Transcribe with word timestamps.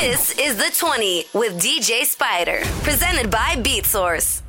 This 0.00 0.38
is 0.38 0.56
the 0.56 0.70
20 0.76 1.24
with 1.32 1.58
DJ 1.58 2.04
Spider, 2.04 2.60
presented 2.82 3.30
by 3.30 3.56
BeatSource. 3.56 4.42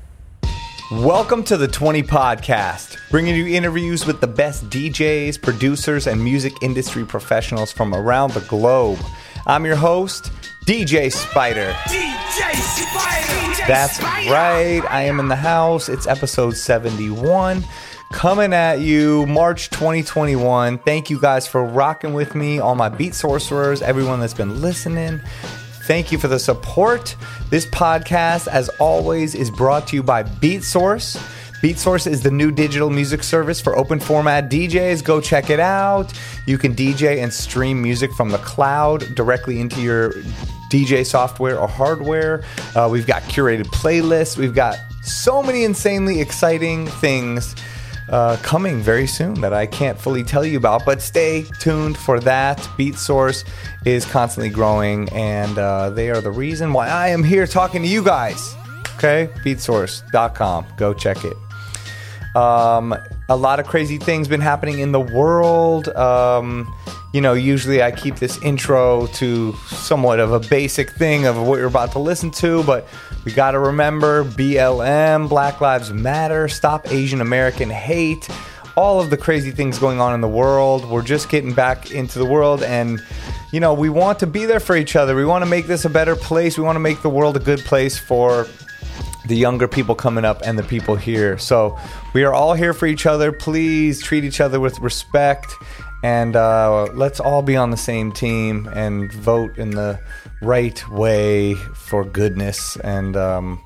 Welcome 0.92 1.42
to 1.46 1.56
the 1.56 1.70
20 1.70 2.04
podcast, 2.04 2.98
bringing 3.10 3.34
you 3.34 3.48
interviews 3.56 4.06
with 4.06 4.20
the 4.20 4.28
best 4.28 4.70
DJs, 4.70 5.42
producers, 5.42 6.06
and 6.06 6.22
music 6.22 6.52
industry 6.62 7.06
professionals 7.06 7.72
from 7.72 7.96
around 7.96 8.34
the 8.34 8.42
globe. 8.42 9.00
I'm 9.46 9.66
your 9.66 9.78
host, 9.78 10.34
DJ 10.66 11.14
Spider. 11.14 11.72
DJ 11.86 12.54
Spider. 12.54 13.68
That's 13.68 14.04
right. 14.04 14.84
I 14.90 15.04
am 15.04 15.22
in 15.22 15.30
the 15.30 15.38
house. 15.38 15.88
It's 15.88 16.08
episode 16.08 16.58
71 16.58 17.64
coming 18.12 18.54
at 18.54 18.80
you 18.80 19.26
March 19.28 19.70
2021. 19.70 20.78
Thank 20.80 21.10
you 21.10 21.20
guys 21.20 21.48
for 21.48 21.64
rocking 21.64 22.14
with 22.14 22.36
me, 22.36 22.60
all 22.60 22.76
my 22.76 22.90
beat 22.90 23.14
sorcerers, 23.14 23.82
everyone 23.82 24.20
that's 24.20 24.34
been 24.34 24.62
listening. 24.62 25.20
Thank 25.84 26.12
you 26.12 26.18
for 26.18 26.28
the 26.28 26.40
support. 26.40 27.16
This 27.50 27.66
podcast, 27.68 28.48
as 28.48 28.70
always, 28.80 29.36
is 29.36 29.50
brought 29.50 29.88
to 29.88 29.96
you 29.96 30.04
by 30.04 30.24
BeatSource. 30.24 31.16
BeatSource 31.62 32.06
is 32.06 32.22
the 32.22 32.32
new 32.32 32.52
digital 32.52 32.90
music 32.90 33.24
service 33.24 33.60
for 33.60 33.76
open 33.76 34.00
format 34.00 34.50
DJs. 34.50 35.04
Go 35.04 35.20
check 35.20 35.50
it 35.50 35.60
out. 35.60 36.14
You 36.46 36.58
can 36.58 36.76
DJ 36.76 37.24
and 37.24 37.34
stream 37.34 37.82
music 37.82 38.12
from 38.14 38.30
the 38.30 38.38
cloud 38.40 39.16
directly 39.16 39.60
into 39.60 39.82
your 39.82 40.12
DJ 40.72 41.06
software 41.06 41.58
or 41.58 41.68
hardware. 41.68 42.44
Uh, 42.76 42.88
we've 42.92 43.08
got 43.08 43.24
curated 43.24 43.66
playlists. 43.68 44.38
We've 44.38 44.54
got 44.54 44.78
so 45.04 45.42
many 45.42 45.64
insanely 45.64 46.20
exciting 46.20 46.88
things 46.88 47.56
uh, 48.10 48.38
coming 48.42 48.82
very 48.82 49.08
soon 49.08 49.42
that 49.42 49.54
I 49.54 49.66
can't 49.66 50.00
fully 50.00 50.24
tell 50.24 50.46
you 50.46 50.58
about, 50.58 50.86
but 50.86 51.02
stay 51.02 51.44
tuned 51.60 51.98
for 51.98 52.20
that. 52.22 52.68
Beat 52.78 52.96
Source 52.96 53.44
is 53.86 54.06
constantly 54.06 54.50
growing, 54.50 55.10
and 55.10 55.58
uh, 55.58 55.90
they 55.90 56.10
are 56.10 56.22
the 56.22 56.32
reason 56.32 56.74
why 56.74 56.88
I 56.88 57.10
am 57.10 57.24
here 57.24 57.46
talking 57.48 57.82
to 57.82 57.88
you 57.88 58.04
guys. 58.04 58.56
Okay, 58.96 59.30
beatsource.com. 59.44 60.66
Go 60.78 60.94
check 60.94 61.18
it. 61.24 61.38
Um, 62.36 62.96
a 63.30 63.36
lot 63.36 63.60
of 63.60 63.68
crazy 63.68 63.98
things 63.98 64.28
been 64.28 64.42
happening 64.42 64.80
in 64.80 64.92
the 64.92 65.00
world. 65.00 65.90
Um, 65.90 66.74
you 67.14 67.22
know, 67.22 67.34
usually 67.34 67.82
I 67.82 67.92
keep 67.92 68.16
this 68.18 68.42
intro 68.42 69.08
to 69.08 69.54
somewhat 69.68 70.20
of 70.20 70.34
a 70.34 70.40
basic 70.40 70.92
thing 70.92 71.26
of 71.26 71.38
what 71.38 71.58
you're 71.58 71.68
about 71.68 71.94
to 71.94 72.00
listen 72.00 72.32
to, 72.32 72.64
but 72.64 72.88
we 73.24 73.32
got 73.32 73.52
to 73.52 73.60
remember 73.60 74.24
BLM, 74.24 75.30
Black 75.30 75.62
Lives 75.62 75.94
Matter, 75.94 76.48
Stop 76.48 76.92
Asian 76.92 77.22
American 77.22 77.70
Hate, 77.70 78.28
all 78.76 79.00
of 79.00 79.10
the 79.10 79.18
crazy 79.18 79.52
things 79.52 79.80
going 79.80 80.02
on 80.02 80.14
in 80.14 80.22
the 80.22 80.28
world. 80.28 80.90
We're 80.90 81.02
just 81.02 81.30
getting 81.30 81.54
back 81.54 81.92
into 81.92 82.20
the 82.20 82.26
world 82.26 82.62
and 82.62 83.02
you 83.54 83.62
know, 83.62 83.74
we 83.74 83.90
want 83.90 84.20
to 84.20 84.28
be 84.28 84.46
there 84.46 84.60
for 84.60 84.76
each 84.76 84.98
other. 84.98 85.16
We 85.16 85.24
want 85.24 85.42
to 85.44 85.50
make 85.50 85.68
this 85.68 85.86
a 85.86 85.90
better 85.90 86.18
place. 86.18 86.58
We 86.58 86.66
want 86.66 86.76
to 86.76 86.82
make 86.82 87.02
the 87.02 87.10
world 87.10 87.38
a 87.38 87.40
good 87.40 87.60
place 87.60 87.98
for 87.98 88.46
the 89.26 89.36
younger 89.36 89.68
people 89.68 89.96
coming 89.96 90.26
up 90.26 90.42
and 90.44 90.60
the 90.60 90.64
people 90.64 90.96
here. 90.96 91.38
So 91.38 91.78
we 92.14 92.24
are 92.26 92.34
all 92.34 92.54
here 92.54 92.74
for 92.74 92.88
each 92.88 93.06
other. 93.06 93.32
Please 93.32 94.02
treat 94.02 94.26
each 94.26 94.42
other 94.42 94.60
with 94.60 94.80
respect 94.80 95.54
and 96.04 96.36
uh, 96.36 96.86
let's 96.94 97.20
all 97.20 97.42
be 97.42 97.56
on 97.56 97.72
the 97.72 97.78
same 97.78 98.12
team 98.12 98.70
and 98.74 99.12
vote 99.12 99.58
in 99.58 99.72
the 99.72 100.00
right 100.42 100.88
way 100.90 101.56
for 101.56 102.04
goodness 102.04 102.78
and 102.78 103.18
um, 103.18 103.60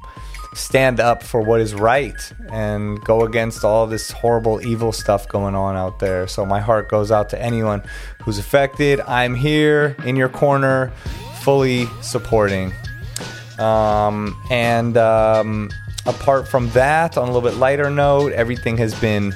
stand 0.54 1.00
up 1.00 1.24
for 1.24 1.42
what 1.42 1.60
is 1.60 1.74
right 1.74 2.34
and 2.52 3.04
go 3.04 3.24
against 3.24 3.64
all 3.64 3.88
this 3.88 4.12
horrible 4.12 4.66
evil 4.66 4.92
stuff 4.92 5.28
going 5.28 5.56
on 5.56 5.76
out 5.76 6.00
there. 6.00 6.28
So 6.28 6.46
my 6.46 6.60
heart 6.60 6.90
goes 6.90 7.12
out 7.12 7.30
to 7.30 7.42
anyone 7.42 7.84
who's 8.22 8.38
affected. 8.38 9.02
I'm 9.02 9.36
here 9.36 9.96
in 10.06 10.16
your 10.16 10.30
corner 10.30 10.92
fully 11.42 11.88
supporting. 12.02 12.74
Um, 13.60 14.42
and 14.50 14.98
um, 14.98 15.70
apart 16.06 16.48
from 16.48 16.70
that 16.72 17.18
on 17.18 17.28
a 17.28 17.32
little 17.32 17.48
bit 17.48 17.58
lighter 17.58 17.90
note 17.90 18.32
everything 18.34 18.78
has 18.78 19.00
been 19.00 19.34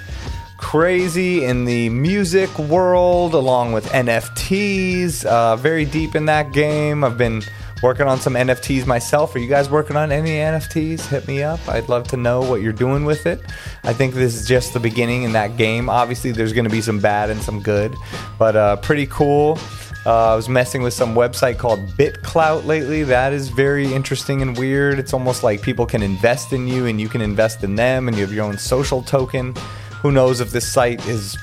crazy 0.65 1.45
in 1.45 1.63
the 1.63 1.87
music 1.89 2.57
world, 2.57 3.35
along 3.35 3.71
with 3.71 3.85
NFTs. 3.89 5.23
Uh, 5.23 5.55
very 5.55 5.85
deep 5.85 6.15
in 6.15 6.25
that 6.25 6.51
game. 6.51 7.03
I've 7.03 7.19
been 7.19 7.43
working 7.83 8.07
on 8.07 8.19
some 8.19 8.33
NFTs 8.33 8.87
myself. 8.87 9.35
Are 9.35 9.39
you 9.39 9.47
guys 9.47 9.69
working 9.69 9.95
on 9.95 10.11
any 10.11 10.31
NFTs? 10.31 11.05
Hit 11.05 11.27
me 11.27 11.43
up. 11.43 11.59
I'd 11.69 11.87
love 11.87 12.07
to 12.07 12.17
know 12.17 12.41
what 12.41 12.63
you're 12.63 12.73
doing 12.73 13.05
with 13.05 13.27
it. 13.27 13.41
I 13.83 13.93
think 13.93 14.15
this 14.15 14.35
is 14.35 14.47
just 14.47 14.73
the 14.73 14.79
beginning 14.79 15.21
in 15.21 15.33
that 15.33 15.55
game. 15.55 15.87
Obviously, 15.87 16.31
there's 16.31 16.51
going 16.51 16.65
to 16.65 16.71
be 16.71 16.81
some 16.81 16.99
bad 16.99 17.29
and 17.29 17.39
some 17.43 17.61
good, 17.61 17.95
but 18.39 18.55
uh, 18.55 18.77
pretty 18.77 19.05
cool. 19.05 19.59
Uh, 20.03 20.33
I 20.33 20.35
was 20.35 20.49
messing 20.49 20.81
with 20.81 20.95
some 20.95 21.13
website 21.13 21.59
called 21.59 21.79
BitClout 21.89 22.65
lately. 22.65 23.03
That 23.03 23.33
is 23.33 23.49
very 23.49 23.93
interesting 23.93 24.41
and 24.41 24.57
weird. 24.57 24.97
It's 24.97 25.13
almost 25.13 25.43
like 25.43 25.61
people 25.61 25.85
can 25.85 26.01
invest 26.01 26.53
in 26.53 26.67
you 26.67 26.87
and 26.87 26.99
you 26.99 27.07
can 27.07 27.21
invest 27.21 27.63
in 27.63 27.75
them, 27.75 28.07
and 28.07 28.17
you 28.17 28.23
have 28.25 28.33
your 28.33 28.45
own 28.45 28.57
social 28.57 29.03
token 29.03 29.55
who 30.05 30.11
knows 30.11 30.39
if 30.39 30.51
this 30.51 30.71
site 30.71 31.03
is 31.07 31.35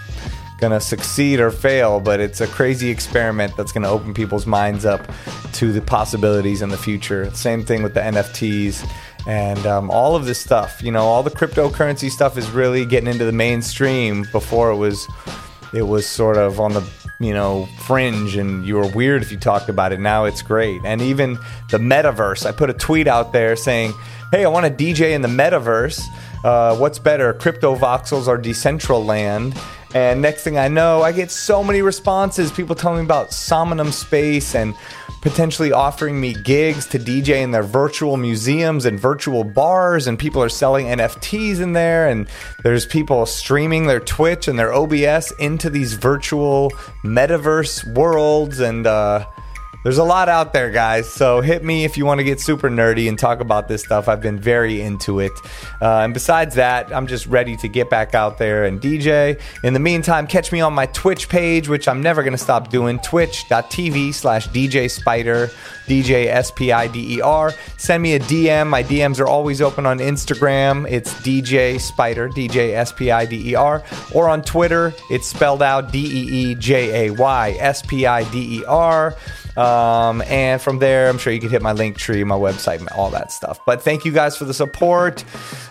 going 0.60 0.70
to 0.70 0.78
succeed 0.78 1.40
or 1.40 1.50
fail, 1.50 1.98
but 1.98 2.20
it's 2.20 2.40
a 2.40 2.46
crazy 2.46 2.90
experiment 2.90 3.52
that's 3.56 3.72
going 3.72 3.82
to 3.82 3.88
open 3.88 4.14
people's 4.14 4.46
minds 4.46 4.84
up 4.84 5.04
to 5.54 5.72
the 5.72 5.80
possibilities 5.80 6.62
in 6.62 6.68
the 6.68 6.76
future. 6.76 7.28
Same 7.34 7.64
thing 7.64 7.82
with 7.82 7.94
the 7.94 8.00
NFTs 8.00 8.88
and 9.26 9.66
um, 9.66 9.90
all 9.90 10.14
of 10.14 10.26
this 10.26 10.38
stuff. 10.40 10.80
You 10.80 10.92
know, 10.92 11.02
all 11.02 11.24
the 11.24 11.30
cryptocurrency 11.32 12.08
stuff 12.08 12.38
is 12.38 12.48
really 12.52 12.86
getting 12.86 13.08
into 13.08 13.24
the 13.24 13.32
mainstream. 13.32 14.28
Before 14.30 14.70
it 14.70 14.76
was, 14.76 15.08
it 15.74 15.82
was 15.82 16.06
sort 16.06 16.36
of 16.36 16.60
on 16.60 16.72
the 16.72 16.88
you 17.18 17.34
know 17.34 17.66
fringe, 17.80 18.36
and 18.36 18.64
you 18.64 18.76
were 18.76 18.86
weird 18.86 19.22
if 19.22 19.32
you 19.32 19.38
talked 19.38 19.70
about 19.70 19.90
it. 19.90 19.98
Now 19.98 20.24
it's 20.26 20.42
great, 20.42 20.80
and 20.84 21.02
even 21.02 21.34
the 21.70 21.78
metaverse. 21.78 22.46
I 22.46 22.52
put 22.52 22.70
a 22.70 22.74
tweet 22.74 23.08
out 23.08 23.32
there 23.32 23.56
saying, 23.56 23.92
"Hey, 24.30 24.44
I 24.44 24.48
want 24.48 24.66
to 24.66 24.72
DJ 24.72 25.14
in 25.14 25.22
the 25.22 25.28
metaverse." 25.28 26.00
Uh, 26.44 26.76
what's 26.76 26.98
better, 26.98 27.32
Cryptovoxels 27.34 28.26
or 28.26 28.38
Decentraland? 28.38 29.56
And 29.94 30.22
next 30.22 30.42
thing 30.42 30.56
I 30.56 30.68
know, 30.68 31.02
I 31.02 31.12
get 31.12 31.30
so 31.30 31.62
many 31.62 31.82
responses. 31.82 32.50
People 32.50 32.74
telling 32.74 33.00
me 33.00 33.04
about 33.04 33.32
Somnium 33.32 33.92
Space 33.92 34.54
and 34.54 34.74
potentially 35.20 35.70
offering 35.70 36.20
me 36.20 36.32
gigs 36.32 36.86
to 36.88 36.98
DJ 36.98 37.42
in 37.42 37.50
their 37.50 37.62
virtual 37.62 38.16
museums 38.16 38.86
and 38.86 38.98
virtual 38.98 39.44
bars. 39.44 40.06
And 40.06 40.18
people 40.18 40.42
are 40.42 40.48
selling 40.48 40.86
NFTs 40.86 41.60
in 41.60 41.74
there. 41.74 42.08
And 42.08 42.26
there's 42.62 42.86
people 42.86 43.26
streaming 43.26 43.86
their 43.86 44.00
Twitch 44.00 44.48
and 44.48 44.58
their 44.58 44.72
OBS 44.72 45.30
into 45.38 45.68
these 45.68 45.92
virtual 45.92 46.70
metaverse 47.04 47.86
worlds. 47.94 48.60
And, 48.60 48.86
uh, 48.86 49.26
there's 49.82 49.98
a 49.98 50.04
lot 50.04 50.28
out 50.28 50.52
there, 50.52 50.70
guys. 50.70 51.10
So 51.10 51.40
hit 51.40 51.64
me 51.64 51.84
if 51.84 51.96
you 51.96 52.06
want 52.06 52.18
to 52.18 52.24
get 52.24 52.40
super 52.40 52.70
nerdy 52.70 53.08
and 53.08 53.18
talk 53.18 53.40
about 53.40 53.68
this 53.68 53.82
stuff. 53.82 54.08
I've 54.08 54.20
been 54.20 54.38
very 54.38 54.80
into 54.80 55.20
it. 55.20 55.32
Uh, 55.80 56.00
and 56.00 56.14
besides 56.14 56.54
that, 56.54 56.94
I'm 56.94 57.06
just 57.06 57.26
ready 57.26 57.56
to 57.56 57.68
get 57.68 57.90
back 57.90 58.14
out 58.14 58.38
there 58.38 58.64
and 58.64 58.80
DJ. 58.80 59.40
In 59.62 59.72
the 59.72 59.80
meantime, 59.80 60.26
catch 60.26 60.52
me 60.52 60.60
on 60.60 60.72
my 60.72 60.86
Twitch 60.86 61.28
page, 61.28 61.68
which 61.68 61.88
I'm 61.88 62.02
never 62.02 62.22
going 62.22 62.32
to 62.32 62.38
stop 62.38 62.70
doing 62.70 62.98
twitch.tv 63.00 64.14
slash 64.14 64.48
DJ 64.48 64.90
Spider, 64.90 65.50
DJ 65.92 66.26
S 66.28 66.50
P 66.50 66.72
I 66.72 66.86
D 66.86 67.16
E 67.16 67.20
R. 67.20 67.52
Send 67.76 68.02
me 68.02 68.14
a 68.14 68.20
DM. 68.20 68.66
My 68.66 68.82
DMs 68.82 69.20
are 69.20 69.26
always 69.26 69.60
open 69.60 69.84
on 69.84 69.98
Instagram. 69.98 70.90
It's 70.90 71.12
DJ 71.12 71.78
Spider, 71.78 72.30
DJ 72.30 72.72
S 72.72 72.92
P 72.92 73.10
I 73.10 73.26
D 73.26 73.50
E 73.50 73.54
R. 73.54 73.82
Or 74.14 74.26
on 74.30 74.40
Twitter, 74.40 74.94
it's 75.10 75.28
spelled 75.28 75.62
out 75.62 75.92
D 75.92 75.98
E 75.98 76.52
E 76.52 76.54
J 76.54 77.08
A 77.08 77.12
Y 77.12 77.56
S 77.60 77.82
P 77.82 78.06
I 78.06 78.24
D 78.30 78.60
E 78.60 78.64
R. 78.64 79.14
Um, 79.54 80.22
and 80.22 80.62
from 80.62 80.78
there, 80.78 81.10
I'm 81.10 81.18
sure 81.18 81.30
you 81.30 81.40
can 81.40 81.50
hit 81.50 81.60
my 81.60 81.72
link 81.72 81.98
tree, 81.98 82.24
my 82.24 82.36
website, 82.36 82.86
all 82.96 83.10
that 83.10 83.30
stuff. 83.30 83.60
But 83.66 83.82
thank 83.82 84.06
you 84.06 84.12
guys 84.12 84.34
for 84.34 84.46
the 84.46 84.54
support. 84.54 85.26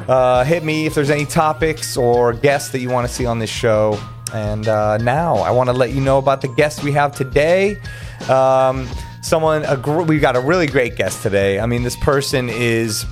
Uh, 0.07 0.43
hit 0.43 0.63
me 0.63 0.85
if 0.85 0.93
there's 0.93 1.09
any 1.09 1.25
topics 1.25 1.97
or 1.97 2.33
guests 2.33 2.69
that 2.73 2.79
you 2.79 2.91
want 2.91 3.07
to 3.07 3.13
see 3.13 3.25
on 3.25 3.39
this 3.39 3.49
show. 3.49 3.99
And 4.35 4.67
uh, 4.67 4.97
now 4.97 5.37
I 5.37 5.49
want 5.49 5.69
to 5.69 5.73
let 5.73 5.93
you 5.93 5.99
know 5.99 6.19
about 6.19 6.41
the 6.41 6.47
guest 6.47 6.83
we 6.83 6.91
have 6.91 7.15
today. 7.15 7.81
Um, 8.29 8.87
someone, 9.21 9.63
gr- 9.81 10.01
we 10.01 10.19
got 10.19 10.35
a 10.35 10.41
really 10.41 10.67
great 10.67 10.95
guest 10.95 11.23
today. 11.23 11.59
I 11.59 11.65
mean, 11.65 11.83
this 11.83 11.95
person 11.97 12.49
is 12.49 13.05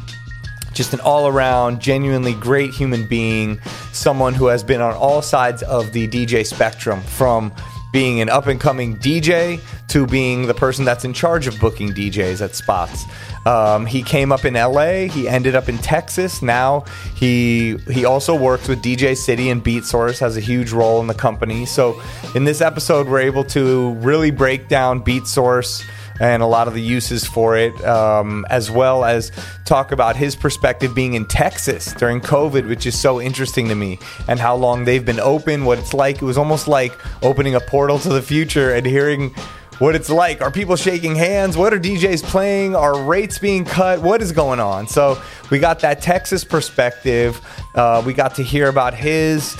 just 0.74 0.94
an 0.94 1.00
all 1.02 1.28
around, 1.28 1.82
genuinely 1.82 2.34
great 2.34 2.72
human 2.72 3.06
being, 3.08 3.60
someone 3.92 4.34
who 4.34 4.48
has 4.48 4.64
been 4.64 4.82
on 4.82 4.94
all 4.94 5.22
sides 5.22 5.64
of 5.64 5.92
the 5.94 6.08
DJ 6.08 6.46
spectrum 6.46 7.02
from 7.02 7.52
being 7.92 8.22
an 8.22 8.30
up 8.30 8.48
and 8.48 8.60
coming 8.60 8.96
DJ 8.98 9.60
to 9.88 10.06
being 10.06 10.46
the 10.46 10.54
person 10.54 10.86
that's 10.86 11.04
in 11.04 11.14
charge 11.14 11.48
of 11.48 11.60
booking 11.60 11.90
DJs 11.90 12.42
at 12.42 12.56
spots. 12.56 13.06
Um, 13.46 13.86
he 13.86 14.04
came 14.04 14.32
up 14.32 14.46
in 14.46 14.54
LA. 14.54 15.08
He 15.08 15.28
ended 15.28 15.56
up 15.56 15.70
in 15.70 15.78
Texas. 15.80 16.42
Now 16.42 16.86
he 17.16 17.78
he 17.90 18.06
also 18.06 18.36
works 18.36 18.68
with 18.68 18.84
DJ 18.84 19.18
City 19.18 19.50
and 19.50 19.64
Beat 19.64 19.86
Source. 19.86 20.20
Has 20.20 20.38
a 20.38 20.42
huge 20.42 20.72
role 20.72 21.02
in 21.02 21.08
the 21.08 21.14
company. 21.16 21.66
So 21.66 22.00
in 22.36 22.44
this 22.44 22.62
episode, 22.62 23.08
we're 23.08 23.22
able 23.22 23.44
to 23.46 23.94
really 23.96 24.32
break 24.32 24.68
down 24.68 25.00
Beat 25.00 25.26
Source 25.26 25.84
and 26.20 26.44
a 26.44 26.46
lot 26.46 26.68
of 26.68 26.74
the 26.74 26.82
uses 26.82 27.26
for 27.26 27.58
it, 27.58 27.74
um, 27.86 28.46
as 28.50 28.70
well 28.70 29.06
as 29.06 29.32
talk 29.66 29.92
about 29.92 30.16
his 30.16 30.36
perspective 30.36 30.94
being 30.94 31.14
in 31.14 31.26
Texas 31.26 31.94
during 31.94 32.20
COVID, 32.22 32.68
which 32.68 32.86
is 32.86 33.00
so 33.00 33.22
interesting 33.22 33.68
to 33.70 33.76
me, 33.76 34.00
and 34.28 34.40
how 34.40 34.56
long 34.56 34.86
they've 34.86 35.06
been 35.06 35.20
open, 35.20 35.66
what 35.66 35.80
it's 35.80 35.94
like. 35.94 36.18
It 36.18 36.26
was 36.26 36.38
almost 36.38 36.68
like 36.68 36.94
opening 37.24 37.56
a 37.56 37.60
portal 37.60 38.00
to 38.00 38.10
the 38.10 38.22
future 38.22 38.74
and 38.74 38.86
hearing 38.86 39.34
what 39.80 39.96
it's 39.96 40.10
like. 40.10 40.42
Are 40.42 40.52
people 40.52 40.76
shaking 40.76 41.16
hands? 41.16 41.58
What 41.58 41.74
are 41.74 41.80
DJs 41.80 42.24
playing? 42.26 42.76
Are 42.76 43.02
rates 43.02 43.40
being 43.40 43.66
cut? 43.66 44.02
What 44.02 44.22
is 44.22 44.32
going 44.32 44.60
on? 44.60 44.88
So 44.88 45.22
we 45.50 45.60
got 45.60 45.80
that 45.80 46.02
Texas 46.02 46.44
perspective. 46.44 47.42
Uh, 47.74 48.04
we 48.06 48.14
got 48.14 48.36
to 48.36 48.44
hear 48.44 48.68
about 48.68 48.94
his 48.94 49.58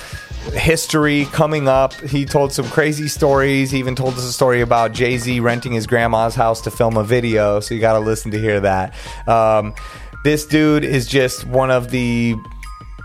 history 0.54 1.26
coming 1.26 1.68
up. 1.68 1.94
He 1.94 2.26
told 2.26 2.54
some 2.54 2.66
crazy 2.66 3.08
stories. 3.08 3.72
He 3.72 3.80
even 3.80 3.96
told 3.96 4.16
us 4.16 4.24
a 4.24 4.34
story 4.34 4.62
about 4.62 4.94
Jay 4.94 5.18
Z 5.18 5.40
renting 5.40 5.74
his 5.74 5.88
grandma's 5.88 6.36
house 6.36 6.62
to 6.62 6.72
film 6.72 6.98
a 6.98 7.04
video. 7.04 7.60
So 7.60 7.76
you 7.76 7.82
got 7.82 7.94
to 7.94 8.00
listen 8.00 8.32
to 8.32 8.40
hear 8.40 8.60
that. 8.62 8.94
Um, 9.28 9.74
this 10.24 10.46
dude 10.46 10.84
is 10.84 11.08
just 11.08 11.46
one 11.46 11.72
of 11.72 11.92
the 11.92 12.36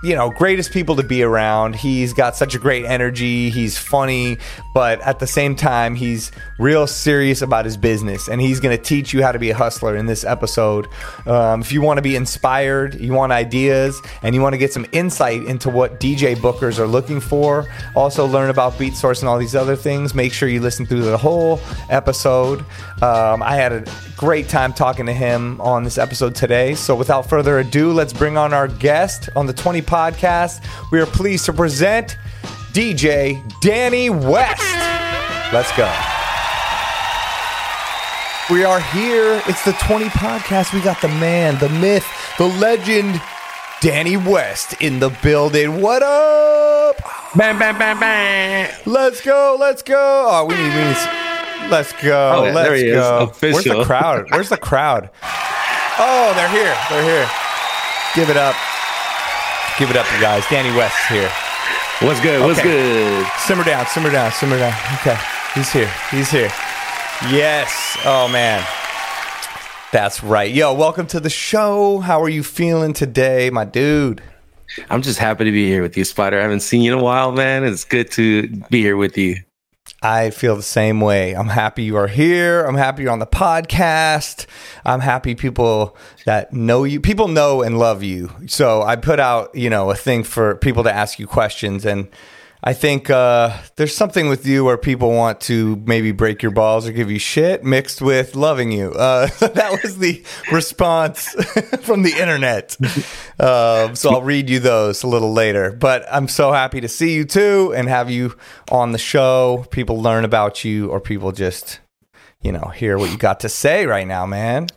you 0.05 0.15
know, 0.15 0.31
greatest 0.31 0.71
people 0.71 0.97
to 0.97 1.03
be 1.03 1.23
around. 1.23 1.75
He's 1.75 2.13
got 2.13 2.37
such 2.37 2.55
a 2.55 2.59
great 2.59 2.85
energy. 2.85 3.49
He's 3.49 3.79
funny, 3.79 4.37
but 4.75 5.01
at 5.01 5.19
the 5.19 5.27
same 5.27 5.57
time, 5.57 5.95
he's 5.95 6.31
real 6.59 6.87
serious 6.87 7.41
about 7.41 7.65
his 7.65 7.79
business, 7.79 8.29
and 8.29 8.39
he's 8.39 8.61
going 8.61 8.77
to 8.77 8.83
teach 8.83 9.15
you 9.15 9.23
how 9.23 9.33
to 9.33 9.39
be 9.39 9.49
a 9.49 9.57
hustler 9.57 9.97
in 9.97 10.05
this 10.05 10.23
episode. 10.23 10.89
Um, 11.27 11.63
if 11.63 11.73
you 11.73 11.81
want 11.81 11.97
to 11.97 12.03
be 12.03 12.17
inspired, 12.17 13.01
you 13.01 13.15
want 13.15 13.33
ideas, 13.33 13.99
and 14.23 14.35
you 14.35 14.43
want 14.43 14.53
to 14.53 14.59
get 14.59 14.75
some 14.75 14.85
insight 14.93 15.43
into 15.45 15.71
what 15.71 16.01
DJ 16.01 16.37
bookers 16.37 16.79
are 16.79 16.87
looking 16.87 17.21
for, 17.21 17.67
also 17.95 18.27
learn 18.27 18.51
about 18.51 18.75
Beatsource 18.75 19.21
and 19.21 19.29
all 19.29 19.39
these 19.39 19.57
other 19.57 19.75
things, 19.75 20.15
make 20.15 20.35
sure 20.35 20.51
you 20.51 20.61
listen 20.61 20.85
through 20.85 21.03
the 21.03 21.17
whole 21.17 21.61
episode. 21.89 22.61
Um, 23.03 23.43
I 23.43 23.57
had 23.57 23.73
a 23.73 23.85
great 24.17 24.49
time 24.49 24.73
talking 24.73 25.07
to 25.07 25.13
him 25.13 25.61
on 25.61 25.85
this 25.85 25.99
episode 25.99 26.35
today. 26.35 26.75
So 26.75 26.95
without 26.95 27.29
further 27.29 27.59
ado, 27.59 27.93
let's 27.93 28.13
bring 28.13 28.37
on 28.37 28.53
our 28.53 28.69
guest 28.69 29.29
on 29.35 29.47
the 29.47 29.53
20 29.53 29.83
podcast. 29.95 30.61
We 30.91 31.01
are 31.01 31.07
pleased 31.07 31.45
to 31.45 31.53
present 31.53 32.19
DJ 32.73 33.41
Danny 33.61 34.11
West. 34.11 34.61
Let's 35.53 35.71
go. 35.77 35.89
We 38.51 38.65
are 38.65 38.81
here. 38.81 39.41
It's 39.47 39.65
the 39.65 39.73
20 39.73 40.07
podcast. 40.07 40.75
We 40.75 40.81
got 40.81 41.01
the 41.01 41.09
man, 41.09 41.61
the 41.61 41.69
myth, 41.69 42.05
the 42.39 42.47
legend, 42.47 43.23
Danny 43.81 44.17
West 44.17 44.75
in 44.83 44.99
the 44.99 45.11
building. 45.23 45.81
What 45.81 46.03
up? 46.03 46.97
Bam, 47.37 47.61
bam, 47.61 47.79
bam, 47.79 48.01
bam. 48.01 48.75
Let's 48.87 49.21
go. 49.21 49.57
Let's 49.61 49.83
go. 49.83 50.27
Oh, 50.29 50.45
we 50.47 50.57
need, 50.57 50.75
we 50.75 50.85
need 50.85 51.71
let's 51.71 51.93
go. 52.03 52.33
Oh, 52.37 52.43
let's 52.53 52.69
there 52.69 52.77
he 52.77 52.89
is. 52.89 52.95
go. 52.97 53.29
Official. 53.31 53.55
Where's 53.55 53.65
the 53.65 53.85
crowd? 53.85 54.31
Where's 54.31 54.49
the 54.49 54.57
crowd? 54.57 55.09
Oh, 55.23 56.33
they're 56.35 56.49
here. 56.49 56.77
They're 56.91 57.05
here. 57.05 57.31
Give 58.17 58.29
it 58.29 58.37
up. 58.37 58.57
Give 59.79 59.91
it 59.91 59.97
up, 59.97 60.07
you 60.15 60.21
guys. 60.21 60.45
Danny 60.49 60.71
West 60.77 60.95
is 61.11 61.17
here. 61.19 61.31
What's 62.01 62.21
good? 62.21 62.41
What's 62.43 62.61
Okay. 62.61 62.69
good? 62.71 63.27
Simmer 63.39 63.65
down, 63.65 63.87
simmer 63.87 64.11
down, 64.11 64.31
simmer 64.33 64.59
down. 64.59 64.73
Okay. 65.01 65.17
He's 65.55 65.73
here. 65.73 65.91
He's 66.11 66.31
here. 66.31 66.51
Yes. 67.31 67.97
Oh, 68.05 68.29
man. 68.29 68.65
That's 69.91 70.23
right. 70.23 70.53
Yo, 70.53 70.73
welcome 70.75 71.07
to 71.09 71.19
the 71.21 71.31
show. 71.31 71.99
How 71.99 72.23
are 72.23 72.29
you 72.29 72.43
feeling 72.45 72.93
today, 72.93 73.51
my 73.51 73.65
dude? 73.65 74.23
I'm 74.91 75.03
just 75.03 75.19
happy 75.19 75.45
to 75.45 75.51
be 75.53 75.67
here 75.69 75.83
with 75.83 75.97
you, 75.97 76.05
Spider. 76.05 76.39
I 76.39 76.43
haven't 76.43 76.61
seen 76.61 76.83
you 76.83 76.93
in 76.93 76.99
a 77.01 77.03
while, 77.03 77.33
man. 77.33 77.65
It's 77.65 77.85
good 77.85 78.11
to 78.13 78.49
be 78.71 78.81
here 78.81 78.97
with 78.97 79.19
you. 79.19 79.37
I 80.05 80.29
feel 80.29 80.55
the 80.55 80.63
same 80.63 81.01
way. 81.01 81.33
I'm 81.33 81.49
happy 81.49 81.83
you 81.83 81.97
are 81.97 82.09
here. 82.09 82.63
I'm 82.67 82.75
happy 82.75 83.05
you're 83.05 83.13
on 83.13 83.21
the 83.21 83.27
podcast. 83.27 84.45
I'm 84.85 85.01
happy 85.01 85.35
people 85.35 85.97
that 86.27 86.53
know 86.53 86.85
you, 86.85 87.01
people 87.01 87.27
know 87.27 87.63
and 87.63 87.79
love 87.79 88.03
you. 88.03 88.31
So 88.47 88.83
I 88.83 88.97
put 88.97 89.19
out, 89.19 89.55
you 89.55 89.71
know, 89.71 89.91
a 89.91 89.95
thing 89.95 90.23
for 90.23 90.57
people 90.57 90.83
to 90.85 90.93
ask 90.93 91.19
you 91.19 91.27
questions. 91.27 91.87
And 91.87 92.09
I 92.67 92.73
think 92.73 93.11
uh, 93.11 93.59
there's 93.77 93.95
something 93.95 94.31
with 94.31 94.47
you 94.47 94.65
where 94.65 94.79
people 94.79 95.13
want 95.13 95.43
to 95.43 95.77
maybe 95.85 96.13
break 96.13 96.43
your 96.43 96.51
balls 96.51 96.89
or 96.89 96.93
give 96.93 97.11
you 97.11 97.19
shit 97.19 97.63
mixed 97.63 98.01
with 98.01 98.35
loving 98.35 98.73
you. 98.73 98.91
Uh, 98.93 99.27
that 99.41 99.81
was 99.83 99.99
the 99.99 100.25
response 100.51 101.29
from 101.83 102.05
the 102.05 102.13
internet. 102.13 102.75
Um, 103.39 103.95
so 103.95 104.15
I'll 104.15 104.23
read 104.23 104.49
you 104.49 104.61
those 104.61 105.03
a 105.03 105.07
little 105.07 105.35
later. 105.35 105.73
But 105.73 106.07
I'm 106.11 106.27
so 106.27 106.53
happy 106.53 106.81
to 106.81 106.89
see 106.89 107.15
you 107.15 107.27
too 107.27 107.75
and 107.77 107.87
have 107.87 108.11
you 108.11 108.35
on 108.73 108.93
the 108.93 108.99
show. 108.99 109.67
People 109.71 110.01
learn 110.01 110.25
about 110.25 110.65
you 110.65 110.89
or 110.89 111.01
people 111.01 111.33
just, 111.33 111.81
you 112.41 112.51
know, 112.51 112.73
hear 112.75 112.97
what 112.97 113.11
you 113.11 113.19
got 113.19 113.41
to 113.41 113.51
say 113.51 113.85
right 113.85 114.07
now, 114.07 114.25
man. 114.25 114.69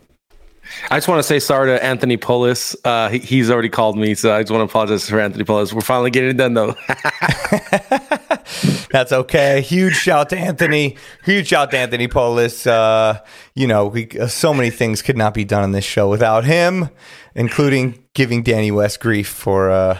I 0.90 0.96
just 0.96 1.08
want 1.08 1.18
to 1.18 1.22
say 1.22 1.38
sorry 1.38 1.68
to 1.68 1.84
Anthony 1.84 2.16
Polis. 2.16 2.74
Uh, 2.84 3.08
he, 3.08 3.18
he's 3.18 3.50
already 3.50 3.68
called 3.68 3.98
me, 3.98 4.14
so 4.14 4.34
I 4.34 4.42
just 4.42 4.50
want 4.50 4.60
to 4.60 4.70
apologize 4.70 5.08
for 5.08 5.20
Anthony 5.20 5.44
Polis. 5.44 5.72
We're 5.72 5.80
finally 5.80 6.10
getting 6.10 6.30
it 6.30 6.36
done, 6.36 6.54
though. 6.54 6.74
That's 8.90 9.12
okay. 9.12 9.60
Huge 9.60 9.94
shout 9.94 10.30
to 10.30 10.38
Anthony. 10.38 10.96
Huge 11.24 11.48
shout 11.48 11.70
to 11.72 11.78
Anthony 11.78 12.08
Polis. 12.08 12.66
Uh, 12.66 13.20
you 13.54 13.66
know, 13.66 13.86
we, 13.86 14.08
uh, 14.18 14.26
so 14.26 14.54
many 14.54 14.70
things 14.70 15.02
could 15.02 15.16
not 15.16 15.34
be 15.34 15.44
done 15.44 15.62
on 15.62 15.72
this 15.72 15.84
show 15.84 16.08
without 16.08 16.44
him, 16.44 16.88
including 17.34 18.02
giving 18.14 18.42
Danny 18.42 18.70
West 18.70 19.00
grief 19.00 19.28
for 19.28 19.70
uh, 19.70 19.98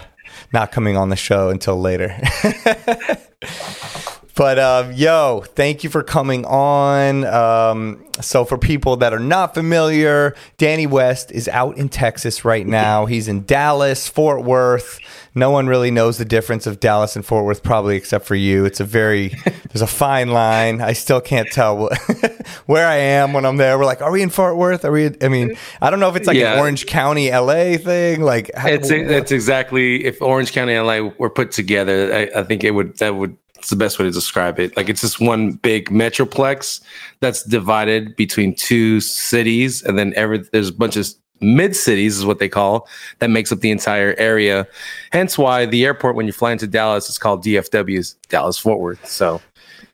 not 0.53 0.73
coming 0.73 0.97
on 0.97 1.11
the 1.11 1.17
show 1.17 1.51
until 1.51 1.79
later. 1.79 2.17
But 4.39 4.57
um, 4.61 4.93
yo, 4.93 5.43
thank 5.57 5.83
you 5.83 5.91
for 5.91 6.05
coming 6.05 6.45
on. 6.45 7.25
Um, 7.25 8.05
so, 8.21 8.45
for 8.45 8.57
people 8.57 8.97
that 8.99 9.13
are 9.13 9.19
not 9.19 9.53
familiar, 9.53 10.37
Danny 10.59 10.87
West 10.87 11.33
is 11.33 11.49
out 11.49 11.77
in 11.77 11.89
Texas 11.89 12.45
right 12.45 12.65
now. 12.65 13.07
He's 13.07 13.27
in 13.27 13.45
Dallas, 13.47 14.07
Fort 14.07 14.45
Worth. 14.45 15.01
No 15.35 15.51
one 15.51 15.67
really 15.67 15.91
knows 15.91 16.19
the 16.19 16.25
difference 16.25 16.69
of 16.69 16.79
Dallas 16.79 17.17
and 17.17 17.27
Fort 17.27 17.47
Worth, 17.47 17.65
probably 17.65 17.97
except 17.97 18.27
for 18.27 18.37
you. 18.37 18.65
It's 18.65 18.79
a 18.79 18.85
very 18.85 19.29
there's 19.73 19.83
a 19.83 19.89
fine 19.89 20.29
line. 20.29 20.81
I 20.81 20.93
still 20.93 21.21
can't 21.21 21.51
tell 21.51 21.89
where 22.67 22.87
I 22.87 22.97
am 22.97 23.33
when 23.33 23.45
I'm 23.45 23.57
there. 23.57 23.77
We're 23.77 23.87
like, 23.87 24.03
are 24.03 24.13
we 24.13 24.23
in 24.23 24.31
Fort 24.31 24.57
Worth? 24.57 24.85
Are 24.85 24.93
we? 24.93 25.11
I 25.21 25.27
mean, 25.27 25.57
I 25.83 25.91
don't 25.91 25.99
know 25.99 26.11
if 26.11 26.15
it's 26.15 26.29
like 26.29 26.37
an 26.55 26.61
Orange 26.61 26.87
County, 26.87 27.29
LA 27.33 27.77
thing. 27.77 28.21
Like, 28.21 28.53
how- 28.57 28.69
it's 28.69 28.89
that's 28.89 29.33
exactly 29.33 30.05
if 30.05 30.23
Orange 30.23 30.53
County 30.53 30.75
and 30.75 30.87
LA 30.87 31.11
were 31.19 31.31
put 31.31 31.51
together. 31.51 32.15
I, 32.15 32.41
I 32.41 32.45
think 32.45 32.63
it 32.63 32.71
would 32.71 32.99
that 32.99 33.17
would 33.17 33.37
it's 33.69 33.71
the 33.71 33.77
best 33.77 33.99
way 33.99 34.07
to 34.07 34.11
describe 34.11 34.59
it. 34.59 34.75
Like 34.79 34.89
it's 34.89 35.03
just 35.03 35.21
one 35.21 35.53
big 35.53 35.91
metroplex 35.91 36.81
that's 37.21 37.43
divided 37.43 38.17
between 38.17 38.55
two 38.55 39.03
cities, 39.03 39.83
and 39.83 39.99
then 39.99 40.15
every 40.17 40.39
there's 40.53 40.71
a 40.71 40.73
bunch 40.73 40.97
of 40.97 41.07
mid 41.43 41.77
cities 41.77 42.17
is 42.17 42.25
what 42.25 42.39
they 42.39 42.49
call 42.49 42.89
that 43.19 43.29
makes 43.29 43.53
up 43.53 43.61
the 43.61 43.71
entire 43.71 44.15
area. 44.17 44.67
Hence 45.13 45.37
why 45.37 45.67
the 45.67 45.85
airport 45.85 46.17
when 46.17 46.25
you 46.25 46.33
fly 46.33 46.53
into 46.53 46.67
Dallas 46.67 47.11
is 47.11 47.19
called 47.19 47.45
DFW's 47.45 48.15
Dallas 48.31 48.57
Fort 48.57 48.81
Worth. 48.81 49.07
So 49.07 49.43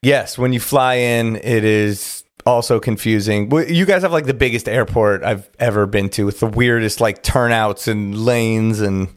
Yes, 0.02 0.38
when 0.38 0.52
you 0.52 0.60
fly 0.60 0.94
in, 0.94 1.34
it 1.36 1.64
is 1.64 2.22
also 2.46 2.78
confusing. 2.78 3.50
You 3.50 3.86
guys 3.86 4.02
have 4.02 4.12
like 4.12 4.26
the 4.26 4.34
biggest 4.34 4.68
airport 4.68 5.24
I've 5.24 5.50
ever 5.58 5.86
been 5.86 6.10
to 6.10 6.26
with 6.26 6.38
the 6.38 6.46
weirdest 6.46 7.00
like 7.00 7.24
turnouts 7.24 7.88
and 7.88 8.16
lanes 8.16 8.80
and 8.80 9.08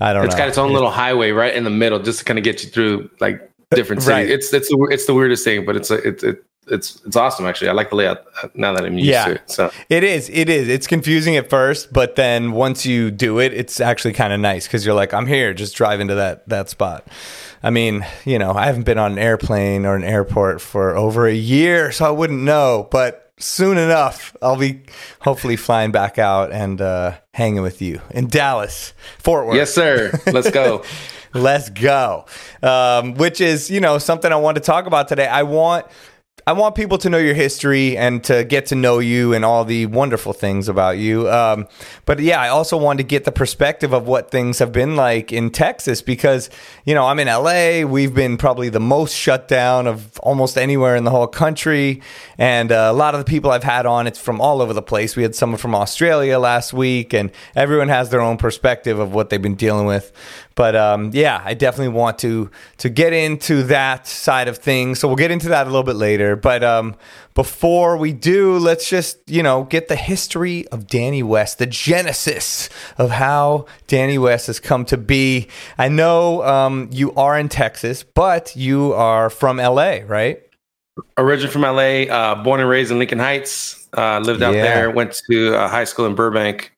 I 0.00 0.12
don't 0.12 0.24
it's 0.24 0.34
know. 0.34 0.36
It's 0.36 0.40
got 0.40 0.48
its 0.48 0.58
own 0.58 0.72
little 0.72 0.90
highway 0.90 1.30
right 1.30 1.54
in 1.54 1.64
the 1.64 1.70
middle 1.70 1.98
just 1.98 2.18
to 2.20 2.24
kind 2.24 2.38
of 2.38 2.44
get 2.44 2.62
you 2.62 2.70
through 2.70 3.10
like 3.20 3.45
different 3.74 4.02
city. 4.02 4.12
Right. 4.14 4.30
It's 4.30 4.52
it's 4.52 4.68
the, 4.68 4.88
it's 4.90 5.06
the 5.06 5.14
weirdest 5.14 5.44
thing, 5.44 5.64
but 5.64 5.76
it's 5.76 5.90
it's 5.90 6.22
it, 6.22 6.44
it's 6.68 7.00
it's 7.06 7.16
awesome 7.16 7.46
actually. 7.46 7.68
I 7.68 7.72
like 7.72 7.90
the 7.90 7.96
layout 7.96 8.24
uh, 8.42 8.48
now 8.54 8.72
that 8.74 8.84
I'm 8.84 8.94
used 8.98 9.08
Yeah. 9.08 9.24
to 9.26 9.30
it. 9.32 9.42
So 9.50 9.70
It 9.88 10.02
is. 10.04 10.28
It 10.30 10.48
is. 10.48 10.68
It's 10.68 10.86
confusing 10.86 11.36
at 11.36 11.48
first, 11.50 11.92
but 11.92 12.16
then 12.16 12.52
once 12.52 12.84
you 12.86 13.10
do 13.10 13.38
it, 13.38 13.52
it's 13.52 13.80
actually 13.80 14.14
kind 14.14 14.32
of 14.32 14.40
nice 14.40 14.66
because 14.66 14.84
you're 14.84 14.94
like, 14.94 15.14
I'm 15.14 15.26
here. 15.26 15.54
Just 15.54 15.74
drive 15.76 16.00
into 16.00 16.14
that 16.16 16.48
that 16.48 16.68
spot. 16.68 17.06
I 17.62 17.70
mean, 17.70 18.04
you 18.24 18.38
know, 18.38 18.52
I 18.52 18.66
haven't 18.66 18.84
been 18.84 18.98
on 18.98 19.12
an 19.12 19.18
airplane 19.18 19.84
or 19.86 19.96
an 19.96 20.04
airport 20.04 20.60
for 20.60 20.96
over 20.96 21.26
a 21.26 21.34
year, 21.34 21.90
so 21.92 22.04
I 22.04 22.10
wouldn't 22.10 22.42
know. 22.42 22.86
But 22.90 23.32
soon 23.38 23.78
enough, 23.78 24.36
I'll 24.42 24.56
be 24.56 24.82
hopefully 25.20 25.56
flying 25.56 25.90
back 25.92 26.18
out 26.18 26.52
and 26.52 26.80
uh, 26.80 27.14
hanging 27.34 27.62
with 27.62 27.82
you 27.82 28.00
in 28.10 28.28
Dallas, 28.28 28.92
Fort 29.18 29.46
Worth. 29.46 29.56
yes, 29.56 29.74
sir. 29.74 30.12
Let's 30.26 30.50
go. 30.50 30.84
Let's 31.36 31.70
go. 31.70 32.26
Um, 32.62 33.14
which 33.14 33.40
is, 33.40 33.70
you 33.70 33.80
know, 33.80 33.98
something 33.98 34.32
I 34.32 34.36
want 34.36 34.56
to 34.56 34.62
talk 34.62 34.86
about 34.86 35.08
today. 35.08 35.26
I 35.26 35.42
want 35.42 35.86
I 36.48 36.52
want 36.52 36.76
people 36.76 36.96
to 36.98 37.10
know 37.10 37.18
your 37.18 37.34
history 37.34 37.96
and 37.96 38.22
to 38.22 38.44
get 38.44 38.66
to 38.66 38.76
know 38.76 39.00
you 39.00 39.34
and 39.34 39.44
all 39.44 39.64
the 39.64 39.86
wonderful 39.86 40.32
things 40.32 40.68
about 40.68 40.96
you. 40.96 41.28
Um, 41.28 41.66
but 42.04 42.20
yeah, 42.20 42.40
I 42.40 42.50
also 42.50 42.76
want 42.76 42.98
to 42.98 43.02
get 43.02 43.24
the 43.24 43.32
perspective 43.32 43.92
of 43.92 44.06
what 44.06 44.30
things 44.30 44.60
have 44.60 44.70
been 44.70 44.94
like 44.94 45.32
in 45.32 45.50
Texas 45.50 46.02
because, 46.02 46.48
you 46.84 46.94
know, 46.94 47.04
I'm 47.04 47.18
in 47.18 47.26
LA. 47.26 47.84
We've 47.84 48.14
been 48.14 48.36
probably 48.36 48.68
the 48.68 48.78
most 48.78 49.12
shut 49.12 49.48
down 49.48 49.88
of 49.88 50.20
almost 50.20 50.56
anywhere 50.56 50.94
in 50.94 51.02
the 51.02 51.10
whole 51.10 51.26
country. 51.26 52.00
And 52.38 52.70
uh, 52.70 52.90
a 52.90 52.92
lot 52.92 53.16
of 53.16 53.18
the 53.18 53.28
people 53.28 53.50
I've 53.50 53.64
had 53.64 53.84
on, 53.84 54.06
it's 54.06 54.20
from 54.20 54.40
all 54.40 54.62
over 54.62 54.72
the 54.72 54.82
place. 54.82 55.16
We 55.16 55.24
had 55.24 55.34
someone 55.34 55.58
from 55.58 55.74
Australia 55.74 56.38
last 56.38 56.72
week, 56.72 57.12
and 57.12 57.32
everyone 57.56 57.88
has 57.88 58.10
their 58.10 58.20
own 58.20 58.36
perspective 58.36 59.00
of 59.00 59.12
what 59.12 59.30
they've 59.30 59.42
been 59.42 59.56
dealing 59.56 59.86
with. 59.86 60.12
But 60.54 60.74
um, 60.74 61.10
yeah, 61.12 61.42
I 61.44 61.54
definitely 61.54 61.94
want 61.94 62.18
to 62.20 62.50
to 62.78 62.88
get 62.88 63.12
into 63.12 63.62
that 63.64 64.06
side 64.06 64.48
of 64.48 64.56
things. 64.56 64.98
So 64.98 65.06
we'll 65.06 65.16
get 65.16 65.30
into 65.30 65.50
that 65.50 65.66
a 65.66 65.70
little 65.70 65.82
bit 65.82 65.96
later. 65.96 66.35
But 66.36 66.62
um, 66.62 66.94
before 67.34 67.96
we 67.96 68.12
do, 68.12 68.58
let's 68.58 68.88
just 68.88 69.18
you 69.26 69.42
know 69.42 69.64
get 69.64 69.88
the 69.88 69.96
history 69.96 70.66
of 70.68 70.86
Danny 70.86 71.22
West, 71.22 71.58
the 71.58 71.66
genesis 71.66 72.68
of 72.98 73.10
how 73.10 73.66
Danny 73.86 74.18
West 74.18 74.46
has 74.48 74.60
come 74.60 74.84
to 74.86 74.96
be. 74.96 75.48
I 75.78 75.88
know 75.88 76.42
um, 76.44 76.88
you 76.92 77.12
are 77.14 77.38
in 77.38 77.48
Texas, 77.48 78.02
but 78.02 78.54
you 78.56 78.92
are 78.92 79.30
from 79.30 79.56
LA, 79.58 79.98
right? 80.06 80.42
Originally 81.18 81.52
from 81.52 81.62
LA, 81.62 82.04
uh, 82.12 82.42
born 82.42 82.60
and 82.60 82.68
raised 82.68 82.90
in 82.90 82.98
Lincoln 82.98 83.18
Heights. 83.18 83.88
Uh, 83.96 84.18
lived 84.20 84.42
out 84.42 84.54
Yeah. 84.54 84.62
there. 84.62 84.90
Went 84.90 85.20
to 85.30 85.54
uh, 85.56 85.68
high 85.68 85.84
school 85.84 86.04
in 86.06 86.14
Burbank. 86.14 86.72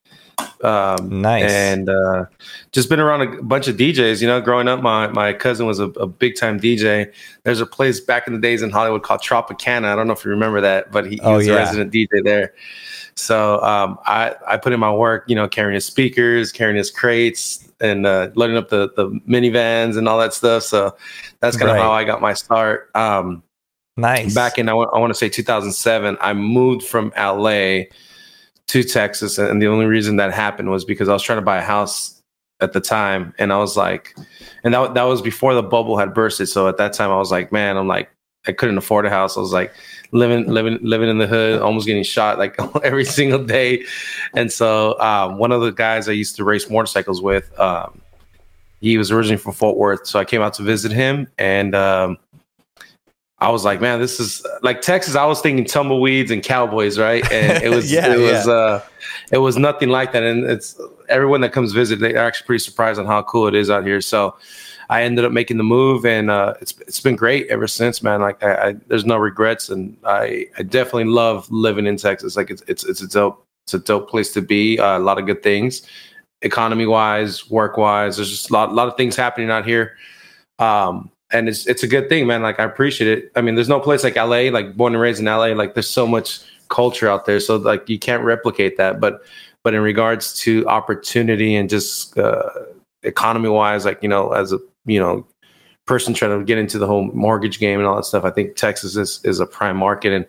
Um, 0.63 1.21
Nice. 1.23 1.51
And 1.51 1.89
uh, 1.89 2.27
just 2.73 2.89
been 2.89 3.01
around 3.01 3.23
a 3.23 3.43
bunch 3.43 3.69
of 3.69 3.77
DJs. 3.77 4.21
You 4.21 4.27
know, 4.29 4.41
growing 4.41 4.69
up, 4.69 4.83
my 4.83 5.07
my 5.09 5.33
cousin 5.33 5.67
was 5.67 5.79
a, 5.79 5.85
a 5.91 6.07
big 6.07 6.37
time 6.37 6.59
DJ. 6.61 7.13
There's 7.45 7.61
a 7.61 7.67
place 7.67 8.01
back 8.01 8.27
in 8.27 8.33
the 8.35 8.41
days 8.41 8.63
in 8.63 8.71
Hollywood 8.71 9.03
called 9.03 9.21
Tropicana. 9.21 9.85
I 9.87 9.97
don't 9.97 10.07
know 10.07 10.13
if 10.15 10.25
you 10.25 10.31
remember 10.31 10.61
that, 10.61 10.91
but 10.91 11.05
he, 11.07 11.13
he 11.17 11.21
Oh, 11.23 11.37
was 11.37 11.47
yeah. 11.47 11.55
a 11.55 11.57
resident 11.57 11.93
DJ 11.93 12.25
there. 12.25 12.55
So 13.15 13.61
um, 13.63 13.99
I 14.07 14.35
I 14.47 14.57
put 14.57 14.73
in 14.73 14.81
my 14.81 14.93
work. 14.93 15.25
You 15.29 15.37
know, 15.37 15.49
carrying 15.49 15.75
his 15.75 15.85
speakers, 15.85 16.51
carrying 16.53 16.77
his 16.77 16.91
crates, 16.91 17.69
and 17.81 18.07
uh, 18.07 18.31
loading 18.35 18.57
up 18.57 18.69
the 18.69 18.91
the 18.97 19.11
minivans 19.29 19.97
and 19.97 20.09
all 20.09 20.19
that 20.19 20.35
stuff. 20.35 20.65
So 20.65 20.97
that's 21.41 21.57
kind 21.57 21.69
Right. 21.71 21.77
of 21.79 21.83
how 21.83 21.93
I 21.93 22.05
got 22.05 22.21
my 22.21 22.33
start. 22.35 22.91
Um, 22.95 23.43
nice. 23.97 24.35
back 24.35 24.59
in 24.59 24.69
I 24.69 24.75
want 24.75 25.11
to 25.11 25.15
say 25.15 25.29
2007 25.29 26.17
i 26.21 26.33
moved 26.33 26.85
from 26.85 27.13
la 27.17 27.81
to 28.69 28.85
texas 28.85 29.39
and 29.39 29.61
the 29.61 29.67
only 29.67 29.87
reason 29.87 30.17
that 30.17 30.33
happened 30.33 30.71
was 30.71 30.85
because 30.85 31.09
i 31.09 31.13
was 31.13 31.23
trying 31.23 31.39
to 31.39 31.45
buy 31.45 31.59
a 31.59 31.63
house 31.63 32.23
at 32.61 32.73
the 32.73 32.81
time 32.81 33.35
and 33.39 33.53
i 33.53 33.59
was 33.59 33.77
like 33.77 34.15
and 34.65 34.75
that, 34.75 34.95
that 34.95 35.05
was 35.05 35.23
before 35.23 35.55
the 35.55 35.63
bubble 35.63 35.97
had 35.97 36.13
bursted. 36.13 36.49
So 36.49 36.69
at 36.69 36.77
that 36.79 36.93
time 36.93 37.11
i 37.11 37.17
was 37.17 37.31
like 37.31 37.53
man 37.53 37.77
i'm 37.77 37.89
like 37.89 38.11
i 38.47 38.53
couldn't 38.53 38.79
afford 38.79 39.07
a 39.07 39.11
house. 39.11 39.37
I 39.37 39.41
was 39.41 39.53
like 39.53 39.73
living 40.13 40.47
living 40.49 40.79
living 40.83 41.09
in 41.09 41.19
the 41.19 41.27
hood 41.27 41.61
almost 41.61 41.87
getting 41.87 42.03
shot 42.03 42.39
like 42.39 42.57
every 42.85 43.05
single 43.05 43.45
day. 43.45 43.85
And 44.35 44.51
so 44.51 44.99
um, 45.01 45.39
one 45.39 45.53
of 45.53 45.61
the 45.61 45.71
guys 45.71 46.09
i 46.09 46.13
used 46.13 46.37
to 46.37 46.45
race 46.45 46.69
motorcycles 46.69 47.21
with 47.21 47.59
um, 47.61 48.01
he 48.81 48.97
was 48.97 49.11
originally 49.11 49.37
from 49.37 49.53
fort 49.53 49.77
worth 49.77 50.07
so 50.07 50.19
i 50.19 50.25
came 50.25 50.41
out 50.41 50.55
to 50.55 50.63
visit 50.63 50.93
him 50.93 51.29
and 51.39 51.75
um, 51.75 52.17
I 53.41 53.51
was 53.51 53.65
like, 53.65 53.81
man, 53.81 54.01
this 54.01 54.19
is 54.19 54.45
like 54.63 54.81
Texas. 54.81 55.15
I 55.15 55.25
was 55.25 55.41
thinking 55.41 55.65
tumbleweeds 55.65 56.31
and 56.31 56.43
cowboys, 56.43 56.99
right? 56.99 57.25
And 57.31 57.63
it 57.63 57.71
was, 57.71 57.91
Yeah, 57.93 58.13
it 58.13 58.19
was, 58.19 58.47
yeah. 58.47 58.53
uh, 58.53 58.83
it 59.31 59.39
was 59.39 59.57
nothing 59.57 59.91
like 59.91 60.13
that. 60.13 60.25
And 60.25 60.45
it's 60.45 60.81
everyone 61.09 61.41
that 61.43 61.53
comes 61.53 61.73
visit, 61.73 62.01
they're 62.01 62.17
actually 62.17 62.47
pretty 62.47 62.65
surprised 62.65 62.99
on 62.99 63.07
how 63.07 63.23
cool 63.23 63.47
it 63.47 63.55
is 63.55 63.71
out 63.71 63.85
here. 63.85 64.01
So 64.01 64.37
I 64.91 65.03
ended 65.03 65.25
up 65.25 65.33
making 65.33 65.59
the 65.59 65.65
move, 65.65 66.07
and 66.07 66.31
uh, 66.31 66.55
it's 66.61 66.75
it's 66.81 67.01
been 67.01 67.15
great 67.17 67.47
ever 67.49 67.67
since, 67.67 68.03
man. 68.03 68.21
Like 68.21 68.43
I, 68.43 68.69
I 68.69 68.73
there's 68.87 69.05
no 69.05 69.19
regrets, 69.19 69.69
and 69.69 69.97
I 70.05 70.47
I 70.57 70.63
definitely 70.63 71.05
love 71.05 71.51
living 71.51 71.87
in 71.87 71.97
Texas. 71.99 72.37
Like 72.37 72.51
it's 72.51 72.63
it's 72.67 72.85
it's 72.85 73.03
a 73.03 73.09
dope 73.09 73.45
it's 73.65 73.75
a 73.75 73.79
dope 73.79 74.09
place 74.09 74.33
to 74.33 74.41
be. 74.41 74.79
Uh, 74.79 74.97
a 74.97 75.01
lot 75.01 75.19
of 75.19 75.27
good 75.27 75.43
things, 75.43 75.83
economy 76.41 76.87
wise, 76.87 77.51
work 77.51 77.77
wise. 77.77 78.17
There's 78.17 78.31
just 78.31 78.49
a 78.49 78.53
lot, 78.55 78.73
lot 78.73 78.89
of 78.89 78.97
things 78.97 79.15
happening 79.15 79.51
out 79.51 79.67
here. 79.67 79.99
Um, 80.59 81.11
and 81.31 81.49
it's 81.49 81.67
it's 81.67 81.83
a 81.83 81.87
good 81.87 82.09
thing, 82.09 82.27
man. 82.27 82.43
Like 82.43 82.59
I 82.61 82.65
appreciate 82.65 83.19
it. 83.19 83.33
I 83.37 83.41
mean, 83.41 83.55
there's 83.55 83.69
no 83.69 83.81
place 83.81 84.03
like 84.05 84.17
LA, 84.17 84.51
like 84.51 84.77
born 84.77 84.95
and 84.95 85.01
raised 85.03 85.21
in 85.21 85.27
LA. 85.27 85.49
Like 85.49 85.75
there's 85.75 85.89
so 85.89 86.07
much 86.07 86.41
culture 86.69 87.09
out 87.09 87.27
there, 87.27 87.41
so 87.41 87.57
like 87.57 87.89
you 87.89 87.99
can't 87.99 88.23
replicate 88.25 88.77
that. 88.79 89.01
But 89.01 89.23
but 89.65 89.75
in 89.75 89.81
regards 89.81 90.39
to 90.41 90.67
opportunity 90.67 91.55
and 91.55 91.69
just 91.69 92.17
uh, 92.19 92.49
economy 93.03 93.49
wise, 93.49 93.85
like 93.85 94.03
you 94.03 94.09
know, 94.09 94.33
as 94.33 94.53
a 94.53 94.59
you 94.87 94.99
know 95.01 95.27
person 95.87 96.13
trying 96.15 96.39
to 96.39 96.45
get 96.45 96.59
into 96.59 96.79
the 96.79 96.87
whole 96.87 97.05
mortgage 97.13 97.59
game 97.59 97.79
and 97.79 97.87
all 97.89 97.97
that 97.97 98.05
stuff, 98.05 98.25
I 98.25 98.31
think 98.31 98.57
Texas 98.57 98.97
is 98.97 99.21
is 99.25 99.41
a 99.41 99.47
prime 99.47 99.77
market. 99.77 100.13
And 100.13 100.27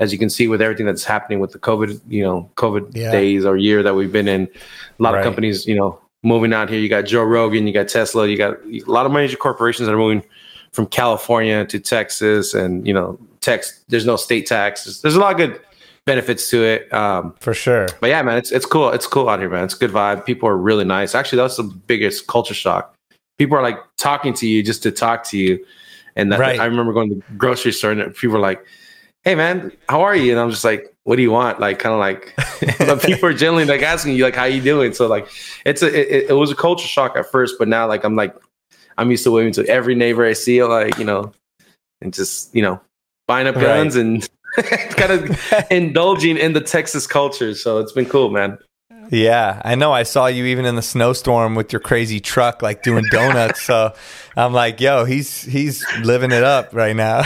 as 0.00 0.12
you 0.12 0.18
can 0.18 0.28
see 0.28 0.48
with 0.48 0.60
everything 0.60 0.84
that's 0.84 1.04
happening 1.04 1.40
with 1.40 1.52
the 1.52 1.58
COVID, 1.58 2.00
you 2.08 2.22
know, 2.22 2.50
COVID 2.56 2.94
Yeah. 2.94 3.10
days 3.12 3.46
or 3.46 3.56
year 3.56 3.82
that 3.82 3.94
we've 3.94 4.12
been 4.12 4.28
in, 4.28 4.42
a 4.42 5.02
lot 5.02 5.14
Right. 5.14 5.20
of 5.20 5.24
companies, 5.24 5.66
you 5.66 5.74
know, 5.74 5.98
moving 6.22 6.52
out 6.52 6.68
here. 6.68 6.78
You 6.78 6.88
got 6.88 7.02
Joe 7.02 7.22
Rogan, 7.24 7.66
you 7.66 7.72
got 7.72 7.88
Tesla, 7.88 8.26
you 8.26 8.36
got 8.36 8.56
a 8.64 8.80
lot 8.90 9.06
of 9.06 9.12
major 9.12 9.36
corporations 9.36 9.86
that 9.86 9.94
are 9.94 9.98
moving 9.98 10.22
from 10.72 10.86
California 10.86 11.64
to 11.66 11.78
Texas, 11.80 12.52
and 12.54 12.86
you 12.86 12.92
know, 12.92 13.18
Tex. 13.40 13.82
There's 13.88 14.04
no 14.06 14.16
state 14.16 14.46
taxes. 14.46 15.00
There's 15.00 15.14
a 15.16 15.20
lot 15.20 15.32
of 15.32 15.36
good 15.38 15.60
benefits 16.04 16.50
to 16.50 16.62
it. 16.64 16.92
Um, 16.92 17.34
for 17.40 17.54
sure. 17.54 17.86
but 18.00 18.08
yeah, 18.10 18.22
man, 18.22 18.36
it's 18.38 18.52
it's 18.52 18.66
cool. 18.66 18.90
It's 18.90 19.06
cool 19.06 19.28
out 19.28 19.38
here, 19.40 19.48
man. 19.48 19.64
It's 19.64 19.74
a 19.74 19.78
good 19.78 19.90
vibe. 19.92 20.24
People 20.26 20.48
are 20.48 20.56
really 20.56 20.84
nice. 20.84 21.14
Actually, 21.14 21.38
that's 21.42 21.56
the 21.56 21.62
biggest 21.64 22.26
culture 22.26 22.54
shock. 22.54 22.94
People 23.38 23.56
are 23.56 23.62
like 23.62 23.78
talking 23.98 24.32
to 24.34 24.46
you 24.48 24.62
just 24.62 24.82
to 24.82 24.90
talk 24.90 25.24
to 25.24 25.38
you. 25.38 25.64
And 26.16 26.32
that, 26.32 26.40
Right. 26.40 26.58
I 26.58 26.64
remember 26.64 26.92
going 26.94 27.10
to 27.10 27.16
the 27.16 27.22
grocery 27.36 27.72
store 27.72 27.92
and 27.92 28.14
people 28.14 28.34
were 28.34 28.40
like, 28.40 28.64
"Hey, 29.24 29.34
man, 29.34 29.70
how 29.88 30.00
are 30.02 30.16
you?" 30.16 30.32
And 30.32 30.40
I'm 30.40 30.50
just 30.50 30.64
like, 30.64 30.92
"What 31.06 31.16
do 31.16 31.22
you 31.22 31.30
want?" 31.30 31.60
Like, 31.60 31.78
kind 31.78 31.92
of 31.94 31.98
like, 32.00 32.34
but 32.78 33.00
people 33.02 33.28
are 33.28 33.32
generally 33.34 33.64
like 33.64 33.82
asking 33.82 34.14
you 34.16 34.24
like, 34.24 34.36
"How 34.36 34.44
you 34.44 34.60
doing?" 34.60 34.92
So 34.92 35.06
like, 35.06 35.28
it's 35.64 35.82
a 35.82 35.86
it, 35.86 36.30
it 36.30 36.34
was 36.34 36.50
a 36.50 36.54
culture 36.56 36.86
shock 36.86 37.16
at 37.16 37.30
first, 37.30 37.56
but 37.58 37.68
now 37.68 37.86
like 37.86 38.04
I'm 38.04 38.16
like, 38.16 38.34
I'm 38.98 39.10
used 39.10 39.24
to 39.24 39.30
waving 39.30 39.52
to 39.54 39.66
every 39.66 39.94
neighbor 39.94 40.24
I 40.26 40.32
see, 40.34 40.62
like 40.64 40.98
you 40.98 41.04
know, 41.04 41.32
and 42.02 42.12
just 42.12 42.54
you 42.54 42.62
know, 42.62 42.80
buying 43.26 43.46
up 43.46 43.54
Right. 43.54 43.62
guns 43.62 43.96
and 43.96 44.28
kind 44.96 45.12
of 45.12 45.52
indulging 45.70 46.36
in 46.36 46.52
the 46.52 46.60
Texas 46.60 47.06
culture. 47.06 47.54
So 47.54 47.78
it's 47.78 47.92
been 47.92 48.06
cool, 48.06 48.30
man. 48.30 48.58
Yeah, 49.08 49.62
I 49.64 49.76
know. 49.76 49.92
I 49.92 50.02
saw 50.02 50.26
you 50.26 50.46
even 50.46 50.64
in 50.64 50.74
the 50.74 50.82
snowstorm 50.82 51.54
with 51.54 51.72
your 51.72 51.78
crazy 51.78 52.18
truck, 52.18 52.60
like 52.60 52.82
doing 52.82 53.04
donuts. 53.12 53.62
so 53.62 53.94
I'm 54.36 54.52
like, 54.52 54.80
yo, 54.80 55.04
he's 55.04 55.42
he's 55.42 55.84
living 56.00 56.32
it 56.32 56.42
up 56.42 56.74
right 56.74 56.96
now. 56.96 57.22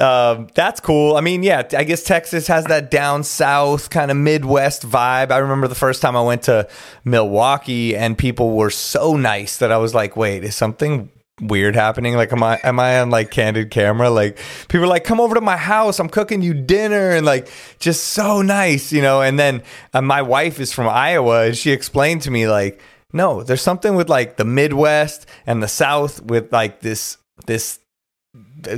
Um, 0.00 0.48
that's 0.54 0.80
cool. 0.80 1.16
I 1.16 1.20
mean, 1.20 1.42
yeah, 1.42 1.62
I 1.76 1.84
guess 1.84 2.02
Texas 2.02 2.46
has 2.46 2.64
that 2.66 2.90
down 2.90 3.24
south 3.24 3.90
kind 3.90 4.10
of 4.10 4.16
Midwest 4.16 4.88
vibe. 4.88 5.30
I 5.30 5.38
remember 5.38 5.68
the 5.68 5.74
first 5.74 6.00
time 6.00 6.16
I 6.16 6.22
went 6.22 6.42
to 6.42 6.68
Milwaukee, 7.04 7.96
and 7.96 8.16
people 8.16 8.52
were 8.56 8.70
so 8.70 9.16
nice 9.16 9.58
that 9.58 9.72
I 9.72 9.78
was 9.78 9.94
like, 9.94 10.16
wait, 10.16 10.44
is 10.44 10.56
something 10.56 11.10
weird 11.40 11.74
happening 11.74 12.14
like 12.14 12.30
am 12.32 12.42
i 12.42 12.60
am 12.62 12.78
i 12.78 13.00
on 13.00 13.10
like 13.10 13.30
candid 13.30 13.70
camera 13.70 14.10
like 14.10 14.38
people 14.68 14.84
are 14.84 14.88
like 14.88 15.02
come 15.02 15.18
over 15.18 15.34
to 15.34 15.40
my 15.40 15.56
house 15.56 15.98
i'm 15.98 16.08
cooking 16.08 16.42
you 16.42 16.54
dinner 16.54 17.10
and 17.10 17.26
like 17.26 17.50
just 17.80 18.04
so 18.04 18.42
nice 18.42 18.92
you 18.92 19.02
know 19.02 19.22
and 19.22 19.38
then 19.38 19.62
uh, 19.94 20.00
my 20.00 20.22
wife 20.22 20.60
is 20.60 20.72
from 20.72 20.86
iowa 20.88 21.46
and 21.46 21.56
she 21.56 21.72
explained 21.72 22.22
to 22.22 22.30
me 22.30 22.46
like 22.46 22.80
no 23.12 23.42
there's 23.42 23.62
something 23.62 23.96
with 23.96 24.08
like 24.08 24.36
the 24.36 24.44
midwest 24.44 25.26
and 25.46 25.62
the 25.62 25.68
south 25.68 26.22
with 26.22 26.52
like 26.52 26.80
this 26.80 27.16
this 27.46 27.80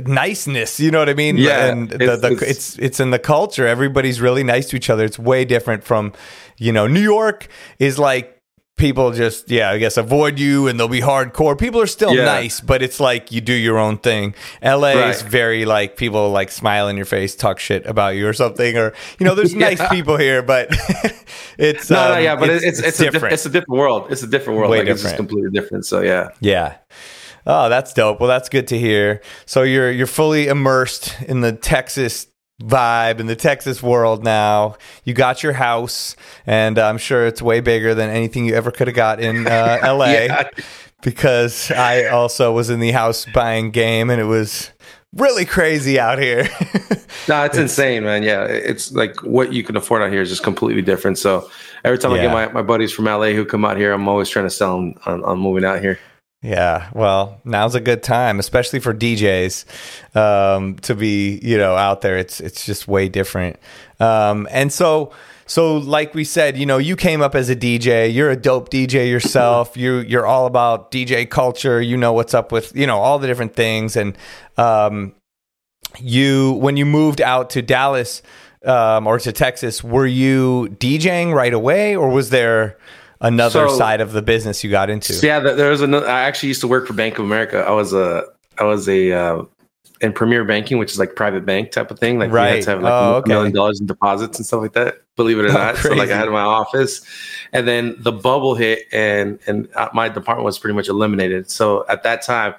niceness 0.05 0.79
you 0.79 0.91
know 0.91 0.99
what 0.99 1.09
i 1.09 1.13
mean 1.13 1.37
Yeah, 1.37 1.65
and 1.67 1.89
the, 1.89 1.95
it's- 2.03 2.21
the, 2.21 2.27
it's- 2.31 2.49
it's 2.51 2.79
it's 2.79 2.99
in 2.99 3.11
the 3.11 3.19
culture 3.19 3.67
everybody's 3.67 4.19
really 4.21 4.43
nice 4.43 4.67
to 4.69 4.75
each 4.75 4.89
other 4.89 5.03
it's 5.05 5.19
way 5.19 5.45
different 5.45 5.83
from 5.83 6.13
you 6.57 6.71
know 6.71 6.87
new 6.87 7.01
york 7.01 7.47
is 7.79 7.97
like 7.99 8.31
people 8.77 9.11
just 9.13 9.49
yeah 9.49 9.69
i 9.71 9.77
guess 9.77 9.95
avoid 9.95 10.37
you 10.37 10.67
and 10.67 10.77
they'll 10.77 10.89
be 10.89 10.99
hardcore 10.99 11.57
people 11.57 11.79
are 11.79 11.87
still 11.87 12.13
Yeah. 12.13 12.25
nice 12.25 12.59
but 12.59 12.81
it's 12.81 12.99
like 12.99 13.31
you 13.31 13.39
do 13.39 13.53
your 13.53 13.77
own 13.77 13.97
thing 13.97 14.35
la 14.61 14.87
is 15.09 15.21
very 15.21 15.63
like 15.63 15.95
people 15.95 16.29
like 16.31 16.51
smile 16.51 16.89
in 16.89 16.97
your 16.97 17.05
face 17.05 17.35
talk 17.37 17.57
shit 17.59 17.85
about 17.85 18.15
you 18.17 18.27
or 18.27 18.33
something 18.33 18.75
or 18.77 18.93
you 19.17 19.25
know 19.25 19.33
there's 19.33 19.55
nice 19.69 19.81
people 19.89 20.17
here 20.17 20.41
but 20.41 20.67
it's 21.57 21.89
No, 21.89 22.09
no, 22.09 22.15
um, 22.15 22.23
yeah, 22.23 22.35
but 22.35 22.49
it's 22.49 22.65
it's, 22.65 22.79
it's, 22.81 22.99
a, 22.99 23.03
different 23.05 23.23
diff- 23.31 23.33
it's 23.33 23.45
a 23.45 23.49
different 23.49 23.79
world. 23.79 24.11
It's 24.11 24.23
a 24.23 24.27
different 24.27 24.59
world. 24.59 24.71
Way 24.71 24.79
like 24.79 24.87
it's 24.89 25.03
just 25.03 25.15
completely 25.15 25.51
different. 25.51 25.85
So 25.85 26.01
yeah. 26.01 26.29
Yeah. 26.41 26.75
Oh, 27.45 27.69
that's 27.69 27.93
dope. 27.93 28.19
Well, 28.19 28.29
that's 28.29 28.49
good 28.49 28.67
to 28.69 28.79
hear. 28.79 29.21
So 29.45 29.63
you're 29.63 29.91
you're 29.91 30.07
fully 30.07 30.47
immersed 30.47 31.15
in 31.21 31.41
the 31.41 31.53
Texas 31.53 32.27
vibe 32.61 33.19
in 33.19 33.27
the 33.27 33.35
Texas 33.35 33.83
world 33.83 34.23
now. 34.23 34.77
You 35.03 35.13
got 35.13 35.43
your 35.43 35.53
house, 35.53 36.15
and 36.45 36.79
I'm 36.79 36.97
sure 36.97 37.25
it's 37.25 37.41
way 37.41 37.59
bigger 37.59 37.93
than 37.93 38.09
anything 38.09 38.45
you 38.45 38.55
ever 38.55 38.71
could 38.71 38.87
have 38.87 38.95
got 38.95 39.19
in 39.19 39.47
uh, 39.47 39.79
LA. 39.83 40.05
Yeah. 40.15 40.49
Because 41.03 41.69
I 41.69 42.05
also 42.05 42.51
was 42.51 42.71
in 42.71 42.79
the 42.79 42.89
house 42.91 43.27
buying 43.31 43.69
game, 43.69 44.09
and 44.09 44.19
it 44.19 44.25
was 44.25 44.71
really 45.13 45.45
crazy 45.45 45.99
out 45.99 46.19
here. 46.19 46.47
No, 47.27 47.43
it's, 47.43 47.57
insane, 47.57 48.03
man. 48.03 48.21
Yeah, 48.21 48.43
it's 48.43 48.91
like 48.91 49.23
what 49.23 49.51
you 49.51 49.63
can 49.63 49.75
afford 49.75 50.03
out 50.03 50.11
here 50.11 50.21
is 50.21 50.29
just 50.29 50.43
completely 50.43 50.83
different. 50.83 51.17
So 51.17 51.49
every 51.83 51.97
time 51.97 52.11
I 52.11 52.17
get 52.17 52.31
my, 52.31 52.47
my 52.49 52.61
buddies 52.61 52.91
from 52.91 53.05
LA 53.05 53.29
who 53.29 53.45
come 53.45 53.65
out 53.65 53.77
here, 53.77 53.93
I'm 53.93 54.07
always 54.07 54.29
trying 54.29 54.45
to 54.45 54.51
sell 54.51 54.75
them 54.75 54.93
on, 55.07 55.23
on 55.23 55.39
moving 55.39 55.65
out 55.65 55.81
here. 55.81 55.97
Yeah, 56.45 56.89
well, 56.93 57.41
now's 57.43 57.73
a 57.73 57.79
good 57.79 58.03
time, 58.03 58.37
especially 58.37 58.79
for 58.79 58.93
DJs, 58.93 59.65
um, 60.15 60.75
to 60.83 60.93
be 60.93 61.39
you 61.41 61.57
know 61.57 61.75
out 61.75 62.01
there. 62.01 62.17
It's 62.17 62.39
it's 62.39 62.67
just 62.67 62.87
way 62.87 63.09
different. 63.09 63.57
Um, 63.99 64.47
and 64.51 64.71
so 64.71 65.11
so 65.47 65.77
like 65.77 66.13
we 66.13 66.23
said, 66.23 66.55
you 66.55 66.67
know, 66.67 66.77
you 66.77 66.95
came 66.95 67.23
up 67.23 67.33
as 67.33 67.49
a 67.49 67.55
DJ. 67.55 68.13
You're 68.13 68.29
a 68.29 68.35
dope 68.35 68.69
DJ 68.69 69.09
yourself. 69.09 69.75
you 69.75 70.01
you're 70.01 70.27
all 70.27 70.45
about 70.45 70.91
DJ 70.91 71.27
culture. 71.27 71.81
You 71.81 71.97
know 71.97 72.13
what's 72.13 72.35
up 72.35 72.51
with 72.51 72.75
you 72.75 72.85
know 72.85 72.99
all 72.99 73.17
the 73.17 73.25
different 73.25 73.55
things. 73.55 73.95
And 73.95 74.15
um, 74.55 75.15
you 75.99 76.51
when 76.53 76.77
you 76.77 76.85
moved 76.85 77.21
out 77.21 77.49
to 77.51 77.63
Dallas 77.63 78.21
um, 78.63 79.07
or 79.07 79.17
to 79.17 79.31
Texas, 79.31 79.83
were 79.83 80.05
you 80.05 80.67
DJing 80.77 81.33
right 81.33 81.53
away, 81.53 81.95
or 81.95 82.07
was 82.09 82.29
there 82.29 82.77
another 83.21 83.67
So- 83.69 83.77
side 83.77 84.01
of 84.01 84.11
the 84.13 84.21
business 84.21 84.63
you 84.63 84.69
got 84.71 84.89
into? 84.89 85.13
So 85.13 85.25
yeah, 85.27 85.39
there 85.39 85.69
was 85.69 85.81
another. 85.81 86.07
I 86.07 86.21
actually 86.21 86.49
used 86.49 86.61
to 86.61 86.67
work 86.67 86.87
for 86.87 86.93
Bank 86.93 87.17
of 87.19 87.25
America. 87.25 87.59
I 87.67 87.71
was 87.71 87.93
a 87.93 88.23
I 88.59 88.63
was 88.63 88.87
a 88.87 89.11
uh, 89.11 89.43
in 90.01 90.11
Premier 90.13 90.43
Banking, 90.43 90.77
which 90.77 90.91
is 90.91 90.99
like 90.99 91.15
private 91.15 91.45
bank 91.45 91.71
type 91.71 91.89
of 91.91 91.99
thing. 91.99 92.19
Like 92.19 92.31
Right. 92.31 92.55
had 92.55 92.63
to 92.63 92.69
have 92.71 92.81
like 92.81 92.91
Oh, 92.93 93.13
a 93.13 93.15
okay. 93.17 93.29
million 93.29 93.53
dollars 93.53 93.79
in 93.79 93.85
deposits 93.87 94.37
and 94.37 94.45
stuff 94.45 94.61
like 94.61 94.73
that. 94.73 94.95
Believe 95.15 95.39
it 95.39 95.45
or 95.45 95.49
Oh, 95.49 95.53
not. 95.53 95.77
So 95.77 95.93
like. 95.93 96.09
I 96.11 96.17
had 96.17 96.29
my 96.29 96.41
office, 96.41 97.01
and 97.53 97.67
then 97.67 97.95
the 97.99 98.11
bubble 98.11 98.55
hit, 98.55 98.83
and 98.91 99.39
and 99.47 99.67
uh, 99.75 99.89
my 99.93 100.09
department 100.09 100.43
was 100.45 100.59
pretty 100.59 100.75
much 100.75 100.87
eliminated. 100.89 101.49
So 101.49 101.85
at 101.87 102.03
that 102.03 102.21
time, 102.21 102.53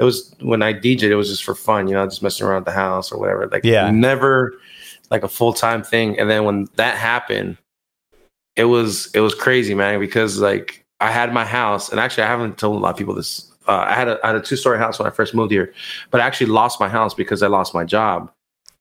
it 0.00 0.04
was 0.04 0.34
when 0.40 0.62
I 0.62 0.72
DJed, 0.74 1.02
it 1.04 1.14
was 1.14 1.28
just 1.28 1.44
for 1.44 1.54
fun, 1.54 1.86
you 1.86 1.94
know, 1.94 2.04
just 2.06 2.22
messing 2.22 2.46
around 2.46 2.64
the 2.66 2.72
house 2.72 3.12
or 3.12 3.18
whatever. 3.18 3.46
Like, 3.46 3.64
Yeah. 3.64 3.90
never 3.90 4.54
like 5.10 5.22
a 5.22 5.28
full 5.28 5.52
time 5.52 5.82
thing. 5.84 6.18
And 6.18 6.28
then 6.28 6.44
when 6.44 6.66
that 6.76 6.96
happened, 6.96 7.58
it 8.60 8.64
was 8.64 9.10
it 9.14 9.20
was 9.20 9.34
crazy, 9.34 9.74
man, 9.74 9.98
because 10.00 10.38
like 10.38 10.84
I 11.00 11.10
had 11.10 11.32
my 11.32 11.46
house, 11.46 11.88
and 11.90 11.98
actually 11.98 12.24
I 12.24 12.26
haven't 12.26 12.58
told 12.58 12.76
a 12.76 12.78
lot 12.78 12.90
of 12.90 12.96
people 12.98 13.14
this. 13.14 13.50
Uh, 13.66 13.84
I 13.88 13.94
had 13.94 14.06
a 14.08 14.20
I 14.22 14.28
had 14.28 14.36
a 14.36 14.40
two 14.42 14.56
story 14.56 14.78
house 14.78 14.98
when 14.98 15.08
I 15.08 15.10
first 15.10 15.34
moved 15.34 15.50
here, 15.50 15.72
but 16.10 16.20
I 16.20 16.26
actually 16.26 16.48
lost 16.48 16.78
my 16.78 16.88
house 16.88 17.14
because 17.14 17.42
I 17.42 17.46
lost 17.46 17.72
my 17.74 17.84
job. 17.84 18.30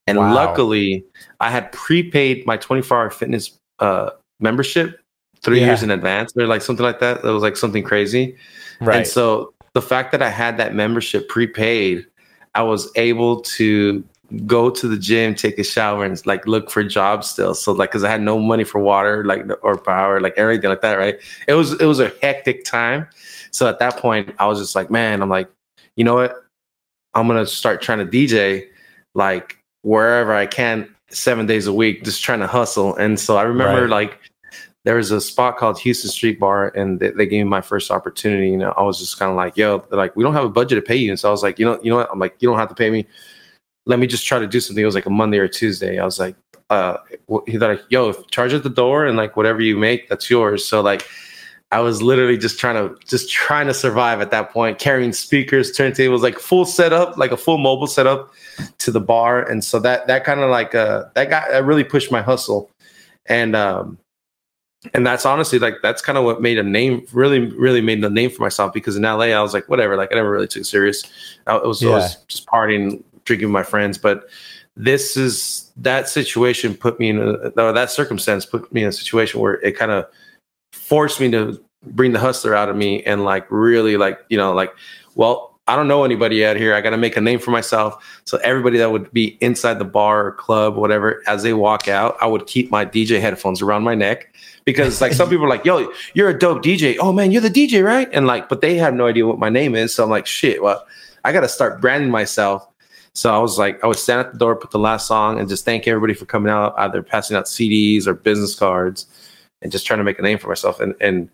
And 0.05 0.17
Wow. 0.17 0.33
luckily, 0.33 1.05
I 1.39 1.50
had 1.50 1.71
prepaid 1.71 2.45
my 2.45 2.57
24 2.57 2.98
hour 2.98 3.09
fitness 3.09 3.57
uh, 3.79 4.09
membership 4.41 5.00
three 5.41 5.59
Yeah. 5.62 5.67
years 5.67 5.81
in 5.81 5.91
advance, 5.91 6.33
or 6.36 6.45
like 6.45 6.62
something 6.62 6.86
like 6.86 7.00
that. 7.00 7.24
It 7.24 7.29
was 7.31 7.41
like 7.43 7.55
something 7.55 7.83
crazy. 7.83 8.36
Right. 8.81 8.98
And 8.98 9.07
so 9.07 9.53
the 9.74 9.81
fact 9.81 10.12
that 10.12 10.21
I 10.21 10.29
had 10.29 10.57
that 10.57 10.75
membership 10.75 11.29
prepaid, 11.29 12.05
I 12.53 12.63
was 12.63 12.91
able 12.95 13.41
to 13.57 14.03
go 14.45 14.69
to 14.69 14.88
the 14.88 14.98
gym, 14.98 15.36
take 15.36 15.57
a 15.57 15.63
shower, 15.63 16.05
and 16.05 16.24
like 16.25 16.45
look 16.45 16.69
for 16.69 16.83
jobs 16.83 17.29
still. 17.29 17.53
So 17.53 17.71
like, 17.71 17.91
cause 17.91 18.03
I 18.03 18.09
had 18.09 18.21
no 18.21 18.39
money 18.39 18.63
for 18.63 18.79
water, 18.79 19.24
like 19.25 19.45
or 19.62 19.77
power, 19.77 20.19
like 20.21 20.33
everything 20.38 20.69
like 20.69 20.81
that. 20.81 20.95
Right. 20.95 21.19
It 21.48 21.53
was 21.53 21.74
it 21.79 21.86
was 21.86 22.00
a 22.00 22.12
hectic 22.21 22.63
time. 22.65 23.07
So 23.51 23.67
at 23.67 23.79
that 23.79 23.98
point, 23.98 24.33
I 24.39 24.45
was 24.45 24.59
just 24.59 24.75
like, 24.75 24.91
man, 24.91 25.21
I'm 25.21 25.29
like, 25.29 25.50
you 25.95 26.03
know 26.03 26.15
what? 26.15 26.36
I'm 27.13 27.27
gonna 27.27 27.45
start 27.45 27.81
trying 27.81 28.00
to 28.00 28.05
DJ 28.05 28.67
like 29.15 29.57
wherever 29.81 30.33
I 30.33 30.45
can, 30.45 30.93
seven 31.09 31.45
days 31.45 31.67
a 31.67 31.74
week, 31.74 32.03
just 32.03 32.24
trying 32.24 32.39
to 32.39 32.48
hustle. 32.48 32.95
And 32.95 33.19
so 33.19 33.38
I 33.38 33.43
remember 33.43 33.81
Right. 33.81 33.89
like 33.89 34.19
there 34.86 34.95
was 34.95 35.12
a 35.12 35.19
spot 35.19 35.57
called 35.57 35.77
Houston 35.79 36.09
Street 36.09 36.39
Bar, 36.39 36.69
and 36.69 37.00
they, 37.00 37.09
they 37.09 37.25
gave 37.25 37.43
me 37.43 37.50
my 37.50 37.62
first 37.62 37.91
opportunity. 37.91 38.50
You 38.50 38.57
know, 38.57 38.74
I 38.77 38.83
was 38.83 38.98
just 39.00 39.19
kind 39.19 39.29
of 39.29 39.36
like, 39.36 39.57
"Yo, 39.57 39.79
they're 39.89 39.98
like 39.98 40.15
we 40.15 40.24
don't 40.24 40.33
have 40.33 40.45
a 40.45 40.50
budget 40.50 40.77
to 40.77 40.81
pay 40.81 40.95
you," 40.95 41.09
and 41.09 41.19
so 41.19 41.27
I 41.27 41.31
was 41.31 41.43
like, 41.43 41.59
"You 41.59 41.65
know, 41.65 41.79
you 41.83 41.89
know 41.89 41.98
what?" 41.98 42.09
I'm 42.12 42.19
like, 42.19 42.36
"You 42.39 42.50
don't 42.50 42.57
have 42.57 42.69
to 42.69 42.75
pay 42.75 42.89
me. 42.89 43.05
Let 43.89 44.00
me 44.00 44.08
just 44.08 44.25
try 44.25 44.39
to 44.39 44.48
do 44.48 44.60
something." 44.60 44.81
It 44.81 44.86
was 44.86 44.96
like 44.96 45.05
a 45.05 45.10
Monday 45.10 45.39
or 45.39 45.48
Tuesday. 45.48 46.00
I 46.00 46.05
was 46.05 46.19
like, 46.19 46.36
uh, 46.69 46.98
wh- 47.29 47.48
"He's 47.48 47.60
like, 47.60 47.81
yo, 47.89 48.13
charge 48.31 48.53
at 48.53 48.63
the 48.63 48.69
door, 48.69 49.05
and 49.05 49.17
like 49.17 49.36
whatever 49.36 49.62
you 49.62 49.77
make, 49.77 50.08
that's 50.10 50.29
yours." 50.29 50.65
So 50.65 50.81
like, 50.81 51.08
I 51.72 51.79
was 51.79 52.01
literally 52.01 52.38
just 52.38 52.60
trying 52.60 52.75
to 52.75 52.96
just 53.05 53.29
trying 53.31 53.67
to 53.67 53.74
survive 53.74 54.22
at 54.22 54.31
that 54.31 54.51
point, 54.51 54.79
carrying 54.79 55.13
speakers, 55.13 55.72
turntables, 55.72 56.22
like 56.22 56.39
full 56.39 56.65
setup, 56.65 57.17
like 57.17 57.31
a 57.31 57.38
full 57.38 57.58
mobile 57.58 57.88
setup 57.88 58.31
to 58.79 58.91
the 58.91 59.01
bar, 59.01 59.43
and 59.50 59.63
so 59.63 59.79
that 59.79 60.08
that 60.08 60.24
kind 60.24 60.39
of 60.39 60.50
like 60.50 60.75
uh 60.75 61.05
that 61.15 61.29
got 61.29 61.50
that 61.50 61.65
really 61.65 61.84
pushed 61.84 62.12
my 62.12 62.22
hustle, 62.22 62.72
and 63.25 63.55
um 63.55 63.98
and 64.93 65.05
that's 65.05 65.25
honestly 65.25 65.60
like 65.60 65.75
that's 65.81 66.01
kind 66.01 66.17
of 66.17 66.24
what 66.24 66.41
made 66.41 66.58
a 66.58 66.63
name 66.63 67.05
really 67.12 67.39
really 67.39 67.81
made 67.81 68.01
the 68.01 68.10
name 68.10 68.29
for 68.29 68.41
myself 68.41 68.74
because 68.74 68.96
in 68.96 69.03
LA 69.03 69.25
I 69.25 69.41
was 69.41 69.53
like 69.53 69.67
whatever 69.67 69.98
like 69.98 70.12
I 70.12 70.15
never 70.15 70.31
really 70.31 70.48
took 70.48 70.62
it 70.62 70.65
serious 70.65 71.03
I 71.48 71.58
it 71.58 71.65
was, 71.65 71.84
I 71.84 71.89
was 71.89 72.15
just 72.27 72.46
partying 72.46 73.03
drinking 73.29 73.48
with 73.48 73.53
my 73.53 73.63
friends 73.63 73.95
but 73.95 74.27
this 74.75 75.15
is 75.15 75.71
that 75.77 76.09
situation 76.09 76.74
put 76.74 77.00
me 77.00 77.09
in 77.09 77.19
a 77.19 77.50
or 77.62 77.71
that 77.71 77.91
circumstance 77.91 78.43
put 78.43 78.71
me 78.74 78.81
in 78.81 78.89
a 78.89 78.91
situation 78.91 79.39
where 79.39 79.53
it 79.62 79.77
kind 79.77 79.91
of 79.91 80.07
forced 80.74 81.19
me 81.19 81.29
to 81.29 81.63
bring 81.86 82.12
the 82.12 82.19
hustler 82.19 82.55
out 82.55 82.69
of 82.69 82.75
me 82.75 83.03
and 83.03 83.24
like 83.24 83.45
really 83.51 83.98
like 83.98 84.19
you 84.29 84.38
know 84.38 84.51
like 84.51 84.74
well 85.13 85.45
I 85.67 85.75
don't 85.75 85.88
know 85.88 86.03
anybody 86.03 86.43
out 86.43 86.57
here 86.57 86.74
I 86.74 86.81
got 86.81 86.89
to 86.89 86.98
make 86.98 87.15
a 87.15 87.21
name 87.21 87.38
for 87.38 87.51
myself 87.51 88.03
so 88.25 88.39
everybody 88.39 88.79
that 88.79 88.91
would 88.91 89.12
be 89.13 89.38
inside 89.41 89.77
the 89.77 89.86
bar 89.86 90.25
or 90.25 90.31
club 90.31 90.75
whatever 90.75 91.21
as 91.27 91.43
they 91.43 91.53
walk 91.53 91.88
out 91.88 92.17
I 92.19 92.25
would 92.25 92.48
keep 92.48 92.71
my 92.71 92.83
DJ 92.83 93.21
headphones 93.21 93.62
around 93.62 93.83
my 93.83 93.93
neck 93.93 94.33
because 94.65 95.01
like 95.01 95.13
some 95.13 95.29
people 95.31 95.45
are 95.45 95.50
like, 95.50 95.65
yo, 95.65 95.91
you're 96.13 96.29
a 96.29 96.38
dope 96.38 96.63
DJ. 96.63 96.98
Oh 97.00 97.12
man, 97.12 97.31
you're 97.31 97.41
the 97.41 97.50
DJ, 97.50 97.83
right? 97.83 98.09
And 98.12 98.27
like, 98.27 98.50
but 98.50 98.62
they 98.62 98.75
have 98.75 98.93
no 98.93 99.07
idea 99.07 99.25
what 99.25 99.39
my 99.39 99.50
name 99.50 99.75
is. 99.75 99.93
So 99.93 100.03
I'm 100.03 100.09
like, 100.09 100.25
shit, 100.25 100.62
well, 100.62 100.86
I 101.25 101.31
gotta 101.31 101.50
start 101.50 101.81
branding 101.81 102.09
myself. 102.09 102.67
So 103.19 103.35
I 103.35 103.39
was 103.39 103.59
like, 103.59 103.83
I 103.83 103.88
would 103.88 103.97
stand 103.97 104.21
at 104.21 104.31
the 104.31 104.39
door, 104.39 104.55
put 104.55 104.71
the 104.71 104.79
last 104.79 105.05
song, 105.05 105.41
and 105.41 105.49
just 105.49 105.65
thank 105.65 105.89
everybody 105.89 106.13
for 106.13 106.23
coming 106.23 106.49
out, 106.49 106.73
either 106.77 107.03
passing 107.03 107.35
out 107.35 107.47
CDs 107.47 108.07
or 108.07 108.13
business 108.13 108.55
cards, 108.55 109.07
and 109.61 109.73
just 109.73 109.85
trying 109.85 109.97
to 109.97 110.05
make 110.05 110.19
a 110.19 110.21
name 110.21 110.38
for 110.38 110.47
myself. 110.47 110.79
And 110.79 110.95
and 111.01 111.29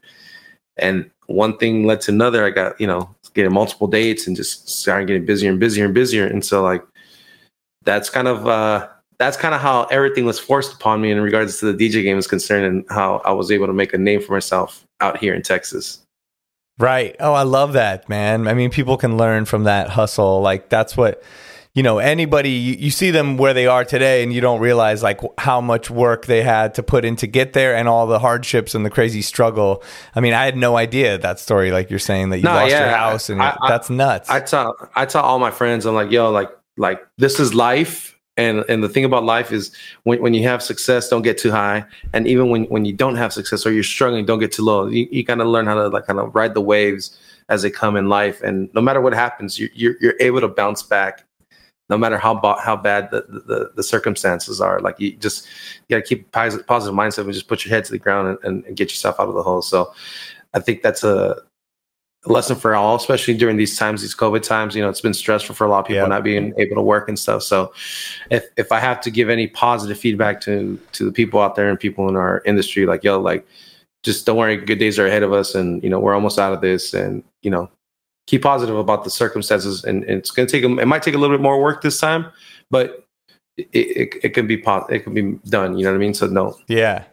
and 0.77 1.11
one 1.27 1.57
thing 1.57 1.85
led 1.85 2.01
to 2.01 2.11
another. 2.11 2.43
I 2.43 2.49
got, 2.49 2.81
you 2.81 2.87
know, 2.87 3.07
getting 3.35 3.53
multiple 3.53 3.85
dates 3.85 4.25
and 4.25 4.35
just 4.35 4.67
started 4.67 5.05
getting 5.05 5.27
busier 5.27 5.51
and 5.51 5.59
busier 5.59 5.85
and 5.85 5.93
busier. 5.93 6.25
And 6.25 6.43
so 6.43 6.63
like 6.63 6.83
that's 7.83 8.09
kind 8.09 8.27
of 8.27 8.47
uh 8.47 8.87
that's 9.19 9.37
kind 9.37 9.53
of 9.53 9.61
how 9.61 9.83
everything 9.91 10.25
was 10.25 10.39
forced 10.39 10.73
upon 10.73 11.01
me 11.01 11.11
in 11.11 11.21
regards 11.21 11.59
to 11.59 11.71
the 11.71 11.77
DJ 11.77 12.01
game 12.01 12.17
is 12.17 12.25
concerned 12.25 12.65
and 12.65 12.83
how 12.89 13.21
I 13.25 13.31
was 13.31 13.51
able 13.51 13.67
to 13.67 13.73
make 13.73 13.93
a 13.93 13.99
name 13.99 14.23
for 14.23 14.33
myself 14.33 14.87
out 15.01 15.19
here 15.19 15.35
in 15.35 15.43
Texas. 15.43 15.99
Right. 16.79 17.15
Oh, 17.19 17.33
I 17.33 17.43
love 17.43 17.73
that, 17.73 18.09
man. 18.09 18.47
I 18.47 18.55
mean, 18.55 18.71
people 18.71 18.97
can 18.97 19.17
learn 19.17 19.45
from 19.45 19.65
that 19.65 19.89
hustle. 19.89 20.41
Like 20.41 20.69
that's 20.69 20.97
what 20.97 21.21
you 21.75 21.83
know, 21.83 21.99
anybody 21.99 22.49
you, 22.49 22.73
you 22.79 22.89
see 22.89 23.11
them 23.11 23.37
where 23.37 23.53
they 23.53 23.67
are 23.67 23.85
today 23.85 24.23
and 24.23 24.33
you 24.33 24.41
don't 24.41 24.59
realize 24.61 25.03
like 25.03 25.19
how 25.37 25.61
much 25.61 25.89
work 25.91 26.25
they 26.25 26.41
had 26.41 26.73
to 26.75 26.81
put 26.83 27.05
in 27.05 27.15
to 27.17 27.27
get 27.27 27.53
there 27.53 27.75
and 27.75 27.87
all 27.87 28.07
the 28.07 28.17
hardships 28.19 28.73
and 28.73 28.85
the 28.85 28.89
crazy 28.89 29.21
struggle. 29.21 29.83
I 30.15 30.21
mean, 30.21 30.33
I 30.33 30.45
had 30.45 30.55
no 30.57 30.77
idea 30.77 31.17
that 31.19 31.37
story 31.39 31.71
like 31.71 31.89
you're 31.89 31.99
saying 31.99 32.29
that 32.29 32.37
you 32.37 32.43
No, 32.45 32.53
lost 32.55 32.71
yeah, 32.71 32.79
your 32.87 32.97
house 32.97 33.29
and 33.29 33.43
I- 33.43 33.57
I- 33.61 33.69
that's 33.69 33.89
nuts. 33.89 34.29
I 34.29 34.39
tell 34.39 34.75
I 34.95 35.05
tell 35.05 35.21
all 35.23 35.37
my 35.37 35.51
friends, 35.51 35.85
I'm 35.85 35.93
like, 35.95 36.09
yo, 36.11 36.31
like 36.31 36.49
like 36.77 37.05
this 37.17 37.39
is 37.39 37.53
life. 37.53 38.13
And 38.37 38.63
and 38.69 38.81
the 38.83 38.89
thing 38.89 39.05
about 39.05 39.23
life 39.25 39.51
is 39.51 39.71
when, 40.03 40.21
when 40.21 40.33
you 40.33 40.43
have 40.43 40.61
success, 40.63 41.09
don't 41.09 41.21
get 41.23 41.37
too 41.37 41.51
high. 41.51 41.85
And 42.13 42.25
even 42.27 42.49
when, 42.49 42.65
when 42.65 42.85
you 42.85 42.93
don't 42.93 43.15
have 43.15 43.31
success 43.33 43.65
or 43.65 43.71
you're 43.73 43.83
struggling, 43.83 44.25
don't 44.25 44.39
get 44.39 44.51
too 44.53 44.63
low. 44.63 44.87
You, 44.87 45.07
you 45.11 45.25
kind 45.25 45.41
of 45.41 45.47
learn 45.47 45.65
how 45.67 45.75
to 45.75 45.87
like 45.89 46.05
kind 46.07 46.19
of 46.19 46.33
ride 46.35 46.53
the 46.53 46.61
waves 46.61 47.17
as 47.49 47.61
they 47.63 47.69
come 47.69 47.95
in 47.97 48.07
life. 48.09 48.41
And 48.41 48.69
no 48.73 48.81
matter 48.81 48.99
what 49.01 49.13
happens, 49.13 49.59
you, 49.59 49.69
you're 49.73 49.95
you're 50.01 50.15
able 50.21 50.39
to 50.41 50.47
bounce 50.47 50.83
back, 50.83 51.23
no 51.89 51.97
matter 51.97 52.17
how 52.17 52.33
ba- 52.33 52.59
how 52.61 52.75
bad 52.75 53.09
the, 53.11 53.21
the 53.27 53.71
the 53.75 53.83
circumstances 53.83 54.59
are. 54.61 54.79
Like 54.79 54.99
you 54.99 55.15
just 55.17 55.47
you 55.87 55.95
got 55.97 56.05
to 56.05 56.07
keep 56.07 56.27
a 56.27 56.29
positive, 56.31 56.67
positive 56.67 56.95
mindset 56.95 57.25
and 57.25 57.33
just 57.33 57.47
put 57.47 57.65
your 57.65 57.73
head 57.73 57.85
to 57.85 57.91
the 57.91 57.99
ground 57.99 58.27
and, 58.29 58.37
and, 58.43 58.65
and 58.65 58.75
get 58.77 58.89
yourself 58.89 59.19
out 59.19 59.29
of 59.29 59.35
the 59.35 59.43
hole. 59.43 59.61
So 59.61 59.93
I 60.53 60.59
think 60.59 60.81
that's 60.81 61.03
a 61.03 61.41
a 62.27 62.31
lesson 62.31 62.55
for 62.55 62.73
all, 62.75 62.95
especially 62.95 63.35
during 63.37 63.55
these 63.57 63.77
times, 63.77 64.01
these 64.01 64.15
COVID 64.15 64.41
times. 64.41 64.75
You 64.75 64.81
know, 64.81 64.89
it's 64.89 65.01
been 65.01 65.13
stressful 65.13 65.53
for 65.55 65.65
a 65.65 65.69
lot 65.69 65.79
of 65.79 65.85
people 65.85 66.01
Yeah. 66.01 66.07
not 66.07 66.23
being 66.23 66.53
able 66.57 66.75
to 66.75 66.81
work 66.81 67.07
and 67.07 67.19
stuff. 67.19 67.43
So, 67.43 67.71
if 68.31 68.45
if 68.57 68.71
I 68.71 68.79
have 68.79 68.99
to 69.01 69.11
give 69.11 69.29
any 69.29 69.47
positive 69.47 69.99
feedback 69.99 70.41
to 70.41 70.79
to 70.93 71.05
the 71.05 71.11
people 71.11 71.39
out 71.39 71.55
there 71.55 71.69
and 71.69 71.79
people 71.79 72.09
in 72.09 72.15
our 72.15 72.41
industry, 72.45 72.85
like 72.87 73.03
yo, 73.03 73.19
like 73.19 73.45
just 74.03 74.25
don't 74.25 74.37
worry, 74.37 74.57
good 74.57 74.79
days 74.79 74.97
are 74.99 75.05
ahead 75.07 75.23
of 75.23 75.33
us, 75.33 75.55
and 75.55 75.83
you 75.83 75.89
know 75.89 75.99
we're 75.99 76.15
almost 76.15 76.39
out 76.39 76.53
of 76.53 76.61
this, 76.61 76.93
and 76.95 77.23
you 77.43 77.51
know 77.51 77.69
keep 78.27 78.41
positive 78.41 78.75
about 78.75 79.03
the 79.03 79.09
circumstances, 79.09 79.83
and, 79.83 80.03
and 80.03 80.19
it's 80.19 80.31
gonna 80.31 80.47
take 80.47 80.63
a, 80.63 80.77
it 80.77 80.87
might 80.87 81.03
take 81.03 81.15
a 81.15 81.17
little 81.17 81.35
bit 81.35 81.41
more 81.41 81.61
work 81.61 81.81
this 81.81 81.99
time, 81.99 82.25
but 82.69 83.05
it 83.57 83.67
it, 83.73 84.09
it 84.23 84.29
can 84.29 84.47
be 84.47 84.57
pos- 84.57 84.89
it 84.89 84.99
can 84.99 85.13
be 85.13 85.39
done. 85.49 85.77
You 85.77 85.85
know 85.85 85.91
what 85.91 85.97
I 85.97 85.99
mean? 85.99 86.13
So 86.13 86.27
no, 86.27 86.57
Yeah. 86.67 87.05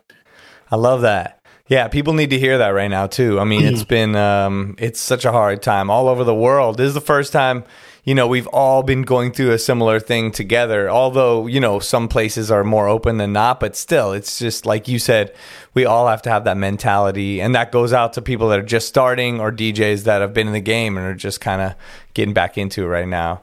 I 0.70 0.77
love 0.77 1.03
that. 1.03 1.38
Yeah, 1.68 1.88
people 1.88 2.14
need 2.14 2.31
to 2.31 2.38
hear 2.38 2.59
that 2.59 2.70
right 2.70 2.88
now 2.88 3.07
too. 3.07 3.38
I 3.38 3.44
mean, 3.44 3.64
it's 3.64 3.85
been 3.98 4.16
um 4.16 4.75
it's 4.79 5.01
such 5.01 5.25
a 5.25 5.33
hard 5.33 5.62
time 5.62 5.90
all 5.90 6.09
over 6.09 6.25
the 6.25 6.35
world. 6.35 6.77
This 6.79 6.88
is 6.88 6.94
the 6.94 7.01
first 7.01 7.33
time, 7.33 7.64
you 8.04 8.14
know, 8.16 8.26
we've 8.26 8.48
all 8.48 8.82
been 8.82 9.02
going 9.02 9.30
through 9.32 9.52
a 9.52 9.58
similar 9.58 10.00
thing 10.00 10.32
together. 10.32 10.90
Although, 10.90 11.46
you 11.46 11.60
know, 11.60 11.78
some 11.78 12.08
places 12.08 12.50
are 12.50 12.64
more 12.64 12.88
open 12.88 13.18
than 13.18 13.32
not, 13.32 13.60
but 13.60 13.76
still, 13.76 14.12
it's 14.12 14.40
just 14.40 14.66
like 14.66 14.88
you 14.88 14.98
said, 14.98 15.32
we 15.74 15.84
all 15.84 16.08
have 16.08 16.20
to 16.22 16.30
have 16.30 16.44
that 16.44 16.56
mentality 16.56 17.40
and 17.40 17.54
that 17.54 17.70
goes 17.70 17.92
out 17.92 18.12
to 18.14 18.22
people 18.22 18.48
that 18.48 18.58
are 18.58 18.64
just 18.64 18.88
starting 18.88 19.40
or 19.40 19.52
DJs 19.52 20.02
that 20.04 20.20
have 20.20 20.34
been 20.34 20.48
in 20.48 20.52
the 20.52 20.60
game 20.60 20.96
and 20.96 21.06
are 21.06 21.14
just 21.14 21.40
kind 21.40 21.62
of 21.62 21.74
getting 22.14 22.34
back 22.34 22.58
into 22.58 22.82
it 22.84 22.88
right 22.88 23.08
now. 23.08 23.40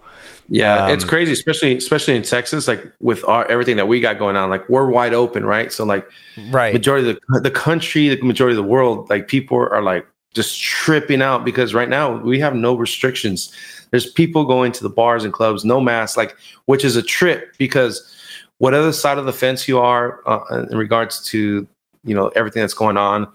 Yeah, 0.50 0.88
Um, 0.88 0.94
it's 0.94 1.04
crazy, 1.04 1.32
especially 1.32 1.78
especially 1.78 2.16
in 2.16 2.24
Texas, 2.24 2.68
like 2.68 2.84
with 3.00 3.24
our 3.26 3.46
everything 3.48 3.78
that 3.78 3.88
we 3.88 4.00
got 4.02 4.18
going 4.18 4.36
on. 4.36 4.50
Like 4.50 4.68
we're 4.68 4.90
wide 4.90 5.14
open, 5.14 5.46
right? 5.46 5.72
So 5.72 5.86
like 5.86 6.10
Right. 6.36 6.74
majority 6.74 7.10
of 7.12 7.20
the 7.30 7.42
the 7.42 7.52
country, 7.52 8.10
the 8.10 8.22
majority 8.24 8.58
of 8.58 8.64
the 8.64 8.70
world, 8.70 9.10
like 9.10 9.28
people 9.28 9.58
are 9.58 9.82
like 9.82 10.08
just 10.34 10.62
tripping 10.62 11.22
out 11.22 11.44
because 11.46 11.74
right 11.74 11.90
now 11.90 12.18
we 12.18 12.40
have 12.40 12.56
no 12.56 12.76
restrictions. 12.76 13.54
There's 13.92 14.12
people 14.12 14.46
going 14.46 14.72
to 14.74 14.84
the 14.84 14.90
bars 14.90 15.24
and 15.24 15.34
clubs, 15.34 15.66
no 15.66 15.80
mask, 15.82 16.18
like 16.18 16.36
which 16.66 16.86
is 16.86 16.96
a 16.96 17.02
trip 17.02 17.56
because 17.58 18.16
whatever 18.60 18.92
side 18.92 19.18
of 19.18 19.26
the 19.26 19.34
fence 19.34 19.68
you 19.68 19.80
are 19.80 20.22
uh, 20.28 20.66
in 20.70 20.78
regards 20.78 21.24
to 21.28 21.68
you 22.04 22.16
know 22.16 22.28
everything 22.30 22.62
that's 22.62 22.74
going 22.74 22.98
on, 22.98 23.28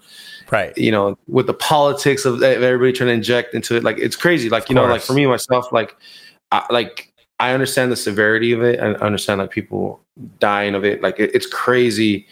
Right. 0.51 0.77
you 0.77 0.91
know, 0.91 1.17
with 1.27 1.47
the 1.47 1.53
politics 1.53 2.25
of 2.25 2.41
everybody 2.41 2.93
trying 2.93 3.07
to 3.09 3.13
inject 3.13 3.53
into 3.53 3.75
it. 3.75 3.83
Like 3.83 3.97
it's 3.97 4.15
crazy. 4.15 4.49
Like, 4.49 4.69
you 4.69 4.75
know, 4.75 4.85
like 4.85 5.01
for 5.01 5.13
me 5.13 5.25
myself, 5.25 5.71
like 5.71 5.95
I, 6.51 6.65
like 6.69 7.11
I 7.39 7.51
understand 7.51 7.91
the 7.91 7.95
severity 7.95 8.51
of 8.51 8.61
it. 8.63 8.79
I 8.79 8.93
understand 8.93 9.39
like 9.39 9.51
people 9.51 10.01
dying 10.39 10.75
of 10.75 10.85
it. 10.85 11.01
Like 11.01 11.19
it, 11.19 11.31
it's 11.33 11.47
crazy. 11.47 12.27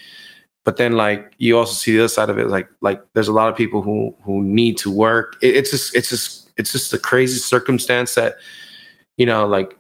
But 0.63 0.77
then 0.77 0.93
like 0.93 1.33
you 1.39 1.57
also 1.57 1.73
see 1.73 1.93
the 1.93 1.99
other 2.01 2.07
side 2.07 2.29
of 2.29 2.38
it. 2.38 2.47
Like 2.47 2.69
like 2.81 3.03
there's 3.13 3.27
a 3.27 3.33
lot 3.33 3.49
of 3.49 3.55
people 3.55 3.81
who 3.81 4.15
who 4.23 4.43
need 4.43 4.77
to 4.77 4.91
work. 4.91 5.36
It, 5.41 5.55
it's 5.57 5.71
just 5.71 5.95
it's 5.95 6.09
just 6.09 6.42
it's 6.58 6.72
just 6.72 6.94
a 6.94 7.00
crazy 7.00 7.39
circumstance 7.39 8.16
that 8.16 8.36
you 9.18 9.26
know 9.26 9.48
like 9.48 9.78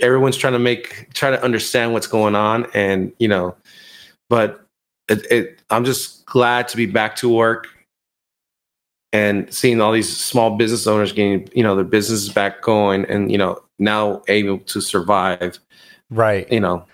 everyone's 0.00 0.36
trying 0.36 0.52
to 0.52 0.58
make 0.58 1.12
try 1.14 1.30
to 1.30 1.42
understand 1.42 1.92
what's 1.92 2.06
going 2.06 2.34
on 2.34 2.66
and 2.74 3.12
you 3.18 3.28
know 3.28 3.54
but 4.28 4.64
it, 5.08 5.30
it 5.30 5.62
i'm 5.70 5.84
just 5.84 6.24
glad 6.26 6.68
to 6.68 6.76
be 6.76 6.86
back 6.86 7.16
to 7.16 7.28
work 7.28 7.68
and 9.12 9.52
seeing 9.52 9.80
all 9.80 9.92
these 9.92 10.14
small 10.14 10.56
business 10.56 10.86
owners 10.86 11.12
getting 11.12 11.48
you 11.54 11.62
know 11.62 11.74
their 11.74 11.84
businesses 11.84 12.28
back 12.28 12.62
going 12.62 13.04
and 13.06 13.32
you 13.32 13.38
know 13.38 13.60
now 13.78 14.22
able 14.28 14.58
to 14.58 14.80
survive 14.80 15.58
Right. 16.10 16.50
you 16.50 16.60
know 16.60 16.84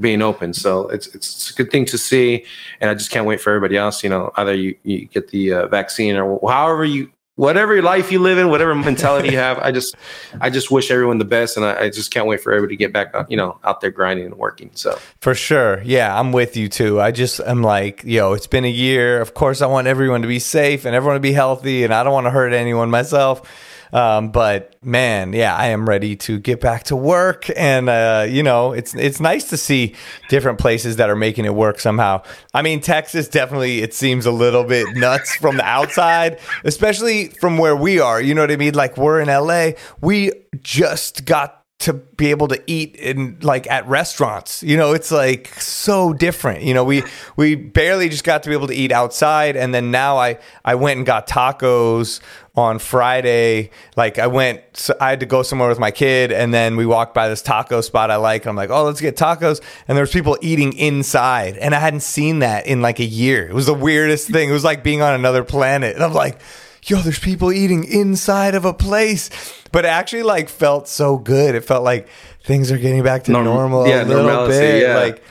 being 0.00 0.22
open 0.22 0.54
so 0.54 0.88
it's 0.88 1.14
it's 1.14 1.50
a 1.50 1.54
good 1.54 1.70
thing 1.70 1.84
to 1.84 1.98
see 1.98 2.44
and 2.80 2.88
i 2.88 2.94
just 2.94 3.10
can't 3.10 3.26
wait 3.26 3.40
for 3.40 3.50
everybody 3.50 3.76
else 3.76 4.02
you 4.02 4.08
know 4.08 4.32
either 4.36 4.54
you, 4.54 4.74
you 4.84 5.04
get 5.04 5.28
the 5.28 5.52
uh, 5.52 5.66
vaccine 5.66 6.16
or 6.16 6.40
however 6.48 6.84
you 6.84 7.10
whatever 7.36 7.80
life 7.80 8.12
you 8.12 8.18
live 8.18 8.36
in 8.36 8.50
whatever 8.50 8.74
mentality 8.74 9.30
you 9.30 9.38
have 9.38 9.58
i 9.60 9.72
just 9.72 9.96
i 10.40 10.50
just 10.50 10.70
wish 10.70 10.90
everyone 10.90 11.16
the 11.16 11.24
best 11.24 11.56
and 11.56 11.64
i, 11.64 11.84
I 11.84 11.90
just 11.90 12.10
can't 12.10 12.26
wait 12.26 12.40
for 12.42 12.52
everybody 12.52 12.76
to 12.76 12.78
get 12.78 12.92
back 12.92 13.14
you 13.30 13.36
know 13.38 13.58
out 13.64 13.80
there 13.80 13.90
grinding 13.90 14.26
and 14.26 14.34
working 14.34 14.70
so 14.74 14.98
For 15.20 15.34
sure. 15.34 15.80
Yeah, 15.82 16.18
I'm 16.18 16.32
with 16.32 16.56
you 16.56 16.68
too. 16.68 17.00
I 17.00 17.12
just 17.12 17.38
am 17.40 17.62
like, 17.62 18.02
yo, 18.02 18.32
it's 18.32 18.48
been 18.48 18.64
a 18.64 18.70
year. 18.70 19.20
Of 19.20 19.34
course, 19.34 19.62
I 19.62 19.66
want 19.66 19.86
everyone 19.86 20.22
to 20.22 20.28
be 20.28 20.40
safe 20.40 20.84
and 20.84 20.96
everyone 20.96 21.14
to 21.14 21.20
be 21.20 21.32
healthy, 21.32 21.84
and 21.84 21.94
I 21.94 22.02
don't 22.02 22.12
want 22.12 22.26
to 22.26 22.30
hurt 22.30 22.52
anyone 22.52 22.90
myself. 22.90 23.48
Um, 23.92 24.30
but 24.30 24.76
man, 24.82 25.32
yeah, 25.32 25.54
I 25.54 25.68
am 25.68 25.88
ready 25.88 26.16
to 26.16 26.38
get 26.38 26.60
back 26.60 26.84
to 26.84 26.96
work, 26.96 27.50
and 27.56 27.88
uh, 27.88 28.26
you 28.28 28.42
know, 28.42 28.72
it's 28.72 28.94
it's 28.94 29.20
nice 29.20 29.50
to 29.50 29.56
see 29.56 29.94
different 30.28 30.58
places 30.58 30.96
that 30.96 31.10
are 31.10 31.16
making 31.16 31.44
it 31.44 31.54
work 31.54 31.78
somehow. 31.78 32.22
I 32.54 32.62
mean, 32.62 32.80
Texas 32.80 33.28
definitely 33.28 33.82
it 33.82 33.94
seems 33.94 34.26
a 34.26 34.32
little 34.32 34.64
bit 34.64 34.96
nuts 34.96 35.36
from 35.36 35.56
the 35.58 35.64
outside, 35.64 36.38
especially 36.64 37.28
from 37.28 37.58
where 37.58 37.76
we 37.76 38.00
are. 38.00 38.20
You 38.20 38.34
know 38.34 38.40
what 38.40 38.50
I 38.50 38.56
mean? 38.56 38.74
Like 38.74 38.96
we're 38.96 39.20
in 39.20 39.28
LA, 39.28 39.72
we 40.00 40.32
just 40.62 41.24
got 41.24 41.61
to 41.82 41.92
be 41.92 42.30
able 42.30 42.48
to 42.48 42.62
eat 42.66 42.96
in 42.96 43.38
like 43.42 43.68
at 43.70 43.86
restaurants. 43.88 44.62
You 44.62 44.76
know, 44.76 44.92
it's 44.92 45.10
like 45.10 45.48
so 45.60 46.12
different. 46.12 46.62
You 46.62 46.74
know, 46.74 46.84
we 46.84 47.02
we 47.36 47.54
barely 47.54 48.08
just 48.08 48.24
got 48.24 48.42
to 48.44 48.48
be 48.48 48.54
able 48.54 48.68
to 48.68 48.74
eat 48.74 48.92
outside 48.92 49.56
and 49.56 49.74
then 49.74 49.90
now 49.90 50.16
I 50.16 50.38
I 50.64 50.76
went 50.76 50.98
and 50.98 51.06
got 51.06 51.26
tacos 51.26 52.20
on 52.54 52.78
Friday. 52.78 53.70
Like 53.96 54.18
I 54.18 54.28
went 54.28 54.62
so 54.74 54.94
I 55.00 55.10
had 55.10 55.20
to 55.20 55.26
go 55.26 55.42
somewhere 55.42 55.68
with 55.68 55.78
my 55.78 55.90
kid 55.90 56.30
and 56.30 56.54
then 56.54 56.76
we 56.76 56.86
walked 56.86 57.14
by 57.14 57.28
this 57.28 57.42
taco 57.42 57.80
spot 57.80 58.10
I 58.10 58.16
like 58.16 58.42
and 58.42 58.50
I'm 58.50 58.56
like, 58.56 58.70
"Oh, 58.70 58.84
let's 58.84 59.00
get 59.00 59.16
tacos." 59.16 59.60
And 59.88 59.98
there's 59.98 60.12
people 60.12 60.38
eating 60.40 60.72
inside 60.74 61.56
and 61.56 61.74
I 61.74 61.80
hadn't 61.80 62.00
seen 62.00 62.40
that 62.40 62.66
in 62.66 62.80
like 62.80 63.00
a 63.00 63.04
year. 63.04 63.48
It 63.48 63.54
was 63.54 63.66
the 63.66 63.74
weirdest 63.74 64.28
thing. 64.28 64.50
It 64.50 64.52
was 64.52 64.64
like 64.64 64.84
being 64.84 65.02
on 65.02 65.14
another 65.14 65.42
planet. 65.42 65.94
And 65.96 66.04
I'm 66.04 66.14
like, 66.14 66.40
yo, 66.84 66.98
there's 66.98 67.18
people 67.18 67.52
eating 67.52 67.84
inside 67.84 68.54
of 68.54 68.64
a 68.64 68.72
place. 68.74 69.30
But 69.70 69.84
it 69.84 69.88
actually 69.88 70.22
like 70.24 70.48
felt 70.48 70.88
so 70.88 71.16
good. 71.16 71.54
It 71.54 71.64
felt 71.64 71.84
like 71.84 72.08
things 72.44 72.70
are 72.70 72.78
getting 72.78 73.02
back 73.02 73.24
to 73.24 73.32
Norm- 73.32 73.44
normal 73.44 73.86
yeah, 73.86 74.02
a 74.02 74.04
little 74.04 74.24
normalcy, 74.26 74.58
bit. 74.58 74.82
yeah. 74.82 74.96
Like, 74.96 75.22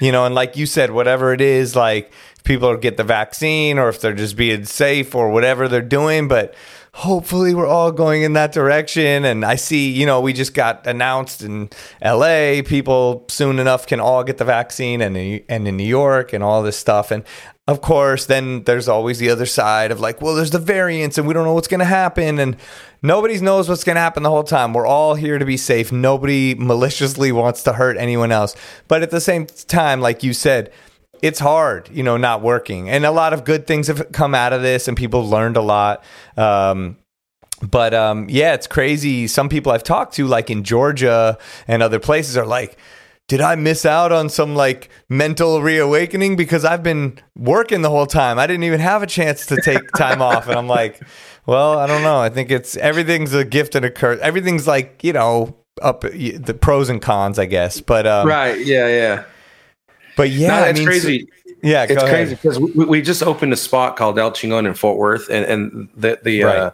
you 0.00 0.12
know, 0.12 0.24
and 0.24 0.34
like 0.34 0.56
you 0.56 0.66
said, 0.66 0.90
whatever 0.90 1.32
it 1.32 1.40
is, 1.40 1.76
like 1.76 2.12
people 2.44 2.74
get 2.76 2.96
the 2.96 3.04
vaccine 3.04 3.78
or 3.78 3.88
if 3.88 4.00
they're 4.00 4.14
just 4.14 4.36
being 4.36 4.64
safe 4.64 5.14
or 5.14 5.30
whatever 5.30 5.68
they're 5.68 5.80
doing, 5.82 6.26
but 6.28 6.54
hopefully 6.94 7.54
we're 7.54 7.66
all 7.66 7.90
going 7.90 8.22
in 8.22 8.34
that 8.34 8.52
direction. 8.52 9.24
And 9.24 9.44
I 9.44 9.56
see, 9.56 9.90
you 9.90 10.04
know, 10.04 10.20
we 10.20 10.32
just 10.32 10.54
got 10.54 10.86
announced 10.86 11.42
in 11.42 11.70
LA, 12.04 12.62
people 12.64 13.24
soon 13.28 13.58
enough 13.58 13.86
can 13.86 13.98
all 13.98 14.24
get 14.24 14.38
the 14.38 14.44
vaccine 14.44 15.00
and, 15.00 15.16
and 15.16 15.68
in 15.68 15.76
New 15.76 15.84
York 15.86 16.32
and 16.32 16.44
all 16.44 16.62
this 16.62 16.76
stuff. 16.76 17.10
And 17.10 17.24
of 17.66 17.80
course, 17.80 18.26
then 18.26 18.64
there's 18.64 18.88
always 18.88 19.18
the 19.18 19.30
other 19.30 19.46
side 19.46 19.90
of 19.90 20.00
like, 20.00 20.20
well, 20.20 20.34
there's 20.34 20.50
the 20.50 20.58
variants 20.58 21.16
and 21.16 21.26
we 21.26 21.32
don't 21.32 21.44
know 21.44 21.54
what's 21.54 21.68
going 21.68 21.80
to 21.80 21.86
happen. 21.86 22.38
And 22.38 22.56
nobody 23.00 23.40
knows 23.40 23.68
what's 23.68 23.84
going 23.84 23.96
to 23.96 24.00
happen 24.00 24.22
the 24.22 24.30
whole 24.30 24.44
time. 24.44 24.74
We're 24.74 24.86
all 24.86 25.14
here 25.14 25.38
to 25.38 25.46
be 25.46 25.56
safe. 25.56 25.92
Nobody 25.92 26.54
maliciously 26.56 27.32
wants 27.32 27.62
to 27.62 27.72
hurt 27.72 27.96
anyone 27.96 28.32
else. 28.32 28.54
But 28.88 29.02
at 29.02 29.10
the 29.10 29.20
same 29.20 29.46
time, 29.46 30.00
like 30.00 30.22
you 30.22 30.34
said, 30.34 30.72
it's 31.22 31.38
hard, 31.38 31.88
you 31.92 32.02
know, 32.02 32.16
not 32.16 32.42
working. 32.42 32.90
And 32.90 33.06
a 33.06 33.12
lot 33.12 33.32
of 33.32 33.44
good 33.44 33.66
things 33.66 33.86
have 33.86 34.10
come 34.12 34.34
out 34.34 34.52
of 34.52 34.60
this 34.60 34.88
and 34.88 34.96
people 34.96 35.26
learned 35.26 35.56
a 35.56 35.62
lot. 35.62 36.04
Um, 36.36 36.98
but 37.62 37.94
um, 37.94 38.26
yeah, 38.28 38.54
it's 38.54 38.66
crazy. 38.66 39.28
Some 39.28 39.48
people 39.48 39.70
I've 39.70 39.84
talked 39.84 40.14
to, 40.14 40.26
like 40.26 40.50
in 40.50 40.64
Georgia 40.64 41.38
and 41.68 41.80
other 41.82 42.00
places, 42.00 42.36
are 42.36 42.44
like, 42.44 42.76
did 43.28 43.40
I 43.40 43.54
miss 43.54 43.86
out 43.86 44.10
on 44.10 44.28
some 44.28 44.56
like 44.56 44.90
mental 45.08 45.62
reawakening 45.62 46.34
because 46.34 46.64
I've 46.64 46.82
been 46.82 47.20
working 47.36 47.82
the 47.82 47.90
whole 47.90 48.06
time? 48.06 48.38
I 48.38 48.48
didn't 48.48 48.64
even 48.64 48.80
have 48.80 49.04
a 49.04 49.06
chance 49.06 49.46
to 49.46 49.60
take 49.62 49.92
time 49.92 50.20
off. 50.30 50.48
And 50.48 50.58
I'm 50.58 50.66
like, 50.66 51.00
well, 51.46 51.78
I 51.78 51.86
don't 51.86 52.02
know. 52.02 52.18
I 52.18 52.30
think 52.30 52.50
it's 52.50 52.76
everything's 52.76 53.32
a 53.32 53.44
gift 53.44 53.76
and 53.76 53.84
a 53.84 53.90
curse. 53.90 54.18
Everything's 54.20 54.66
like, 54.66 55.04
you 55.04 55.12
know, 55.12 55.56
up 55.80 56.00
the 56.00 56.58
pros 56.60 56.88
and 56.88 57.00
cons, 57.00 57.38
I 57.38 57.46
guess. 57.46 57.80
But 57.80 58.06
um, 58.06 58.26
right 58.26 58.58
yeah 58.66 58.88
yeah 58.88 59.24
but 60.16 60.30
yeah, 60.30 60.48
no, 60.48 60.54
I 60.54 60.68
it's 60.68 60.78
mean, 60.78 60.86
crazy 60.88 61.20
so- 61.20 61.26
yeah, 61.64 61.86
it's 61.88 62.02
crazy 62.02 62.34
because 62.34 62.58
we, 62.58 62.84
we 62.86 63.02
just 63.02 63.22
opened 63.22 63.52
a 63.52 63.56
spot 63.56 63.96
called 63.96 64.18
El 64.18 64.32
Chingon 64.32 64.66
in 64.66 64.74
Fort 64.74 64.98
Worth, 64.98 65.28
and 65.30 65.44
and 65.44 65.88
the 65.96 66.18
the 66.22 66.42
Right. 66.42 66.56
uh, 66.56 66.70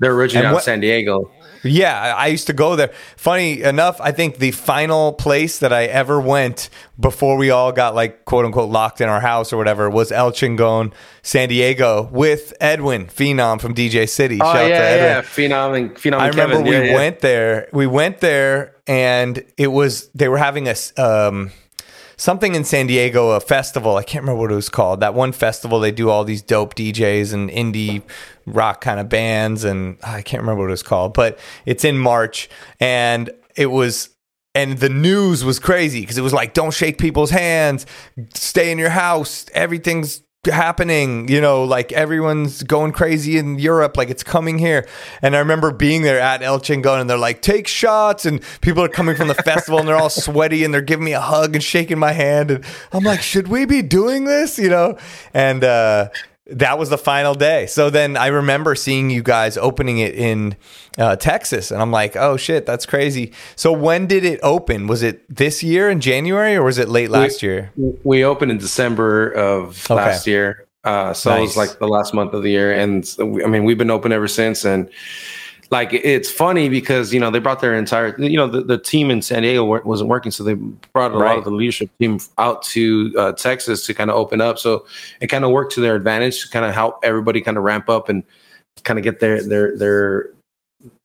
they're 0.00 0.12
originally 0.14 0.46
out 0.48 0.56
of 0.56 0.62
San 0.62 0.80
Diego. 0.80 1.30
Yeah, 1.64 2.16
I 2.16 2.26
used 2.26 2.48
to 2.48 2.52
go 2.52 2.74
there. 2.74 2.90
Funny 3.16 3.62
enough, 3.62 4.00
I 4.00 4.10
think 4.10 4.38
the 4.38 4.50
final 4.50 5.12
place 5.12 5.60
that 5.60 5.72
I 5.72 5.84
ever 5.84 6.20
went 6.20 6.70
before 6.98 7.36
we 7.36 7.50
all 7.50 7.70
got 7.70 7.94
like 7.94 8.24
quote 8.24 8.44
unquote 8.44 8.68
locked 8.68 9.00
in 9.00 9.08
our 9.08 9.20
house 9.20 9.52
or 9.52 9.58
whatever 9.58 9.88
was 9.88 10.10
El 10.10 10.32
Chingon, 10.32 10.92
San 11.22 11.48
Diego, 11.48 12.08
with 12.10 12.52
Edwin 12.60 13.06
Phenom 13.06 13.60
from 13.60 13.76
DJ 13.76 14.08
City. 14.08 14.40
Oh 14.42 14.44
Shout 14.46 14.56
out 14.56 14.62
to 14.64 14.68
yeah, 14.70 14.74
Edwin. 14.76 15.06
yeah, 15.08 15.22
Phenom 15.22 15.76
and 15.78 15.94
Phenom. 15.94 16.18
I 16.18 16.26
and 16.26 16.34
remember 16.34 16.56
Kevin. 16.56 16.68
we 16.68 16.76
Yeah, 16.76 16.82
yeah. 16.82 16.94
went 16.96 17.20
there. 17.20 17.68
We 17.72 17.86
went 17.86 18.18
there, 18.18 18.74
and 18.88 19.44
it 19.56 19.68
was 19.68 20.08
they 20.16 20.26
were 20.26 20.38
having 20.38 20.66
a 20.66 20.74
um, 21.00 21.52
something 22.22 22.54
in 22.54 22.62
San 22.62 22.86
Diego, 22.86 23.30
a 23.30 23.40
festival. 23.40 23.96
I 23.96 24.04
can't 24.04 24.22
remember 24.22 24.42
what 24.42 24.52
it 24.52 24.54
was 24.54 24.68
called. 24.68 25.00
That 25.00 25.12
one 25.12 25.32
festival 25.32 25.80
they 25.80 25.90
do 25.90 26.08
all 26.08 26.22
these 26.22 26.40
dope 26.40 26.76
DJs 26.76 27.34
and 27.34 27.50
indie 27.50 28.02
rock 28.46 28.80
kind 28.80 29.00
of 29.00 29.08
bands, 29.08 29.64
and 29.64 29.98
ah, 30.04 30.14
I 30.14 30.22
can't 30.22 30.40
remember 30.40 30.62
what 30.62 30.68
it 30.68 30.70
was 30.70 30.84
called. 30.84 31.14
But 31.14 31.38
it's 31.66 31.84
in 31.84 31.98
March, 31.98 32.48
and 32.80 33.30
it 33.56 33.66
was. 33.66 34.10
And 34.54 34.76
the 34.76 34.90
news 34.90 35.46
was 35.46 35.58
crazy 35.58 36.02
because 36.02 36.18
it 36.18 36.20
was 36.20 36.34
like, 36.34 36.52
don't 36.52 36.74
shake 36.74 36.98
people's 36.98 37.30
hands, 37.30 37.86
stay 38.34 38.70
in 38.70 38.76
your 38.76 38.90
house, 38.90 39.46
everything's 39.54 40.22
happening 40.50 41.28
you 41.28 41.40
know 41.40 41.62
like 41.62 41.92
everyone's 41.92 42.64
going 42.64 42.90
crazy 42.90 43.38
in 43.38 43.60
europe 43.60 43.96
like 43.96 44.10
it's 44.10 44.24
coming 44.24 44.58
here. 44.58 44.88
And 45.22 45.36
i 45.36 45.38
remember 45.38 45.70
being 45.70 46.02
there 46.02 46.18
at 46.18 46.42
el 46.42 46.58
chingon 46.58 47.00
and 47.00 47.08
they're 47.08 47.16
like 47.16 47.42
take 47.42 47.68
shots. 47.68 48.26
And 48.26 48.42
people 48.60 48.82
are 48.82 48.88
coming 48.88 49.14
from 49.14 49.28
the 49.28 49.36
festival 49.36 49.78
and 49.78 49.86
they're 49.86 49.96
all 49.96 50.10
sweaty 50.10 50.64
and 50.64 50.74
they're 50.74 50.80
giving 50.80 51.04
me 51.04 51.12
a 51.12 51.20
hug 51.20 51.54
and 51.54 51.62
shaking 51.62 52.00
my 52.00 52.10
hand. 52.10 52.50
And 52.50 52.64
i'm 52.92 53.04
like 53.04 53.22
should 53.22 53.46
we 53.46 53.66
be 53.66 53.82
doing 53.82 54.24
this? 54.24 54.58
You 54.58 54.70
know? 54.70 54.98
And 55.32 55.62
uh 55.62 56.08
that 56.46 56.78
was 56.78 56.90
the 56.90 56.98
final 56.98 57.34
day. 57.34 57.66
So 57.66 57.88
then 57.88 58.16
I 58.16 58.26
remember 58.26 58.74
seeing 58.74 59.10
you 59.10 59.22
guys 59.22 59.56
opening 59.56 59.98
it 59.98 60.14
in 60.14 60.56
uh, 60.98 61.16
Texas, 61.16 61.70
and 61.70 61.80
I'm 61.80 61.90
like, 61.92 62.16
"Oh 62.16 62.36
shit, 62.36 62.66
that's 62.66 62.84
crazy." 62.84 63.32
So 63.56 63.72
when 63.72 64.06
did 64.06 64.24
it 64.24 64.40
open? 64.42 64.86
Was 64.88 65.02
it 65.02 65.24
this 65.34 65.62
year 65.62 65.88
in 65.88 66.00
January, 66.00 66.56
or 66.56 66.64
was 66.64 66.78
it 66.78 66.88
late 66.88 67.10
last 67.10 67.42
year? 67.42 67.72
We 67.76 68.24
opened 68.24 68.50
in 68.50 68.58
December 68.58 69.30
of 69.30 69.84
Okay. 69.90 69.94
last 69.94 70.26
year, 70.26 70.66
uh, 70.84 71.12
so 71.12 71.34
it 71.36 71.40
was 71.42 71.56
like 71.56 71.78
the 71.78 71.88
last 71.88 72.12
month 72.12 72.34
of 72.34 72.42
the 72.42 72.50
year, 72.50 72.72
and 72.72 73.08
I 73.20 73.46
mean 73.46 73.64
we've 73.64 73.78
been 73.78 73.90
open 73.90 74.10
ever 74.12 74.28
since. 74.28 74.64
And 74.64 74.90
like 75.72 75.94
it's 75.94 76.30
funny 76.30 76.68
because 76.68 77.14
you 77.14 77.18
know 77.18 77.30
they 77.30 77.38
brought 77.38 77.62
their 77.62 77.74
entire 77.74 78.14
you 78.20 78.36
know 78.36 78.46
the, 78.46 78.60
the 78.60 78.76
team 78.76 79.10
in 79.10 79.22
San 79.22 79.40
Diego 79.40 79.64
wa- 79.64 79.80
wasn't 79.84 80.10
working, 80.10 80.30
so 80.30 80.44
they 80.44 80.52
brought 80.52 81.12
a 81.12 81.18
lot 81.18 81.38
of 81.38 81.44
the 81.44 81.50
leadership 81.50 81.90
team 81.98 82.20
out 82.36 82.62
to 82.64 83.12
uh, 83.16 83.32
Texas 83.32 83.86
to 83.86 83.94
kind 83.94 84.10
of 84.10 84.16
open 84.16 84.42
up. 84.42 84.58
So 84.58 84.86
it 85.22 85.28
kind 85.28 85.46
of 85.46 85.50
worked 85.50 85.72
to 85.72 85.80
their 85.80 85.96
advantage 85.96 86.42
to 86.42 86.50
kind 86.50 86.66
of 86.66 86.74
help 86.74 87.00
everybody 87.02 87.40
kind 87.40 87.56
of 87.56 87.64
ramp 87.64 87.88
up 87.88 88.10
and 88.10 88.22
kind 88.84 88.98
of 88.98 89.02
get 89.02 89.20
their 89.20 89.42
their 89.42 89.74
their 89.76 90.30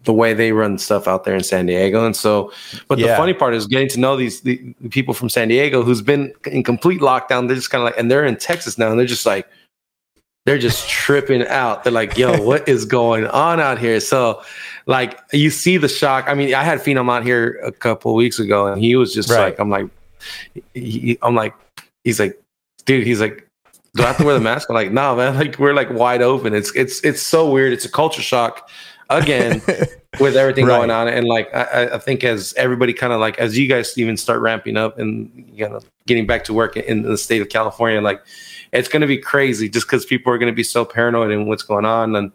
the 0.04 0.12
way 0.12 0.34
they 0.34 0.52
run 0.52 0.78
stuff 0.78 1.08
out 1.08 1.24
there 1.24 1.36
in 1.36 1.44
San 1.44 1.66
Diego. 1.66 2.06
And 2.06 2.16
so, 2.16 2.52
but 2.90 3.00
the 3.12 3.16
funny 3.16 3.34
part 3.34 3.54
is 3.54 3.68
getting 3.68 3.88
to 3.90 4.00
know 4.02 4.18
these 4.18 4.42
the, 4.42 4.76
the 4.82 4.90
people 4.90 5.14
from 5.14 5.30
San 5.30 5.48
Diego 5.48 5.82
who's 5.82 6.02
been 6.02 6.34
in 6.46 6.64
complete 6.64 7.00
lockdown. 7.00 7.48
They're 7.48 7.56
just 7.56 7.70
kind 7.70 7.82
of 7.82 7.86
like, 7.86 7.98
and 7.98 8.12
they're 8.12 8.26
in 8.26 8.36
Texas 8.36 8.78
now, 8.78 8.90
and 8.90 9.00
they're 9.00 9.06
just 9.08 9.26
like, 9.26 9.48
they're 10.48 10.58
just 10.58 10.88
tripping 10.90 11.46
out. 11.48 11.84
They're 11.84 11.92
like, 11.92 12.18
yo, 12.18 12.42
what 12.42 12.70
is 12.70 12.86
going 12.86 13.28
on 13.28 13.60
out 13.60 13.78
here? 13.80 14.00
So, 14.00 14.42
like, 14.86 15.20
you 15.34 15.50
see 15.50 15.76
the 15.76 15.90
shock. 15.90 16.24
I 16.30 16.34
mean, 16.36 16.56
I 16.56 16.64
had 16.64 16.80
Phenom 16.80 17.12
out 17.12 17.24
here 17.26 17.60
a 17.66 17.72
couple 17.74 18.16
weeks 18.16 18.40
ago, 18.40 18.66
and 18.68 18.82
he 18.82 18.96
was 18.96 19.14
just 19.14 19.30
Right. 19.30 19.40
like, 19.50 19.60
I'm 19.60 19.70
like, 19.70 19.88
he, 20.74 21.18
I'm 21.22 21.36
like, 21.36 21.54
he's 22.06 22.18
like, 22.20 22.42
dude, 22.86 23.06
he's 23.06 23.20
like, 23.20 23.46
do 23.96 24.04
I 24.04 24.08
have 24.08 24.18
to 24.20 24.24
wear 24.24 24.36
the 24.36 24.40
mask? 24.40 24.70
I'm 24.70 24.76
like, 24.76 24.92
no, 24.94 25.18
man. 25.18 25.36
Like, 25.38 25.60
we're 25.60 25.74
like 25.74 25.90
wide 25.92 26.22
open. 26.22 26.54
It's 26.54 26.74
it's 26.76 27.02
it's 27.04 27.22
so 27.22 27.50
weird. 27.52 27.74
It's 27.74 27.84
a 27.84 27.92
culture 27.92 28.22
shock 28.22 28.70
again 29.10 29.62
with 30.22 30.38
everything 30.38 30.66
Right. 30.66 30.78
going 30.78 30.92
on. 30.92 31.10
And 31.10 31.28
like, 31.28 31.54
I, 31.54 31.64
I- 31.64 31.96
I 31.96 31.98
think 31.98 32.24
as 32.24 32.54
everybody 32.56 32.94
kind 32.94 33.12
of 33.12 33.20
like, 33.20 33.38
as 33.38 33.58
you 33.58 33.68
guys 33.68 33.98
even 33.98 34.16
start 34.16 34.40
ramping 34.42 34.78
up 34.78 34.98
and 34.98 35.30
you 35.52 35.68
know 35.68 35.82
getting 36.06 36.26
back 36.26 36.46
to 36.46 36.54
work 36.54 36.78
in 36.78 37.02
the 37.02 37.18
state 37.18 37.42
of 37.42 37.50
California, 37.50 38.00
like 38.00 38.22
it's 38.78 38.88
going 38.88 39.02
to 39.02 39.08
be 39.08 39.18
crazy 39.18 39.68
just 39.70 39.88
because 39.88 40.06
people 40.06 40.32
are 40.32 40.38
going 40.38 40.52
to 40.52 40.56
be 40.56 40.64
so 40.64 40.86
paranoid 40.86 41.32
and 41.32 41.48
what's 41.48 41.64
going 41.64 41.86
on. 41.86 42.16
And 42.16 42.32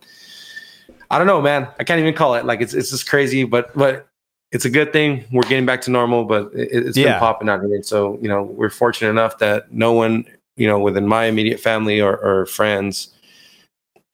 I 1.10 1.18
don't 1.18 1.26
know, 1.26 1.40
man. 1.40 1.68
I 1.78 1.84
can't 1.84 2.00
even 2.00 2.14
call 2.14 2.34
it 2.34 2.44
like 2.44 2.60
it's 2.60 2.74
it's 2.74 2.90
just 2.90 3.08
crazy, 3.08 3.44
but 3.44 3.74
but 3.74 4.08
it's 4.50 4.64
a 4.64 4.70
good 4.70 4.92
thing. 4.92 5.24
We're 5.32 5.42
getting 5.42 5.66
back 5.66 5.80
to 5.82 5.90
normal, 5.90 6.24
but 6.24 6.52
it, 6.54 6.86
it's 6.86 6.98
Yeah. 6.98 7.12
been 7.12 7.20
popping 7.20 7.48
out 7.48 7.62
here. 7.64 7.82
So 7.82 8.18
you 8.20 8.28
know, 8.28 8.42
we're 8.42 8.70
fortunate 8.70 9.10
enough 9.10 9.38
that 9.38 9.72
no 9.72 9.92
one 9.92 10.24
you 10.56 10.66
know 10.66 10.78
within 10.78 11.06
my 11.06 11.26
immediate 11.26 11.60
family 11.60 12.00
or, 12.00 12.16
or 12.16 12.46
friends 12.46 13.14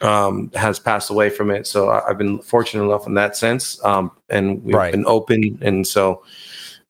um, 0.01 0.51
has 0.55 0.79
passed 0.79 1.11
away 1.11 1.31
from 1.31 1.51
it. 1.51 1.67
So 1.67 1.91
I, 1.91 2.03
have 2.09 2.19
been 2.19 2.39
fortunate 2.41 2.85
enough 2.85 3.07
in 3.07 3.15
that 3.15 3.37
sense, 3.37 3.83
um, 3.85 4.11
and 4.29 4.63
we've 4.63 4.75
Right. 4.77 4.93
been 4.93 5.07
open. 5.07 5.59
And 5.63 5.87
so 5.87 6.23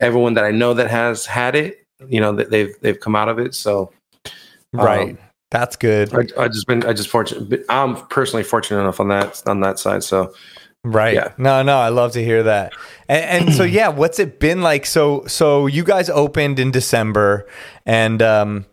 everyone 0.00 0.34
that 0.34 0.44
I 0.44 0.50
know 0.50 0.74
that 0.74 0.90
has 0.90 1.26
had 1.26 1.54
it, 1.54 1.84
you 2.08 2.20
know, 2.20 2.32
that 2.32 2.50
they've 2.50 2.74
they've 2.80 2.98
come 2.98 3.16
out 3.16 3.28
of 3.28 3.38
it. 3.38 3.54
So 3.54 3.92
right. 4.72 5.10
Um, 5.10 5.18
That's 5.50 5.76
good. 5.76 6.14
I, 6.14 6.44
I 6.44 6.48
just 6.48 6.66
been 6.66 6.84
I 6.84 6.92
just 6.92 7.08
fortunate. 7.08 7.64
I'm 7.68 7.96
personally 8.08 8.42
fortunate 8.42 8.80
enough 8.80 9.00
on 9.00 9.08
that 9.08 9.42
on 9.46 9.60
that 9.60 9.78
side. 9.78 10.04
So 10.04 10.34
Right. 10.84 11.14
Yeah. 11.14 11.32
No, 11.38 11.62
no, 11.62 11.76
I 11.78 11.88
love 11.88 12.12
to 12.12 12.24
hear 12.24 12.44
that. 12.44 12.72
And, 13.08 13.46
and 13.46 13.54
so 13.54 13.62
yeah, 13.64 13.88
what's 13.88 14.18
it 14.18 14.38
been 14.40 14.62
like? 14.62 14.86
So 14.86 15.24
so 15.26 15.66
you 15.66 15.84
guys 15.84 16.08
opened 16.10 16.58
in 16.58 16.70
December 16.70 17.48
and 17.86 18.22
um 18.22 18.66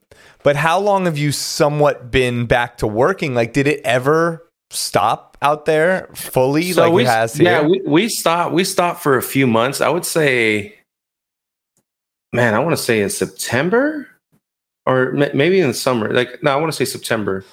but 0.43 0.55
how 0.55 0.79
long 0.79 1.05
have 1.05 1.17
you 1.17 1.31
somewhat 1.31 2.11
been 2.11 2.45
back 2.45 2.77
to 2.77 2.88
working? 2.88 3.33
Like 3.33 3.53
did 3.53 3.67
it 3.67 3.81
ever 3.83 4.47
stop 4.69 5.38
out 5.41 5.65
there 5.65 6.09
fully 6.13 6.73
like 6.73 6.91
we 6.91 7.03
it 7.03 7.07
has 7.07 7.35
here? 7.35 7.45
yeah 7.45 7.61
we, 7.61 7.81
we 7.85 8.09
stopped 8.09 8.53
we 8.53 8.63
stopped 8.63 9.01
for 9.01 9.17
a 9.17 9.23
few 9.23 9.47
months. 9.47 9.81
I 9.81 9.89
would 9.89 10.05
say, 10.05 10.75
man, 12.31 12.53
I 12.53 12.59
want 12.59 12.77
to 12.77 12.83
say 12.83 13.01
in 13.01 13.09
September 13.09 14.07
or 14.86 15.12
ma- 15.13 15.28
maybe 15.34 15.60
in 15.60 15.67
the 15.67 15.74
summer. 15.74 16.13
Like 16.13 16.41
no, 16.43 16.52
I 16.52 16.56
want 16.58 16.71
to 16.71 16.76
say 16.76 16.86
September. 16.86 17.43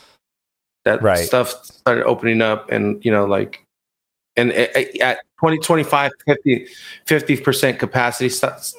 That 0.84 1.00
Right. 1.00 1.18
stuff 1.24 1.64
started 1.64 2.04
opening 2.04 2.42
up, 2.42 2.70
and 2.72 3.02
you 3.04 3.12
know, 3.12 3.24
like, 3.24 3.64
and 4.36 4.50
a- 4.50 4.76
a- 4.78 5.00
at 5.00 5.18
20, 5.38 5.58
25, 5.58 6.10
50 7.06 7.36
percent 7.36 7.78
capacity 7.78 8.28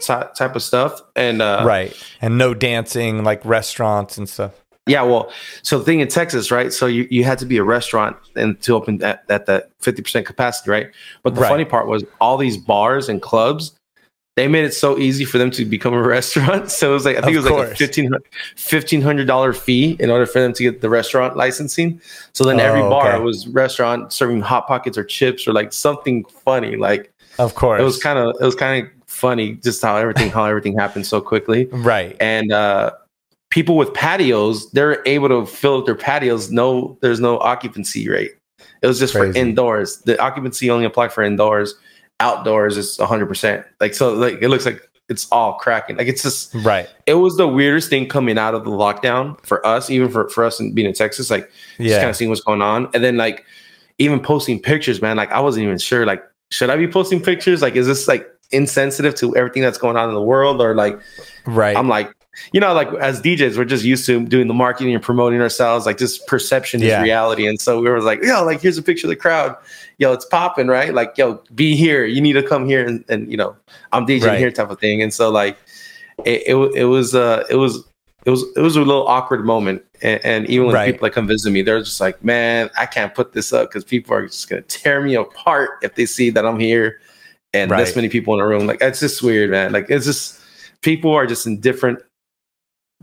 type 0.06 0.56
of 0.56 0.62
stuff, 0.62 1.02
and 1.16 1.42
uh, 1.42 1.64
right. 1.66 1.96
And 2.22 2.38
no 2.38 2.54
dancing 2.54 3.24
like 3.24 3.44
restaurants 3.46 4.18
and 4.18 4.28
stuff. 4.28 4.52
Yeah, 4.86 5.04
well, 5.04 5.32
so 5.62 5.80
the 5.80 5.86
thing 5.86 6.02
in 6.02 6.10
Texas, 6.10 6.52
right? 6.52 6.74
So 6.74 6.88
you, 6.88 7.08
you 7.10 7.24
had 7.24 7.40
to 7.40 7.46
be 7.46 7.56
a 7.56 7.64
restaurant 7.64 8.18
and 8.36 8.60
to 8.64 8.74
open 8.76 9.02
at, 9.02 9.24
at 9.30 9.46
that 9.46 9.70
50% 9.80 10.26
capacity, 10.26 10.70
right? 10.72 10.92
But 11.24 11.36
the 11.36 11.42
Right. 11.42 11.48
funny 11.48 11.64
part 11.64 11.88
was 11.88 12.04
all 12.20 12.36
these 12.36 12.58
bars 12.58 13.08
and 13.08 13.22
clubs, 13.22 13.72
they 14.36 14.48
made 14.48 14.66
it 14.66 14.74
so 14.74 14.98
easy 14.98 15.26
for 15.26 15.38
them 15.38 15.52
to 15.52 15.64
become 15.66 15.94
a 15.94 16.02
restaurant. 16.18 16.72
So 16.72 16.92
it 16.92 16.94
was 16.94 17.06
like, 17.06 17.18
I 17.18 17.22
think 17.22 17.38
Of 17.38 17.46
it 17.46 17.52
was 17.52 17.60
like 17.60 17.80
a 17.80 17.84
1500 17.84 18.24
$1,500 19.28 19.56
fee 19.58 19.96
in 20.00 20.10
order 20.10 20.26
for 20.26 20.40
them 20.42 20.54
to 20.54 20.64
get 20.64 20.82
the 20.82 20.90
restaurant 20.90 21.38
licensing. 21.38 22.02
So 22.34 22.44
then 22.44 22.60
every 22.60 22.82
Oh, 22.82 22.90
bar 22.90 23.14
okay. 23.14 23.24
was 23.24 23.48
restaurant 23.48 24.12
serving 24.12 24.42
hot 24.42 24.68
pockets 24.68 24.98
or 24.98 25.04
chips 25.04 25.48
or 25.48 25.54
like 25.54 25.72
something 25.72 26.26
funny. 26.26 26.76
Like 26.76 27.12
Of 27.38 27.54
course. 27.56 27.80
it 27.80 27.84
was 27.84 28.02
kind 28.02 28.18
of, 28.18 28.36
it 28.40 28.46
was 28.46 28.56
kind 28.56 28.84
of 28.86 28.92
funny 29.08 29.54
just 29.54 29.82
how 29.84 29.96
everything, 29.96 30.30
how 30.32 30.46
everything 30.46 30.76
happened 30.78 31.06
so 31.06 31.22
quickly 31.22 31.66
right. 31.72 32.18
and 32.20 32.52
uh, 32.52 32.92
people 33.52 33.78
with 33.78 33.94
patios 33.94 34.72
they're 34.72 35.04
able 35.06 35.30
to 35.30 35.46
fill 35.46 35.78
up 35.78 35.86
their 35.86 35.94
patios 35.96 36.52
no 36.52 36.98
there's 37.02 37.20
no 37.20 37.38
occupancy 37.38 38.10
rate 38.10 38.32
it 38.82 38.88
was 38.88 38.98
just 38.98 39.14
Crazy. 39.14 39.32
for 39.34 39.38
indoors 39.38 39.98
the 40.02 40.20
occupancy 40.20 40.72
only 40.72 40.86
applied 40.86 41.14
for 41.14 41.22
indoors 41.22 41.76
outdoors 42.28 42.78
is 42.78 42.98
100% 42.98 43.66
like 43.82 43.94
so 43.94 44.14
like 44.14 44.38
it 44.42 44.50
looks 44.50 44.66
like 44.66 44.80
it's 45.10 45.28
all 45.32 45.54
cracking 45.64 45.98
like 45.98 46.08
it's 46.08 46.24
just 46.24 46.54
Right. 46.56 46.88
it 47.06 47.16
was 47.16 47.36
the 47.38 47.48
weirdest 47.48 47.90
thing 47.90 48.08
coming 48.08 48.38
out 48.38 48.54
of 48.56 48.64
the 48.64 48.72
lockdown 48.72 49.24
for 49.46 49.60
us 49.74 49.90
even 49.90 50.10
for, 50.10 50.30
for 50.30 50.44
us 50.46 50.60
and 50.60 50.74
being 50.74 50.88
in 50.88 50.94
texas 50.94 51.30
like 51.30 51.46
just 51.78 51.80
Yeah. 51.90 51.98
kind 51.98 52.10
of 52.10 52.16
seeing 52.16 52.30
what's 52.30 52.42
going 52.42 52.62
on 52.62 52.90
and 52.94 53.04
then 53.04 53.18
like 53.18 53.44
even 54.00 54.20
posting 54.22 54.60
pictures 54.62 55.02
man 55.02 55.18
like 55.18 55.32
i 55.32 55.40
wasn't 55.42 55.64
even 55.66 55.78
sure 55.78 56.06
like 56.06 56.24
should 56.52 56.70
i 56.70 56.78
be 56.78 56.88
posting 56.88 57.22
pictures 57.22 57.62
like 57.62 57.76
is 57.76 57.86
this 57.88 58.08
like 58.08 58.26
insensitive 58.52 59.14
to 59.16 59.36
everything 59.36 59.62
that's 59.62 59.78
going 59.78 59.98
on 59.98 60.08
in 60.08 60.16
the 60.16 60.22
world 60.34 60.62
or 60.62 60.74
like 60.76 60.98
Right. 61.46 61.76
I'm 61.76 61.90
like, 61.90 62.10
you 62.52 62.60
know, 62.60 62.74
like 62.74 62.88
as 62.96 63.22
DJs, 63.22 63.58
we're 63.58 63.66
just 63.66 63.84
used 63.84 64.06
to 64.08 64.26
doing 64.26 64.48
the 64.48 64.54
marketing 64.54 64.94
and 64.94 65.04
promoting 65.04 65.42
ourselves. 65.42 65.86
Like 65.86 65.98
just 65.98 66.26
perception 66.28 66.82
Yeah. 66.82 66.98
is 66.98 67.04
reality. 67.04 67.48
And 67.48 67.60
so 67.60 67.80
we 67.82 67.90
were 67.90 68.02
like, 68.02 68.24
yo, 68.24 68.44
like 68.44 68.62
here's 68.62 68.78
a 68.78 68.84
picture 68.84 69.08
of 69.08 69.10
the 69.10 69.16
crowd. 69.16 69.56
Yo, 70.00 70.12
it's 70.14 70.26
popping, 70.26 70.68
right? 70.68 70.94
Like, 70.94 71.18
yo, 71.18 71.42
be 71.54 71.76
here. 71.76 72.06
You 72.06 72.22
need 72.22 72.34
to 72.34 72.44
come 72.44 72.66
here 72.66 72.86
and, 72.86 73.06
and 73.10 73.30
you 73.30 73.38
know, 73.38 73.56
I'm 73.92 74.06
DJing 74.06 74.24
Right. 74.24 74.40
here 74.40 74.52
type 74.52 74.70
of 74.72 74.80
thing. 74.80 75.02
And 75.02 75.14
so 75.14 75.30
like 75.30 75.58
it 76.26 76.44
it, 76.48 76.56
it 76.76 76.86
was 76.86 77.14
uh 77.16 77.44
it 77.50 77.56
was 77.56 77.84
it 78.26 78.30
was 78.30 78.44
it 78.56 78.62
was 78.62 78.76
a 78.76 78.80
little 78.82 79.08
awkward 79.08 79.46
moment. 79.46 79.84
And, 80.02 80.24
and 80.26 80.50
even 80.50 80.68
when 80.68 80.74
Right. 80.76 80.92
people 80.94 81.06
like 81.06 81.14
come 81.14 81.28
visit 81.28 81.52
me, 81.52 81.62
they're 81.62 81.80
just 81.80 82.02
like, 82.02 82.24
man, 82.24 82.70
I 82.78 82.86
can't 82.86 83.14
put 83.14 83.34
this 83.34 83.54
up 83.54 83.70
because 83.70 83.84
people 83.84 84.16
are 84.16 84.26
just 84.26 84.50
gonna 84.50 84.62
tear 84.64 85.02
me 85.02 85.16
apart 85.16 85.72
if 85.84 85.96
they 85.96 86.06
see 86.06 86.30
that 86.32 86.46
I'm 86.46 86.60
here 86.60 87.00
and 87.54 87.70
Right. 87.70 87.86
this 87.86 87.96
many 87.96 88.10
people 88.10 88.34
in 88.34 88.40
a 88.40 88.48
room. 88.48 88.66
Like 88.66 88.82
it's 88.82 89.00
just 89.00 89.22
weird, 89.22 89.52
man. 89.52 89.72
Like 89.72 89.86
it's 89.90 90.06
just 90.06 90.40
people 90.82 91.14
are 91.14 91.26
just 91.28 91.46
in 91.46 91.60
different 91.60 92.00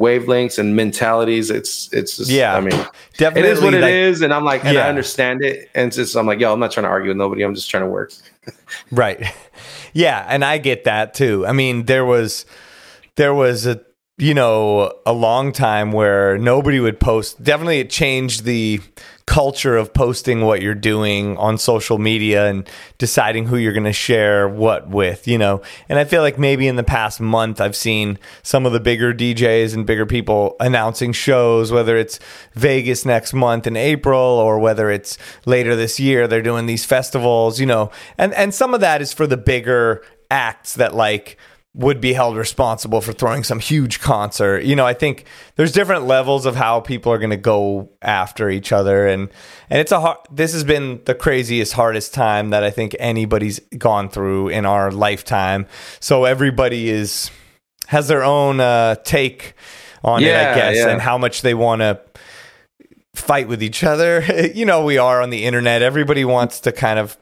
wavelengths 0.01 0.59
and 0.59 0.75
mentalities. 0.75 1.51
It's 1.51 1.93
it's 1.93 2.17
just 2.17 2.31
Yeah. 2.31 2.57
I 2.57 2.61
mean 2.61 2.71
Definitely. 3.19 3.51
it 3.51 3.53
is 3.53 3.61
what 3.61 3.75
it 3.75 3.85
is, 3.85 4.21
like- 4.21 4.25
and 4.25 4.35
I'm 4.35 4.45
like, 4.45 4.65
and 4.65 4.75
Yeah. 4.75 4.87
I 4.87 4.89
understand 4.89 5.45
it, 5.45 5.69
and 5.75 5.93
just 5.93 6.17
I'm 6.17 6.27
like, 6.27 6.41
yo, 6.41 6.53
I'm 6.53 6.59
not 6.61 6.73
trying 6.73 6.85
to 6.85 6.91
argue 6.91 7.09
with 7.11 7.19
nobody. 7.19 7.43
I'm 7.43 7.55
just 7.55 7.71
trying 7.71 7.85
to 7.85 7.91
work. 7.91 8.13
Right. 8.91 9.23
Yeah, 9.93 10.25
and 10.29 10.45
I 10.45 10.59
get 10.59 10.85
that 10.85 11.15
too. 11.15 11.45
I 11.45 11.51
mean, 11.53 11.87
there 11.87 12.05
was 12.05 12.47
there 13.17 13.35
was 13.35 13.67
a 13.67 13.81
you 14.19 14.35
know, 14.35 14.93
a 15.05 15.13
long 15.13 15.51
time 15.51 15.91
where 15.93 16.39
nobody 16.39 16.79
would 16.79 17.01
post. 17.01 17.43
Definitely 17.43 17.81
it 17.81 17.91
changed 17.91 18.45
the 18.45 18.81
culture 19.31 19.77
of 19.77 19.95
posting 19.95 20.41
what 20.41 20.61
you're 20.61 20.75
doing 20.75 21.37
on 21.37 21.57
social 21.57 21.99
media 21.99 22.49
and 22.49 22.69
deciding 22.99 23.47
who 23.47 23.57
you're 23.57 23.73
going 23.73 23.85
to 23.85 23.93
share 23.93 24.49
what 24.49 24.89
with, 24.89 25.29
you 25.29 25.39
know. 25.39 25.63
And 25.89 26.01
I 26.01 26.05
feel 26.05 26.21
like 26.21 26.37
maybe 26.37 26.67
in 26.67 26.75
the 26.75 26.83
past 26.83 27.21
month 27.21 27.61
I've 27.61 27.77
seen 27.77 28.19
some 28.43 28.67
of 28.67 28.73
the 28.73 28.81
bigger 28.81 29.15
DJs 29.15 29.73
and 29.73 29.87
bigger 29.87 30.05
people 30.05 30.57
announcing 30.59 31.13
shows 31.13 31.71
whether 31.71 31.97
it's 31.97 32.19
Vegas 32.55 33.07
next 33.07 33.33
month 33.33 33.69
in 33.69 33.77
April 33.77 34.19
or 34.19 34.59
whether 34.59 34.91
it's 34.91 35.17
later 35.47 35.77
this 35.77 36.01
year 36.01 36.27
they're 36.27 36.43
doing 36.43 36.67
these 36.67 36.85
festivals, 36.85 37.61
you 37.61 37.67
know. 37.67 37.93
And 38.19 38.35
and 38.35 38.53
some 38.53 38.75
of 38.75 38.81
that 38.81 39.01
is 39.01 39.13
for 39.13 39.29
the 39.29 39.37
bigger 39.37 40.03
acts 40.29 40.75
that 40.75 40.93
like 40.93 41.37
would 41.73 42.01
be 42.01 42.13
held 42.13 42.37
responsible 42.37 43.01
for 43.01 43.13
throwing 43.13 43.45
some 43.45 43.61
huge 43.61 44.01
concert. 44.01 44.65
You 44.65 44.75
know, 44.75 44.85
I 44.85 44.93
think 44.93 45.25
there's 45.55 45.71
different 45.71 46.05
levels 46.05 46.45
of 46.45 46.57
how 46.57 46.81
people 46.81 47.13
are 47.13 47.19
going 47.19 47.31
to 47.31 47.37
go 47.37 47.91
after 48.03 48.51
each 48.51 48.73
other 48.73 49.07
and 49.07 49.29
and 49.69 49.81
it's 49.81 49.93
a 49.93 50.01
hard 50.01 50.19
this 50.33 50.53
has 50.53 50.65
been 50.65 51.01
the 51.05 51.15
craziest 51.15 51.75
hardest 51.75 52.13
time 52.13 52.51
that 52.51 52.65
I 52.65 52.71
think 52.71 52.97
anybody's 52.99 53.61
gone 53.79 54.09
through 54.09 54.49
in 54.49 54.67
our 54.67 54.91
lifetime. 54.91 55.67
So 56.01 56.25
everybody 56.25 56.89
is 56.91 57.31
has 57.87 58.09
their 58.09 58.25
own 58.25 58.59
uh 58.59 58.97
take 59.05 59.55
on 60.03 60.25
it, 60.25 60.35
I 60.35 60.55
guess, 60.55 60.77
yeah. 60.77 60.89
and 60.89 61.01
how 61.01 61.19
much 61.19 61.43
they 61.43 61.55
want 61.55 61.83
to 61.83 62.01
fight 63.15 63.47
with 63.47 63.63
each 63.63 63.85
other. 63.85 64.51
you 64.55 64.65
know, 64.65 64.85
we 64.85 64.99
are 64.99 65.23
on 65.23 65.31
the 65.31 65.45
internet. 65.45 65.83
Everybody 65.83 66.25
wants 66.25 66.61
to 66.61 66.73
kind 66.73 66.99
of 66.99 67.17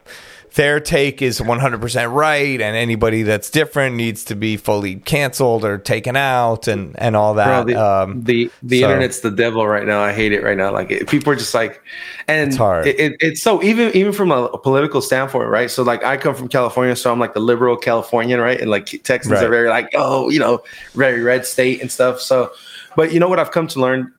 their 0.55 0.81
take 0.81 1.23
is 1.23 1.41
100% 1.41 2.13
right 2.13 2.61
and 2.61 2.77
anybody 2.77 3.23
that's 3.23 3.51
different 3.51 3.97
needs 3.97 4.25
to 4.25 4.35
be 4.37 4.57
fully 4.57 4.97
canceled 4.97 5.65
or 5.65 5.79
taken 5.79 6.17
out 6.17 6.69
and 6.69 6.99
and 6.99 7.17
all 7.17 7.35
that. 7.35 7.65
Bro, 7.67 7.75
the 7.75 7.83
um 7.83 8.23
the, 8.25 8.51
the 8.63 8.81
so- 8.81 8.89
internet's 8.91 9.21
the 9.21 9.31
devil 9.31 9.67
right 9.67 9.87
now. 9.87 10.01
I 10.01 10.13
hate 10.13 10.33
it 10.33 10.43
right 10.43 10.57
now. 10.57 10.73
Like 10.73 10.91
it, 10.91 11.09
people 11.09 11.33
are 11.33 11.37
just 11.37 11.55
like, 11.55 11.83
and 12.27 12.49
It's 12.49 12.57
hard. 12.57 12.87
It, 12.87 12.99
it- 13.01 13.17
it's 13.21 13.43
so 13.43 13.63
even 13.63 13.95
even 13.97 14.13
from 14.13 14.31
a, 14.33 14.49
political 14.59 15.01
standpoint, 15.01 15.49
right? 15.49 15.71
So 15.71 15.83
like 15.83 16.05
I 16.05 16.17
come 16.17 16.35
from 16.35 16.49
California, 16.49 16.95
so 16.97 17.11
I'm 17.13 17.19
like 17.19 17.35
the 17.35 17.41
liberal 17.41 17.77
Californian, 17.77 18.41
right? 18.41 18.61
And 18.61 18.71
like 18.71 18.87
Texans 19.05 19.33
Right. 19.33 19.45
are 19.45 19.49
very 19.49 19.69
like, 19.69 19.91
oh, 19.95 20.29
you 20.31 20.39
know, 20.39 20.63
very 20.95 21.23
red 21.23 21.47
state 21.47 21.81
and 21.81 21.91
stuff. 21.91 22.21
So, 22.21 22.53
but 22.97 23.13
you 23.13 23.21
know 23.21 23.29
what 23.29 23.39
I've 23.39 23.51
come 23.51 23.67
to 23.69 23.81
learn 23.81 24.13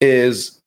is 0.00 0.59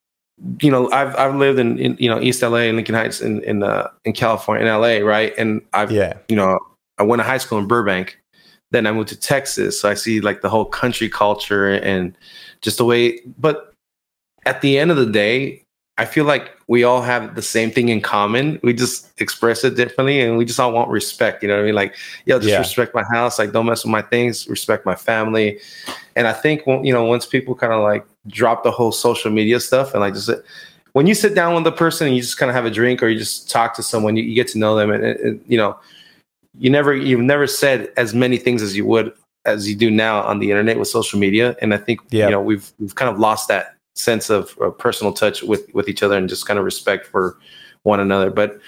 you 0.61 0.71
know 0.71 0.91
I've 0.91 1.15
I've 1.15 1.35
lived 1.35 1.59
in, 1.59 1.77
in 1.79 1.97
you 1.99 2.09
know 2.09 2.19
East 2.19 2.41
LA 2.41 2.57
and 2.57 2.75
Lincoln 2.75 2.95
Heights 2.95 3.21
in 3.21 3.43
in 3.43 3.63
uh, 3.63 3.89
in 4.05 4.13
California 4.13 4.65
in 4.65 4.73
LA 4.73 5.05
right? 5.07 5.33
And 5.37 5.61
I've 5.73 5.91
yeah. 5.91 6.17
you 6.27 6.35
know 6.35 6.59
I 6.97 7.03
went 7.03 7.21
to 7.21 7.23
high 7.23 7.37
school 7.37 7.59
in 7.59 7.67
Burbank 7.67 8.19
then 8.71 8.87
I 8.87 8.91
moved 8.91 9.09
to 9.09 9.19
Texas. 9.19 9.79
So 9.79 9.87
I 9.87 9.93
see 9.93 10.19
like 10.19 10.41
the 10.41 10.49
whole 10.49 10.65
country 10.65 11.07
culture 11.07 11.73
and 11.75 12.17
just 12.61 12.77
the 12.79 12.85
way 12.85 13.19
but 13.37 13.73
at 14.45 14.61
the 14.61 14.77
end 14.77 14.91
of 14.91 14.97
the 14.97 15.05
day 15.05 15.63
I 15.99 16.05
feel 16.05 16.25
like 16.25 16.49
we 16.67 16.83
all 16.83 17.03
have 17.03 17.35
the 17.35 17.43
same 17.43 17.69
thing 17.69 17.89
in 17.89 18.01
common. 18.01 18.59
We 18.63 18.73
just 18.73 19.11
express 19.21 19.63
it 19.63 19.75
differently 19.75 20.19
and 20.21 20.37
we 20.39 20.45
just 20.45 20.59
all 20.59 20.71
want 20.71 20.89
respect 20.89 21.43
you 21.43 21.49
know 21.49 21.55
what 21.55 21.61
I 21.61 21.65
mean? 21.65 21.75
Like 21.75 21.95
yo 22.25 22.39
just 22.39 22.49
Yeah. 22.49 22.57
respect 22.57 22.95
my 22.95 23.03
house 23.11 23.37
like 23.37 23.51
don't 23.51 23.67
mess 23.67 23.83
with 23.85 23.91
my 23.91 24.01
things 24.01 24.47
respect 24.47 24.85
my 24.85 24.95
family. 24.95 25.59
And 26.15 26.27
I 26.27 26.33
think 26.33 26.63
you 26.65 26.91
know 26.91 27.05
once 27.05 27.27
people 27.27 27.53
kind 27.53 27.73
of 27.73 27.83
like 27.83 28.05
drop 28.27 28.63
the 28.63 28.71
whole 28.71 28.91
social 28.91 29.29
media 29.31 29.59
stuff 29.59 29.93
and 29.93 30.01
like 30.01 30.13
just 30.13 30.29
when 30.93 31.07
you 31.07 31.15
sit 31.15 31.33
down 31.35 31.55
with 31.55 31.65
a 31.65 31.75
person 31.75 32.05
and 32.07 32.15
you 32.15 32.21
just 32.21 32.37
kind 32.37 32.49
of 32.49 32.55
have 32.55 32.65
a 32.65 32.69
drink 32.71 33.01
or 33.01 33.07
you 33.07 33.17
just 33.17 33.49
talk 33.49 33.73
to 33.73 33.81
someone, 33.83 34.15
you, 34.15 34.23
you 34.23 34.35
get 34.35 34.47
to 34.49 34.59
know 34.59 34.75
them, 34.75 34.91
and, 34.91 35.03
it- 35.03 35.41
you 35.47 35.57
know, 35.57 35.75
you 36.59 36.69
never 36.69 36.93
you've 36.93 37.19
never 37.19 37.47
said 37.47 37.91
as 37.97 38.13
many 38.13 38.37
things 38.37 38.61
as 38.61 38.75
you 38.77 38.85
would 38.85 39.11
as 39.45 39.67
you 39.67 39.75
do 39.75 39.89
now 39.89 40.21
on 40.21 40.37
the 40.39 40.51
internet 40.51 40.77
with 40.77 40.87
social 40.87 41.19
media, 41.19 41.55
and 41.61 41.73
I 41.73 41.77
think 41.77 41.99
Yeah. 42.11 42.25
you 42.25 42.31
know 42.31 42.41
we've 42.41 42.71
we've 42.79 42.93
kind 42.93 43.09
of 43.11 43.19
lost 43.19 43.47
that 43.47 43.73
sense 43.95 44.29
of 44.29 44.55
uh, 44.61 44.69
personal 44.69 45.13
touch 45.13 45.41
with 45.41 45.65
with 45.73 45.89
each 45.89 46.03
other 46.03 46.15
and 46.15 46.29
just 46.29 46.45
kind 46.45 46.59
of 46.59 46.63
respect 46.65 47.07
for 47.07 47.37
one 47.81 47.99
another. 47.99 48.29
But 48.29 48.59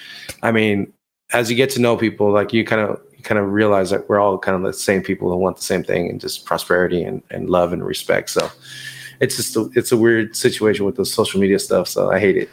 I 0.41 0.51
mean, 0.51 0.91
as 1.31 1.51
you 1.51 1.55
get 1.55 1.69
to 1.71 1.79
know 1.79 1.95
people, 1.95 2.31
like 2.31 2.51
you 2.53 2.65
kind 2.65 2.81
of 2.81 2.99
you 3.15 3.21
kind 3.23 3.37
of 3.39 3.51
realize 3.51 3.91
that 3.91 4.09
we're 4.09 4.19
all 4.19 4.39
kind 4.39 4.57
of 4.57 4.63
the 4.63 4.73
same 4.73 5.03
people 5.03 5.29
who 5.29 5.37
want 5.37 5.57
the 5.57 5.61
same 5.63 5.83
thing 5.83 6.09
and 6.09 6.19
just 6.19 6.43
prosperity 6.43 7.03
and, 7.03 7.21
and 7.29 7.51
love 7.51 7.71
and 7.71 7.85
respect. 7.85 8.31
So 8.31 8.49
it's 9.19 9.36
just 9.36 9.56
a, 9.56 9.69
it's 9.73 9.91
a 9.91 9.97
weird 9.97 10.36
situation 10.36 10.86
with 10.86 10.95
the 10.95 11.06
social 11.06 11.39
media 11.39 11.60
stuff. 11.60 11.88
So 11.88 12.12
I 12.12 12.19
hate 12.19 12.38
it. 12.38 12.49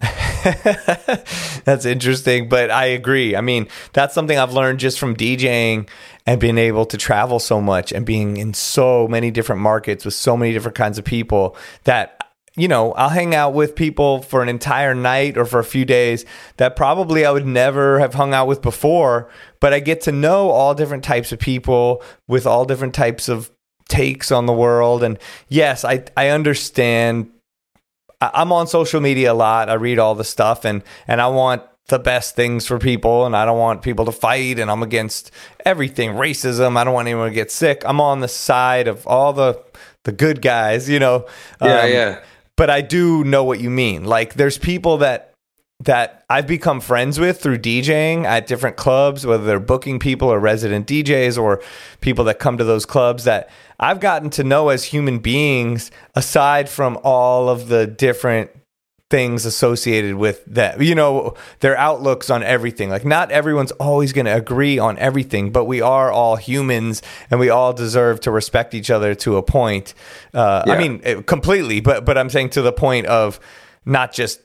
that's 1.64 1.84
interesting, 1.84 2.48
but 2.48 2.70
I 2.70 2.86
agree. 2.86 3.34
I 3.34 3.40
mean, 3.40 3.68
that's 3.92 4.14
something 4.14 4.38
I've 4.38 4.52
learned 4.52 4.78
just 4.78 4.98
from 4.98 5.16
DJing 5.16 5.88
and 6.26 6.40
being 6.40 6.58
able 6.58 6.86
to 6.86 6.96
travel 6.96 7.40
so 7.40 7.60
much 7.60 7.92
and 7.92 8.06
being 8.06 8.36
in 8.36 8.54
so 8.54 9.08
many 9.08 9.30
different 9.30 9.60
markets 9.60 10.04
with 10.04 10.14
so 10.14 10.36
many 10.36 10.52
different 10.52 10.76
kinds 10.76 10.98
of 10.98 11.04
people 11.04 11.56
that 11.84 12.18
you 12.58 12.66
know, 12.66 12.92
I'll 12.94 13.08
hang 13.08 13.36
out 13.36 13.54
with 13.54 13.76
people 13.76 14.20
for 14.22 14.42
an 14.42 14.48
entire 14.48 14.92
night 14.92 15.38
or 15.38 15.44
for 15.44 15.60
a 15.60 15.64
few 15.64 15.84
days 15.84 16.24
that 16.56 16.74
probably 16.74 17.24
I 17.24 17.30
would 17.30 17.46
never 17.46 18.00
have 18.00 18.14
hung 18.14 18.34
out 18.34 18.48
with 18.48 18.62
before, 18.62 19.30
but 19.60 19.72
I 19.72 19.78
get 19.78 20.00
to 20.02 20.12
know 20.12 20.50
all 20.50 20.74
different 20.74 21.04
types 21.04 21.30
of 21.30 21.38
people 21.38 22.02
with 22.26 22.48
all 22.48 22.64
different 22.64 22.94
types 22.94 23.28
of 23.28 23.48
takes 23.88 24.30
on 24.30 24.46
the 24.46 24.52
world 24.52 25.02
and 25.02 25.18
yes, 25.48 25.84
I 25.84 26.04
I 26.16 26.28
understand 26.28 27.30
I'm 28.20 28.50
on 28.52 28.66
social 28.66 29.00
media 29.00 29.32
a 29.32 29.34
lot. 29.34 29.68
I 29.70 29.74
read 29.74 29.98
all 29.98 30.14
the 30.14 30.24
stuff 30.24 30.64
and 30.64 30.82
and 31.06 31.20
I 31.20 31.28
want 31.28 31.62
the 31.86 31.98
best 31.98 32.36
things 32.36 32.66
for 32.66 32.78
people 32.78 33.24
and 33.24 33.34
I 33.34 33.46
don't 33.46 33.58
want 33.58 33.80
people 33.82 34.04
to 34.04 34.12
fight 34.12 34.58
and 34.58 34.70
I'm 34.70 34.82
against 34.82 35.30
everything 35.64 36.10
racism. 36.12 36.76
I 36.76 36.84
don't 36.84 36.92
want 36.92 37.08
anyone 37.08 37.28
to 37.28 37.34
get 37.34 37.50
sick. 37.50 37.82
I'm 37.86 38.00
on 38.00 38.20
the 38.20 38.28
side 38.28 38.88
of 38.88 39.06
all 39.06 39.32
the 39.32 39.62
the 40.04 40.12
good 40.12 40.42
guys, 40.42 40.88
you 40.88 40.98
know. 40.98 41.26
Yeah, 41.62 41.82
Um, 41.82 41.90
yeah. 41.90 42.20
But 42.56 42.70
I 42.70 42.80
do 42.80 43.24
know 43.24 43.44
what 43.44 43.60
you 43.60 43.70
mean. 43.70 44.04
Like 44.04 44.34
there's 44.34 44.58
people 44.58 44.98
that 44.98 45.32
that 45.80 46.24
I've 46.28 46.46
become 46.46 46.80
friends 46.80 47.20
with 47.20 47.40
through 47.40 47.58
DJing 47.58 48.24
at 48.24 48.48
different 48.48 48.76
clubs, 48.76 49.24
whether 49.24 49.44
they're 49.44 49.60
booking 49.60 50.00
people 50.00 50.28
or 50.28 50.40
resident 50.40 50.88
DJs 50.88 51.40
or 51.40 51.62
people 52.00 52.24
that 52.24 52.40
come 52.40 52.58
to 52.58 52.64
those 52.64 52.84
clubs 52.84 53.24
that 53.24 53.48
I've 53.78 54.00
gotten 54.00 54.30
to 54.30 54.44
know 54.44 54.70
as 54.70 54.84
human 54.84 55.20
beings 55.20 55.92
aside 56.16 56.68
from 56.68 56.98
all 57.04 57.48
of 57.48 57.68
the 57.68 57.86
different 57.86 58.50
things 59.08 59.46
associated 59.46 60.16
with 60.16 60.44
that. 60.46 60.80
You 60.82 60.96
know 60.96 61.34
their 61.60 61.78
outlooks 61.78 62.28
on 62.28 62.42
everything. 62.42 62.90
Like 62.90 63.04
not 63.04 63.30
everyone's 63.30 63.72
always 63.72 64.12
going 64.12 64.26
to 64.26 64.34
agree 64.34 64.78
on 64.78 64.98
everything 64.98 65.52
but 65.52 65.64
we 65.64 65.80
are 65.80 66.10
all 66.10 66.36
humans 66.36 67.02
and 67.30 67.38
we 67.38 67.50
all 67.50 67.72
deserve 67.72 68.20
to 68.20 68.30
respect 68.32 68.74
each 68.74 68.90
other 68.90 69.14
to 69.14 69.36
a 69.36 69.42
point. 69.42 69.94
Uh, 70.34 70.62
i 70.66 70.76
mean 70.76 71.00
eh, 71.04 71.22
completely 71.22 71.80
but 71.80 72.04
but 72.04 72.18
i'm 72.18 72.28
saying 72.28 72.50
to 72.50 72.60
the 72.60 72.72
point 72.72 73.06
of 73.06 73.40
not 73.86 74.12
just 74.12 74.40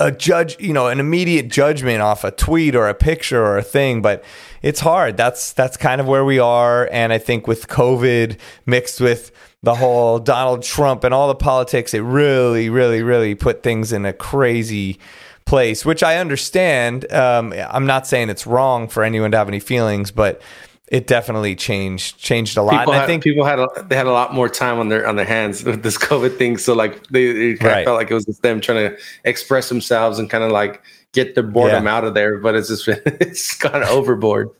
a 0.00 0.10
judge, 0.10 0.60
you 0.60 0.72
know, 0.72 0.88
an 0.88 0.98
immediate 0.98 1.48
judgment 1.48 2.02
off 2.02 2.24
a 2.24 2.30
tweet 2.30 2.74
or 2.74 2.88
a 2.88 2.94
picture 2.94 3.42
or 3.44 3.56
a 3.56 3.62
thing, 3.62 4.02
but 4.02 4.24
it's 4.62 4.80
hard. 4.80 5.16
That's 5.16 5.52
that's 5.52 5.76
kind 5.76 6.00
of 6.00 6.08
where 6.08 6.24
we 6.24 6.38
are 6.38 6.88
and 6.90 7.12
I 7.12 7.18
think 7.18 7.46
with 7.46 7.68
COVID 7.68 8.38
mixed 8.66 9.00
with 9.00 9.30
the 9.62 9.76
whole 9.76 10.18
Donald 10.18 10.62
Trump 10.62 11.04
and 11.04 11.14
all 11.14 11.28
the 11.28 11.34
politics, 11.34 11.94
it 11.94 12.00
really 12.00 12.68
really 12.70 13.02
really 13.02 13.34
put 13.34 13.62
things 13.62 13.92
in 13.92 14.04
a 14.04 14.12
crazy 14.12 14.98
place, 15.44 15.84
which 15.84 16.02
I 16.02 16.16
understand. 16.16 17.10
Um, 17.12 17.52
I'm 17.52 17.86
not 17.86 18.06
saying 18.06 18.30
it's 18.30 18.46
wrong 18.46 18.88
for 18.88 19.04
anyone 19.04 19.30
to 19.30 19.36
have 19.36 19.48
any 19.48 19.60
feelings, 19.60 20.10
but 20.10 20.42
it 20.88 21.06
definitely 21.06 21.56
changed 21.56 22.18
changed 22.18 22.56
a 22.56 22.62
lot. 22.62 22.80
People 22.80 22.92
and 22.92 23.00
had, 23.00 23.04
I 23.04 23.06
think 23.06 23.22
people 23.24 23.44
had 23.44 23.58
a, 23.58 23.66
they 23.88 23.96
had 23.96 24.06
a 24.06 24.12
lot 24.12 24.34
more 24.34 24.48
time 24.48 24.78
on 24.78 24.88
their 24.90 25.06
on 25.06 25.16
their 25.16 25.24
hands 25.26 25.64
with 25.64 25.82
this 25.82 25.96
COVID 26.10 26.36
thing. 26.36 26.58
So 26.58 26.74
like 26.74 27.06
they, 27.08 27.24
it 27.24 27.60
kind 27.60 27.72
Right. 27.72 27.78
of 27.80 27.84
felt 27.86 27.96
like 27.96 28.10
it 28.10 28.14
was 28.14 28.26
just 28.26 28.42
them 28.42 28.60
trying 28.60 28.90
to 28.90 28.96
express 29.24 29.68
themselves 29.68 30.18
and 30.18 30.28
kind 30.28 30.44
of 30.44 30.50
like 30.52 30.82
get 31.12 31.34
the 31.34 31.42
boredom 31.42 31.84
Yeah. 31.84 31.96
out 31.96 32.04
of 32.04 32.14
there. 32.14 32.38
But 32.38 32.54
it's 32.54 32.68
just 32.68 32.86
it's 32.88 33.54
kind 33.54 33.82
of 33.82 33.88
overboard. 33.98 34.50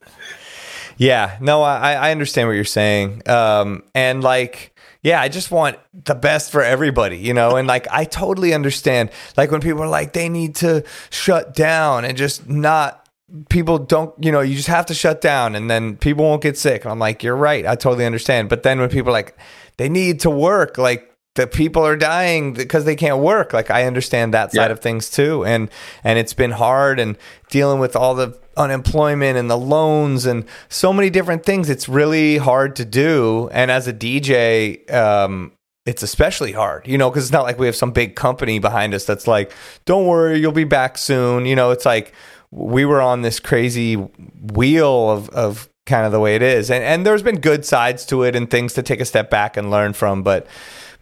Yeah, 0.96 1.36
no, 1.40 1.62
I, 1.62 1.94
I 1.94 2.10
understand 2.12 2.48
what 2.48 2.54
you're 2.54 2.64
saying. 2.64 3.28
Um, 3.28 3.82
and 3.96 4.22
like, 4.22 4.72
yeah, 5.02 5.20
I 5.20 5.28
just 5.28 5.50
want 5.50 5.76
the 5.92 6.14
best 6.14 6.52
for 6.52 6.62
everybody, 6.62 7.16
you 7.18 7.34
know? 7.34 7.56
And 7.56 7.66
like, 7.66 7.88
I 7.90 8.04
totally 8.04 8.54
understand. 8.54 9.10
Like, 9.36 9.50
when 9.50 9.60
people 9.60 9.82
are 9.82 9.88
like, 9.88 10.12
they 10.12 10.28
need 10.28 10.54
to 10.56 10.84
shut 11.10 11.52
down 11.54 12.04
and 12.04 12.16
just 12.16 12.48
not, 12.48 13.03
people 13.48 13.78
don't, 13.78 14.12
you 14.24 14.30
know, 14.30 14.40
you 14.40 14.54
just 14.54 14.68
have 14.68 14.86
to 14.86 14.94
shut 14.94 15.20
down 15.20 15.54
and 15.54 15.70
then 15.70 15.96
people 15.96 16.24
won't 16.24 16.42
get 16.42 16.56
sick. 16.56 16.84
And 16.84 16.92
I'm 16.92 16.98
like, 16.98 17.22
you're 17.22 17.36
right. 17.36 17.66
I 17.66 17.74
totally 17.74 18.06
understand. 18.06 18.48
But 18.48 18.62
then 18.62 18.78
when 18.80 18.88
people 18.88 19.10
are 19.10 19.12
like, 19.12 19.36
they 19.76 19.88
need 19.88 20.20
to 20.20 20.30
work, 20.30 20.78
like, 20.78 21.10
the 21.36 21.48
people 21.48 21.84
are 21.84 21.96
dying 21.96 22.52
because 22.52 22.84
they 22.84 22.94
can't 22.94 23.18
work. 23.18 23.52
Like 23.52 23.68
I 23.68 23.86
understand 23.86 24.32
that 24.34 24.52
side 24.52 24.66
Yeah. 24.66 24.70
of 24.72 24.78
things 24.78 25.10
too, 25.10 25.44
and 25.44 25.68
and 26.04 26.16
it's 26.16 26.32
been 26.32 26.52
hard 26.52 27.00
and 27.00 27.16
dealing 27.50 27.80
with 27.80 27.96
all 27.96 28.14
the 28.14 28.38
unemployment 28.56 29.36
and 29.36 29.50
the 29.50 29.58
loans 29.58 30.26
and 30.26 30.44
so 30.68 30.92
many 30.92 31.10
different 31.10 31.44
things. 31.44 31.68
It's 31.68 31.88
really 31.88 32.36
hard 32.36 32.76
to 32.76 32.84
do, 32.84 33.48
and 33.52 33.72
as 33.72 33.88
a 33.88 33.92
DJ, 33.92 34.88
um, 34.94 35.50
it's 35.86 36.04
especially 36.04 36.52
hard, 36.52 36.86
you 36.86 36.96
know, 36.96 37.10
because 37.10 37.24
it's 37.24 37.32
not 37.32 37.42
like 37.42 37.58
we 37.58 37.66
have 37.66 37.74
some 37.74 37.90
big 37.90 38.14
company 38.14 38.60
behind 38.60 38.94
us 38.94 39.04
that's 39.04 39.26
like, 39.26 39.50
"Don't 39.86 40.06
worry, 40.06 40.38
you'll 40.38 40.52
be 40.52 40.62
back 40.62 40.96
soon." 40.96 41.46
You 41.46 41.56
know, 41.56 41.72
it's 41.72 41.84
like 41.84 42.12
we 42.54 42.84
were 42.84 43.00
on 43.00 43.22
this 43.22 43.40
crazy 43.40 43.94
wheel 43.94 45.10
of 45.10 45.28
of 45.30 45.68
kind 45.86 46.06
of 46.06 46.12
the 46.12 46.20
way 46.20 46.36
it 46.36 46.42
is, 46.42 46.70
and 46.70 46.84
and 46.84 47.04
there's 47.04 47.22
been 47.22 47.40
good 47.40 47.64
sides 47.64 48.06
to 48.06 48.22
it 48.22 48.36
and 48.36 48.50
things 48.50 48.72
to 48.74 48.82
take 48.82 49.00
a 49.00 49.04
step 49.04 49.28
back 49.28 49.56
and 49.56 49.70
learn 49.70 49.92
from, 49.92 50.22
but 50.22 50.46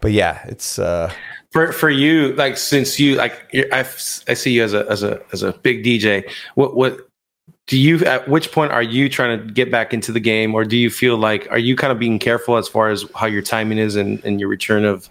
but 0.01 0.11
yeah, 0.11 0.43
it's 0.47 0.79
uh, 0.79 1.13
For 1.51 1.71
for 1.71 1.89
you, 1.89 2.33
like 2.33 2.57
since 2.57 2.99
you 2.99 3.15
like 3.15 3.49
I 3.71 3.79
I 4.27 4.33
see 4.33 4.53
you 4.53 4.63
as 4.63 4.73
a 4.73 4.89
as 4.89 5.03
a 5.03 5.21
as 5.31 5.43
a 5.43 5.53
big 5.53 5.83
DJ. 5.83 6.29
What 6.55 6.75
what 6.75 6.97
do 7.67 7.77
you 7.77 8.03
at 8.05 8.27
which 8.27 8.51
point 8.51 8.71
are 8.71 8.83
you 8.83 9.07
trying 9.07 9.39
to 9.39 9.53
get 9.53 9.71
back 9.71 9.93
into 9.93 10.11
the 10.11 10.19
game, 10.19 10.55
or 10.55 10.65
do 10.65 10.75
you 10.75 10.89
feel 10.89 11.17
like 11.17 11.47
are 11.51 11.59
you 11.59 11.75
kind 11.75 11.93
of 11.93 11.99
being 11.99 12.19
careful 12.19 12.57
as 12.57 12.67
far 12.67 12.89
as 12.89 13.05
how 13.15 13.27
your 13.27 13.41
timing 13.41 13.77
is 13.77 13.95
and, 13.95 14.23
and 14.25 14.39
your 14.39 14.49
return 14.49 14.83
of 14.83 15.09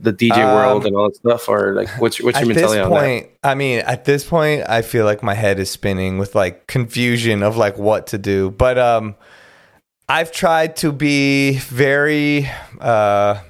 the 0.00 0.12
DJ 0.12 0.38
Um, 0.38 0.54
world 0.54 0.86
and 0.86 0.96
all 0.96 1.08
that 1.08 1.16
stuff, 1.16 1.48
or 1.48 1.74
like 1.74 1.88
what's 2.00 2.20
what's 2.22 2.38
your 2.38 2.48
mentality 2.48 2.80
on 2.80 2.90
that? 2.90 3.00
point, 3.00 3.30
I 3.42 3.54
mean, 3.54 3.80
at 3.80 4.04
this 4.04 4.24
point, 4.24 4.64
I 4.68 4.82
feel 4.82 5.04
like 5.04 5.22
my 5.22 5.34
head 5.34 5.58
is 5.58 5.70
spinning 5.70 6.18
with 6.18 6.34
like 6.34 6.66
confusion 6.68 7.42
of 7.42 7.56
like 7.56 7.78
what 7.78 8.06
to 8.08 8.18
do. 8.18 8.50
But 8.50 8.78
um, 8.78 9.16
I've 10.08 10.30
tried 10.32 10.76
to 10.76 10.92
be 10.92 11.58
very, 11.58 12.48
uh, 12.80 13.40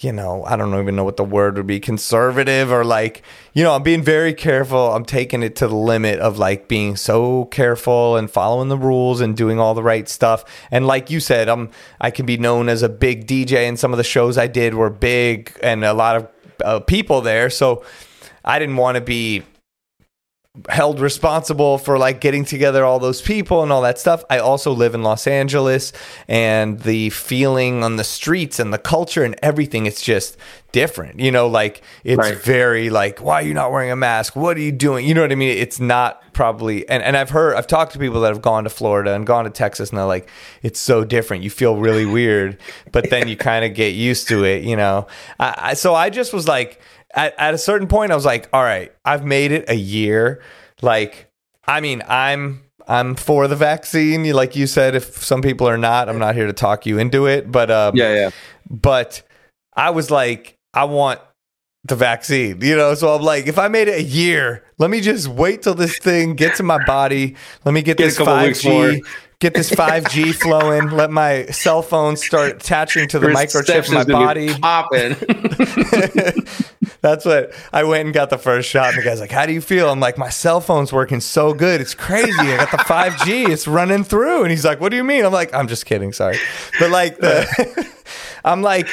you 0.00 0.12
know, 0.12 0.44
I 0.44 0.56
don't 0.56 0.74
even 0.80 0.96
know 0.96 1.04
what 1.04 1.16
the 1.16 1.24
word 1.24 1.56
would 1.56 1.66
be, 1.66 1.78
conservative 1.78 2.72
or 2.72 2.84
like, 2.84 3.22
you 3.54 3.62
know, 3.62 3.72
I'm 3.72 3.84
being 3.84 4.02
very 4.02 4.34
careful. 4.34 4.92
I'm 4.92 5.04
taking 5.04 5.44
it 5.44 5.54
to 5.56 5.68
the 5.68 5.76
limit 5.76 6.18
of 6.18 6.38
like 6.38 6.66
being 6.66 6.96
so 6.96 7.44
careful 7.46 8.16
and 8.16 8.28
following 8.28 8.68
the 8.68 8.76
rules 8.76 9.20
and 9.20 9.36
doing 9.36 9.60
all 9.60 9.74
the 9.74 9.82
right 9.82 10.08
stuff. 10.08 10.44
And 10.72 10.88
like 10.88 11.08
you 11.08 11.20
said, 11.20 11.48
I'm 11.48 11.70
I 12.00 12.10
can 12.10 12.26
be 12.26 12.36
known 12.36 12.68
as 12.68 12.82
a 12.82 12.88
big 12.88 13.28
DJ, 13.28 13.68
and 13.68 13.78
some 13.78 13.92
of 13.92 13.96
the 13.96 14.04
shows 14.04 14.36
I 14.36 14.48
did 14.48 14.74
were 14.74 14.90
big 14.90 15.56
and 15.62 15.84
a 15.84 15.94
lot 15.94 16.16
of 16.16 16.28
uh, 16.64 16.80
people 16.80 17.20
there. 17.20 17.48
So 17.48 17.84
I 18.44 18.58
didn't 18.58 18.76
want 18.76 18.96
to 18.96 19.00
be 19.00 19.44
held 20.68 21.00
responsible 21.00 21.78
for 21.78 21.98
like 21.98 22.20
getting 22.20 22.44
together 22.44 22.84
all 22.84 23.00
those 23.00 23.20
people 23.20 23.64
and 23.64 23.72
all 23.72 23.82
that 23.82 23.98
stuff. 23.98 24.22
I 24.30 24.38
also 24.38 24.70
live 24.70 24.94
in 24.94 25.02
Los 25.02 25.26
Angeles 25.26 25.92
and 26.28 26.78
the 26.80 27.10
feeling 27.10 27.82
on 27.82 27.96
the 27.96 28.04
streets 28.04 28.60
and 28.60 28.72
the 28.72 28.78
culture 28.78 29.24
and 29.24 29.34
everything 29.42 29.86
it's 29.86 30.00
just 30.00 30.36
different. 30.70 31.18
You 31.18 31.32
know, 31.32 31.48
like 31.48 31.82
it's 32.04 32.18
Right. 32.18 32.36
very 32.38 32.88
like 32.88 33.18
why 33.20 33.42
are 33.42 33.42
you 33.44 33.52
not 33.54 33.72
wearing 33.72 33.90
a 33.90 33.96
mask? 33.96 34.36
What 34.36 34.56
are 34.56 34.60
you 34.60 34.70
doing? 34.70 35.04
You 35.06 35.14
know 35.14 35.22
what 35.22 35.32
I 35.32 35.34
mean? 35.34 35.58
It's 35.58 35.80
not 35.80 36.22
probably 36.32 36.88
and 36.88 37.02
and 37.02 37.16
I've 37.16 37.30
heard 37.30 37.56
I've 37.56 37.66
talked 37.66 37.92
to 37.94 37.98
people 37.98 38.20
that 38.20 38.28
have 38.28 38.42
gone 38.42 38.62
to 38.62 38.70
Florida 38.70 39.12
and 39.12 39.26
gone 39.26 39.44
to 39.44 39.50
Texas 39.50 39.90
and 39.90 39.98
they're 39.98 40.06
like 40.06 40.28
it's 40.62 40.78
so 40.78 41.04
different. 41.04 41.42
You 41.42 41.50
feel 41.50 41.76
really 41.76 42.06
weird, 42.06 42.58
but 42.92 43.10
then 43.10 43.26
you 43.26 43.36
kind 43.36 43.64
of 43.64 43.74
get 43.74 43.94
used 43.94 44.28
to 44.28 44.44
it, 44.44 44.62
you 44.62 44.76
know. 44.76 45.08
I, 45.40 45.54
I 45.58 45.74
so 45.74 45.96
I 45.96 46.10
just 46.10 46.32
was 46.32 46.46
like 46.46 46.80
at, 47.14 47.34
at 47.38 47.54
a 47.54 47.58
certain 47.58 47.88
point 47.88 48.12
I 48.12 48.14
was 48.14 48.24
like, 48.24 48.48
all 48.52 48.62
right, 48.62 48.92
I've 49.04 49.24
made 49.24 49.52
it 49.52 49.68
a 49.68 49.76
year. 49.76 50.42
Like, 50.82 51.30
I 51.66 51.80
mean, 51.80 52.02
I'm 52.08 52.62
I'm 52.86 53.14
for 53.14 53.48
the 53.48 53.56
vaccine. 53.56 54.30
Like 54.32 54.56
you 54.56 54.66
said, 54.66 54.94
if 54.94 55.22
some 55.24 55.42
people 55.42 55.68
are 55.68 55.78
not, 55.78 56.08
I'm 56.08 56.18
not 56.18 56.34
here 56.34 56.46
to 56.46 56.52
talk 56.52 56.86
you 56.86 56.98
into 56.98 57.26
it. 57.26 57.50
But 57.50 57.70
um, 57.70 57.96
Yeah, 57.96 58.14
yeah. 58.14 58.30
but 58.68 59.22
I 59.74 59.90
was 59.90 60.10
like, 60.10 60.58
I 60.74 60.84
want 60.84 61.20
the 61.84 61.96
vaccine, 61.96 62.60
you 62.60 62.76
know? 62.76 62.94
So 62.94 63.14
I'm 63.14 63.22
like, 63.22 63.46
if 63.46 63.58
I 63.58 63.68
made 63.68 63.88
it 63.88 63.98
a 63.98 64.02
year, 64.02 64.64
let 64.78 64.90
me 64.90 65.00
just 65.00 65.28
wait 65.28 65.62
till 65.62 65.74
this 65.74 65.98
thing 65.98 66.34
gets 66.34 66.60
in 66.60 66.66
my 66.66 66.84
body. 66.84 67.36
Let 67.64 67.72
me 67.72 67.82
get, 67.82 67.96
Get 67.96 68.04
this 68.04 68.18
more. 68.18 68.26
5G, 68.26 69.06
get 69.44 69.52
this 69.54 69.70
5G 69.70 70.34
flowing. 70.42 70.88
Let 70.88 71.10
my 71.10 71.44
cell 71.46 71.82
phone 71.82 72.16
start 72.16 72.52
attaching 72.56 73.08
to 73.08 73.18
the 73.18 73.26
microchip 73.26 73.86
in 73.88 73.92
my 73.94 74.00
Reception's 74.00 74.04
gonna 74.06 74.34
be 74.34 74.48
body. 74.48 74.54
popping. 74.58 75.16
That's 77.02 77.26
what 77.26 77.52
I 77.70 77.84
went 77.84 78.06
and 78.06 78.14
got 78.14 78.30
the 78.30 78.38
first 78.38 78.70
shot. 78.70 78.94
And 78.94 78.98
the 78.98 79.02
guy's 79.02 79.20
like, 79.20 79.30
How 79.30 79.44
do 79.44 79.52
you 79.52 79.60
feel? 79.60 79.90
I'm 79.90 80.00
like, 80.00 80.16
My 80.16 80.30
cell 80.30 80.62
phone's 80.62 80.92
working 80.92 81.20
so 81.20 81.52
good. 81.52 81.82
It's 81.82 81.94
crazy. 81.94 82.32
I 82.38 82.56
got 82.56 82.70
the 82.70 82.78
5G. 82.78 83.50
It's 83.50 83.68
running 83.68 84.02
through. 84.02 84.42
And 84.42 84.50
he's 84.50 84.64
like, 84.64 84.80
What 84.80 84.88
do 84.88 84.96
you 84.96 85.04
mean? 85.04 85.24
I'm 85.26 85.32
like, 85.32 85.52
I'm 85.54 85.68
just 85.68 85.84
kidding. 85.84 86.12
Sorry. 86.14 86.38
But 86.80 86.90
like, 86.90 87.18
the, 87.18 87.86
I'm 88.44 88.62
like, 88.62 88.88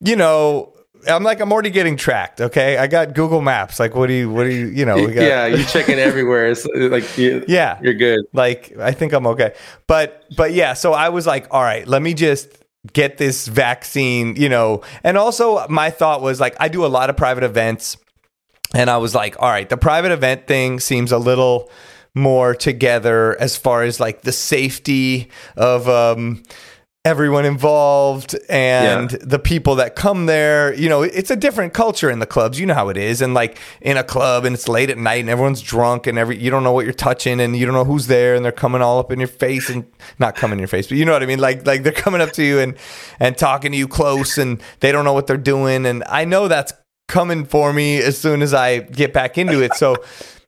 you 0.00 0.16
know, 0.16 0.74
I'm 1.08 1.22
like, 1.24 1.40
I'm 1.40 1.52
already 1.52 1.70
getting 1.70 1.96
tracked. 1.96 2.40
Okay. 2.40 2.76
I 2.78 2.86
got 2.86 3.14
Google 3.14 3.40
Maps. 3.40 3.80
Like, 3.80 3.94
what 3.94 4.06
do 4.06 4.12
you, 4.12 4.30
what 4.30 4.44
do 4.44 4.50
you, 4.50 4.66
you 4.66 4.84
know, 4.84 4.96
we 4.96 5.08
got, 5.12 5.22
yeah, 5.22 5.46
you're 5.46 5.66
checking 5.66 5.98
everywhere. 5.98 6.46
It's 6.48 6.64
like 6.66 7.18
you, 7.18 7.44
Yeah. 7.48 7.78
you're 7.82 7.94
good. 7.94 8.20
like 8.32 8.76
I 8.78 8.92
think 8.92 9.12
I'm 9.12 9.26
okay. 9.28 9.54
But 9.86 10.24
but 10.36 10.52
yeah, 10.52 10.74
so 10.74 10.92
I 10.92 11.08
was 11.08 11.26
like, 11.26 11.46
all 11.50 11.62
right, 11.62 11.86
let 11.86 12.02
me 12.02 12.14
just 12.14 12.48
get 12.92 13.16
this 13.18 13.46
vaccine, 13.48 14.36
you 14.36 14.48
know. 14.48 14.82
And 15.04 15.16
also 15.16 15.66
my 15.68 15.90
thought 15.90 16.22
was 16.22 16.40
like 16.40 16.56
I 16.60 16.68
do 16.68 16.84
a 16.84 16.88
lot 16.88 17.10
of 17.10 17.16
private 17.16 17.44
events 17.44 17.96
and 18.74 18.88
I 18.88 18.96
was 18.98 19.14
like, 19.14 19.36
all 19.40 19.50
right, 19.50 19.68
the 19.68 19.76
private 19.76 20.12
event 20.12 20.46
thing 20.46 20.80
seems 20.80 21.12
a 21.12 21.18
little 21.18 21.70
more 22.14 22.54
together 22.54 23.36
as 23.40 23.56
far 23.56 23.82
as 23.82 23.98
like 23.98 24.22
the 24.22 24.32
safety 24.32 25.30
of 25.56 25.88
um, 25.88 26.42
everyone 27.04 27.44
involved 27.44 28.36
and 28.48 29.10
Yeah. 29.10 29.18
the 29.22 29.38
people 29.40 29.74
that 29.76 29.96
come 29.96 30.26
there. 30.26 30.72
You 30.74 30.88
know, 30.88 31.02
it's 31.02 31.32
a 31.32 31.36
different 31.36 31.72
culture 31.74 32.08
in 32.08 32.20
the 32.20 32.26
clubs. 32.26 32.60
You 32.60 32.66
know 32.66 32.74
how 32.74 32.90
it 32.90 32.96
is. 32.96 33.20
And 33.20 33.34
like 33.34 33.58
in 33.80 33.96
a 33.96 34.04
club 34.04 34.44
and 34.44 34.54
it's 34.54 34.68
late 34.68 34.88
at 34.88 34.98
night 34.98 35.18
and 35.20 35.28
everyone's 35.28 35.60
drunk 35.60 36.06
and 36.06 36.16
every 36.16 36.38
you 36.38 36.48
don't 36.50 36.62
know 36.62 36.70
what 36.72 36.84
you're 36.84 36.94
touching 36.94 37.40
and 37.40 37.56
you 37.56 37.66
don't 37.66 37.74
know 37.74 37.84
who's 37.84 38.06
there 38.06 38.36
and 38.36 38.44
they're 38.44 38.52
coming 38.52 38.82
all 38.82 39.00
up 39.00 39.10
in 39.10 39.18
your 39.18 39.26
face 39.28 39.68
and 39.68 39.84
not 40.20 40.36
coming 40.36 40.54
in 40.54 40.60
your 40.60 40.68
face, 40.68 40.86
but 40.86 40.96
you 40.96 41.04
know 41.04 41.12
what 41.12 41.24
I 41.24 41.26
mean? 41.26 41.40
Like 41.40 41.66
like 41.66 41.82
they're 41.82 41.92
coming 41.92 42.20
up 42.20 42.30
to 42.32 42.44
you 42.44 42.60
and 42.60 42.76
and 43.18 43.36
talking 43.36 43.72
to 43.72 43.78
you 43.78 43.88
close 43.88 44.38
and 44.38 44.62
they 44.78 44.92
don't 44.92 45.04
know 45.04 45.12
what 45.12 45.26
they're 45.26 45.36
doing. 45.36 45.86
And 45.86 46.04
I 46.08 46.24
know 46.24 46.46
that's 46.46 46.72
coming 47.08 47.44
for 47.44 47.72
me 47.72 47.98
as 47.98 48.16
soon 48.16 48.42
as 48.42 48.54
I 48.54 48.78
get 48.78 49.12
back 49.12 49.36
into 49.38 49.60
it. 49.60 49.74
So 49.74 49.96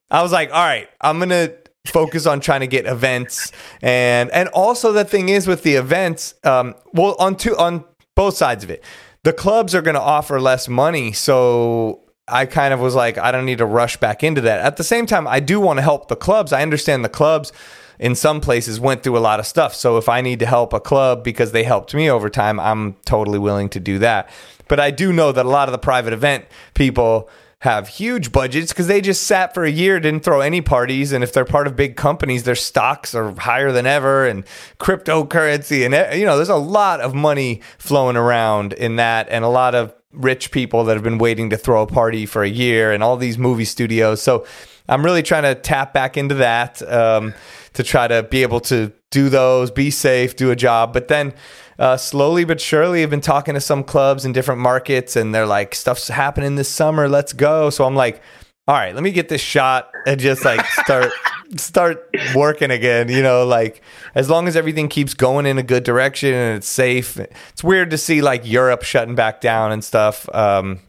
I 0.09 0.23
was 0.23 0.31
like, 0.31 0.51
all 0.53 0.65
right, 0.65 0.89
I'm 1.01 1.19
gonna 1.19 1.51
focus 1.87 2.27
on 2.27 2.41
trying 2.41 2.61
to 2.61 2.67
get 2.67 2.87
events 2.87 3.53
and 3.83 4.31
and 4.31 4.49
also 4.49 4.93
the 4.93 5.05
thing 5.05 5.29
is 5.29 5.47
with 5.47 5.63
the 5.63 5.75
events, 5.75 6.35
um, 6.45 6.75
well 6.93 7.15
on 7.19 7.37
two 7.37 7.57
on 7.57 7.85
both 8.15 8.37
sides 8.37 8.65
of 8.65 8.71
it, 8.71 8.83
the 9.23 9.33
clubs 9.33 9.75
are 9.75 9.83
gonna 9.83 9.99
offer 10.01 10.41
less 10.41 10.69
money, 10.69 11.13
so 11.13 12.01
I 12.27 12.47
kind 12.47 12.73
of 12.73 12.81
was 12.81 12.95
like, 12.95 13.19
I 13.19 13.31
don't 13.31 13.45
need 13.45 13.59
to 13.59 13.67
rush 13.67 13.99
back 13.99 14.23
into 14.23 14.41
that. 14.43 14.61
At 14.61 14.77
the 14.77 14.85
same 14.85 15.05
time, 15.05 15.29
I 15.29 15.41
do 15.41 15.61
want 15.61 15.77
to 15.77 15.83
help 15.83 16.09
the 16.09 16.17
clubs. 16.17 16.53
I 16.55 16.63
understand 16.63 17.05
the 17.05 17.11
clubs 17.11 17.53
in 17.99 18.15
some 18.15 18.41
places 18.41 18.81
went 18.81 19.03
through 19.03 19.19
a 19.19 19.21
lot 19.21 19.41
of 19.41 19.47
stuff. 19.47 19.75
So 19.75 19.99
if 19.99 20.09
I 20.09 20.21
need 20.23 20.39
to 20.39 20.47
help 20.47 20.73
a 20.73 20.81
club 20.81 21.23
because 21.23 21.53
they 21.53 21.65
helped 21.65 21.95
me 21.95 22.11
over 22.11 22.31
time, 22.31 22.59
I'm 22.59 22.95
totally 23.05 23.39
willing 23.39 23.69
to 23.71 23.81
do 23.81 23.99
that. 23.99 24.31
But 24.69 24.81
I 24.81 24.91
do 24.91 25.13
know 25.13 25.33
that 25.33 25.45
a 25.45 25.49
lot 25.49 25.69
of 25.69 25.73
the 25.73 25.79
private 25.79 26.13
event 26.15 26.47
people 26.73 27.29
have 27.65 27.89
huge 27.89 28.31
budgets 28.31 28.75
because 28.75 28.89
they 28.89 29.01
just 29.01 29.23
sat 29.23 29.55
for 29.55 29.65
a 29.65 29.71
year, 29.71 29.99
didn't 29.99 30.23
throw 30.23 30.41
any 30.41 30.61
parties, 30.61 31.13
and 31.13 31.25
if 31.25 31.33
they're 31.33 31.47
part 31.47 31.67
of 31.67 31.75
big 31.75 31.97
companies, 31.97 32.43
their 32.43 32.55
stocks 32.55 33.15
are 33.15 33.33
higher 33.41 33.73
than 33.73 33.87
ever, 33.87 34.27
and 34.27 34.45
cryptocurrency, 34.79 35.83
and 35.83 35.95
eh, 35.95 36.15
you 36.15 36.27
know, 36.27 36.37
there's 36.37 36.51
a 36.51 36.57
lot 36.57 37.01
of 37.01 37.15
money 37.15 37.63
flowing 37.79 38.17
around 38.17 38.75
in 38.75 38.97
that, 38.97 39.27
and 39.31 39.47
a 39.47 39.49
lot 39.49 39.75
of 39.75 39.95
rich 40.13 40.51
people 40.51 40.85
that 40.85 40.93
have 40.93 41.03
been 41.03 41.17
waiting 41.17 41.49
to 41.49 41.57
throw 41.57 41.81
a 41.81 41.87
party 41.87 42.27
for 42.27 42.43
a 42.43 42.49
year, 42.49 42.93
and 42.93 43.03
all 43.03 43.17
these 43.17 43.39
movie 43.39 43.65
studios. 43.65 44.21
So 44.21 44.45
I'm 44.87 45.03
really 45.03 45.23
trying 45.23 45.45
to 45.45 45.55
tap 45.55 45.95
back 45.95 46.19
into 46.19 46.35
that 46.35 46.83
um, 46.83 47.33
to 47.73 47.83
try 47.83 48.07
to 48.07 48.25
be 48.25 48.43
able 48.43 48.61
to 48.61 48.93
do 49.11 49.31
those, 49.31 49.71
be 49.71 49.91
safe, 49.91 50.37
do 50.37 50.51
a 50.51 50.57
job, 50.57 50.93
but 50.93 51.09
then 51.09 51.33
uh, 51.79 51.97
slowly 51.97 52.45
but 52.45 52.61
surely 52.61 53.03
I've 53.03 53.11
been 53.11 53.21
talking 53.21 53.55
to 53.55 53.61
some 53.61 53.85
clubs 53.85 54.25
in 54.25 54.33
different 54.33 54.61
markets 54.61 55.17
and 55.17 55.35
they're 55.35 55.47
like 55.47 55.75
stuff's 55.75 56.09
happening 56.09 56.57
this 56.57 56.69
summer 56.69 57.09
let's 57.09 57.33
go 57.33 57.71
so 57.71 57.85
I'm 57.85 57.95
like 57.95 58.23
all 58.67 58.75
right 58.75 58.95
let 58.95 59.03
me 59.03 59.13
get 59.13 59.29
this 59.29 59.41
shot 59.41 59.91
and 60.07 60.21
just 60.21 60.45
like 60.45 60.65
start 60.67 61.13
start 61.57 62.09
working 62.35 62.71
again 62.71 63.09
you 63.09 63.23
know 63.23 63.45
like 63.47 63.83
as 64.15 64.31
long 64.31 64.49
as 64.49 64.57
everything 64.57 64.89
keeps 64.89 65.15
going 65.15 65.47
in 65.47 65.59
a 65.59 65.63
good 65.63 65.85
direction 65.85 66.33
and 66.33 66.57
it's 66.57 66.67
safe 66.67 67.19
it's 67.19 67.63
weird 67.63 67.91
to 67.91 67.99
see 67.99 68.23
like 68.23 68.43
Europe 68.45 68.83
shutting 68.83 69.15
back 69.15 69.41
down 69.41 69.71
and 69.71 69.85
stuff 69.85 70.29
um 70.35 70.81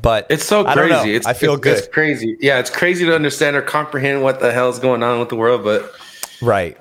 but 0.00 0.26
It's 0.30 0.44
so 0.44 0.66
I 0.66 0.74
crazy. 0.74 1.14
It's, 1.14 1.26
I 1.26 1.34
feel 1.34 1.54
it's, 1.54 1.62
good 1.62 1.78
It's 1.78 1.88
crazy. 1.88 2.36
Yeah, 2.40 2.58
it's 2.58 2.70
crazy 2.70 3.04
to 3.04 3.14
understand 3.14 3.56
or 3.56 3.62
comprehend 3.62 4.22
what 4.22 4.40
the 4.40 4.52
hell 4.52 4.70
is 4.70 4.78
going 4.78 5.02
on 5.02 5.20
with 5.20 5.28
the 5.28 5.36
world. 5.36 5.64
But 5.64 5.92
right 6.40 6.76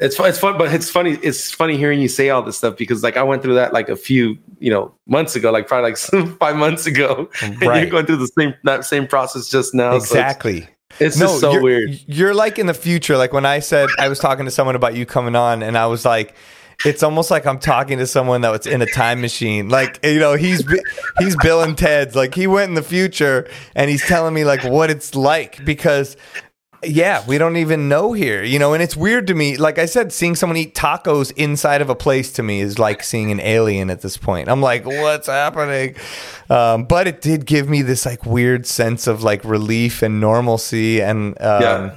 it's 0.00 0.16
fun. 0.16 0.28
It's 0.28 0.38
fun, 0.38 0.58
but 0.58 0.72
it's 0.72 0.90
funny. 0.90 1.12
It's 1.22 1.52
funny 1.52 1.76
hearing 1.76 2.00
you 2.00 2.08
say 2.08 2.30
all 2.30 2.42
this 2.42 2.56
stuff 2.56 2.76
because, 2.76 3.02
like, 3.02 3.16
I 3.16 3.22
went 3.22 3.42
through 3.42 3.54
that 3.54 3.72
like 3.72 3.88
a 3.88 3.96
few, 3.96 4.38
you 4.58 4.70
know, 4.70 4.94
months 5.06 5.36
ago, 5.36 5.50
like 5.50 5.68
probably 5.68 5.90
like 5.90 5.98
five 6.38 6.56
months 6.56 6.86
ago, 6.86 7.30
and 7.42 7.60
you're 7.60 7.86
going 7.86 8.06
through 8.06 8.16
the 8.16 8.28
same 8.38 8.54
that 8.64 8.84
same 8.84 9.06
process 9.06 9.48
just 9.48 9.74
now. 9.74 9.90
So 9.92 9.96
it's- 9.96 10.10
exactly 10.10 10.68
it's, 11.00 11.18
just 11.18 11.40
so 11.40 11.52
you're, 11.52 11.62
weird. 11.62 12.00
You're 12.06 12.34
like 12.34 12.58
in 12.58 12.66
the 12.66 12.74
future. 12.74 13.16
Like 13.16 13.32
when 13.32 13.46
I 13.46 13.60
said 13.60 13.88
I 13.98 14.08
was 14.08 14.18
talking 14.18 14.44
to 14.44 14.50
someone 14.50 14.76
about 14.76 14.94
you 14.94 15.06
coming 15.06 15.36
on, 15.36 15.62
and 15.62 15.76
I 15.76 15.86
was 15.86 16.04
like, 16.04 16.34
it's 16.84 17.02
almost 17.02 17.30
like 17.30 17.46
I'm 17.46 17.58
talking 17.58 17.98
to 17.98 18.06
someone 18.06 18.42
that 18.42 18.50
was 18.50 18.66
in 18.66 18.82
a 18.82 18.86
time 18.86 19.20
machine. 19.20 19.68
Like 19.68 20.00
you 20.04 20.18
know, 20.18 20.34
he's 20.34 20.64
he's 21.18 21.36
Bill 21.36 21.62
and 21.62 21.76
Ted's. 21.76 22.14
Like 22.14 22.34
he 22.34 22.46
went 22.46 22.68
in 22.68 22.74
the 22.74 22.82
future, 22.82 23.48
and 23.74 23.90
he's 23.90 24.04
telling 24.06 24.34
me 24.34 24.44
like 24.44 24.64
what 24.64 24.90
it's 24.90 25.14
like 25.14 25.64
because. 25.64 26.16
Yeah, 26.86 27.24
we 27.26 27.38
don't 27.38 27.56
even 27.56 27.88
know 27.88 28.12
here, 28.12 28.42
you 28.42 28.58
know, 28.58 28.74
and 28.74 28.82
it's 28.82 28.96
weird 28.96 29.26
to 29.28 29.34
me. 29.34 29.56
Like 29.56 29.78
I 29.78 29.86
said, 29.86 30.12
seeing 30.12 30.34
someone 30.34 30.56
eat 30.56 30.74
tacos 30.74 31.32
inside 31.36 31.80
of 31.82 31.90
a 31.90 31.94
place 31.94 32.32
to 32.32 32.42
me 32.42 32.60
is 32.60 32.78
like 32.78 33.02
seeing 33.02 33.30
an 33.30 33.40
alien 33.40 33.90
at 33.90 34.00
this 34.00 34.16
point. 34.16 34.48
I'm 34.48 34.60
like, 34.60 34.84
what's 34.84 35.26
happening? 35.26 35.96
Um, 36.50 36.84
but 36.84 37.06
it 37.06 37.20
did 37.20 37.46
give 37.46 37.68
me 37.68 37.82
this 37.82 38.06
like 38.06 38.24
weird 38.26 38.66
sense 38.66 39.06
of 39.06 39.22
like 39.22 39.44
relief 39.44 40.02
and 40.02 40.20
normalcy, 40.20 41.00
and 41.00 41.40
um, 41.40 41.62
Yeah. 41.62 41.96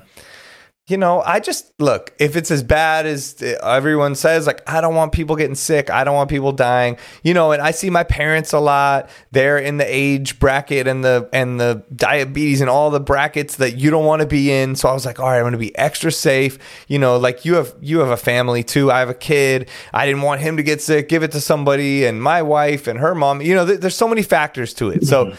You 0.88 0.96
know, 0.96 1.22
I 1.22 1.42
just 1.42 1.74
look, 1.80 2.14
if 2.18 2.38
it's 2.38 2.50
as 2.50 2.64
bad 2.64 3.06
as 3.06 3.42
everyone 3.62 4.16
says, 4.16 4.48
like, 4.48 4.62
I 4.70 4.80
don't 4.80 4.96
want 4.96 5.12
people 5.12 5.36
getting 5.36 5.56
sick. 5.56 5.90
I 5.90 6.06
don't 6.06 6.16
want 6.16 6.30
people 6.30 6.54
dying, 6.54 6.98
you 7.24 7.34
know, 7.34 7.52
and 7.52 7.62
I 7.62 7.72
see 7.72 7.90
my 7.90 8.06
parents 8.06 8.54
a 8.54 8.60
lot. 8.60 9.10
They're 9.32 9.58
in 9.58 9.78
the 9.78 9.86
age 9.86 10.40
bracket 10.40 10.88
and 10.88 11.04
the, 11.04 11.30
and 11.34 11.60
the 11.60 11.84
diabetes 11.94 12.62
and 12.62 12.70
all 12.70 12.90
the 12.90 13.02
brackets 13.02 13.58
that 13.58 13.76
you 13.76 13.92
don't 13.92 14.06
want 14.06 14.22
to 14.22 14.28
be 14.28 14.50
in. 14.50 14.76
So 14.76 14.88
I 14.88 14.94
was 14.94 15.06
like, 15.06 15.20
all 15.20 15.28
right, 15.28 15.38
I'm 15.38 15.44
going 15.44 15.52
to 15.52 15.58
be 15.58 15.78
extra 15.78 16.10
safe. 16.10 16.58
You 16.88 17.00
know, 17.00 17.18
like 17.18 17.44
you 17.44 17.56
have, 17.56 17.76
you 17.82 18.00
have 18.00 18.10
a 18.10 18.18
family 18.18 18.64
too. 18.64 18.90
I 18.90 19.00
have 19.00 19.10
a 19.10 19.14
kid. 19.14 19.70
I 19.94 20.06
didn't 20.06 20.22
want 20.22 20.40
him 20.40 20.56
to 20.56 20.64
get 20.64 20.82
sick. 20.82 21.10
Give 21.10 21.22
it 21.22 21.34
to 21.34 21.42
somebody 21.42 22.06
and 22.06 22.24
my 22.24 22.42
wife 22.42 22.88
and 22.88 22.98
her 23.00 23.14
mom, 23.14 23.42
you 23.42 23.56
know, 23.56 23.66
th- 23.66 23.82
there's 23.82 23.96
so 23.96 24.08
many 24.08 24.24
factors 24.24 24.74
to 24.76 24.90
it. 24.92 25.06
So 25.06 25.26
mm-hmm. 25.26 25.36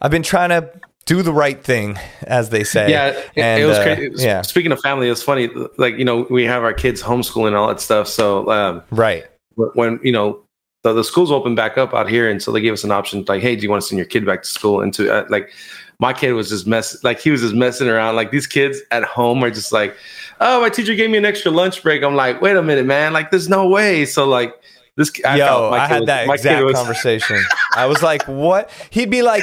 I've 0.00 0.10
been 0.10 0.22
trying 0.22 0.48
to 0.48 0.70
do 1.10 1.22
the 1.22 1.32
right 1.32 1.60
thing, 1.62 1.98
as 2.22 2.50
they 2.50 2.62
say. 2.62 2.88
Yeah, 2.88 3.08
it, 3.08 3.30
And, 3.36 3.60
it 3.60 3.66
was 3.66 3.78
uh, 3.78 3.82
crazy. 3.82 4.24
Yeah. 4.24 4.42
Speaking 4.42 4.70
of 4.70 4.78
family, 4.80 5.08
it 5.08 5.10
was 5.10 5.24
funny. 5.24 5.48
Like 5.76 5.98
you 5.98 6.04
know, 6.04 6.24
we 6.30 6.44
have 6.44 6.62
our 6.62 6.72
kids 6.72 7.02
homeschooling 7.02 7.48
and 7.48 7.56
all 7.56 7.66
that 7.66 7.80
stuff. 7.80 8.06
So 8.06 8.48
um, 8.50 8.82
Right. 8.92 9.24
when 9.56 9.98
you 10.04 10.12
know 10.12 10.40
the, 10.84 10.92
the 10.92 11.02
schools 11.02 11.32
open 11.32 11.56
back 11.56 11.76
up 11.76 11.92
out 11.94 12.08
here, 12.08 12.30
and 12.30 12.40
so 12.40 12.52
they 12.52 12.60
gave 12.60 12.72
us 12.72 12.84
an 12.84 12.92
option 12.92 13.24
like, 13.26 13.42
hey, 13.42 13.56
do 13.56 13.62
you 13.62 13.70
want 13.70 13.82
to 13.82 13.88
send 13.88 13.98
your 13.98 14.06
kid 14.06 14.24
back 14.24 14.42
to 14.44 14.48
school? 14.48 14.80
And 14.80 14.94
to 14.94 15.12
uh, 15.12 15.26
like, 15.28 15.50
my 15.98 16.12
kid 16.12 16.32
was 16.32 16.48
just 16.48 16.64
mess 16.68 17.02
like 17.02 17.18
he 17.20 17.32
was 17.32 17.40
just 17.40 17.54
messing 17.54 17.88
around. 17.88 18.14
Like 18.14 18.30
these 18.30 18.46
kids 18.46 18.78
at 18.92 19.02
home 19.02 19.42
are 19.42 19.50
just 19.50 19.72
like, 19.72 19.96
oh, 20.40 20.60
my 20.60 20.68
teacher 20.70 20.94
gave 20.94 21.10
me 21.10 21.18
an 21.18 21.24
extra 21.24 21.50
lunch 21.50 21.82
break. 21.82 22.04
I'm 22.04 22.14
like, 22.14 22.40
wait 22.40 22.56
a 22.56 22.62
minute, 22.62 22.86
man. 22.86 23.12
Like, 23.12 23.32
there's 23.32 23.48
no 23.48 23.68
way. 23.68 24.06
So 24.06 24.28
like 24.28 24.54
this. 24.96 25.10
I 25.26 25.36
Yo, 25.38 25.70
my 25.72 25.80
I 25.80 25.86
had 25.88 26.00
was- 26.02 26.06
that 26.06 26.28
exact 26.30 26.64
was- 26.64 26.74
conversation. 26.76 27.42
I 27.74 27.86
was 27.86 28.00
like, 28.00 28.22
what? 28.28 28.70
He'd 28.90 29.10
be 29.10 29.22
like, 29.22 29.42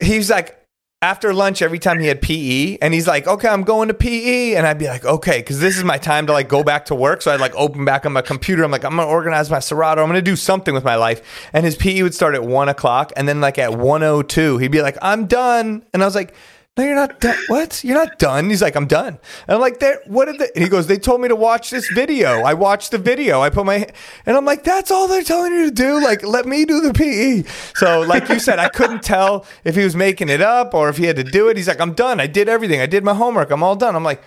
he's 0.00 0.30
like, 0.30 0.57
after 1.00 1.32
lunch, 1.32 1.62
every 1.62 1.78
time 1.78 2.00
he 2.00 2.08
had 2.08 2.20
PE, 2.20 2.78
and 2.82 2.92
he's 2.92 3.06
like, 3.06 3.28
okay, 3.28 3.46
I'm 3.48 3.62
going 3.62 3.86
to 3.86 3.94
PE. 3.94 4.54
And 4.54 4.66
I'd 4.66 4.78
be 4.78 4.88
like, 4.88 5.04
okay, 5.04 5.38
because 5.38 5.60
this 5.60 5.76
is 5.76 5.84
my 5.84 5.96
time 5.96 6.26
to 6.26 6.32
like 6.32 6.48
go 6.48 6.64
back 6.64 6.86
to 6.86 6.94
work. 6.94 7.22
So 7.22 7.30
I'd 7.30 7.40
like 7.40 7.54
open 7.54 7.84
back 7.84 8.04
on 8.04 8.12
my 8.12 8.22
computer. 8.22 8.64
I'm 8.64 8.72
like, 8.72 8.84
I'm 8.84 8.96
going 8.96 9.06
to 9.06 9.12
organize 9.12 9.48
my 9.48 9.60
Serato. 9.60 10.02
I'm 10.02 10.08
going 10.08 10.18
to 10.18 10.30
do 10.30 10.34
something 10.34 10.74
with 10.74 10.84
my 10.84 10.96
life. 10.96 11.48
And 11.52 11.64
his 11.64 11.76
PE 11.76 12.02
would 12.02 12.14
start 12.14 12.34
at 12.34 12.42
one 12.42 12.68
o'clock. 12.68 13.12
And 13.16 13.28
then 13.28 13.40
like 13.40 13.58
at 13.58 13.74
102, 13.74 14.58
he'd 14.58 14.72
be 14.72 14.82
like, 14.82 14.98
I'm 15.00 15.26
done. 15.26 15.84
And 15.92 16.02
I 16.02 16.06
was 16.06 16.16
like, 16.16 16.34
no, 16.78 16.84
you're 16.84 16.94
not 16.94 17.18
done. 17.18 17.36
What? 17.48 17.82
You're 17.82 17.96
not 17.96 18.18
done. 18.20 18.48
He's 18.48 18.62
like, 18.62 18.76
I'm 18.76 18.86
done. 18.86 19.18
And 19.48 19.54
I'm 19.56 19.60
like, 19.60 19.80
there. 19.80 20.00
What 20.06 20.26
did 20.26 20.38
they? 20.38 20.48
And 20.54 20.62
he 20.62 20.70
goes, 20.70 20.86
they 20.86 20.96
told 20.96 21.20
me 21.20 21.26
to 21.26 21.34
watch 21.34 21.70
this 21.70 21.90
video. 21.90 22.42
I 22.42 22.54
watched 22.54 22.92
the 22.92 22.98
video. 22.98 23.40
I 23.42 23.50
put 23.50 23.66
my, 23.66 23.88
and 24.24 24.36
I'm 24.36 24.44
like, 24.44 24.62
that's 24.62 24.92
all 24.92 25.08
they're 25.08 25.24
telling 25.24 25.52
you 25.52 25.64
to 25.64 25.74
do. 25.74 26.00
Like, 26.00 26.22
let 26.22 26.46
me 26.46 26.64
do 26.64 26.80
the 26.80 26.94
PE. 26.94 27.42
So, 27.74 28.00
like 28.02 28.28
you 28.28 28.38
said, 28.38 28.60
I 28.60 28.68
couldn't 28.68 29.02
tell 29.02 29.44
if 29.64 29.74
he 29.74 29.82
was 29.82 29.96
making 29.96 30.28
it 30.28 30.40
up 30.40 30.72
or 30.72 30.88
if 30.88 30.98
he 30.98 31.06
had 31.06 31.16
to 31.16 31.24
do 31.24 31.48
it. 31.48 31.56
He's 31.56 31.66
like, 31.66 31.80
I'm 31.80 31.94
done. 31.94 32.20
I 32.20 32.28
did 32.28 32.48
everything. 32.48 32.80
I 32.80 32.86
did 32.86 33.02
my 33.02 33.14
homework. 33.14 33.50
I'm 33.50 33.62
all 33.64 33.76
done. 33.76 33.96
I'm 33.96 34.04
like. 34.04 34.22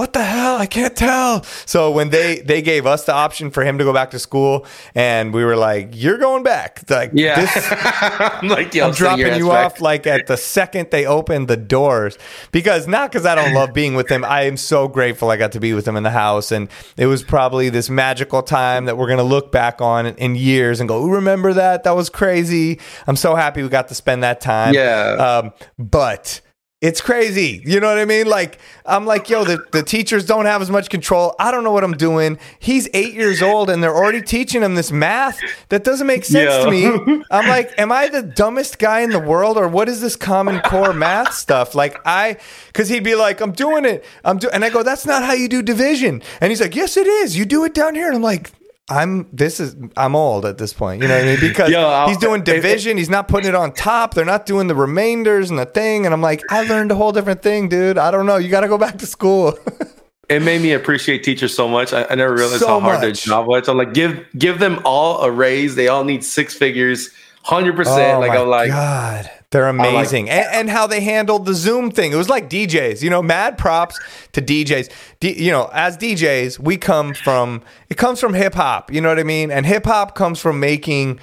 What 0.00 0.14
the 0.14 0.24
hell? 0.24 0.56
I 0.56 0.64
can't 0.64 0.96
tell. 0.96 1.42
So 1.66 1.90
when 1.90 2.08
they 2.08 2.40
they 2.40 2.62
gave 2.62 2.86
us 2.86 3.04
the 3.04 3.12
option 3.12 3.50
for 3.50 3.62
him 3.62 3.76
to 3.76 3.84
go 3.84 3.92
back 3.92 4.12
to 4.12 4.18
school, 4.18 4.64
and 4.94 5.34
we 5.34 5.44
were 5.44 5.56
like, 5.56 5.90
"You're 5.92 6.16
going 6.16 6.42
back." 6.42 6.82
Like, 6.88 7.10
Yeah, 7.12 7.38
this, 7.38 7.68
I'm 7.70 8.48
like, 8.48 8.74
I'm 8.76 8.92
dropping 8.92 9.34
you 9.36 9.48
back. 9.48 9.66
off 9.66 9.80
like 9.82 10.06
at 10.06 10.26
the 10.26 10.38
second 10.38 10.90
they 10.90 11.04
open 11.04 11.44
the 11.46 11.58
doors 11.58 12.16
because 12.50 12.88
not 12.88 13.12
because 13.12 13.26
I 13.26 13.34
don't 13.34 13.52
love 13.52 13.74
being 13.74 13.94
with 13.94 14.08
him. 14.08 14.24
I 14.24 14.44
am 14.44 14.56
so 14.56 14.88
grateful 14.88 15.30
I 15.30 15.36
got 15.36 15.52
to 15.52 15.60
be 15.60 15.74
with 15.74 15.86
him 15.86 15.96
in 15.96 16.02
the 16.02 16.10
house, 16.10 16.50
and 16.50 16.70
it 16.96 17.04
was 17.04 17.22
probably 17.22 17.68
this 17.68 17.90
magical 17.90 18.42
time 18.42 18.86
that 18.86 18.96
we're 18.96 19.08
gonna 19.08 19.22
look 19.22 19.52
back 19.52 19.82
on 19.82 20.06
in 20.06 20.34
years 20.34 20.80
and 20.80 20.88
go, 20.88 21.04
"Remember 21.06 21.52
that? 21.52 21.84
That 21.84 21.94
was 21.94 22.08
crazy." 22.08 22.80
I'm 23.06 23.16
so 23.16 23.34
happy 23.34 23.62
we 23.62 23.68
got 23.68 23.88
to 23.88 23.94
spend 23.94 24.22
that 24.22 24.40
time. 24.40 24.72
Yeah. 24.72 25.42
Um, 25.42 25.52
but. 25.78 26.40
It's 26.80 27.02
crazy. 27.02 27.62
You 27.66 27.78
know 27.78 27.88
what 27.88 27.98
I 27.98 28.06
mean? 28.06 28.26
Like, 28.26 28.58
I'm 28.86 29.04
like, 29.04 29.28
yo, 29.28 29.44
the, 29.44 29.62
the 29.70 29.82
teachers 29.82 30.24
don't 30.24 30.46
have 30.46 30.62
as 30.62 30.70
much 30.70 30.88
control. 30.88 31.34
I 31.38 31.50
don't 31.50 31.62
know 31.62 31.72
what 31.72 31.84
I'm 31.84 31.92
doing. 31.92 32.38
He's 32.58 32.88
eight 32.94 33.12
years 33.12 33.42
old 33.42 33.68
and 33.68 33.82
they're 33.82 33.94
already 33.94 34.22
teaching 34.22 34.62
him 34.62 34.76
this 34.76 34.90
math 34.90 35.38
that 35.68 35.84
doesn't 35.84 36.06
make 36.06 36.24
sense 36.24 36.50
Yeah. 36.50 36.64
to 36.64 36.70
me. 36.70 37.22
I'm 37.30 37.46
like, 37.46 37.70
am 37.78 37.92
I 37.92 38.08
the 38.08 38.22
dumbest 38.22 38.78
guy 38.78 39.00
in 39.00 39.10
the 39.10 39.18
world, 39.20 39.58
or 39.58 39.68
what 39.68 39.90
is 39.90 40.00
this 40.00 40.16
Common 40.16 40.60
Core 40.62 40.94
math 40.94 41.34
stuff? 41.34 41.74
Like, 41.74 41.98
I, 42.06 42.38
because 42.68 42.88
he'd 42.88 43.04
be 43.04 43.14
like, 43.14 43.42
I'm 43.42 43.52
doing 43.52 43.84
it, 43.84 44.02
I'm 44.24 44.38
doing, 44.38 44.54
and 44.54 44.64
I 44.64 44.70
go, 44.70 44.82
that's 44.82 45.04
not 45.04 45.22
how 45.22 45.34
you 45.34 45.48
do 45.48 45.60
division, 45.62 46.22
and 46.40 46.50
he's 46.50 46.62
like, 46.62 46.74
yes, 46.74 46.96
it 46.96 47.06
is. 47.06 47.36
You 47.36 47.44
do 47.44 47.64
it 47.64 47.74
down 47.74 47.94
here, 47.94 48.06
and 48.06 48.16
I'm 48.16 48.22
like. 48.22 48.52
I'm 48.90 49.28
this 49.32 49.60
is 49.60 49.76
I'm 49.96 50.14
old 50.16 50.44
at 50.44 50.58
this 50.58 50.72
point. 50.72 51.00
You 51.00 51.08
know 51.08 51.14
what 51.14 51.22
I 51.24 51.26
mean? 51.26 51.40
Because 51.40 51.70
Yo, 51.72 52.06
he's 52.08 52.18
doing 52.18 52.42
division, 52.42 52.96
he's 52.98 53.08
not 53.08 53.28
putting 53.28 53.48
it 53.48 53.54
on 53.54 53.72
top. 53.72 54.14
They're 54.14 54.24
not 54.24 54.44
doing 54.46 54.66
the 54.66 54.74
remainders 54.74 55.48
and 55.48 55.58
the 55.58 55.64
thing. 55.66 56.04
And 56.04 56.12
I'm 56.12 56.20
like, 56.20 56.42
I 56.50 56.62
learned 56.64 56.90
a 56.90 56.96
whole 56.96 57.12
different 57.12 57.42
thing, 57.42 57.68
dude. 57.68 57.96
I 57.98 58.10
don't 58.10 58.26
know. 58.26 58.36
You 58.36 58.48
got 58.50 58.60
to 58.62 58.68
go 58.68 58.76
back 58.78 58.98
to 58.98 59.06
school. 59.06 59.56
it 60.28 60.42
made 60.42 60.60
me 60.60 60.72
appreciate 60.72 61.22
teachers 61.22 61.54
so 61.54 61.68
much. 61.68 61.92
I, 61.92 62.04
I 62.10 62.14
never 62.16 62.34
realized 62.34 62.60
So 62.60 62.66
how 62.68 62.80
hard 62.80 63.00
their 63.00 63.10
much. 63.10 63.24
job 63.24 63.46
was. 63.46 63.68
I'm 63.68 63.78
like, 63.78 63.94
give 63.94 64.26
give 64.36 64.58
them 64.58 64.80
all 64.84 65.22
a 65.22 65.30
raise. 65.30 65.76
They 65.76 65.88
all 65.88 66.04
need 66.04 66.24
six 66.24 66.54
figures, 66.54 67.10
hundred 67.44 67.76
percent. 67.76 68.16
Oh 68.16 68.20
like 68.20 68.30
Oh 68.32 68.34
my 68.34 68.40
I'm 68.42 68.48
like, 68.48 68.70
God, 68.70 69.30
they're 69.50 69.72
like- 69.72 69.88
amazing, 69.88 70.30
and, 70.30 70.46
and 70.52 70.70
how 70.70 70.86
they 70.86 71.00
handled 71.00 71.44
the 71.44 71.54
Zoom 71.54 71.90
thing. 71.90 72.12
It 72.12 72.16
was 72.16 72.28
like 72.28 72.48
DJs, 72.48 73.02
you 73.02 73.10
know, 73.10 73.22
mad 73.22 73.58
props 73.58 73.98
to 74.32 74.40
DJs. 74.40 74.90
D, 75.18 75.42
you 75.42 75.50
know, 75.50 75.68
as 75.72 75.96
DJs, 75.96 76.58
we 76.58 76.76
come 76.76 77.14
from 77.14 77.62
it 77.88 77.96
comes 77.96 78.20
from 78.20 78.34
hip 78.34 78.54
hop. 78.54 78.92
You 78.92 79.00
know 79.00 79.08
what 79.08 79.18
I 79.18 79.24
mean? 79.24 79.50
And 79.50 79.66
hip 79.66 79.86
hop 79.86 80.14
comes 80.14 80.40
from 80.40 80.60
making 80.60 81.18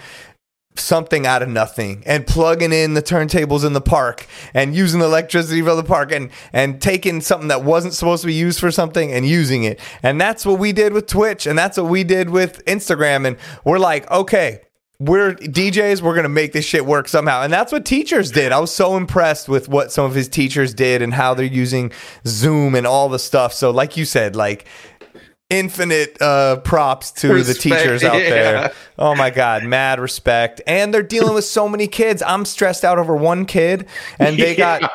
something 0.80 1.26
out 1.26 1.42
of 1.42 1.50
nothing 1.50 2.04
and 2.06 2.26
plugging 2.28 2.72
in 2.72 2.94
the 2.94 3.02
turntables 3.02 3.66
in 3.66 3.74
the 3.74 3.82
park 3.82 4.28
and 4.54 4.76
using 4.76 5.00
the 5.00 5.06
electricity 5.06 5.62
for 5.62 5.76
the 5.76 5.84
park 5.84 6.12
and 6.12 6.30
and 6.54 6.82
taking 6.82 7.22
something 7.22 7.48
that 7.48 7.64
wasn't 7.64 7.94
supposed 7.94 8.22
to 8.22 8.28
be 8.28 8.34
used 8.34 8.60
for 8.60 8.72
something 8.72 9.12
and 9.12 9.28
using 9.28 9.64
it 9.64 9.80
and 10.04 10.20
that's 10.22 10.46
what 10.46 10.60
we 10.60 10.72
did 10.72 10.94
with 10.94 11.08
twitch 11.08 11.48
and 11.48 11.58
that's 11.58 11.78
what 11.78 11.90
we 11.90 12.04
did 12.04 12.30
with 12.30 12.64
instagram 12.66 13.26
and 13.26 13.38
we're 13.64 13.80
like 13.80 14.10
okay 14.12 14.62
we're 15.00 15.34
DJs, 15.36 16.02
we're 16.02 16.16
gonna 16.16 16.30
make 16.30 16.54
this 16.54 16.66
shit 16.66 16.86
work 16.86 17.08
somehow. 17.08 17.44
And 17.44 17.54
that's 17.54 17.72
what 17.72 17.86
teachers 17.86 18.32
did. 18.32 18.52
I 18.52 18.60
was 18.60 18.74
so 18.74 18.98
impressed 18.98 19.48
with 19.48 19.70
what 19.70 19.92
some 19.92 20.06
of 20.06 20.16
his 20.16 20.28
teachers 20.28 20.74
did 20.74 21.02
and 21.02 21.14
how 21.14 21.34
they're 21.34 21.46
using 21.46 21.92
Zoom 22.26 22.74
and 22.74 22.88
all 22.88 23.08
the 23.10 23.20
stuff. 23.20 23.54
So, 23.54 23.70
like 23.72 23.96
you 23.96 24.06
said, 24.06 24.36
like 24.36 24.66
infinite 25.50 26.22
uh, 26.22 26.58
props 26.58 27.12
to 27.12 27.42
the 27.42 27.54
teachers 27.54 28.04
out 28.04 28.16
yeah. 28.22 28.30
there. 28.30 28.74
Oh 28.98 29.16
my 29.16 29.30
God, 29.30 29.64
mad 29.64 30.00
respect. 30.00 30.62
And 30.68 30.94
they're 30.94 31.04
dealing 31.04 31.34
with 31.34 31.46
so 31.46 31.70
many 31.70 31.88
kids. 31.88 32.22
I'm 32.26 32.44
stressed 32.44 32.84
out 32.84 32.98
over 32.98 33.16
one 33.16 33.46
kid, 33.46 33.88
and 34.20 34.38
they 34.38 34.56
got 34.56 34.92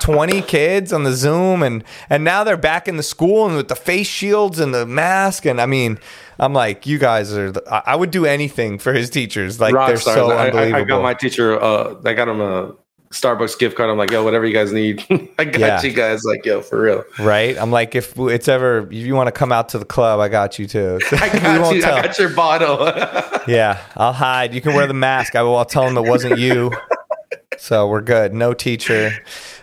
20 0.00 0.42
kids 0.42 0.92
on 0.92 1.04
the 1.04 1.12
Zoom, 1.12 1.62
and 1.62 1.84
and 2.10 2.24
now 2.24 2.44
they're 2.44 2.56
back 2.56 2.88
in 2.88 2.96
the 2.96 3.02
school 3.02 3.46
and 3.46 3.56
with 3.56 3.68
the 3.68 3.76
face 3.76 4.06
shields 4.06 4.58
and 4.58 4.74
the 4.74 4.84
mask. 4.86 5.46
And 5.46 5.60
I 5.60 5.66
mean, 5.66 5.98
I'm 6.38 6.52
like, 6.52 6.86
you 6.86 6.98
guys 6.98 7.32
are. 7.32 7.50
The, 7.52 7.62
I 7.86 7.94
would 7.96 8.10
do 8.10 8.26
anything 8.26 8.78
for 8.78 8.92
his 8.92 9.10
teachers. 9.10 9.60
Like 9.60 9.74
rock 9.74 9.88
they're 9.88 9.96
stars. 9.96 10.16
so 10.16 10.30
I, 10.30 10.46
unbelievable. 10.46 10.76
I 10.80 10.84
got 10.84 11.02
my 11.02 11.14
teacher. 11.14 11.60
Uh, 11.60 11.94
I 12.04 12.12
got 12.14 12.28
him 12.28 12.40
a 12.40 12.74
Starbucks 13.10 13.56
gift 13.60 13.76
card. 13.76 13.90
I'm 13.90 13.96
like, 13.96 14.10
yo, 14.10 14.24
whatever 14.24 14.44
you 14.44 14.52
guys 14.52 14.72
need, 14.72 15.04
I 15.38 15.44
got 15.44 15.60
Yeah. 15.60 15.82
you 15.82 15.92
guys. 15.92 16.24
Like, 16.24 16.44
yo, 16.44 16.60
for 16.62 16.80
real. 16.80 17.04
right? 17.20 17.56
I'm 17.56 17.70
like, 17.70 17.94
if 17.94 18.18
it's 18.18 18.48
ever 18.48 18.86
if 18.88 18.92
you 18.92 19.14
want 19.14 19.28
to 19.28 19.32
come 19.32 19.52
out 19.52 19.68
to 19.70 19.78
the 19.78 19.84
club, 19.84 20.18
I 20.18 20.28
got 20.28 20.58
you 20.58 20.66
too. 20.66 20.98
I 21.12 21.28
got 21.28 21.72
you. 21.74 21.80
tell. 21.80 21.94
I 21.94 22.02
got 22.02 22.18
your 22.18 22.30
bottle. 22.30 22.78
Yeah, 23.46 23.80
I'll 23.96 24.12
hide. 24.12 24.52
You 24.54 24.60
can 24.60 24.74
wear 24.74 24.86
the 24.88 24.94
mask. 24.94 25.36
I 25.36 25.42
will 25.42 25.56
I'll 25.56 25.64
tell 25.64 25.84
them 25.84 25.96
it 25.96 26.08
wasn't 26.08 26.38
you. 26.38 26.72
So 27.58 27.88
we're 27.88 28.00
good. 28.00 28.34
No 28.34 28.54
teacher. 28.54 29.12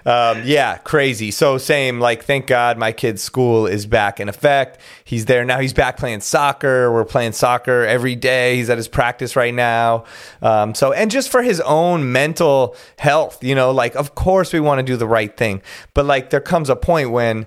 Um, 0.06 0.42
yeah, 0.46 0.78
crazy. 0.78 1.30
So 1.32 1.58
same. 1.58 2.00
Like, 2.00 2.24
thank 2.24 2.48
God 2.48 2.78
my 2.78 2.92
kid's 2.92 3.22
school 3.22 3.68
is 3.68 3.86
back 3.86 4.20
in 4.20 4.30
effect. 4.30 4.80
He's 5.04 5.26
there 5.26 5.46
now. 5.46 5.60
He's 5.60 5.74
back 5.74 5.98
playing 5.98 6.22
soccer. 6.22 6.92
We're 6.92 7.06
playing 7.06 7.34
soccer 7.34 7.86
every 7.86 8.16
day. 8.16 8.56
He's 8.56 8.70
at 8.70 8.78
his 8.78 8.88
practice 8.88 9.36
right 9.36 9.54
now. 9.54 10.06
Um, 10.42 10.74
so 10.74 10.92
and 10.92 11.12
just 11.12 11.30
for 11.30 11.44
his 11.44 11.62
own 11.62 12.12
mental 12.12 12.76
health, 12.98 13.44
you 13.44 13.54
know, 13.56 13.72
like 13.72 13.96
of 13.96 14.16
course 14.16 14.54
we 14.54 14.60
want 14.60 14.80
to 14.80 14.84
do 14.84 14.98
the 14.98 15.08
right 15.08 15.36
thing, 15.36 15.62
but 15.94 16.06
like 16.06 16.32
there 16.32 16.42
comes 16.42 16.70
a 16.70 16.76
point 16.76 17.12
when 17.12 17.46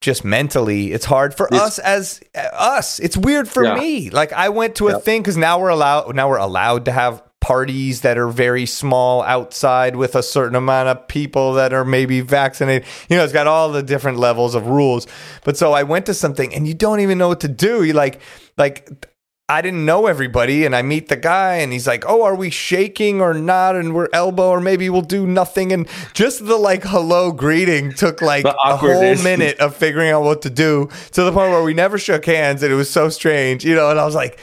just 0.00 0.24
mentally 0.24 0.92
it's 0.92 1.04
hard 1.04 1.34
for 1.34 1.52
us 1.52 1.78
as 1.78 2.22
us 2.54 2.98
it's 3.00 3.18
weird 3.18 3.46
for 3.46 3.64
Yeah. 3.64 3.74
me 3.74 4.08
like 4.08 4.32
i 4.32 4.48
went 4.48 4.76
to 4.76 4.88
a 4.88 4.92
Yep. 4.92 5.02
thing 5.02 5.20
because 5.20 5.36
now 5.36 5.60
we're 5.60 5.68
allowed 5.68 6.14
now 6.16 6.26
we're 6.30 6.38
allowed 6.38 6.86
to 6.86 6.92
have 6.92 7.22
parties 7.40 8.02
that 8.02 8.18
are 8.18 8.28
very 8.28 8.66
small 8.66 9.22
outside 9.22 9.96
with 9.96 10.14
a 10.14 10.22
certain 10.22 10.54
amount 10.54 10.88
of 10.88 11.08
people 11.08 11.54
that 11.54 11.72
are 11.72 11.84
maybe 11.84 12.20
vaccinated 12.20 12.86
you 13.08 13.16
know 13.16 13.24
it's 13.24 13.32
got 13.32 13.46
all 13.46 13.72
the 13.72 13.82
different 13.82 14.18
levels 14.18 14.54
of 14.54 14.66
rules 14.66 15.06
but 15.44 15.56
so 15.56 15.72
i 15.72 15.82
went 15.82 16.04
to 16.06 16.12
something 16.12 16.54
and 16.54 16.68
you 16.68 16.74
don't 16.74 17.00
even 17.00 17.16
know 17.16 17.28
what 17.28 17.40
to 17.40 17.48
do 17.48 17.82
you 17.82 17.94
like 17.94 18.20
like 18.58 19.08
I 19.50 19.62
didn't 19.62 19.84
know 19.84 20.06
everybody, 20.06 20.64
and 20.64 20.76
I 20.76 20.82
meet 20.82 21.08
the 21.08 21.16
guy, 21.16 21.56
and 21.56 21.72
he's 21.72 21.84
like, 21.84 22.04
"Oh, 22.06 22.22
are 22.22 22.36
we 22.36 22.50
shaking 22.50 23.20
or 23.20 23.34
not?" 23.34 23.74
And 23.74 23.92
we're 23.94 24.06
elbow, 24.12 24.50
or 24.50 24.60
maybe 24.60 24.88
we'll 24.88 25.02
do 25.02 25.26
nothing. 25.26 25.72
And 25.72 25.88
just 26.14 26.46
the 26.46 26.56
like 26.56 26.84
hello 26.84 27.32
greeting 27.32 27.92
took 27.92 28.22
like 28.22 28.44
a 28.44 28.76
whole 28.76 29.16
minute 29.16 29.58
of 29.58 29.74
figuring 29.74 30.10
out 30.10 30.22
what 30.22 30.42
to 30.42 30.50
do 30.50 30.88
to 31.12 31.24
the 31.24 31.32
point 31.32 31.50
where 31.50 31.64
we 31.64 31.74
never 31.74 31.98
shook 31.98 32.26
hands, 32.26 32.62
and 32.62 32.72
it 32.72 32.76
was 32.76 32.90
so 32.90 33.08
strange, 33.08 33.64
you 33.64 33.74
know. 33.74 33.90
And 33.90 33.98
I 33.98 34.04
was 34.04 34.14
like, 34.14 34.38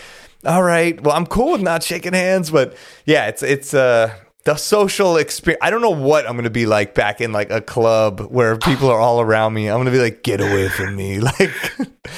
"All 0.48 0.64
right, 0.64 1.00
well, 1.02 1.16
I'm 1.16 1.26
cool 1.28 1.52
with 1.52 1.62
not 1.62 1.84
shaking 1.84 2.14
hands, 2.14 2.50
but 2.50 2.76
yeah, 3.06 3.28
it's 3.28 3.44
it's 3.44 3.74
uh." 3.74 4.14
The 4.44 4.56
social 4.56 5.18
experience. 5.18 5.60
I 5.62 5.70
don't 5.70 5.82
know 5.82 5.90
what 5.90 6.26
I'm 6.26 6.32
going 6.36 6.46
to 6.46 6.50
be 6.50 6.66
like 6.66 6.96
back 6.96 7.20
in 7.20 7.34
like 7.34 7.50
a 7.50 7.60
club 7.60 8.22
where 8.22 8.56
people 8.56 8.90
are 8.90 8.98
all 8.98 9.20
around 9.20 9.54
me. 9.54 9.68
I'm 9.68 9.76
going 9.76 9.88
to 9.88 9.92
be 9.92 10.00
like, 10.00 10.24
get 10.24 10.40
away 10.40 10.70
from 10.70 10.96
me. 10.96 11.20
Like, 11.20 11.52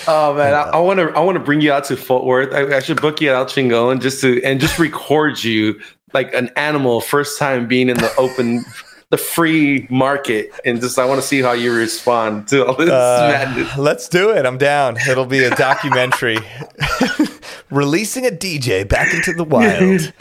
Oh 0.08 0.36
man, 0.36 0.54
I 0.54 0.78
want 0.78 1.00
to 1.00 1.10
I 1.18 1.22
want 1.22 1.40
to 1.40 1.44
bring 1.44 1.60
you 1.62 1.72
out 1.74 1.86
to 1.86 1.98
Fort 1.98 2.26
Worth. 2.26 2.54
I, 2.54 2.78
I 2.78 2.80
should 2.82 3.02
book 3.02 3.20
you 3.20 3.32
out 3.32 3.48
Chingon 3.48 4.00
just 4.00 4.22
to 4.22 4.40
and 4.44 4.60
just 4.60 4.78
record 4.78 5.44
you 5.44 5.80
like 6.14 6.32
an 6.36 6.52
animal 6.56 7.02
first 7.02 7.40
time 7.40 7.68
being 7.68 7.90
in 7.90 7.98
the 7.98 8.14
open, 8.18 8.64
the 9.12 9.18
free 9.18 9.88
market, 9.90 10.52
and 10.66 10.80
just 10.80 11.00
I 11.00 11.06
want 11.06 11.20
to 11.22 11.26
see 11.28 11.42
how 11.42 11.54
you 11.54 11.74
respond 11.74 12.48
to 12.50 12.66
all 12.68 12.76
this 12.76 12.90
Uh, 12.90 13.30
madness. 13.32 13.78
let's 13.78 14.08
do 14.08 14.30
it. 14.30 14.46
I'm 14.46 14.58
down. 14.60 14.98
It'll 15.10 15.26
be 15.26 15.44
a 15.44 15.50
documentary. 15.56 16.38
Releasing 17.72 18.26
a 18.26 18.30
DJ 18.32 18.88
back 18.88 19.14
into 19.14 19.34
the 19.34 19.44
wild. 19.44 20.12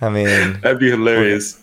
I 0.00 0.08
mean, 0.08 0.60
That'd 0.60 0.78
be 0.78 0.90
hilarious. 0.90 1.62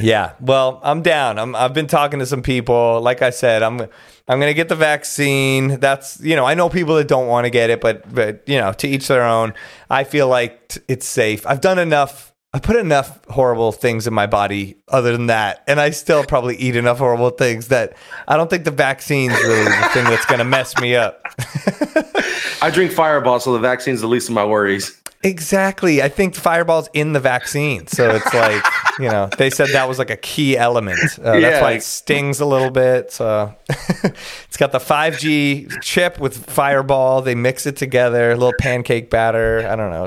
yeah. 0.00 0.32
Well, 0.40 0.80
I'm 0.82 1.02
down. 1.02 1.38
I'm, 1.38 1.56
I've 1.56 1.72
been 1.74 1.86
talking 1.86 2.18
to 2.20 2.26
some 2.26 2.42
people. 2.42 3.00
Like 3.00 3.22
I 3.22 3.30
said, 3.30 3.62
I'm 3.62 3.80
I'm 3.80 4.38
gonna 4.40 4.54
get 4.54 4.68
the 4.68 4.76
vaccine. 4.76 5.80
That's 5.80 6.20
you 6.20 6.36
know 6.36 6.44
I 6.44 6.54
know 6.54 6.68
people 6.68 6.94
that 6.96 7.08
don't 7.08 7.26
want 7.26 7.44
to 7.46 7.50
get 7.50 7.70
it, 7.70 7.80
but 7.80 8.12
but 8.14 8.42
you 8.46 8.58
know 8.60 8.72
to 8.74 8.86
each 8.88 9.08
their 9.08 9.22
own. 9.24 9.54
I 9.90 10.04
feel 10.04 10.28
like 10.28 10.68
t- 10.68 10.80
it's 10.88 11.06
safe. 11.06 11.46
I've 11.46 11.60
done 11.62 11.78
enough. 11.78 12.33
I 12.54 12.60
put 12.60 12.76
enough 12.76 13.18
horrible 13.28 13.72
things 13.72 14.06
in 14.06 14.14
my 14.14 14.26
body 14.28 14.76
other 14.88 15.10
than 15.12 15.26
that, 15.26 15.64
and 15.66 15.80
I 15.80 15.90
still 15.90 16.22
probably 16.24 16.56
eat 16.56 16.76
enough 16.76 16.98
horrible 16.98 17.30
things 17.30 17.68
that 17.68 17.94
I 18.28 18.36
don't 18.36 18.48
think 18.48 18.64
the 18.64 18.70
vaccine's 18.70 19.32
really 19.42 19.64
the 19.64 19.88
thing 19.92 20.04
that's 20.04 20.24
gonna 20.26 20.44
mess 20.44 20.78
me 20.80 20.94
up. 20.94 21.20
I 22.62 22.70
drink 22.72 22.92
Fireball, 22.92 23.40
so 23.40 23.52
the 23.52 23.58
vaccine's 23.58 24.00
the 24.02 24.06
least 24.06 24.28
of 24.28 24.34
my 24.36 24.44
worries. 24.44 24.96
Exactly. 25.24 26.02
I 26.02 26.10
think 26.10 26.34
Fireball's 26.34 26.88
in 26.92 27.12
the 27.14 27.18
vaccine. 27.20 27.86
So 27.86 28.14
it's 28.14 28.32
like, 28.34 28.62
you 29.00 29.08
know, 29.08 29.30
they 29.38 29.48
said 29.48 29.70
that 29.70 29.88
was 29.88 29.98
like 29.98 30.10
a 30.10 30.18
key 30.18 30.54
element. 30.56 31.00
Uh, 31.18 31.40
That's 31.40 31.42
Yeah. 31.42 31.62
why 31.62 31.72
it 31.72 31.82
stings 31.82 32.40
a 32.40 32.46
little 32.46 32.70
bit. 32.70 33.10
So 33.10 33.54
it's 33.68 34.58
got 34.58 34.70
the 34.72 34.78
5G 34.80 35.80
chip 35.82 36.18
with 36.20 36.44
Fireball. 36.50 37.22
They 37.22 37.34
mix 37.34 37.64
it 37.64 37.76
together, 37.76 38.32
a 38.32 38.36
little 38.36 38.52
pancake 38.60 39.08
batter. 39.08 39.66
I 39.66 39.76
don't 39.76 39.90
know. 39.90 40.06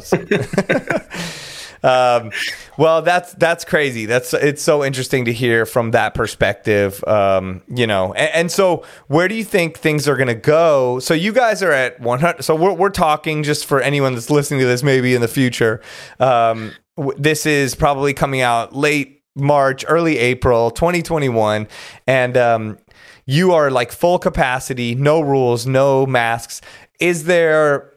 Um, 1.84 2.32
well, 2.78 3.02
that's 3.02 3.34
that's 3.34 3.66
crazy. 3.66 4.06
That's 4.06 4.34
it's 4.34 4.62
so 4.62 4.84
interesting 4.84 5.26
to 5.26 5.34
hear 5.34 5.66
from 5.66 5.92
that 5.92 6.14
perspective. 6.14 7.04
Um, 7.08 7.62
you 7.68 7.88
know, 7.88 8.14
and, 8.14 8.34
and 8.34 8.52
so 8.52 8.84
where 9.08 9.28
do 9.28 9.36
you 9.36 9.44
think 9.44 9.78
things 9.78 10.08
are 10.08 10.16
going 10.16 10.28
to 10.28 10.36
go? 10.36 11.00
So 11.00 11.14
you 11.14 11.32
guys 11.32 11.62
are 11.64 11.72
at 11.72 12.00
100. 12.00 12.44
So 12.44 12.56
we're 12.56 12.74
we're 12.74 12.90
talking 12.90 13.44
just 13.44 13.66
for 13.66 13.82
anyone 13.82 14.14
that's 14.14 14.30
listening 14.30 14.60
to 14.62 14.66
this, 14.66 14.84
maybe 14.84 15.16
in 15.16 15.22
the 15.22 15.28
future. 15.28 15.82
Um, 16.20 16.74
w- 16.98 17.18
this 17.18 17.46
is 17.46 17.76
probably 17.76 18.14
coming 18.14 18.42
out 18.42 18.76
late 18.76 19.24
March, 19.36 19.86
early 19.88 20.18
April, 20.18 20.72
2021, 20.72 21.68
and 22.08 22.38
um, 22.38 22.78
you 23.26 23.54
are 23.54 23.70
like 23.70 23.92
full 23.92 24.18
capacity, 24.18 24.96
no 24.96 25.22
rules, 25.22 25.68
no 25.68 26.06
masks. 26.06 26.62
Is 27.00 27.26
there 27.26 27.92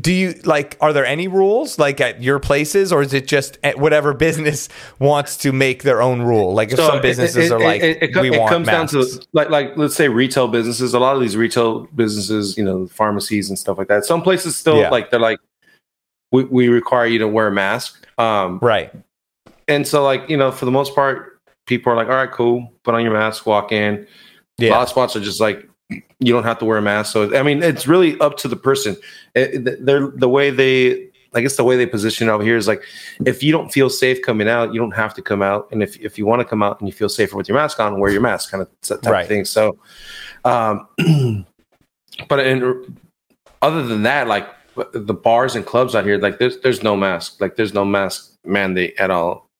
do 0.00 0.10
you 0.12 0.32
like 0.44 0.76
are 0.80 0.92
there 0.94 1.04
any 1.04 1.28
rules 1.28 1.78
like 1.78 2.00
at 2.00 2.22
your 2.22 2.38
places 2.40 2.92
or 2.94 3.02
is 3.02 3.12
it 3.12 3.26
just 3.26 3.58
at 3.62 3.78
whatever 3.78 4.14
business 4.28 4.68
wants 4.98 5.36
to 5.36 5.52
make 5.52 5.82
their 5.82 6.00
own 6.00 6.22
rule 6.22 6.54
like 6.54 6.70
if 6.70 6.78
So 6.78 6.88
some 6.88 7.02
businesses 7.02 7.50
it- 7.50 7.52
are 7.52 7.60
it- 7.60 7.64
like 7.64 7.82
it, 7.82 8.02
it, 8.02 8.16
we 8.20 8.30
it 8.34 8.38
want 8.38 8.50
comes 8.50 8.66
masks. 8.66 8.92
down 8.94 9.02
to 9.04 9.26
like 9.34 9.50
like 9.50 9.76
let's 9.76 9.94
say 9.94 10.08
retail 10.08 10.48
businesses. 10.48 10.94
A 10.94 10.98
lot 10.98 11.14
of 11.14 11.20
these 11.20 11.36
retail 11.36 11.86
businesses, 11.94 12.56
you 12.56 12.64
know, 12.64 12.86
pharmacies 12.86 13.50
and 13.50 13.58
stuff 13.58 13.76
like 13.76 13.88
that. 13.88 14.04
Some 14.06 14.22
places 14.22 14.56
still 14.56 14.78
Yeah. 14.80 14.88
like 14.88 15.10
they're 15.10 15.20
like 15.20 15.38
we, 16.30 16.44
we 16.44 16.68
require 16.68 17.04
you 17.06 17.18
to 17.18 17.28
wear 17.28 17.48
a 17.48 17.52
mask. 17.52 18.06
Um, 18.18 18.58
right 18.62 18.90
and 19.68 19.86
so 19.86 20.02
like 20.02 20.28
you 20.30 20.36
know 20.38 20.50
for 20.50 20.64
the 20.64 20.70
most 20.70 20.94
part 20.94 21.38
people 21.66 21.92
are 21.92 21.96
like 21.96 22.08
all 22.08 22.14
right 22.14 22.32
cool 22.32 22.72
put 22.82 22.94
on 22.94 23.02
your 23.02 23.12
mask 23.12 23.46
walk 23.46 23.70
in 23.72 24.06
a 24.60 24.68
lot 24.70 24.82
of 24.82 24.88
spots 24.88 25.14
are 25.16 25.20
just 25.20 25.40
like 25.40 25.68
you 26.18 26.32
don't 26.32 26.44
have 26.44 26.58
to 26.58 26.64
wear 26.64 26.78
a 26.78 26.82
mask 26.82 27.12
so 27.12 27.34
i 27.36 27.42
mean 27.42 27.62
it's 27.62 27.86
really 27.86 28.18
up 28.20 28.36
to 28.36 28.48
the 28.48 28.56
person 28.56 28.96
It- 29.34 29.84
they're 29.84 30.08
the 30.08 30.28
way 30.28 30.50
they 30.50 31.08
i 31.34 31.40
guess 31.40 31.56
the 31.56 31.64
way 31.64 31.76
they 31.76 31.86
position 31.86 32.28
it 32.28 32.30
over 32.32 32.44
here 32.44 32.56
is 32.56 32.68
like 32.68 32.82
if 33.24 33.42
you 33.42 33.52
don't 33.52 33.70
feel 33.72 33.88
safe 33.90 34.20
coming 34.22 34.48
out 34.48 34.72
you 34.72 34.80
don't 34.80 34.94
have 34.94 35.14
to 35.14 35.22
come 35.22 35.42
out 35.42 35.68
and 35.72 35.82
if, 35.82 35.96
if 36.00 36.18
you 36.18 36.26
want 36.26 36.40
to 36.40 36.44
come 36.44 36.62
out 36.62 36.80
and 36.80 36.88
you 36.88 36.92
feel 36.92 37.08
safer 37.08 37.36
with 37.36 37.48
your 37.48 37.56
mask 37.56 37.78
on 37.80 37.98
wear 38.00 38.10
your 38.10 38.20
mask 38.20 38.50
kind 38.50 38.62
of 38.62 38.68
type 38.80 39.04
Right. 39.10 39.22
of 39.22 39.28
thing 39.28 39.44
so 39.44 39.76
um 40.44 40.86
but 42.28 42.38
in 42.40 42.96
other 43.62 43.82
than 43.86 44.02
that 44.02 44.28
like 44.28 44.46
the 44.92 45.12
bars 45.14 45.54
and 45.54 45.66
clubs 45.66 45.94
out 45.94 46.06
here, 46.06 46.16
like 46.18 46.38
there's 46.38 46.58
there's 46.60 46.82
no 46.82 46.96
mask, 46.96 47.42
like 47.42 47.56
there's 47.56 47.74
no 47.74 47.84
mask 47.84 48.38
mandate 48.46 48.94
at 48.98 49.10
all. 49.10 49.50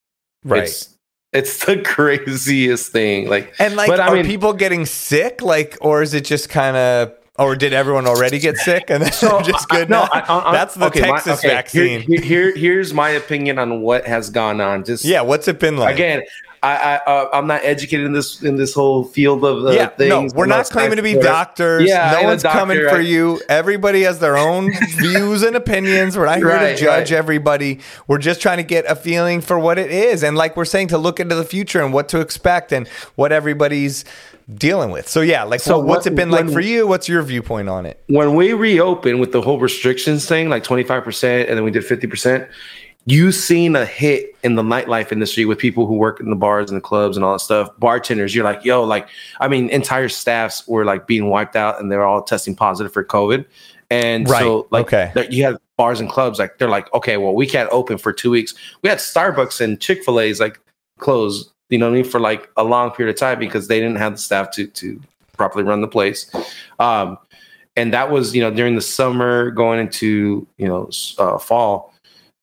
Right. 0.43 0.63
It's, 0.63 0.92
it's 1.33 1.65
the 1.65 1.77
craziest 1.85 2.93
thing. 2.93 3.29
Like, 3.29 3.55
and 3.59 3.77
like, 3.77 3.89
but 3.89 4.01
I 4.01 4.09
are 4.09 4.15
mean- 4.15 4.27
people 4.27 4.53
getting 4.53 4.87
sick? 4.87 5.43
Like, 5.43 5.77
or 5.81 6.03
is 6.03 6.15
it 6.15 6.25
just 6.25 6.49
kind 6.49 6.77
of, 6.77 7.13
or 7.39 7.57
did 7.57 7.73
everyone 7.73 8.07
already 8.07 8.39
get 8.39 8.57
sick 8.59 8.85
and 8.91 9.03
then 9.03 9.11
they're 9.21 9.41
just 9.43 9.69
good 9.71 9.89
no. 9.89 10.03
I- 10.13 10.21
I- 10.21 10.49
I- 10.51 10.53
That's 10.53 10.75
the 10.75 10.87
okay, 10.87 11.01
my- 11.01 11.07
Texas 11.17 11.39
okay, 11.39 11.49
vaccine. 11.49 12.01
Here, 12.03 12.21
here- 12.21 12.57
here's 12.57 12.93
my 12.93 13.11
opinion 13.11 13.59
on 13.59 13.81
what 13.81 14.07
has 14.07 14.31
gone 14.31 14.61
on. 14.61 14.85
Just 14.85 15.05
yeah, 15.05 15.23
what's 15.23 15.49
it 15.49 15.59
been 15.59 15.77
like? 15.79 15.95
again, 15.95 16.23
I, 16.63 16.77
I 16.77 16.97
uh, 17.11 17.29
I'm 17.33 17.47
not 17.49 17.65
educated 17.65 18.07
in 18.07 18.13
this 18.13 18.43
in 18.43 18.57
this 18.57 18.73
whole 18.73 19.03
field 19.05 19.45
of 19.45 19.65
uh, 19.65 19.71
yeah, 19.73 19.89
things. 19.89 20.33
no, 20.33 20.39
we're 20.39 20.47
not 20.47 20.67
claiming 20.67 20.97
to 20.97 21.03
be 21.03 21.15
doctors. 21.15 21.89
Yeah, 21.89 22.19
no 22.21 22.29
one's 22.29 22.43
coming 22.45 22.79
doctor, 22.79 22.97
for 22.97 23.01
you. 23.03 23.41
Everybody 23.49 24.03
has 24.03 24.21
their 24.21 24.37
own 24.37 24.71
views 24.99 25.43
and 25.43 25.57
opinions. 25.57 26.17
We're 26.17 26.27
not 26.27 26.39
here 26.39 26.47
Right, 26.49 26.77
to 26.77 26.83
judge 26.83 27.11
right. 27.11 27.19
everybody. 27.19 27.81
We're 28.07 28.19
just 28.19 28.41
trying 28.41 28.59
to 28.59 28.63
get 28.63 28.85
a 28.87 28.95
feeling 28.95 29.41
for 29.41 29.59
what 29.59 29.79
it 29.79 29.91
is, 29.91 30.23
and 30.23 30.37
like 30.37 30.57
we're 30.57 30.65
saying, 30.65 30.89
to 30.89 30.99
look 30.99 31.19
into 31.19 31.35
the 31.35 31.45
future 31.45 31.83
and 31.83 31.93
what 31.93 32.09
to 32.11 32.21
expect 32.21 32.73
and 32.73 32.87
what 33.17 33.33
everybody's 33.33 34.05
dealing 34.55 34.91
with. 34.91 35.09
So 35.09 35.21
yeah, 35.21 35.45
like, 35.45 35.61
So 35.61 35.73
so 35.73 35.79
what's 35.81 36.07
it 36.07 36.15
been 36.15 36.31
like 36.31 36.51
for 36.51 36.61
you? 36.61 36.87
What's 36.87 37.09
your 37.09 37.23
viewpoint 37.23 37.69
on 37.69 37.87
it? 37.87 38.03
when 38.09 38.35
we 38.35 38.53
reopened 38.53 39.19
with 39.21 39.33
the 39.33 39.41
whole 39.41 39.59
restrictions 39.59 40.27
thing, 40.27 40.49
like 40.49 40.63
25%, 40.65 41.49
and 41.49 41.57
then 41.57 41.65
we 41.65 41.71
did 41.71 41.83
50%, 41.85 42.49
you 43.05 43.33
seen 43.33 43.75
a 43.75 43.85
hit 43.85 44.37
in 44.45 44.55
the 44.55 44.63
nightlife 44.63 45.11
industry 45.11 45.45
with 45.45 45.59
people 45.59 45.87
who 45.87 45.95
work 45.95 46.21
in 46.21 46.31
the 46.31 46.37
bars 46.37 46.71
and 46.71 46.77
the 46.77 46.83
clubs 46.83 47.17
and 47.17 47.25
all 47.25 47.33
that 47.33 47.41
stuff. 47.41 47.69
Bartenders, 47.79 48.35
you're 48.35 48.45
like, 48.45 48.65
yo, 48.65 48.85
like, 48.85 49.09
I 49.41 49.49
mean, 49.49 49.69
entire 49.71 50.09
staffs 50.09 50.67
were 50.69 50.85
like 50.85 51.07
being 51.07 51.29
wiped 51.29 51.57
out 51.57 51.81
and 51.81 51.91
they're 51.91 52.05
all 52.05 52.23
testing 52.23 52.55
positive 52.55 52.93
for 52.93 53.05
COVID. 53.05 53.45
And 53.91 54.29
Right, 54.29 54.41
so, 54.41 54.69
like, 54.71 54.93
okay. 54.93 55.29
you 55.31 55.43
have 55.45 55.59
bars 55.77 56.01
and 56.01 56.09
clubs, 56.09 56.39
like, 56.39 56.59
they're 56.59 56.69
like, 56.69 56.93
okay, 56.95 57.17
well, 57.17 57.35
we 57.35 57.47
can't 57.47 57.69
open 57.73 57.99
for 57.99 58.13
two 58.13 58.31
weeks. 58.31 58.55
We 58.83 58.89
had 58.89 58.99
Starbucks 58.99 59.61
and 59.61 59.81
Chick 59.81 60.05
fil 60.05 60.21
A's 60.21 60.41
like 60.41 60.61
closed, 60.99 61.51
you 61.71 61.79
know 61.79 61.87
what 61.87 61.97
I 61.97 62.03
mean, 62.03 62.11
for 62.11 62.21
like 62.21 62.51
a 62.57 62.65
long 62.65 62.93
period 62.93 63.15
of 63.15 63.19
time 63.19 63.39
because 63.39 63.69
they 63.69 63.81
didn't 63.81 63.97
have 63.97 64.13
the 64.13 64.19
staff 64.19 64.51
to, 64.53 64.67
to 64.69 65.01
properly 65.33 65.65
run 65.65 65.81
the 65.81 65.89
place. 65.89 66.33
Um, 66.79 67.19
and 67.77 67.93
that 67.93 68.11
was 68.11 68.35
you 68.35 68.43
know 68.43 68.51
during 68.51 68.75
the 68.75 68.83
summer 68.83 69.51
going 69.51 69.81
into 69.81 70.47
you 70.59 70.69
know 70.69 70.91
uh, 71.19 71.39
fall 71.39 71.92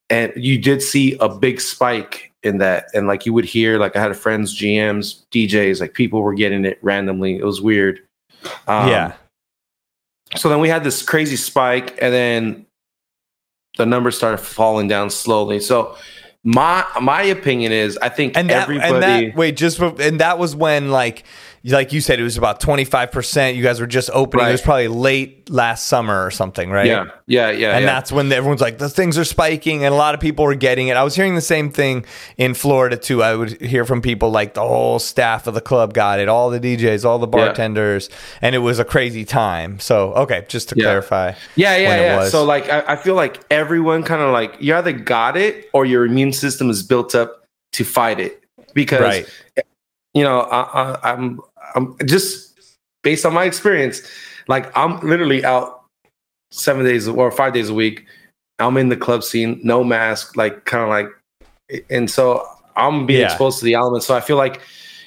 and 0.09 0.33
you 0.35 0.57
did 0.57 0.81
see 0.81 1.17
a 1.19 1.29
big 1.29 1.61
spike 1.61 2.31
in 2.43 2.57
that. 2.59 2.85
And 2.93 3.07
like 3.07 3.25
you 3.25 3.33
would 3.33 3.45
hear 3.45 3.79
like 3.79 3.95
i 3.95 4.01
had 4.01 4.15
friends 4.15 4.57
gms 4.57 5.23
djs 5.31 5.81
like 5.81 5.93
people 5.93 6.21
were 6.21 6.33
getting 6.33 6.65
it 6.65 6.79
randomly. 6.81 7.37
It 7.37 7.45
was 7.45 7.61
weird. 7.61 8.01
Um, 8.67 8.89
yeah, 8.89 9.13
so 10.35 10.49
then 10.49 10.59
we 10.59 10.69
had 10.69 10.83
this 10.83 11.01
crazy 11.01 11.35
spike 11.35 11.97
and 12.01 12.13
then 12.13 12.65
the 13.77 13.85
numbers 13.85 14.17
started 14.17 14.37
falling 14.39 14.87
down 14.87 15.09
slowly. 15.09 15.59
So 15.59 15.95
my 16.43 16.85
my 17.01 17.21
opinion 17.21 17.73
is 17.73 17.99
i 18.01 18.07
think 18.07 18.37
and 18.37 18.49
that, 18.49 18.63
everybody 18.63 18.93
and 18.93 19.03
that 19.03 19.35
wait, 19.35 19.57
just 19.57 19.77
and 19.79 20.21
that 20.21 20.39
was 20.39 20.55
when 20.55 20.89
like 20.89 21.25
like 21.65 21.91
you 21.93 22.01
said, 22.01 22.19
it 22.19 22.23
was 22.23 22.37
about 22.37 22.59
twenty 22.59 22.85
five 22.85 23.11
percent. 23.11 23.57
You 23.57 23.63
guys 23.63 23.79
were 23.79 23.87
just 23.87 24.09
opening. 24.13 24.47
It 24.47 24.51
was 24.51 24.61
probably 24.61 24.87
late 24.87 25.49
last 25.49 25.87
summer 25.87 26.23
or 26.25 26.29
something, 26.31 26.69
right? 26.69 26.85
yeah 26.85 27.05
yeah 27.25 27.49
yeah 27.49 27.75
and 27.75 27.83
yeah. 27.83 27.91
that's 27.91 28.11
when 28.11 28.31
everyone's 28.31 28.61
like, 28.61 28.77
the 28.77 28.87
things 28.89 29.17
are 29.17 29.23
spiking, 29.25 29.83
and 29.83 29.93
a 29.93 29.97
lot 29.97 30.13
of 30.13 30.21
people 30.21 30.45
were 30.45 30.55
getting 30.55 30.87
it. 30.89 30.95
I 30.97 31.03
was 31.03 31.15
hearing 31.15 31.35
the 31.35 31.41
same 31.41 31.71
thing 31.71 32.05
in 32.37 32.53
Florida 32.53 32.97
too. 32.97 33.23
I 33.23 33.35
would 33.35 33.59
hear 33.61 33.83
from 33.85 34.01
people 34.01 34.29
like 34.29 34.53
the 34.53 34.61
whole 34.61 34.99
staff 34.99 35.47
of 35.47 35.53
the 35.53 35.61
club 35.61 35.93
got 35.93 36.19
it, 36.19 36.27
all 36.29 36.49
the 36.49 36.59
DJs, 36.59 37.03
all 37.03 37.17
the 37.19 37.27
Yeah. 37.27 37.45
bartenders, 37.47 38.09
and 38.41 38.53
it 38.55 38.59
was 38.59 38.79
a 38.79 38.85
crazy 38.85 39.25
time. 39.25 39.79
So, 39.79 40.13
okay, 40.13 40.45
just 40.47 40.69
to 40.69 40.75
Yeah. 40.77 40.83
clarify, 40.85 41.33
Yeah, 41.55 41.75
yeah, 41.77 41.95
yeah. 41.95 42.23
So 42.29 42.43
like 42.45 42.69
I, 42.69 42.83
I 42.89 42.95
feel 42.95 43.15
like 43.15 43.39
everyone 43.49 44.03
kind 44.03 44.21
of 44.21 44.31
like 44.31 44.53
you 44.59 44.75
either 44.75 44.91
got 44.93 45.35
it 45.35 45.67
or 45.73 45.85
your 45.85 46.05
immune 46.05 46.31
system 46.33 46.69
is 46.69 46.83
built 46.83 47.15
up 47.15 47.43
to 47.73 47.83
fight 47.83 48.19
it 48.19 48.43
because 48.73 49.01
right, 49.01 49.27
you 50.13 50.23
know 50.23 50.41
I, 50.41 50.61
I, 50.93 51.13
I'm 51.13 51.39
I'm 51.75 51.95
just 52.05 52.59
based 53.03 53.25
on 53.25 53.33
my 53.33 53.45
experience, 53.45 54.01
like 54.47 54.75
I'm 54.77 54.99
literally 54.99 55.45
out 55.45 55.83
seven 56.51 56.85
days 56.85 57.07
or 57.07 57.31
five 57.31 57.53
days 57.53 57.69
a 57.69 57.73
week. 57.73 58.05
I'm 58.59 58.75
in 58.77 58.89
the 58.89 58.97
club 58.97 59.23
scene, 59.23 59.59
no 59.63 59.83
mask, 59.83 60.35
like 60.35 60.65
kind 60.65 60.83
of 60.83 60.89
like, 60.89 61.07
and 61.89 62.09
so 62.11 62.45
I'm 62.75 63.05
being 63.05 63.19
Yeah. 63.21 63.25
exposed 63.27 63.59
to 63.59 63.65
the 63.65 63.75
elements. 63.75 64.05
So 64.05 64.15
I 64.15 64.19
feel 64.19 64.35
like 64.35 64.61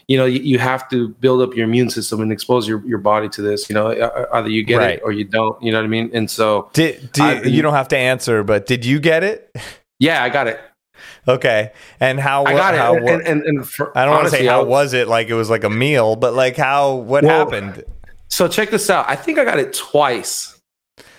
you 0.08 0.16
know 0.16 0.24
you, 0.24 0.40
you 0.40 0.58
have 0.58 0.88
to 0.90 1.08
build 1.08 1.42
up 1.42 1.54
your 1.54 1.64
immune 1.64 1.90
system 1.90 2.20
and 2.20 2.32
expose 2.32 2.66
your, 2.66 2.82
your 2.86 2.98
body 2.98 3.28
to 3.30 3.42
this. 3.42 3.68
You 3.68 3.74
know, 3.74 3.90
either 4.32 4.48
you 4.48 4.62
get 4.62 4.78
Right. 4.78 4.96
it 4.98 5.02
or 5.04 5.12
you 5.12 5.24
don't. 5.24 5.60
You 5.62 5.70
know 5.72 5.78
what 5.78 5.84
I 5.84 5.88
mean? 5.88 6.10
And 6.14 6.30
so 6.30 6.70
did, 6.72 7.12
did 7.12 7.46
you 7.46 7.60
don't 7.60 7.74
have 7.74 7.88
to 7.88 7.98
answer, 7.98 8.42
but 8.42 8.66
did 8.66 8.84
you 8.86 9.00
get 9.00 9.22
it? 9.22 9.54
yeah, 9.98 10.22
I 10.22 10.28
got 10.30 10.46
it. 10.46 10.60
Okay, 11.28 11.70
and 12.00 12.18
how? 12.18 12.44
I 12.44 12.54
got 12.54 12.74
it. 12.74 12.78
How, 12.78 12.96
and, 12.96 13.08
and, 13.08 13.22
and, 13.26 13.42
and 13.44 13.68
for, 13.68 13.96
I 13.96 14.04
don't 14.04 14.14
want 14.14 14.24
to 14.24 14.30
say 14.30 14.44
how 14.46 14.64
was 14.64 14.92
it 14.92 15.06
like 15.06 15.28
it 15.28 15.34
was 15.34 15.48
like 15.50 15.62
a 15.64 15.70
meal, 15.70 16.16
but 16.16 16.34
like 16.34 16.56
how 16.56 16.94
what 16.94 17.22
Well, 17.24 17.38
happened? 17.38 17.84
So 18.28 18.48
check 18.48 18.70
this 18.70 18.90
out. 18.90 19.08
I 19.08 19.14
think 19.14 19.38
I 19.38 19.44
got 19.44 19.58
it 19.60 19.72
twice. 19.72 20.58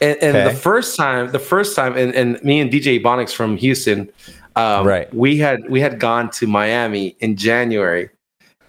And, 0.01 0.17
and 0.21 0.35
Okay. 0.35 0.49
the 0.53 0.59
first 0.59 0.97
time, 0.97 1.31
the 1.31 1.39
first 1.39 1.75
time, 1.75 1.95
and, 1.95 2.13
and 2.13 2.43
me 2.43 2.59
and 2.59 2.69
DJ 2.69 3.01
Bonix 3.01 3.31
from 3.33 3.55
Houston, 3.55 4.09
um, 4.57 4.85
Right. 4.85 5.13
we 5.13 5.37
had 5.37 5.69
we 5.69 5.79
had 5.79 5.99
gone 5.99 6.29
to 6.31 6.47
Miami 6.47 7.15
in 7.21 7.37
January. 7.37 8.09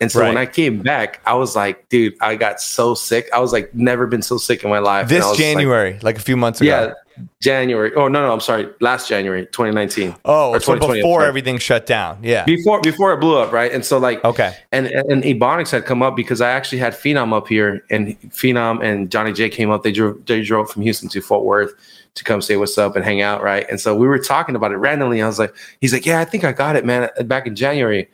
And 0.01 0.13
so 0.13 0.21
when 0.21 0.37
I 0.37 0.45
came 0.47 0.83
back, 0.83 1.21
I 1.25 1.35
was 1.35 1.57
like, 1.57 1.89
dude, 1.89 2.15
I 2.21 2.35
got 2.37 2.61
so 2.61 2.95
sick. 2.95 3.29
I 3.33 3.39
was 3.39 3.53
like, 3.53 3.75
never 3.75 4.07
been 4.07 4.23
so 4.23 4.37
sick 4.37 4.63
in 4.63 4.69
my 4.69 4.81
life. 4.81 5.09
This 5.09 5.21
was 5.25 5.31
like- 5.31 5.39
January, 5.39 5.99
like, 6.03 6.17
a 6.19 6.21
few 6.21 6.37
months 6.37 6.61
ago. 6.61 6.69
yeah, 6.89 6.93
January. 7.41 7.93
Oh 7.95 8.09
no, 8.09 8.27
no, 8.27 8.33
I'm 8.33 8.41
sorry, 8.41 8.69
last 8.81 9.09
January, 9.09 9.47
2019. 9.47 10.15
Oh, 10.25 10.59
so 10.59 10.79
before 10.79 11.25
everything 11.25 11.59
shut 11.59 11.87
down. 11.87 12.19
Yeah. 12.23 12.45
before 12.45 12.81
before 12.81 13.13
it 13.13 13.19
blew 13.21 13.39
up, 13.39 13.53
right? 13.53 13.73
And 13.73 13.85
so 13.85 13.99
like 13.99 14.25
Okay. 14.25 14.57
and 14.73 14.87
and 14.87 15.23
Ebonics 15.23 15.71
had 15.71 15.85
come 15.85 16.03
up 16.03 16.17
because 16.17 16.41
I 16.41 16.51
actually 16.51 16.79
had 16.79 16.93
Phenom 16.93 17.33
up 17.33 17.49
here, 17.49 17.85
and 17.91 18.19
Phenom 18.31 18.83
and 18.83 19.11
Johnny 19.11 19.33
J 19.33 19.49
came 19.49 19.71
up. 19.71 19.83
They 19.83 19.93
drove 19.93 20.25
they 20.27 20.43
drove 20.43 20.71
from 20.71 20.83
Houston 20.83 21.09
to 21.11 21.21
Fort 21.21 21.45
Worth 21.45 21.73
to 22.15 22.25
come 22.25 22.41
say 22.41 22.57
what's 22.57 22.79
up 22.79 22.95
and 22.97 23.05
hang 23.05 23.23
out, 23.23 23.43
right? 23.43 23.67
And 23.69 23.81
so 23.81 23.95
we 23.97 24.07
were 24.07 24.19
talking 24.19 24.55
about 24.55 24.73
it 24.73 24.77
randomly. 24.77 25.21
I 25.21 25.27
was 25.27 25.39
like, 25.39 25.55
he's 25.81 25.93
like, 25.93 26.07
yeah, 26.07 26.21
I 26.21 26.25
think 26.25 26.45
I 26.45 26.53
got 26.53 26.77
it, 26.77 26.85
man, 26.85 27.11
back 27.25 27.47
in 27.47 27.57
January. 27.57 28.09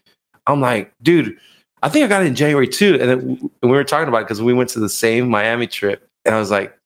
I'm 0.47 0.61
like, 0.61 0.93
dude, 1.03 1.37
I 1.83 1.91
think 1.91 2.05
I 2.05 2.09
got 2.09 2.23
it 2.23 2.27
in 2.27 2.35
January 2.35 2.67
too. 2.67 2.99
And 3.01 3.11
then 3.11 3.51
we 3.63 3.69
were 3.69 3.85
talking 3.85 4.09
about 4.09 4.23
it 4.23 4.25
because 4.25 4.41
we 4.43 4.55
went 4.55 4.71
to 4.71 4.81
the 4.81 4.89
same 4.89 5.29
Miami 5.29 5.67
trip, 5.67 6.09
and 6.25 6.35
I 6.35 6.39
was 6.39 6.51
like, 6.51 6.77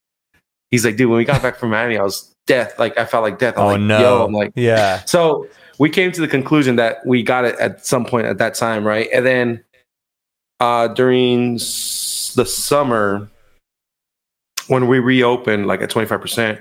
he's 0.75 0.85
like, 0.85 0.97
dude, 0.97 1.09
when 1.09 1.19
we 1.19 1.25
got 1.25 1.41
back 1.41 1.57
from 1.57 1.71
Miami, 1.71 1.97
I 1.97 2.03
was 2.03 2.35
death. 2.47 2.79
Like 2.79 2.99
I 2.99 3.05
felt 3.05 3.23
like 3.23 3.39
death. 3.39 3.57
I'm 3.57 3.63
Oh 3.65 3.69
like, 3.69 3.81
no. 3.81 4.01
Yo, 4.01 4.25
I'm 4.25 4.33
like, 4.33 4.53
yeah. 4.57 5.03
so 5.05 5.47
we 5.79 5.89
came 5.89 6.11
to 6.13 6.21
the 6.21 6.29
conclusion 6.29 6.77
that 6.77 7.05
we 7.07 7.23
got 7.23 7.45
it 7.45 7.55
at 7.61 7.87
some 7.87 8.05
point 8.05 8.27
at 8.27 8.39
that 8.39 8.55
time, 8.55 8.85
right? 8.87 9.09
And 9.13 9.25
then 9.25 9.65
uh, 10.61 10.89
during 10.89 11.55
s- 11.57 12.33
the 12.37 12.45
summer, 12.47 13.29
when 14.69 14.89
we 14.89 14.99
reopened, 14.99 15.67
like 15.67 15.81
at 15.81 15.91
twenty 15.91 16.07
five 16.09 16.21
percent, 16.21 16.61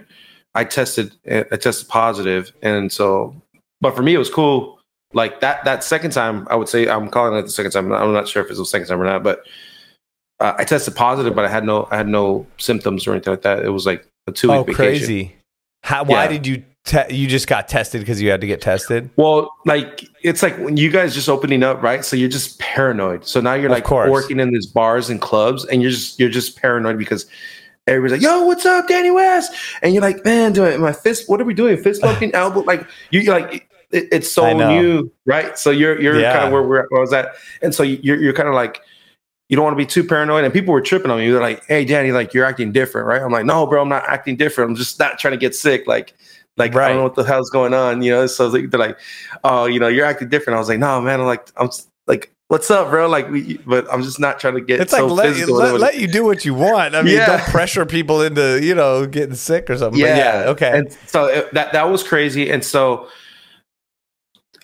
I 0.56 0.64
tested. 0.64 1.14
I 1.30 1.44
tested 1.58 1.88
positive, 1.90 2.52
and 2.62 2.92
so, 2.92 3.36
but 3.82 3.96
for 3.96 4.04
me, 4.04 4.14
it 4.14 4.18
was 4.20 4.30
cool. 4.30 4.80
Like 5.14 5.40
that 5.42 5.64
that 5.66 5.84
second 5.84 6.12
time, 6.12 6.48
I 6.50 6.56
would 6.56 6.68
say 6.70 6.88
I'm 6.88 7.10
calling 7.10 7.38
it 7.38 7.44
the 7.44 7.50
second 7.50 7.72
time. 7.72 7.92
I'm 7.92 8.14
not 8.14 8.28
sure 8.28 8.44
if 8.44 8.50
it's 8.50 8.60
the 8.60 8.66
second 8.66 8.88
time 8.88 9.02
or 9.02 9.06
not, 9.06 9.24
but 9.24 9.44
uh, 10.44 10.54
I 10.58 10.64
tested 10.66 10.96
positive, 10.96 11.34
but 11.36 11.46
I 11.46 11.50
had 11.50 11.64
no 11.64 11.88
I 11.92 11.98
had 11.98 12.08
no 12.08 12.46
symptoms 12.58 13.08
or 13.08 13.12
anything 13.14 13.32
like 13.32 13.42
that. 13.44 13.64
It 13.66 13.70
was 13.70 13.86
like 13.86 14.06
a 14.28 14.32
two 14.32 14.50
week 14.50 14.58
Oh, 14.58 14.64
vacation. 14.64 14.76
crazy. 14.76 15.36
How, 15.84 16.04
why 16.04 16.24
Yeah. 16.24 16.30
did 16.30 16.48
you, 16.48 16.64
te- 16.86 17.14
you 17.14 17.28
just 17.28 17.48
got 17.48 17.68
tested 17.68 18.00
because 18.02 18.22
you 18.22 18.30
had 18.32 18.40
to 18.42 18.48
get 18.48 18.62
tested? 18.62 19.10
Well, 19.18 19.52
like 19.66 20.06
it's 20.22 20.42
like 20.42 20.58
when 20.60 20.78
you 20.78 20.90
guys 20.92 21.14
just 21.14 21.28
opening 21.28 21.62
up, 21.64 21.82
right? 21.84 22.06
So 22.06 22.16
you're 22.16 22.30
just 22.30 22.58
paranoid. 22.60 23.26
So 23.26 23.42
now 23.42 23.54
you're 23.54 23.70
like 23.70 23.90
working 23.90 24.40
in 24.40 24.52
these 24.52 24.66
bars 24.68 25.10
and 25.10 25.20
clubs, 25.22 25.66
and 25.66 25.82
you're 25.82 25.92
just 25.92 26.20
you're 26.20 26.30
just 26.30 26.58
paranoid 26.58 26.98
because 26.98 27.26
everybody's 27.88 28.14
like, 28.14 28.22
"Yo, 28.22 28.46
what's 28.46 28.66
up, 28.66 28.88
Danny 28.88 29.12
West?" 29.12 29.54
And 29.82 29.94
you're 29.94 30.02
like, 30.04 30.24
"Man, 30.24 30.54
doing 30.54 30.80
my 30.80 30.94
fist? 30.94 31.30
What 31.30 31.42
are 31.42 31.46
we 31.46 31.54
doing? 31.54 31.76
Fist 31.84 32.02
bumping, 32.08 32.34
elbow?" 32.34 32.62
Like 32.62 32.88
you 33.12 33.20
you're 33.20 33.38
like 33.40 33.68
it, 33.92 34.08
it's 34.12 34.32
so 34.32 34.54
new, 34.54 35.12
right? 35.26 35.58
So 35.58 35.70
you're 35.70 36.00
you're 36.02 36.18
Yeah. 36.20 36.32
kind 36.34 36.46
of 36.46 36.54
where, 36.54 36.64
where 36.64 36.88
I 36.96 37.00
was 37.00 37.12
at, 37.14 37.36
and 37.62 37.76
so 37.76 37.84
you're 37.84 38.22
you're 38.22 38.34
kind 38.34 38.48
of 38.50 38.56
like. 38.56 38.82
You 39.50 39.56
don't 39.58 39.64
want 39.66 39.74
to 39.74 39.78
be 39.78 39.86
too 39.86 40.04
paranoid, 40.04 40.44
and 40.46 40.54
people 40.54 40.74
were 40.74 40.82
tripping 40.82 41.12
on 41.12 41.20
me. 41.20 41.30
They're 41.30 41.42
like, 41.42 41.66
"Hey, 41.68 41.86
Danny, 41.86 42.12
like 42.12 42.34
you're 42.34 42.46
acting 42.46 42.72
different, 42.72 43.08
right?" 43.08 43.22
I'm 43.22 43.32
like, 43.32 43.46
"No, 43.46 43.68
bro, 43.68 43.82
I'm 43.82 43.90
not 43.90 44.04
acting 44.08 44.36
different. 44.36 44.72
I'm 44.72 44.76
just 44.76 45.00
not 45.00 45.20
trying 45.20 45.34
to 45.34 45.38
get 45.38 45.54
sick. 45.56 45.86
Like, 45.86 46.14
like 46.58 46.76
I 46.76 46.90
don't 46.90 46.98
know 46.98 47.04
what 47.04 47.16
the 47.16 47.24
hell's 47.24 47.50
going 47.50 47.74
on, 47.74 48.02
you 48.02 48.12
know." 48.12 48.26
So 48.28 48.48
like, 48.48 48.70
they're 48.72 48.80
like, 48.80 48.98
oh, 49.44 49.66
you 49.66 49.80
know, 49.80 49.88
you're 49.90 50.06
acting 50.06 50.30
different. 50.30 50.56
I 50.56 50.60
was 50.60 50.70
like, 50.70 50.80
no, 50.80 51.00
man, 51.02 51.20
I'm 51.20 51.26
like, 51.26 51.48
I'm 51.58 51.70
like, 52.08 52.34
what's 52.48 52.72
up, 52.72 52.90
bro? 52.90 53.08
Like, 53.10 53.30
we, 53.30 53.58
but 53.58 53.86
I'm 53.92 54.02
just 54.02 54.20
not 54.20 54.40
trying 54.40 54.56
to 54.56 54.62
get 54.62 54.80
It's 54.80 54.92
so 54.92 55.08
like 55.08 55.18
let, 55.18 55.28
you- 55.28 55.34
physical. 55.34 55.56
let, 55.56 55.80
let 55.80 56.00
you 56.00 56.08
do 56.08 56.24
what 56.24 56.46
you 56.46 56.54
want. 56.54 56.96
I 56.96 57.02
mean, 57.02 57.16
Yeah. 57.16 57.26
don't 57.28 57.42
pressure 57.42 57.86
people 57.86 58.22
into 58.22 58.64
you 58.64 58.74
know 58.74 59.06
getting 59.06 59.36
sick 59.36 59.70
or 59.70 59.78
something. 59.78 60.00
But 60.02 60.08
yeah, 60.08 60.44
yeah. 60.44 60.50
Okay. 60.52 60.78
And 60.78 60.98
so 61.06 61.26
it, 61.26 61.54
that 61.54 61.74
that 61.74 61.90
was 61.90 62.02
crazy. 62.02 62.50
And 62.50 62.64
so 62.64 63.08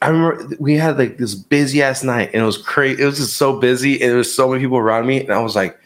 I 0.01 0.09
remember 0.09 0.55
we 0.59 0.75
had 0.75 0.97
like 0.97 1.17
this 1.17 1.35
busy 1.35 1.81
ass 1.81 2.03
night, 2.03 2.29
and 2.33 2.41
it 2.41 2.45
was 2.45 2.57
crazy. 2.57 3.01
It 3.01 3.05
was 3.05 3.17
just 3.17 3.37
so 3.37 3.59
busy, 3.59 4.01
and 4.01 4.09
there 4.09 4.17
was 4.17 4.33
so 4.33 4.47
many 4.49 4.63
people 4.63 4.77
around 4.77 5.07
me, 5.07 5.21
and 5.21 5.31
I 5.31 5.39
was 5.39 5.55
like, 5.55 5.77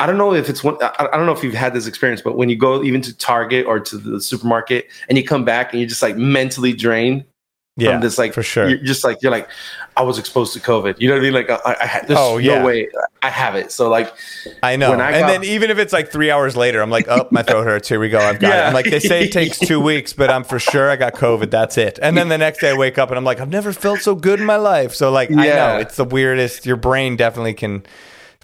I 0.00 0.06
don't 0.06 0.18
know 0.18 0.34
if 0.34 0.48
it's 0.48 0.62
one. 0.62 0.76
I 0.82 1.08
I 1.12 1.16
don't 1.16 1.26
know 1.26 1.32
if 1.32 1.42
you've 1.42 1.54
had 1.54 1.74
this 1.74 1.86
experience, 1.86 2.20
but 2.20 2.36
when 2.36 2.48
you 2.48 2.56
go 2.56 2.82
even 2.82 3.00
to 3.02 3.16
Target 3.16 3.66
or 3.66 3.80
to 3.80 3.98
the 3.98 4.20
supermarket 4.20 4.86
and 5.08 5.18
you 5.18 5.24
come 5.24 5.44
back 5.44 5.72
and 5.72 5.80
you're 5.80 5.88
just 5.88 6.02
like 6.02 6.16
mentally 6.16 6.72
drained 6.72 7.24
Yeah, 7.78 7.92
from 7.92 8.00
this, 8.02 8.18
like 8.18 8.34
for 8.34 8.42
sure. 8.42 8.68
You're 8.68 8.78
just 8.78 9.04
like 9.04 9.22
you're 9.22 9.30
like, 9.32 9.48
I 9.96 10.02
was 10.02 10.18
exposed 10.18 10.52
to 10.54 10.60
COVID. 10.60 10.96
You 11.00 11.08
know 11.08 11.14
what 11.14 11.20
I 11.20 11.22
mean? 11.22 11.32
Like 11.32 11.48
I, 11.50 11.76
I 11.80 11.86
had. 11.86 12.08
There's 12.08 12.18
Oh, 12.18 12.36
yeah. 12.38 12.58
no 12.58 12.66
way 12.66 12.88
I 13.22 13.30
have 13.30 13.54
it. 13.54 13.70
So 13.72 13.88
like, 13.88 14.12
I 14.62 14.76
know. 14.76 14.92
I 14.92 15.10
and 15.12 15.20
got- 15.22 15.26
then 15.28 15.44
even 15.44 15.70
if 15.70 15.78
it's 15.78 15.92
like 15.92 16.10
three 16.10 16.30
hours 16.30 16.56
later, 16.56 16.80
I'm 16.82 16.90
like, 16.90 17.06
oh, 17.08 17.28
my 17.30 17.42
throat 17.42 17.64
hurts. 17.64 17.88
Here 17.88 18.00
we 18.00 18.08
go. 18.08 18.18
I've 18.18 18.40
got 18.40 18.56
it. 18.58 18.62
I'm 18.66 18.74
like, 18.74 18.86
they 18.90 18.98
say 19.00 19.24
it 19.24 19.32
takes 19.32 19.58
two 19.58 19.80
weeks, 19.80 20.12
but 20.12 20.28
I'm 20.30 20.42
for 20.44 20.58
sure 20.58 20.90
I 20.90 20.96
got 20.96 21.14
COVID. 21.14 21.50
That's 21.50 21.78
it. 21.78 21.98
And 22.02 22.16
then 22.16 22.28
the 22.28 22.38
next 22.38 22.58
day 22.60 22.70
I 22.70 22.74
wake 22.76 22.98
up 22.98 23.10
and 23.10 23.16
I'm 23.18 23.24
like, 23.24 23.40
I've 23.40 23.48
never 23.48 23.72
felt 23.72 24.00
so 24.00 24.14
good 24.14 24.40
in 24.40 24.46
my 24.46 24.56
life. 24.56 24.94
So 24.94 25.10
like, 25.10 25.30
I 25.30 25.46
Yeah. 25.46 25.54
know 25.74 25.78
it's 25.78 25.96
the 25.96 26.04
weirdest. 26.04 26.66
Your 26.66 26.76
brain 26.76 27.16
definitely 27.16 27.54
can 27.54 27.84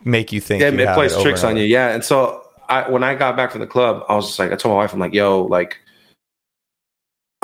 make 0.05 0.33
you 0.33 0.41
think. 0.41 0.61
yeah, 0.61 0.69
you 0.71 0.79
it 0.79 0.95
plays 0.95 1.13
over 1.13 1.23
tricks 1.23 1.43
on 1.45 1.57
you. 1.57 1.65
Yeah, 1.65 1.89
and 1.95 2.05
so 2.05 2.47
I 2.69 2.89
when 2.89 3.03
I 3.03 3.15
got 3.15 3.37
back 3.37 3.51
from 3.53 3.61
the 3.63 3.67
club, 3.67 4.05
I 4.09 4.15
was 4.15 4.27
just 4.27 4.39
like, 4.39 4.53
I 4.53 4.57
told 4.57 4.73
my 4.75 4.77
wife, 4.83 4.93
I'm 4.93 5.01
like, 5.01 5.13
yo, 5.15 5.43
like, 5.43 5.79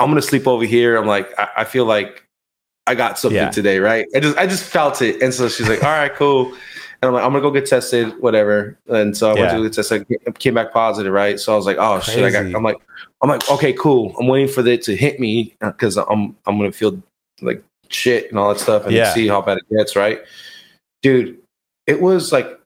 I'm 0.01 0.09
gonna 0.09 0.21
sleep 0.21 0.47
over 0.47 0.65
here. 0.65 0.97
I'm 0.97 1.07
like, 1.07 1.37
I, 1.39 1.49
I 1.57 1.63
feel 1.63 1.85
like 1.85 2.25
I 2.87 2.95
got 2.95 3.19
something 3.19 3.37
Yeah. 3.37 3.49
today, 3.51 3.79
right? 3.79 4.05
I 4.15 4.19
just 4.19 4.37
I 4.37 4.47
just 4.47 4.63
felt 4.63 5.01
it, 5.01 5.21
and 5.21 5.33
so 5.33 5.47
she's 5.49 5.69
like, 5.69 5.83
all 5.83 5.89
right, 5.91 6.13
cool. 6.13 6.53
And 7.03 7.07
I'm 7.09 7.13
like, 7.13 7.23
I'm 7.23 7.31
gonna 7.31 7.41
go 7.41 7.51
get 7.51 7.65
tested, 7.65 8.19
whatever. 8.21 8.77
And 8.87 9.15
so 9.17 9.31
I 9.31 9.33
went 9.33 9.51
to 9.51 9.63
get 9.63 9.73
tested, 9.73 10.05
came 10.39 10.53
back 10.53 10.71
positive, 10.71 11.11
right? 11.11 11.39
So 11.39 11.53
I 11.53 11.55
was 11.55 11.65
like, 11.65 11.77
oh 11.79 11.99
shit, 11.99 12.23
I 12.23 12.29
got. 12.31 12.45
I'm 12.55 12.63
like, 12.63 12.77
I'm 13.21 13.29
like, 13.29 13.49
okay, 13.49 13.73
cool. 13.73 14.15
I'm 14.19 14.27
waiting 14.27 14.47
for 14.47 14.65
it 14.67 14.81
to 14.83 14.95
hit 14.95 15.19
me 15.19 15.55
uh, 15.61 15.71
because 15.71 15.97
I'm 15.97 16.35
I'm 16.45 16.57
gonna 16.57 16.71
feel 16.71 17.01
like 17.41 17.63
shit 17.89 18.29
and 18.29 18.37
all 18.39 18.49
that 18.49 18.59
stuff, 18.59 18.85
and 18.85 18.93
Yeah. 18.93 19.13
see 19.13 19.27
how 19.27 19.41
bad 19.41 19.57
it 19.57 19.75
gets, 19.75 19.95
right? 19.95 20.19
Dude, 21.01 21.39
it 21.87 22.01
was 22.01 22.31
like 22.31 22.59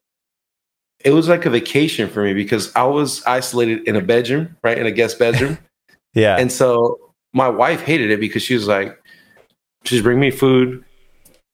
it 1.04 1.12
was 1.12 1.30
like 1.30 1.46
a 1.46 1.50
vacation 1.50 2.10
for 2.10 2.24
me 2.24 2.34
because 2.34 2.76
I 2.76 2.84
was 2.84 3.24
isolated 3.26 3.88
in 3.88 3.96
a 3.96 4.02
bedroom, 4.02 4.58
right, 4.64 4.78
in 4.78 4.86
a 4.86 4.92
guest 4.92 5.20
bedroom, 5.20 5.58
Yeah. 6.14 6.38
and 6.38 6.52
so 6.52 7.05
my 7.36 7.50
wife 7.50 7.82
hated 7.82 8.10
it 8.10 8.20
because 8.20 8.42
she 8.42 8.56
was 8.56 8.68
like, 8.68 8.98
she's 9.84 10.02
bring 10.02 10.20
me 10.20 10.32
food, 10.32 10.84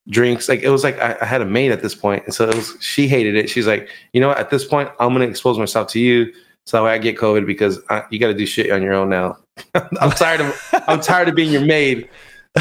drinks, 0.07 0.47
like 0.47 0.61
it 0.61 0.69
was 0.69 0.83
like 0.83 0.97
I, 0.99 1.17
I 1.19 1.25
had 1.25 1.41
a 1.41 1.45
maid 1.45 1.71
at 1.71 1.81
this 1.81 1.95
point, 1.95 2.23
and 2.25 2.33
so 2.33 2.47
it 2.47 2.55
was 2.55 2.77
she 2.79 3.07
hated 3.07 3.35
it. 3.35 3.49
She's 3.49 3.67
like, 3.67 3.89
you 4.13 4.21
know, 4.21 4.29
what, 4.29 4.37
at 4.37 4.51
this 4.51 4.63
point, 4.63 4.89
I'm 4.99 5.11
gonna 5.11 5.25
expose 5.25 5.57
myself 5.57 5.87
to 5.89 5.99
you, 5.99 6.31
so 6.67 6.77
that 6.77 6.83
way 6.83 6.93
I 6.93 6.99
get 6.99 7.17
COVID 7.17 7.45
because 7.47 7.79
I, 7.89 8.03
you 8.11 8.19
got 8.19 8.27
to 8.27 8.33
do 8.33 8.45
shit 8.45 8.71
on 8.71 8.83
your 8.83 8.93
own 8.93 9.09
now. 9.09 9.37
I'm 9.75 10.11
tired 10.11 10.41
of 10.41 10.83
I'm 10.87 11.01
tired 11.01 11.27
of 11.27 11.35
being 11.35 11.51
your 11.51 11.65
maid. 11.65 12.07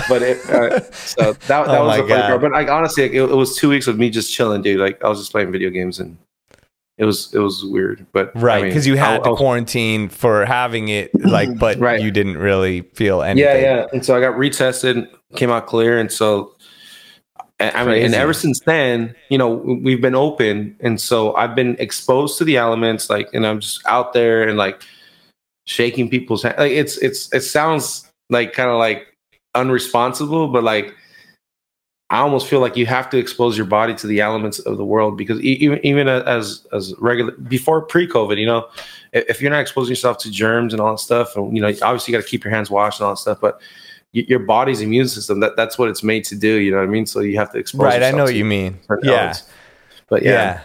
But 0.09 0.23
it, 0.23 0.39
uh, 0.49 0.81
so 0.93 1.33
that, 1.33 1.47
that 1.49 1.69
Oh 1.69 1.85
was 1.85 1.97
the 1.97 2.09
funny 2.09 2.23
part. 2.23 2.41
But 2.41 2.53
like 2.53 2.69
honestly, 2.69 3.03
like, 3.05 3.13
it, 3.13 3.23
it 3.23 3.35
was 3.35 3.57
two 3.57 3.69
weeks 3.69 3.87
of 3.87 3.99
me 3.99 4.09
just 4.09 4.33
chilling, 4.33 4.63
dude. 4.63 4.81
Like 4.81 5.03
I 5.05 5.09
was 5.09 5.19
just 5.19 5.33
playing 5.33 5.53
video 5.53 5.69
games 5.69 5.99
and 5.99 6.17
it 7.01 7.05
was 7.05 7.35
it 7.35 7.39
was 7.41 7.65
weird. 7.65 8.07
But 8.13 8.31
I 8.37 8.41
Right, 8.41 8.63
mean, 8.63 8.71
because 8.71 8.87
you 8.87 8.97
had 8.97 9.15
I- 9.15 9.19
to 9.19 9.25
I 9.25 9.29
was- 9.31 9.39
quarantine 9.39 10.09
for 10.09 10.45
having 10.45 10.89
it, 10.89 11.11
like, 11.25 11.59
but 11.59 11.79
Right. 11.81 12.01
you 12.01 12.11
didn't 12.13 12.37
really 12.39 12.83
feel 12.95 13.23
anything. 13.23 13.49
Yeah, 13.51 13.59
yeah. 13.59 13.87
And 13.93 14.05
so 14.05 14.17
I 14.17 14.21
got 14.21 14.35
retested, 14.35 15.09
came 15.35 15.51
out 15.51 15.67
clear, 15.67 15.99
and 15.99 16.13
so 16.13 16.55
I 17.59 17.71
I 17.71 17.85
mean, 17.85 18.05
and 18.05 18.15
ever 18.15 18.33
since 18.33 18.61
then, 18.61 19.15
you 19.29 19.37
know, 19.39 19.49
we've 19.85 20.01
been 20.01 20.15
open, 20.15 20.77
and 20.81 21.01
so 21.01 21.35
I've 21.37 21.55
been 21.55 21.77
exposed 21.79 22.39
to 22.39 22.45
the 22.45 22.57
elements, 22.57 23.11
like, 23.11 23.29
and 23.35 23.47
I'm 23.47 23.61
just 23.61 23.81
out 23.87 24.13
there 24.13 24.49
and 24.49 24.57
like 24.57 24.83
shaking 25.67 26.09
people's 26.09 26.43
hands. 26.43 26.57
Like, 26.59 26.73
it's 26.73 26.97
it's 26.99 27.33
it 27.35 27.41
sounds 27.43 28.11
like 28.31 28.53
kind 28.55 28.71
of 28.71 28.79
like 28.79 29.07
unresponsible, 29.57 30.53
but 30.53 30.65
like 30.65 30.95
I 32.11 32.19
almost 32.19 32.49
feel 32.49 32.59
like 32.59 32.77
you 32.77 32.87
have 32.87 33.09
to 33.11 33.19
expose 33.19 33.57
your 33.57 33.67
body 33.67 33.95
to 33.95 34.07
the 34.09 34.21
elements 34.21 34.59
of 34.59 34.77
the 34.77 34.85
world 34.85 35.17
because 35.17 35.41
even 35.41 35.85
even 35.87 36.09
as 36.09 36.67
as 36.73 36.93
regular 36.99 37.33
before 37.33 37.83
pre-COVID, 37.83 38.37
you 38.37 38.47
know, 38.47 38.69
if 39.13 39.41
you're 39.41 39.51
not 39.51 39.61
exposing 39.61 39.93
yourself 39.93 40.19
to 40.19 40.31
germs 40.31 40.73
and 40.73 40.81
all 40.83 40.91
that 40.91 40.99
stuff, 40.99 41.37
and 41.37 41.57
you 41.57 41.63
know, 41.63 41.69
obviously 41.83 42.13
you 42.13 42.19
got 42.19 42.25
to 42.25 42.29
keep 42.29 42.43
your 42.43 42.53
hands 42.53 42.69
washed 42.69 42.99
and 42.99 43.07
all 43.07 43.13
that 43.13 43.21
stuff, 43.21 43.39
but 43.41 43.61
your 44.13 44.41
body's 44.41 44.81
immune 44.81 45.07
system 45.07 45.39
that 45.39 45.55
that's 45.55 45.79
what 45.79 45.89
it's 45.89 46.03
made 46.03 46.25
to 46.25 46.35
do. 46.35 46.57
You 46.57 46.73
know 46.73 46.79
what 46.79 46.89
I 46.89 46.91
mean? 46.91 47.07
So 47.07 47.21
you 47.21 47.39
have 47.39 47.53
to 47.53 47.59
expose. 47.59 47.81
Yourself. 47.81 48.03
Right, 48.03 48.13
I 48.13 48.17
know 48.17 48.25
what 48.25 48.35
you 48.35 48.45
mean. 48.45 48.81
Yeah. 49.03 49.13
elements. 49.13 49.45
but 50.09 50.23
yeah. 50.23 50.31
Yeah. 50.31 50.61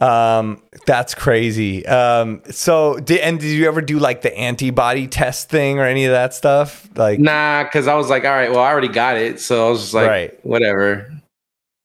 Um, 0.00 0.62
that's 0.86 1.14
crazy. 1.14 1.84
Um, 1.86 2.42
so 2.50 2.98
did 2.98 3.20
and 3.20 3.40
did 3.40 3.48
you 3.48 3.66
ever 3.66 3.80
do 3.80 3.98
like 3.98 4.22
the 4.22 4.36
antibody 4.36 5.06
test 5.08 5.48
thing 5.48 5.78
or 5.78 5.84
any 5.84 6.04
of 6.04 6.12
that 6.12 6.34
stuff? 6.34 6.88
Like, 6.96 7.18
Nah, 7.18 7.64
because 7.64 7.88
I 7.88 7.94
was 7.94 8.08
like, 8.08 8.24
all 8.24 8.30
right, 8.30 8.50
well, 8.50 8.60
I 8.60 8.70
already 8.70 8.88
got 8.88 9.16
it, 9.16 9.40
so 9.40 9.66
I 9.66 9.70
was 9.70 9.80
just 9.80 9.94
like, 9.94 10.08
Right. 10.08 10.44
whatever. 10.46 11.12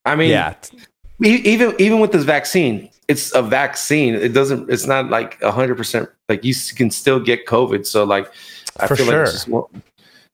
I 0.06 0.16
mean, 0.16 0.30
yeah, 0.30 0.54
even 1.22 1.74
even 1.80 2.00
with 2.00 2.12
this 2.12 2.24
vaccine 2.24 2.90
it's 3.08 3.34
a 3.36 3.42
vaccine 3.42 4.16
it 4.16 4.30
doesn't 4.34 4.70
it's 4.70 4.86
not 4.86 5.10
like 5.10 5.36
a 5.42 5.52
100% 5.52 6.10
like 6.30 6.44
you 6.44 6.54
can 6.76 6.90
still 6.90 7.20
get 7.20 7.46
covid 7.46 7.86
so 7.86 8.04
like 8.04 8.32
i 8.80 8.88
For 8.88 8.96
feel 8.96 9.06
like 9.06 9.14
sure. 9.14 9.24
it's 9.24 9.32
just 9.34 9.48
well, 9.48 9.70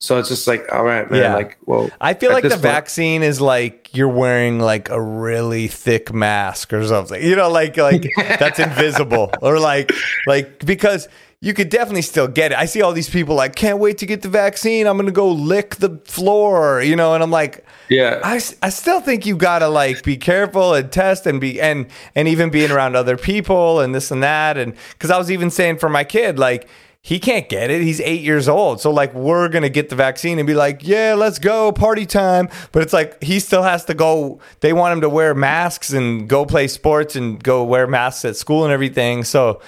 so 0.02 0.18
it's 0.18 0.30
just 0.30 0.48
like 0.48 0.66
all 0.72 0.84
right 0.84 1.10
man 1.12 1.22
Yeah. 1.22 1.36
like 1.36 1.58
well 1.66 1.90
I 2.00 2.14
feel 2.14 2.32
like 2.32 2.44
the 2.44 2.50
point- 2.52 2.62
vaccine 2.62 3.22
is 3.24 3.42
like 3.42 3.90
you're 3.94 4.08
wearing 4.08 4.60
like 4.60 4.90
a 4.90 5.02
really 5.02 5.68
thick 5.68 6.14
mask 6.14 6.72
or 6.74 6.86
something. 6.86 7.22
You 7.24 7.36
know, 7.36 7.50
like 7.50 7.76
like 7.78 8.06
that's 8.18 8.60
invisible 8.60 9.32
or 9.42 9.60
like 9.60 9.92
like 10.28 10.64
because 10.66 11.08
you 11.42 11.54
could 11.54 11.70
definitely 11.70 12.02
still 12.02 12.28
get 12.28 12.52
it. 12.52 12.58
I 12.58 12.66
see 12.66 12.82
all 12.82 12.92
these 12.94 13.10
people 13.10 13.34
like 13.36 13.56
can't 13.56 13.80
wait 13.80 13.98
to 14.00 14.06
get 14.06 14.22
the 14.22 14.30
vaccine. 14.30 14.86
I'm 14.88 14.96
going 14.98 15.06
to 15.08 15.12
go 15.14 15.30
lick 15.32 15.78
the 15.78 15.98
floor, 16.06 16.82
you 16.82 16.96
know, 16.96 17.14
and 17.16 17.24
I'm 17.24 17.32
like 17.32 17.66
yeah 17.90 18.20
I, 18.24 18.36
I 18.62 18.70
still 18.70 19.02
think 19.02 19.26
you 19.26 19.36
gotta 19.36 19.68
like 19.68 20.04
be 20.04 20.16
careful 20.16 20.76
and 20.76 20.92
test 20.92 21.26
and 21.26 21.42
be 21.42 21.60
and 21.60 21.88
and 22.14 22.28
even 22.28 22.52
being 22.52 22.70
around 22.70 22.96
other 22.96 23.18
people 23.18 23.80
and 23.80 23.96
this 23.96 24.12
and 24.12 24.22
that 24.22 24.58
and 24.58 24.76
because 24.92 25.10
I 25.10 25.18
was 25.18 25.32
even 25.32 25.50
saying 25.50 25.80
for 25.80 25.90
my 25.90 26.04
kid 26.04 26.38
like 26.38 26.68
he 27.10 27.18
can't 27.18 27.50
get 27.50 27.72
it. 27.72 27.82
He's 27.82 28.00
eight 28.02 28.22
years 28.22 28.48
old. 28.48 28.82
So 28.82 28.92
like 28.92 29.16
we're 29.16 29.50
gonna 29.50 29.68
get 29.70 29.90
the 29.90 29.96
vaccine 29.96 30.38
and 30.38 30.46
be 30.46 30.54
like 30.54 30.88
yeah 30.88 31.16
let's 31.18 31.40
go 31.40 31.72
party 31.72 32.06
time. 32.06 32.50
But 32.72 32.84
it's 32.84 32.94
like 32.94 33.22
he 33.24 33.40
still 33.40 33.64
has 33.64 33.84
to 33.86 33.96
go. 33.96 34.40
They 34.60 34.74
want 34.74 34.94
him 34.94 35.02
to 35.02 35.10
wear 35.10 35.34
masks 35.34 35.92
and 35.92 36.30
go 36.30 36.46
play 36.46 36.68
sports 36.68 37.16
and 37.16 37.44
go 37.44 37.64
wear 37.64 37.88
masks 37.88 38.26
at 38.26 38.36
school 38.36 38.64
and 38.64 38.72
everything. 38.72 39.24
So 39.24 39.60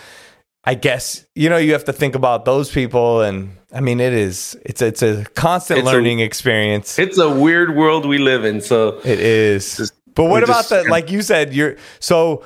I 0.64 0.76
guess 0.76 1.26
you 1.34 1.50
know 1.50 1.58
you 1.58 1.74
have 1.74 1.86
to 1.86 1.94
think 1.94 2.14
about 2.14 2.46
those 2.46 2.70
people. 2.72 3.22
And 3.22 3.58
I 3.74 3.80
mean 3.80 4.00
it 4.00 4.14
is 4.14 4.56
it's 4.64 4.84
it's 4.84 5.02
a 5.02 5.26
constant 5.34 5.80
It's 5.80 5.90
a- 5.90 5.92
learning 5.92 6.20
experience. 6.20 7.00
it's 7.00 7.18
a 7.18 7.28
weird 7.28 7.76
world 7.76 8.06
we 8.06 8.20
live 8.20 8.46
in 8.46 8.62
so 8.62 9.00
it 9.04 9.20
is. 9.20 9.78
Just- 9.78 9.94
but 10.14 10.26
what 10.26 10.44
about 10.44 10.68
just- 10.68 10.70
the 10.70 10.84
like 10.92 11.10
you 11.10 11.24
said 11.24 11.56
you're 11.56 11.78
so 12.00 12.44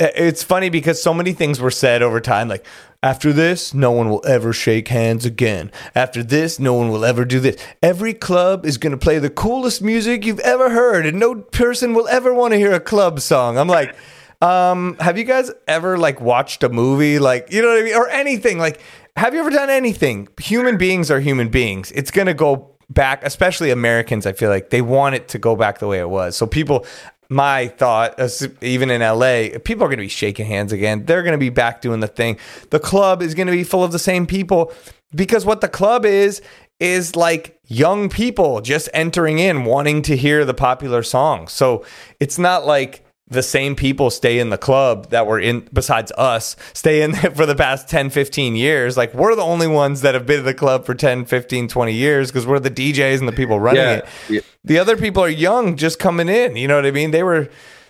it's 0.00 0.44
funny 0.44 0.70
because 0.70 1.02
so 1.02 1.12
many 1.12 1.32
things 1.32 1.60
were 1.60 1.72
said 1.72 2.02
over 2.02 2.20
time 2.20 2.48
like 2.48 2.64
after 3.02 3.32
this 3.32 3.72
no 3.72 3.90
one 3.92 4.08
will 4.08 4.24
ever 4.26 4.52
shake 4.52 4.88
hands 4.88 5.24
again. 5.24 5.70
After 5.94 6.22
this 6.22 6.58
no 6.58 6.74
one 6.74 6.88
will 6.90 7.04
ever 7.04 7.24
do 7.24 7.40
this. 7.40 7.56
Every 7.82 8.14
club 8.14 8.66
is 8.66 8.78
going 8.78 8.92
to 8.92 8.98
play 8.98 9.18
the 9.18 9.30
coolest 9.30 9.82
music 9.82 10.24
you've 10.24 10.40
ever 10.40 10.70
heard 10.70 11.06
and 11.06 11.18
no 11.18 11.36
person 11.36 11.94
will 11.94 12.08
ever 12.08 12.34
want 12.34 12.52
to 12.52 12.58
hear 12.58 12.72
a 12.72 12.80
club 12.80 13.20
song. 13.20 13.58
I'm 13.58 13.68
like 13.68 13.94
um 14.40 14.96
have 15.00 15.18
you 15.18 15.24
guys 15.24 15.50
ever 15.66 15.98
like 15.98 16.20
watched 16.20 16.62
a 16.62 16.68
movie 16.68 17.18
like 17.18 17.52
you 17.52 17.60
know 17.60 17.68
what 17.68 17.80
I 17.80 17.84
mean 17.84 17.94
or 17.94 18.08
anything 18.08 18.58
like 18.58 18.80
have 19.18 19.34
you 19.34 19.40
ever 19.40 19.50
done 19.50 19.68
anything? 19.68 20.28
Human 20.40 20.76
beings 20.78 21.10
are 21.10 21.18
human 21.18 21.48
beings. 21.48 21.90
It's 21.90 22.12
going 22.12 22.28
to 22.28 22.34
go 22.34 22.76
back, 22.88 23.24
especially 23.24 23.70
Americans, 23.70 24.26
I 24.26 24.32
feel 24.32 24.48
like 24.48 24.70
they 24.70 24.80
want 24.80 25.16
it 25.16 25.28
to 25.28 25.38
go 25.38 25.56
back 25.56 25.80
the 25.80 25.88
way 25.88 25.98
it 25.98 26.08
was. 26.08 26.36
So 26.36 26.46
people, 26.46 26.86
my 27.30 27.68
thought, 27.68 28.18
even 28.62 28.90
in 28.90 29.00
LA, 29.02 29.58
people 29.64 29.84
are 29.84 29.88
going 29.88 29.98
to 29.98 30.04
be 30.04 30.08
shaking 30.08 30.46
hands 30.46 30.72
again. 30.72 31.04
They're 31.04 31.22
going 31.22 31.32
to 31.32 31.38
be 31.38 31.50
back 31.50 31.82
doing 31.82 32.00
the 32.00 32.08
thing. 32.08 32.38
The 32.70 32.80
club 32.80 33.20
is 33.20 33.34
going 33.34 33.48
to 33.48 33.52
be 33.52 33.64
full 33.64 33.84
of 33.84 33.92
the 33.92 33.98
same 33.98 34.26
people 34.26 34.72
because 35.14 35.44
what 35.44 35.60
the 35.60 35.68
club 35.68 36.04
is 36.04 36.40
is 36.80 37.16
like 37.16 37.58
young 37.66 38.08
people 38.08 38.60
just 38.60 38.88
entering 38.94 39.38
in 39.38 39.64
wanting 39.64 40.00
to 40.02 40.16
hear 40.16 40.44
the 40.44 40.54
popular 40.54 41.02
songs. 41.02 41.52
So 41.52 41.84
it's 42.20 42.38
not 42.38 42.66
like 42.66 43.04
the 43.30 43.42
same 43.42 43.76
people 43.76 44.10
stay 44.10 44.38
in 44.38 44.50
the 44.50 44.58
club 44.58 45.10
that 45.10 45.26
were 45.26 45.38
in 45.38 45.68
besides 45.72 46.10
us 46.16 46.56
stay 46.72 47.02
in 47.02 47.12
there 47.12 47.30
for 47.30 47.44
the 47.46 47.54
past 47.54 47.88
10 47.88 48.10
15 48.10 48.56
years 48.56 48.96
like 48.96 49.12
we're 49.14 49.34
the 49.34 49.42
only 49.42 49.66
ones 49.66 50.00
that 50.00 50.14
have 50.14 50.24
been 50.26 50.40
in 50.40 50.44
the 50.46 50.54
club 50.54 50.86
for 50.86 50.94
10 50.94 51.24
15 51.26 51.68
20 51.68 51.92
years 51.92 52.30
because 52.30 52.46
we're 52.46 52.58
the 52.58 52.70
djs 52.70 53.18
and 53.18 53.28
the 53.28 53.32
people 53.32 53.60
running 53.60 53.82
Yeah. 53.82 53.96
it 53.96 54.06
Yeah. 54.30 54.40
the 54.64 54.78
other 54.78 54.96
people 54.96 55.22
are 55.22 55.28
young 55.28 55.76
just 55.76 55.98
coming 55.98 56.28
in 56.28 56.56
you 56.56 56.66
know 56.66 56.76
what 56.76 56.86
i 56.86 56.90
mean 56.90 57.10
they 57.10 57.22
were 57.22 57.48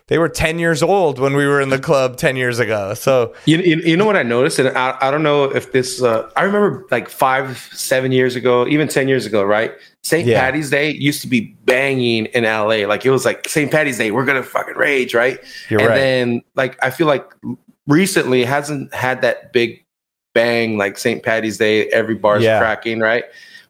they 0.09 0.19
were 0.19 0.29
10 0.29 0.59
years 0.59 0.83
old 0.83 1.19
when 1.19 1.37
we 1.37 1.47
were 1.47 1.61
in 1.61 1.69
the 1.69 1.79
club 1.79 2.17
10 2.17 2.35
years 2.37 2.59
ago 2.59 2.95
so 2.95 3.35
You, 3.47 3.59
you, 3.59 3.77
you 3.77 3.97
know 3.97 4.05
what 4.07 4.17
I 4.17 4.23
noticed, 4.23 4.59
and 4.59 4.69
I, 4.77 4.97
I 5.01 5.11
don't 5.11 5.23
know 5.23 5.45
if 5.45 5.73
this. 5.73 6.03
Uh, 6.03 6.29
I 6.37 6.43
remember 6.43 6.85
like 6.91 7.09
five, 7.09 7.59
seven 7.73 8.11
years 8.13 8.35
ago, 8.37 8.67
even 8.67 8.89
ten 8.89 9.07
years 9.09 9.25
ago, 9.27 9.43
right? 9.45 9.73
St. 10.03 10.27
Yeah. 10.27 10.41
Patty's 10.41 10.71
Day 10.71 10.91
used 10.93 11.21
to 11.23 11.29
be 11.29 11.57
banging 11.65 12.27
in 12.27 12.45
LA. 12.45 12.87
Like 12.89 13.05
it 13.07 13.11
was 13.11 13.25
like 13.25 13.49
St. 13.49 13.71
Patty's 13.71 13.99
Day, 13.99 14.11
we're 14.11 14.25
gonna 14.25 14.43
fucking 14.43 14.77
rage, 14.77 15.15
right? 15.15 15.39
You're 15.69 15.81
and 15.81 15.89
right. 15.89 15.95
then 15.97 16.43
like 16.57 16.79
I 16.83 16.91
feel 16.91 17.07
like 17.07 17.25
recently 17.87 18.45
hasn't 18.45 18.93
had 18.95 19.23
that 19.23 19.53
big 19.53 19.85
bang 20.35 20.77
like 20.79 20.99
St. 20.99 21.23
Patty's 21.23 21.59
Day. 21.59 21.89
Every 21.89 22.15
bar's 22.15 22.43
Yeah. 22.43 22.59
cracking, 22.59 23.01
right? 23.01 23.25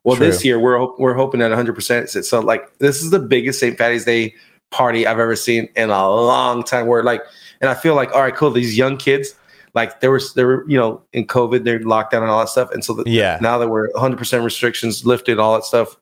Well, 0.04 0.16
True. 0.16 0.26
this 0.26 0.44
year 0.44 0.58
we're 0.58 0.86
we're 0.98 1.14
hoping 1.14 1.40
at 1.42 1.50
100. 1.50 1.74
percent 1.74 2.08
So 2.10 2.40
like 2.40 2.78
this 2.78 3.02
is 3.02 3.10
the 3.10 3.18
biggest 3.20 3.58
St. 3.60 3.76
Patty's 3.76 4.04
Day 4.04 4.34
party 4.70 5.06
I've 5.06 5.18
ever 5.18 5.36
seen 5.36 5.68
in 5.76 5.90
a 5.90 6.08
long 6.10 6.62
time. 6.62 6.86
Where 6.86 7.02
like 7.02 7.22
and 7.60 7.70
I 7.70 7.74
feel 7.74 7.94
like 7.94 8.12
all 8.12 8.22
right, 8.22 8.34
cool. 8.34 8.50
These 8.50 8.76
young 8.76 8.96
kids, 8.96 9.34
like 9.74 10.00
there 10.00 10.10
was 10.10 10.34
there 10.34 10.46
were 10.46 10.64
you 10.68 10.76
know 10.78 11.02
in 11.12 11.26
COVID, 11.26 11.64
they're 11.64 11.80
locked 11.80 12.12
down 12.12 12.22
and 12.22 12.30
all 12.30 12.40
that 12.40 12.48
stuff, 12.48 12.70
and 12.72 12.84
so 12.84 12.94
the, 12.94 13.04
Yeah. 13.10 13.38
now 13.40 13.58
that 13.58 13.68
we're 13.68 13.90
100 13.92 14.16
percent 14.16 14.44
restrictions 14.44 15.04
lifted, 15.06 15.38
all 15.38 15.54
that 15.54 15.64
stuff. 15.64 15.96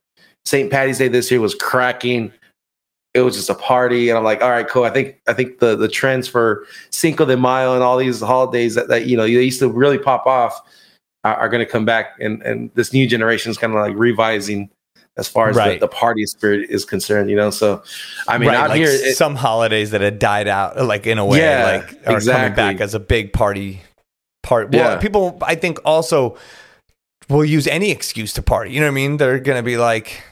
St. 0.45 0.71
Patty's 0.71 0.99
Day 0.99 1.09
this 1.09 1.31
year 1.31 1.41
was 1.41 1.55
cracking. 1.57 2.33
It 3.14 3.23
was 3.23 3.35
just 3.35 3.49
a 3.51 3.55
party, 3.55 4.11
and 4.11 4.19
I'm 4.19 4.25
like, 4.25 4.43
all 4.43 4.51
right, 4.51 4.69
cool. 4.69 4.85
I 4.85 4.91
think 4.91 5.19
I 5.27 5.33
think 5.33 5.59
the 5.59 5.75
the 5.75 5.89
trends 5.89 6.29
for 6.29 6.67
Cinco 6.91 7.25
de 7.25 7.37
Mayo 7.37 7.75
and 7.75 7.83
all 7.83 7.97
these 7.97 8.21
holidays 8.21 8.75
that, 8.75 8.89
that 8.89 9.07
you 9.07 9.17
know 9.17 9.25
they 9.25 9.43
used 9.43 9.59
to 9.61 9.69
really 9.69 9.99
pop 9.99 10.27
off 10.27 10.61
are, 11.25 11.35
are 11.37 11.49
going 11.49 11.64
to 11.64 11.71
come 11.71 11.85
back, 11.87 12.14
and 12.21 12.43
and 12.43 12.71
this 12.75 12.93
new 12.93 13.09
generation 13.09 13.51
is 13.51 13.57
kind 13.59 13.73
of 13.75 13.81
like 13.81 13.97
revising 13.97 14.69
as 15.19 15.29
far 15.29 15.49
as 15.49 15.57
Right. 15.57 15.81
the, 15.81 15.87
the 15.87 15.93
party 15.93 16.27
spirit 16.27 16.69
is 16.71 16.85
concerned. 16.85 17.31
You 17.31 17.37
know, 17.37 17.51
so 17.51 17.83
I 18.29 18.39
mean, 18.39 18.49
right, 18.49 18.57
out 18.59 18.69
like 18.71 18.79
here, 18.79 18.91
it- 18.91 19.17
some 19.17 19.35
holidays 19.37 19.91
that 19.93 20.01
had 20.01 20.19
died 20.19 20.49
out, 20.49 20.81
like 20.85 21.07
in 21.07 21.19
a 21.19 21.25
way, 21.25 21.41
Yeah, 21.41 21.64
like 21.64 21.83
are 21.93 21.95
coming 22.05 22.17
exactly. 22.17 22.57
back 22.57 22.81
as 22.81 22.95
a 22.95 23.01
big 23.01 23.33
party 23.33 23.83
part. 24.43 24.71
Well, 24.71 24.93
Yeah. 24.93 24.99
people, 24.99 25.39
I 25.43 25.55
think, 25.55 25.79
also 25.85 26.37
will 27.29 27.45
use 27.45 27.67
any 27.67 27.91
excuse 27.91 28.33
to 28.35 28.43
party. 28.43 28.73
You 28.73 28.81
know 28.81 28.87
what 28.87 28.93
I 28.93 28.95
mean? 28.95 29.17
They're 29.17 29.41
gonna 29.41 29.62
be 29.62 29.77
like. 29.77 30.23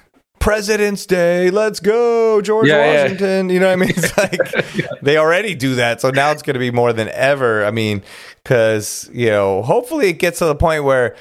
President's 0.40 1.06
Day, 1.06 1.48
let's 1.50 1.80
go, 1.80 2.42
George 2.42 2.68
yeah. 2.68 3.02
Washington. 3.02 3.48
You 3.48 3.60
know 3.60 3.68
what 3.68 3.72
I 3.72 3.76
mean? 3.76 3.88
It's 3.96 4.18
like 4.18 5.00
they 5.00 5.16
already 5.16 5.54
do 5.54 5.76
that. 5.76 6.02
So 6.02 6.10
now 6.10 6.32
it's 6.32 6.42
going 6.42 6.52
to 6.52 6.60
be 6.60 6.70
more 6.70 6.92
than 6.92 7.08
ever. 7.08 7.64
I 7.64 7.70
mean, 7.70 8.02
because, 8.42 9.08
you 9.10 9.30
know, 9.30 9.62
hopefully 9.62 10.08
it 10.10 10.18
gets 10.18 10.40
to 10.40 10.44
the 10.44 10.54
point 10.54 10.84
where 10.84 11.16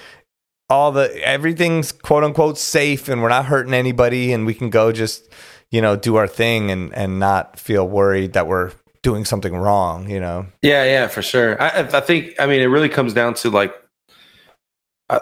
all 0.74 0.92
the 0.92 1.14
everything's 1.24 1.92
quote 1.92 2.24
unquote 2.24 2.58
safe 2.58 3.08
and 3.08 3.22
we're 3.22 3.30
not 3.30 3.46
hurting 3.46 3.74
anybody 3.74 4.34
and 4.34 4.46
we 4.46 4.54
can 4.54 4.70
go 4.70 4.92
just, 4.92 5.30
you 5.72 5.82
know, 5.82 5.96
do 5.96 6.16
our 6.16 6.28
thing 6.28 6.72
and, 6.72 6.94
and 6.96 7.20
not 7.20 7.60
feel 7.60 7.88
worried 7.88 8.34
that 8.34 8.48
we're 8.48 8.72
doing 9.04 9.24
something 9.26 9.56
wrong, 9.56 10.10
you 10.10 10.20
know? 10.20 10.46
Yeah, 10.62 10.84
yeah, 10.86 11.08
for 11.08 11.22
sure. 11.22 11.62
I, 11.62 11.68
I- 11.70 11.98
I 11.98 12.02
think. 12.02 12.34
I 12.40 12.46
mean, 12.48 12.62
it 12.62 12.66
really 12.66 12.90
comes 12.90 13.14
down 13.14 13.34
to 13.36 13.50
like. 13.50 13.74
Uh, 15.10 15.20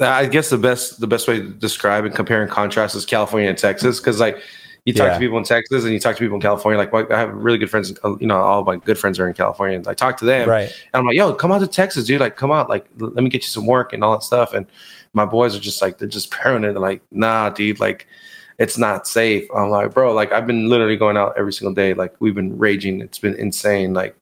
I 0.00 0.26
guess 0.26 0.50
the 0.50 0.58
best 0.58 0.98
the 1.00 1.06
best 1.06 1.28
way 1.28 1.40
to 1.40 1.48
describe 1.48 2.04
and 2.04 2.14
compare 2.14 2.42
and 2.42 2.50
contrast 2.50 2.94
is 2.96 3.04
California 3.06 3.48
and 3.48 3.58
Texas 3.58 4.00
because 4.00 4.18
like 4.18 4.38
you 4.84 4.92
talk 4.92 5.06
Yeah. 5.06 5.14
to 5.14 5.18
people 5.18 5.38
in 5.38 5.44
Texas 5.44 5.84
and 5.84 5.92
you 5.92 5.98
talk 6.00 6.14
to 6.16 6.20
people 6.20 6.34
in 6.36 6.40
California 6.42 6.78
like 6.78 6.92
well, 6.92 7.06
I 7.10 7.18
have 7.18 7.32
really 7.34 7.58
good 7.58 7.70
friends 7.70 7.92
uh, 8.04 8.16
you 8.18 8.26
know 8.26 8.36
all 8.40 8.64
my 8.64 8.76
good 8.76 8.98
friends 8.98 9.18
are 9.18 9.26
in 9.26 9.34
California 9.34 9.76
and 9.76 9.86
I 9.88 9.94
talk 9.94 10.16
to 10.18 10.24
them 10.24 10.48
Right. 10.48 10.64
and 10.92 11.00
I'm 11.00 11.06
like 11.06 11.16
yo 11.16 11.32
come 11.34 11.52
out 11.52 11.60
to 11.60 11.66
Texas 11.66 12.04
dude 12.04 12.20
like 12.20 12.36
come 12.36 12.52
out 12.52 12.68
like 12.68 12.86
let 12.98 13.22
me 13.24 13.30
get 13.30 13.42
you 13.42 13.48
some 13.48 13.66
work 13.66 13.92
and 13.92 14.04
all 14.04 14.12
that 14.12 14.22
stuff 14.22 14.52
and 14.54 14.66
my 15.14 15.24
boys 15.24 15.56
are 15.56 15.60
just 15.60 15.80
like 15.80 15.98
they're 15.98 16.08
just 16.08 16.30
paranoid 16.30 16.74
they're 16.74 16.80
like 16.82 17.00
nah 17.10 17.48
dude 17.50 17.80
like 17.80 18.06
it's 18.58 18.76
not 18.78 19.06
safe 19.06 19.48
I'm 19.54 19.70
like 19.70 19.94
bro 19.94 20.12
like 20.12 20.32
I've 20.32 20.46
been 20.46 20.68
literally 20.68 20.96
going 20.96 21.16
out 21.16 21.34
every 21.36 21.52
single 21.52 21.74
day 21.74 21.94
like 21.94 22.14
we've 22.20 22.34
been 22.34 22.56
raging 22.58 23.00
it's 23.00 23.18
been 23.18 23.34
insane 23.34 23.94
like 23.94 24.14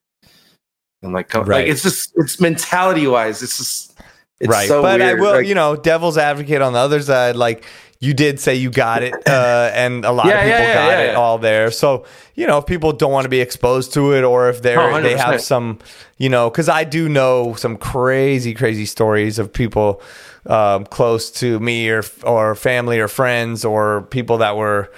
I'm 1.04 1.12
like, 1.12 1.28
come, 1.28 1.44
Right. 1.46 1.64
like 1.64 1.66
it's 1.66 1.82
just 1.82 2.12
it's 2.14 2.40
mentality 2.40 3.08
wise. 3.08 3.42
It's 3.42 3.58
just 3.58 3.98
it's 4.38 4.48
right. 4.48 4.68
so 4.68 4.82
but 4.82 5.02
I 5.02 5.14
will, 5.14 5.32
Like, 5.32 5.46
you 5.48 5.54
know, 5.56 5.74
devil's 5.74 6.16
advocate 6.16 6.62
on 6.62 6.74
the 6.74 6.78
other 6.78 7.00
side, 7.02 7.34
like 7.34 7.64
you 8.02 8.14
did 8.14 8.40
say 8.40 8.56
you 8.56 8.68
got 8.68 9.04
it, 9.04 9.14
uh, 9.28 9.70
and 9.72 10.04
a 10.04 10.10
lot 10.10 10.26
Yeah, 10.30 10.34
of 10.40 10.42
people 10.42 10.66
yeah, 10.66 10.74
got 10.74 10.88
yeah, 10.90 11.10
it 11.10 11.14
all 11.14 11.38
there. 11.38 11.70
So, 11.70 12.04
you 12.34 12.48
know, 12.48 12.58
if 12.58 12.66
people 12.66 12.92
don't 12.92 13.12
want 13.12 13.26
to 13.26 13.28
be 13.28 13.40
exposed 13.40 13.94
to 13.94 14.12
it 14.12 14.24
or 14.24 14.48
if 14.48 14.60
they're, 14.60 14.80
Oh, 14.80 15.00
they 15.00 15.16
have 15.16 15.40
some, 15.40 15.78
you 16.18 16.28
know, 16.28 16.50
because 16.50 16.68
I 16.68 16.82
do 16.82 17.08
know 17.08 17.54
some 17.54 17.76
crazy, 17.76 18.54
crazy 18.54 18.86
stories 18.86 19.38
of 19.38 19.52
people 19.52 20.02
um, 20.46 20.84
close 20.86 21.30
to 21.42 21.60
me 21.60 21.88
or, 21.90 22.02
or 22.24 22.56
family 22.56 22.98
or 22.98 23.06
friends 23.06 23.64
or 23.64 24.02
people 24.10 24.38
that 24.38 24.56
were, 24.56 24.90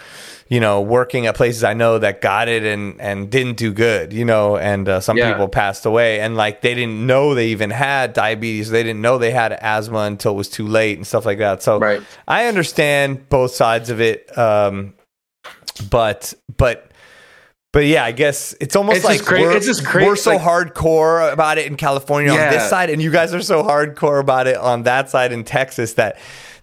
you 0.54 0.60
know, 0.60 0.80
working 0.80 1.26
at 1.26 1.34
places 1.34 1.64
I 1.64 1.74
know 1.74 1.98
that 1.98 2.20
got 2.20 2.46
it 2.48 2.62
and, 2.62 3.00
and 3.00 3.28
didn't 3.30 3.56
do 3.56 3.72
good, 3.72 4.12
you 4.12 4.24
know, 4.24 4.56
and 4.56 4.88
uh, 4.88 5.00
some 5.00 5.16
Yeah. 5.16 5.32
people 5.32 5.48
passed 5.48 5.84
away 5.84 6.20
and 6.20 6.36
like 6.36 6.60
they 6.60 6.74
didn't 6.74 7.04
know 7.06 7.34
they 7.34 7.48
even 7.48 7.70
had 7.70 8.12
diabetes. 8.12 8.70
They 8.70 8.82
didn't 8.84 9.00
know 9.02 9.18
they 9.18 9.32
had 9.32 9.52
asthma 9.52 10.00
until 10.12 10.32
it 10.32 10.36
was 10.36 10.48
too 10.48 10.68
late 10.68 10.96
and 10.98 11.06
stuff 11.06 11.26
like 11.26 11.38
that. 11.38 11.62
So 11.62 11.78
Right. 11.80 12.02
I 12.28 12.46
understand 12.46 13.28
both 13.28 13.50
sides 13.52 13.90
of 13.90 14.00
it. 14.00 14.18
Um, 14.38 14.94
but, 15.90 16.34
but, 16.56 16.90
but 17.72 17.86
yeah, 17.86 18.04
I 18.04 18.12
guess 18.12 18.54
it's 18.60 18.76
almost 18.76 18.98
It's 18.98 19.04
like 19.04 19.16
just 19.18 19.28
cra- 19.28 19.40
we're, 19.40 19.56
it's 19.56 19.66
just 19.66 19.84
cra- 19.84 20.04
we're 20.04 20.14
so 20.16 20.36
like- 20.36 20.42
hardcore 20.74 21.32
about 21.32 21.58
it 21.58 21.66
in 21.66 21.76
California 21.76 22.30
on 22.30 22.36
this 22.52 22.70
side, 22.70 22.90
and 22.90 23.02
you 23.02 23.10
guys 23.10 23.34
are 23.34 23.42
so 23.42 23.64
hardcore 23.64 24.20
about 24.20 24.46
it 24.46 24.56
on 24.56 24.84
that 24.84 25.10
side 25.10 25.32
in 25.32 25.42
Texas 25.42 25.94
that 25.94 26.16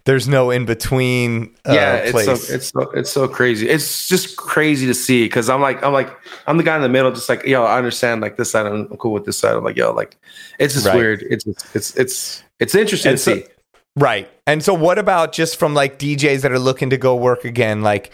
there's 0.05 0.27
no 0.27 0.49
in 0.51 0.65
between 0.65 1.53
uh, 1.67 1.73
yeah, 1.73 1.95
it's 1.97 2.11
place. 2.11 2.25
so 2.25 2.53
it's 2.55 2.67
so 2.67 2.81
it's 2.91 3.09
so 3.11 3.27
crazy. 3.27 3.69
It's 3.69 4.07
just 4.07 4.35
crazy 4.37 4.87
to 4.87 4.93
see 4.93 5.25
because 5.25 5.49
I'm 5.49 5.61
like 5.61 5.83
I'm 5.83 5.93
like 5.93 6.09
I'm 6.47 6.57
the 6.57 6.63
guy 6.63 6.75
in 6.75 6.81
the 6.81 6.89
middle, 6.89 7.11
just 7.11 7.29
like 7.29 7.43
yo, 7.45 7.63
I 7.63 7.77
understand 7.77 8.21
like 8.21 8.37
this 8.37 8.51
side, 8.51 8.65
I'm 8.65 8.87
cool 8.97 9.13
with 9.13 9.25
this 9.25 9.37
side. 9.37 9.55
I'm 9.55 9.63
like 9.63 9.77
yo, 9.77 9.91
like 9.91 10.17
it's 10.59 10.73
just 10.73 10.87
Right. 10.87 10.95
weird. 10.95 11.21
It's 11.29 11.45
it's 11.75 11.95
it's 11.95 12.43
it's 12.59 12.75
interesting 12.75 13.11
And 13.11 13.17
to 13.19 13.23
so- 13.23 13.35
see. 13.35 13.45
Right. 13.97 14.29
And 14.47 14.63
so 14.63 14.73
what 14.73 14.97
about 14.97 15.33
just 15.33 15.57
from 15.59 15.73
like 15.73 15.99
DJs 15.99 16.41
that 16.43 16.51
are 16.53 16.59
looking 16.59 16.89
to 16.91 16.97
go 16.97 17.13
work 17.15 17.43
again? 17.43 17.81
Like, 17.81 18.11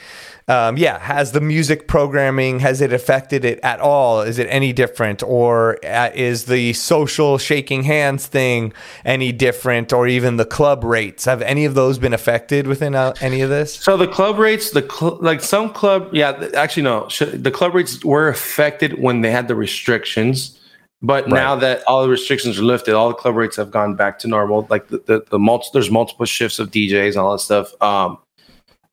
um, 0.49 0.77
yeah, 0.77 0.97
has 0.99 1.33
the 1.33 1.41
music 1.41 1.89
programming, 1.89 2.59
has 2.59 2.79
it 2.79 2.93
affected 2.93 3.43
it 3.43 3.59
at 3.63 3.81
all? 3.81 4.21
Is 4.21 4.39
it 4.39 4.47
any 4.49 4.71
different? 4.71 5.21
Or 5.21 5.77
uh, 5.85 6.09
is 6.15 6.45
the 6.45 6.71
social 6.71 7.37
shaking 7.37 7.83
hands 7.83 8.27
thing 8.27 8.71
any 9.03 9.33
different? 9.33 9.91
Or 9.91 10.07
even 10.07 10.37
the 10.37 10.45
club 10.45 10.85
rates? 10.85 11.25
Have 11.25 11.41
any 11.41 11.65
of 11.65 11.73
those 11.73 11.99
been 11.99 12.13
affected 12.13 12.65
within 12.65 12.95
uh, 12.95 13.13
any 13.19 13.41
of 13.41 13.49
this? 13.49 13.75
So 13.75 13.97
the 13.97 14.07
club 14.07 14.39
rates, 14.39 14.71
the 14.71 14.87
cl- 14.89 15.17
like 15.21 15.41
some 15.41 15.73
club, 15.73 16.09
yeah, 16.13 16.49
actually 16.55 16.83
no, 16.83 17.09
sh- 17.09 17.23
the 17.33 17.51
club 17.51 17.75
rates 17.75 18.03
were 18.05 18.29
affected 18.29 19.01
when 19.01 19.21
they 19.21 19.31
had 19.31 19.49
the 19.49 19.55
restrictions, 19.55 20.57
but 21.01 21.27
now 21.27 21.55
that 21.57 21.83
all 21.87 22.03
the 22.03 22.09
restrictions 22.09 22.57
are 22.57 22.63
lifted, 22.63 22.95
all 22.95 23.09
the 23.09 23.15
club 23.15 23.35
rates 23.35 23.57
have 23.57 23.69
gone 23.69 23.95
back 23.95 24.17
to 24.19 24.29
normal. 24.29 24.65
Like 24.69 24.87
the 24.87 24.99
the, 24.99 25.25
the 25.29 25.39
multi- 25.39 25.69
there's 25.73 25.91
multiple 25.91 26.25
shifts 26.25 26.57
of 26.57 26.71
DJs 26.71 27.09
and 27.09 27.17
all 27.17 27.33
that 27.33 27.39
stuff. 27.39 27.79
Um, 27.81 28.17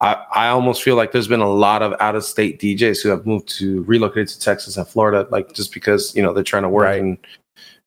I 0.01 0.23
I 0.33 0.47
almost 0.49 0.83
feel 0.83 0.95
like 0.95 1.11
there's 1.11 1.27
been 1.27 1.39
a 1.41 1.49
lot 1.49 1.81
of 1.81 1.93
out 1.99 2.15
of 2.15 2.23
state 2.23 2.59
DJs 2.59 3.01
who 3.01 3.09
have 3.09 3.25
moved 3.25 3.47
to 3.59 3.83
relocated 3.83 4.27
to 4.29 4.39
Texas 4.39 4.77
and 4.77 4.87
Florida, 4.87 5.27
like 5.31 5.53
just 5.53 5.73
because 5.73 6.15
you 6.15 6.21
know 6.23 6.33
they're 6.33 6.43
trying 6.43 6.63
to 6.63 6.69
work 6.69 6.85
Right. 6.85 7.01
and 7.01 7.17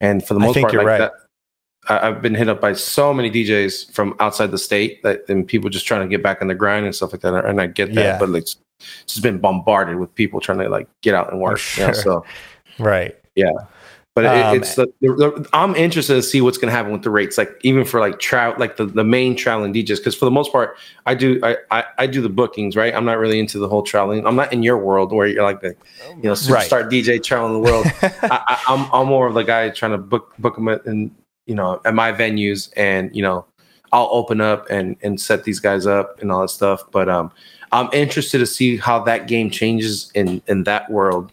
and 0.00 0.26
for 0.26 0.34
the 0.34 0.40
most 0.40 0.58
part, 0.58 0.74
like 0.74 0.86
right. 0.86 0.98
that. 0.98 1.12
I- 1.88 2.08
I've 2.08 2.20
been 2.20 2.34
hit 2.34 2.48
up 2.48 2.60
by 2.60 2.74
so 2.74 3.14
many 3.14 3.30
DJs 3.30 3.92
from 3.92 4.14
outside 4.20 4.50
the 4.50 4.58
state 4.58 5.02
that 5.02 5.28
and 5.28 5.46
people 5.46 5.70
just 5.70 5.86
trying 5.86 6.02
to 6.02 6.08
get 6.08 6.22
back 6.22 6.42
on 6.42 6.48
the 6.48 6.54
grind 6.54 6.84
and 6.86 6.94
stuff 6.94 7.12
like 7.12 7.22
that. 7.22 7.44
And 7.46 7.60
I 7.60 7.66
get 7.66 7.94
that, 7.94 8.04
Yeah. 8.04 8.18
but 8.18 8.28
it's 8.30 8.56
it's 8.80 9.14
just 9.14 9.22
been 9.22 9.38
bombarded 9.38 9.96
with 9.96 10.14
people 10.14 10.40
trying 10.40 10.58
to 10.58 10.68
like 10.68 10.86
get 11.02 11.14
out 11.14 11.32
and 11.32 11.40
work. 11.40 11.60
you 11.76 11.86
know, 11.86 11.92
so, 11.92 12.24
Right. 12.78 13.16
But 14.14 14.24
it, 14.24 14.32
Um, 14.34 14.56
it's 14.56 14.74
the, 14.74 14.86
the, 15.00 15.08
the- 15.14 15.48
I'm 15.52 15.76
interested 15.76 16.14
to 16.14 16.22
see 16.22 16.40
what's 16.40 16.58
going 16.58 16.70
to 16.70 16.76
happen 16.76 16.90
with 16.92 17.02
the 17.02 17.10
rates, 17.10 17.38
like 17.38 17.56
even 17.62 17.84
for 17.84 18.00
like 18.00 18.18
trout, 18.18 18.58
like 18.58 18.76
the, 18.76 18.86
the 18.86 19.04
main 19.04 19.36
traveling 19.36 19.72
DJs. 19.72 19.98
Because 19.98 20.16
for 20.16 20.24
the 20.24 20.30
most 20.30 20.50
part, 20.50 20.76
I 21.06 21.14
do 21.14 21.38
I, 21.44 21.56
I 21.70 21.84
I 21.98 22.06
do 22.08 22.20
the 22.20 22.28
bookings, 22.28 22.74
right? 22.74 22.92
I'm 22.94 23.04
not 23.04 23.18
really 23.18 23.38
into 23.38 23.58
the 23.58 23.68
whole 23.68 23.82
traveling. 23.82 24.26
I'm 24.26 24.34
not 24.36 24.52
in 24.52 24.62
your 24.64 24.78
world 24.78 25.12
where 25.12 25.26
you're 25.28 25.44
like 25.44 25.60
the 25.60 25.76
you 26.22 26.28
know 26.28 26.32
Right. 26.48 26.68
superstar 26.68 26.90
DJ 26.90 27.22
traveling 27.22 27.52
the 27.52 27.60
world. 27.60 27.86
I, 28.02 28.40
I, 28.48 28.58
I'm 28.66 28.88
I'm 28.92 29.06
more 29.06 29.26
of 29.28 29.34
the 29.34 29.44
guy 29.44 29.68
trying 29.70 29.92
to 29.92 29.98
book 29.98 30.34
book 30.38 30.56
them 30.56 30.68
at, 30.68 30.84
in 30.84 31.14
you 31.46 31.54
know 31.54 31.80
at 31.84 31.94
my 31.94 32.12
venues, 32.12 32.72
and 32.76 33.14
you 33.14 33.22
know 33.22 33.44
I'll 33.92 34.08
open 34.10 34.40
up 34.40 34.66
and 34.68 34.96
and 35.02 35.20
set 35.20 35.44
these 35.44 35.60
guys 35.60 35.86
up 35.86 36.20
and 36.20 36.32
all 36.32 36.40
that 36.40 36.48
stuff. 36.48 36.82
But 36.90 37.08
um, 37.08 37.30
I'm 37.70 37.88
interested 37.92 38.38
to 38.38 38.46
see 38.46 38.78
how 38.78 38.98
that 39.04 39.28
game 39.28 39.48
changes 39.50 40.10
in 40.14 40.42
in 40.48 40.64
that 40.64 40.90
world 40.90 41.30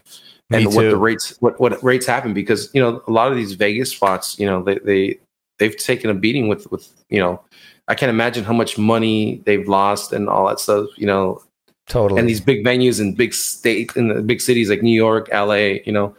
and 0.52 0.68
what 0.68 0.84
the 0.89 0.98
rates 0.98 1.36
what 1.39 1.60
what 1.60 1.82
rates 1.84 2.06
happen 2.06 2.34
because 2.34 2.70
you 2.74 2.82
know 2.82 3.02
a 3.08 3.12
lot 3.12 3.32
of 3.32 3.38
these 3.38 3.54
Vegas 3.54 3.91
spots, 3.91 4.39
you 4.39 4.46
know 4.46 4.62
they 4.64 4.78
they 4.80 5.20
they've 5.60 5.76
taken 5.78 6.10
a 6.10 6.14
beating 6.14 6.48
with 6.48 6.70
with 6.72 6.91
you 7.10 7.20
know. 7.20 7.41
I 7.88 7.93
can't 7.93 8.10
imagine 8.10 8.43
how 8.43 8.54
much 8.54 8.80
money 8.80 9.43
they've 9.46 9.68
lost 9.68 10.12
and 10.12 10.28
all 10.28 10.48
that 10.48 10.60
stuff. 10.60 10.88
You 10.98 11.06
know, 11.06 11.43
Totally. 11.88 12.20
and 12.20 12.28
these 12.28 12.41
big 12.41 12.66
venues 12.66 13.00
in 13.00 13.14
big 13.14 13.32
state 13.32 13.91
in 13.96 14.08
the 14.08 14.24
big 14.24 14.41
cities 14.41 14.72
like 14.72 14.82
New 14.82 14.96
York, 14.96 15.30
LA, 15.32 15.78
you 15.86 15.91
know, 15.91 16.16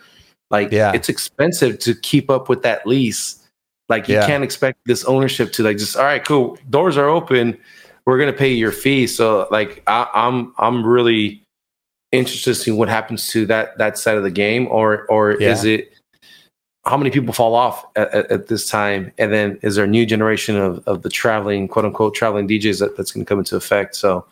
like 0.51 0.70
Yeah. 0.70 0.93
it's 0.95 1.09
expensive 1.09 1.81
to 1.81 1.93
keep 1.97 2.31
up 2.31 2.49
with 2.49 2.62
that 2.62 2.87
lease. 2.87 3.43
Like 3.89 4.09
you 4.09 4.14
Yeah. 4.14 4.27
can't 4.29 4.45
expect 4.45 4.79
this 4.87 5.05
ownership 5.07 5.51
to 5.55 5.64
like 5.64 5.77
just 5.79 5.97
all 5.97 6.05
right, 6.05 6.24
cool, 6.24 6.57
doors 6.70 6.97
are 6.97 7.09
open, 7.09 7.59
we're 8.07 8.18
gonna 8.20 8.33
pay 8.33 8.53
your 8.53 8.70
fee. 8.70 9.09
So 9.09 9.49
like 9.51 9.83
I, 9.89 10.07
I'm 10.14 10.53
I'm 10.59 10.87
really 10.87 11.43
interested 12.13 12.55
to 12.55 12.55
see 12.55 12.71
what 12.71 12.89
happens 12.89 13.29
to 13.31 13.47
that 13.47 13.77
that 13.79 13.99
side 13.99 14.17
of 14.17 14.23
the 14.23 14.31
game, 14.31 14.67
or 14.71 15.07
or 15.11 15.37
Yeah. 15.41 15.53
is 15.53 15.65
it 15.65 15.93
how 16.85 16.97
many 16.97 17.11
people 17.11 17.35
fall 17.35 17.55
off 17.57 17.85
at, 17.97 18.13
at, 18.15 18.31
at 18.31 18.47
this 18.47 18.69
time, 18.69 19.11
and 19.19 19.33
then 19.33 19.59
is 19.63 19.75
there 19.75 19.85
a 19.85 19.89
new 19.89 20.07
generation 20.07 20.57
of, 20.57 20.79
of 20.87 21.03
the 21.03 21.11
traveling 21.11 21.67
quote 21.67 21.85
unquote 21.85 22.15
traveling 22.15 22.47
DJs 22.47 22.79
that, 22.79 22.97
that's 22.97 23.11
going 23.13 23.25
to 23.25 23.29
come 23.29 23.39
into 23.41 23.57
effect? 23.57 23.97
So 23.97 24.25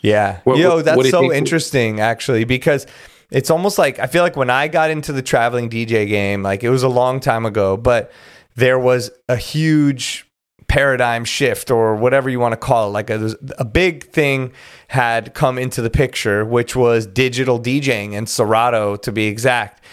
Yeah. 0.00 0.40
What- 0.44 0.58
Yo, 0.58 0.68
what- 0.68 0.76
what 0.76 0.84
that's 0.86 1.04
you 1.04 1.10
so 1.10 1.20
think? 1.20 1.34
interesting 1.34 2.00
actually 2.00 2.44
because 2.44 2.86
it's 3.30 3.50
almost 3.50 3.78
like 3.78 3.98
I 4.00 4.08
feel 4.08 4.22
like 4.24 4.36
when 4.36 4.50
I 4.50 4.66
got 4.68 4.90
into 4.90 5.12
the 5.12 5.22
traveling 5.22 5.70
DJ 5.70 6.06
game, 6.08 6.42
like 6.42 6.64
it 6.64 6.70
was 6.70 6.82
a 6.82 6.88
long 6.88 7.20
time 7.20 7.46
ago, 7.46 7.76
but 7.76 8.10
there 8.56 8.78
was 8.80 9.10
a 9.28 9.36
huge 9.36 10.26
paradigm 10.72 11.22
shift 11.22 11.70
or 11.70 11.94
whatever 11.94 12.30
you 12.30 12.40
want 12.40 12.54
to 12.54 12.56
call 12.56 12.88
it. 12.88 12.92
Like 12.92 13.10
a, 13.10 13.36
a 13.58 13.64
big 13.64 14.04
thing 14.04 14.52
had 14.88 15.34
come 15.34 15.58
into 15.58 15.82
the 15.82 15.90
picture, 15.90 16.46
which 16.46 16.74
was 16.74 17.06
digital 17.06 17.60
DJing 17.60 18.16
and 18.16 18.26
Serato 18.26 18.96
to 18.96 19.12
be 19.12 19.26
exact. 19.26 19.84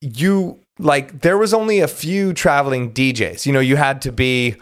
you 0.00 0.58
like 0.80 1.20
there 1.20 1.38
was 1.38 1.54
only 1.54 1.78
a 1.78 1.86
few 1.86 2.32
traveling 2.32 2.92
DJs. 2.92 3.46
You 3.46 3.52
know, 3.52 3.60
you 3.60 3.76
had 3.76 4.02
to 4.02 4.10
be 4.10 4.56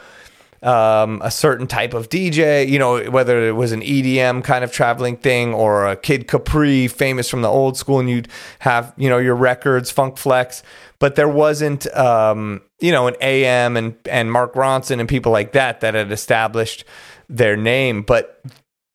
um, 0.62 1.22
a 1.24 1.30
certain 1.30 1.66
type 1.66 1.94
of 1.94 2.10
DJ, 2.10 2.68
you 2.68 2.78
know, 2.78 3.10
whether 3.10 3.48
it 3.48 3.52
was 3.52 3.72
an 3.72 3.80
EDM 3.80 4.44
kind 4.44 4.62
of 4.64 4.72
traveling 4.72 5.16
thing 5.16 5.54
or 5.54 5.88
a 5.88 5.96
Kid 5.96 6.28
Capri, 6.28 6.86
famous 6.86 7.30
from 7.30 7.40
the 7.40 7.48
old 7.48 7.78
school, 7.78 7.98
and 7.98 8.10
you'd 8.10 8.28
have, 8.58 8.92
you 8.98 9.08
know, 9.08 9.18
your 9.18 9.34
records, 9.34 9.90
Funk 9.90 10.18
Flex, 10.18 10.62
but 11.02 11.16
there 11.16 11.28
wasn't, 11.28 11.92
um, 11.96 12.62
you 12.78 12.92
know, 12.92 13.08
an 13.08 13.16
AM 13.20 13.76
and, 13.76 13.96
and 14.08 14.30
Mark 14.30 14.54
Ronson 14.54 15.00
and 15.00 15.08
people 15.08 15.32
like 15.32 15.50
that 15.50 15.80
that 15.80 15.94
had 15.94 16.12
established 16.12 16.84
their 17.28 17.56
name. 17.56 18.02
But 18.02 18.40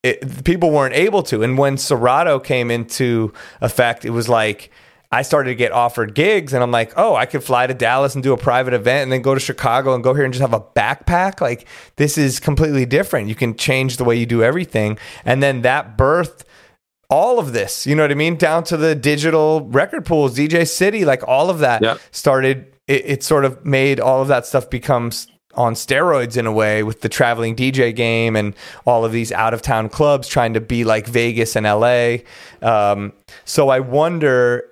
it, 0.04 0.46
people 0.46 0.72
weren't 0.72 0.96
able 0.96 1.22
to. 1.24 1.44
And 1.44 1.58
when 1.58 1.78
Serato 1.78 2.40
came 2.40 2.72
into 2.72 3.34
effect, 3.60 4.06
it 4.06 4.12
was 4.12 4.30
like, 4.30 4.72
I 5.12 5.22
started 5.22 5.50
to 5.50 5.56
get 5.56 5.74
offered 5.74 6.16
gigs 6.16 6.54
and 6.54 6.64
I'm 6.64 6.72
like, 6.72 6.94
oh, 6.96 7.14
I 7.14 7.26
could 7.26 7.44
fly 7.44 7.68
to 7.68 7.74
Dallas 7.74 8.16
and 8.16 8.24
do 8.24 8.32
a 8.32 8.38
private 8.38 8.74
event 8.74 9.04
and 9.04 9.12
then 9.12 9.22
go 9.22 9.34
to 9.34 9.40
Chicago 9.42 9.94
and 9.94 10.02
go 10.02 10.14
here 10.14 10.24
and 10.24 10.34
just 10.34 10.40
have 10.42 10.54
a 10.54 10.62
backpack. 10.62 11.42
Like, 11.42 11.68
this 11.98 12.18
is 12.18 12.40
completely 12.40 12.86
different. 12.86 13.28
You 13.28 13.36
can 13.36 13.54
change 13.54 13.98
the 13.98 14.06
way 14.06 14.16
you 14.16 14.26
do 14.26 14.42
everything. 14.42 14.98
And 15.26 15.44
then 15.44 15.62
that 15.64 15.98
birthed 15.98 16.46
all 17.10 17.40
of 17.40 17.54
this, 17.54 17.88
you 17.88 17.96
know 17.96 18.04
what 18.04 18.12
I 18.12 18.16
mean? 18.16 18.36
Down 18.36 18.64
to 18.66 18.78
the 18.78 18.94
digital 18.96 19.62
record 19.70 20.06
pools, 20.06 20.38
DJcity, 20.38 21.06
like 21.06 21.26
all 21.28 21.50
of 21.50 21.60
that 21.60 21.82
Yep. 21.82 22.00
started, 22.12 22.74
it, 22.88 23.04
it 23.06 23.24
sort 23.24 23.46
of 23.46 23.66
made 23.66 24.00
all 24.00 24.22
of 24.22 24.28
that 24.28 24.46
stuff 24.46 24.70
becomes 24.70 25.28
on 25.54 25.74
steroids 25.74 26.38
in 26.38 26.46
a 26.46 26.52
way 26.52 26.84
with 26.84 27.02
the 27.02 27.10
traveling 27.10 27.56
DJ 27.56 27.96
game 27.96 28.36
and 28.36 28.54
all 28.86 29.04
of 29.04 29.12
these 29.12 29.32
out 29.32 29.54
of 29.54 29.62
town 29.62 29.90
clubs 29.90 30.28
trying 30.28 30.54
to 30.54 30.62
be 30.62 30.84
like 30.84 31.08
Vegas 31.08 31.56
and 31.56 31.66
LA. 31.66 32.18
Um, 32.62 33.14
so 33.46 33.70
I 33.70 33.80
wonder 33.80 34.66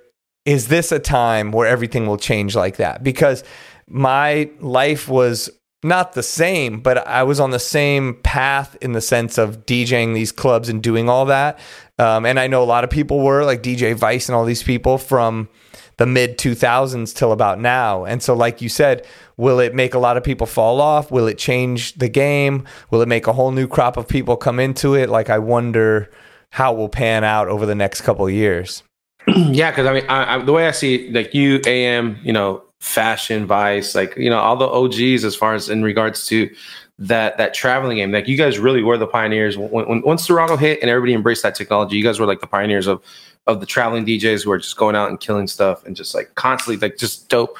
is 0.44 0.68
this 0.68 0.92
a 0.92 1.00
time 1.00 1.50
where 1.50 1.66
everything 1.66 2.06
will 2.06 2.16
change 2.16 2.54
like 2.54 2.76
that? 2.76 3.02
Because 3.02 3.42
my 3.88 4.48
life 4.60 5.08
was 5.08 5.50
not 5.86 6.12
the 6.12 6.22
same, 6.22 6.80
but 6.80 7.06
I 7.06 7.22
was 7.22 7.40
on 7.40 7.50
the 7.50 7.58
same 7.58 8.14
path 8.22 8.76
in 8.80 8.92
the 8.92 9.00
sense 9.00 9.38
of 9.38 9.66
DJing 9.66 10.14
these 10.14 10.32
clubs 10.32 10.68
and 10.68 10.82
doing 10.82 11.08
all 11.08 11.26
that. 11.26 11.58
Um, 11.98 12.26
and 12.26 12.38
I 12.38 12.46
know 12.46 12.62
a 12.62 12.64
lot 12.64 12.84
of 12.84 12.90
people 12.90 13.20
were 13.20 13.44
like 13.44 13.62
DJ 13.62 13.94
Vice 13.94 14.28
and 14.28 14.36
all 14.36 14.44
these 14.44 14.62
people 14.62 14.98
from 14.98 15.48
the 15.96 16.06
mid 16.06 16.38
2000s 16.38 17.14
till 17.14 17.32
about 17.32 17.60
now. 17.60 18.04
And 18.04 18.22
so, 18.22 18.34
like 18.34 18.60
you 18.60 18.68
said, 18.68 19.06
will 19.36 19.60
it 19.60 19.74
make 19.74 19.94
a 19.94 19.98
lot 19.98 20.16
of 20.16 20.24
people 20.24 20.46
fall 20.46 20.80
off? 20.80 21.10
Will 21.10 21.26
it 21.26 21.38
change 21.38 21.94
the 21.94 22.08
game? 22.08 22.64
Will 22.90 23.02
it 23.02 23.08
make 23.08 23.26
a 23.26 23.32
whole 23.32 23.50
new 23.50 23.66
crop 23.66 23.96
of 23.96 24.06
people 24.06 24.36
come 24.36 24.60
into 24.60 24.94
it? 24.94 25.08
Like, 25.08 25.30
I 25.30 25.38
wonder 25.38 26.10
how 26.50 26.74
it 26.74 26.76
will 26.76 26.88
pan 26.88 27.24
out 27.24 27.48
over 27.48 27.66
the 27.66 27.74
next 27.74 28.02
couple 28.02 28.26
of 28.26 28.32
years. 28.32 28.82
yeah, 29.26 29.70
because 29.70 29.86
I 29.86 29.92
mean, 29.92 30.06
I, 30.08 30.34
I, 30.34 30.38
the 30.42 30.52
way 30.52 30.68
I 30.68 30.70
see 30.70 30.94
it, 30.94 31.12
like 31.12 31.34
you, 31.34 31.60
AM, 31.66 32.18
you 32.22 32.32
know, 32.32 32.62
fashion, 32.80 33.46
Vice, 33.46 33.94
like 33.94 34.16
you 34.16 34.30
know, 34.30 34.38
all 34.38 34.56
the 34.56 34.66
OGs 34.68 35.24
as 35.24 35.34
far 35.34 35.54
as 35.54 35.68
in 35.68 35.82
regards 35.82 36.26
to 36.28 36.50
that 36.98 37.36
that 37.38 37.52
traveling 37.54 37.98
game. 37.98 38.12
Like 38.12 38.28
you 38.28 38.36
guys 38.36 38.58
really 38.58 38.82
were 38.82 38.96
the 38.98 39.06
pioneers. 39.06 39.56
When, 39.58 39.86
when 39.86 40.02
once 40.02 40.26
Serato 40.26 40.56
hit 40.56 40.80
and 40.80 40.90
everybody 40.90 41.12
embraced 41.14 41.42
that 41.42 41.54
technology, 41.54 41.96
you 41.96 42.02
guys 42.04 42.18
were 42.18 42.26
like 42.26 42.40
the 42.40 42.46
pioneers 42.46 42.86
of 42.86 43.02
of 43.46 43.60
the 43.60 43.66
traveling 43.66 44.04
DJs 44.04 44.44
who 44.44 44.50
are 44.50 44.58
just 44.58 44.76
going 44.76 44.96
out 44.96 45.08
and 45.08 45.20
killing 45.20 45.46
stuff 45.46 45.84
and 45.86 45.94
just 45.94 46.14
like 46.14 46.34
constantly 46.34 46.76
like 46.88 46.98
just 46.98 47.28
dope 47.28 47.58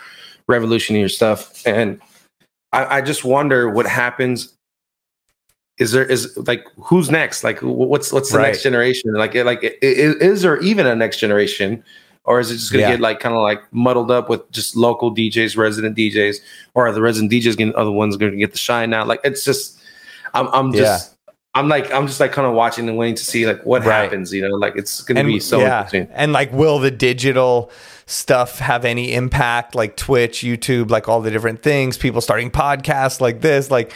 revolutionary 0.48 1.08
stuff. 1.10 1.64
And 1.66 2.00
I, 2.72 2.98
I 2.98 3.00
just 3.02 3.24
wonder 3.24 3.68
what 3.70 3.86
happens. 3.86 4.52
Is 5.78 5.92
there 5.92 6.04
is 6.06 6.34
like 6.38 6.64
who's 6.82 7.10
next? 7.10 7.44
Like 7.44 7.58
what's 7.60 8.12
what's 8.12 8.32
the 8.32 8.38
Right. 8.38 8.46
next 8.48 8.62
generation? 8.62 9.12
Like 9.12 9.34
like 9.34 9.78
is 9.82 10.40
there 10.42 10.58
even 10.60 10.86
a 10.86 10.96
next 10.96 11.18
generation? 11.18 11.84
Or 12.26 12.40
is 12.40 12.50
it 12.50 12.56
just 12.56 12.70
gonna 12.72 12.82
Yeah. 12.82 12.90
get 12.92 13.00
like 13.00 13.20
kind 13.20 13.34
of 13.34 13.42
like 13.42 13.62
muddled 13.72 14.10
up 14.10 14.28
with 14.28 14.50
just 14.50 14.76
local 14.76 15.14
DJs, 15.14 15.56
resident 15.56 15.96
DJs, 15.96 16.36
or 16.74 16.86
are 16.88 16.92
the 16.92 17.00
resident 17.00 17.32
DJs 17.32 17.56
getting 17.56 17.74
other 17.76 17.90
ones 17.92 18.16
going 18.16 18.32
to 18.32 18.38
get 18.38 18.52
the 18.52 18.58
shine 18.58 18.90
now? 18.90 19.04
Like 19.04 19.20
it's 19.24 19.44
just, 19.44 19.78
I'm, 20.34 20.48
I'm 20.48 20.72
just, 20.72 21.14
I'm 21.54 21.68
like, 21.68 21.90
I'm 21.92 22.06
just 22.06 22.20
like 22.20 22.32
kind 22.32 22.46
of 22.46 22.52
watching 22.54 22.86
and 22.88 22.98
waiting 22.98 23.14
to 23.14 23.24
see 23.24 23.46
like 23.46 23.64
what 23.64 23.82
Right. 23.84 24.02
happens. 24.02 24.32
You 24.34 24.46
know, 24.46 24.54
like 24.56 24.76
it's 24.76 25.02
going 25.02 25.16
to 25.16 25.24
be 25.24 25.40
so 25.40 25.58
yeah. 25.60 25.78
interesting. 25.84 26.08
And 26.12 26.32
like, 26.32 26.52
will 26.52 26.78
the 26.80 26.90
digital 26.90 27.70
stuff 28.06 28.58
have 28.58 28.84
any 28.84 29.14
impact? 29.14 29.74
Like 29.74 29.96
Twitch, 29.96 30.40
YouTube, 30.40 30.90
like 30.90 31.08
all 31.08 31.22
the 31.22 31.30
different 31.30 31.62
things, 31.62 31.96
people 31.96 32.20
starting 32.20 32.50
podcasts 32.50 33.20
like 33.22 33.40
this, 33.40 33.70
like 33.70 33.92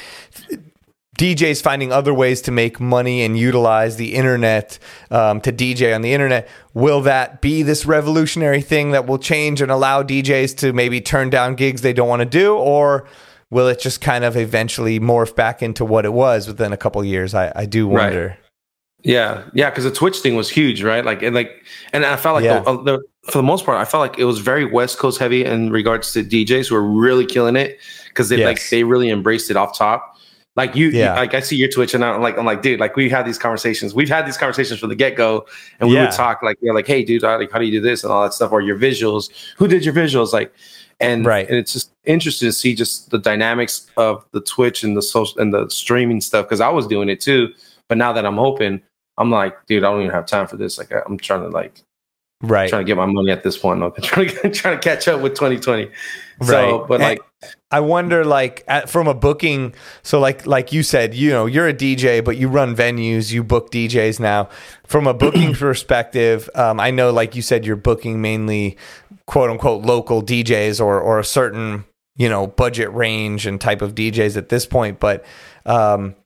DJs 1.21 1.61
finding 1.63 1.93
other 1.93 2.15
ways 2.15 2.41
to 2.41 2.51
make 2.51 2.81
money 2.81 3.23
and 3.23 3.39
utilize 3.39 3.97
the 3.97 4.15
internet 4.15 4.79
um, 5.11 5.39
to 5.43 5.53
DJ 5.53 5.95
on 5.95 6.01
the 6.01 6.15
internet. 6.15 6.49
Will 6.73 7.03
that 7.03 7.43
be 7.43 7.63
this 7.63 7.85
revolutionary 7.85 8.63
thing 8.63 8.93
that 8.93 9.07
will 9.07 9.19
change 9.19 9.61
and 9.61 9.71
allow 9.71 10.03
DJs 10.03 10.57
to 10.59 10.73
maybe 10.73 10.99
turn 11.03 11.29
down 11.29 11.57
gigs 11.57 11.83
they 11.83 11.93
don't 11.93 12.09
want 12.09 12.21
to 12.21 12.25
do? 12.27 12.57
Or 12.57 13.07
will 13.51 13.69
it 13.69 13.81
just 13.81 14.01
kind 14.01 14.25
of 14.25 14.35
eventually 14.35 14.99
morph 14.99 15.37
back 15.37 15.63
into 15.63 15.85
what 15.85 16.07
it 16.07 16.15
was 16.15 16.49
within 16.49 16.73
a 16.73 16.79
couple 16.79 17.05
years? 17.05 17.35
I, 17.35 17.53
I 17.55 17.67
do 17.67 17.87
Right. 17.87 18.05
wonder. 18.05 18.39
Yeah, 19.03 19.43
yeah, 19.53 19.69
because 19.69 19.85
the 19.85 19.91
Twitch 19.91 20.21
thing 20.21 20.37
was 20.37 20.49
huge, 20.49 20.83
right? 20.83 21.05
Like, 21.05 21.23
and 21.23 21.35
like, 21.35 21.51
and 21.93 22.07
I 22.07 22.17
felt 22.17 22.37
like 22.37 22.45
Yeah. 22.45 22.61
the, 22.61 22.83
the, 22.83 22.99
for 23.25 23.39
the 23.39 23.43
most 23.43 23.67
part, 23.67 23.77
I 23.77 23.85
felt 23.85 24.01
like 24.01 24.19
it 24.19 24.25
was 24.25 24.39
very 24.39 24.65
West 24.65 24.99
Coast 24.99 25.19
heavy 25.19 25.45
in 25.45 25.71
regards 25.71 26.15
to 26.15 26.25
DJs 26.25 26.69
who 26.69 26.77
were 26.77 26.83
really 26.83 27.27
killing 27.27 27.57
it 27.57 27.79
because 28.09 28.31
they 28.31 28.43
like 28.43 28.59
they 28.71 28.85
really 28.85 29.11
embraced 29.11 29.51
it 29.51 29.57
off 29.59 29.77
top. 29.77 30.10
Like 30.61 30.77
you, 30.77 30.89
Yeah. 30.91 31.15
you- 31.15 31.21
like 31.21 31.35
I 31.35 31.41
see 31.41 31.57
your 31.57 31.69
Twitch, 31.69 31.95
and 31.95 32.05
I'm 32.05 32.21
like, 32.21 32.37
I'm 32.39 32.45
like, 32.45 32.63
dude, 32.63 32.81
like 32.81 32.95
we 32.97 33.09
had 33.09 33.27
these 33.27 33.39
conversations. 33.39 33.95
We've 33.95 34.09
had 34.09 34.27
these 34.27 34.37
conversations 34.37 34.79
from 34.81 34.89
the 34.91 34.95
get 34.95 35.17
go, 35.17 35.47
and 35.81 35.89
we 35.89 35.95
Yeah. 35.97 36.05
would 36.07 36.13
talk 36.13 36.43
like, 36.43 36.57
you're 36.61 36.75
like, 36.75 36.87
hey, 36.87 37.03
dude, 37.05 37.23
like, 37.23 37.51
how 37.51 37.59
do 37.59 37.65
you 37.65 37.73
do 37.73 37.81
this 37.81 38.05
and 38.05 38.13
all 38.13 38.23
that 38.23 38.35
stuff, 38.35 38.53
or 38.53 38.61
your 38.61 38.79
visuals? 38.79 39.31
Who 39.59 39.67
did 39.69 39.85
your 39.85 39.95
visuals? 39.95 40.33
Like, 40.33 40.53
and 41.01 41.25
Right. 41.25 41.49
and 41.49 41.57
it's 41.57 41.73
just 41.73 41.91
interesting 42.05 42.49
to 42.49 42.53
see 42.53 42.75
just 42.75 43.11
the 43.11 43.19
dynamics 43.19 43.87
of 43.97 44.25
the 44.33 44.41
Twitch 44.41 44.83
and 44.85 44.97
the 44.97 45.03
social 45.03 45.41
and 45.41 45.53
the 45.55 45.69
streaming 45.71 46.21
stuff 46.21 46.45
because 46.47 46.61
I 46.61 46.69
was 46.69 46.87
doing 46.87 47.09
it 47.09 47.21
too, 47.21 47.49
but 47.89 47.97
now 47.99 48.13
that 48.13 48.27
I'm 48.27 48.39
open. 48.39 48.83
I'm 49.19 49.31
like, 49.31 49.55
dude, 49.67 49.85
I 49.85 49.91
don't 49.91 50.01
even 50.01 50.13
have 50.15 50.25
time 50.25 50.47
for 50.47 50.57
this. 50.57 50.79
Like, 50.79 50.93
I- 50.93 51.03
I'm 51.07 51.19
trying 51.19 51.43
to 51.43 51.49
like 51.49 51.83
Right. 52.43 52.71
trying 52.71 52.83
to 52.83 52.87
get 52.87 52.97
my 52.97 53.05
money 53.07 53.31
at 53.31 53.43
this 53.43 53.59
point. 53.59 53.83
I'm 53.83 53.93
trying 54.03 54.29
to 54.29 54.51
trying 54.51 54.79
to 54.79 54.83
catch 54.83 55.09
up 55.09 55.21
with 55.21 55.35
2020. 55.35 55.85
right. 56.41 56.47
So, 56.49 56.87
but 56.89 57.01
like, 57.01 57.21
I 57.71 57.81
wonder, 57.81 58.25
like, 58.25 58.65
at, 58.69 58.91
from 58.91 59.07
a 59.07 59.15
booking. 59.15 59.75
So, 60.03 60.21
like, 60.21 60.47
like 60.47 60.73
you 60.73 60.83
said, 60.83 61.15
you 61.15 61.31
know, 61.31 61.47
you're 61.47 61.69
a 61.69 61.75
DJ, 61.75 62.23
but 62.25 62.37
you 62.37 62.49
run 62.49 62.77
venues, 62.77 63.33
you 63.33 63.43
book 63.43 63.71
DJs 63.71 64.21
now. 64.21 64.49
From 64.87 65.07
a 65.07 65.15
booking 65.15 65.55
perspective, 65.55 66.51
um, 66.55 66.81
I 66.81 66.91
know, 66.91 67.11
like 67.11 67.35
you 67.35 67.43
said, 67.43 67.65
you're 67.65 67.77
booking 67.77 68.21
mainly 68.21 68.77
quote 69.27 69.49
unquote 69.49 69.85
local 69.85 70.23
DJs 70.23 70.81
or 70.85 71.01
or 71.01 71.21
a 71.21 71.25
certain 71.25 71.85
you 72.17 72.29
know 72.29 72.49
budget 72.49 72.93
range 72.93 73.47
and 73.47 73.61
type 73.61 73.81
of 73.81 73.95
DJs 73.95 74.37
at 74.37 74.49
this 74.49 74.67
point. 74.67 74.99
But 74.99 75.25
um, 75.65 76.17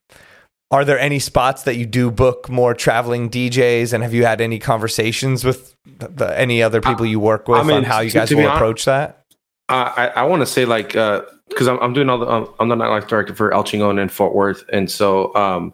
are 0.71 0.85
there 0.85 0.99
any 0.99 1.19
spots 1.19 1.65
that 1.65 1.77
you 1.77 1.87
do 1.87 2.11
book 2.11 2.49
more 2.49 2.75
traveling 2.75 3.31
DJs? 3.31 3.93
And 3.93 4.03
have 4.03 4.15
you 4.15 4.25
had 4.25 4.41
any 4.41 4.59
conversations 4.59 5.45
with 5.45 5.77
the, 5.85 6.37
any 6.39 6.63
other 6.63 6.81
people 6.81 7.07
you 7.07 7.21
work 7.21 7.47
with 7.47 7.61
I 7.61 7.63
mean, 7.63 7.77
on 7.77 7.85
how 7.85 8.01
you 8.01 8.11
guys 8.11 8.31
to 8.31 8.35
will 8.35 8.49
approach 8.49 8.87
that? 8.87 9.24
I 9.69 10.13
I, 10.17 10.23
want 10.25 10.41
to 10.43 10.47
say 10.47 10.65
like 10.67 10.89
because 10.89 11.69
I'm, 11.69 11.79
I'm 11.81 11.93
doing 11.93 12.11
all 12.11 12.19
the 12.19 12.29
um, 12.29 12.55
I'm 12.61 12.69
the 12.69 12.77
nightlife 12.77 13.09
director 13.09 13.35
for 13.35 13.53
El 13.53 13.65
Chingon 13.65 14.01
in 14.01 14.09
Fort 14.09 14.35
Worth, 14.35 14.65
and 14.73 14.91
so 14.91 15.35
um, 15.35 15.73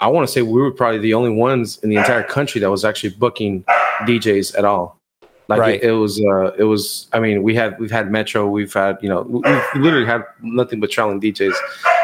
I 0.00 0.08
want 0.08 0.26
to 0.26 0.32
say 0.32 0.42
we 0.42 0.60
were 0.60 0.70
probably 0.70 0.98
the 0.98 1.14
only 1.14 1.30
ones 1.30 1.78
in 1.82 1.90
the 1.90 1.96
entire 1.96 2.22
country 2.22 2.60
that 2.60 2.70
was 2.70 2.84
actually 2.84 3.10
booking 3.10 3.64
DJs 4.02 4.56
at 4.56 4.64
all. 4.64 5.00
Like 5.48 5.60
Right. 5.60 5.74
it, 5.76 5.90
it 5.90 5.92
was, 5.92 6.20
uh, 6.20 6.52
it 6.58 6.64
was. 6.64 7.08
I 7.12 7.20
mean, 7.20 7.42
we 7.42 7.54
had 7.54 7.78
we've 7.78 7.90
had 7.90 8.10
Metro, 8.10 8.48
we've 8.48 8.72
had 8.72 8.98
you 9.00 9.08
know, 9.08 9.22
we, 9.22 9.80
literally 9.80 10.06
had 10.06 10.24
nothing 10.42 10.80
but 10.80 10.90
traveling 10.90 11.20
DJs, 11.20 11.54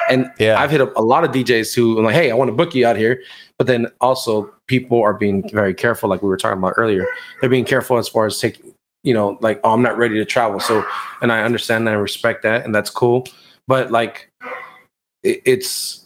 and 0.09 0.31
Yeah. 0.39 0.61
I've 0.61 0.71
hit 0.71 0.81
up 0.81 0.95
a 0.97 1.03
lot 1.03 1.25
of 1.25 1.33
DJs 1.33 1.75
who 1.75 1.99
are 1.99 2.03
like, 2.03 2.15
hey, 2.15 2.31
I 2.31 2.35
want 2.35 2.49
to 2.49 2.55
book 2.55 2.75
you 2.75 2.87
out 2.87 2.97
here, 2.97 3.21
but 3.59 3.67
then 3.67 3.89
also 4.01 4.53
people 4.69 5.03
are 5.03 5.15
being 5.15 5.49
very 5.51 5.75
careful, 5.75 6.09
like 6.09 6.23
we 6.23 6.29
were 6.29 6.37
talking 6.37 6.59
about 6.59 6.75
earlier. 6.77 7.05
They're 7.41 7.51
being 7.51 7.65
careful 7.65 7.99
as 7.99 8.09
far 8.09 8.27
as 8.27 8.39
taking, 8.39 8.72
you 9.03 9.15
know, 9.15 9.39
like 9.41 9.61
oh, 9.65 9.73
I'm 9.73 9.83
not 9.83 9.97
ready 9.99 10.17
to 10.17 10.25
travel. 10.25 10.61
So, 10.61 10.85
and 11.21 11.33
I 11.33 11.43
understand 11.43 11.89
and 11.89 11.97
I 11.97 11.99
respect 11.99 12.43
that, 12.43 12.65
and 12.65 12.75
that's 12.75 12.91
cool. 12.91 13.27
But 13.67 13.91
like, 13.91 14.31
it, 15.23 15.43
it's 15.45 16.03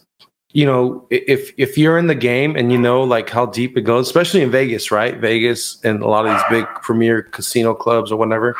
you 0.53 0.65
know 0.65 1.05
if 1.09 1.51
if 1.57 1.77
you're 1.77 1.97
in 1.97 2.07
the 2.07 2.15
game 2.15 2.55
and 2.55 2.71
you 2.71 2.77
know 2.77 3.03
like 3.03 3.29
how 3.29 3.45
deep 3.45 3.77
it 3.77 3.81
goes 3.81 4.07
especially 4.07 4.41
in 4.41 4.49
vegas 4.49 4.91
right 4.91 5.17
vegas 5.17 5.77
and 5.83 6.01
a 6.01 6.07
lot 6.07 6.25
of 6.25 6.31
these 6.31 6.43
big 6.49 6.65
premier 6.81 7.21
casino 7.21 7.73
clubs 7.73 8.11
or 8.11 8.17
whatever 8.17 8.55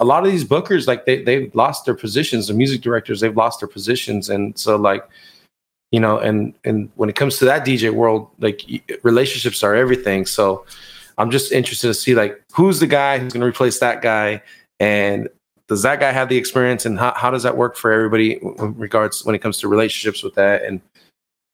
a 0.00 0.04
lot 0.04 0.24
of 0.24 0.32
these 0.32 0.44
bookers 0.44 0.86
like 0.86 1.04
they 1.04 1.22
they've 1.22 1.54
lost 1.54 1.84
their 1.84 1.94
positions 1.94 2.48
the 2.48 2.54
music 2.54 2.80
directors 2.80 3.20
they've 3.20 3.36
lost 3.36 3.60
their 3.60 3.68
positions 3.68 4.30
and 4.30 4.58
so 4.58 4.76
like 4.76 5.06
you 5.92 6.00
know 6.00 6.18
and 6.18 6.54
and 6.64 6.90
when 6.96 7.08
it 7.08 7.16
comes 7.16 7.38
to 7.38 7.44
that 7.44 7.66
dj 7.66 7.92
world 7.92 8.28
like 8.40 8.62
relationships 9.02 9.62
are 9.62 9.74
everything 9.74 10.24
so 10.24 10.64
i'm 11.18 11.30
just 11.30 11.52
interested 11.52 11.86
to 11.88 11.94
see 11.94 12.14
like 12.14 12.42
who's 12.52 12.80
the 12.80 12.86
guy 12.86 13.18
who's 13.18 13.32
going 13.32 13.40
to 13.40 13.46
replace 13.46 13.78
that 13.80 14.02
guy 14.02 14.42
and 14.80 15.28
does 15.68 15.82
that 15.82 15.98
guy 16.00 16.12
have 16.12 16.28
the 16.28 16.36
experience 16.36 16.86
and 16.86 16.98
how, 16.98 17.12
how 17.16 17.30
does 17.30 17.42
that 17.42 17.56
work 17.56 17.76
for 17.76 17.90
everybody 17.90 18.34
in 18.34 18.74
regards 18.76 19.24
when 19.24 19.34
it 19.34 19.40
comes 19.40 19.58
to 19.58 19.66
relationships 19.68 20.22
with 20.22 20.34
that 20.34 20.62
and 20.62 20.80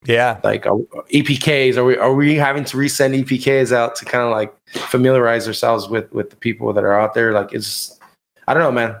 Yeah. 0.05 0.39
like 0.43 0.65
EPKs? 0.65 1.77
Are 1.77 1.83
we 1.83 1.97
are 1.97 2.13
we 2.13 2.35
having 2.35 2.63
to 2.65 2.77
resend 2.77 3.17
EPKs 3.23 3.71
out 3.71 3.95
to 3.95 4.05
kind 4.05 4.23
of 4.23 4.29
like 4.31 4.53
familiarize 4.91 5.47
ourselves 5.47 5.87
with 5.87 6.11
with 6.11 6.29
the 6.29 6.35
people 6.35 6.73
that 6.73 6.83
are 6.83 6.93
out 6.99 7.13
there? 7.15 7.31
Like 7.33 7.53
it's, 7.53 7.99
I 8.47 8.53
don't 8.53 8.61
know, 8.61 8.71
man. 8.71 8.95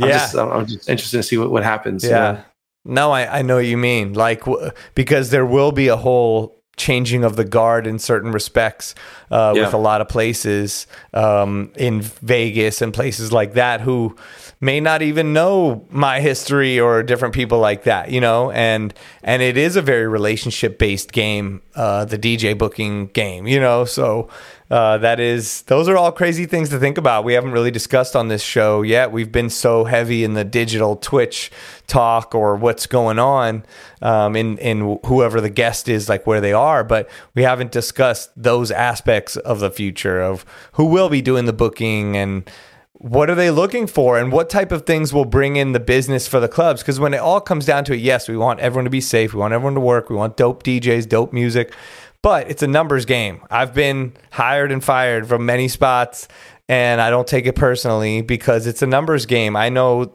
I'm 0.00 0.08
Yeah. 0.08 0.18
just, 0.18 0.36
I'm 0.36 0.66
just 0.66 0.88
interested 0.88 1.16
to 1.16 1.22
see 1.22 1.38
what, 1.38 1.50
what 1.50 1.64
happens. 1.64 2.04
you 2.04 2.10
Yeah. 2.10 2.32
know? 2.32 2.42
No, 2.84 3.10
I, 3.10 3.38
I 3.38 3.42
know 3.42 3.56
what 3.56 3.66
you 3.66 3.76
mean. 3.78 4.12
Like, 4.12 4.44
w- 4.44 4.70
because 4.94 5.30
there 5.30 5.46
will 5.46 5.72
be 5.72 5.88
a 5.88 5.96
whole 5.96 6.55
changing 6.76 7.24
of 7.24 7.36
the 7.36 7.44
guard 7.44 7.86
in 7.86 7.98
certain 7.98 8.32
respects 8.32 8.94
uh, 9.30 9.52
with 9.54 9.72
a 9.72 9.78
lot 9.78 10.00
of 10.00 10.08
places 10.08 10.86
um, 11.14 11.72
in 11.76 12.02
Vegas 12.02 12.82
and 12.82 12.92
places 12.92 13.32
like 13.32 13.54
that 13.54 13.80
who 13.80 14.14
may 14.60 14.80
not 14.80 15.02
even 15.02 15.32
know 15.32 15.86
my 15.90 16.20
history 16.20 16.78
or 16.78 17.02
different 17.02 17.34
people 17.34 17.58
like 17.58 17.84
that, 17.84 18.10
you 18.10 18.20
know. 18.20 18.50
And 18.50 18.92
and 19.22 19.42
it 19.42 19.56
is 19.56 19.76
a 19.76 19.82
very 19.82 20.06
relationship 20.06 20.78
based 20.78 21.12
game, 21.12 21.62
uh, 21.74 22.04
the 22.04 22.18
DJ 22.18 22.56
booking 22.56 23.08
game, 23.08 23.46
you 23.46 23.60
know. 23.60 23.84
So 23.84 24.28
uh, 24.70 24.98
that 24.98 25.20
is 25.20 25.62
those 25.62 25.88
are 25.88 25.96
all 25.96 26.10
crazy 26.10 26.44
things 26.44 26.70
to 26.70 26.78
think 26.78 26.98
about. 26.98 27.24
We 27.24 27.34
haven't 27.34 27.52
really 27.52 27.70
discussed 27.70 28.16
on 28.16 28.28
this 28.28 28.42
show 28.42 28.82
yet. 28.82 29.12
We've 29.12 29.30
been 29.30 29.50
so 29.50 29.84
heavy 29.84 30.24
in 30.24 30.34
the 30.34 30.44
digital 30.44 30.96
Twitch 30.96 31.52
talk 31.86 32.34
or 32.34 32.56
what's 32.56 32.86
going 32.86 33.18
on 33.18 33.64
um, 34.02 34.34
in 34.34 34.58
in 34.58 34.98
whoever 35.06 35.40
the 35.40 35.50
guest 35.50 35.88
is, 35.88 36.08
like 36.08 36.26
where 36.26 36.40
they 36.40 36.52
are, 36.52 36.82
but 36.82 37.08
we 37.34 37.42
haven't 37.42 37.70
discussed 37.70 38.30
those 38.36 38.70
aspects 38.70 39.36
of 39.36 39.60
the 39.60 39.70
future 39.70 40.20
of 40.20 40.44
who 40.72 40.86
will 40.86 41.08
be 41.08 41.22
doing 41.22 41.44
the 41.44 41.52
booking 41.52 42.16
and 42.16 42.50
what 42.98 43.28
are 43.28 43.34
they 43.34 43.50
looking 43.50 43.86
for 43.86 44.18
and 44.18 44.32
what 44.32 44.48
type 44.48 44.72
of 44.72 44.86
things 44.86 45.12
will 45.12 45.26
bring 45.26 45.56
in 45.56 45.72
the 45.72 45.80
business 45.80 46.26
for 46.26 46.40
the 46.40 46.48
clubs 46.48 46.80
because 46.80 46.98
when 46.98 47.12
it 47.12 47.18
all 47.18 47.42
comes 47.42 47.66
down 47.66 47.84
to 47.84 47.92
it 47.92 48.00
yes 48.00 48.26
we 48.26 48.36
want 48.36 48.58
everyone 48.60 48.84
to 48.84 48.90
be 48.90 49.02
safe 49.02 49.34
we 49.34 49.40
want 49.40 49.52
everyone 49.52 49.74
to 49.74 49.80
work 49.80 50.08
we 50.08 50.16
want 50.16 50.34
dope 50.36 50.62
djs 50.62 51.06
dope 51.06 51.30
music 51.30 51.74
but 52.22 52.50
it's 52.50 52.62
a 52.62 52.66
numbers 52.66 53.04
game. 53.04 53.40
I've 53.50 53.74
been 53.74 54.12
hired 54.30 54.72
and 54.72 54.82
fired 54.82 55.26
from 55.28 55.46
many 55.46 55.68
spots 55.68 56.28
and 56.68 57.00
i 57.00 57.10
don't 57.10 57.28
take 57.28 57.46
it 57.46 57.54
personally 57.54 58.22
because 58.22 58.66
it's 58.66 58.82
a 58.82 58.86
numbers 58.86 59.24
game. 59.26 59.54
I 59.56 59.68
know 59.68 60.12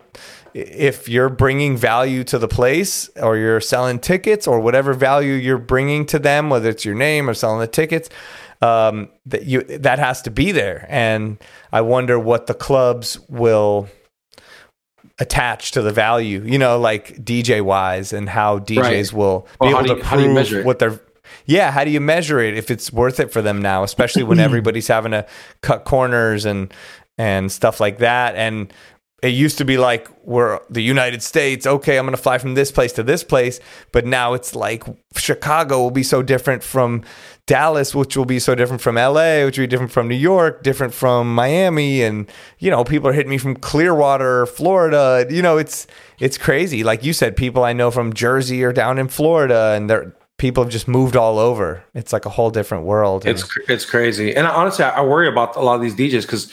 if 0.54 1.08
you're 1.08 1.30
bringing 1.30 1.78
value 1.78 2.26
to 2.26 2.38
the 2.38 2.48
place 2.50 3.10
or 3.16 3.38
you're 3.38 3.62
selling 3.62 4.00
tickets 4.00 4.48
or 4.48 4.60
whatever 4.60 4.94
value 4.94 5.32
you're 5.34 5.58
bringing 5.58 6.06
to 6.08 6.20
them 6.20 6.50
whether 6.50 6.70
it's 6.70 6.84
your 6.84 6.96
name 6.96 7.30
or 7.30 7.34
selling 7.34 7.62
the 7.62 7.68
tickets 7.68 8.10
um, 8.62 9.08
that 9.26 9.46
you 9.46 9.62
that 9.64 9.98
has 9.98 10.22
to 10.24 10.30
be 10.32 10.52
there. 10.52 10.86
And 10.90 11.38
i 11.72 11.80
wonder 11.80 12.20
what 12.20 12.48
the 12.48 12.54
clubs 12.54 13.18
will 13.30 13.88
attach 15.20 15.72
to 15.72 15.82
the 15.82 15.92
value 15.92 16.44
you 16.46 16.58
know 16.58 16.80
like 16.80 17.16
dj 17.24 17.62
wise 17.62 18.12
and 18.14 18.28
how 18.30 18.60
djs 18.60 18.78
Right. 18.82 19.14
will 19.14 19.48
be 19.62 19.68
how 19.68 19.80
able 19.80 19.82
to 19.84 19.88
you- 19.94 19.96
you 19.98 20.04
prove 20.04 20.66
what 20.66 20.80
they're 20.80 21.00
yeah 21.52 21.72
how 21.72 21.84
do 21.84 21.92
you 21.92 22.00
measure 22.00 22.40
it 22.40 22.58
if 22.58 22.72
it's 22.72 22.92
worth 22.92 23.20
it 23.20 23.32
for 23.32 23.42
them 23.42 23.62
now 23.62 23.84
especially 23.84 24.24
when 24.24 24.38
hmm. 24.38 24.44
everybody's 24.44 24.88
having 24.88 25.12
to 25.12 25.26
cut 25.62 25.84
corners 25.84 26.46
and 26.46 26.74
and 27.18 27.52
stuff 27.52 27.80
like 27.80 28.00
that 28.00 28.36
and 28.36 28.74
it 29.22 29.30
used 29.30 29.60
to 29.60 29.66
be 29.66 29.78
like 29.78 30.10
we're 30.24 30.60
the 30.70 30.82
United 30.82 31.22
States. 31.22 31.68
Okay, 31.68 31.98
I'm 31.98 32.06
going 32.06 32.16
to 32.16 32.22
fly 32.22 32.40
from 32.40 32.56
this 32.56 32.72
place 32.72 32.94
to 32.94 33.04
this 33.04 33.24
place, 33.24 33.60
but 33.92 34.06
now 34.06 34.34
it's 34.34 34.56
like 34.56 34.84
Chicago 35.16 35.80
will 35.80 35.92
be 35.92 36.04
so 36.04 36.24
different 36.24 36.64
from 36.64 37.04
Dallas, 37.46 37.94
which 37.94 38.18
will 38.18 38.26
be 38.26 38.40
so 38.40 38.56
different 38.56 38.82
from 38.82 38.96
LA, 38.96 39.46
which 39.46 39.58
will 39.58 39.64
be 39.64 39.68
different 39.68 39.92
from 39.92 40.08
New 40.08 40.16
York, 40.16 40.64
different 40.64 40.94
from 40.94 41.34
Miami, 41.34 42.02
and 42.02 42.28
you 42.58 42.72
know 42.72 42.84
people 42.84 43.10
are 43.10 43.14
hitting 43.14 43.30
me 43.30 43.38
from 43.38 43.56
Clearwater, 43.56 44.48
Florida. 44.48 45.28
You 45.30 45.44
know 45.44 45.58
it's 45.58 45.86
it's 46.20 46.38
crazy. 46.38 46.84
Like 46.84 47.04
you 47.04 47.14
said, 47.14 47.36
people 47.36 47.64
I 47.64 47.74
know 47.74 47.92
from 47.92 48.14
Jersey 48.14 48.64
are 48.64 48.74
down 48.74 48.98
in 48.98 49.08
Florida, 49.08 49.74
and 49.76 49.88
they're 49.88 50.14
people 50.42 50.64
have 50.64 50.74
just 50.74 50.88
moved 50.88 51.16
all 51.16 51.38
over. 51.38 51.84
It's 51.94 52.12
like 52.12 52.26
a 52.26 52.30
whole 52.30 52.50
different 52.50 52.84
world. 52.84 53.28
It's 53.28 53.48
it's 53.70 53.86
crazy, 53.86 54.36
and 54.36 54.48
honestly, 54.48 54.84
I, 54.84 54.98
I 54.98 55.02
worry 55.02 55.28
about 55.28 55.56
a 55.56 55.62
lot 55.62 55.76
of 55.76 55.82
these 55.82 55.94
DJs 55.94 56.24
because, 56.24 56.52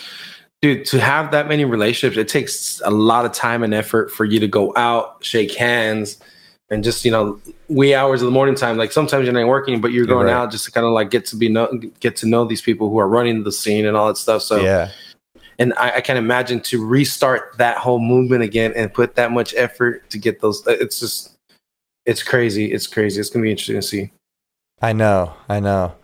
dude, 0.60 0.84
to 0.86 1.00
have 1.00 1.30
that 1.30 1.48
many 1.48 1.64
relationships, 1.64 2.18
it 2.18 2.28
takes 2.28 2.82
a 2.84 2.90
lot 2.90 3.24
of 3.24 3.32
time 3.32 3.62
and 3.62 3.72
effort 3.72 4.10
for 4.10 4.26
you 4.26 4.40
to 4.40 4.46
go 4.46 4.74
out, 4.76 5.24
shake 5.24 5.54
hands, 5.54 6.18
and 6.68 6.84
just 6.84 7.02
you 7.06 7.10
know, 7.10 7.40
wee 7.68 7.94
hours 7.94 8.20
of 8.20 8.26
the 8.26 8.30
morning 8.30 8.54
time. 8.54 8.76
Like 8.76 8.92
sometimes 8.92 9.24
you're 9.24 9.32
not 9.32 9.48
working, 9.48 9.80
but 9.80 9.90
you're 9.90 10.04
going 10.04 10.26
right. 10.26 10.34
out 10.34 10.50
just 10.50 10.66
to 10.66 10.70
kind 10.70 10.86
of 10.86 10.92
like 10.92 11.10
get 11.10 11.24
to 11.26 11.36
be 11.36 11.48
know, 11.48 11.80
get 11.98 12.14
to 12.16 12.26
know 12.26 12.44
these 12.44 12.60
people 12.60 12.90
who 12.90 12.98
are 12.98 13.08
running 13.08 13.42
the 13.44 13.52
scene 13.52 13.86
and 13.86 13.96
all 13.96 14.08
that 14.08 14.18
stuff. 14.18 14.42
So 14.42 14.60
yeah. 14.60 14.90
and 15.58 15.72
I, 15.78 15.92
I 15.92 16.00
can 16.02 16.18
imagine 16.18 16.60
to 16.60 16.84
restart 16.84 17.56
that 17.56 17.78
whole 17.78 18.00
movement 18.00 18.42
again 18.42 18.74
and 18.76 18.92
put 18.92 19.14
that 19.14 19.32
much 19.32 19.54
effort 19.56 20.10
to 20.10 20.18
get 20.18 20.42
those. 20.42 20.66
Uh, 20.66 20.72
it's 20.72 21.00
just, 21.00 21.37
it's 22.08 22.22
crazy. 22.22 22.72
It's 22.72 22.86
crazy. 22.86 23.20
It's 23.20 23.28
gonna 23.28 23.42
be 23.42 23.50
interesting 23.50 23.76
to 23.76 23.82
see. 23.82 24.10
I 24.80 24.92
know, 24.92 25.34
I 25.48 25.60
know. 25.60 25.94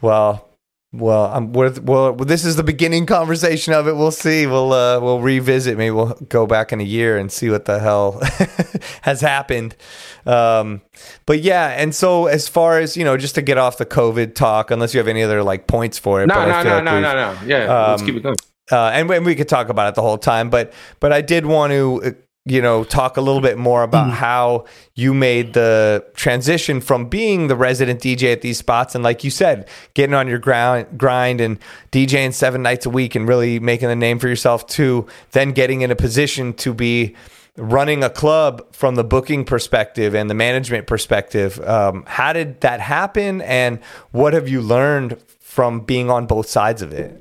Well, 0.00 0.48
well, 0.94 1.26
I'm 1.26 1.52
we're, 1.52 1.72
well. 1.80 2.14
This 2.14 2.44
is 2.44 2.56
the 2.56 2.62
beginning 2.62 3.04
conversation 3.04 3.74
of 3.74 3.86
it. 3.86 3.94
We'll 3.94 4.10
see. 4.10 4.46
We'll 4.46 4.72
uh, 4.72 4.98
we'll 5.00 5.20
revisit. 5.20 5.76
Maybe 5.76 5.90
we'll 5.90 6.14
go 6.28 6.46
back 6.46 6.72
in 6.72 6.80
a 6.80 6.84
year 6.84 7.18
and 7.18 7.30
see 7.30 7.50
what 7.50 7.66
the 7.66 7.78
hell 7.78 8.20
has 9.02 9.20
happened. 9.20 9.76
Um, 10.24 10.80
but 11.26 11.40
yeah, 11.40 11.68
and 11.68 11.94
so 11.94 12.26
as 12.26 12.48
far 12.48 12.78
as 12.78 12.96
you 12.96 13.04
know, 13.04 13.18
just 13.18 13.34
to 13.34 13.42
get 13.42 13.58
off 13.58 13.76
the 13.76 13.86
COVID 13.86 14.34
talk, 14.34 14.70
unless 14.70 14.94
you 14.94 14.98
have 14.98 15.08
any 15.08 15.22
other 15.22 15.42
like 15.42 15.66
points 15.66 15.98
for 15.98 16.22
it. 16.22 16.28
No, 16.28 16.34
but 16.34 16.46
no, 16.46 16.62
no, 16.62 16.74
like 16.76 16.84
no, 16.84 17.00
no, 17.00 17.14
no. 17.14 17.38
Yeah, 17.46 17.88
let's 17.90 18.02
um, 18.02 18.06
keep 18.06 18.16
it 18.16 18.22
going. 18.22 18.36
uh, 18.70 18.90
and, 18.94 19.10
and 19.10 19.26
we 19.26 19.34
could 19.34 19.48
talk 19.48 19.68
about 19.68 19.88
it 19.88 19.94
the 19.94 20.02
whole 20.02 20.18
time, 20.18 20.48
but 20.48 20.72
but 21.00 21.12
I 21.12 21.20
did 21.20 21.44
want 21.44 21.72
to 21.72 22.02
uh, 22.04 22.10
you 22.44 22.60
know 22.60 22.82
talk 22.82 23.16
a 23.16 23.20
little 23.20 23.40
bit 23.40 23.56
more 23.56 23.82
about 23.82 24.10
how 24.10 24.64
you 24.94 25.14
made 25.14 25.52
the 25.52 26.04
transition 26.14 26.80
from 26.80 27.08
being 27.08 27.46
the 27.46 27.54
resident 27.54 28.00
DJ 28.00 28.32
at 28.32 28.40
these 28.40 28.58
spots 28.58 28.94
and 28.94 29.04
like 29.04 29.22
you 29.22 29.30
said, 29.30 29.68
getting 29.94 30.14
on 30.14 30.26
your 30.26 30.38
ground 30.38 30.86
grind 30.98 31.40
and 31.40 31.58
DJing 31.92 32.32
seven 32.32 32.62
nights 32.62 32.84
a 32.84 32.90
week 32.90 33.14
and 33.14 33.28
really 33.28 33.60
making 33.60 33.90
a 33.90 33.96
name 33.96 34.18
for 34.18 34.28
yourself 34.28 34.66
to 34.68 35.06
then 35.30 35.52
getting 35.52 35.82
in 35.82 35.90
a 35.90 35.96
position 35.96 36.52
to 36.54 36.74
be 36.74 37.14
running 37.56 38.02
a 38.02 38.10
club 38.10 38.62
from 38.72 38.94
the 38.94 39.04
booking 39.04 39.44
perspective 39.44 40.14
and 40.14 40.30
the 40.30 40.34
management 40.34 40.86
perspective. 40.86 41.60
Um, 41.60 42.04
how 42.06 42.32
did 42.32 42.60
that 42.62 42.80
happen, 42.80 43.40
and 43.42 43.78
what 44.10 44.32
have 44.32 44.48
you 44.48 44.60
learned 44.62 45.22
from 45.40 45.80
being 45.80 46.10
on 46.10 46.26
both 46.26 46.48
sides 46.48 46.82
of 46.82 46.92
it? 46.92 47.18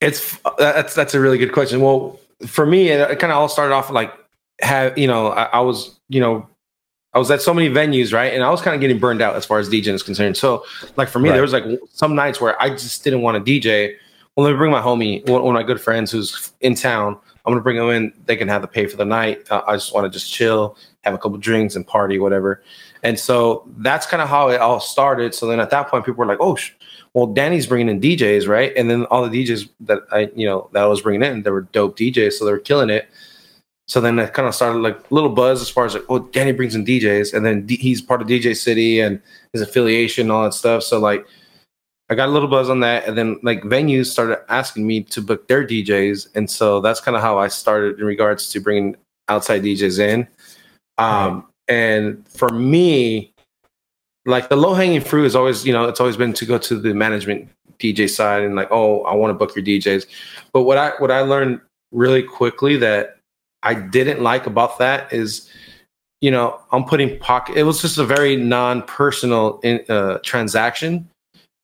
It's 0.00 0.36
that's 0.58 0.94
that's 0.94 1.14
a 1.14 1.20
really 1.20 1.38
good 1.38 1.52
question. 1.52 1.80
Well, 1.80 2.18
for 2.46 2.66
me, 2.66 2.88
it, 2.88 3.10
it 3.10 3.18
kind 3.18 3.32
of 3.32 3.38
all 3.38 3.48
started 3.48 3.74
off 3.74 3.90
like 3.90 4.12
have 4.60 4.96
you 4.96 5.06
know 5.06 5.28
I, 5.28 5.44
I 5.44 5.60
was 5.60 5.98
you 6.08 6.20
know 6.20 6.48
I 7.14 7.18
was 7.18 7.30
at 7.30 7.42
so 7.42 7.52
many 7.52 7.68
venues 7.68 8.12
right, 8.12 8.32
and 8.32 8.42
I 8.42 8.50
was 8.50 8.60
kind 8.62 8.74
of 8.74 8.80
getting 8.80 8.98
burned 8.98 9.20
out 9.22 9.36
as 9.36 9.44
far 9.44 9.58
as 9.58 9.68
DJing 9.68 9.92
is 9.94 10.02
concerned. 10.02 10.36
So 10.36 10.64
like 10.96 11.08
for 11.08 11.18
me, 11.18 11.28
Right. 11.28 11.34
there 11.34 11.42
was 11.42 11.52
like 11.52 11.64
some 11.90 12.14
nights 12.14 12.40
where 12.40 12.60
I 12.62 12.70
just 12.70 13.04
didn't 13.04 13.22
want 13.22 13.44
to 13.44 13.60
DJ. 13.60 13.94
Well, 14.36 14.44
let 14.46 14.52
me 14.52 14.56
bring 14.56 14.70
my 14.72 14.80
homie, 14.80 15.28
one, 15.28 15.42
one 15.42 15.54
of 15.54 15.60
my 15.60 15.66
good 15.66 15.78
friends 15.80 16.10
who's 16.10 16.52
in 16.62 16.74
town. 16.74 17.18
I'm 17.44 17.52
gonna 17.52 17.60
bring 17.60 17.76
him 17.76 17.90
in. 17.90 18.12
They 18.26 18.36
can 18.36 18.48
have 18.48 18.62
the 18.62 18.68
pay 18.68 18.86
for 18.86 18.96
the 18.96 19.04
night. 19.04 19.46
Uh, 19.50 19.60
I 19.66 19.74
just 19.74 19.92
want 19.94 20.10
to 20.10 20.10
just 20.18 20.32
chill, 20.32 20.76
have 21.02 21.12
a 21.12 21.18
couple 21.18 21.36
drinks, 21.38 21.74
and 21.76 21.86
party, 21.86 22.18
whatever. 22.18 22.62
And 23.02 23.18
so 23.18 23.68
that's 23.78 24.06
kind 24.06 24.22
of 24.22 24.28
how 24.28 24.48
it 24.48 24.60
all 24.60 24.78
started. 24.80 25.34
So 25.34 25.46
then 25.48 25.58
at 25.60 25.68
that 25.70 25.88
point, 25.88 26.06
people 26.06 26.20
were 26.20 26.26
like, 26.26 26.38
"Oh, 26.40 26.54
sh- 26.54 26.70
well, 27.14 27.26
Danny's 27.26 27.66
bringing 27.66 27.88
in 27.88 28.00
DJs, 28.00 28.48
right?" 28.48 28.72
And 28.76 28.90
then 28.90 29.04
all 29.06 29.28
the 29.28 29.44
DJs 29.44 29.68
that 29.80 30.00
I, 30.10 30.30
you 30.34 30.46
know, 30.46 30.68
that 30.72 30.82
I 30.82 30.86
was 30.86 31.02
bringing 31.02 31.22
in, 31.22 31.42
they 31.42 31.50
were 31.50 31.62
dope 31.62 31.96
DJs, 31.98 32.34
so 32.34 32.44
they 32.44 32.52
were 32.52 32.58
killing 32.58 32.90
it. 32.90 33.08
So 33.88 34.00
then 34.00 34.18
it 34.18 34.32
kind 34.32 34.48
of 34.48 34.54
started 34.54 34.78
like 34.78 34.98
a 34.98 35.14
little 35.14 35.28
buzz 35.30 35.60
as 35.60 35.68
far 35.68 35.84
as 35.84 35.94
like, 35.94 36.04
oh, 36.08 36.20
Danny 36.20 36.52
brings 36.52 36.74
in 36.74 36.84
DJs, 36.84 37.34
and 37.34 37.44
then 37.44 37.66
D- 37.66 37.76
he's 37.76 38.00
part 38.00 38.22
of 38.22 38.28
DJcity 38.28 39.04
and 39.04 39.20
his 39.52 39.62
affiliation, 39.62 40.26
and 40.26 40.32
all 40.32 40.44
that 40.44 40.54
stuff. 40.54 40.82
So 40.82 40.98
like, 40.98 41.26
I 42.08 42.14
got 42.14 42.28
a 42.28 42.32
little 42.32 42.48
buzz 42.48 42.70
on 42.70 42.80
that, 42.80 43.06
and 43.06 43.16
then 43.18 43.38
like 43.42 43.62
venues 43.62 44.06
started 44.06 44.38
asking 44.50 44.86
me 44.86 45.02
to 45.04 45.20
book 45.20 45.48
their 45.48 45.66
DJs, 45.66 46.28
and 46.34 46.48
so 46.48 46.80
that's 46.80 47.00
kind 47.00 47.16
of 47.16 47.22
how 47.22 47.38
I 47.38 47.48
started 47.48 47.98
in 47.98 48.06
regards 48.06 48.50
to 48.50 48.60
bringing 48.60 48.96
outside 49.28 49.62
DJs 49.62 49.98
in. 49.98 50.28
Um, 50.98 51.48
And 51.68 52.28
for 52.28 52.48
me, 52.50 53.31
like 54.26 54.48
the 54.48 54.56
low 54.56 54.74
hanging 54.74 55.00
fruit 55.00 55.24
is 55.24 55.34
always, 55.34 55.66
you 55.66 55.72
know, 55.72 55.88
it's 55.88 56.00
always 56.00 56.16
been 56.16 56.32
to 56.34 56.46
go 56.46 56.58
to 56.58 56.78
the 56.78 56.94
management 56.94 57.48
DJ 57.78 58.08
side 58.08 58.42
and 58.42 58.54
like, 58.54 58.68
oh, 58.70 59.02
I 59.02 59.14
want 59.14 59.30
to 59.30 59.34
book 59.34 59.54
your 59.56 59.64
DJs. 59.64 60.06
But 60.52 60.62
what 60.62 60.78
I 60.78 60.92
what 60.98 61.10
I 61.10 61.20
learned 61.20 61.60
really 61.90 62.22
quickly 62.22 62.76
that 62.78 63.18
I 63.62 63.74
didn't 63.74 64.22
like 64.22 64.46
about 64.46 64.78
that 64.78 65.12
is, 65.12 65.50
you 66.20 66.30
know, 66.30 66.60
I'm 66.70 66.84
putting 66.84 67.18
pocket. 67.18 67.56
It 67.56 67.64
was 67.64 67.80
just 67.80 67.98
a 67.98 68.04
very 68.04 68.36
non-personal 68.36 69.60
uh, 69.88 70.18
transaction, 70.22 71.08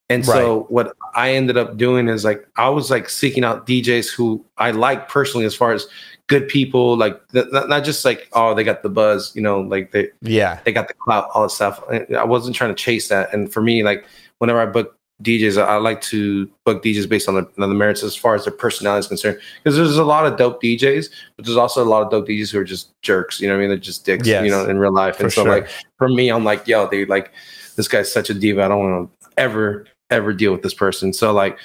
and 0.09 0.24
so 0.24 0.66
what 0.68 0.97
I 1.14 1.32
ended 1.35 1.56
up 1.56 1.76
doing 1.76 2.09
is 2.09 2.24
like 2.24 2.47
I 2.56 2.68
was 2.68 2.90
like 2.90 3.09
seeking 3.09 3.44
out 3.44 3.66
DJs 3.66 4.12
who 4.12 4.44
I 4.56 4.72
like 4.72 5.09
personally, 5.09 5.47
as 5.47 5.55
far 5.55 5.72
as 5.72 5.86
good 6.28 6.46
people, 6.46 6.96
like 6.96 7.26
th- 7.28 7.46
not 7.50 7.84
just 7.84 8.05
like 8.05 8.28
oh 8.34 8.55
they 8.55 8.62
got 8.62 8.82
the 8.82 8.88
buzz, 8.88 9.34
you 9.34 9.42
know, 9.42 9.60
like 9.60 9.90
they 9.92 10.10
Yeah, 10.22 10.60
they 10.64 10.72
got 10.72 10.88
the 10.88 10.94
clout, 10.94 11.28
all 11.34 11.42
that 11.42 11.50
stuff. 11.50 11.82
I 11.90 12.06
I 12.14 12.24
wasn't 12.24 12.55
trying 12.55 12.70
to 12.70 12.80
chase 12.80 13.09
that. 13.09 13.34
And 13.34 13.52
for 13.52 13.60
me, 13.60 13.82
like 13.82 14.05
whenever 14.38 14.60
I 14.60 14.66
book 14.66 14.94
DJs, 15.22 15.60
I, 15.60 15.74
I 15.74 15.76
like 15.76 16.00
to 16.02 16.48
book 16.64 16.82
DJs 16.82 17.09
based 17.09 17.28
on 17.28 17.34
the, 17.34 17.40
on 17.59 17.68
the 17.68 17.74
merits 17.74 18.05
as 18.05 18.14
far 18.14 18.36
as 18.36 18.44
their 18.44 18.52
personality 18.52 19.00
is 19.00 19.09
concerned. 19.09 19.40
Because 19.64 19.76
there's 19.76 19.96
a 19.96 20.05
lot 20.05 20.26
of 20.26 20.38
dope 20.38 20.62
DJs, 20.62 21.10
but 21.36 21.44
there's 21.44 21.56
also 21.56 21.82
a 21.82 21.88
lot 21.88 22.02
of 22.02 22.10
dope 22.10 22.28
DJs 22.28 22.52
who 22.52 22.60
are 22.60 22.64
just 22.64 22.92
jerks. 23.02 23.40
You 23.40 23.48
know 23.48 23.55
what 23.55 23.59
I 23.59 23.60
mean? 23.62 23.70
They're 23.70 23.78
just 23.78 24.05
dicks. 24.05 24.28
Yes. 24.28 24.44
You 24.44 24.50
know, 24.50 24.68
in 24.68 24.78
real 24.78 24.92
life. 24.92 25.18
And 25.18 25.32
so 25.32 25.42
sure. 25.42 25.50
like 25.50 25.68
for 25.96 26.09
me, 26.09 26.28
I'm 26.28 26.44
like, 26.44 26.68
yo, 26.68 26.88
dude, 26.88 27.09
like 27.09 27.32
this 27.76 27.88
guy's 27.88 28.12
such 28.12 28.30
a 28.30 28.34
diva. 28.34 28.62
I 28.62 28.68
don't 28.68 28.90
want 28.90 29.10
to 29.22 29.28
ever 29.36 29.86
ever 30.10 30.32
deal 30.32 30.52
with 30.52 30.62
this 30.62 30.74
person. 30.74 31.12
So 31.12 31.32
like 31.32 31.59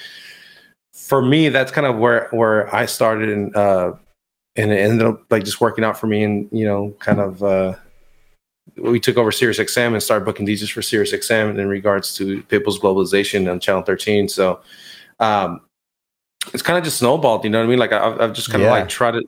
for 0.93 1.21
me, 1.21 1.49
that's 1.49 1.71
kind 1.71 1.85
of 1.85 1.97
where 1.97 2.29
where 2.31 2.73
I 2.73 2.85
started, 2.85 3.29
and 3.29 3.55
uh, 3.55 3.93
and 4.55 4.71
it 4.71 4.77
ended 4.77 5.05
up 5.07 5.23
like 5.31 5.43
just 5.43 5.61
working 5.61 5.83
out 5.83 5.99
for 5.99 6.07
me, 6.07 6.23
and 6.23 6.49
you 6.51 6.65
know, 6.65 6.95
kind 6.99 7.19
of. 7.19 7.43
Uh, 7.43 7.75
we 8.77 8.99
took 8.99 9.17
over 9.17 9.31
Sirius 9.31 9.59
XM 9.59 9.93
and 9.93 10.01
started 10.01 10.25
booking 10.25 10.47
DJs 10.47 10.71
for 10.71 10.81
Sirius 10.81 11.11
XM 11.11 11.59
in 11.59 11.67
regards 11.67 12.15
to 12.15 12.41
Pitbull's 12.43 12.79
Globalization 12.79 13.51
on 13.51 13.59
Channel 13.59 13.83
13. 13.83 14.27
So 14.29 14.61
um, 15.19 15.61
it's 16.53 16.63
kind 16.63 16.77
of 16.77 16.83
just 16.83 16.97
snowballed, 16.97 17.43
you 17.43 17.49
know 17.49 17.59
what 17.59 17.65
I 17.65 17.69
mean? 17.69 17.77
Like 17.77 17.91
I've, 17.91 18.19
I've 18.19 18.33
just 18.33 18.49
kind 18.49 18.63
of 18.63 18.67
Yeah. 18.67 18.71
like 18.71 18.89
tried 18.89 19.11
to 19.11 19.23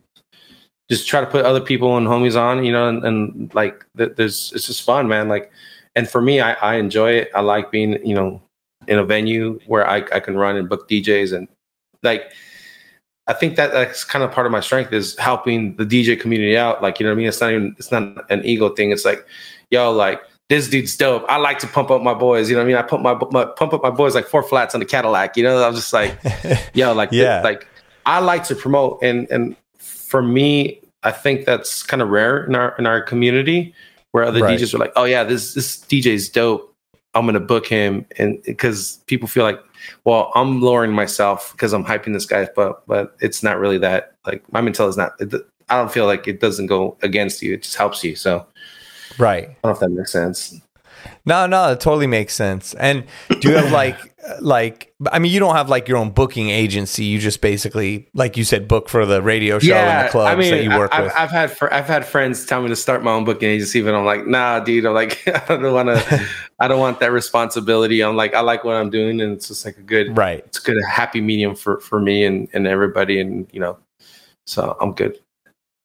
just 0.89 1.07
try 1.07 1.19
to 1.19 1.27
put 1.27 1.45
other 1.45 1.59
people 1.59 1.97
and 1.97 2.07
homies 2.07 2.39
on, 2.39 2.63
you 2.63 2.71
know, 2.71 2.87
and, 2.87 3.03
and 3.03 3.53
like 3.53 3.85
th- 3.97 4.13
there's 4.15 4.53
it's 4.55 4.67
just 4.67 4.83
fun, 4.83 5.07
man. 5.07 5.27
Like, 5.27 5.51
and 5.95 6.09
for 6.09 6.21
me, 6.21 6.39
I, 6.39 6.53
I 6.53 6.75
enjoy 6.75 7.11
it. 7.11 7.29
I 7.35 7.41
like 7.41 7.71
being, 7.71 8.03
you 8.05 8.15
know, 8.15 8.41
in 8.87 8.99
a 8.99 9.03
venue 9.03 9.59
where 9.67 9.87
I, 9.87 9.97
I 10.13 10.19
can 10.21 10.37
run 10.37 10.55
and 10.55 10.69
book 10.69 10.87
DJs 10.89 11.35
and 11.35 11.47
like 12.03 12.31
I 13.27 13.33
think 13.33 13.55
that 13.55 13.71
that's 13.71 14.03
kind 14.03 14.23
of 14.23 14.31
part 14.31 14.45
of 14.45 14.51
my 14.51 14.59
strength 14.59 14.93
is 14.93 15.17
helping 15.17 15.75
the 15.77 15.83
DJ 15.85 16.19
community 16.19 16.55
out. 16.57 16.81
Like, 16.83 16.99
you 16.99 17.05
know 17.05 17.11
what 17.11 17.15
I 17.15 17.17
mean? 17.17 17.27
It's 17.27 17.41
not 17.41 17.51
even 17.51 17.75
it's 17.79 17.91
not 17.91 18.29
an 18.31 18.45
ego 18.45 18.69
thing. 18.69 18.91
It's 18.91 19.05
like, 19.05 19.25
yo, 19.71 19.91
like 19.91 20.21
this 20.49 20.69
dude's 20.69 20.95
dope. 20.95 21.25
I 21.27 21.37
like 21.37 21.57
to 21.59 21.67
pump 21.67 21.89
up 21.89 22.03
my 22.03 22.13
boys. 22.13 22.49
You 22.49 22.55
know 22.55 22.61
what 22.61 22.65
I 22.65 22.67
mean? 22.67 22.77
I 22.77 22.83
pump 22.83 23.01
my, 23.01 23.15
my 23.31 23.45
pump 23.45 23.73
up 23.73 23.81
my 23.81 23.89
boys 23.89 24.13
like 24.13 24.27
four 24.27 24.43
flats 24.43 24.75
on 24.75 24.79
the 24.79 24.85
Cadillac. 24.85 25.35
You 25.37 25.43
know, 25.43 25.63
I'm 25.63 25.73
just 25.73 25.91
like, 25.91 26.15
yo, 26.75 26.93
like 26.93 27.09
Yeah. 27.11 27.41
like 27.41 27.67
I 28.05 28.19
like 28.19 28.43
to 28.45 28.55
promote 28.55 28.99
and 29.01 29.27
and 29.31 29.55
for 29.79 30.21
me, 30.21 30.79
I 31.01 31.11
think 31.11 31.45
that's 31.45 31.81
kind 31.81 32.01
of 32.01 32.09
rare 32.09 32.43
in 32.45 32.55
our 32.55 32.75
in 32.77 32.85
our 32.85 33.01
community 33.01 33.73
where 34.11 34.23
other 34.23 34.39
Right. 34.39 34.59
DJs 34.59 34.73
are 34.73 34.77
like, 34.77 34.93
oh 34.95 35.03
yeah, 35.05 35.23
this 35.23 35.55
this 35.55 35.77
DJ's 35.77 36.29
dope. 36.29 36.71
I'm 37.15 37.25
gonna 37.25 37.39
book 37.39 37.65
him, 37.65 38.05
and 38.19 38.41
because 38.43 38.97
people 39.07 39.27
feel 39.27 39.43
like, 39.43 39.59
well, 40.03 40.31
I'm 40.35 40.61
lowering 40.61 40.91
myself 40.91 41.51
because 41.51 41.73
I'm 41.73 41.85
hyping 41.85 42.13
this 42.13 42.25
guy, 42.25 42.47
but 42.55 42.85
but 42.87 43.15
it's 43.19 43.43
not 43.43 43.59
really 43.59 43.77
that. 43.79 44.15
Like 44.25 44.51
my 44.51 44.61
mental 44.61 44.87
is 44.87 44.97
not. 44.97 45.13
It, 45.19 45.33
I 45.69 45.77
don't 45.77 45.91
feel 45.91 46.05
like 46.05 46.27
it 46.27 46.39
doesn't 46.39 46.67
go 46.67 46.97
against 47.01 47.41
you. 47.41 47.53
It 47.53 47.63
just 47.63 47.75
helps 47.75 48.03
you. 48.03 48.15
So 48.15 48.45
right. 49.17 49.49
I 49.49 49.53
don't 49.53 49.63
know 49.63 49.71
if 49.71 49.79
that 49.79 49.89
makes 49.89 50.11
sense. 50.11 50.61
No, 51.25 51.47
no, 51.47 51.71
it 51.71 51.79
totally 51.79 52.07
makes 52.07 52.33
sense. 52.33 52.73
And 52.75 53.03
do 53.39 53.49
you 53.49 53.55
have 53.55 53.71
like, 53.71 54.14
like, 54.41 54.93
I 55.11 55.19
mean, 55.19 55.31
you 55.31 55.39
don't 55.39 55.55
have 55.55 55.69
like 55.69 55.87
your 55.87 55.97
own 55.97 56.09
booking 56.11 56.49
agency. 56.49 57.05
You 57.05 57.19
just 57.19 57.41
basically, 57.41 58.09
like 58.13 58.37
you 58.37 58.43
said, 58.43 58.67
book 58.67 58.89
for 58.89 59.05
the 59.05 59.21
radio 59.21 59.59
show 59.59 59.75
and 59.75 60.07
the 60.07 60.11
clubs 60.11 60.49
that 60.49 60.63
you 60.63 60.69
work 60.69 60.91
I, 60.93 61.01
with. 61.01 61.13
I've, 61.15 61.31
had 61.31 61.51
fr- 61.51 61.71
I've 61.71 61.85
had 61.85 62.05
friends 62.05 62.45
tell 62.45 62.61
me 62.61 62.69
to 62.69 62.75
start 62.75 63.03
my 63.03 63.11
own 63.11 63.23
booking 63.23 63.49
agency, 63.49 63.81
but 63.81 63.93
I'm 63.93 64.05
like, 64.05 64.25
nah, 64.25 64.59
dude. 64.59 64.85
I'm 64.85 64.93
like, 64.93 65.21
I 65.49 65.57
don't 65.57 65.73
want 65.73 65.89
to. 65.89 66.27
I 66.59 66.67
don't 66.69 66.79
want 66.79 67.01
that 67.01 67.11
responsibility. 67.11 68.01
I'm 68.01 68.15
like, 68.15 68.33
I 68.33 68.39
like 68.39 68.63
what 68.63 68.75
I'm 68.75 68.89
doing, 68.89 69.19
and 69.19 69.33
it's 69.33 69.49
just 69.49 69.65
like 69.65 69.77
a 69.77 69.81
good, 69.81 70.17
right. 70.17 70.41
it's 70.45 70.59
a 70.59 70.61
good, 70.61 70.77
a 70.77 70.87
happy 70.87 71.19
medium 71.19 71.53
for 71.53 71.79
for 71.81 71.99
me 71.99 72.23
and 72.23 72.47
and 72.53 72.65
everybody, 72.65 73.19
and 73.19 73.47
you 73.51 73.59
know, 73.59 73.77
so 74.47 74.77
I'm 74.79 74.93
good. 74.93 75.19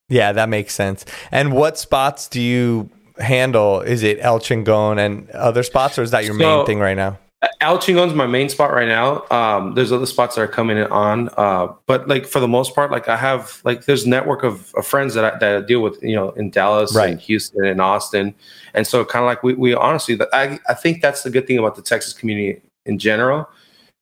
Yeah, 0.08 0.32
that 0.32 0.48
makes 0.48 0.74
sense. 0.74 1.04
And 1.30 1.52
what 1.52 1.76
spots 1.76 2.28
do 2.28 2.40
you 2.40 2.88
handle? 3.18 3.80
Is 3.80 4.02
it 4.02 4.18
El 4.20 4.38
Chingon 4.38 4.98
and 4.98 5.28
other 5.30 5.62
spots, 5.62 5.98
or 5.98 6.02
is 6.02 6.12
that 6.12 6.24
your 6.24 6.34
main 6.34 6.64
thing 6.66 6.78
right 6.78 6.96
now? 6.96 7.18
El 7.62 7.78
Chingon's 7.78 8.12
my 8.12 8.26
main 8.26 8.50
spot 8.50 8.70
right 8.70 8.86
now. 8.88 9.24
Um, 9.30 9.74
there's 9.74 9.92
other 9.92 10.04
spots 10.04 10.34
that 10.36 10.42
are 10.42 10.46
coming 10.48 10.76
in 10.76 10.86
on, 10.88 11.30
uh, 11.38 11.68
but 11.86 12.06
like 12.06 12.26
for 12.26 12.38
the 12.38 12.48
most 12.48 12.74
part, 12.74 12.90
like 12.90 13.08
I 13.08 13.16
have 13.16 13.62
like 13.64 13.86
there's 13.86 14.04
a 14.04 14.08
network 14.10 14.42
of, 14.44 14.74
of 14.74 14.86
friends 14.86 15.14
that 15.14 15.24
I, 15.24 15.38
that 15.38 15.56
I 15.56 15.60
deal 15.66 15.80
with, 15.80 16.02
you 16.02 16.14
know, 16.14 16.30
in 16.32 16.50
Dallas 16.50 16.94
Right. 16.94 17.10
and 17.12 17.20
Houston 17.20 17.64
and 17.64 17.80
Austin, 17.80 18.34
and 18.74 18.86
so 18.86 19.06
kind 19.06 19.22
of 19.24 19.26
like 19.26 19.42
we 19.42 19.54
we 19.54 19.74
honestly, 19.74 20.18
I 20.34 20.58
I 20.68 20.74
think 20.74 21.00
that's 21.00 21.22
the 21.22 21.30
good 21.30 21.46
thing 21.46 21.56
about 21.56 21.76
the 21.76 21.82
Texas 21.82 22.12
community 22.12 22.60
in 22.84 22.98
general, 22.98 23.48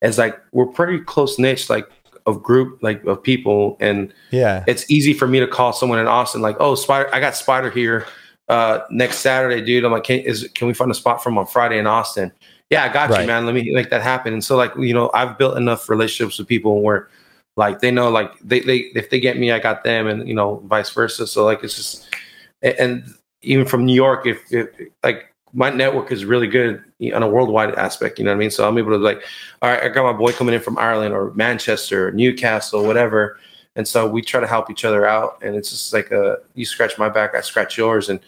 is 0.02 0.18
like 0.18 0.36
we're 0.50 0.66
pretty 0.66 0.98
close 0.98 1.38
niche, 1.38 1.70
like 1.70 1.88
of 2.26 2.42
group 2.42 2.82
like 2.82 3.04
of 3.04 3.22
people, 3.22 3.76
and 3.78 4.12
Yeah. 4.32 4.64
it's 4.66 4.90
easy 4.90 5.14
for 5.14 5.28
me 5.28 5.38
to 5.38 5.46
call 5.46 5.72
someone 5.72 6.00
in 6.00 6.08
Austin 6.08 6.42
like, 6.42 6.56
oh, 6.58 6.74
Spider, 6.74 7.08
I 7.14 7.20
got 7.20 7.36
Spider 7.36 7.70
here 7.70 8.04
uh, 8.48 8.80
next 8.90 9.18
Saturday, 9.18 9.64
dude. 9.64 9.84
I'm 9.84 9.92
like, 9.92 10.04
can, 10.04 10.18
is 10.18 10.48
can 10.56 10.66
we 10.66 10.74
find 10.74 10.90
a 10.90 10.94
spot 10.94 11.22
for 11.22 11.28
him 11.28 11.38
on 11.38 11.46
Friday 11.46 11.78
in 11.78 11.86
Austin? 11.86 12.32
Yeah, 12.70 12.84
I 12.84 12.88
got 12.92 13.10
Right. 13.10 13.22
you, 13.22 13.26
man. 13.26 13.46
Let 13.46 13.54
me 13.54 13.70
make 13.72 13.90
that 13.90 14.02
happen. 14.02 14.32
And 14.32 14.44
so, 14.44 14.56
like, 14.56 14.72
you 14.76 14.92
know, 14.92 15.10
I've 15.14 15.38
built 15.38 15.56
enough 15.56 15.88
relationships 15.88 16.38
with 16.38 16.48
people 16.48 16.82
where, 16.82 17.08
like, 17.56 17.80
they 17.80 17.90
know, 17.90 18.10
like, 18.10 18.38
they 18.40 18.60
they 18.60 18.76
if 18.94 19.10
they 19.10 19.20
get 19.20 19.38
me, 19.38 19.52
I 19.52 19.58
got 19.58 19.84
them, 19.84 20.06
and 20.06 20.28
you 20.28 20.34
know, 20.34 20.62
vice 20.66 20.90
versa. 20.90 21.26
So, 21.26 21.44
like, 21.44 21.64
it's 21.64 21.76
just, 21.76 22.14
and 22.62 23.04
even 23.42 23.64
from 23.64 23.84
New 23.84 23.94
York, 23.94 24.26
if, 24.26 24.52
if 24.52 24.68
like 25.02 25.32
my 25.54 25.70
network 25.70 26.12
is 26.12 26.24
really 26.24 26.46
good 26.46 26.82
on 27.14 27.22
a 27.22 27.28
worldwide 27.28 27.74
aspect, 27.76 28.18
you 28.18 28.24
know 28.24 28.32
what 28.32 28.36
I 28.36 28.38
mean? 28.38 28.50
So 28.50 28.68
I'm 28.68 28.76
able 28.76 28.90
to 28.90 28.98
like, 28.98 29.22
all 29.62 29.70
right, 29.70 29.82
I 29.82 29.88
got 29.88 30.02
my 30.02 30.12
boy 30.16 30.32
coming 30.32 30.54
in 30.54 30.60
from 30.60 30.76
Ireland 30.76 31.14
or 31.14 31.32
Manchester, 31.34 32.08
or 32.08 32.12
Newcastle, 32.12 32.84
whatever. 32.84 33.38
And 33.76 33.86
so 33.86 34.08
we 34.08 34.22
try 34.22 34.40
to 34.40 34.46
help 34.46 34.70
each 34.70 34.84
other 34.84 35.06
out, 35.06 35.38
and 35.42 35.54
it's 35.56 35.70
just 35.70 35.92
like 35.92 36.10
a 36.10 36.38
you 36.54 36.66
scratch 36.66 36.98
my 36.98 37.08
back, 37.08 37.34
I 37.34 37.40
scratch 37.40 37.78
yours, 37.78 38.08
and 38.10 38.20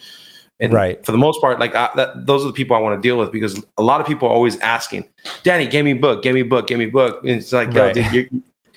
and 0.60 0.72
Right. 0.72 1.04
for 1.04 1.12
the 1.12 1.18
most 1.18 1.40
part, 1.40 1.58
like 1.58 1.74
I, 1.74 1.88
that, 1.96 2.26
those 2.26 2.44
are 2.44 2.48
the 2.48 2.52
people 2.52 2.76
I 2.76 2.80
want 2.80 3.00
to 3.00 3.08
deal 3.08 3.18
with 3.18 3.32
because 3.32 3.62
a 3.78 3.82
lot 3.82 4.00
of 4.00 4.06
people 4.06 4.28
are 4.28 4.32
always 4.32 4.58
asking, 4.60 5.08
"Danny, 5.42 5.66
give 5.66 5.84
me 5.84 5.94
book, 5.94 6.22
give 6.22 6.34
me 6.34 6.42
book, 6.42 6.66
give 6.66 6.78
me 6.78 6.86
book." 6.86 7.20
And 7.24 7.30
it's 7.30 7.52
like, 7.52 7.72
yo, 7.72 7.86
Right. 7.86 7.94
dude, 7.94 8.12
you're, 8.12 8.24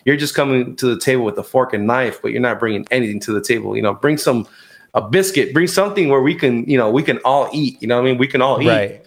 you're 0.06 0.18
just 0.18 0.34
coming 0.34 0.76
to 0.78 0.88
the 0.88 1.00
table 1.00 1.26
with 1.26 1.38
a 1.38 1.44
fork 1.44 1.74
and 1.74 1.86
knife, 1.86 2.22
but 2.22 2.32
you're 2.32 2.42
not 2.42 2.60
bringing 2.60 2.88
anything 2.90 3.20
to 3.22 3.34
the 3.34 3.42
table. 3.42 3.76
You 3.76 3.82
know, 3.82 3.94
bring 3.94 4.18
some 4.18 4.48
a 4.94 5.02
biscuit, 5.02 5.54
bring 5.54 5.68
something 5.68 6.10
where 6.10 6.22
we 6.22 6.36
can, 6.36 6.66
you 6.70 6.78
know, 6.78 6.90
we 6.90 7.04
can 7.04 7.18
all 7.20 7.50
eat. 7.52 7.82
You 7.82 7.88
know, 7.88 7.96
what 7.98 8.08
I 8.08 8.12
mean, 8.12 8.18
we 8.18 8.28
can 8.28 8.42
all 8.42 8.62
eat. 8.62 8.68
Right. 8.68 9.06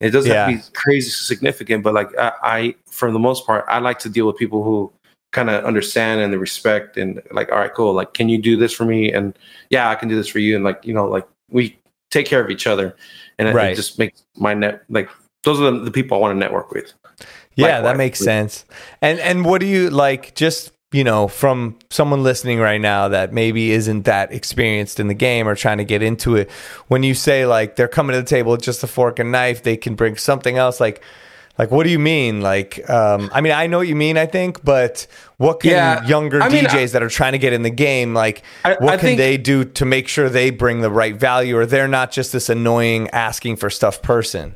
It 0.00 0.10
doesn't 0.10 0.30
have 0.30 0.50
to 0.50 0.56
be 0.56 0.62
crazy 0.74 1.10
significant, 1.10 1.82
but 1.82 1.94
like 1.94 2.16
I, 2.18 2.32
I, 2.42 2.74
for 2.86 3.10
the 3.10 3.18
most 3.18 3.46
part, 3.46 3.64
I 3.68 3.78
like 3.78 3.98
to 4.00 4.08
deal 4.08 4.26
with 4.26 4.36
people 4.36 4.62
who 4.62 4.92
kind 5.32 5.50
of 5.50 5.64
understand 5.64 6.20
and 6.20 6.32
the 6.32 6.38
respect 6.38 6.96
and 6.96 7.20
like, 7.32 7.50
all 7.50 7.58
right, 7.58 7.72
cool. 7.74 7.92
Like, 7.92 8.14
can 8.14 8.28
you 8.28 8.38
do 8.38 8.56
this 8.56 8.72
for 8.72 8.84
me? 8.84 9.12
And 9.12 9.36
yeah, 9.70 9.90
I 9.90 9.94
can 9.94 10.08
do 10.08 10.14
this 10.16 10.28
for 10.28 10.38
you. 10.40 10.56
And 10.56 10.64
like, 10.64 10.84
you 10.84 10.94
know, 10.94 11.06
like 11.06 11.26
we 11.50 11.76
take 12.14 12.26
care 12.26 12.42
of 12.42 12.50
each 12.50 12.66
other, 12.66 12.96
and 13.38 13.54
Right. 13.54 13.72
it 13.72 13.76
just 13.76 13.98
makes 13.98 14.22
my 14.36 14.54
net 14.54 14.84
like 14.88 15.10
those 15.42 15.60
are 15.60 15.70
the, 15.70 15.78
the 15.80 15.90
people 15.90 16.16
I 16.16 16.20
want 16.20 16.34
to 16.34 16.38
network 16.38 16.70
with. 16.70 16.94
Yeah, 17.56 17.82
that 17.82 17.96
makes 17.96 18.18
sense. 18.18 18.64
And 19.02 19.20
and 19.20 19.44
what 19.44 19.60
do 19.60 19.66
you 19.66 19.90
like 19.90 20.34
just 20.34 20.72
you 20.94 21.02
know, 21.02 21.26
from 21.26 21.76
someone 21.90 22.22
listening 22.22 22.60
right 22.60 22.80
now 22.80 23.08
that 23.08 23.32
maybe 23.32 23.72
isn't 23.72 24.04
that 24.04 24.32
experienced 24.32 25.00
in 25.00 25.08
the 25.08 25.14
game 25.14 25.48
or 25.48 25.56
trying 25.56 25.78
to 25.78 25.84
get 25.84 26.02
into 26.02 26.36
it, 26.36 26.48
when 26.86 27.02
you 27.02 27.14
say 27.14 27.46
like 27.46 27.74
they're 27.74 27.88
coming 27.88 28.14
to 28.14 28.22
the 28.22 28.28
table 28.28 28.52
with 28.52 28.62
just 28.62 28.80
a 28.84 28.86
fork 28.86 29.18
and 29.18 29.32
knife, 29.32 29.64
they 29.64 29.76
can 29.76 29.96
bring 29.96 30.16
something 30.16 30.56
else 30.56 30.78
like 30.78 31.02
like 31.58 31.70
what 31.70 31.84
do 31.84 31.90
you 31.90 31.98
mean? 31.98 32.40
Like 32.40 32.88
um 32.90 33.30
I 33.32 33.40
mean 33.40 33.52
I 33.52 33.66
know 33.66 33.78
what 33.78 33.88
you 33.88 33.96
mean 33.96 34.16
I 34.18 34.26
think, 34.26 34.64
but 34.64 35.06
what 35.36 35.60
can 35.60 35.70
Yeah, 35.70 36.04
younger 36.06 36.42
I 36.42 36.48
mean, 36.48 36.64
DJs 36.64 36.92
that 36.92 37.02
are 37.02 37.08
trying 37.08 37.32
to 37.32 37.38
get 37.38 37.52
in 37.52 37.62
the 37.62 37.70
game 37.70 38.14
like 38.14 38.42
I- 38.64 38.76
what 38.80 38.94
I 38.94 38.96
can 38.96 39.06
think- 39.06 39.18
they 39.18 39.36
do 39.36 39.64
to 39.64 39.84
make 39.84 40.08
sure 40.08 40.28
they 40.28 40.50
bring 40.50 40.80
the 40.80 40.90
right 40.90 41.16
value 41.16 41.56
or 41.56 41.66
they're 41.66 41.88
not 41.88 42.10
just 42.12 42.32
this 42.32 42.48
annoying 42.48 43.08
asking 43.10 43.56
for 43.56 43.70
stuff 43.70 44.02
person? 44.02 44.54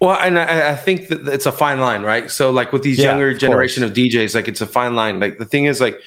Well, 0.00 0.16
and 0.18 0.38
I, 0.38 0.70
I 0.70 0.76
think 0.76 1.08
that 1.08 1.28
it's 1.28 1.44
a 1.44 1.52
fine 1.52 1.78
line, 1.78 2.02
right? 2.02 2.30
So, 2.30 2.50
like 2.50 2.72
with 2.72 2.82
these 2.82 2.98
Yeah, 2.98 3.10
younger 3.10 3.28
of 3.32 3.38
generation 3.38 3.84
of 3.84 3.92
DJs, 3.92 4.34
like 4.34 4.48
it's 4.48 4.62
a 4.62 4.66
fine 4.66 4.94
line. 4.94 5.20
Like 5.20 5.36
the 5.36 5.44
thing 5.44 5.66
is, 5.66 5.78
like 5.78 6.00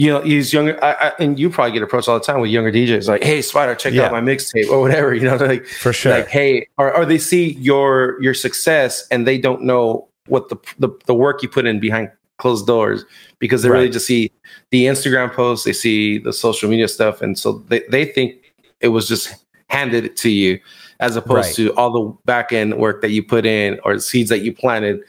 you 0.00 0.10
know, 0.10 0.22
he's 0.22 0.50
younger, 0.50 0.82
I, 0.82 0.92
I, 0.92 1.12
and 1.18 1.38
you 1.38 1.50
probably 1.50 1.72
get 1.72 1.82
approached 1.82 2.08
all 2.08 2.18
the 2.18 2.24
time 2.24 2.40
with 2.40 2.50
younger 2.50 2.72
DJs, 2.72 3.06
like, 3.06 3.22
"Hey, 3.22 3.42
Spider, 3.42 3.74
check 3.74 3.92
Yeah. 3.92 4.04
out 4.06 4.12
my 4.12 4.22
mixtape" 4.22 4.70
or 4.70 4.80
whatever. 4.80 5.14
You 5.14 5.24
know, 5.28 5.36
like 5.52 5.66
For 5.66 5.92
sure. 5.92 6.12
like, 6.12 6.28
"Hey," 6.28 6.66
or, 6.78 6.96
or 6.96 7.04
they 7.04 7.18
see 7.18 7.52
your 7.54 8.16
your 8.22 8.32
success 8.32 9.06
and 9.10 9.26
they 9.26 9.36
don't 9.36 9.62
know 9.62 10.08
what 10.26 10.48
the 10.48 10.56
the, 10.78 10.88
the 11.04 11.12
work 11.12 11.42
you 11.42 11.50
put 11.50 11.66
in 11.66 11.80
behind 11.80 12.10
closed 12.38 12.66
doors 12.66 13.04
because 13.40 13.60
they 13.62 13.68
really 13.68 13.90
just 13.90 14.06
see 14.06 14.30
the 14.70 14.86
Instagram 14.86 15.30
posts, 15.30 15.66
they 15.66 15.74
see 15.74 16.16
the 16.16 16.32
social 16.32 16.70
media 16.70 16.88
stuff, 16.88 17.20
and 17.20 17.38
so 17.38 17.62
they 17.68 17.82
they 17.90 18.06
think 18.06 18.36
it 18.80 18.88
was 18.88 19.06
just 19.06 19.44
handed 19.68 20.16
to 20.16 20.30
you 20.30 20.58
as 21.00 21.14
opposed 21.16 21.46
Right. 21.48 21.54
to 21.56 21.74
all 21.76 21.90
the 21.92 22.16
back 22.24 22.52
end 22.54 22.78
work 22.78 23.02
that 23.02 23.10
you 23.10 23.22
put 23.22 23.44
in 23.44 23.78
or 23.84 23.98
seeds 23.98 24.30
that 24.30 24.40
you 24.40 24.54
planted 24.54 25.00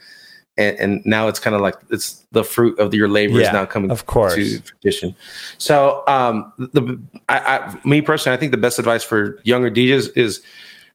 and, 0.58 0.78
and 0.78 1.06
now 1.06 1.28
it's 1.28 1.38
kind 1.38 1.54
of 1.56 1.62
like 1.62 1.76
it's 1.90 2.24
the 2.32 2.44
fruit 2.44 2.78
of 2.78 2.94
your 2.94 3.08
labor 3.08 3.38
Yeah, 3.40 3.46
is 3.48 3.52
now 3.52 3.64
coming 3.66 3.90
of 3.90 4.06
course. 4.06 4.34
to 4.34 4.60
fruition 4.80 5.14
so 5.58 6.02
um 6.06 6.52
the 6.58 7.00
I, 7.28 7.38
I 7.58 7.80
me 7.88 8.00
personally 8.02 8.36
i 8.36 8.38
think 8.40 8.52
the 8.52 8.58
best 8.58 8.78
advice 8.78 9.02
for 9.04 9.38
younger 9.44 9.70
djs 9.70 10.14
is 10.16 10.42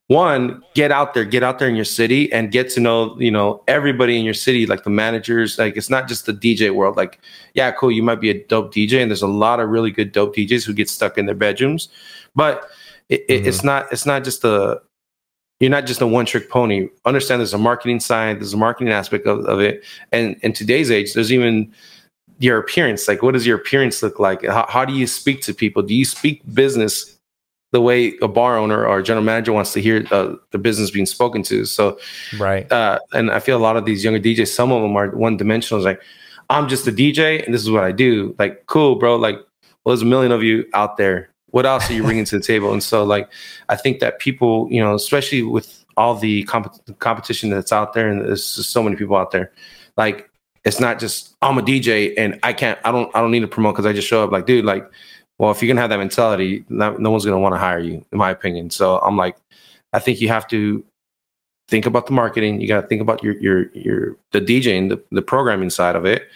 one 0.07 0.63
get 0.73 0.91
out 0.91 1.13
there 1.13 1.25
get 1.25 1.43
out 1.43 1.59
there 1.59 1.67
in 1.67 1.75
your 1.75 1.85
city 1.85 2.31
and 2.31 2.51
get 2.51 2.69
to 2.69 2.79
know 2.79 3.19
you 3.19 3.31
know 3.31 3.61
everybody 3.67 4.17
in 4.17 4.23
your 4.23 4.33
city 4.33 4.65
like 4.65 4.83
the 4.83 4.89
managers 4.89 5.57
like 5.57 5.75
it's 5.75 5.89
not 5.89 6.07
just 6.07 6.25
the 6.25 6.33
dj 6.33 6.73
world 6.73 6.95
like 6.95 7.19
yeah 7.55 7.71
cool 7.71 7.91
you 7.91 8.01
might 8.03 8.21
be 8.21 8.29
a 8.29 8.45
dope 8.47 8.73
dj 8.73 9.01
and 9.01 9.11
there's 9.11 9.21
a 9.21 9.27
lot 9.27 9.59
of 9.59 9.67
really 9.69 9.91
good 9.91 10.11
dope 10.13 10.35
djs 10.35 10.65
who 10.65 10.73
get 10.73 10.89
stuck 10.89 11.17
in 11.17 11.25
their 11.25 11.35
bedrooms 11.35 11.89
but 12.35 12.69
it, 13.09 13.25
it, 13.27 13.47
it's 13.47 13.63
not 13.63 13.91
it's 13.91 14.05
not 14.05 14.23
just 14.23 14.43
a 14.45 14.81
you're 15.59 15.69
not 15.69 15.85
just 15.85 16.01
a 16.01 16.07
one 16.07 16.25
trick 16.25 16.49
pony 16.49 16.87
understand 17.05 17.39
there's 17.39 17.53
a 17.53 17.57
marketing 17.57 17.99
side 17.99 18.39
there's 18.39 18.53
a 18.53 18.57
marketing 18.57 18.91
aspect 18.93 19.25
of, 19.25 19.45
of 19.45 19.59
it 19.59 19.83
and 20.11 20.35
in 20.41 20.53
today's 20.53 20.91
age 20.91 21.13
there's 21.13 21.31
even 21.31 21.71
your 22.39 22.57
appearance 22.59 23.07
like 23.07 23.21
what 23.23 23.33
does 23.33 23.45
your 23.47 23.57
appearance 23.57 24.03
look 24.03 24.19
like 24.19 24.45
how, 24.45 24.65
how 24.69 24.85
do 24.85 24.93
you 24.93 25.07
speak 25.07 25.41
to 25.41 25.53
people 25.53 25.81
do 25.81 25.95
you 25.95 26.05
speak 26.05 26.41
business 26.53 27.17
the 27.73 27.81
way 27.81 28.15
a 28.21 28.27
bar 28.27 28.57
owner 28.57 28.85
or 28.85 29.01
general 29.01 29.23
manager 29.23 29.51
wants 29.51 29.73
to 29.73 29.81
hear 29.81 30.05
uh, 30.11 30.33
the 30.51 30.57
business 30.57 30.89
being 30.89 31.05
spoken 31.05 31.43
to 31.43 31.65
so 31.65 31.99
Right. 32.39 32.71
uh, 32.71 32.99
and 33.13 33.29
I 33.29 33.39
feel 33.39 33.57
a 33.57 33.59
lot 33.59 33.75
of 33.77 33.85
these 33.85 34.03
younger 34.03 34.19
DJs, 34.19 34.47
some 34.47 34.71
of 34.71 34.81
them 34.81 34.95
are 34.95 35.09
one 35.09 35.37
dimensional. 35.37 35.79
It's 35.81 35.85
like, 35.85 36.01
I'm 36.49 36.69
just 36.69 36.87
a 36.87 36.91
DJ 36.91 37.43
and 37.43 37.53
this 37.53 37.61
is 37.61 37.69
what 37.69 37.83
I 37.83 37.91
do. 37.91 38.35
Like, 38.39 38.65
cool, 38.67 38.95
bro. 38.95 39.17
Like, 39.17 39.35
well, 39.83 39.95
there's 39.95 40.01
a 40.01 40.05
million 40.05 40.31
of 40.31 40.43
you 40.43 40.65
out 40.73 40.97
there. 40.97 41.29
What 41.51 41.65
else 41.65 41.89
are 41.89 41.93
you 41.93 42.03
bringing 42.03 42.25
to 42.25 42.37
the 42.37 42.43
table? 42.43 42.73
And 42.73 42.83
so, 42.83 43.03
like, 43.03 43.29
I 43.69 43.75
think 43.75 43.99
that 43.99 44.19
people, 44.19 44.67
you 44.69 44.81
know, 44.81 44.95
especially 44.95 45.43
with 45.43 45.85
all 45.95 46.15
the 46.15 46.43
comp- 46.43 46.99
competition 46.99 47.49
that's 47.49 47.71
out 47.71 47.93
there, 47.93 48.09
and 48.09 48.21
there's 48.21 48.55
just 48.55 48.71
so 48.71 48.83
many 48.83 48.95
people 48.95 49.15
out 49.15 49.31
there, 49.31 49.51
like, 49.95 50.29
it's 50.65 50.79
not 50.79 50.99
just 50.99 51.35
I'm 51.41 51.57
a 51.57 51.61
DJ 51.61 52.13
and 52.17 52.37
I 52.43 52.51
can't, 52.51 52.77
I 52.83 52.91
don't, 52.91 53.09
I 53.15 53.21
don't 53.21 53.31
need 53.31 53.39
to 53.39 53.47
promote 53.47 53.75
because 53.75 53.85
I 53.85 53.93
just 53.93 54.07
show 54.07 54.23
up. 54.23 54.31
Like, 54.31 54.45
dude, 54.45 54.65
like, 54.65 54.89
well, 55.39 55.51
if 55.51 55.61
you're 55.61 55.67
gonna 55.67 55.81
have 55.81 55.89
that 55.91 55.99
mentality, 55.99 56.65
not, 56.67 56.99
no 56.99 57.09
one's 57.09 57.23
gonna 57.23 57.39
want 57.39 57.55
to 57.55 57.59
hire 57.59 57.79
you, 57.79 58.05
in 58.11 58.17
my 58.17 58.31
opinion. 58.31 58.69
So 58.69 58.99
I'm 58.99 59.15
like, 59.15 59.37
I 59.93 59.99
think 59.99 60.19
you 60.19 60.27
have 60.27 60.47
to 60.49 60.83
think 61.67 61.85
about 61.85 62.07
the 62.07 62.13
marketing. 62.13 62.61
You 62.61 62.67
got 62.67 62.81
to 62.81 62.87
think 62.87 63.01
about 63.01 63.23
your 63.23 63.37
your 63.39 63.71
your 63.73 64.17
the 64.31 64.41
DJing, 64.41 64.89
the, 64.89 65.01
the 65.11 65.21
programming 65.21 65.69
side 65.69 65.95
of 65.95 66.05
it. 66.05 66.27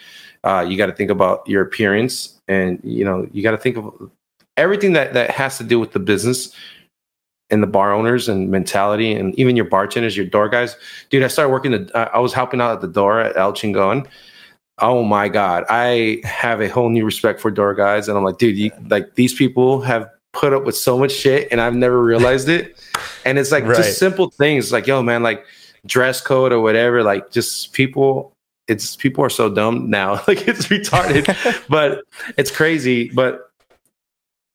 Uh, 0.44 0.64
you 0.68 0.76
got 0.76 0.86
to 0.86 0.92
think 0.92 1.10
about 1.10 1.46
your 1.48 1.62
appearance, 1.62 2.38
and 2.48 2.80
you 2.82 3.04
know 3.04 3.28
you 3.32 3.42
got 3.42 3.52
to 3.52 3.58
think 3.58 3.76
of 3.76 4.10
everything 4.56 4.92
that 4.94 5.14
that 5.14 5.30
has 5.30 5.58
to 5.58 5.64
do 5.64 5.78
with 5.78 5.92
the 5.92 5.98
business 5.98 6.54
and 7.50 7.62
the 7.62 7.66
bar 7.66 7.92
owners 7.92 8.28
and 8.28 8.50
mentality, 8.50 9.12
and 9.12 9.38
even 9.38 9.56
your 9.56 9.66
bartenders, 9.66 10.16
your 10.16 10.26
door 10.26 10.48
guys. 10.48 10.76
Dude, 11.10 11.22
I 11.22 11.28
started 11.28 11.50
working. 11.50 11.72
The 11.72 12.10
I 12.14 12.18
was 12.18 12.32
helping 12.32 12.60
out 12.60 12.72
at 12.72 12.80
the 12.80 12.88
door 12.88 13.20
at 13.20 13.36
El 13.36 13.52
Chingon. 13.52 14.06
Oh 14.78 15.04
my 15.04 15.28
god, 15.28 15.64
I 15.68 16.20
have 16.24 16.60
a 16.60 16.68
whole 16.68 16.88
new 16.88 17.04
respect 17.04 17.40
for 17.40 17.50
door 17.50 17.74
guys, 17.74 18.08
and 18.08 18.16
I'm 18.16 18.24
like, 18.24 18.38
dude, 18.38 18.56
you, 18.56 18.70
like 18.88 19.14
these 19.14 19.34
people 19.34 19.80
have 19.82 20.08
put 20.32 20.54
up 20.54 20.64
with 20.64 20.76
so 20.76 20.98
much 20.98 21.12
shit, 21.12 21.48
and 21.52 21.60
I've 21.60 21.74
never 21.74 22.02
realized 22.02 22.48
it. 22.48 22.82
And 23.24 23.38
it's 23.38 23.52
like 23.52 23.64
Right. 23.64 23.76
just 23.76 23.98
simple 23.98 24.30
things, 24.30 24.72
like 24.72 24.86
yo, 24.86 25.02
man, 25.02 25.22
like 25.22 25.44
dress 25.86 26.20
code 26.20 26.52
or 26.52 26.60
whatever. 26.60 27.02
Like 27.02 27.30
just 27.30 27.72
people, 27.74 28.32
it's 28.66 28.96
people 28.96 29.22
are 29.24 29.30
so 29.30 29.50
dumb 29.52 29.90
now. 29.90 30.14
like 30.26 30.48
it's 30.48 30.68
retarded, 30.68 31.26
but 31.68 32.02
it's 32.38 32.50
crazy. 32.50 33.10
But 33.10 33.50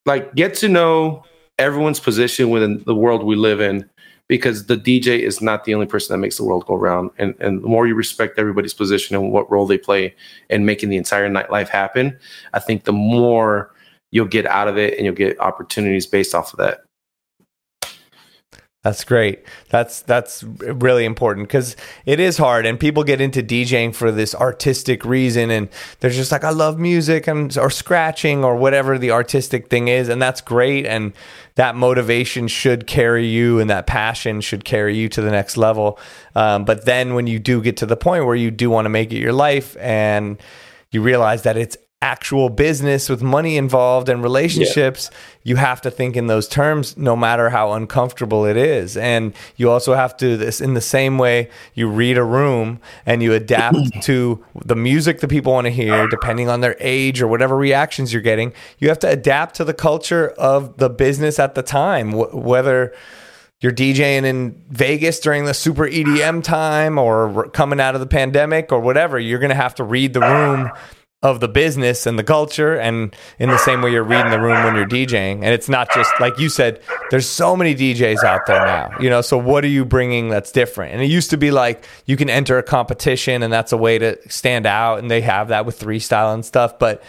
like 0.07 0.33
get 0.33 0.55
to 0.55 0.69
know 0.69 1.23
everyone's 1.59 1.99
position 1.99 2.49
within 2.49 2.83
the 2.85 2.95
world 2.95 3.23
we 3.23 3.35
live 3.35 3.59
in 3.61 3.87
because 4.27 4.65
the 4.65 4.75
DJ 4.75 5.19
is 5.19 5.41
not 5.41 5.63
the 5.63 5.73
only 5.73 5.85
person 5.85 6.13
that 6.13 6.17
makes 6.17 6.37
the 6.37 6.43
world 6.43 6.65
go 6.65 6.75
round. 6.75 7.11
And 7.17 7.35
and 7.39 7.63
the 7.63 7.67
more 7.67 7.87
you 7.87 7.95
respect 7.95 8.39
everybody's 8.39 8.73
position 8.73 9.15
and 9.15 9.31
what 9.31 9.49
role 9.51 9.67
they 9.67 9.77
play 9.77 10.15
in 10.49 10.65
making 10.65 10.89
the 10.89 10.97
entire 10.97 11.29
nightlife 11.29 11.69
happen, 11.69 12.17
I 12.53 12.59
think 12.59 12.85
the 12.85 12.93
more 12.93 13.71
you'll 14.11 14.25
get 14.25 14.45
out 14.45 14.67
of 14.67 14.77
it 14.77 14.95
and 14.95 15.05
you'll 15.05 15.15
get 15.15 15.39
opportunities 15.39 16.05
based 16.05 16.33
off 16.33 16.53
of 16.53 16.57
that. 16.57 16.86
That's 18.87 19.03
great. 19.03 19.43
That's 19.67 20.01
that's 20.03 20.43
really 20.43 21.03
important 21.03 21.49
because 21.49 21.75
it 22.05 22.21
is 22.21 22.37
hard, 22.37 22.65
and 22.65 22.79
people 22.79 23.03
get 23.03 23.19
into 23.19 23.43
DJing 23.43 23.93
for 23.93 24.13
this 24.13 24.33
artistic 24.33 25.03
reason, 25.03 25.51
and 25.51 25.67
they're 25.99 26.09
just 26.09 26.31
like, 26.31 26.45
I 26.45 26.51
love 26.51 26.79
music 26.79 27.27
and 27.27 27.55
or 27.57 27.69
scratching 27.69 28.45
or 28.45 28.55
whatever 28.55 28.97
the 28.97 29.11
artistic 29.11 29.67
thing 29.67 29.89
is, 29.89 30.07
and 30.07 30.21
that's 30.21 30.39
great, 30.39 30.85
and 30.85 31.11
that 31.55 31.75
motivation 31.75 32.47
should 32.47 32.87
carry 32.87 33.27
you, 33.27 33.59
and 33.59 33.69
that 33.69 33.87
passion 33.87 34.39
should 34.39 34.63
carry 34.63 34.95
you 34.95 35.09
to 35.09 35.21
the 35.21 35.31
next 35.31 35.57
level. 35.57 35.99
Um, 36.33 36.63
but 36.63 36.85
then 36.85 37.13
when 37.13 37.27
you 37.27 37.39
do 37.39 37.61
get 37.61 37.75
to 37.77 37.85
the 37.85 37.97
point 37.97 38.25
where 38.25 38.37
you 38.37 38.51
do 38.51 38.69
want 38.69 38.85
to 38.85 38.89
make 38.89 39.11
it 39.11 39.19
your 39.19 39.33
life, 39.33 39.75
and 39.81 40.37
you 40.91 41.01
realize 41.01 41.43
that 41.43 41.57
it's 41.57 41.75
actual 42.01 42.49
business 42.49 43.09
with 43.09 43.23
money 43.23 43.57
involved 43.57 44.07
and 44.07 44.21
relationships, 44.21 45.09
you 45.41 45.55
have 45.55 45.81
to 45.81 45.89
think 45.89 46.15
in 46.15 46.27
those 46.27 46.47
terms 46.47 46.95
no 46.95 47.15
matter 47.15 47.49
how 47.49 47.71
uncomfortable 47.71 48.45
it 48.45 48.55
is. 48.55 48.95
And 48.95 49.33
you 49.55 49.71
also 49.71 49.95
have 49.95 50.15
to 50.17 50.37
this 50.37 50.61
in 50.61 50.75
the 50.75 50.81
same 50.81 51.17
way 51.17 51.49
you 51.73 51.89
read 51.89 52.17
a 52.17 52.23
room 52.23 52.79
and 53.05 53.23
you 53.23 53.33
adapt 53.33 53.77
to 54.03 54.43
the 54.63 54.75
music 54.75 55.21
that 55.21 55.29
people 55.29 55.53
want 55.53 55.65
to 55.65 55.71
hear 55.71 56.07
depending 56.07 56.49
on 56.49 56.61
their 56.61 56.75
age 56.79 57.19
or 57.19 57.27
whatever 57.27 57.57
reactions 57.57 58.13
you're 58.13 58.21
getting. 58.21 58.53
You 58.77 58.89
have 58.89 58.99
to 58.99 59.09
adapt 59.09 59.55
to 59.55 59.63
the 59.63 59.73
culture 59.73 60.29
of 60.37 60.77
the 60.77 60.89
business 60.89 61.39
at 61.39 61.55
the 61.55 61.63
time, 61.63 62.11
wh- 62.11 62.33
whether 62.35 62.93
you're 63.59 63.71
DJing 63.71 64.23
in 64.23 64.61
Vegas 64.69 65.19
during 65.19 65.45
the 65.45 65.53
super 65.55 65.87
EDM 65.87 66.43
time 66.43 66.99
or 66.99 67.49
coming 67.49 67.79
out 67.79 67.95
of 67.95 68.01
the 68.01 68.07
pandemic 68.07 68.71
or 68.71 68.79
whatever, 68.79 69.17
you're 69.17 69.39
going 69.39 69.49
to 69.49 69.55
have 69.55 69.73
to 69.75 69.83
read 69.83 70.13
the 70.13 70.21
room 70.21 70.69
of 71.23 71.39
the 71.39 71.47
business 71.47 72.05
and 72.05 72.19
the 72.19 72.23
culture 72.23 72.75
and 72.75 73.15
in 73.39 73.49
the 73.49 73.57
same 73.57 73.81
way 73.81 73.91
you're 73.91 74.03
reading 74.03 74.29
the 74.29 74.39
room 74.39 74.63
when 74.63 74.75
you're 74.75 74.85
DJing. 74.85 75.37
And 75.37 75.45
it's 75.45 75.67
not 75.67 75.91
just 75.91 76.11
like 76.19 76.37
you 76.37 76.47
said 76.47 76.79
there's 77.09 77.27
so 77.27 77.55
many 77.55 77.73
DJs 77.73 78.23
out 78.23 78.45
there 78.45 78.63
now 78.63 78.91
you 78.99 79.09
know? 79.09 79.21
So 79.21 79.35
what 79.35 79.63
are 79.63 79.69
you 79.69 79.83
bringing 79.83 80.29
that's 80.29 80.51
different? 80.51 80.93
And 80.93 81.01
it 81.01 81.07
used 81.07 81.31
to 81.31 81.37
be 81.37 81.49
like 81.49 81.85
you 82.05 82.17
can 82.17 82.29
enter 82.29 82.59
a 82.59 82.63
competition 82.63 83.41
and 83.41 83.51
that's 83.51 83.71
a 83.71 83.77
way 83.77 83.97
to 83.97 84.29
stand 84.29 84.67
out 84.67 84.99
and 84.99 85.09
they 85.09 85.21
have 85.21 85.47
that 85.47 85.65
with 85.65 85.79
three 85.79 85.99
style 85.99 86.33
and 86.33 86.45
stuff 86.45 86.77
but 86.77 87.03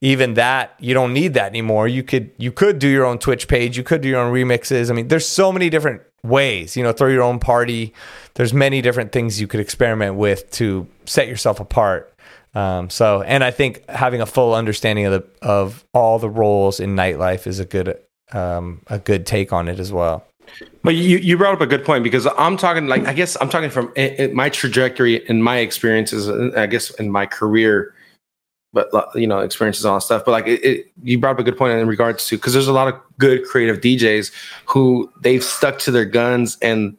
even 0.00 0.34
that 0.34 0.74
you 0.80 0.92
don't 0.92 1.12
need 1.12 1.34
that 1.34 1.46
anymore. 1.46 1.86
You 1.86 2.02
could 2.02 2.32
you 2.38 2.50
could 2.50 2.80
do 2.80 2.88
your 2.88 3.04
own 3.04 3.18
twitch 3.18 3.46
page 3.46 3.76
you 3.76 3.84
could 3.84 4.00
do 4.00 4.08
your 4.08 4.20
own 4.20 4.34
remixes. 4.34 4.90
I 4.90 4.94
mean 4.94 5.06
there's 5.06 5.28
so 5.28 5.52
many 5.52 5.70
different 5.70 6.02
ways 6.24 6.76
you 6.76 6.82
know 6.82 6.90
throw 6.90 7.08
your 7.08 7.22
own 7.22 7.38
party. 7.38 7.94
There's 8.34 8.52
many 8.52 8.82
different 8.82 9.12
things 9.12 9.40
you 9.40 9.46
could 9.46 9.60
experiment 9.60 10.16
with 10.16 10.50
to 10.52 10.88
set 11.04 11.28
yourself 11.28 11.60
apart 11.60 12.11
um, 12.54 12.90
so 12.90 13.22
and 13.22 13.42
i 13.42 13.50
think 13.50 13.88
having 13.88 14.20
a 14.20 14.26
full 14.26 14.54
understanding 14.54 15.06
of 15.06 15.12
the 15.12 15.46
of 15.46 15.84
all 15.94 16.18
the 16.18 16.30
roles 16.30 16.80
in 16.80 16.94
nightlife 16.94 17.46
is 17.46 17.58
a 17.58 17.64
good 17.64 17.98
um, 18.32 18.80
a 18.86 18.98
good 18.98 19.26
take 19.26 19.52
on 19.52 19.68
it 19.68 19.78
as 19.78 19.92
well 19.92 20.24
But 20.82 20.94
you, 20.96 21.18
you 21.18 21.36
brought 21.36 21.54
up 21.54 21.60
a 21.60 21.66
good 21.66 21.84
point 21.84 22.02
because 22.02 22.26
I'm 22.38 22.56
talking 22.56 22.86
like 22.86 23.04
I 23.06 23.12
guess 23.12 23.36
I'm 23.40 23.48
talking 23.48 23.70
from 23.70 23.92
i 23.96 24.16
i 24.18 24.26
my 24.28 24.48
trajectory 24.48 25.26
and 25.28 25.42
my 25.42 25.58
experiences, 25.58 26.28
I 26.56 26.66
guess 26.66 26.90
in 26.90 27.10
my 27.10 27.26
career, 27.26 27.94
but 28.72 28.90
you 29.14 29.26
know 29.26 29.38
experiences 29.40 29.84
and 29.84 29.90
all 29.92 29.98
that 29.98 30.04
stuff. 30.04 30.24
But 30.24 30.32
like 30.32 30.46
it, 30.46 30.64
it, 30.64 30.92
you 31.02 31.18
brought 31.18 31.34
up 31.36 31.38
a 31.38 31.42
good 31.42 31.56
point 31.56 31.78
in 31.78 31.86
regards 31.86 32.26
to 32.28 32.36
because 32.36 32.52
there's 32.52 32.68
a 32.68 32.72
lot 32.72 32.88
of 32.88 32.94
good 33.18 33.44
creative 33.44 33.80
DJs 33.80 34.32
who 34.66 35.10
they've 35.20 35.44
stuck 35.44 35.78
to 35.80 35.90
their 35.90 36.04
guns 36.04 36.58
and 36.62 36.96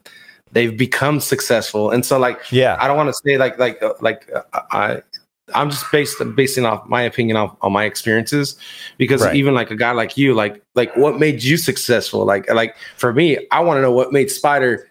they've 0.52 0.78
become 0.78 1.20
successful. 1.20 1.92
And 1.92 2.06
so 2.06 2.18
like 2.18 2.40
Yeah. 2.52 2.78
I 2.80 2.88
don't 2.88 2.98
want 2.98 3.10
to 3.10 3.22
say 3.26 3.38
like 3.38 3.58
like 3.60 3.82
uh, 3.84 3.94
like 4.02 4.30
uh, 4.34 4.62
I. 4.72 5.02
I'm 5.54 5.70
just 5.70 5.92
based 5.92 6.22
basing 6.36 6.66
off 6.66 6.86
my 6.88 7.02
opinion 7.02 7.36
off 7.38 7.56
on 7.62 7.74
my 7.74 7.84
experiences 7.84 8.56
because 8.98 9.22
Right. 9.22 9.36
even 9.36 9.54
like 9.54 9.72
a 9.72 9.76
guy 9.76 9.92
like 9.92 10.16
you 10.18 10.34
like 10.34 10.62
like 10.76 10.96
what 10.96 11.20
made 11.20 11.44
you 11.44 11.58
successful? 11.58 12.24
Like 12.26 12.50
like 12.54 12.76
for 12.98 13.12
me 13.14 13.38
I 13.52 13.60
want 13.60 13.78
to 13.78 13.82
know 13.82 13.92
what 13.92 14.14
made 14.14 14.32
Spider 14.32 14.90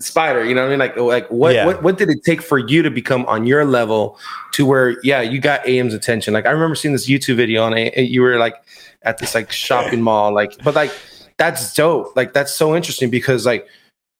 Spider 0.00 0.44
you 0.44 0.54
know 0.54 0.62
what 0.62 0.66
I 0.68 0.70
mean? 0.70 0.78
Like 0.78 0.96
like 0.96 1.28
what 1.30 1.54
Yeah. 1.54 1.66
what 1.66 1.82
what 1.82 1.98
did 1.98 2.08
it 2.10 2.24
take 2.24 2.40
for 2.42 2.58
you 2.58 2.82
to 2.82 2.90
become 2.90 3.24
on 3.26 3.46
your 3.46 3.64
level 3.64 4.18
to 4.52 4.64
where 4.66 4.96
yeah 5.02 5.20
you 5.20 5.40
got 5.40 5.66
AM's 5.66 5.94
attention? 5.94 6.32
Like 6.34 6.46
I 6.46 6.50
remember 6.50 6.74
seeing 6.74 6.92
this 6.92 7.08
YouTube 7.08 7.36
video 7.36 7.62
on 7.62 7.74
A- 7.74 7.92
you 8.02 8.22
were 8.22 8.36
like 8.38 8.54
at 9.02 9.18
this 9.18 9.34
like 9.34 9.52
shopping 9.52 10.00
mall 10.08 10.32
like 10.32 10.52
but 10.64 10.74
like 10.74 10.92
that's 11.38 11.74
dope. 11.74 12.14
Like 12.16 12.32
that's 12.32 12.52
so 12.52 12.74
interesting 12.76 13.10
because 13.10 13.44
like 13.46 13.66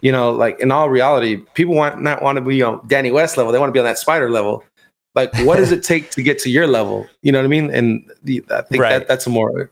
you 0.00 0.10
know 0.12 0.32
like 0.32 0.58
in 0.60 0.70
all 0.72 0.90
reality 0.90 1.36
people 1.54 1.74
want 1.74 2.02
not 2.02 2.22
want 2.22 2.36
to 2.36 2.42
be 2.42 2.62
on 2.62 2.80
Danny 2.86 3.10
West 3.10 3.36
level. 3.36 3.52
They 3.52 3.58
want 3.58 3.68
to 3.70 3.72
be 3.72 3.78
on 3.78 3.84
that 3.86 3.98
Spider 3.98 4.30
level 4.30 4.64
like 5.14 5.34
what 5.44 5.56
does 5.56 5.72
it 5.72 5.82
take 5.92 6.10
to 6.10 6.22
get 6.22 6.38
to 6.40 6.50
your 6.50 6.66
level 6.66 7.06
you 7.22 7.32
know 7.32 7.38
what 7.38 7.44
I 7.44 7.48
mean 7.48 7.70
and 7.70 8.10
the, 8.22 8.44
I 8.50 8.62
think 8.62 8.82
Right. 8.82 8.98
that 8.98 9.08
that's 9.08 9.26
a 9.26 9.30
more 9.30 9.70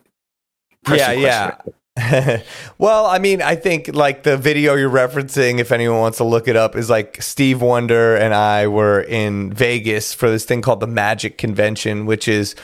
yeah, 0.88 1.14
question. 1.14 1.22
yeah. 1.22 1.56
well, 2.78 3.06
I 3.06 3.18
mean, 3.18 3.42
I 3.42 3.56
think 3.56 3.94
like 3.94 4.22
the 4.22 4.36
video 4.36 4.74
you're 4.74 4.88
referencing, 4.88 5.58
if 5.58 5.72
anyone 5.72 5.98
wants 5.98 6.18
to 6.18 6.24
look 6.24 6.48
it 6.48 6.56
up, 6.56 6.76
is 6.76 6.88
like 6.88 7.20
Steve 7.20 7.60
Wonder 7.60 8.16
and 8.16 8.32
I 8.32 8.68
were 8.68 9.00
in 9.02 9.52
Vegas 9.52 10.14
for 10.14 10.30
this 10.30 10.44
thing 10.44 10.62
called 10.62 10.80
the 10.80 10.86
Magic 10.86 11.36
Convention, 11.36 12.06
which 12.06 12.28
is 12.28 12.54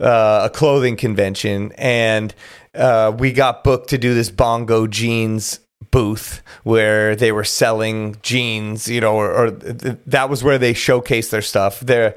uh, 0.00 0.42
a 0.44 0.50
clothing 0.50 0.96
convention, 0.96 1.72
and 1.78 2.34
uh, 2.74 3.14
we 3.16 3.32
got 3.32 3.64
booked 3.64 3.90
to 3.90 3.98
do 3.98 4.14
this 4.14 4.30
bongo 4.30 4.86
jeans 4.86 5.60
booth 5.92 6.42
where 6.64 7.14
they 7.14 7.30
were 7.30 7.44
selling 7.44 8.16
jeans, 8.22 8.88
you 8.88 9.00
know, 9.00 9.14
or, 9.14 9.30
or 9.30 9.50
th- 9.52 9.98
that 10.06 10.28
was 10.28 10.42
where 10.42 10.58
they 10.58 10.74
showcased 10.74 11.30
their 11.30 11.42
stuff. 11.42 11.78
Their 11.78 12.16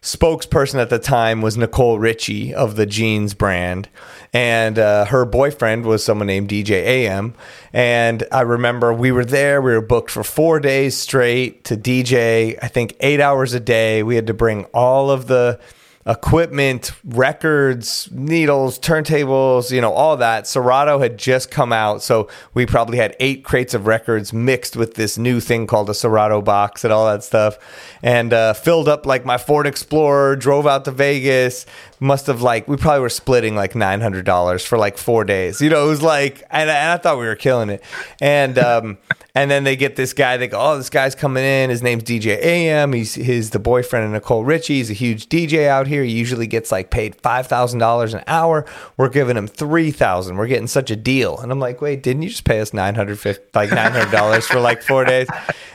spokesperson 0.00 0.80
at 0.80 0.88
the 0.88 0.98
time 0.98 1.42
was 1.42 1.58
Nicole 1.58 1.98
Richie 1.98 2.54
of 2.54 2.76
the 2.76 2.86
jeans 2.86 3.34
brand, 3.34 3.88
and 4.32 4.78
uh, 4.78 5.04
her 5.06 5.26
boyfriend 5.26 5.84
was 5.84 6.04
someone 6.04 6.28
named 6.28 6.48
DJ 6.48 6.70
AM. 6.70 7.34
And 7.72 8.24
I 8.32 8.42
remember 8.42 8.94
we 8.94 9.12
were 9.12 9.24
there, 9.24 9.60
we 9.60 9.72
were 9.72 9.82
booked 9.82 10.10
for 10.10 10.22
four 10.22 10.60
days 10.60 10.96
straight 10.96 11.64
to 11.64 11.76
DJ, 11.76 12.56
I 12.62 12.68
think 12.68 12.96
eight 13.00 13.20
hours 13.20 13.52
a 13.52 13.60
day. 13.60 14.02
We 14.02 14.14
had 14.14 14.28
to 14.28 14.34
bring 14.34 14.64
all 14.66 15.10
of 15.10 15.26
the 15.26 15.60
equipment, 16.06 16.92
records, 17.04 18.08
needles, 18.12 18.78
turntables, 18.78 19.72
you 19.72 19.80
know, 19.80 19.92
all 19.92 20.16
that. 20.16 20.46
Serato 20.46 21.00
had 21.00 21.18
just 21.18 21.50
come 21.50 21.72
out, 21.72 22.02
so 22.02 22.28
we 22.54 22.64
probably 22.64 22.98
had 22.98 23.16
eight 23.18 23.42
crates 23.42 23.74
of 23.74 23.86
records 23.86 24.32
mixed 24.32 24.76
with 24.76 24.94
this 24.94 25.18
new 25.18 25.40
thing 25.40 25.66
called 25.66 25.90
a 25.90 25.94
Serato 25.94 26.40
box 26.40 26.84
and 26.84 26.92
all 26.92 27.06
that 27.06 27.24
stuff, 27.24 27.58
and 28.02 28.32
uh, 28.32 28.54
filled 28.54 28.88
up 28.88 29.04
like 29.04 29.24
my 29.24 29.36
Ford 29.36 29.66
Explorer. 29.66 30.36
Drove 30.36 30.66
out 30.66 30.84
to 30.84 30.92
Vegas. 30.92 31.66
Must 31.98 32.26
have 32.26 32.42
like 32.42 32.68
we 32.68 32.76
probably 32.76 33.00
were 33.00 33.08
splitting 33.08 33.56
like 33.56 33.74
nine 33.74 34.00
hundred 34.00 34.26
dollars 34.26 34.64
for 34.64 34.78
like 34.78 34.98
four 34.98 35.24
days. 35.24 35.60
You 35.60 35.70
know, 35.70 35.86
it 35.86 35.88
was 35.88 36.02
like, 36.02 36.42
and, 36.50 36.68
and 36.70 36.92
I 36.92 36.98
thought 36.98 37.18
we 37.18 37.26
were 37.26 37.36
killing 37.36 37.70
it, 37.70 37.82
and 38.20 38.58
um, 38.58 38.98
And 39.36 39.50
then 39.50 39.64
they 39.64 39.76
get 39.76 39.96
this 39.96 40.14
guy. 40.14 40.38
They 40.38 40.48
go, 40.48 40.58
"Oh, 40.58 40.78
this 40.78 40.88
guy's 40.88 41.14
coming 41.14 41.44
in. 41.44 41.68
His 41.68 41.82
name's 41.82 42.04
DJ 42.04 42.42
AM. 42.42 42.94
He's 42.94 43.14
he's 43.14 43.50
the 43.50 43.58
boyfriend 43.58 44.06
of 44.06 44.12
Nicole 44.12 44.44
Richie. 44.44 44.76
He's 44.76 44.88
a 44.88 44.94
huge 44.94 45.28
DJ 45.28 45.68
out 45.68 45.86
here. 45.86 46.02
He 46.02 46.12
usually 46.12 46.46
gets 46.46 46.72
like 46.72 46.90
paid 46.90 47.14
five 47.16 47.46
thousand 47.46 47.78
dollars 47.80 48.14
an 48.14 48.24
hour. 48.26 48.64
We're 48.96 49.10
giving 49.10 49.36
him 49.36 49.46
three 49.46 49.90
thousand. 49.90 50.38
We're 50.38 50.46
getting 50.46 50.66
such 50.66 50.90
a 50.90 50.96
deal." 50.96 51.38
And 51.38 51.52
I'm 51.52 51.60
like, 51.60 51.82
"Wait, 51.82 52.02
didn't 52.02 52.22
you 52.22 52.30
just 52.30 52.44
pay 52.44 52.60
us 52.60 52.72
nine 52.72 52.94
hundred 52.94 53.22
like 53.54 53.70
nine 53.70 53.92
hundred 53.92 54.10
dollars 54.10 54.46
for 54.46 54.58
like 54.58 54.82
four 54.82 55.04
days?" 55.04 55.28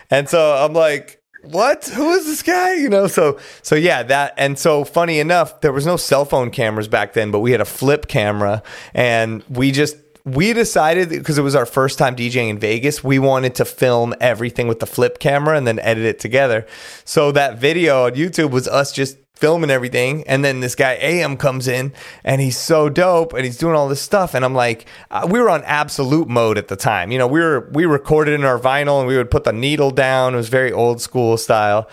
And 0.09 0.27
so 0.27 0.55
I'm 0.55 0.73
like, 0.73 1.21
what 1.43 1.85
who 1.85 2.11
is 2.11 2.25
this 2.25 2.43
guy 2.43 2.75
you 2.75 2.87
know 2.87 3.07
so 3.07 3.39
so 3.63 3.73
yeah 3.73 4.03
that 4.03 4.33
and 4.37 4.59
so 4.59 4.83
funny 4.83 5.19
enough 5.19 5.61
there 5.61 5.71
was 5.71 5.87
no 5.87 5.97
cell 5.97 6.23
phone 6.23 6.51
cameras 6.51 6.87
back 6.87 7.13
then 7.13 7.31
but 7.31 7.39
we 7.39 7.51
had 7.51 7.59
a 7.61 7.65
flip 7.65 8.07
camera 8.07 8.61
and 8.93 9.43
we 9.49 9.71
just 9.71 9.97
we 10.23 10.53
decided 10.53 11.09
because 11.09 11.37
it 11.37 11.41
was 11.41 11.55
our 11.55 11.65
first 11.65 11.97
time 11.97 12.15
DJing 12.15 12.49
in 12.49 12.59
Vegas, 12.59 13.03
we 13.03 13.19
wanted 13.19 13.55
to 13.55 13.65
film 13.65 14.13
everything 14.19 14.67
with 14.67 14.79
the 14.79 14.85
flip 14.85 15.19
camera 15.19 15.57
and 15.57 15.65
then 15.65 15.79
edit 15.79 16.05
it 16.05 16.19
together. 16.19 16.65
So 17.05 17.31
that 17.31 17.59
video 17.59 18.05
on 18.05 18.13
YouTube 18.13 18.51
was 18.51 18.67
us 18.67 18.91
just 18.91 19.17
filming 19.41 19.71
everything. 19.71 20.23
And 20.27 20.45
then 20.45 20.59
this 20.59 20.75
guy 20.75 20.93
AM 21.01 21.35
comes 21.35 21.67
in 21.67 21.93
and 22.23 22.39
he's 22.39 22.57
so 22.57 22.89
dope 22.89 23.33
and 23.33 23.43
he's 23.43 23.57
doing 23.57 23.75
all 23.75 23.89
this 23.89 24.01
stuff. 24.01 24.35
And 24.35 24.45
I'm 24.45 24.53
like, 24.53 24.85
uh, 25.09 25.27
we 25.29 25.39
were 25.39 25.49
on 25.49 25.63
absolute 25.63 26.29
mode 26.29 26.59
at 26.59 26.67
the 26.67 26.75
time. 26.75 27.11
You 27.11 27.17
know, 27.17 27.27
we 27.27 27.39
were, 27.39 27.67
we 27.73 27.85
recorded 27.85 28.35
in 28.35 28.45
our 28.45 28.59
vinyl 28.59 28.99
and 28.99 29.07
we 29.07 29.17
would 29.17 29.31
put 29.31 29.43
the 29.43 29.51
needle 29.51 29.89
down. 29.89 30.35
It 30.35 30.37
was 30.37 30.49
very 30.49 30.71
old 30.71 31.01
school 31.01 31.37
style. 31.37 31.89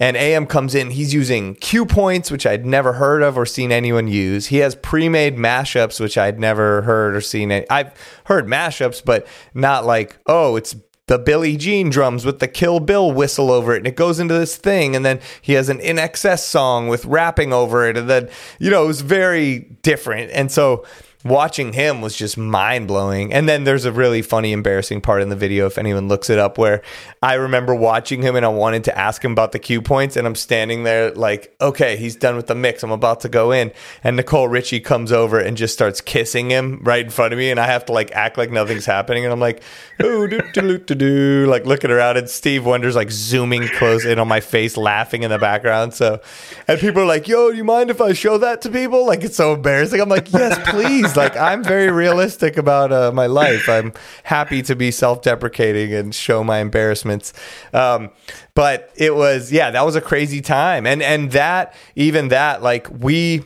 And 0.00 0.16
AM 0.16 0.46
comes 0.46 0.74
in, 0.74 0.90
he's 0.90 1.14
using 1.14 1.54
cue 1.56 1.86
points, 1.86 2.30
which 2.30 2.46
I'd 2.46 2.66
never 2.66 2.94
heard 2.94 3.22
of 3.22 3.38
or 3.38 3.46
seen 3.46 3.70
anyone 3.70 4.08
use. 4.08 4.46
He 4.46 4.58
has 4.58 4.74
pre 4.74 5.08
made 5.08 5.36
mashups, 5.36 6.00
which 6.00 6.18
I'd 6.18 6.38
never 6.38 6.82
heard 6.82 7.14
or 7.14 7.20
seen. 7.20 7.52
Any. 7.52 7.68
I've 7.70 7.92
heard 8.24 8.46
mashups, 8.46 9.04
but 9.04 9.26
not 9.54 9.86
like, 9.86 10.18
oh, 10.26 10.56
it's 10.56 10.74
the 11.06 11.18
Billie 11.18 11.56
Jean 11.56 11.90
drums 11.90 12.24
with 12.24 12.38
the 12.38 12.48
Kill 12.48 12.80
Bill 12.80 13.12
whistle 13.12 13.50
over 13.50 13.74
it, 13.74 13.78
and 13.78 13.86
it 13.86 13.96
goes 13.96 14.18
into 14.18 14.34
this 14.34 14.56
thing, 14.56 14.96
and 14.96 15.04
then 15.04 15.20
he 15.42 15.52
has 15.52 15.68
an 15.68 15.78
INXS 15.78 16.40
song 16.40 16.88
with 16.88 17.04
rapping 17.04 17.52
over 17.52 17.86
it, 17.86 17.96
and 17.96 18.08
then 18.08 18.28
you 18.58 18.70
know 18.70 18.84
it 18.84 18.88
was 18.88 19.02
very 19.02 19.60
different, 19.82 20.30
and 20.32 20.50
so 20.50 20.84
watching 21.24 21.72
him 21.72 22.02
was 22.02 22.14
just 22.14 22.36
mind 22.36 22.86
blowing. 22.86 23.32
And 23.32 23.48
then 23.48 23.64
there's 23.64 23.86
a 23.86 23.92
really 23.92 24.20
funny, 24.20 24.52
embarrassing 24.52 25.00
part 25.00 25.22
in 25.22 25.30
the 25.30 25.36
video 25.36 25.66
if 25.66 25.78
anyone 25.78 26.06
looks 26.06 26.28
it 26.28 26.38
up 26.38 26.58
where 26.58 26.82
I 27.22 27.34
remember 27.34 27.74
watching 27.74 28.20
him 28.20 28.36
and 28.36 28.44
I 28.44 28.50
wanted 28.50 28.84
to 28.84 28.98
ask 28.98 29.24
him 29.24 29.32
about 29.32 29.52
the 29.52 29.58
cue 29.58 29.80
points, 29.80 30.16
and 30.16 30.26
I'm 30.26 30.34
standing 30.34 30.84
there 30.84 31.10
like, 31.12 31.56
okay, 31.60 31.96
he's 31.96 32.14
done 32.14 32.36
with 32.36 32.46
the 32.46 32.54
mix. 32.54 32.82
I'm 32.82 32.90
about 32.90 33.20
to 33.20 33.30
go 33.30 33.50
in, 33.50 33.72
and 34.02 34.16
Nicole 34.16 34.48
Richie 34.48 34.80
comes 34.80 35.10
over 35.10 35.38
and 35.38 35.56
just 35.56 35.72
starts 35.72 36.02
kissing 36.02 36.50
him 36.50 36.80
right 36.82 37.04
in 37.04 37.10
front 37.10 37.32
of 37.32 37.38
me, 37.38 37.50
and 37.50 37.58
I 37.58 37.66
have 37.66 37.86
to 37.86 37.92
like 37.92 38.12
act 38.12 38.36
like 38.36 38.50
nothing's 38.50 38.84
happening, 38.84 39.24
and 39.24 39.32
I'm 39.32 39.40
like, 39.40 39.62
oh, 40.00 40.26
do 40.26 40.40
do 40.52 40.78
do 40.78 40.94
do, 40.94 41.46
like 41.48 41.64
looking 41.64 41.90
around, 41.90 42.18
and 42.18 42.28
Steve 42.28 42.66
Wonder's 42.66 42.96
like 42.96 43.10
zooming 43.10 43.68
close 43.68 44.04
in 44.04 44.18
on 44.18 44.28
my 44.28 44.40
face, 44.40 44.76
laughing 44.76 45.22
in 45.22 45.30
the 45.30 45.38
background. 45.38 45.94
So, 45.94 46.20
and 46.68 46.78
people 46.78 47.02
are 47.02 47.06
like, 47.06 47.26
yo, 47.26 47.50
do 47.50 47.56
you 47.56 47.64
mind 47.64 47.88
if 47.88 48.02
I 48.02 48.12
show 48.12 48.36
that 48.38 48.60
to 48.62 48.68
people? 48.68 49.06
Like 49.06 49.24
it's 49.24 49.36
so 49.36 49.54
embarrassing. 49.54 50.00
I'm 50.00 50.10
like, 50.10 50.30
yes, 50.30 50.58
please. 50.68 51.13
Like 51.16 51.36
I'm 51.36 51.62
very 51.62 51.90
realistic 51.90 52.56
about 52.56 52.92
uh, 52.92 53.12
my 53.12 53.26
life. 53.26 53.68
I'm 53.68 53.92
happy 54.24 54.62
to 54.62 54.76
be 54.76 54.90
self-deprecating 54.90 55.92
and 55.92 56.14
show 56.14 56.44
my 56.44 56.58
embarrassments. 56.58 57.32
Um, 57.72 58.10
but 58.54 58.90
it 58.96 59.14
was, 59.14 59.52
yeah, 59.52 59.70
that 59.70 59.84
was 59.84 59.96
a 59.96 60.00
crazy 60.00 60.40
time, 60.40 60.86
and 60.86 61.02
and 61.02 61.32
that 61.32 61.74
even 61.96 62.28
that, 62.28 62.62
like 62.62 62.88
we 62.90 63.44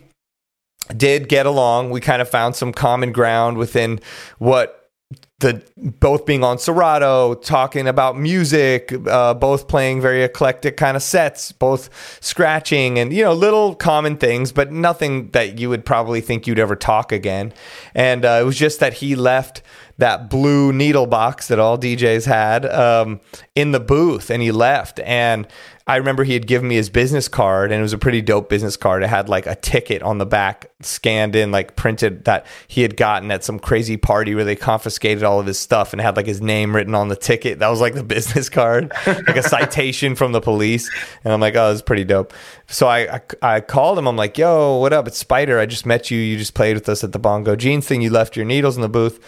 did 0.96 1.28
get 1.28 1.46
along. 1.46 1.90
We 1.90 2.00
kind 2.00 2.22
of 2.22 2.28
found 2.28 2.56
some 2.56 2.72
common 2.72 3.12
ground 3.12 3.58
within 3.58 4.00
what 4.38 4.77
the 5.40 5.62
both 5.76 6.26
being 6.26 6.42
on 6.42 6.58
Serato, 6.58 7.34
talking 7.34 7.86
about 7.86 8.18
music, 8.18 8.92
uh, 9.06 9.34
both 9.34 9.68
playing 9.68 10.00
very 10.00 10.24
eclectic 10.24 10.76
kind 10.76 10.96
of 10.96 11.02
sets, 11.02 11.52
both 11.52 11.90
scratching 12.20 12.98
and 12.98 13.12
you 13.12 13.22
know 13.22 13.32
little 13.32 13.76
common 13.76 14.16
things, 14.16 14.50
but 14.50 14.72
nothing 14.72 15.30
that 15.30 15.58
you 15.60 15.68
would 15.68 15.84
probably 15.84 16.20
think 16.20 16.48
you'd 16.48 16.58
ever 16.58 16.74
talk 16.74 17.12
again. 17.12 17.52
And 17.94 18.24
uh, 18.24 18.40
it 18.40 18.44
was 18.44 18.58
just 18.58 18.80
that 18.80 18.94
he 18.94 19.14
left 19.14 19.62
that 19.98 20.28
blue 20.28 20.72
needle 20.72 21.06
box 21.06 21.48
that 21.48 21.60
all 21.60 21.78
DJs 21.78 22.26
had 22.26 22.66
um, 22.66 23.20
in 23.54 23.70
the 23.70 23.80
booth, 23.80 24.30
and 24.30 24.42
he 24.42 24.50
left. 24.50 24.98
And 25.00 25.46
I 25.88 25.96
remember 25.96 26.22
he 26.22 26.34
had 26.34 26.46
given 26.46 26.68
me 26.68 26.74
his 26.74 26.90
business 26.90 27.28
card, 27.28 27.72
and 27.72 27.78
it 27.78 27.82
was 27.82 27.94
a 27.94 27.98
pretty 27.98 28.20
dope 28.20 28.50
business 28.50 28.76
card. 28.76 29.02
It 29.02 29.08
had 29.08 29.30
like 29.30 29.46
a 29.46 29.54
ticket 29.54 30.02
on 30.02 30.18
the 30.18 30.26
back 30.26 30.70
scanned 30.82 31.34
in, 31.34 31.50
like 31.50 31.76
printed 31.76 32.26
that 32.26 32.46
he 32.66 32.82
had 32.82 32.94
gotten 32.94 33.30
at 33.30 33.42
some 33.42 33.58
crazy 33.58 33.96
party 33.96 34.34
where 34.34 34.44
they 34.44 34.54
confiscated 34.54 35.24
all 35.24 35.40
of 35.40 35.46
his 35.46 35.58
stuff 35.58 35.94
and 35.94 36.02
had 36.02 36.14
like 36.14 36.26
his 36.26 36.42
name 36.42 36.76
written 36.76 36.94
on 36.94 37.08
the 37.08 37.16
ticket. 37.16 37.60
That 37.60 37.68
was 37.68 37.80
like 37.80 37.94
the 37.94 38.04
business 38.18 38.50
card, 38.50 38.92
like 39.06 39.36
a 39.36 39.42
citation 39.42 40.14
from 40.14 40.32
the 40.32 40.42
police. 40.42 40.90
And 41.24 41.32
I'm 41.32 41.40
like, 41.40 41.56
oh, 41.56 41.72
it's 41.72 41.80
pretty 41.80 42.04
dope. 42.04 42.34
So 42.66 42.86
I, 42.86 43.14
I, 43.14 43.20
I 43.54 43.60
called 43.62 43.98
him. 43.98 44.06
I'm 44.06 44.16
like, 44.16 44.36
yo, 44.36 44.76
what 44.76 44.92
up? 44.92 45.08
It's 45.08 45.16
Spider. 45.16 45.58
I 45.58 45.64
just 45.64 45.86
met 45.86 46.10
you. 46.10 46.18
You 46.18 46.36
just 46.36 46.52
played 46.52 46.74
with 46.74 46.86
us 46.90 47.02
at 47.02 47.12
the 47.12 47.18
Bongo 47.18 47.56
Jeans 47.56 47.86
thing. 47.86 48.02
You 48.02 48.10
left 48.10 48.36
your 48.36 48.44
needles 48.44 48.76
in 48.76 48.82
the 48.82 48.90
booth. 48.90 49.18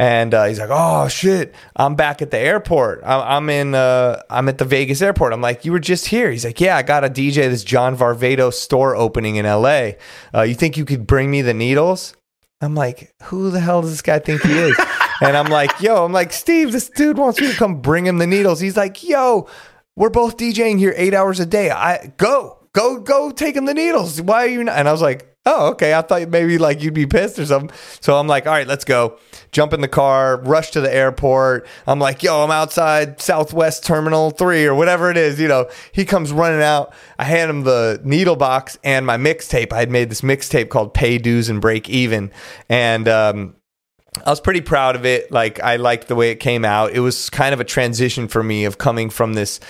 And 0.00 0.32
uh, 0.32 0.46
he's 0.46 0.58
like, 0.58 0.70
"Oh 0.72 1.08
shit, 1.08 1.54
I'm 1.76 1.94
back 1.94 2.22
at 2.22 2.30
the 2.30 2.38
airport. 2.38 3.02
I'm, 3.04 3.50
in. 3.50 3.74
Uh, 3.74 4.22
I'm 4.30 4.48
at 4.48 4.56
the 4.56 4.64
Vegas 4.64 5.02
airport." 5.02 5.34
I'm 5.34 5.42
like, 5.42 5.66
"You 5.66 5.72
were 5.72 5.78
just 5.78 6.06
here." 6.06 6.30
He's 6.30 6.42
like, 6.42 6.58
"Yeah, 6.58 6.78
I 6.78 6.80
got 6.80 7.04
a 7.04 7.10
DJ 7.10 7.50
this 7.50 7.62
John 7.62 7.94
Varvatos 7.98 8.54
store 8.54 8.96
opening 8.96 9.36
in 9.36 9.44
L.A. 9.44 9.98
Uh, 10.34 10.40
you 10.40 10.54
think 10.54 10.78
you 10.78 10.86
could 10.86 11.06
bring 11.06 11.30
me 11.30 11.42
the 11.42 11.52
needles?" 11.52 12.16
I'm 12.62 12.74
like, 12.74 13.12
"Who 13.24 13.50
the 13.50 13.60
hell 13.60 13.82
does 13.82 13.90
this 13.90 14.00
guy 14.00 14.20
think 14.20 14.40
he 14.40 14.54
is?" 14.54 14.80
and 15.20 15.36
I'm 15.36 15.50
like, 15.50 15.82
"Yo," 15.82 16.02
I'm 16.02 16.14
like, 16.14 16.32
"Steve, 16.32 16.72
this 16.72 16.88
dude 16.88 17.18
wants 17.18 17.38
me 17.38 17.48
to 17.48 17.58
come 17.58 17.82
bring 17.82 18.06
him 18.06 18.16
the 18.16 18.26
needles." 18.26 18.58
He's 18.58 18.78
like, 18.78 19.06
"Yo, 19.06 19.48
we're 19.96 20.08
both 20.08 20.38
DJing 20.38 20.78
here 20.78 20.94
eight 20.96 21.12
hours 21.12 21.40
a 21.40 21.46
day. 21.46 21.68
I 21.70 22.10
go." 22.16 22.56
Go, 22.72 23.00
go, 23.00 23.32
take 23.32 23.56
him 23.56 23.64
the 23.64 23.74
needles. 23.74 24.22
Why 24.22 24.44
are 24.44 24.48
you 24.48 24.62
not? 24.62 24.78
And 24.78 24.88
I 24.88 24.92
was 24.92 25.02
like, 25.02 25.29
oh, 25.46 25.68
okay. 25.70 25.94
I 25.94 26.02
thought 26.02 26.28
maybe 26.28 26.58
like 26.58 26.82
you'd 26.82 26.94
be 26.94 27.06
pissed 27.06 27.38
or 27.38 27.46
something. 27.46 27.76
So 28.00 28.16
I'm 28.16 28.26
like, 28.26 28.46
all 28.46 28.52
right, 28.52 28.66
let's 28.66 28.84
go. 28.84 29.18
Jump 29.52 29.72
in 29.72 29.80
the 29.80 29.88
car, 29.88 30.40
rush 30.42 30.70
to 30.72 30.80
the 30.80 30.92
airport. 30.92 31.66
I'm 31.86 31.98
like, 31.98 32.22
yo, 32.22 32.44
I'm 32.44 32.50
outside 32.50 33.20
Southwest 33.20 33.84
Terminal 33.84 34.30
3 34.30 34.66
or 34.66 34.74
whatever 34.74 35.10
it 35.10 35.16
is. 35.16 35.40
You 35.40 35.48
know, 35.48 35.68
he 35.92 36.04
comes 36.04 36.32
running 36.32 36.62
out. 36.62 36.92
I 37.18 37.24
hand 37.24 37.50
him 37.50 37.62
the 37.62 38.00
needle 38.04 38.36
box 38.36 38.78
and 38.84 39.06
my 39.06 39.16
mixtape. 39.16 39.72
I 39.72 39.80
had 39.80 39.90
made 39.90 40.10
this 40.10 40.20
mixtape 40.20 40.68
called 40.68 40.94
Pay 40.94 41.18
Dues 41.18 41.48
and 41.48 41.60
Break 41.60 41.88
Even. 41.88 42.30
And, 42.68 43.08
um, 43.08 43.56
I 44.26 44.30
was 44.30 44.40
pretty 44.40 44.60
proud 44.60 44.96
of 44.96 45.06
it. 45.06 45.30
Like 45.30 45.60
I 45.60 45.76
liked 45.76 46.08
the 46.08 46.16
way 46.16 46.30
it 46.30 46.40
came 46.40 46.64
out. 46.64 46.92
It 46.92 47.00
was 47.00 47.30
kind 47.30 47.54
of 47.54 47.60
a 47.60 47.64
transition 47.64 48.26
for 48.26 48.42
me 48.42 48.64
of 48.64 48.76
coming 48.76 49.08
from 49.08 49.34
this 49.34 49.60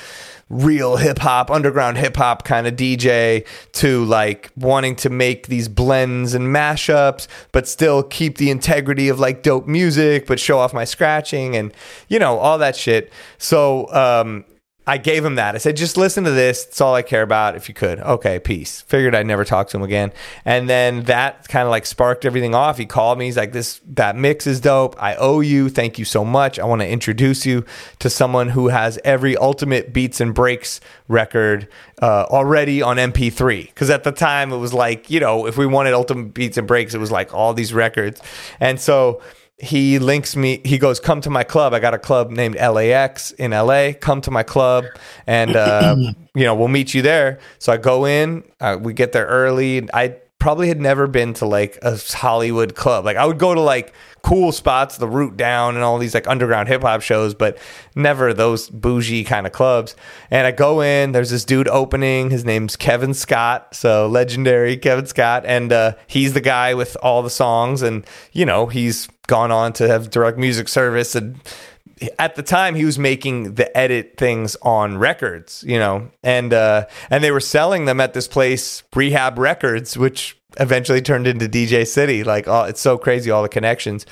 real 0.50 0.96
hip 0.96 1.18
hop, 1.18 1.50
underground 1.50 1.96
hip 1.96 2.16
hop 2.16 2.44
kind 2.44 2.66
of 2.66 2.74
DJ 2.74 3.46
to 3.72 4.04
like 4.04 4.50
wanting 4.56 4.96
to 4.96 5.08
make 5.08 5.46
these 5.46 5.68
blends 5.68 6.34
and 6.34 6.48
mashups, 6.48 7.28
but 7.52 7.66
still 7.66 8.02
keep 8.02 8.36
the 8.36 8.50
integrity 8.50 9.08
of 9.08 9.18
like 9.20 9.42
dope 9.42 9.66
music, 9.66 10.26
but 10.26 10.38
show 10.38 10.58
off 10.58 10.74
my 10.74 10.84
scratching 10.84 11.56
and, 11.56 11.72
you 12.08 12.18
know, 12.18 12.36
all 12.38 12.58
that 12.58 12.76
shit. 12.76 13.12
So, 13.38 13.90
um, 13.94 14.44
I 14.90 14.98
gave 14.98 15.24
him 15.24 15.36
that. 15.36 15.54
I 15.54 15.58
said, 15.58 15.76
just 15.76 15.96
listen 15.96 16.24
to 16.24 16.32
this. 16.32 16.66
It's 16.66 16.80
all 16.80 16.96
I 16.96 17.02
care 17.02 17.22
about. 17.22 17.54
If 17.54 17.68
you 17.68 17.74
could. 17.76 18.00
Okay, 18.00 18.40
peace. 18.40 18.80
Figured 18.82 19.14
I'd 19.14 19.24
never 19.24 19.44
talk 19.44 19.68
to 19.68 19.76
him 19.76 19.84
again. 19.84 20.12
And 20.44 20.68
then 20.68 21.04
that 21.04 21.46
kind 21.46 21.64
of 21.64 21.70
like 21.70 21.86
sparked 21.86 22.24
everything 22.24 22.56
off. 22.56 22.76
He 22.76 22.86
called 22.86 23.16
me. 23.16 23.26
He's 23.26 23.36
like, 23.36 23.52
this, 23.52 23.80
that 23.86 24.16
mix 24.16 24.48
is 24.48 24.58
dope. 24.58 25.00
I 25.00 25.14
owe 25.14 25.38
you. 25.38 25.68
Thank 25.68 26.00
you 26.00 26.04
so 26.04 26.24
much. 26.24 26.58
I 26.58 26.64
want 26.64 26.82
to 26.82 26.88
introduce 26.88 27.46
you 27.46 27.64
to 28.00 28.10
someone 28.10 28.48
who 28.48 28.66
has 28.66 28.98
every 29.04 29.36
ultimate 29.36 29.92
beats 29.92 30.20
and 30.20 30.34
breaks 30.34 30.80
record 31.06 31.68
uh, 32.02 32.24
already 32.28 32.82
on 32.82 32.96
MP3. 32.96 33.68
Because 33.68 33.90
at 33.90 34.02
the 34.02 34.10
time 34.10 34.50
it 34.50 34.58
was 34.58 34.74
like, 34.74 35.08
you 35.08 35.20
know, 35.20 35.46
if 35.46 35.56
we 35.56 35.66
wanted 35.66 35.92
ultimate 35.92 36.34
beats 36.34 36.58
and 36.58 36.66
breaks, 36.66 36.94
it 36.94 36.98
was 36.98 37.12
like 37.12 37.32
all 37.32 37.54
these 37.54 37.72
records. 37.72 38.20
And 38.58 38.80
so, 38.80 39.22
he 39.60 39.98
links 39.98 40.34
me 40.36 40.60
he 40.64 40.78
goes 40.78 41.00
come 41.00 41.20
to 41.20 41.30
my 41.30 41.44
club. 41.44 41.74
I 41.74 41.80
got 41.80 41.94
a 41.94 41.98
club 41.98 42.30
named 42.30 42.56
lax 42.56 43.30
in 43.32 43.50
la 43.50 43.92
come 44.00 44.20
to 44.22 44.30
my 44.30 44.42
club 44.42 44.84
and 45.26 45.54
uh, 45.54 45.96
you 46.34 46.44
know 46.44 46.54
we'll 46.54 46.68
meet 46.68 46.94
you 46.94 47.02
there. 47.02 47.38
So 47.58 47.72
i 47.72 47.76
go 47.76 48.06
in 48.06 48.44
uh, 48.60 48.78
we 48.80 48.92
get 48.92 49.12
there 49.12 49.26
early. 49.26 49.88
I 49.92 50.16
probably 50.38 50.68
had 50.68 50.80
never 50.80 51.06
been 51.06 51.34
to 51.34 51.46
like 51.46 51.78
a 51.82 51.98
hollywood 52.12 52.74
club. 52.74 53.04
Like 53.04 53.16
i 53.16 53.26
would 53.26 53.38
go 53.38 53.54
to 53.54 53.60
like 53.60 53.92
cool 54.22 54.52
spots 54.52 54.98
the 54.98 55.08
root 55.08 55.36
down 55.36 55.74
and 55.74 55.84
all 55.84 55.98
these 55.98 56.14
like 56.14 56.28
underground 56.28 56.68
hip-hop 56.68 57.02
shows 57.02 57.34
but 57.34 57.58
never 57.94 58.32
those 58.32 58.68
bougie 58.68 59.24
kind 59.24 59.46
of 59.46 59.52
clubs. 59.52 59.96
And 60.30 60.46
i 60.46 60.50
go 60.50 60.80
in 60.80 61.12
there's 61.12 61.30
this 61.30 61.44
dude 61.44 61.68
opening 61.68 62.30
his 62.30 62.44
name's 62.44 62.76
kevin 62.76 63.14
scott 63.14 63.74
so 63.74 64.06
legendary 64.06 64.76
kevin 64.76 65.06
scott 65.06 65.44
and 65.46 65.72
uh, 65.72 65.92
he's 66.06 66.32
the 66.32 66.40
guy 66.40 66.74
with 66.74 66.96
all 67.02 67.22
the 67.22 67.30
songs 67.30 67.82
and 67.82 68.06
you 68.32 68.44
know 68.44 68.66
he's 68.66 69.08
gone 69.26 69.52
on 69.52 69.72
to 69.72 69.86
have 69.86 70.10
direct 70.10 70.38
music 70.38 70.68
service 70.68 71.14
and 71.14 71.40
at 72.18 72.34
the 72.34 72.42
time 72.42 72.74
he 72.74 72.84
was 72.84 72.98
making 72.98 73.54
the 73.54 73.76
edit 73.76 74.14
things 74.16 74.56
on 74.62 74.98
records 74.98 75.64
you 75.66 75.78
know 75.78 76.10
and 76.22 76.52
uh 76.52 76.86
and 77.10 77.22
they 77.22 77.30
were 77.30 77.40
selling 77.40 77.84
them 77.84 78.00
at 78.00 78.14
this 78.14 78.28
place 78.28 78.82
rehab 78.94 79.38
records 79.38 79.96
which 79.96 80.36
eventually 80.58 81.00
turned 81.00 81.26
into 81.26 81.48
dj 81.48 81.86
city. 81.86 82.24
Like 82.24 82.48
oh 82.48 82.64
it's 82.64 82.80
so 82.80 82.98
crazy 82.98 83.30
all 83.30 83.42
the 83.42 83.48
connections. 83.48 84.06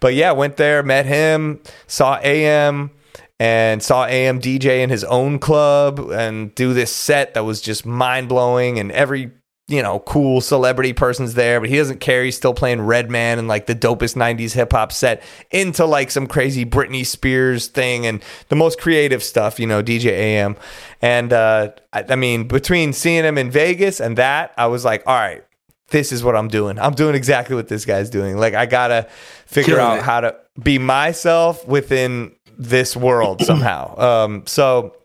But 0.00 0.14
yeah 0.14 0.32
went 0.32 0.56
there 0.56 0.82
met 0.82 1.06
him 1.06 1.60
saw 1.86 2.16
am 2.16 2.90
and 3.38 3.82
saw 3.82 4.06
AM 4.06 4.40
DJ 4.40 4.84
in 4.84 4.90
his 4.90 5.02
own 5.02 5.40
club 5.40 5.98
and 5.98 6.54
do 6.54 6.72
this 6.72 6.94
set 6.94 7.34
that 7.34 7.44
was 7.44 7.60
just 7.60 7.84
mind 7.84 8.28
blowing 8.28 8.78
and 8.78 8.92
every 8.92 9.32
you 9.72 9.82
know, 9.82 10.00
cool 10.00 10.40
celebrity 10.42 10.92
person's 10.92 11.32
there, 11.34 11.58
but 11.58 11.70
he 11.70 11.76
doesn't 11.76 12.00
care. 12.00 12.24
He's 12.24 12.36
still 12.36 12.52
playing 12.52 12.82
Redman 12.82 13.38
and 13.38 13.48
like 13.48 13.66
the 13.66 13.74
dopest 13.74 14.16
90s 14.16 14.52
hip 14.52 14.72
hop 14.72 14.92
set 14.92 15.22
into 15.50 15.86
like 15.86 16.10
some 16.10 16.26
crazy 16.26 16.66
Britney 16.66 17.06
Spears 17.06 17.68
thing 17.68 18.06
and 18.06 18.22
the 18.50 18.56
most 18.56 18.78
creative 18.78 19.22
stuff, 19.22 19.58
you 19.58 19.66
know, 19.66 19.82
DJ 19.82 20.10
AM. 20.10 20.56
And 21.00 21.32
uh, 21.32 21.70
I, 21.92 22.04
I 22.10 22.16
mean, 22.16 22.46
between 22.46 22.92
seeing 22.92 23.24
him 23.24 23.38
in 23.38 23.50
Vegas 23.50 23.98
and 23.98 24.18
that, 24.18 24.52
I 24.58 24.66
was 24.66 24.84
like, 24.84 25.02
all 25.06 25.16
right, 25.16 25.42
this 25.88 26.12
is 26.12 26.22
what 26.22 26.36
I'm 26.36 26.48
doing. 26.48 26.78
I'm 26.78 26.94
doing 26.94 27.14
exactly 27.14 27.56
what 27.56 27.68
this 27.68 27.84
guy's 27.86 28.10
doing. 28.10 28.36
Like, 28.36 28.54
I 28.54 28.66
gotta 28.66 29.08
figure 29.46 29.76
Killing 29.76 29.92
out 29.92 29.98
it. 29.98 30.04
how 30.04 30.20
to 30.20 30.36
be 30.62 30.78
myself 30.78 31.66
within 31.66 32.32
this 32.58 32.94
world 32.94 33.42
somehow. 33.42 33.98
Um, 33.98 34.42
so 34.46 34.96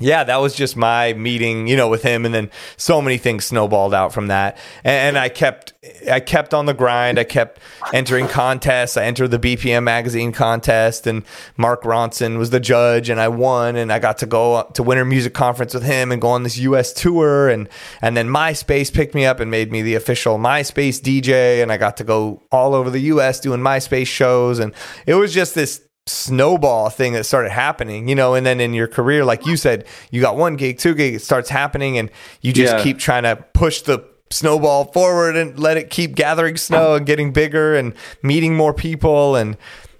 yeah, 0.00 0.22
that 0.24 0.36
was 0.36 0.54
just 0.54 0.76
my 0.76 1.12
meeting, 1.14 1.66
you 1.66 1.76
know, 1.76 1.88
with 1.88 2.02
him, 2.02 2.24
and 2.24 2.34
then 2.34 2.50
so 2.76 3.02
many 3.02 3.18
things 3.18 3.44
snowballed 3.46 3.92
out 3.92 4.12
from 4.12 4.28
that. 4.28 4.56
And, 4.84 5.08
and 5.08 5.18
I 5.18 5.28
kept, 5.28 5.72
I 6.10 6.20
kept 6.20 6.54
on 6.54 6.66
the 6.66 6.74
grind. 6.74 7.18
I 7.18 7.24
kept 7.24 7.58
entering 7.92 8.28
contests. 8.28 8.96
I 8.96 9.04
entered 9.04 9.32
the 9.32 9.38
BPM 9.38 9.82
magazine 9.82 10.30
contest, 10.30 11.06
and 11.06 11.24
Mark 11.56 11.82
Ronson 11.82 12.38
was 12.38 12.50
the 12.50 12.60
judge, 12.60 13.10
and 13.10 13.20
I 13.20 13.28
won. 13.28 13.74
And 13.76 13.92
I 13.92 13.98
got 13.98 14.18
to 14.18 14.26
go 14.26 14.70
to 14.74 14.82
Winter 14.82 15.04
Music 15.04 15.34
Conference 15.34 15.74
with 15.74 15.84
him 15.84 16.12
and 16.12 16.22
go 16.22 16.28
on 16.28 16.44
this 16.44 16.58
U.S. 16.58 16.92
tour. 16.92 17.48
And 17.48 17.68
and 18.00 18.16
then 18.16 18.28
MySpace 18.28 18.92
picked 18.92 19.14
me 19.14 19.26
up 19.26 19.40
and 19.40 19.50
made 19.50 19.72
me 19.72 19.82
the 19.82 19.96
official 19.96 20.38
MySpace 20.38 21.00
DJ, 21.00 21.62
and 21.62 21.72
I 21.72 21.76
got 21.76 21.96
to 21.96 22.04
go 22.04 22.42
all 22.52 22.74
over 22.74 22.88
the 22.90 23.00
U.S. 23.00 23.40
doing 23.40 23.60
MySpace 23.60 24.06
shows, 24.06 24.60
and 24.60 24.72
it 25.06 25.14
was 25.14 25.34
just 25.34 25.56
this 25.56 25.87
snowball 26.08 26.90
thing 26.90 27.12
that 27.12 27.24
started 27.24 27.50
happening, 27.50 28.08
you 28.08 28.14
know, 28.14 28.34
and 28.34 28.44
then 28.46 28.60
in 28.60 28.74
your 28.74 28.88
career, 28.88 29.24
like 29.24 29.46
you 29.46 29.56
said, 29.56 29.84
you 30.10 30.20
got 30.20 30.36
one 30.36 30.56
gig, 30.56 30.78
two 30.78 30.94
gig, 30.94 31.14
it 31.14 31.20
starts 31.22 31.48
happening, 31.48 31.98
and 31.98 32.10
you 32.40 32.52
just 32.52 32.76
Yeah. 32.76 32.82
keep 32.82 32.98
trying 32.98 33.22
to 33.24 33.36
push 33.54 33.82
the 33.82 34.02
snowball 34.30 34.86
forward 34.92 35.36
and 35.36 35.58
let 35.58 35.76
it 35.76 35.88
keep 35.90 36.14
gathering 36.14 36.56
snow 36.56 36.94
and 36.94 37.06
getting 37.06 37.32
bigger 37.32 37.74
and 37.76 37.94
meeting 38.22 38.54
more 38.56 38.74
people, 38.74 39.36
and 39.36 39.56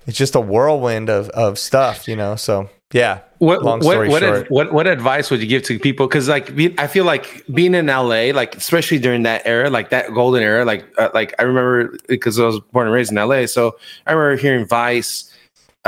it's 0.07 0.19
just 0.19 0.35
a 0.35 0.41
whirlwind 0.41 1.09
of 1.11 1.29
of 1.31 1.59
stuff, 1.59 2.07
you 2.09 2.17
know. 2.17 2.37
So 2.37 2.69
yeah, 2.93 3.19
What 3.39 3.63
what 3.63 3.83
what, 4.09 4.23
ad- 4.23 4.47
what 4.49 4.73
what 4.73 4.87
advice 4.87 5.31
would 5.31 5.41
you 5.41 5.47
give 5.47 5.63
to 5.65 5.79
people? 5.79 6.07
Because 6.07 6.27
like 6.29 6.51
I 6.79 6.87
feel 6.87 7.05
like 7.05 7.45
being 7.53 7.75
in 7.75 7.87
LA, 7.87 8.33
like 8.33 8.57
especially 8.57 8.99
during 8.99 9.25
that 9.25 9.43
era, 9.45 9.69
like 9.69 9.91
that 9.91 10.13
golden 10.15 10.43
era, 10.43 10.65
like 10.65 10.85
uh, 10.99 11.11
like 11.13 11.35
I 11.39 11.43
remember 11.43 11.95
because 12.09 12.39
I 12.41 12.45
was 12.45 12.61
born 12.73 12.87
and 12.87 12.95
raised 12.95 13.11
in 13.13 13.17
LA, 13.19 13.45
so 13.47 13.77
I 14.07 14.13
remember 14.13 14.41
hearing 14.41 14.65
Vice, 14.67 15.28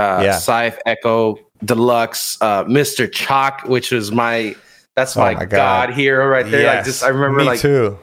uh, 0.01 0.23
Yeah. 0.23 0.39
Scythe, 0.39 0.79
Echo, 0.87 1.39
Deluxe, 1.65 2.39
uh, 2.41 2.65
Mr. 2.65 3.11
Choc, 3.11 3.63
which 3.67 3.91
was 3.91 4.11
my 4.11 4.55
that's 4.97 5.17
Oh 5.17 5.21
my, 5.21 5.35
my 5.35 5.45
god. 5.45 5.89
God. 5.89 5.91
hero 5.95 6.27
right 6.27 6.45
there. 6.51 6.67
Like 6.67 6.77
Yes, 6.79 6.87
just 6.87 7.05
I 7.05 7.09
remember 7.09 7.39
me 7.41 7.45
like 7.45 7.61
too. 7.61 7.99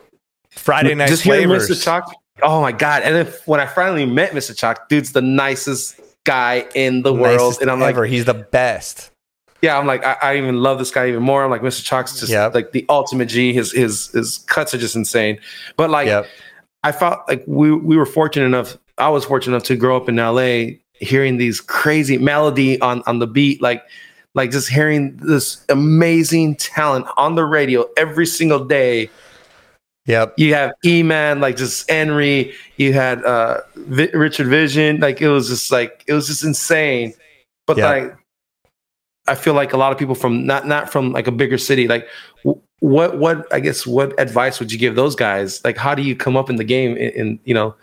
Friday 0.51 0.95
night 0.95 1.09
just 1.09 1.23
flavors. 1.23 1.69
Mr. 1.69 1.83
Choc. 1.83 2.11
Oh 2.43 2.61
my 2.61 2.71
god! 2.71 3.01
And 3.03 3.15
then 3.15 3.33
when 3.45 3.59
I 3.59 3.65
finally 3.65 4.05
met 4.05 4.31
Mr. 4.31 4.55
Choc, 4.55 4.89
dude's 4.89 5.11
the 5.11 5.21
nicest 5.23 5.99
guy 6.23 6.65
in 6.75 7.01
the 7.01 7.13
world, 7.13 7.57
and 7.61 7.69
I'm 7.71 7.79
like, 7.79 7.95
ever. 7.95 8.05
he's 8.05 8.25
the 8.25 8.33
best. 8.35 9.09
yeah, 9.63 9.77
I'm 9.77 9.87
like, 9.87 10.03
I, 10.05 10.17
I 10.21 10.37
even 10.37 10.61
love 10.61 10.77
this 10.77 10.91
guy 10.91 11.07
even 11.09 11.23
more. 11.23 11.43
I'm 11.43 11.49
like, 11.49 11.61
Mr. 11.63 11.83
Choc's 11.83 12.19
just 12.19 12.31
Yep. 12.31 12.53
like 12.53 12.71
the 12.73 12.85
ultimate 12.89 13.25
G. 13.27 13.53
His 13.53 13.71
his 13.71 14.07
his 14.11 14.37
cuts 14.39 14.73
are 14.75 14.77
just 14.77 14.95
insane. 14.95 15.39
But 15.77 15.89
like, 15.89 16.05
Yep. 16.07 16.27
I 16.83 16.91
felt 16.91 17.21
like 17.27 17.43
we 17.47 17.71
we 17.71 17.97
were 17.97 18.05
fortunate 18.05 18.45
enough. 18.45 18.77
I 18.99 19.09
was 19.09 19.25
fortunate 19.25 19.55
enough 19.55 19.65
to 19.67 19.75
grow 19.75 19.97
up 19.97 20.07
in 20.07 20.15
LA, 20.17 20.77
hearing 20.99 21.37
these 21.37 21.61
crazy 21.61 22.17
melody 22.17 22.79
on 22.81 23.03
on 23.07 23.19
the 23.19 23.27
beat, 23.27 23.61
like 23.61 23.83
like 24.33 24.51
just 24.51 24.69
hearing 24.69 25.17
this 25.17 25.65
amazing 25.69 26.55
talent 26.55 27.07
on 27.17 27.35
the 27.35 27.45
radio 27.45 27.85
every 27.97 28.25
single 28.25 28.63
day. 28.63 29.09
Yep. 30.05 30.35
You 30.37 30.53
have 30.53 30.71
E 30.85 31.03
Man, 31.03 31.41
like 31.41 31.57
just 31.57 31.89
Henry. 31.89 32.53
You 32.77 32.93
had 32.93 33.23
uh 33.25 33.61
Vi- 33.75 34.11
Richard 34.13 34.47
Vission. 34.47 34.99
Like 34.99 35.21
it 35.21 35.29
was 35.29 35.49
just 35.49 35.71
like 35.71 36.03
it 36.07 36.13
was 36.13 36.27
just 36.27 36.43
insane. 36.43 37.13
But 37.65 37.77
Yeah. 37.77 37.89
like, 37.89 38.17
I 39.27 39.35
feel 39.35 39.53
like 39.53 39.73
a 39.73 39.77
lot 39.77 39.91
of 39.91 39.97
people 39.97 40.15
from 40.15 40.45
not 40.45 40.65
not 40.65 40.89
from 40.89 41.11
like 41.11 41.27
a 41.27 41.31
bigger 41.31 41.57
city. 41.57 41.87
Like, 41.89 42.07
w- 42.45 42.61
what 42.79 43.17
what 43.17 43.51
I 43.53 43.59
guess 43.59 43.85
what 43.85 44.17
advice 44.17 44.59
would 44.59 44.71
you 44.71 44.77
give 44.77 44.95
those 44.95 45.15
guys? 45.15 45.61
Like, 45.65 45.75
how 45.75 45.93
do 45.93 46.01
you 46.01 46.15
come 46.15 46.37
up 46.37 46.49
in 46.49 46.55
the 46.55 46.63
game? 46.63 46.95
In, 46.95 47.09
in 47.11 47.39
you 47.43 47.53
know, 47.53 47.75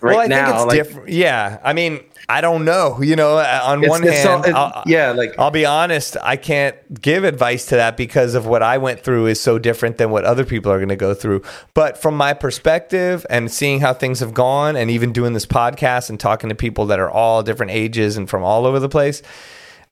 right 0.00 0.12
well, 0.16 0.20
I 0.20 0.26
now, 0.26 0.44
think 0.46 0.56
it's 0.56 0.66
like, 0.66 0.76
different. 0.76 1.08
Yeah, 1.10 1.58
I 1.62 1.72
mean, 1.72 2.00
I 2.28 2.40
don't 2.40 2.64
know. 2.64 3.00
You 3.00 3.14
know, 3.16 3.38
uh, 3.38 3.60
on 3.64 3.78
it's- 3.84 3.90
one 3.90 4.04
it's 4.06 4.26
all- 4.26 4.32
hand, 4.42 4.46
it- 4.46 4.54
I'll- 4.54 4.82
yeah, 4.86 5.12
like 5.12 5.34
I'll 5.38 5.50
be 5.52 5.64
honest, 5.64 6.16
I 6.22 6.36
can't 6.36 6.74
give 7.00 7.22
advice 7.24 7.66
to 7.66 7.76
that 7.76 7.96
because 7.96 8.34
of 8.34 8.46
what 8.46 8.62
I 8.62 8.78
went 8.78 9.00
through 9.00 9.26
is 9.26 9.40
so 9.40 9.58
different 9.58 9.98
than 9.98 10.10
what 10.10 10.24
other 10.24 10.44
people 10.44 10.72
are 10.72 10.78
going 10.78 10.88
to 10.88 10.96
go 10.96 11.14
through. 11.14 11.42
But 11.74 11.96
from 11.96 12.16
my 12.16 12.32
perspective 12.34 13.24
and 13.30 13.50
seeing 13.50 13.80
how 13.80 13.94
things 13.94 14.20
have 14.20 14.34
gone 14.34 14.74
and 14.76 14.90
even 14.90 15.12
doing 15.12 15.34
this 15.34 15.46
podcast 15.46 16.10
and 16.10 16.18
talking 16.18 16.48
to 16.48 16.54
people 16.56 16.86
that 16.86 16.98
are 16.98 17.10
all 17.10 17.42
different 17.44 17.70
ages 17.72 18.16
and 18.16 18.28
from 18.28 18.42
all 18.42 18.66
over 18.66 18.80
the 18.80 18.88
place, 18.88 19.22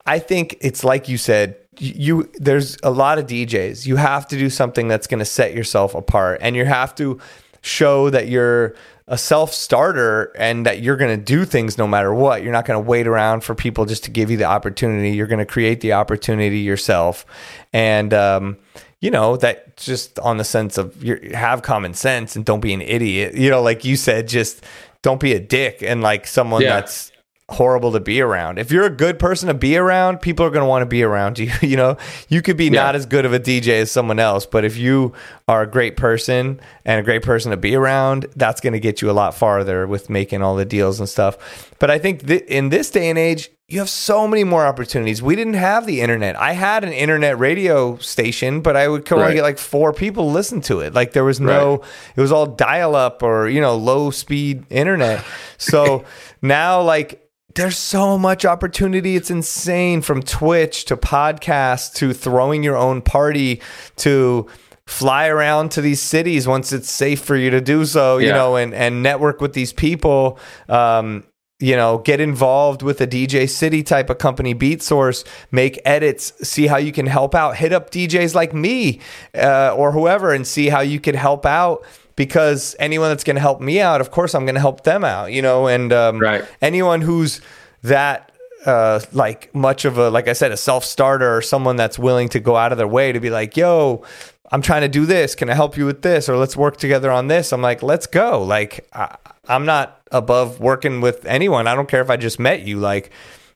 I 0.06 0.18
think 0.18 0.56
it's 0.60 0.82
like 0.84 1.08
you 1.08 1.16
said, 1.18 1.56
you 1.78 2.28
there's 2.34 2.76
a 2.82 2.90
lot 2.90 3.18
of 3.18 3.26
DJs. 3.26 3.86
You 3.86 3.96
have 3.96 4.26
to 4.28 4.36
do 4.36 4.50
something 4.50 4.86
that's 4.88 5.06
going 5.06 5.18
to 5.20 5.24
set 5.24 5.54
yourself 5.54 5.94
apart 5.94 6.38
and 6.42 6.54
you 6.56 6.64
have 6.64 6.94
to 6.96 7.18
show 7.62 8.10
that 8.10 8.28
you're 8.28 8.74
a 9.06 9.18
self-starter 9.18 10.32
and 10.38 10.64
that 10.66 10.80
you're 10.80 10.96
going 10.96 11.18
to 11.18 11.22
do 11.22 11.44
things 11.44 11.76
no 11.76 11.86
matter 11.86 12.12
what. 12.14 12.42
You're 12.42 12.52
not 12.52 12.64
going 12.64 12.82
to 12.82 12.88
wait 12.88 13.06
around 13.06 13.44
for 13.44 13.54
people 13.54 13.84
just 13.84 14.04
to 14.04 14.10
give 14.10 14.30
you 14.30 14.36
the 14.38 14.44
opportunity. 14.44 15.10
You're 15.10 15.26
going 15.26 15.40
to 15.40 15.46
create 15.46 15.80
the 15.82 15.92
opportunity 15.92 16.60
yourself. 16.60 17.26
And 17.72 18.12
um 18.14 18.56
you 19.00 19.10
know 19.10 19.36
that 19.36 19.76
just 19.76 20.18
on 20.20 20.38
the 20.38 20.44
sense 20.44 20.78
of 20.78 21.04
you 21.04 21.32
have 21.34 21.60
common 21.60 21.92
sense 21.92 22.36
and 22.36 22.44
don't 22.46 22.60
be 22.60 22.72
an 22.72 22.80
idiot. 22.80 23.34
You 23.34 23.50
know, 23.50 23.60
like 23.60 23.84
you 23.84 23.96
said, 23.96 24.26
just 24.28 24.64
don't 25.02 25.20
be 25.20 25.34
a 25.34 25.40
dick 25.40 25.82
and 25.82 26.00
like 26.00 26.26
someone 26.26 26.62
Yeah. 26.62 26.76
that's 26.76 27.12
horrible 27.50 27.92
to 27.92 28.00
be 28.00 28.20
around. 28.22 28.58
If 28.58 28.70
you're 28.72 28.86
a 28.86 28.90
good 28.90 29.18
person 29.18 29.48
to 29.48 29.54
be 29.54 29.76
around, 29.76 30.22
people 30.22 30.46
are 30.46 30.50
going 30.50 30.62
to 30.62 30.68
want 30.68 30.82
to 30.82 30.86
be 30.86 31.02
around 31.02 31.38
you. 31.40 31.50
You 31.60 31.76
know, 31.76 31.96
you 32.28 32.40
could 32.42 32.56
be 32.56 32.70
not 32.70 32.94
as 32.96 33.04
good 33.06 33.26
of 33.26 33.32
a 33.34 33.40
DJ 33.40 33.80
as 33.82 33.90
someone 33.90 34.18
else, 34.18 34.46
but 34.46 34.64
if 34.64 34.76
you 34.76 35.12
are 35.46 35.62
a 35.62 35.66
great 35.70 35.96
person 35.96 36.58
and 36.86 37.00
a 37.00 37.02
great 37.02 37.22
person 37.22 37.50
to 37.50 37.56
be 37.58 37.74
around, 37.74 38.26
that's 38.36 38.60
going 38.62 38.72
to 38.72 38.80
get 38.80 39.02
you 39.02 39.10
a 39.10 39.12
lot 39.12 39.34
farther 39.34 39.86
with 39.86 40.08
making 40.08 40.42
all 40.42 40.56
the 40.56 40.64
deals 40.64 40.98
and 41.00 41.08
stuff. 41.08 41.70
But 41.78 41.90
I 41.90 41.98
think 41.98 42.26
th- 42.26 42.44
in 42.44 42.70
this 42.70 42.90
day 42.90 43.10
and 43.10 43.18
age, 43.18 43.50
you 43.68 43.78
have 43.78 43.88
so 43.90 44.28
many 44.28 44.44
more 44.44 44.64
opportunities. 44.66 45.22
We 45.22 45.36
didn't 45.36 45.54
have 45.54 45.86
the 45.86 46.00
internet. 46.02 46.38
I 46.38 46.52
had 46.52 46.84
an 46.84 46.92
internet 46.92 47.38
radio 47.38 47.96
station, 47.98 48.60
but 48.60 48.76
I 48.76 48.88
would 48.88 49.10
only 49.12 49.24
Right. 49.24 49.34
get 49.34 49.42
like 49.42 49.58
four 49.58 49.92
people 49.92 50.30
listen 50.30 50.60
to 50.62 50.80
it. 50.80 50.92
Like 50.94 51.12
there 51.12 51.24
was 51.24 51.40
no, 51.40 51.82
it 52.14 52.20
was 52.20 52.30
all 52.30 52.46
dial 52.46 52.94
up 52.94 53.22
or, 53.22 53.48
you 53.48 53.60
know, 53.62 53.76
low 53.76 54.10
speed 54.10 54.64
internet. 54.70 55.24
So 55.58 56.04
now, 56.42 56.82
like, 56.82 57.20
there's 57.54 57.76
so 57.78 58.18
much 58.18 58.44
opportunity. 58.44 59.16
It's 59.16 59.30
insane 59.30 60.02
from 60.02 60.22
Twitch 60.22 60.84
to 60.86 60.96
podcasts 60.96 61.92
to 61.94 62.12
throwing 62.12 62.62
your 62.62 62.76
own 62.76 63.02
party 63.02 63.60
to 63.96 64.46
fly 64.86 65.28
around 65.28 65.70
to 65.70 65.80
these 65.80 66.00
cities 66.00 66.46
once 66.46 66.72
it's 66.72 66.90
safe 66.90 67.20
for 67.20 67.36
you 67.36 67.50
to 67.50 67.60
do 67.60 67.84
so, 67.84 68.18
you 68.18 68.28
Yeah. 68.28 68.34
know, 68.34 68.56
and, 68.56 68.74
and 68.74 69.02
network 69.02 69.40
with 69.40 69.52
these 69.54 69.72
people. 69.72 70.38
Um, 70.68 71.24
you 71.60 71.76
know, 71.76 71.98
get 71.98 72.20
involved 72.20 72.82
with 72.82 73.00
a 73.00 73.06
DJcity 73.06 73.86
type 73.86 74.10
of 74.10 74.18
company, 74.18 74.54
Beatsource, 74.54 75.24
make 75.52 75.80
edits, 75.84 76.32
see 76.46 76.66
how 76.66 76.76
you 76.76 76.92
can 76.92 77.06
help 77.06 77.34
out. 77.34 77.56
Hit 77.56 77.72
up 77.72 77.90
DJs 77.90 78.34
like 78.34 78.52
me 78.52 79.00
uh, 79.34 79.72
or 79.74 79.92
whoever 79.92 80.34
and 80.34 80.46
see 80.46 80.68
how 80.68 80.80
you 80.80 80.98
can 81.00 81.14
help 81.14 81.46
out 81.46 81.84
because 82.16 82.76
anyone 82.78 83.08
that's 83.10 83.24
going 83.24 83.36
to 83.36 83.40
help 83.42 83.60
me 83.60 83.80
out, 83.80 84.00
of 84.00 84.10
course, 84.10 84.34
I'm 84.34 84.44
going 84.44 84.54
to 84.54 84.60
help 84.60 84.84
them 84.84 85.04
out, 85.04 85.32
you 85.32 85.42
know, 85.42 85.66
and 85.66 85.92
um, 85.92 86.18
Right. 86.20 86.44
anyone 86.62 87.00
who's 87.00 87.40
that 87.82 88.30
uh, 88.66 89.00
like 89.12 89.54
much 89.54 89.84
of 89.84 89.98
a 89.98 90.08
like 90.10 90.26
I 90.26 90.32
said 90.32 90.50
a 90.52 90.56
self 90.56 90.84
starter 90.84 91.36
or 91.36 91.42
someone 91.42 91.76
that's 91.76 91.98
willing 91.98 92.28
to 92.30 92.40
go 92.40 92.56
out 92.56 92.72
of 92.72 92.78
their 92.78 92.88
way 92.88 93.12
to 93.12 93.20
be 93.20 93.28
like, 93.30 93.56
yo, 93.56 94.04
I'm 94.52 94.62
trying 94.62 94.82
to 94.82 94.88
do 94.88 95.04
this. 95.06 95.34
Can 95.34 95.50
I 95.50 95.54
help 95.54 95.76
you 95.76 95.84
with 95.86 96.02
this? 96.02 96.28
Or 96.28 96.36
let's 96.36 96.56
work 96.56 96.76
together 96.78 97.10
on 97.10 97.28
this. 97.28 97.52
I'm 97.52 97.60
like, 97.62 97.82
let's 97.82 98.06
go. 98.06 98.42
Like 98.42 98.86
I, 98.92 99.16
I'm 99.48 99.66
not 99.66 100.00
above 100.12 100.60
working 100.60 101.00
with 101.02 101.26
anyone. 101.26 101.66
I 101.66 101.74
don't 101.74 101.88
care 101.88 102.00
if 102.00 102.08
I 102.08 102.16
just 102.16 102.38
met 102.38 102.62
you. 102.62 102.78
Like 102.78 103.10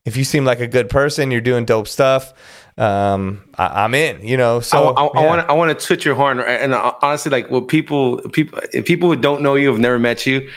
if 0.04 0.16
you 0.16 0.24
seem 0.24 0.44
like 0.44 0.60
a 0.60 0.66
good 0.66 0.90
person, 0.90 1.30
you're 1.30 1.40
doing 1.40 1.64
dope 1.64 1.88
stuff. 1.88 2.34
Um, 2.78 3.42
I, 3.56 3.84
I'm 3.84 3.94
in. 3.94 4.26
You 4.26 4.36
know. 4.36 4.60
So 4.60 4.94
I, 4.94 5.04
I, 5.06 5.26
want 5.26 5.40
to 5.42 5.50
I 5.50 5.52
want 5.54 5.78
to 5.78 5.86
twitch 5.86 6.04
your 6.04 6.14
horn, 6.14 6.40
and 6.40 6.72
uh, 6.74 6.94
honestly, 7.02 7.30
like, 7.30 7.50
what 7.50 7.68
people 7.68 8.18
people 8.30 8.60
if 8.72 8.84
people 8.86 9.08
who 9.08 9.16
don't 9.16 9.42
know 9.42 9.54
you 9.56 9.68
have 9.68 9.80
never 9.80 9.98
met 9.98 10.24
you, 10.26 10.48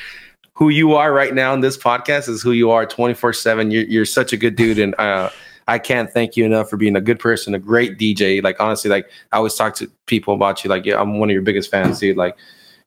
who 0.54 0.70
you 0.70 0.94
are 0.94 1.12
right 1.14 1.34
now 1.34 1.54
in 1.54 1.62
this 1.62 1.78
podcast 1.78 2.30
is 2.30 2.42
who 2.42 2.52
you 2.52 2.70
are 2.72 2.86
twenty 2.86 3.14
four 3.16 3.34
seven. 3.34 3.72
You're 3.72 3.84
you're 3.86 4.06
such 4.06 4.34
a 4.34 4.38
good 4.38 4.56
dude, 4.56 4.78
and 4.80 4.94
uh, 5.00 5.30
I 5.68 5.80
can't 5.80 6.12
thank 6.12 6.38
you 6.38 6.46
enough 6.46 6.70
for 6.70 6.78
being 6.78 6.96
a 6.96 7.02
good 7.02 7.18
person, 7.20 7.56
a 7.56 7.60
great 7.60 7.98
DJ. 7.98 8.44
Like 8.44 8.60
honestly, 8.60 8.90
like 8.92 9.10
I 9.32 9.38
always 9.38 9.56
talk 9.56 9.76
to 9.78 9.90
people 10.06 10.34
about 10.34 10.64
you. 10.64 10.70
Like, 10.70 10.86
yeah, 10.86 11.02
I'm 11.02 11.18
one 11.20 11.30
of 11.30 11.34
your 11.34 11.42
biggest 11.44 11.72
fans, 11.72 12.00
dude. 12.00 12.18
Like. 12.18 12.36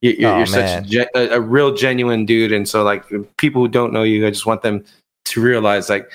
you- 0.01 0.13
You're, 0.19 0.31
Oh, 0.33 0.37
you're 0.37 0.47
such 0.47 0.85
gen- 0.87 1.09
a, 1.15 1.29
a 1.37 1.41
real 1.41 1.75
genuine 1.75 2.27
dude, 2.27 2.53
and 2.53 2.69
so 2.69 2.83
like 2.85 3.05
people 3.39 3.63
who 3.63 3.69
don't 3.69 3.91
know 3.93 4.03
you, 4.03 4.27
I 4.27 4.31
just 4.31 4.45
want 4.45 4.61
them 4.63 4.85
to 5.25 5.41
realize 5.41 5.89
like 5.89 6.11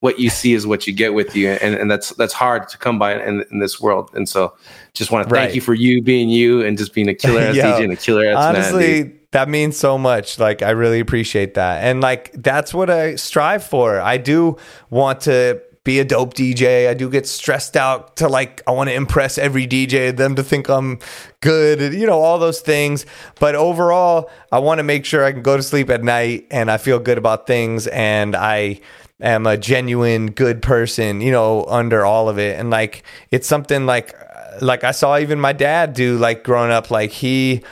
what 0.00 0.18
you 0.18 0.30
see 0.30 0.54
is 0.54 0.66
what 0.66 0.86
you 0.86 0.92
get 0.92 1.14
with 1.14 1.36
you, 1.36 1.50
and, 1.50 1.74
and 1.74 1.90
that's 1.90 2.10
that's 2.10 2.32
hard 2.32 2.68
to 2.68 2.78
come 2.78 2.98
by 2.98 3.22
in, 3.22 3.44
in 3.50 3.58
this 3.58 3.80
world. 3.80 4.10
And 4.14 4.28
so, 4.28 4.54
just 4.94 5.10
want 5.10 5.28
to 5.28 5.34
thank 5.34 5.46
Right. 5.48 5.54
you 5.54 5.60
for 5.60 5.74
you 5.74 6.02
being 6.02 6.28
you 6.30 6.62
and 6.62 6.76
just 6.78 6.92
being 6.94 7.08
a 7.08 7.14
killer 7.22 7.40
ass 7.42 7.54
Yo, 7.56 7.62
DJ 7.64 7.84
and 7.84 7.92
a 7.92 7.96
killer 7.96 8.26
ass 8.26 8.36
honestly 8.36 9.02
dude. 9.04 9.18
that 9.32 9.48
means 9.48 9.76
so 9.76 9.96
much 9.96 10.38
like 10.38 10.62
i 10.62 10.70
really 10.70 10.98
appreciate 11.00 11.54
that 11.54 11.84
and 11.84 12.00
like 12.00 12.32
that's 12.32 12.74
what 12.74 12.90
i 12.90 13.14
strive 13.14 13.62
for 13.62 14.00
i 14.00 14.16
do 14.16 14.56
want 14.90 15.20
to 15.20 15.62
be 15.84 16.00
a 16.00 16.04
dope 16.04 16.34
dj 16.34 16.88
i 16.88 16.94
do 16.94 17.08
get 17.08 17.26
stressed 17.26 17.76
out 17.76 18.16
to 18.16 18.28
like 18.28 18.62
i 18.66 18.70
want 18.72 18.88
to 18.90 18.94
impress 18.94 19.38
every 19.38 19.66
dj 19.66 20.14
them 20.16 20.34
to 20.34 20.42
think 20.42 20.68
i'm 20.68 20.98
good 21.40 21.94
you 21.94 22.06
know 22.06 22.20
all 22.20 22.38
those 22.38 22.60
things 22.60 23.06
but 23.38 23.54
overall 23.54 24.28
i 24.52 24.58
want 24.58 24.78
to 24.78 24.82
make 24.82 25.04
sure 25.04 25.24
i 25.24 25.30
can 25.32 25.42
go 25.42 25.56
to 25.56 25.62
sleep 25.62 25.88
at 25.88 26.02
night 26.02 26.46
and 26.50 26.70
i 26.70 26.76
feel 26.76 26.98
good 26.98 27.16
about 27.18 27.46
things 27.46 27.86
and 27.88 28.34
i 28.34 28.78
am 29.20 29.46
a 29.46 29.56
genuine 29.56 30.30
good 30.30 30.62
person 30.62 31.20
you 31.20 31.32
know 31.32 31.64
under 31.66 32.04
all 32.04 32.28
of 32.28 32.38
it. 32.38 32.58
And 32.58 32.70
like 32.70 33.02
it's 33.30 33.46
something 33.46 33.86
like 33.86 34.14
like 34.60 34.82
i 34.82 34.90
saw 34.90 35.16
even 35.16 35.38
my 35.38 35.52
dad 35.52 35.92
do 35.92 36.18
like 36.18 36.42
growing 36.42 36.72
up 36.72 36.90
like 36.90 37.10
he 37.10 37.62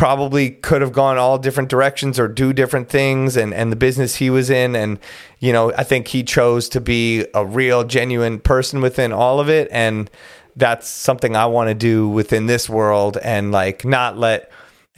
probably 0.00 0.48
could 0.48 0.80
have 0.80 0.92
gone 0.92 1.18
all 1.18 1.36
different 1.36 1.68
directions 1.68 2.18
or 2.18 2.26
do 2.26 2.54
different 2.54 2.88
things 2.88 3.36
and 3.36 3.52
and 3.52 3.70
the 3.70 3.76
business 3.76 4.16
he 4.16 4.30
was 4.30 4.48
in. 4.48 4.74
And 4.74 4.98
you 5.40 5.52
know 5.52 5.74
I 5.74 5.84
think 5.84 6.08
he 6.08 6.22
chose 6.22 6.70
to 6.70 6.80
be 6.80 7.26
a 7.34 7.44
real 7.44 7.84
genuine 7.84 8.40
person 8.40 8.80
within 8.80 9.12
all 9.12 9.40
of 9.40 9.50
it. 9.50 9.68
And 9.70 10.10
that's 10.56 10.88
something 10.88 11.36
I 11.36 11.44
want 11.44 11.68
to 11.68 11.74
do 11.74 12.08
within 12.08 12.46
this 12.46 12.66
world 12.66 13.18
and 13.18 13.52
like 13.52 13.84
not 13.84 14.16
let 14.16 14.50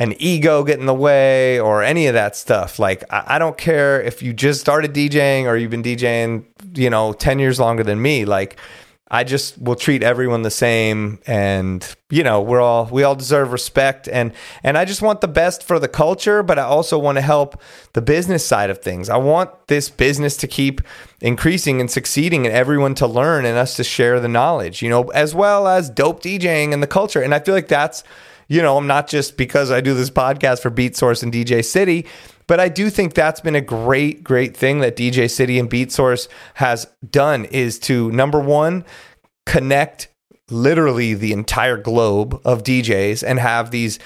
an 0.02 0.16
ego 0.18 0.64
get 0.64 0.80
in 0.80 0.86
the 0.86 0.94
way 0.94 1.60
or 1.60 1.80
any 1.80 2.08
of 2.08 2.14
that 2.14 2.34
stuff. 2.34 2.80
Like 2.80 3.04
I, 3.08 3.36
I 3.36 3.38
don't 3.38 3.56
care 3.56 4.02
if 4.02 4.20
you 4.20 4.32
just 4.32 4.60
started 4.60 4.92
DJing 4.92 5.44
or 5.44 5.56
you've 5.56 5.70
been 5.70 5.84
DJing, 5.84 6.44
you 6.74 6.90
know, 6.90 7.12
10 7.12 7.38
years 7.38 7.60
longer 7.60 7.84
than 7.84 8.02
me. 8.02 8.24
Like 8.24 8.56
I 9.12 9.22
just 9.22 9.62
will 9.62 9.76
treat 9.76 10.02
everyone 10.02 10.42
the 10.42 10.50
same 10.50 11.20
and 11.24 11.86
you 12.10 12.24
know, 12.24 12.40
we're 12.40 12.60
all 12.60 12.86
we 12.86 13.04
all 13.04 13.14
deserve 13.14 13.52
respect 13.52 14.08
and 14.08 14.32
and 14.64 14.76
I 14.76 14.84
just 14.84 15.02
want 15.02 15.20
the 15.20 15.28
best 15.28 15.62
for 15.62 15.78
the 15.78 15.86
culture, 15.86 16.42
but 16.42 16.58
I 16.58 16.62
also 16.62 16.98
want 16.98 17.16
to 17.18 17.22
help 17.22 17.62
the 17.92 18.02
business 18.02 18.44
side 18.44 18.70
of 18.70 18.78
things. 18.78 19.08
I 19.08 19.18
want 19.18 19.68
this 19.68 19.88
business 19.88 20.36
to 20.38 20.48
keep 20.48 20.80
increasing 21.20 21.80
and 21.80 21.88
succeeding 21.88 22.44
and 22.44 22.52
everyone 22.52 22.96
to 22.96 23.06
learn 23.06 23.44
and 23.44 23.56
us 23.56 23.76
to 23.76 23.84
share 23.84 24.18
the 24.18 24.26
knowledge, 24.26 24.82
you 24.82 24.90
know, 24.90 25.04
as 25.10 25.32
well 25.32 25.68
as 25.68 25.88
dope 25.88 26.20
DJing 26.24 26.72
and 26.72 26.82
the 26.82 26.88
culture. 26.88 27.22
And 27.22 27.32
I 27.32 27.38
feel 27.38 27.54
like 27.54 27.68
that's 27.68 28.02
you 28.52 28.60
know, 28.60 28.76
I'm 28.76 28.86
not 28.86 29.08
just 29.08 29.38
because 29.38 29.70
I 29.70 29.80
do 29.80 29.94
this 29.94 30.10
podcast 30.10 30.60
for 30.60 30.70
Beatsource 30.70 31.22
and 31.22 31.32
DJcity, 31.32 32.06
but 32.46 32.60
I 32.60 32.68
do 32.68 32.90
think 32.90 33.14
that's 33.14 33.40
been 33.40 33.54
a 33.54 33.62
great, 33.62 34.22
great 34.22 34.54
thing 34.54 34.80
that 34.80 34.94
DJcity 34.94 35.58
and 35.58 35.70
Beatsource 35.70 36.28
has 36.54 36.86
done 37.10 37.46
is 37.46 37.78
to 37.80 38.12
number 38.12 38.38
one, 38.38 38.84
connect 39.46 40.08
literally 40.50 41.14
the 41.14 41.32
entire 41.32 41.78
globe 41.78 42.42
of 42.44 42.62
DJs 42.62 43.24
and 43.26 43.38
have 43.38 43.70
these 43.70 43.98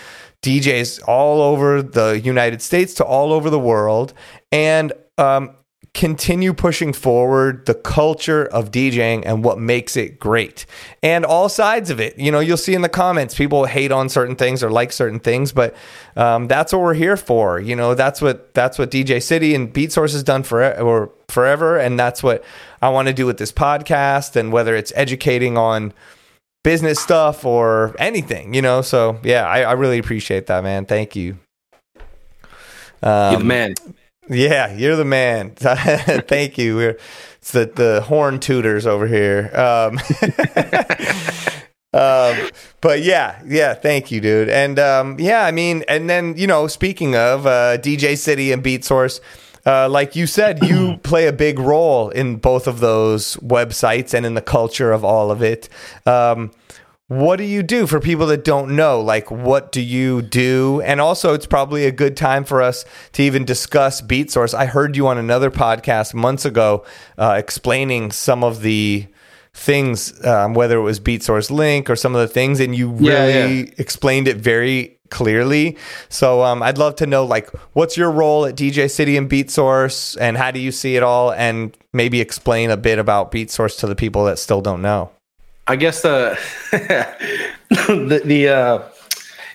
DJs 0.43 1.03
all 1.09 1.43
over 1.43 1.83
the 1.83 2.21
United 2.23 2.63
States 2.63 2.95
to 2.95 3.05
all 3.05 3.33
over 3.33 3.51
the 3.51 3.59
world. 3.59 4.15
And 4.53 4.93
um, 5.19 5.57
continue 5.97 6.53
pushing 6.53 6.93
forward 6.93 7.65
the 7.65 7.75
culture 7.75 8.45
of 8.45 8.71
DJing 8.71 9.23
and 9.25 9.43
what 9.43 9.59
makes 9.59 9.97
it 9.97 10.21
great 10.21 10.67
and 11.03 11.25
all 11.25 11.49
sides 11.49 11.89
of 11.89 11.99
it. 11.99 12.19
You 12.19 12.31
know, 12.31 12.39
you'll 12.39 12.59
see 12.59 12.75
in 12.75 12.83
the 12.83 12.89
comments 12.91 13.35
people 13.35 13.65
hate 13.65 13.91
on 13.91 14.11
certain 14.11 14.37
things 14.37 14.63
or 14.63 14.71
like 14.71 14.93
certain 14.93 15.19
things, 15.19 15.53
but 15.53 15.75
um, 16.15 16.49
that's 16.49 16.75
what 16.75 16.83
we're 16.83 16.93
here 16.93 17.17
for. 17.17 17.59
You 17.59 17.75
know, 17.75 17.95
that's 17.95 18.21
what 18.21 18.53
that's 18.53 18.79
what 18.79 18.91
DJcity 18.91 19.55
and 19.55 19.73
Beatsource 19.73 20.13
has 20.13 20.23
done 20.23 20.43
for 20.43 20.79
or 20.79 21.11
forever, 21.29 21.79
and 21.79 21.99
that's 21.99 22.23
what 22.23 22.45
I 22.83 22.91
want 22.91 23.09
to 23.09 23.15
do 23.15 23.25
with 23.25 23.39
this 23.39 23.51
podcast. 23.51 24.37
And 24.37 24.53
whether 24.53 24.77
it's 24.77 24.93
educating 24.97 25.57
on 25.57 25.95
business 26.63 27.01
stuff 27.01 27.47
or 27.47 27.97
anything, 27.99 28.53
you 28.53 28.61
know. 28.61 28.83
So 28.83 29.19
yeah, 29.23 29.47
I, 29.47 29.63
I 29.63 29.73
really 29.73 29.99
appreciate 29.99 30.47
that, 30.49 30.63
man. 30.63 30.85
Thank 30.85 31.17
you. 31.17 31.39
Um, 33.03 33.33
You're 33.33 33.39
the 33.39 33.45
man. 33.45 33.75
Yeah, 34.29 34.73
you're 34.73 34.97
the 34.97 35.05
man. 35.05 35.51
Thank 35.57 36.59
you. 36.59 36.77
We're 36.77 36.99
it's 37.39 37.53
the 37.53 37.67
the 37.67 38.01
horn 38.01 38.41
tutors 38.41 38.87
over 38.87 39.07
here. 39.07 39.51
Um, 39.55 40.01
um, 41.93 42.51
but 42.81 43.03
yeah, 43.03 43.41
yeah, 43.47 43.75
thank 43.75 44.11
you, 44.11 44.21
dude. 44.21 44.49
And 44.49 44.81
um, 44.81 45.17
yeah, 45.21 45.45
I 45.45 45.53
mean, 45.53 45.85
and 45.89 46.11
then 46.11 46.37
you 46.37 46.49
know, 46.49 46.67
speaking 46.67 47.15
of 47.15 47.47
uh, 47.47 47.79
DJcity 47.79 48.53
and 48.53 48.63
Beatsource. 48.65 49.21
Uh, 49.65 49.89
like 49.89 50.15
you 50.15 50.29
said, 50.29 50.63
you 50.63 50.97
play 51.03 51.27
a 51.27 51.33
big 51.33 51.59
role 51.59 52.09
in 52.11 52.37
both 52.37 52.69
of 52.69 52.79
those 52.79 53.35
websites 53.39 54.15
and 54.15 54.25
in 54.25 54.35
the 54.35 54.41
culture 54.41 54.93
of 54.93 55.05
all 55.05 55.33
of 55.33 55.43
it. 55.43 55.69
Um, 56.07 56.53
what 57.09 57.37
do 57.37 57.45
you 57.45 57.63
do 57.63 57.87
for 57.87 58.01
people 58.01 58.27
that 58.27 58.45
don't 58.45 58.75
know? 58.75 59.01
Like, 59.01 59.31
what 59.31 59.71
do 59.71 59.81
you 59.81 60.23
do? 60.23 60.81
And 60.85 61.01
also, 61.01 61.35
it's 61.35 61.47
probably 61.47 61.87
a 61.87 61.93
good 61.93 62.17
time 62.17 62.45
for 62.45 62.61
us 62.61 62.85
to 63.13 63.23
even 63.23 63.45
discuss 63.45 64.03
Beatsource. 64.03 64.55
I 64.55 64.67
heard 64.67 64.97
you 64.97 65.07
on 65.07 65.17
another 65.17 65.51
podcast 65.51 66.15
months 66.15 66.45
ago 66.45 66.85
uh, 67.17 67.37
explaining 67.39 68.11
some 68.11 68.43
of 68.43 68.63
the 68.63 69.07
things, 69.55 70.25
um, 70.27 70.53
whether 70.55 70.77
it 70.79 70.83
was 70.83 70.99
Beatsource 70.99 71.51
Link 71.51 71.89
or 71.89 71.95
some 71.97 72.15
of 72.15 72.21
the 72.21 72.29
things, 72.33 72.59
and 72.59 72.75
you 72.75 72.93
Yeah, 72.99 73.25
really 73.25 73.59
yeah. 73.61 73.75
explained 73.79 74.27
it 74.27 74.37
very 74.39 74.99
clearly. 75.09 75.77
So, 76.09 76.43
um, 76.43 76.61
I'd 76.61 76.77
love 76.77 76.97
to 76.97 77.07
know, 77.07 77.25
like, 77.25 77.49
what's 77.73 77.97
your 77.97 78.11
role 78.11 78.45
at 78.47 78.57
DJcity 78.57 79.17
and 79.17 79.31
Beatsource, 79.31 80.17
and 80.21 80.37
how 80.37 80.51
do 80.51 80.59
you 80.59 80.73
see 80.73 80.97
it 80.97 81.05
all? 81.05 81.33
And 81.33 81.77
maybe 81.93 82.21
explain 82.21 82.71
a 82.71 82.77
bit 82.77 82.99
about 82.99 83.31
Beatsource 83.31 83.79
to 83.79 83.87
the 83.87 83.95
people 83.95 84.25
that 84.25 84.41
still 84.41 84.61
don't 84.61 84.83
know. 84.83 85.13
I 85.69 85.77
guess 85.77 86.03
the 86.03 86.39
the, 87.71 88.23
the 88.25 88.49
uh, 88.49 88.83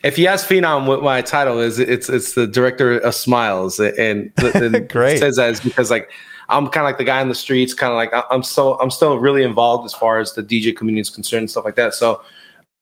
if 0.03 0.17
you 0.17 0.27
ask 0.27 0.47
Phenom 0.47 0.87
what 0.87 1.03
my 1.03 1.21
title 1.21 1.59
is, 1.59 1.79
it's 1.79 2.09
it's 2.09 2.33
the 2.33 2.47
director 2.47 2.97
of 2.99 3.15
Smiles, 3.15 3.79
and 3.79 4.31
the, 4.35 5.15
says 5.19 5.35
that 5.37 5.49
is 5.51 5.59
because 5.61 5.89
like 5.91 6.09
I'm 6.49 6.67
kind 6.67 6.83
of 6.85 6.89
like 6.89 6.97
the 6.97 7.03
guy 7.05 7.21
in 7.21 7.29
the 7.29 7.35
streets, 7.35 7.73
kind 7.73 7.91
of 7.91 7.95
like 7.97 8.13
I- 8.13 8.23
I'm 8.29 8.43
so 8.43 8.79
I'm 8.79 8.91
still 8.91 9.19
really 9.19 9.43
involved 9.43 9.85
as 9.85 9.93
far 9.93 10.19
as 10.19 10.33
the 10.33 10.43
DJ 10.43 10.75
community 10.75 11.01
is 11.01 11.09
concerned 11.09 11.41
and 11.41 11.49
stuff 11.51 11.63
like 11.65 11.75
that. 11.75 11.93
So, 11.93 12.21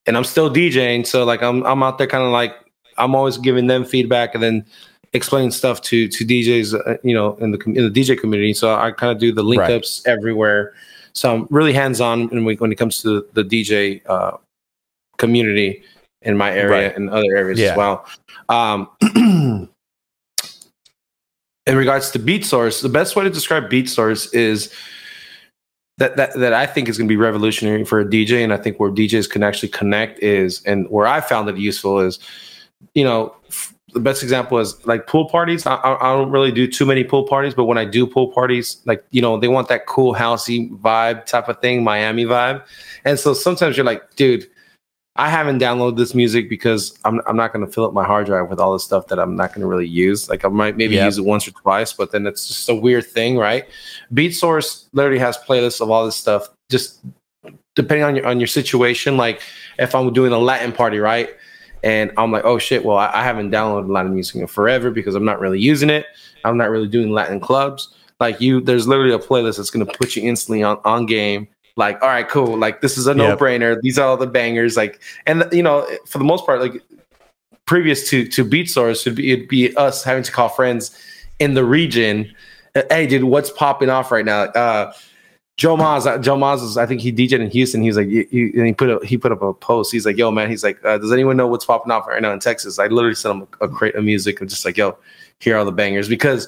and 0.08 0.18
I'm 0.18 0.24
still 0.24 0.50
DJing, 0.50 1.06
so 1.06 1.24
like 1.24 1.44
I'm 1.44 1.64
I'm 1.66 1.84
out 1.84 1.98
there 1.98 2.08
kind 2.08 2.24
of 2.24 2.32
like 2.32 2.56
I'm 2.98 3.14
always 3.16 3.38
giving 3.38 3.68
them 3.68 3.86
feedback 3.86 4.34
and 4.34 4.42
then 4.44 4.66
explaining 5.14 5.52
stuff 5.52 5.82
to 5.84 6.08
to 6.08 6.26
DJs, 6.26 6.74
uh, 6.88 6.98
you 7.04 7.14
know, 7.14 7.36
in 7.36 7.52
the 7.52 7.60
in 7.66 7.92
the 7.92 7.92
DJ 7.92 8.20
community. 8.20 8.54
So 8.54 8.74
I 8.74 8.92
kind 8.92 9.12
of 9.12 9.20
do 9.20 9.32
the 9.32 9.44
link 9.44 9.62
Right. 9.62 9.74
ups 9.74 10.02
everywhere. 10.08 10.74
So 11.20 11.36
I'm 11.36 11.48
really 11.50 11.74
hands 11.74 12.00
on 12.00 12.30
when, 12.30 12.46
we, 12.46 12.56
when 12.56 12.72
it 12.72 12.76
comes 12.76 13.02
to 13.02 13.28
the 13.34 13.44
DJ 13.44 14.02
uh, 14.08 14.38
community 15.18 15.84
in 16.22 16.38
my 16.38 16.50
area 16.52 16.88
Right. 16.88 16.96
and 16.96 17.10
other 17.10 17.36
areas 17.36 17.60
Yeah. 17.60 17.72
as 17.72 17.78
well. 17.78 18.06
Um, 18.48 18.90
in 21.68 21.76
regards 21.76 22.12
to 22.12 22.20
Beatsource, 22.20 22.82
the 22.82 22.88
best 22.88 23.18
way 23.18 23.26
to 23.26 23.30
describe 23.30 23.70
Beatsource 23.70 24.34
is 24.34 24.74
that 25.98 26.16
that, 26.16 26.36
that 26.40 26.54
I 26.54 26.66
think 26.66 26.88
is 26.88 26.98
going 26.98 27.10
to 27.10 27.12
be 27.12 27.18
revolutionary 27.18 27.84
for 27.84 28.00
a 28.00 28.06
DJ, 28.06 28.42
and 28.42 28.54
I 28.54 28.58
think 28.58 28.80
where 28.80 28.90
DJs 28.90 29.30
can 29.30 29.44
actually 29.44 29.70
connect 29.70 30.24
is, 30.24 30.64
and 30.64 30.90
where 30.90 31.06
I 31.06 31.20
found 31.20 31.50
it 31.50 31.58
useful 31.58 32.00
is, 32.00 32.20
you 32.96 33.04
know, 33.04 33.36
f- 33.50 33.74
the 33.94 34.00
best 34.00 34.24
example 34.24 34.60
is 34.60 34.86
like 34.86 35.08
pool 35.08 35.30
parties. 35.30 35.66
I, 35.66 35.76
I 35.76 36.14
don't 36.14 36.32
really 36.32 36.52
do 36.52 36.68
too 36.68 36.86
many 36.86 37.04
pool 37.04 37.24
parties, 37.24 37.54
but 37.54 37.66
when 37.66 37.78
I 37.78 37.86
do 37.86 38.06
pool 38.06 38.32
parties, 38.32 38.82
like 38.86 39.04
you 39.12 39.22
know, 39.22 39.38
they 39.38 39.48
want 39.48 39.68
that 39.70 39.86
cool 39.86 40.14
housey 40.14 40.70
vibe 40.80 41.26
type 41.26 41.48
of 41.50 41.60
thing, 41.60 41.84
Miami 41.84 42.26
vibe, 42.26 42.64
and 43.06 43.20
so 43.20 43.34
sometimes 43.34 43.78
you're 43.78 43.86
like, 43.86 44.16
dude. 44.16 44.48
I 45.16 45.28
haven't 45.28 45.60
downloaded 45.60 45.98
this 45.98 46.16
music 46.16 46.50
because 46.50 46.98
I'm 47.04 47.20
I'm 47.28 47.36
not 47.36 47.52
going 47.52 47.66
to 47.66 47.70
fill 47.70 47.84
up 47.84 47.94
my 47.94 48.06
hard 48.06 48.28
drive 48.28 48.50
with 48.50 48.58
all 48.58 48.72
this 48.72 48.86
stuff 48.86 49.08
that 49.08 49.20
I'm 49.20 49.36
not 49.36 49.50
going 49.50 49.62
to 49.62 49.68
really 49.68 49.88
use. 49.88 50.30
Like 50.30 50.46
I 50.46 50.48
might 50.48 50.78
maybe 50.78 50.96
use 50.96 51.18
it 51.18 51.26
once 51.26 51.46
or 51.46 51.52
twice, 51.52 51.92
but 51.92 52.14
then 52.14 52.26
it's 52.26 52.48
just 52.48 52.70
a 52.70 52.76
weird 52.76 53.06
thing, 53.06 53.36
right? 53.36 53.66
Beatsource 54.14 54.86
literally 54.94 55.20
has 55.20 55.38
playlists 55.38 55.82
of 55.82 55.90
all 55.90 56.06
this 56.06 56.16
stuff, 56.16 56.48
just 56.72 57.04
depending 57.76 58.04
on 58.06 58.16
your 58.16 58.28
on 58.28 58.40
your 58.40 58.48
situation. 58.48 59.18
Like 59.18 59.42
if 59.78 59.94
I'm 59.94 60.14
doing 60.14 60.32
a 60.32 60.40
Latin 60.40 60.72
party, 60.72 61.00
right? 61.00 61.30
And 61.84 62.12
I'm 62.18 62.32
like, 62.32 62.44
oh 62.46 62.58
shit, 62.58 62.84
well, 62.84 62.98
I, 62.98 63.10
I 63.14 63.24
haven't 63.24 63.52
downloaded 63.52 63.90
Latin 63.90 64.14
music 64.14 64.36
in 64.36 64.48
forever 64.48 64.92
because 64.92 65.16
I'm 65.16 65.26
not 65.26 65.40
really 65.40 65.60
using 65.60 65.90
it. 65.90 66.06
I'm 66.44 66.58
not 66.58 66.70
really 66.70 66.88
doing 66.88 67.12
Latin 67.12 67.40
clubs. 67.40 67.90
Like 68.20 68.42
you, 68.42 68.60
there's 68.62 68.88
literally 68.88 69.14
a 69.14 69.20
playlist 69.20 69.58
that's 69.58 69.70
gonna 69.70 69.86
put 69.86 70.16
you 70.16 70.24
instantly 70.24 70.64
on, 70.64 70.80
on 70.84 71.06
game. 71.06 71.48
Like, 71.76 72.02
all 72.02 72.10
right, 72.10 72.28
cool. 72.28 72.58
Like 72.58 72.82
this 72.82 72.98
is 72.98 73.08
a 73.08 73.14
no-brainer. 73.14 73.80
These 73.82 73.98
are 73.98 74.08
all 74.08 74.18
the 74.18 74.28
bangers. 74.28 74.76
Like, 74.76 75.00
and 75.26 75.48
you 75.54 75.64
know, 75.64 75.88
for 76.06 76.18
the 76.18 76.26
most 76.26 76.46
part, 76.46 76.60
like 76.60 76.84
previous 77.66 78.10
to 78.10 78.28
to 78.28 78.44
Beatsource, 78.44 79.08
it'd 79.08 79.16
be, 79.16 79.32
it'd 79.32 79.48
be 79.48 79.74
us 79.78 80.04
having 80.04 80.24
to 80.24 80.32
call 80.32 80.50
friends 80.50 80.98
in 81.40 81.54
the 81.54 81.64
region. 81.64 82.36
Hey, 82.90 83.08
dude, 83.08 83.24
what's 83.24 83.50
popping 83.50 83.90
off 83.90 84.12
right 84.12 84.26
now? 84.26 84.42
Uh, 84.42 84.92
Joe 85.60 85.76
Maz, 85.76 86.06
uh, 86.06 86.18
Joe 86.18 86.38
Maz 86.38 86.64
is, 86.64 86.78
I 86.78 86.86
think 86.86 87.02
he 87.02 87.12
DJed 87.12 87.42
in 87.42 87.52
Houston. 87.52 87.82
He's 87.82 87.98
like, 87.98 88.08
he, 88.08 88.24
he- 88.32 88.52
and 88.56 88.66
he 88.66 88.72
put 88.74 88.90
a, 88.90 89.06
he 89.06 89.18
put 89.18 89.34
up 89.34 89.42
a 89.42 89.54
post. 89.54 89.92
He's 89.92 90.06
like, 90.06 90.18
yo, 90.18 90.32
man. 90.32 90.50
He's 90.50 90.64
like, 90.64 90.80
uh, 90.86 90.98
does 90.98 91.12
anyone 91.12 91.36
know 91.36 91.48
what's 91.48 91.66
popping 91.66 91.92
off 91.92 92.08
right 92.08 92.22
now 92.22 92.32
in 92.32 92.40
Texas? 92.40 92.80
I 92.80 92.88
literally 92.88 93.14
sent 93.16 93.36
him 93.36 93.48
a, 93.60 93.66
a 93.66 93.68
crate 93.68 93.96
of 93.96 94.06
music. 94.06 94.40
I'm 94.40 94.48
just 94.48 94.64
like, 94.64 94.78
yo, 94.78 94.98
here 95.40 95.56
are 95.56 95.60
all 95.60 95.66
the 95.66 95.74
bangers 95.74 96.08
because, 96.08 96.48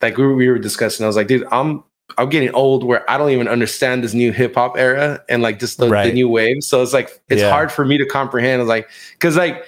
like 0.00 0.16
we 0.16 0.24
were, 0.24 0.36
we 0.36 0.48
were 0.48 0.60
discussing. 0.60 1.02
I 1.02 1.08
was 1.08 1.16
like, 1.16 1.26
dude, 1.26 1.44
I'm 1.50 1.82
I'm 2.18 2.28
getting 2.28 2.50
old 2.54 2.84
where 2.84 3.02
I 3.10 3.18
don't 3.18 3.30
even 3.30 3.48
understand 3.48 4.04
this 4.04 4.14
new 4.14 4.30
hip 4.30 4.54
hop 4.54 4.78
era 4.78 5.20
and 5.28 5.42
like 5.42 5.58
just 5.58 5.78
the, 5.78 5.88
Right. 5.88 6.06
the 6.06 6.12
new 6.12 6.28
wave. 6.28 6.62
So 6.62 6.82
it's 6.84 6.92
like 6.92 7.20
it's 7.28 7.42
Yeah. 7.42 7.50
hard 7.50 7.72
for 7.72 7.84
me 7.84 7.98
to 7.98 8.06
comprehend. 8.06 8.62
It's 8.62 8.68
like 8.68 8.88
because 9.14 9.36
like 9.36 9.64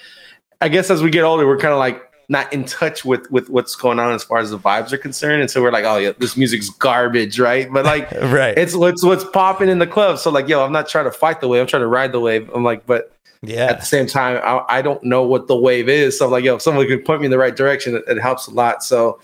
I 0.61 0.69
guess 0.69 0.89
as 0.89 1.03
we 1.03 1.11
get 1.11 1.25
older, 1.25 1.49
we're 1.49 1.59
kind 1.59 1.73
of 1.73 1.81
like 1.81 2.01
not 2.29 2.53
in 2.53 2.65
touch 2.65 3.05
with 3.05 3.31
with 3.31 3.49
what's 3.49 3.75
going 3.75 3.99
on 3.99 4.13
as 4.13 4.23
far 4.23 4.39
as 4.39 4.51
the 4.51 4.59
vibes 4.59 4.93
are 4.93 4.99
concerned, 4.99 5.41
and 5.41 5.51
so 5.51 5.63
we're 5.63 5.73
like, 5.73 5.85
oh 5.85 5.97
yeah, 5.97 6.13
this 6.19 6.37
music's 6.37 6.69
garbage, 6.69 7.39
right? 7.41 7.73
But 7.73 7.85
like 7.85 8.11
Right. 8.13 8.57
it's 8.57 8.75
what's 8.75 9.03
what's 9.03 9.25
popping 9.25 9.69
in 9.69 9.79
the 9.79 9.87
club. 9.87 10.19
So 10.19 10.31
like, 10.31 10.49
yo, 10.49 10.65
I'm 10.65 10.73
not 10.73 10.89
trying 10.89 11.07
to 11.07 11.13
fight 11.13 11.41
the 11.41 11.49
wave. 11.49 11.63
I'm 11.63 11.67
trying 11.67 11.83
to 11.83 11.89
ride 11.89 12.13
the 12.13 12.21
wave. 12.21 12.51
I'm 12.55 12.65
like, 12.65 12.85
but 12.87 13.13
yeah. 13.43 13.67
at 13.67 13.81
the 13.81 13.87
same 13.87 14.07
time, 14.07 14.41
I, 14.45 14.79
I 14.79 14.83
don't 14.83 15.03
know 15.05 15.23
what 15.23 15.47
the 15.47 15.57
wave 15.57 15.89
is. 15.89 16.19
So 16.19 16.27
I'm 16.27 16.33
like, 16.33 16.45
yo, 16.45 16.57
if 16.57 16.63
someone 16.63 16.87
could 16.87 17.05
point 17.05 17.21
me 17.21 17.27
in 17.27 17.31
the 17.31 17.39
right 17.39 17.57
direction, 17.57 17.97
it, 17.97 18.05
it 18.09 18.21
helps 18.21 18.47
a 18.47 18.51
lot. 18.51 18.83
So, 18.83 19.21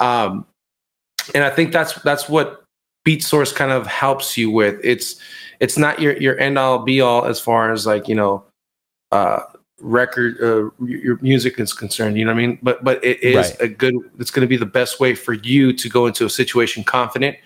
um, 0.00 0.46
and 1.34 1.44
I 1.44 1.50
think 1.50 1.72
that's 1.72 1.94
that's 2.02 2.28
what 2.28 2.64
Beatsource 3.06 3.54
kind 3.54 3.72
of 3.72 3.86
helps 3.86 4.38
you 4.38 4.50
with. 4.50 4.80
It's 4.82 5.20
it's 5.60 5.76
not 5.76 6.00
your 6.00 6.16
your 6.16 6.38
end 6.38 6.58
all 6.58 6.78
be 6.78 7.00
all 7.00 7.26
as 7.26 7.40
far 7.40 7.72
as 7.72 7.86
like 7.86 8.08
you 8.08 8.14
know, 8.14 8.44
uh, 9.12 9.40
record 9.80 10.36
uh, 10.42 10.70
your 10.84 11.18
music 11.20 11.58
is 11.60 11.72
concerned. 11.72 12.18
You 12.18 12.24
know 12.24 12.32
what 12.32 12.42
I 12.42 12.46
mean? 12.46 12.58
But 12.62 12.84
but 12.84 13.02
it 13.04 13.22
is 13.22 13.36
Right. 13.36 13.56
a 13.60 13.68
good. 13.68 13.94
It's 14.18 14.30
going 14.30 14.42
to 14.42 14.48
be 14.48 14.56
the 14.56 14.66
best 14.66 15.00
way 15.00 15.14
for 15.14 15.34
you 15.34 15.72
to 15.72 15.88
go 15.88 16.06
into 16.06 16.24
a 16.24 16.30
situation 16.30 16.84
confident 16.84 17.36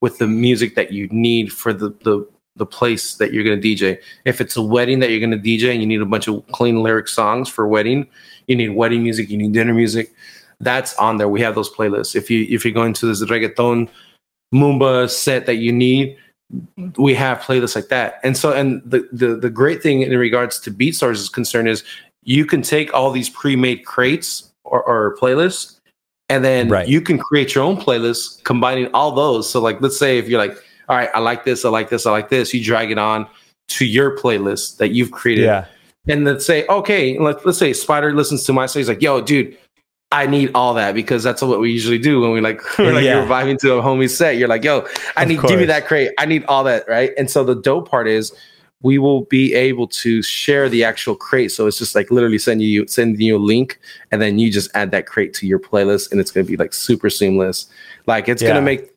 with 0.00 0.18
the 0.18 0.26
music 0.26 0.74
that 0.76 0.92
you 0.92 1.08
need 1.10 1.52
for 1.52 1.72
the 1.72 1.90
the 2.04 2.26
the 2.56 2.66
place 2.66 3.14
that 3.14 3.32
you're 3.32 3.44
going 3.44 3.60
to 3.60 3.66
DJ. 3.74 3.98
If 4.24 4.40
it's 4.40 4.56
a 4.56 4.62
wedding 4.62 4.98
that 4.98 5.10
you're 5.10 5.20
going 5.20 5.30
to 5.30 5.38
DJ 5.38 5.70
and 5.72 5.80
you 5.80 5.86
need 5.86 6.00
a 6.00 6.06
bunch 6.06 6.26
of 6.28 6.44
clean 6.48 6.82
lyric 6.82 7.06
songs 7.06 7.48
for 7.48 7.68
wedding, 7.68 8.08
you 8.48 8.56
need 8.56 8.70
wedding 8.70 9.02
music, 9.04 9.30
you 9.30 9.38
need 9.38 9.52
dinner 9.52 9.72
music. 9.72 10.12
That's 10.60 10.94
on 10.96 11.18
there. 11.18 11.28
We 11.28 11.40
have 11.42 11.54
those 11.54 11.72
playlists. 11.72 12.16
If 12.16 12.30
you 12.30 12.46
if 12.50 12.64
you're 12.64 12.74
going 12.74 12.92
to 12.94 13.06
this 13.06 13.22
reggaeton 13.24 13.88
Mumba 14.54 15.08
set 15.10 15.46
that 15.46 15.56
you 15.56 15.72
need, 15.72 16.16
we 16.96 17.14
have 17.14 17.38
playlists 17.38 17.74
like 17.76 17.88
that. 17.88 18.20
And 18.22 18.36
so 18.36 18.52
and 18.52 18.82
the 18.84 19.06
the 19.12 19.36
the 19.36 19.50
great 19.50 19.82
thing 19.82 20.02
in 20.02 20.16
regards 20.18 20.58
to 20.60 20.70
Beatsource 20.70 21.12
is 21.16 21.28
concerned 21.28 21.68
is 21.68 21.84
you 22.24 22.46
can 22.46 22.62
take 22.62 22.92
all 22.94 23.10
these 23.10 23.28
pre-made 23.28 23.84
crates 23.84 24.50
or, 24.64 24.82
or 24.82 25.16
playlists 25.20 25.78
and 26.28 26.44
then 26.44 26.68
Right. 26.68 26.88
you 26.88 27.00
can 27.00 27.18
create 27.18 27.54
your 27.54 27.64
own 27.64 27.76
playlist 27.76 28.44
combining 28.44 28.88
all 28.94 29.12
those. 29.12 29.48
So 29.48 29.60
like 29.60 29.80
let's 29.80 29.98
say 29.98 30.18
if 30.18 30.28
you're 30.28 30.38
like, 30.40 30.56
all 30.88 30.96
right, 30.96 31.10
I 31.14 31.20
like 31.20 31.44
this, 31.44 31.64
I 31.64 31.68
like 31.68 31.90
this, 31.90 32.06
I 32.06 32.10
like 32.10 32.28
this, 32.30 32.52
you 32.54 32.62
drag 32.64 32.90
it 32.90 32.98
on 32.98 33.26
to 33.68 33.84
your 33.84 34.16
playlist 34.16 34.78
that 34.78 34.88
you've 34.90 35.10
created 35.10 35.44
Yeah. 35.44 35.66
and 36.06 36.24
let's 36.24 36.46
say, 36.46 36.66
okay, 36.68 37.18
let's, 37.18 37.44
let's 37.44 37.58
say 37.58 37.72
Spider 37.74 38.14
listens 38.14 38.44
to 38.44 38.52
my 38.54 38.64
song. 38.66 38.80
He's 38.80 38.88
like, 38.88 39.02
yo, 39.02 39.20
dude, 39.20 39.56
I 40.10 40.26
need 40.26 40.52
all 40.54 40.74
that 40.74 40.94
because 40.94 41.22
that's 41.22 41.42
what 41.42 41.60
we 41.60 41.70
usually 41.70 41.98
do 41.98 42.20
when 42.20 42.30
we 42.32 42.40
like, 42.40 42.62
we're 42.78 42.92
like 42.92 43.04
Yeah. 43.04 43.18
you're 43.18 43.26
vibing 43.26 43.58
to 43.60 43.74
a 43.74 43.82
homie 43.82 44.08
set. 44.08 44.36
You're 44.38 44.48
like, 44.48 44.64
yo, 44.64 44.86
I 45.16 45.22
Of 45.24 45.28
need, 45.28 45.40
give 45.42 45.58
me 45.58 45.66
that 45.66 45.86
crate. 45.86 46.12
I 46.18 46.24
need 46.24 46.44
all 46.46 46.64
that. 46.64 46.88
Right. 46.88 47.12
And 47.18 47.30
so 47.30 47.44
the 47.44 47.54
dope 47.54 47.88
part 47.90 48.08
is 48.08 48.34
we 48.80 48.96
will 48.96 49.24
be 49.24 49.52
able 49.54 49.86
to 49.88 50.22
share 50.22 50.68
the 50.68 50.84
actual 50.84 51.14
crate. 51.14 51.50
So 51.52 51.66
it's 51.66 51.76
just 51.78 51.94
like 51.94 52.10
literally 52.10 52.38
send 52.38 52.62
you, 52.62 52.86
sending 52.86 53.20
you 53.20 53.36
a 53.36 53.38
link 53.38 53.80
and 54.10 54.22
then 54.22 54.38
you 54.38 54.50
just 54.50 54.70
add 54.74 54.92
that 54.92 55.06
crate 55.06 55.34
to 55.34 55.46
your 55.46 55.58
playlist 55.58 56.10
and 56.10 56.20
it's 56.20 56.30
going 56.30 56.46
to 56.46 56.50
be 56.50 56.56
like 56.56 56.72
super 56.72 57.10
seamless. 57.10 57.66
Like 58.06 58.28
it's 58.28 58.40
Yeah. 58.40 58.48
going 58.50 58.60
to 58.60 58.64
make 58.64 58.90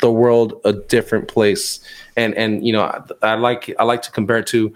the 0.00 0.10
world 0.10 0.60
a 0.64 0.72
different 0.72 1.28
place. 1.28 1.80
And, 2.16 2.32
and, 2.36 2.64
you 2.66 2.72
know, 2.72 2.84
I, 2.84 3.32
I 3.32 3.34
like, 3.34 3.74
I 3.78 3.84
like 3.84 4.02
to 4.02 4.10
compare 4.12 4.38
it 4.38 4.46
to, 4.48 4.72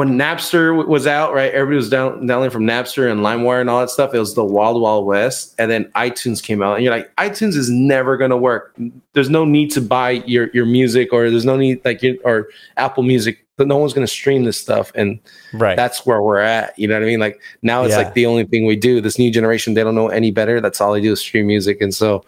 when 0.00 0.18
Napster 0.18 0.86
was 0.86 1.06
out, 1.06 1.34
right? 1.34 1.52
Everybody 1.52 1.76
was 1.76 1.90
down, 1.90 2.26
downloading 2.26 2.50
from 2.50 2.64
Napster 2.64 3.10
and 3.12 3.20
LimeWire 3.20 3.60
and 3.60 3.68
all 3.68 3.80
that 3.80 3.90
stuff. 3.90 4.14
It 4.14 4.18
was 4.18 4.32
the 4.34 4.42
wild, 4.42 4.80
wild 4.80 5.04
west. 5.04 5.54
And 5.58 5.70
then 5.70 5.92
iTunes 5.94 6.42
came 6.42 6.62
out, 6.62 6.76
and 6.76 6.82
you're 6.84 6.96
like, 6.96 7.14
iTunes 7.16 7.54
is 7.54 7.68
never 7.68 8.16
going 8.16 8.30
to 8.30 8.36
work. 8.38 8.74
There's 9.12 9.28
no 9.28 9.44
need 9.44 9.70
to 9.72 9.82
buy 9.82 10.12
your 10.24 10.48
your 10.54 10.64
music, 10.64 11.12
or 11.12 11.28
there's 11.28 11.44
no 11.44 11.58
need 11.58 11.84
like 11.84 12.02
your, 12.02 12.14
or 12.24 12.48
Apple 12.78 13.02
Music. 13.02 13.44
But 13.58 13.68
no 13.68 13.76
one's 13.76 13.92
going 13.92 14.06
to 14.06 14.10
stream 14.10 14.44
this 14.44 14.56
stuff, 14.56 14.90
and 14.94 15.18
Right. 15.52 15.76
that's 15.76 16.06
where 16.06 16.22
we're 16.22 16.38
at. 16.38 16.72
You 16.78 16.88
know 16.88 16.94
what 16.94 17.02
I 17.02 17.06
mean? 17.06 17.20
Like 17.20 17.38
now 17.60 17.82
it's 17.82 17.90
Yeah. 17.90 17.98
like 17.98 18.14
the 18.14 18.24
only 18.24 18.44
thing 18.44 18.64
we 18.64 18.76
do. 18.76 19.02
This 19.02 19.18
new 19.18 19.30
generation, 19.30 19.74
they 19.74 19.84
don't 19.84 19.94
know 19.94 20.08
any 20.08 20.30
better. 20.30 20.62
That's 20.62 20.80
all 20.80 20.94
they 20.94 21.02
do 21.02 21.12
is 21.12 21.20
stream 21.20 21.46
music, 21.46 21.82
and 21.82 21.92
so. 21.94 22.24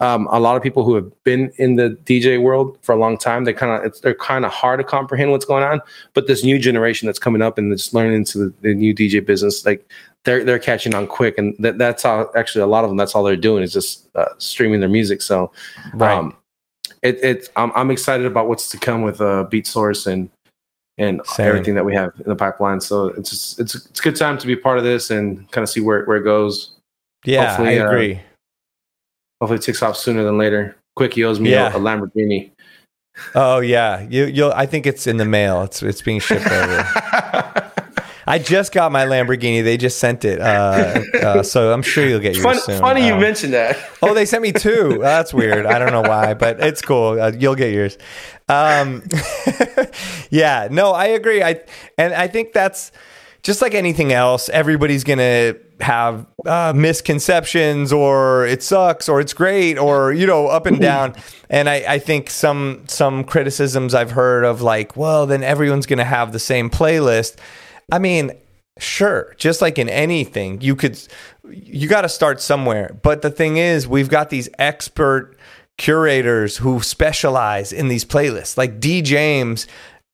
Um, 0.00 0.28
a 0.30 0.38
lot 0.38 0.56
of 0.56 0.62
people 0.62 0.84
who 0.84 0.94
have 0.94 1.10
been 1.24 1.50
in 1.56 1.76
the 1.76 1.90
DJ 2.04 2.40
world 2.40 2.78
for 2.82 2.92
a 2.92 2.96
long 2.98 3.16
time, 3.16 3.44
they 3.44 3.52
kind 3.52 3.72
of 3.72 3.84
it's 3.84 4.00
they're 4.00 4.14
kind 4.14 4.44
of 4.44 4.52
hard 4.52 4.78
to 4.80 4.84
comprehend 4.84 5.30
what's 5.30 5.44
going 5.44 5.64
on. 5.64 5.80
But 6.14 6.26
this 6.26 6.44
new 6.44 6.58
generation 6.58 7.06
that's 7.06 7.18
coming 7.18 7.42
up 7.42 7.56
and 7.58 7.72
just 7.76 7.94
learning 7.94 8.14
into 8.14 8.38
the, 8.38 8.54
the 8.60 8.74
new 8.74 8.94
DJ 8.94 9.24
business, 9.24 9.64
like 9.64 9.88
they're 10.24 10.44
they're 10.44 10.58
catching 10.58 10.94
on 10.94 11.06
quick, 11.06 11.38
and 11.38 11.56
that, 11.60 11.78
that's 11.78 12.02
how 12.02 12.30
actually 12.36 12.62
a 12.62 12.66
lot 12.66 12.84
of 12.84 12.90
them 12.90 12.96
that's 12.96 13.14
all 13.14 13.24
they're 13.24 13.36
doing 13.36 13.62
is 13.62 13.72
just 13.72 14.08
uh, 14.16 14.26
streaming 14.38 14.80
their 14.80 14.88
music. 14.88 15.22
So, 15.22 15.52
Right. 15.94 16.16
um, 16.18 16.36
it 17.02 17.22
it 17.24 17.48
I'm, 17.56 17.72
I'm 17.74 17.90
excited 17.90 18.26
about 18.26 18.48
what's 18.48 18.68
to 18.70 18.78
come 18.78 19.02
with 19.02 19.20
uh, 19.20 19.46
Beatsource 19.50 20.06
and 20.06 20.28
and 20.98 21.20
Same. 21.26 21.46
everything 21.46 21.74
that 21.74 21.84
we 21.84 21.94
have 21.94 22.12
in 22.18 22.24
the 22.28 22.36
pipeline. 22.36 22.80
So 22.80 23.08
it's 23.08 23.30
just, 23.30 23.60
it's 23.60 23.74
it's 23.74 24.00
a 24.00 24.02
good 24.02 24.16
time 24.16 24.38
to 24.38 24.46
be 24.46 24.56
part 24.56 24.78
of 24.78 24.84
this 24.84 25.10
and 25.10 25.50
kind 25.52 25.62
of 25.62 25.68
see 25.68 25.80
where 25.80 26.04
where 26.04 26.16
it 26.18 26.24
goes. 26.24 26.72
yeah, 27.24 27.48
hopefully, 27.48 27.78
I 27.80 27.84
uh, 27.84 27.86
agree. 27.86 28.20
Hopefully, 29.40 29.58
it 29.58 29.62
takes 29.62 29.82
off 29.82 29.96
sooner 29.96 30.24
than 30.24 30.38
later. 30.38 30.76
Quick, 30.94 31.14
he 31.14 31.24
owes 31.24 31.38
me 31.40 31.50
Yeah. 31.50 31.72
a, 31.72 31.76
a 31.76 31.80
Lamborghini. 31.80 32.50
Oh 33.34 33.60
yeah, 33.60 34.06
you 34.10 34.26
you'll. 34.26 34.52
I 34.52 34.66
think 34.66 34.86
it's 34.86 35.06
in 35.06 35.16
the 35.16 35.24
mail. 35.24 35.62
It's 35.62 35.82
it's 35.82 36.02
being 36.02 36.20
shipped 36.20 36.46
over. 36.50 36.84
I 38.28 38.40
just 38.40 38.72
got 38.72 38.90
my 38.90 39.04
Lamborghini. 39.06 39.62
They 39.62 39.76
just 39.76 39.98
sent 39.98 40.24
it, 40.24 40.40
uh, 40.40 41.00
uh, 41.22 41.42
so 41.44 41.72
I'm 41.72 41.80
sure 41.82 42.04
you'll 42.04 42.18
get 42.18 42.34
yours 42.34 42.44
Fun, 42.44 42.58
soon. 42.58 42.80
funny 42.80 43.06
you 43.06 43.14
Um, 43.14 43.20
mentioned 43.20 43.52
that. 43.54 43.78
Oh, 44.02 44.14
they 44.14 44.26
sent 44.26 44.42
me 44.42 44.50
two. 44.50 44.98
That's 45.00 45.32
weird. 45.32 45.64
I 45.64 45.78
don't 45.78 45.92
know 45.92 46.02
why, 46.02 46.34
but 46.34 46.58
it's 46.60 46.82
cool. 46.82 47.20
Uh, 47.20 47.30
you'll 47.38 47.54
get 47.54 47.72
yours. 47.72 47.96
Um, 48.48 49.04
yeah, 50.30 50.68
no, 50.70 50.90
I 50.92 51.06
agree. 51.06 51.42
I 51.42 51.60
and 51.98 52.12
I 52.14 52.26
think 52.28 52.52
that's 52.52 52.90
just 53.46 53.62
like 53.62 53.74
anything 53.74 54.12
else. 54.12 54.48
Everybody's 54.48 55.04
gonna 55.04 55.54
have 55.80 56.26
uh, 56.44 56.72
misconceptions, 56.74 57.92
or 57.92 58.44
it 58.44 58.60
sucks, 58.60 59.08
or 59.08 59.20
it's 59.20 59.32
great, 59.32 59.78
or 59.78 60.12
you 60.12 60.26
know, 60.26 60.48
up 60.48 60.66
and 60.66 60.80
down. 60.80 61.14
And 61.48 61.68
I, 61.68 61.76
I 61.88 61.98
think 62.00 62.28
some 62.28 62.82
some 62.88 63.22
criticisms 63.22 63.94
I've 63.94 64.10
heard 64.10 64.44
of 64.44 64.62
like, 64.62 64.96
well, 64.96 65.28
then 65.28 65.44
everyone's 65.44 65.86
gonna 65.86 66.04
have 66.04 66.32
the 66.32 66.40
same 66.40 66.68
playlist. 66.68 67.36
I 67.92 68.00
mean, 68.00 68.32
sure, 68.80 69.32
just 69.38 69.62
like 69.62 69.78
in 69.78 69.88
anything, 69.88 70.60
you 70.60 70.74
could 70.74 71.00
you 71.48 71.86
got 71.86 72.00
to 72.00 72.08
start 72.08 72.40
somewhere. 72.40 72.98
But 73.00 73.22
the 73.22 73.30
thing 73.30 73.58
is, 73.58 73.86
we've 73.86 74.08
got 74.08 74.30
these 74.30 74.48
expert 74.58 75.36
curators 75.78 76.56
who 76.56 76.80
specialize 76.80 77.72
in 77.72 77.86
these 77.86 78.04
playlists. 78.04 78.56
Like 78.56 78.80
D 78.80 79.02
James, 79.02 79.68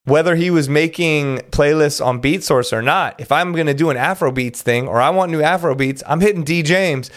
whether 0.05 0.35
he 0.35 0.51
was 0.51 0.69
making 0.69 1.39
playlists 1.51 2.05
on 2.05 2.21
Beatsource 2.21 2.73
or 2.73 2.83
not, 2.83 3.21
if 3.21 3.31
I'm 3.31 3.53
going 3.53 3.69
to 3.69 3.75
do 3.75 3.89
an 3.91 3.97
Afrobeats 3.97 4.57
thing 4.57 4.89
or 4.89 5.01
I 5.01 5.11
want 5.11 5.31
new 5.31 5.41
Afrobeats, 5.41 6.03
I'm 6.07 6.21
hitting 6.21 6.43
D 6.43 6.63
James. 6.63 7.09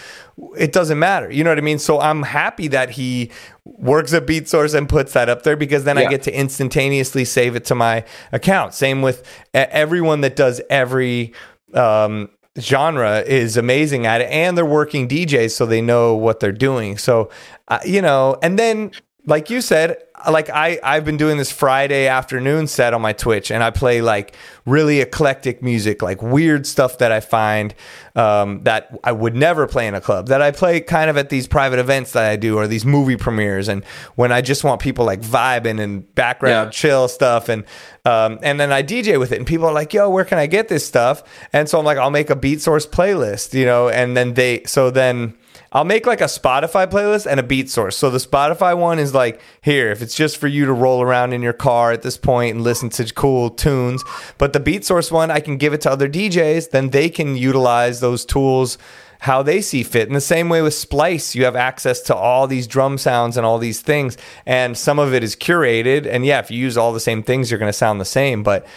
It 0.57 0.71
doesn't 0.71 0.99
matter. 0.99 1.31
You 1.31 1.43
know 1.43 1.49
what 1.49 1.57
I 1.57 1.61
mean? 1.61 1.79
So 1.79 1.99
I'm 1.99 2.21
happy 2.21 2.67
that 2.67 2.91
he 2.91 3.31
works 3.63 4.13
at 4.13 4.27
Beatsource 4.27 4.75
and 4.75 4.87
puts 4.87 5.13
that 5.13 5.29
up 5.29 5.43
there 5.43 5.55
because 5.55 5.83
then 5.85 5.97
I 5.97 6.07
get 6.07 6.23
to 6.23 6.37
instantaneously 6.37 7.25
save 7.25 7.55
it 7.55 7.65
to 7.65 7.75
my 7.75 8.03
account. 8.31 8.73
Same 8.73 9.01
with 9.01 9.23
everyone 9.53 10.21
that 10.21 10.35
does 10.35 10.61
every 10.69 11.33
um, 11.73 12.29
genre 12.59 13.21
is 13.21 13.57
amazing 13.57 14.05
at 14.05 14.21
it, 14.21 14.29
and 14.29 14.57
they're 14.57 14.65
working 14.65 15.07
DJs, 15.07 15.51
so 15.51 15.65
they 15.65 15.81
know 15.81 16.15
what 16.15 16.39
they're 16.39 16.51
doing. 16.51 16.97
So, 16.97 17.29
uh, 17.69 17.79
you 17.85 18.01
know, 18.01 18.37
and 18.43 18.59
then 18.59 18.91
like 19.25 19.49
you 19.49 19.61
said, 19.61 19.97
like 20.29 20.49
I 20.49 20.79
I've 20.83 21.05
been 21.05 21.17
doing 21.17 21.37
this 21.37 21.51
Friday 21.51 22.07
afternoon 22.07 22.67
set 22.67 22.93
on 22.93 23.01
my 23.01 23.13
Twitch, 23.13 23.51
and 23.51 23.63
I 23.63 23.71
play 23.71 24.01
like 24.01 24.35
really 24.65 25.01
eclectic 25.01 25.61
music, 25.61 26.01
like 26.01 26.21
weird 26.21 26.65
stuff 26.65 26.97
that 26.99 27.11
I 27.11 27.19
find 27.19 27.73
um, 28.15 28.63
that 28.63 28.97
I 29.03 29.11
would 29.11 29.35
never 29.35 29.67
play 29.67 29.87
in 29.87 29.93
a 29.93 30.01
club. 30.01 30.27
That 30.27 30.41
I 30.41 30.51
play 30.51 30.79
kind 30.81 31.09
of 31.09 31.17
at 31.17 31.29
these 31.29 31.47
private 31.47 31.79
events 31.79 32.13
that 32.13 32.29
I 32.29 32.35
do, 32.35 32.57
or 32.57 32.67
these 32.67 32.85
movie 32.85 33.17
premieres, 33.17 33.67
and 33.67 33.83
when 34.15 34.31
I 34.31 34.41
just 34.41 34.63
want 34.63 34.81
people 34.81 35.05
like 35.05 35.21
vibing 35.21 35.79
and 35.79 36.13
background 36.15 36.67
Yeah. 36.67 36.71
chill 36.71 37.07
stuff, 37.07 37.49
and 37.49 37.63
um, 38.05 38.39
and 38.41 38.59
then 38.59 38.71
I 38.71 38.83
DJ 38.83 39.19
with 39.19 39.31
it, 39.31 39.37
and 39.37 39.45
people 39.47 39.67
are 39.67 39.73
like, 39.73 39.93
"Yo, 39.93 40.09
where 40.09 40.25
can 40.25 40.37
I 40.37 40.47
get 40.47 40.67
this 40.67 40.85
stuff?" 40.85 41.23
And 41.53 41.69
so 41.69 41.77
I'm 41.79 41.85
like, 41.85 41.97
"I'll 41.97 42.11
make 42.11 42.29
a 42.29 42.35
Beatsource 42.35 42.87
playlist," 42.87 43.53
you 43.53 43.65
know, 43.65 43.89
and 43.89 44.15
then 44.17 44.33
they 44.33 44.63
so 44.65 44.89
then. 44.89 45.35
I'll 45.71 45.83
make 45.83 46.05
like 46.05 46.21
a 46.21 46.25
Spotify 46.25 46.87
playlist 46.87 47.25
and 47.25 47.39
a 47.39 47.43
Beatsource. 47.43 47.93
So 47.93 48.09
the 48.09 48.17
Spotify 48.17 48.77
one 48.77 48.99
is 48.99 49.13
like 49.13 49.41
here, 49.61 49.91
if 49.91 50.01
it's 50.01 50.15
just 50.15 50.37
for 50.37 50.47
you 50.47 50.65
to 50.65 50.73
roll 50.73 51.01
around 51.01 51.33
in 51.33 51.41
your 51.41 51.53
car 51.53 51.91
at 51.91 52.01
this 52.01 52.17
point 52.17 52.55
and 52.55 52.63
listen 52.63 52.89
to 52.89 53.13
cool 53.13 53.49
tunes. 53.49 54.03
But 54.37 54.53
the 54.53 54.59
Beatsource 54.59 55.11
one, 55.11 55.31
I 55.31 55.39
can 55.39 55.57
give 55.57 55.73
it 55.73 55.81
to 55.81 55.91
other 55.91 56.09
DJs, 56.09 56.71
then 56.71 56.89
they 56.89 57.09
can 57.09 57.35
utilize 57.35 57.99
those 57.99 58.25
tools 58.25 58.77
how 59.19 59.41
they 59.41 59.61
see 59.61 59.81
fit. 59.81 60.07
In 60.07 60.13
the 60.13 60.21
same 60.21 60.49
way 60.49 60.61
with 60.61 60.73
Splice, 60.73 61.35
you 61.35 61.45
have 61.45 61.55
access 61.55 62.01
to 62.01 62.15
all 62.15 62.47
these 62.47 62.67
drum 62.67 62.97
sounds 62.97 63.37
and 63.37 63.45
all 63.45 63.57
these 63.57 63.81
things, 63.81 64.17
and 64.45 64.77
some 64.77 64.99
of 64.99 65.13
it 65.13 65.23
is 65.23 65.35
curated. 65.35 66.05
And 66.05 66.25
yeah, 66.25 66.39
if 66.39 66.51
you 66.51 66.59
use 66.59 66.77
all 66.77 66.93
the 66.93 66.99
same 66.99 67.23
things, 67.23 67.49
you're 67.49 67.59
going 67.59 67.69
to 67.69 67.73
sound 67.73 67.99
the 67.99 68.05
same. 68.05 68.43
But 68.43 68.67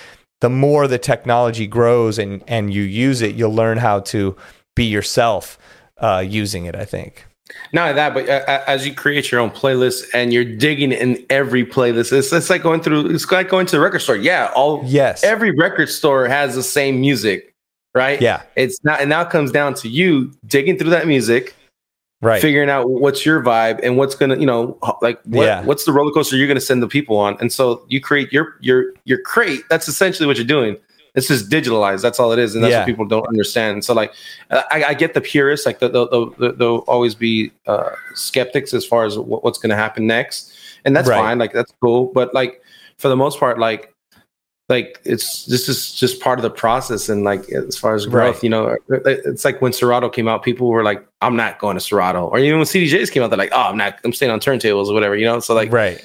the 0.41 0.49
more 0.49 0.87
the 0.87 0.99
technology 0.99 1.67
grows 1.67 2.19
and 2.19 2.43
and 2.49 2.73
you 2.73 2.83
use 2.83 3.21
it, 3.21 3.35
you'll 3.35 3.55
learn 3.55 3.79
how 3.79 4.01
to 4.01 4.37
be 4.75 4.85
yourself 4.85 5.59
uh, 6.01 6.25
using 6.27 6.67
it. 6.67 6.75
I 6.75 6.85
think. 6.85 7.27
Not 7.73 7.95
that, 7.95 8.13
but 8.13 8.29
uh, 8.29 8.63
as 8.67 8.87
you 8.87 8.95
create 8.95 9.31
your 9.31 9.41
own 9.41 9.51
playlist 9.51 10.05
and 10.13 10.35
you're 10.35 10.45
digging 10.45 10.93
in 10.93 11.25
every 11.31 11.65
playlist, 11.65 12.13
it's, 12.13 12.31
it's 12.31 12.51
like 12.51 12.63
going 12.63 12.83
through. 12.83 13.07
It's 13.07 13.31
like 13.31 13.49
going 13.49 13.65
to 13.67 13.77
the 13.77 13.81
record 13.81 14.01
store. 14.01 14.17
Yeah, 14.17 14.51
all 14.55 14.83
Yes. 14.85 15.25
Every 15.25 15.53
record 15.53 15.89
store 15.89 16.29
has 16.29 16.55
the 16.55 16.63
same 16.63 17.01
music, 17.01 17.55
right? 17.95 18.21
Yeah. 18.21 18.43
It's 18.57 18.85
not, 18.85 19.01
and 19.01 19.09
now 19.09 19.23
it 19.23 19.31
comes 19.31 19.51
down 19.51 19.73
to 19.75 19.89
you 19.89 20.31
digging 20.47 20.77
through 20.79 20.91
that 20.91 21.07
music, 21.07 21.55
Right. 22.21 22.43
figuring 22.43 22.69
out 22.69 22.91
what's 22.91 23.25
your 23.25 23.41
vibe 23.43 23.81
and 23.83 23.97
what's 23.97 24.15
gonna, 24.15 24.37
you 24.39 24.45
know, 24.47 24.77
like 25.01 25.19
what, 25.25 25.45
Yeah. 25.47 25.63
what's 25.63 25.85
the 25.85 25.93
roller 25.93 26.11
coaster 26.13 26.37
you're 26.37 26.49
gonna 26.49 26.61
send 26.61 26.83
the 26.83 26.89
people 26.89 27.17
on. 27.17 27.39
And 27.41 27.51
so 27.51 27.83
you 27.89 28.01
create 28.01 28.31
your 28.31 28.57
your 28.61 28.93
your 29.05 29.23
crate. 29.23 29.63
That's 29.71 29.89
essentially 29.89 30.27
what 30.27 30.37
you're 30.37 30.45
doing. 30.47 30.77
It's 31.19 31.29
just 31.29 31.51
digitalized. 31.51 32.01
That's 32.03 32.19
all 32.21 32.33
it 32.33 32.39
is, 32.39 32.55
and 32.55 32.63
that's 32.65 32.73
Yeah. 32.73 32.79
what 32.81 32.87
people 32.87 33.07
don't 33.07 33.27
understand. 33.27 33.85
So, 33.85 33.93
like, 33.93 34.13
I, 34.51 34.85
I 34.89 34.95
get 34.95 35.13
the 35.15 35.21
purists. 35.21 35.67
Like, 35.67 35.81
they'll, 35.81 35.91
they'll, 35.91 36.31
they'll, 36.31 36.53
there'll 36.57 36.79
always 36.87 37.15
be 37.15 37.51
uh, 37.67 37.91
skeptics 38.15 38.73
as 38.73 38.85
far 38.87 39.05
as 39.05 39.19
what, 39.19 39.43
what's 39.45 39.59
going 39.59 39.71
to 39.71 39.77
happen 39.77 40.07
next, 40.07 40.53
and 40.85 40.97
that's 40.97 41.09
Right. 41.09 41.19
fine. 41.19 41.39
Like, 41.39 41.53
that's 41.53 41.73
cool. 41.83 42.07
But 42.15 42.33
like, 42.33 42.63
for 42.99 43.09
the 43.09 43.17
most 43.17 43.39
part, 43.41 43.59
like, 43.59 43.93
like 44.69 45.01
it's 45.05 45.47
this 45.47 45.67
is 45.69 45.95
just 45.95 46.21
part 46.21 46.39
of 46.39 46.43
the 46.43 46.51
process. 46.51 47.09
And 47.09 47.25
like, 47.25 47.49
as 47.51 47.79
far 47.79 47.95
as 47.95 48.05
growth, 48.05 48.35
Right. 48.37 48.43
you 48.45 48.51
know, 48.51 48.77
it's 48.91 49.45
like 49.45 49.63
when 49.63 49.73
Serato 49.73 50.09
came 50.11 50.29
out, 50.29 50.43
people 50.43 50.69
were 50.69 50.83
like, 50.85 51.07
"I'm 51.23 51.37
not 51.37 51.59
going 51.59 51.75
to 51.77 51.81
Serato," 51.81 52.27
or 52.27 52.39
even 52.39 52.59
when 52.59 52.67
CDJs 52.67 53.11
came 53.11 53.23
out, 53.23 53.31
they're 53.31 53.39
like, 53.39 53.53
"Oh, 53.53 53.63
I'm 53.71 53.79
not. 53.79 53.99
I'm 54.05 54.13
staying 54.13 54.31
on 54.31 54.41
turntables 54.41 54.89
or 54.89 54.93
whatever." 54.95 55.17
You 55.17 55.25
know, 55.25 55.41
so 55.41 55.55
like, 55.55 55.73
right. 55.73 56.05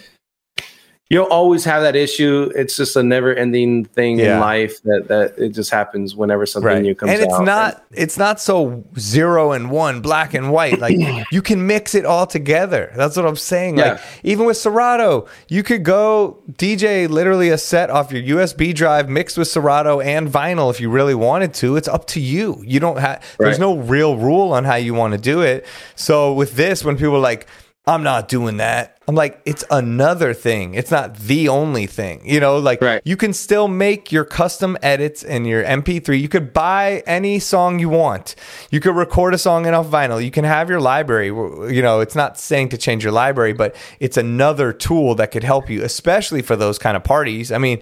You'll 1.10 1.26
always 1.26 1.64
have 1.66 1.84
that 1.84 1.96
issue. 1.96 2.52
It's 2.56 2.76
just 2.76 2.96
a 2.96 3.04
never 3.04 3.36
ending 3.36 3.86
thing 3.86 4.18
Yeah. 4.18 4.36
in 4.36 4.40
life 4.40 4.82
that, 4.84 5.08
that 5.10 5.34
it 5.38 5.50
just 5.50 5.70
happens 5.70 6.16
whenever 6.16 6.46
something 6.48 6.68
Right. 6.68 6.82
new 6.82 6.96
comes 6.96 7.12
and 7.12 7.22
it's 7.22 7.34
out. 7.34 7.46
not 7.46 7.84
it's 7.92 8.18
not 8.18 8.40
so 8.42 8.84
zero 8.98 9.52
and 9.52 9.70
one, 9.70 10.02
black 10.02 10.34
and 10.34 10.52
white. 10.52 10.80
Like 10.80 10.98
you 11.32 11.42
can 11.44 11.68
mix 11.68 11.94
it 11.94 12.06
all 12.06 12.26
together. 12.26 12.92
That's 12.96 13.16
what 13.16 13.26
I'm 13.28 13.36
saying. 13.36 13.76
Like 13.76 14.00
even 14.24 14.46
with 14.46 14.58
Serato, 14.58 15.28
you 15.50 15.62
could 15.62 15.84
go 15.84 16.40
DJ 16.54 17.08
literally 17.08 17.50
a 17.50 17.58
set 17.60 17.90
off 17.92 18.12
your 18.12 18.40
USB 18.40 18.74
drive 18.74 19.08
mixed 19.10 19.38
with 19.38 19.50
Serato 19.50 20.00
and 20.00 20.28
vinyl 20.28 20.72
if 20.72 20.82
you 20.82 20.90
really 20.90 21.16
wanted 21.16 21.54
to. 21.56 21.76
It's 21.76 21.88
up 21.88 22.08
to 22.08 22.20
you. 22.22 22.64
You 22.66 22.80
don't 22.80 22.98
have 22.98 23.22
there's 23.38 23.60
no 23.60 23.78
real 23.78 24.18
rule 24.18 24.52
on 24.54 24.64
how 24.64 24.76
you 24.76 24.94
want 24.96 25.12
to 25.14 25.20
do 25.20 25.42
it. 25.42 25.68
So 25.96 26.34
with 26.34 26.56
this, 26.56 26.84
when 26.84 26.96
people 26.96 27.18
are 27.18 27.20
like, 27.20 27.46
I'm 27.86 28.02
not 28.02 28.30
doing 28.30 28.58
that. 28.58 28.93
I'm 29.08 29.16
like, 29.16 29.42
it's 29.46 29.66
another 29.70 30.34
thing. 30.34 30.76
It's 30.76 30.90
not 30.90 31.18
the 31.18 31.50
only 31.50 31.88
thing. 31.88 32.22
You 32.24 32.40
know, 32.40 32.58
like 32.58 32.82
Right. 32.82 33.02
you 33.04 33.18
can 33.18 33.34
still 33.34 33.68
make 33.68 34.12
your 34.12 34.24
custom 34.24 34.78
edits 34.82 35.24
and 35.24 35.46
your 35.46 35.64
MP3. 35.64 36.20
You 36.22 36.30
could 36.30 36.54
buy 36.54 37.04
any 37.06 37.40
song 37.40 37.80
you 37.80 37.90
want. 37.90 38.36
You 38.72 38.80
could 38.80 38.96
record 38.96 39.34
a 39.34 39.38
song 39.38 39.66
in 39.66 39.74
off 39.74 39.88
vinyl. 39.88 40.24
You 40.24 40.32
can 40.32 40.46
have 40.46 40.70
your 40.70 40.80
library. 40.80 41.28
You 41.28 41.82
know, 41.82 42.00
it's 42.00 42.16
not 42.16 42.40
saying 42.40 42.70
to 42.70 42.78
change 42.78 43.04
your 43.04 43.12
library, 43.14 43.54
but 43.54 43.76
it's 44.00 44.16
another 44.16 44.72
tool 44.72 45.16
that 45.16 45.32
could 45.32 45.44
help 45.44 45.70
you, 45.70 45.84
especially 45.84 46.42
for 46.42 46.56
those 46.56 46.80
kind 46.80 46.96
of 46.96 47.04
parties. 47.04 47.52
I 47.52 47.58
mean, 47.58 47.82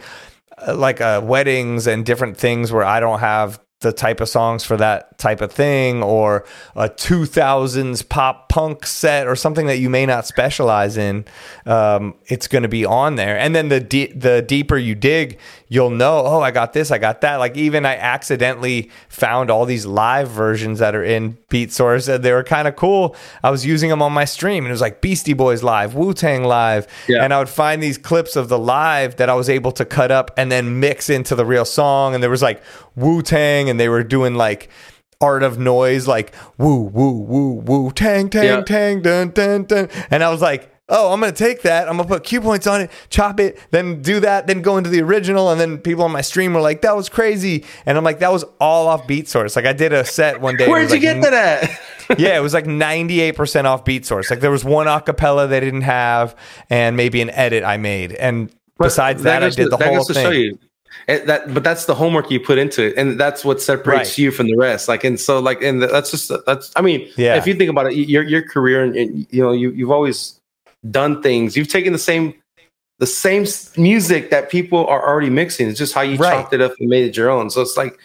uh, 0.68 0.76
like 0.76 1.02
uh, 1.02 1.22
weddings 1.24 1.86
and 1.86 2.04
different 2.06 2.38
things 2.38 2.72
where 2.72 2.84
I 2.84 3.00
don't 3.00 3.20
have 3.20 3.60
the 3.82 3.92
type 3.92 4.22
of 4.22 4.30
songs 4.30 4.64
for 4.64 4.78
that 4.78 5.18
type 5.18 5.42
of 5.42 5.52
thing 5.52 6.02
or 6.04 6.46
a 6.76 6.88
2000s 6.90 8.08
pop 8.10 8.50
punk 8.50 8.86
set 8.86 9.28
or 9.28 9.36
something 9.36 9.66
that 9.68 9.78
you 9.78 9.90
may 9.90 10.06
not 10.06 10.26
specialize 10.26 10.98
in 10.98 11.26
um, 11.66 12.14
it's 12.28 12.48
going 12.48 12.64
to 12.64 12.70
be 12.70 12.86
on 12.86 13.16
there 13.16 13.38
and 13.38 13.56
then 13.56 13.70
the 13.70 13.80
de- 13.80 14.12
the 14.14 14.42
deeper 14.42 14.78
you 14.78 14.96
dig 14.96 15.40
you'll 15.68 15.90
know 15.90 16.24
oh 16.26 16.42
I 16.42 16.52
got 16.52 16.74
this 16.74 16.92
I 16.92 16.98
got 16.98 17.22
that 17.22 17.38
like 17.38 17.56
even 17.58 17.86
I 17.86 17.96
accidentally 17.96 18.90
found 19.10 19.50
all 19.50 19.66
these 19.66 19.86
live 19.86 20.30
versions 20.30 20.80
that 20.80 20.96
are 20.96 21.04
in 21.04 21.38
Beatsource 21.50 22.14
and 22.14 22.24
they 22.24 22.32
were 22.34 22.44
kind 22.44 22.68
of 22.68 22.76
cool 22.76 23.16
I 23.44 23.52
was 23.52 23.66
using 23.66 23.90
them 23.90 24.02
on 24.02 24.12
my 24.12 24.26
stream 24.26 24.64
and 24.66 24.70
it 24.70 24.74
was 24.74 24.82
like 24.82 25.02
Beastie 25.02 25.34
Boys 25.34 25.64
live 25.64 25.96
Wu-Tang 25.96 26.44
live 26.44 26.88
Yeah. 27.08 27.24
and 27.24 27.34
I 27.34 27.40
would 27.40 27.50
find 27.50 27.82
these 27.82 27.98
clips 27.98 28.36
of 28.36 28.50
the 28.50 28.60
live 28.60 29.16
that 29.18 29.30
I 29.30 29.34
was 29.34 29.50
able 29.50 29.72
to 29.74 29.86
cut 29.86 30.12
up 30.12 30.32
and 30.38 30.52
then 30.52 30.80
mix 30.80 31.10
into 31.10 31.36
the 31.36 31.46
real 31.46 31.66
song. 31.66 32.14
And 32.14 32.22
there 32.24 32.30
was 32.30 32.42
like 32.42 32.62
Wu 32.96 33.22
Tang, 33.22 33.70
and 33.72 33.80
they 33.80 33.90
were 33.90 34.04
doing 34.04 34.36
like 34.36 34.70
art 35.20 35.42
of 35.42 35.58
noise, 35.58 36.08
like 36.08 36.34
woo, 36.60 36.82
woo, 36.82 37.12
woo, 37.12 37.54
woo, 37.54 37.92
tang, 37.92 38.30
tang, 38.30 38.44
Yeah. 38.44 38.62
tang, 38.62 39.02
dun, 39.02 39.30
dun, 39.32 39.64
dun. 39.64 39.90
And 40.12 40.24
I 40.24 40.30
was 40.30 40.42
like, 40.42 40.68
oh, 40.90 41.14
I'm 41.14 41.22
going 41.22 41.32
to 41.34 41.38
take 41.44 41.62
that. 41.62 41.88
I'm 41.88 41.96
going 41.96 42.08
to 42.10 42.14
put 42.16 42.24
cue 42.26 42.42
points 42.42 42.68
on 42.68 42.82
it, 42.82 42.92
chop 43.10 43.40
it, 43.40 43.58
then 43.72 44.02
do 44.02 44.20
that, 44.20 44.48
then 44.48 44.62
go 44.62 44.78
into 44.78 44.90
the 44.90 45.02
original. 45.02 45.50
And 45.50 45.60
then 45.60 45.78
people 45.78 46.04
on 46.04 46.12
my 46.12 46.20
stream 46.22 46.54
were 46.54 46.60
like, 46.60 46.82
that 46.82 46.96
was 46.98 47.08
crazy. 47.08 47.64
And 47.86 47.98
I'm 47.98 48.04
like, 48.04 48.20
that 48.20 48.32
was 48.32 48.44
all 48.60 48.88
off 48.88 49.08
Beatsource. 49.08 49.56
Like 49.56 49.66
I 49.66 49.72
did 49.74 49.94
a 49.94 50.04
set 50.04 50.42
one 50.42 50.58
day. 50.58 50.68
Where'd 50.68 50.90
you 50.90 50.96
like 50.96 51.02
get 51.02 51.22
that 51.22 51.34
at? 52.10 52.20
yeah, 52.20 52.38
it 52.38 52.42
was 52.42 52.54
like 52.54 52.66
98% 52.66 53.64
off 53.66 53.86
Beatsource. 53.86 54.30
Like 54.30 54.42
there 54.42 54.52
was 54.52 54.66
one 54.66 54.88
acapella 54.88 55.48
they 55.48 55.62
didn't 55.62 55.82
have 55.84 56.36
and 56.70 56.98
maybe 56.98 57.22
an 57.22 57.30
edit 57.30 57.64
I 57.64 57.78
made. 57.78 58.12
And 58.12 58.54
besides 58.78 59.24
that, 59.24 59.44
I 59.44 59.50
did 59.50 59.72
the 59.72 59.78
that 59.78 59.88
whole 59.88 59.98
goes 60.00 60.08
to 60.08 60.14
show 60.16 60.30
thing. 60.32 60.60
It- 61.08 61.26
that, 61.28 61.54
but 61.54 61.64
that's 61.64 61.86
the 61.86 61.96
homework 61.96 62.30
you 62.32 62.40
put 62.40 62.58
into 62.58 62.88
it, 62.88 62.94
and 62.98 63.20
that's 63.20 63.44
what 63.46 63.62
separates 63.62 64.12
Right. 64.12 64.18
you 64.18 64.32
from 64.32 64.48
the 64.48 64.56
rest. 64.58 64.88
Like, 64.88 65.04
and 65.04 65.20
so, 65.20 65.40
like, 65.40 65.62
and 65.62 65.82
that's 65.82 66.12
just 66.12 66.32
that's. 66.46 66.72
I 66.76 66.82
mean, 66.82 67.08
Yeah. 67.18 67.36
if 67.36 67.48
you 67.48 67.54
think 67.56 67.70
about 67.70 67.88
it, 67.88 67.96
your 67.96 68.24
your 68.24 68.42
career, 68.42 68.84
and, 68.84 68.96
and 68.96 69.28
you 69.32 69.42
know, 69.42 69.52
you 69.52 69.72
you've 69.72 69.92
always 69.92 70.40
done 70.90 71.22
things. 71.22 71.56
You've 71.56 71.68
taken 71.70 71.94
the 71.94 72.00
same 72.00 72.34
the 73.00 73.08
same 73.08 73.46
music 73.78 74.30
that 74.30 74.52
people 74.52 74.86
are 74.86 75.08
already 75.08 75.30
mixing. 75.32 75.68
It's 75.68 75.80
just 75.80 75.94
how 75.96 76.02
you 76.02 76.18
Right. 76.18 76.34
chopped 76.34 76.54
it 76.54 76.62
up 76.62 76.74
and 76.80 76.88
made 76.88 77.04
it 77.06 77.18
your 77.18 77.30
own. 77.32 77.50
So 77.50 77.62
it's 77.62 77.76
like 77.76 77.98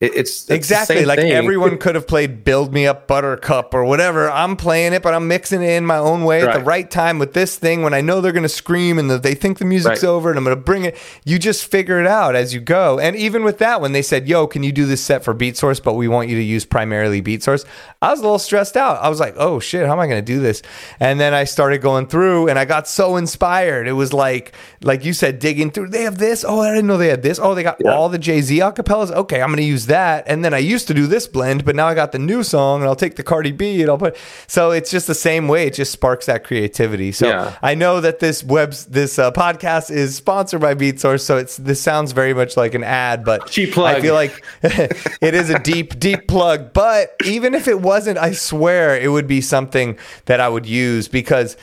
it, 0.00 0.12
it's, 0.14 0.30
it's 0.30 0.42
the 0.46 0.54
Exactly. 0.54 1.04
Like 1.04 1.18
thing. 1.18 1.32
everyone 1.32 1.76
could 1.84 1.94
have 1.94 2.06
played 2.06 2.42
Build 2.42 2.72
Me 2.72 2.86
Up 2.86 3.06
Buttercup 3.06 3.74
or 3.74 3.84
whatever. 3.84 4.30
I'm 4.30 4.56
playing 4.56 4.94
it, 4.94 5.02
but 5.02 5.12
I'm 5.12 5.28
mixing 5.28 5.62
it 5.62 5.70
in 5.72 5.84
my 5.84 5.98
own 5.98 6.24
way 6.24 6.40
at 6.40 6.52
the 6.54 6.58
Right. 6.60 6.66
right 6.66 6.90
time 6.90 7.18
with 7.18 7.34
this 7.34 7.56
thing 7.58 7.82
when 7.82 7.92
I 7.92 8.00
know 8.00 8.20
they're 8.20 8.32
going 8.32 8.42
to 8.44 8.48
scream 8.48 8.98
and 8.98 9.10
that 9.10 9.22
they 9.22 9.34
think 9.34 9.58
the 9.58 9.64
music's 9.66 10.02
Right. 10.02 10.08
over 10.08 10.30
and 10.30 10.38
I'm 10.38 10.44
going 10.44 10.56
to 10.56 10.62
bring 10.62 10.84
it. 10.84 10.96
You 11.24 11.38
just 11.38 11.70
figure 11.70 12.00
it 12.00 12.06
out 12.06 12.34
as 12.34 12.54
you 12.54 12.60
go. 12.60 12.98
And 12.98 13.14
even 13.14 13.44
with 13.44 13.58
that, 13.58 13.80
when 13.82 13.92
they 13.92 14.00
said, 14.02 14.26
yo, 14.26 14.46
can 14.46 14.62
you 14.62 14.72
do 14.72 14.86
this 14.86 15.02
set 15.04 15.22
for 15.22 15.34
Beatsource, 15.34 15.82
but 15.82 15.94
we 15.94 16.08
want 16.08 16.28
you 16.30 16.36
to 16.36 16.42
use 16.42 16.64
primarily 16.64 17.20
Beatsource, 17.20 17.66
I 18.00 18.10
was 18.10 18.20
a 18.20 18.22
little 18.22 18.38
stressed 18.38 18.78
out. 18.78 19.02
I 19.02 19.10
was 19.10 19.20
like, 19.20 19.34
oh 19.36 19.60
shit, 19.60 19.86
how 19.86 19.92
am 19.92 20.00
I 20.00 20.06
going 20.06 20.24
to 20.24 20.32
do 20.32 20.40
this? 20.40 20.62
And 20.98 21.20
then 21.20 21.34
I 21.34 21.44
started 21.44 21.82
going 21.82 22.06
through 22.06 22.48
and 22.48 22.58
I 22.58 22.64
got 22.64 22.88
so 22.88 23.16
inspired. 23.16 23.86
It 23.86 23.92
was 23.92 24.14
like, 24.14 24.52
like 24.82 25.04
you 25.04 25.12
said, 25.12 25.38
digging 25.40 25.70
through. 25.70 25.88
They 25.88 26.04
have 26.04 26.16
this. 26.16 26.42
Oh, 26.48 26.60
I 26.60 26.70
didn't 26.70 26.86
know 26.86 26.96
they 26.96 27.08
had 27.08 27.22
this. 27.22 27.38
Oh, 27.38 27.54
they 27.54 27.62
got 27.62 27.76
Yeah. 27.84 27.92
all 27.94 28.08
the 28.08 28.18
Jay 28.18 28.40
Z 28.40 28.58
acapellas. 28.60 29.10
Okay, 29.10 29.42
I'm 29.42 29.48
going 29.48 29.58
to 29.58 29.62
use 29.64 29.86
that. 29.90 30.24
And 30.26 30.44
then 30.44 30.54
I 30.54 30.58
used 30.58 30.88
to 30.88 30.94
do 30.94 31.06
this 31.06 31.26
blend, 31.26 31.64
but 31.64 31.76
now 31.76 31.86
I 31.86 31.94
got 31.94 32.12
the 32.12 32.18
new 32.18 32.42
song 32.42 32.80
and 32.80 32.88
I'll 32.88 32.96
take 32.96 33.16
the 33.16 33.22
Cardi 33.22 33.52
B 33.52 33.82
and 33.82 33.90
I'll 33.90 33.98
put. 33.98 34.16
So 34.46 34.70
it's 34.70 34.90
just 34.90 35.06
the 35.06 35.14
same 35.14 35.46
way. 35.46 35.66
It 35.66 35.74
just 35.74 35.92
sparks 35.92 36.26
that 36.26 36.44
creativity. 36.44 37.12
So 37.12 37.28
Yeah. 37.28 37.56
I 37.62 37.74
know 37.74 38.00
that 38.00 38.18
this 38.18 38.42
webs 38.42 38.86
this 38.86 39.18
uh, 39.18 39.30
podcast 39.32 39.90
is 39.90 40.16
sponsored 40.16 40.60
by 40.60 40.74
Beatsource, 40.74 41.20
so 41.20 41.36
it's 41.36 41.56
this 41.56 41.80
sounds 41.80 42.12
very 42.12 42.34
much 42.34 42.56
like 42.56 42.74
an 42.74 42.84
ad, 42.84 43.24
but 43.24 43.46
Cheap 43.46 43.74
plug. 43.74 43.96
I 43.96 44.00
feel 44.00 44.14
like 44.14 44.44
it 44.62 45.34
is 45.34 45.50
a 45.50 45.58
deep, 45.58 45.98
deep 45.98 46.26
plug. 46.26 46.72
But 46.72 47.14
even 47.24 47.54
if 47.54 47.68
it 47.68 47.80
wasn't, 47.80 48.18
I 48.18 48.32
swear 48.32 48.96
it 48.98 49.08
would 49.08 49.26
be 49.26 49.40
something 49.40 49.98
that 50.26 50.40
I 50.40 50.48
would 50.48 50.66
use 50.66 51.08
because 51.08 51.56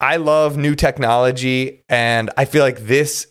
I 0.00 0.16
love 0.16 0.56
new 0.56 0.74
technology 0.74 1.82
and 1.88 2.30
I 2.36 2.44
feel 2.44 2.62
like 2.62 2.80
this 2.80 3.26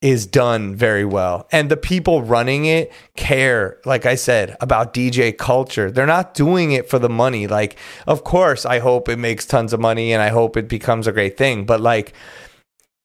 is 0.00 0.26
done 0.26 0.76
very 0.76 1.04
well. 1.04 1.48
And 1.50 1.70
the 1.70 1.76
people 1.76 2.22
running 2.22 2.66
it 2.66 2.92
care, 3.16 3.78
like 3.84 4.06
I 4.06 4.14
said, 4.14 4.56
about 4.60 4.94
DJ 4.94 5.36
culture. 5.36 5.90
They're 5.90 6.06
not 6.06 6.34
doing 6.34 6.72
it 6.72 6.88
for 6.88 6.98
the 7.00 7.08
money. 7.08 7.48
Like, 7.48 7.76
of 8.06 8.22
course, 8.22 8.64
I 8.64 8.78
hope 8.78 9.08
it 9.08 9.18
makes 9.18 9.44
tons 9.44 9.72
of 9.72 9.80
money 9.80 10.12
and 10.12 10.22
I 10.22 10.28
hope 10.28 10.56
it 10.56 10.68
becomes 10.68 11.06
a 11.06 11.12
great 11.12 11.36
thing. 11.36 11.66
But 11.66 11.80
like, 11.80 12.12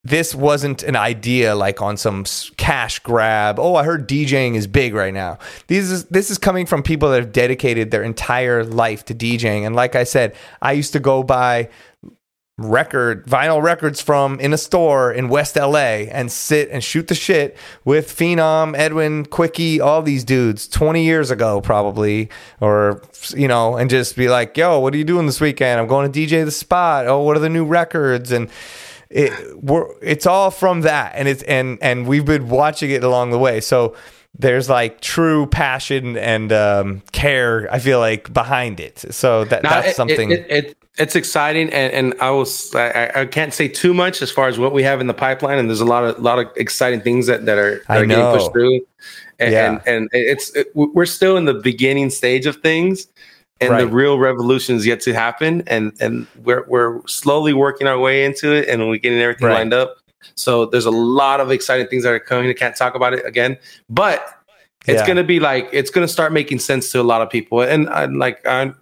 this 0.03 0.35
wasn't 0.35 0.83
an 0.83 0.95
idea 0.95 1.55
like 1.55 1.81
on 1.81 1.97
some 1.97 2.25
cash 2.57 2.99
grab. 2.99 3.57
Oh, 3.57 3.75
I 3.75 3.85
heard 3.85 4.07
DJing 4.07 4.55
is 4.55 4.67
big 4.67 4.93
right 4.93 5.13
now. 5.13 5.39
This 5.67 5.89
is 5.89 6.05
this 6.05 6.29
is 6.29 6.37
coming 6.37 6.65
from 6.65 6.83
people 6.83 7.09
that 7.11 7.21
have 7.21 7.31
dedicated 7.31 7.89
their 7.89 8.03
entire 8.03 8.65
life 8.65 9.05
to 9.05 9.15
DJing. 9.15 9.65
And 9.65 9.75
like 9.75 9.95
I 9.95 10.03
said, 10.03 10.35
I 10.61 10.73
used 10.73 10.91
to 10.93 10.99
go 10.99 11.23
buy 11.23 11.69
record 12.59 13.25
vinyl 13.25 13.63
records 13.63 13.99
from 13.99 14.39
in 14.39 14.53
a 14.53 14.57
store 14.57 15.11
in 15.11 15.27
West 15.27 15.55
LA 15.55 16.05
and 16.11 16.31
sit 16.31 16.69
and 16.69 16.83
shoot 16.83 17.07
the 17.07 17.15
shit 17.15 17.57
with 17.83 18.09
Phenom, 18.09 18.77
Edwin, 18.77 19.25
Quickie, 19.25 19.81
all 19.81 20.03
these 20.03 20.23
dudes 20.23 20.67
20 20.67 21.03
years 21.03 21.31
ago 21.31 21.61
probably 21.61 22.29
or 22.61 23.01
you 23.35 23.47
know 23.47 23.75
and 23.75 23.89
just 23.89 24.15
be 24.15 24.29
like, 24.29 24.55
"Yo, 24.55 24.79
what 24.79 24.93
are 24.93 24.97
you 24.97 25.03
doing 25.03 25.25
this 25.25 25.41
weekend? 25.41 25.79
I'm 25.79 25.87
going 25.87 26.11
to 26.11 26.19
DJ 26.19 26.45
the 26.45 26.51
spot. 26.51 27.07
Oh, 27.07 27.21
what 27.21 27.35
are 27.35 27.39
the 27.39 27.49
new 27.49 27.65
records?" 27.65 28.31
and 28.31 28.49
it 29.09 29.31
we're 29.63 29.87
it's 30.01 30.25
all 30.27 30.51
from 30.51 30.81
that 30.81 31.13
and 31.15 31.27
it's 31.27 31.43
and 31.43 31.79
and 31.81 32.07
we've 32.07 32.25
been 32.25 32.49
watching 32.49 32.91
it 32.91 33.03
along 33.03 33.31
the 33.31 33.39
way. 33.39 33.61
So 33.61 33.95
there's 34.37 34.69
like 34.69 34.99
true 35.01 35.45
passion 35.47 36.17
and 36.17 36.51
um, 36.51 37.01
care. 37.11 37.67
I 37.71 37.79
feel 37.79 37.99
like 37.99 38.33
behind 38.33 38.79
it. 38.79 38.99
So 39.13 39.45
that 39.45 39.61
that's 39.63 39.89
it- 39.89 39.95
something. 39.95 40.31
It, 40.31 40.39
it, 40.49 40.65
it- 40.65 40.77
it's 40.95 41.15
exciting, 41.15 41.73
and, 41.73 41.91
and 41.91 42.21
I 42.21 42.29
was 42.29 42.73
I, 42.75 43.11
I 43.15 43.25
can't 43.25 43.51
say 43.51 43.67
too 43.67 43.95
much 43.95 44.21
as 44.21 44.29
far 44.29 44.47
as 44.47 44.59
what 44.59 44.73
we 44.73 44.83
have 44.83 45.01
in 45.01 45.07
the 45.07 45.13
pipeline, 45.15 45.57
and 45.57 45.67
there's 45.67 45.81
a 45.81 45.85
lot 45.85 46.03
of 46.03 46.19
lot 46.19 46.37
of 46.37 46.45
exciting 46.55 47.01
things 47.01 47.25
that 47.25 47.47
that 47.47 47.57
are, 47.57 47.77
that 47.79 47.83
I 47.89 47.97
are 47.97 48.05
getting 48.05 48.23
pushed 48.25 48.51
through, 48.51 48.81
and 49.39 49.51
Yeah. 49.51 49.71
and, 49.71 49.81
and 49.87 50.09
it's 50.13 50.55
it, 50.55 50.67
we're 50.75 51.07
still 51.07 51.35
in 51.35 51.45
the 51.45 51.55
beginning 51.55 52.11
stage 52.11 52.45
of 52.45 52.57
things, 52.57 53.07
and 53.59 53.79
the 53.79 53.87
real 53.87 54.19
revolution 54.19 54.75
is 54.75 54.85
yet 54.85 55.01
to 55.01 55.15
happen. 55.15 55.63
And 55.65 55.93
and 55.99 56.27
we're 56.43 56.63
we're 56.67 57.01
slowly 57.07 57.53
working 57.53 57.87
our 57.87 57.97
way 57.97 58.23
into 58.23 58.53
it, 58.53 58.69
and 58.69 58.87
we're 58.87 58.97
getting 58.99 59.17
everything 59.19 59.47
Right. 59.47 59.53
lined 59.55 59.73
up. 59.73 59.97
So 60.35 60.65
there's 60.65 60.85
a 60.85 60.91
lot 60.91 61.39
of 61.39 61.51
exciting 61.51 61.87
things 61.87 62.03
that 62.03 62.13
are 62.13 62.19
coming. 62.19 62.49
I 62.49 62.53
can't 62.53 62.75
talk 62.75 62.95
about 62.95 63.13
it 63.13 63.25
again, 63.25 63.57
but 63.89 64.27
it's 64.85 65.01
Yeah. 65.01 65.07
gonna 65.07 65.23
be 65.23 65.39
like 65.39 65.69
it's 65.71 65.89
gonna 65.89 66.07
start 66.07 66.33
making 66.33 66.59
sense 66.59 66.91
to 66.91 67.01
a 67.01 67.03
lot 67.03 67.21
of 67.21 67.29
people. 67.29 67.61
And 67.61 67.89
I 67.89 68.05
like 68.05 68.45
I 68.45 68.73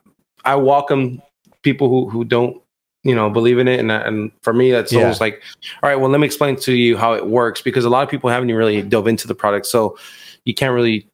I 0.45 0.55
welcome 0.55 1.22
people 1.63 1.89
who 1.89 2.09
who 2.09 2.23
don't 2.23 2.61
you 3.03 3.15
know 3.15 3.30
believe 3.30 3.57
in 3.57 3.68
it 3.68 3.80
and 3.80 3.91
and 3.91 4.31
for 4.41 4.53
me 4.53 4.72
that's 4.72 4.91
Yeah. 4.91 5.01
always 5.01 5.19
like 5.19 5.41
all 5.81 5.89
right 5.89 5.95
well 5.99 6.09
let 6.09 6.19
me 6.19 6.26
explain 6.26 6.55
to 6.57 6.73
you 6.73 6.97
how 6.97 7.13
it 7.13 7.27
works 7.27 7.61
because 7.61 7.85
a 7.85 7.89
lot 7.89 8.03
of 8.03 8.09
people 8.09 8.30
haven't 8.30 8.53
really 8.53 8.80
mm-hmm. 8.80 8.89
dove 8.89 9.07
into 9.07 9.27
the 9.27 9.35
product 9.35 9.65
so 9.65 9.97
you 10.45 10.53
can't 10.53 10.73
really 10.73 11.07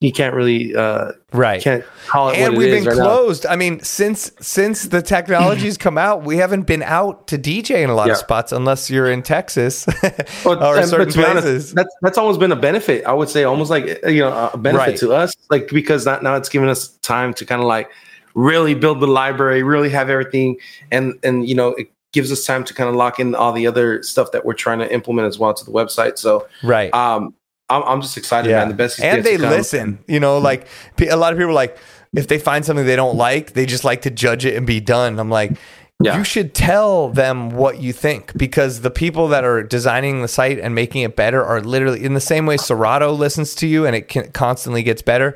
you 0.00 0.12
can't 0.12 0.34
really 0.34 0.76
uh 0.76 1.12
Right. 1.32 1.62
can't 1.62 1.84
call 2.06 2.28
it 2.30 2.36
and 2.36 2.52
what 2.54 2.58
we've 2.58 2.68
it 2.68 2.74
is 2.74 2.84
been 2.84 2.88
right 2.92 2.98
now. 2.98 3.04
closed. 3.16 3.46
I 3.46 3.56
mean, 3.56 3.80
since 3.80 4.30
since 4.40 4.88
the 4.88 5.00
technology's 5.02 5.76
come 5.78 5.96
out, 5.98 6.22
we 6.24 6.36
haven't 6.36 6.62
been 6.66 6.82
out 6.82 7.26
to 7.28 7.38
DJ 7.38 7.82
in 7.82 7.88
a 7.90 7.94
lot 7.94 8.10
of 8.10 8.16
spots 8.16 8.52
unless 8.52 8.90
you're 8.90 9.10
in 9.10 9.22
Texas 9.22 9.84
But- 10.44 10.62
or 10.62 10.76
and- 10.78 10.88
certain 10.88 11.06
but 11.06 11.12
to 11.12 11.18
be 11.18 11.24
honest, 11.24 11.44
places. 11.46 11.72
that's 11.74 11.94
that's 12.02 12.18
almost 12.18 12.40
been 12.40 12.52
a 12.52 12.56
benefit. 12.56 13.04
I 13.06 13.12
would 13.14 13.28
say 13.30 13.44
almost 13.44 13.70
like 13.70 13.86
you 14.06 14.20
know 14.20 14.50
a 14.52 14.56
benefit 14.58 14.86
Right. 14.86 14.96
to 14.98 15.12
us, 15.14 15.34
like 15.50 15.68
because 15.68 16.04
that, 16.04 16.22
now 16.22 16.34
it's 16.36 16.48
given 16.48 16.68
us 16.68 16.88
time 16.98 17.32
to 17.34 17.44
kind 17.46 17.60
of 17.62 17.66
like 17.66 17.90
really 18.34 18.74
build 18.74 19.00
the 19.00 19.06
library, 19.06 19.62
really 19.62 19.88
have 19.90 20.10
everything, 20.10 20.56
and 20.90 21.14
and 21.22 21.48
you 21.48 21.54
know 21.54 21.68
it 21.74 21.90
gives 22.12 22.30
us 22.30 22.44
time 22.44 22.64
to 22.64 22.72
kind 22.74 22.88
of 22.88 22.94
lock 22.96 23.18
in 23.18 23.34
all 23.34 23.52
the 23.52 23.66
other 23.66 24.02
stuff 24.02 24.32
that 24.32 24.44
we're 24.44 24.54
trying 24.54 24.78
to 24.78 24.90
implement 24.92 25.26
as 25.26 25.38
well 25.38 25.52
to 25.54 25.64
the 25.64 25.70
website. 25.72 26.16
So 26.18 26.46
right. 26.62 26.92
um, 26.94 27.34
I'm 27.68 27.82
I'm 27.82 28.00
just 28.00 28.16
excited, 28.16 28.50
man. 28.50 28.68
The 28.68 28.74
best 28.74 29.00
and 29.00 29.24
they 29.24 29.36
listen. 29.36 29.98
You 30.06 30.20
know, 30.20 30.38
like 30.38 30.66
a 31.00 31.16
lot 31.16 31.32
of 31.32 31.38
people 31.38 31.50
are 31.50 31.54
like, 31.54 31.76
if 32.14 32.28
they 32.28 32.38
find 32.38 32.64
something 32.64 32.86
they 32.86 32.96
don't 32.96 33.16
like, 33.16 33.52
they 33.54 33.66
just 33.66 33.84
like 33.84 34.02
to 34.02 34.10
judge 34.10 34.44
it 34.44 34.56
and 34.56 34.66
be 34.66 34.80
done. 34.80 35.18
I'm 35.18 35.30
like, 35.30 35.52
Yeah. 36.00 36.16
you 36.18 36.24
should 36.24 36.54
tell 36.54 37.08
them 37.08 37.50
what 37.50 37.78
you 37.80 37.92
think 37.92 38.36
because 38.36 38.82
the 38.82 38.90
people 38.90 39.28
that 39.28 39.44
are 39.44 39.62
designing 39.62 40.22
the 40.22 40.28
site 40.28 40.58
and 40.60 40.74
making 40.74 41.02
it 41.02 41.16
better 41.16 41.44
are 41.44 41.60
literally 41.60 42.04
in 42.04 42.14
the 42.14 42.20
same 42.20 42.46
way 42.46 42.56
Serato 42.56 43.12
listens 43.12 43.54
to 43.56 43.66
you 43.66 43.84
and 43.86 43.96
it 43.96 44.08
can, 44.08 44.30
constantly 44.30 44.82
gets 44.82 45.02
better. 45.02 45.34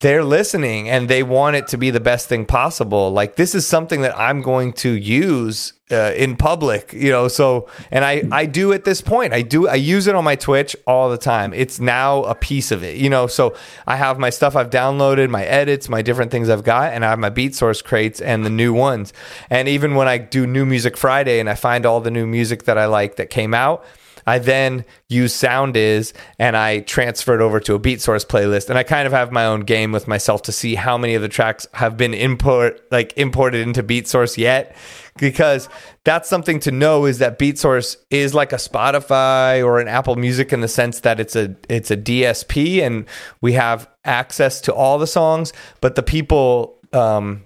They're 0.00 0.24
listening 0.24 0.88
and 0.88 1.10
they 1.10 1.22
want 1.22 1.56
it 1.56 1.68
to 1.68 1.76
be 1.76 1.90
the 1.90 2.00
best 2.00 2.26
thing 2.26 2.46
possible. 2.46 3.10
Like 3.10 3.36
this 3.36 3.54
is 3.54 3.66
something 3.66 4.00
that 4.00 4.18
I'm 4.18 4.40
going 4.40 4.72
to 4.74 4.90
use 4.90 5.74
uh, 5.90 6.12
in 6.16 6.36
public, 6.36 6.92
you 6.92 7.10
know. 7.10 7.28
So, 7.28 7.68
and 7.90 8.04
I 8.04 8.22
I 8.30 8.46
do 8.46 8.72
at 8.72 8.84
this 8.84 9.00
point. 9.00 9.32
I 9.32 9.42
do 9.42 9.68
I 9.68 9.74
use 9.74 10.06
it 10.06 10.14
on 10.14 10.24
my 10.24 10.36
Twitch 10.36 10.76
all 10.86 11.10
the 11.10 11.18
time. 11.18 11.52
It's 11.54 11.80
now 11.80 12.24
a 12.24 12.34
piece 12.34 12.70
of 12.70 12.82
it, 12.82 12.96
you 12.96 13.10
know. 13.10 13.26
So 13.26 13.54
I 13.86 13.96
have 13.96 14.18
my 14.18 14.30
stuff 14.30 14.56
I've 14.56 14.70
downloaded, 14.70 15.30
my 15.30 15.44
edits, 15.44 15.88
my 15.88 16.02
different 16.02 16.30
things 16.30 16.48
I've 16.48 16.64
got, 16.64 16.92
and 16.92 17.04
I 17.04 17.10
have 17.10 17.18
my 17.18 17.30
Beatsource 17.30 17.82
crates 17.82 18.20
and 18.20 18.44
the 18.44 18.50
new 18.50 18.72
ones. 18.72 19.12
And 19.48 19.68
even 19.68 19.94
when 19.94 20.08
I 20.08 20.18
do 20.18 20.46
New 20.46 20.66
Music 20.66 20.96
Friday 20.96 21.40
and 21.40 21.48
I 21.48 21.54
find 21.54 21.86
all 21.86 22.00
the 22.00 22.10
new 22.10 22.26
music 22.26 22.64
that 22.64 22.78
I 22.78 22.86
like 22.86 23.16
that 23.16 23.30
came 23.30 23.54
out. 23.54 23.84
I 24.30 24.38
then 24.38 24.84
use 25.08 25.34
Soundiiz 25.34 26.12
and 26.38 26.56
I 26.56 26.80
transfer 26.80 27.34
it 27.34 27.40
over 27.40 27.58
to 27.58 27.74
a 27.74 27.80
Beatsource 27.80 28.24
playlist, 28.24 28.70
and 28.70 28.78
I 28.78 28.84
kind 28.84 29.08
of 29.08 29.12
have 29.12 29.32
my 29.32 29.44
own 29.44 29.62
game 29.62 29.90
with 29.90 30.06
myself 30.06 30.42
to 30.42 30.52
see 30.52 30.76
how 30.76 30.96
many 30.96 31.16
of 31.16 31.22
the 31.22 31.28
tracks 31.28 31.66
have 31.74 31.96
been 31.96 32.14
import 32.14 32.80
like 32.92 33.12
imported 33.16 33.66
into 33.66 33.82
Beatsource 33.82 34.38
yet, 34.38 34.76
because 35.18 35.68
that's 36.04 36.28
something 36.28 36.60
to 36.60 36.70
know 36.70 37.06
is 37.06 37.18
that 37.18 37.40
Beatsource 37.40 37.96
is 38.10 38.32
like 38.32 38.52
a 38.52 38.56
Spotify 38.56 39.64
or 39.64 39.80
an 39.80 39.88
Apple 39.88 40.14
Music 40.14 40.52
in 40.52 40.60
the 40.60 40.68
sense 40.68 41.00
that 41.00 41.18
it's 41.18 41.34
a 41.34 41.56
it's 41.68 41.90
a 41.90 41.96
DSP 41.96 42.86
and 42.86 43.06
we 43.40 43.54
have 43.54 43.90
access 44.04 44.60
to 44.60 44.72
all 44.72 44.96
the 44.98 45.08
songs, 45.08 45.52
but 45.80 45.96
the 45.96 46.04
people 46.04 46.78
um, 46.92 47.42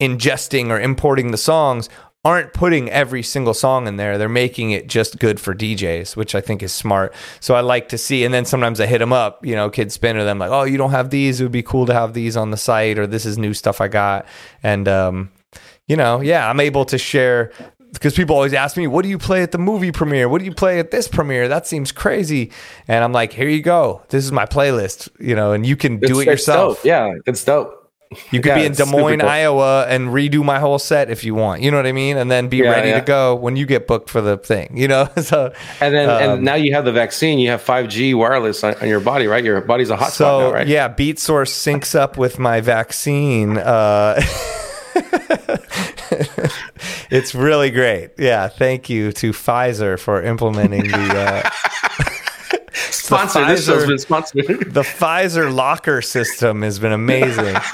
ingesting 0.00 0.68
or 0.70 0.80
importing 0.80 1.32
the 1.32 1.36
songs 1.36 1.88
aren't 2.24 2.52
putting 2.52 2.88
every 2.88 3.22
single 3.22 3.54
song 3.54 3.88
in 3.88 3.96
there. 3.96 4.16
They're 4.16 4.28
making 4.28 4.70
it 4.70 4.86
just 4.86 5.18
good 5.18 5.40
for 5.40 5.54
DJs, 5.54 6.14
which 6.14 6.34
I 6.34 6.40
think 6.40 6.62
is 6.62 6.72
smart. 6.72 7.12
So 7.40 7.54
I 7.54 7.60
like 7.60 7.88
to 7.88 7.98
see. 7.98 8.24
And 8.24 8.32
then 8.32 8.44
sometimes 8.44 8.80
I 8.80 8.86
hit 8.86 8.98
them 8.98 9.12
up, 9.12 9.44
you 9.44 9.56
know, 9.56 9.70
Kid 9.70 9.90
Spinner, 9.90 10.22
them 10.24 10.38
like, 10.38 10.50
oh, 10.50 10.62
you 10.62 10.78
don't 10.78 10.92
have 10.92 11.10
these. 11.10 11.40
It 11.40 11.44
would 11.44 11.52
be 11.52 11.64
cool 11.64 11.86
to 11.86 11.92
have 11.92 12.14
these 12.14 12.36
on 12.36 12.50
the 12.50 12.56
site, 12.56 12.98
or 12.98 13.08
this 13.08 13.26
is 13.26 13.38
new 13.38 13.54
stuff 13.54 13.80
I 13.80 13.88
got. 13.88 14.26
And, 14.62 14.86
um, 14.86 15.30
you 15.88 15.96
know, 15.96 16.20
yeah, 16.20 16.48
I'm 16.48 16.60
able 16.60 16.84
to 16.86 16.98
share 16.98 17.52
because 17.92 18.14
people 18.14 18.36
always 18.36 18.54
ask 18.54 18.76
me, 18.76 18.86
what 18.86 19.02
do 19.02 19.08
you 19.08 19.18
play 19.18 19.42
at 19.42 19.50
the 19.50 19.58
movie 19.58 19.92
premiere? 19.92 20.28
What 20.28 20.38
do 20.38 20.44
you 20.44 20.54
play 20.54 20.78
at 20.78 20.92
this 20.92 21.08
premiere? 21.08 21.48
That 21.48 21.66
seems 21.66 21.92
crazy. 21.92 22.52
And 22.88 23.04
I'm 23.04 23.12
like, 23.12 23.32
here 23.32 23.48
you 23.48 23.62
go. 23.62 24.02
This 24.08 24.24
is 24.24 24.32
my 24.32 24.46
playlist, 24.46 25.08
you 25.18 25.34
know, 25.34 25.52
and 25.52 25.66
you 25.66 25.76
can 25.76 25.98
do 25.98 26.20
it 26.20 26.26
yourself. 26.26 26.76
dope. 26.76 26.84
Yeah, 26.84 27.14
it's 27.26 27.44
dope. 27.44 27.81
You 28.30 28.40
could 28.40 28.46
Yeah, 28.50 28.54
be 28.56 28.64
in 28.66 28.72
Des 28.72 28.84
Moines, 28.84 29.18
dope. 29.18 29.28
Iowa, 29.28 29.86
and 29.88 30.08
redo 30.08 30.44
my 30.44 30.58
whole 30.58 30.78
set 30.78 31.10
if 31.10 31.24
you 31.24 31.34
want. 31.34 31.62
You 31.62 31.70
know 31.70 31.76
what 31.76 31.86
I 31.86 31.92
mean? 31.92 32.16
And 32.16 32.30
then 32.30 32.48
be 32.48 32.58
Yeah, 32.58 32.70
ready 32.70 32.88
yeah. 32.88 33.00
to 33.00 33.04
go 33.04 33.34
when 33.34 33.56
you 33.56 33.66
get 33.66 33.86
booked 33.86 34.10
for 34.10 34.20
the 34.20 34.36
thing. 34.36 34.76
You 34.76 34.88
know, 34.88 35.08
so 35.22 35.52
And 35.80 35.94
then 35.94 36.08
Um, 36.10 36.22
and 36.34 36.42
now 36.44 36.54
you 36.54 36.74
have 36.74 36.84
the 36.84 36.92
vaccine. 36.92 37.38
You 37.38 37.50
have 37.50 37.62
5G 37.62 38.14
wireless 38.14 38.62
on, 38.64 38.74
on 38.82 38.88
your 38.88 39.00
body, 39.00 39.26
right? 39.26 39.44
Your 39.44 39.60
body's 39.60 39.90
a 39.90 39.96
hotspot 39.96 40.10
so 40.10 40.38
now, 40.40 40.52
right? 40.52 40.66
yeah, 40.66 40.88
Beatsource 40.88 41.50
syncs 41.50 41.94
up 41.94 42.16
with 42.18 42.38
my 42.38 42.60
vaccine. 42.60 43.58
Uh, 43.58 44.20
it's 47.10 47.34
really 47.34 47.70
great. 47.70 48.10
Yeah, 48.18 48.48
thank 48.48 48.88
you 48.90 49.12
to 49.12 49.30
Pfizer 49.32 49.98
for 49.98 50.22
implementing 50.22 50.88
the. 50.88 50.98
Uh, 51.14 51.50
Sponsor. 53.16 53.46
This 53.46 53.66
show's 53.66 53.82
Pfizer- 53.82 53.86
been 53.88 53.98
sponsored. 53.98 54.46
the 54.74 54.82
Pfizer 54.82 55.54
locker 55.54 56.02
system 56.02 56.62
has 56.62 56.78
been 56.78 56.92
amazing. 56.92 57.56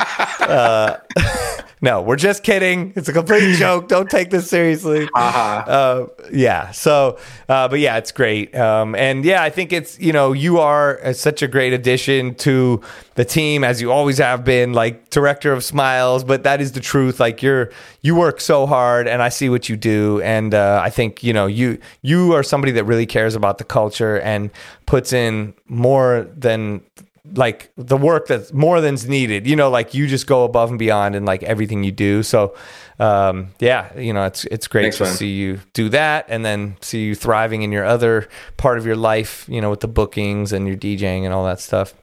Uh, 0.49 0.99
no, 1.81 2.03
we're 2.03 2.17
just 2.17 2.43
kidding. 2.43 2.93
It's 2.97 3.09
a 3.09 3.13
complete 3.13 3.55
joke. 3.57 3.89
Don't 3.89 4.11
take 4.11 4.31
this 4.31 4.51
seriously. 4.51 5.09
Uh-huh. 5.15 5.39
Uh, 5.67 6.07
yeah. 6.33 6.71
So, 6.73 7.19
uh, 7.49 7.69
but 7.69 7.79
yeah, 7.79 7.97
it's 7.99 8.13
great. 8.13 8.55
Um, 8.55 8.95
and 8.95 9.25
yeah, 9.25 9.43
I 9.43 9.51
think 9.51 9.73
it's 9.73 9.99
you 10.01 10.13
know 10.13 10.33
you 10.33 10.59
are 10.59 11.13
such 11.13 11.43
a 11.43 11.49
great 11.49 11.73
addition 11.73 12.35
to 12.37 12.81
the 13.15 13.25
team 13.25 13.65
as 13.65 13.81
you 13.81 13.93
always 13.93 14.19
have 14.19 14.45
been, 14.45 14.73
like 14.73 15.11
director 15.11 15.53
of 15.53 15.63
Smiles. 15.63 16.25
But 16.25 16.43
that 16.43 16.61
is 16.61 16.73
the 16.73 16.81
truth. 16.81 17.21
Like 17.21 17.43
you're 17.43 17.71
you 18.03 18.15
work 18.15 18.41
so 18.41 18.67
hard, 18.67 19.07
and 19.07 19.23
I 19.23 19.29
see 19.29 19.49
what 19.49 19.69
you 19.69 19.77
do, 19.77 20.21
and 20.23 20.55
uh, 20.55 20.81
I 20.83 20.91
think 20.91 21.23
you 21.23 21.33
know 21.33 21.47
you 21.47 21.79
you 22.03 22.35
are 22.35 22.43
somebody 22.43 22.73
that 22.73 22.85
really 22.85 23.07
cares 23.07 23.35
about 23.35 23.59
the 23.59 23.65
culture 23.65 24.21
and 24.21 24.51
puts 24.87 25.13
in 25.13 25.55
more 25.69 26.27
than 26.35 26.83
like 27.35 27.71
the 27.77 27.97
work 27.97 28.27
that's 28.27 28.53
more 28.53 28.81
than's 28.81 29.09
needed 29.09 29.47
you 29.47 29.55
know 29.57 29.71
like 29.71 29.95
you 29.95 30.07
just 30.07 30.27
go 30.27 30.45
above 30.45 30.71
and 30.71 30.79
beyond 30.79 31.15
in 31.15 31.25
like 31.25 31.43
everything 31.43 31.83
you 31.85 31.93
do 31.93 32.23
so 32.23 32.55
um 32.99 33.49
yeah 33.61 33.97
you 33.99 34.13
know 34.13 34.25
it's 34.25 34.45
it's 34.47 34.67
great 34.67 34.83
Thanks, 34.85 34.99
to 34.99 35.05
man. 35.05 35.15
see 35.15 35.31
you 35.33 35.61
do 35.73 35.89
that 35.91 36.27
and 36.29 36.45
then 36.45 36.77
see 36.81 37.05
you 37.05 37.15
thriving 37.15 37.63
in 37.63 37.73
your 37.73 37.85
other 37.85 38.29
part 38.57 38.79
of 38.79 38.87
your 38.87 38.97
life 38.97 39.45
you 39.49 39.61
know 39.61 39.71
with 39.71 39.81
the 39.81 39.89
bookings 39.89 40.53
and 40.53 40.67
your 40.67 40.77
djing 40.77 41.25
and 41.25 41.33
all 41.35 41.45
that 41.45 41.61
stuff 41.61 41.95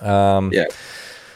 um 0.00 0.50
Yeah. 0.52 0.64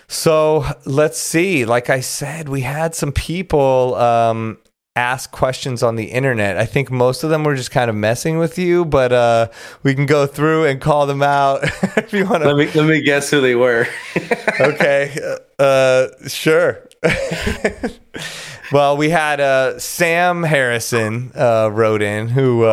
so 0.08 0.64
let's 0.84 1.18
see. 1.18 1.64
Like 1.64 1.90
I 1.90 2.00
said, 2.00 2.48
we 2.48 2.60
had 2.62 2.94
some 2.94 3.12
people 3.12 3.94
um, 3.96 4.58
ask 4.96 5.30
questions 5.30 5.82
on 5.82 5.96
the 5.96 6.06
internet. 6.06 6.56
I 6.56 6.64
think 6.64 6.90
most 6.90 7.22
of 7.22 7.30
them 7.30 7.44
were 7.44 7.54
just 7.54 7.70
kind 7.70 7.88
of 7.88 7.94
messing 7.94 8.38
with 8.38 8.58
you, 8.58 8.84
but 8.84 9.12
uh, 9.12 9.48
we 9.82 9.94
can 9.94 10.06
go 10.06 10.26
through 10.26 10.64
and 10.64 10.80
call 10.80 11.06
them 11.06 11.22
out 11.22 11.62
if 11.96 12.12
you 12.12 12.24
want 12.26 12.42
to. 12.42 12.52
Let 12.52 12.56
me 12.56 12.80
let 12.80 12.88
me 12.88 13.02
guess 13.02 13.30
who 13.30 13.40
they 13.40 13.54
were. 13.54 13.86
okay. 14.60 15.16
Uh, 15.58 16.08
sure. 16.26 16.82
well, 18.72 18.96
we 18.96 19.10
had 19.10 19.40
uh, 19.40 19.78
Sam 19.78 20.42
Harrison 20.42 21.30
uh, 21.36 21.70
wrote 21.72 22.02
in 22.02 22.28
who. 22.28 22.64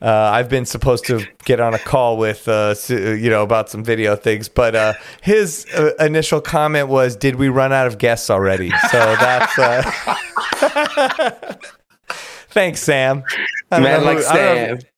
Uh, 0.00 0.04
uh, 0.04 0.30
I've 0.34 0.48
been 0.48 0.64
supposed 0.66 1.06
to 1.06 1.26
get 1.44 1.60
on 1.60 1.74
a 1.74 1.78
call 1.78 2.16
with, 2.16 2.48
uh, 2.48 2.74
you 2.88 3.30
know, 3.30 3.42
about 3.42 3.68
some 3.70 3.82
video 3.84 4.16
things, 4.16 4.48
but 4.48 4.74
uh, 4.74 4.94
his 5.22 5.66
uh, 5.76 5.90
initial 6.00 6.40
comment 6.40 6.88
was, 6.88 7.16
"Did 7.16 7.36
we 7.36 7.48
run 7.48 7.72
out 7.72 7.86
of 7.86 7.98
guests 7.98 8.30
already?" 8.30 8.70
So 8.90 8.98
that's. 8.98 9.58
Uh, 9.58 9.82
thanks, 12.50 12.80
Sam. 12.80 13.22
Man 13.70 13.82
know 13.82 14.00
like 14.04 14.18
who- 14.18 14.26
I 14.26 14.36
don't 14.36 14.56
know 14.56 14.62
if- 14.74 14.80
Sam. 14.80 14.88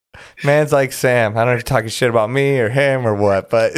Man's 0.44 0.72
like 0.72 0.92
Sam. 0.92 1.36
I 1.36 1.40
don't 1.40 1.48
know 1.48 1.52
if 1.52 1.58
you're 1.58 1.62
talking 1.62 1.88
shit 1.88 2.08
about 2.08 2.30
me 2.30 2.58
or 2.58 2.68
him 2.68 3.06
or 3.06 3.14
what, 3.14 3.50
but 3.50 3.72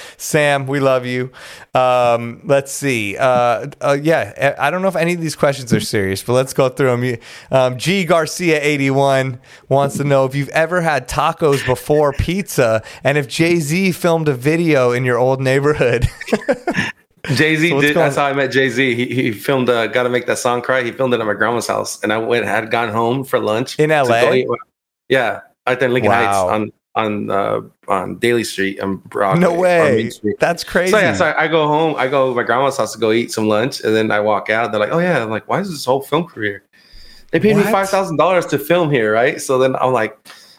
Sam, 0.16 0.66
we 0.66 0.80
love 0.80 1.04
you. 1.06 1.30
Um, 1.74 2.40
let's 2.44 2.72
see. 2.72 3.16
Uh, 3.16 3.68
uh, 3.80 3.98
yeah, 4.00 4.54
I 4.58 4.70
don't 4.70 4.82
know 4.82 4.88
if 4.88 4.96
any 4.96 5.14
of 5.14 5.20
these 5.20 5.36
questions 5.36 5.72
are 5.72 5.80
serious, 5.80 6.22
but 6.22 6.32
let's 6.32 6.52
go 6.52 6.68
through 6.68 6.96
them. 6.96 7.18
Um, 7.50 7.78
G 7.78 8.04
Garcia 8.04 8.60
eighty 8.62 8.90
one 8.90 9.40
wants 9.68 9.96
to 9.98 10.04
know 10.04 10.24
if 10.24 10.34
you've 10.34 10.48
ever 10.50 10.80
had 10.80 11.08
tacos 11.08 11.64
before 11.66 12.12
pizza, 12.12 12.82
and 13.04 13.18
if 13.18 13.28
Jay 13.28 13.56
Z 13.56 13.92
filmed 13.92 14.28
a 14.28 14.34
video 14.34 14.92
in 14.92 15.04
your 15.04 15.18
old 15.18 15.40
neighborhood. 15.40 16.08
Jay 17.34 17.54
Z 17.54 17.70
So 17.70 17.80
did. 17.80 17.94
That's 17.94 18.16
how 18.16 18.26
I 18.26 18.32
met 18.32 18.50
Jay 18.50 18.68
Z. 18.68 18.94
He, 18.94 19.14
he 19.14 19.30
filmed 19.30 19.68
uh, 19.68 19.86
"Got 19.86 20.04
to 20.04 20.08
Make 20.08 20.26
That 20.26 20.38
Song 20.38 20.60
Cry." 20.60 20.82
He 20.82 20.90
filmed 20.90 21.14
it 21.14 21.20
at 21.20 21.26
my 21.26 21.34
grandma's 21.34 21.68
house, 21.68 22.02
and 22.02 22.12
I 22.12 22.18
went 22.18 22.44
had 22.44 22.70
gone 22.70 22.88
home 22.88 23.22
for 23.22 23.38
lunch 23.38 23.78
In 23.78 23.90
LA? 23.90 24.42
Yeah, 25.08 25.40
there 25.66 25.82
in 25.84 25.92
Lincoln 25.92 26.10
Wow. 26.10 26.48
Heights 26.48 26.52
on 26.52 26.72
on 26.94 27.30
uh, 27.30 27.60
on 27.88 28.18
Daly 28.18 28.44
Street. 28.44 28.80
on 28.80 28.96
Broadway. 28.96 29.40
No 29.40 29.54
way. 29.54 30.10
That's 30.38 30.62
crazy. 30.64 30.92
So 30.92 30.98
yeah, 30.98 31.14
so 31.14 31.26
I, 31.26 31.44
I 31.44 31.48
go 31.48 31.66
home. 31.66 31.94
I 31.96 32.08
go 32.08 32.30
to 32.30 32.36
my 32.36 32.42
grandma's 32.42 32.76
house 32.76 32.92
to 32.92 32.98
go 32.98 33.12
eat 33.12 33.32
some 33.32 33.48
lunch, 33.48 33.80
and 33.80 33.94
then 33.94 34.10
I 34.10 34.20
walk 34.20 34.50
out. 34.50 34.70
They're 34.72 34.80
like, 34.80 34.92
"Oh 34.92 34.98
yeah," 34.98 35.22
I'm 35.22 35.30
like, 35.30 35.48
"Why 35.48 35.60
is 35.60 35.70
this 35.70 35.84
whole 35.84 36.02
film 36.02 36.24
career?" 36.26 36.64
They 37.30 37.40
paid 37.40 37.56
me 37.56 37.62
five 37.62 37.88
thousand 37.88 38.18
dollars 38.18 38.44
to 38.46 38.58
film 38.58 38.90
here, 38.90 39.12
right? 39.12 39.40
So 39.40 39.56
then 39.58 39.74
I'm 39.76 39.92
like, 39.92 40.18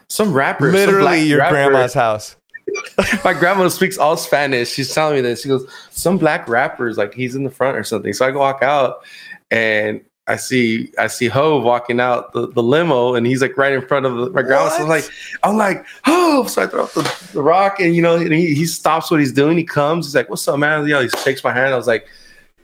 some 0.10 0.34
rapper, 0.34 0.72
Literally 0.72 1.02
black 1.02 1.26
your 1.28 1.38
rapper- 1.40 1.54
grandma's 1.54 1.94
house. 1.94 2.36
my 3.24 3.34
grandma 3.34 3.68
speaks 3.68 4.00
all 4.00 4.18
Spanish. 4.18 4.72
She's 4.72 4.92
telling 4.92 5.16
me 5.16 5.22
this. 5.22 5.42
She 5.44 5.50
goes, 5.50 5.70
some 5.92 6.18
black 6.18 6.48
rappers, 6.48 6.98
like 6.98 7.14
he's 7.14 7.36
in 7.36 7.44
the 7.44 7.52
front 7.52 7.78
or 7.78 7.84
something. 7.84 8.14
So 8.14 8.26
I 8.26 8.32
go 8.32 8.40
walk 8.40 8.64
out 8.64 9.06
and 9.52 10.02
I 10.28 10.38
see 10.38 10.92
I 10.98 11.08
see 11.08 11.28
Hove 11.28 11.64
walking 11.64 12.00
out 12.00 12.32
the, 12.32 12.48
the 12.48 12.64
limo 12.64 13.16
and 13.16 13.28
he's 13.28 13.42
like 13.42 13.58
right 13.58 13.74
in 13.74 13.86
front 13.86 14.06
of 14.06 14.16
the, 14.16 14.30
my 14.30 14.42
grandma. 14.42 14.70
So 14.70 14.84
I'm 14.84 14.90
like, 14.90 15.10
I'm 15.44 15.58
like, 15.58 15.86
Hove. 16.06 16.50
So 16.50 16.64
I 16.64 16.68
throw 16.68 16.86
up 16.86 16.94
the, 16.94 17.30
the 17.34 17.44
rock 17.44 17.80
and 17.80 17.96
you 17.96 18.02
know, 18.02 18.16
and 18.16 18.32
he, 18.32 18.54
he 18.54 18.66
stops 18.66 19.12
what 19.12 19.20
he's 19.20 19.34
doing. 19.34 19.58
He 19.58 19.66
comes, 19.66 20.06
he's 20.06 20.16
like, 20.16 20.30
What's 20.30 20.48
up, 20.48 20.58
man? 20.60 20.84
You 20.84 20.94
know, 20.94 21.02
he 21.02 21.10
shakes 21.10 21.44
my 21.44 21.52
hand. 21.52 21.74
I 21.74 21.78
was 21.78 21.88
like, 21.88 22.08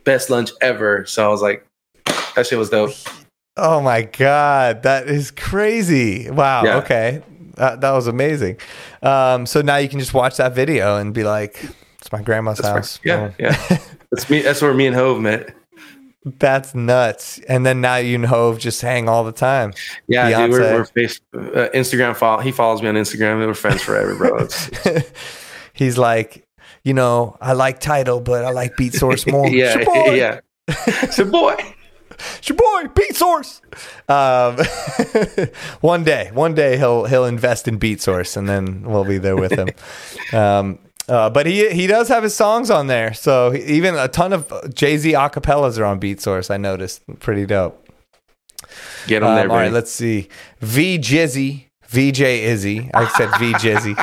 best 0.05 0.29
lunch 0.29 0.51
ever. 0.61 1.05
So 1.05 1.25
I 1.25 1.27
was 1.27 1.41
like, 1.41 1.65
that 2.35 2.47
shit 2.47 2.57
was 2.57 2.69
dope. 2.69 2.93
Oh 3.57 3.81
my 3.81 4.03
god, 4.03 4.83
that 4.83 5.09
is 5.09 5.31
crazy! 5.31 6.29
Wow. 6.29 6.63
Yeah. 6.63 6.77
Okay, 6.77 7.21
that, 7.55 7.81
that 7.81 7.91
was 7.91 8.07
amazing. 8.07 8.57
Um, 9.01 9.45
so 9.45 9.61
now 9.61 9.75
you 9.75 9.89
can 9.89 9.99
just 9.99 10.13
watch 10.13 10.37
that 10.37 10.55
video 10.55 10.95
and 10.95 11.13
be 11.13 11.25
like, 11.25 11.61
"It's 11.99 12.09
my 12.09 12.21
grandma's 12.21 12.59
That's 12.59 12.69
house." 12.69 12.99
right. 13.05 13.33
Yeah, 13.37 13.57
yeah. 13.69 13.77
That's 14.11 14.29
me. 14.29 14.41
That's 14.41 14.61
where 14.61 14.73
me 14.73 14.87
and 14.87 14.95
Hove 14.95 15.19
met. 15.19 15.53
That's 16.25 16.75
nuts. 16.75 17.39
And 17.47 17.65
then 17.65 17.79
now 17.81 17.95
you 17.95 18.15
and 18.15 18.25
Hove 18.25 18.59
just 18.59 18.81
hang 18.81 19.07
all 19.07 19.23
the 19.23 19.31
time. 19.31 19.73
Yeah, 20.07 20.29
dude, 20.47 20.51
we're, 20.51 20.59
Beyonce. 20.59 20.73
we're 20.73 20.85
face, 20.85 21.21
uh, 21.33 21.69
Instagram 21.73 22.15
follow. 22.15 22.41
He 22.41 22.51
follows 22.51 22.81
me 22.81 22.89
on 22.89 22.95
Instagram. 22.95 23.39
We 23.39 23.45
were 23.45 23.53
friends 23.53 23.81
forever, 23.81 24.15
bro. 24.15 24.37
It's- 24.43 25.11
He's 25.73 25.97
like, 25.97 26.45
you 26.83 26.93
know, 26.93 27.37
I 27.39 27.53
like 27.53 27.79
Tidal, 27.79 28.19
but 28.19 28.43
I 28.43 28.51
like 28.51 28.75
Beatsource 28.75 29.31
more. 29.31 29.47
yeah, 29.47 29.75
It's 29.77 29.85
boy. 29.85 30.13
yeah. 30.13 30.39
It's 31.03 31.17
your 31.17 31.27
boy. 31.27 31.55
It's 32.37 32.49
your 32.49 32.57
boy, 32.57 32.89
Beatsource. 32.93 33.61
Um, 34.09 34.57
one 35.79 36.03
day, 36.03 36.31
one 36.33 36.53
day 36.53 36.77
he'll 36.77 37.05
he'll 37.05 37.23
invest 37.23 37.69
in 37.69 37.79
Beatsource, 37.79 38.35
and 38.35 38.49
then 38.49 38.81
we'll 38.81 39.05
be 39.05 39.19
there 39.19 39.37
with 39.37 39.53
him. 39.53 39.69
Um, 40.37 40.79
uh, 41.09 41.29
but 41.29 41.45
he 41.45 41.69
he 41.71 41.87
does 41.87 42.07
have 42.07 42.23
his 42.23 42.35
songs 42.35 42.69
on 42.69 42.87
there, 42.87 43.13
so 43.13 43.51
he- 43.51 43.63
even 43.63 43.95
a 43.95 44.07
ton 44.07 44.31
of 44.33 44.51
Jay 44.73 44.97
Z 44.97 45.11
acapellas 45.13 45.77
are 45.79 45.85
on 45.85 45.99
Beatsource. 45.99 46.49
I 46.51 46.57
noticed, 46.57 47.01
pretty 47.19 47.45
dope. 47.45 47.85
Get 49.07 49.23
on 49.23 49.29
Um, 49.31 49.35
there, 49.35 49.49
all 49.49 49.55
right, 49.57 49.71
let's 49.71 49.91
see. 49.91 50.29
V 50.59 50.97
Jizzy, 50.99 51.65
VJ 51.87 52.21
Izzy. 52.21 52.89
I 52.93 53.07
said 53.09 53.29
V 53.39 53.53
Jizzy. 53.53 53.95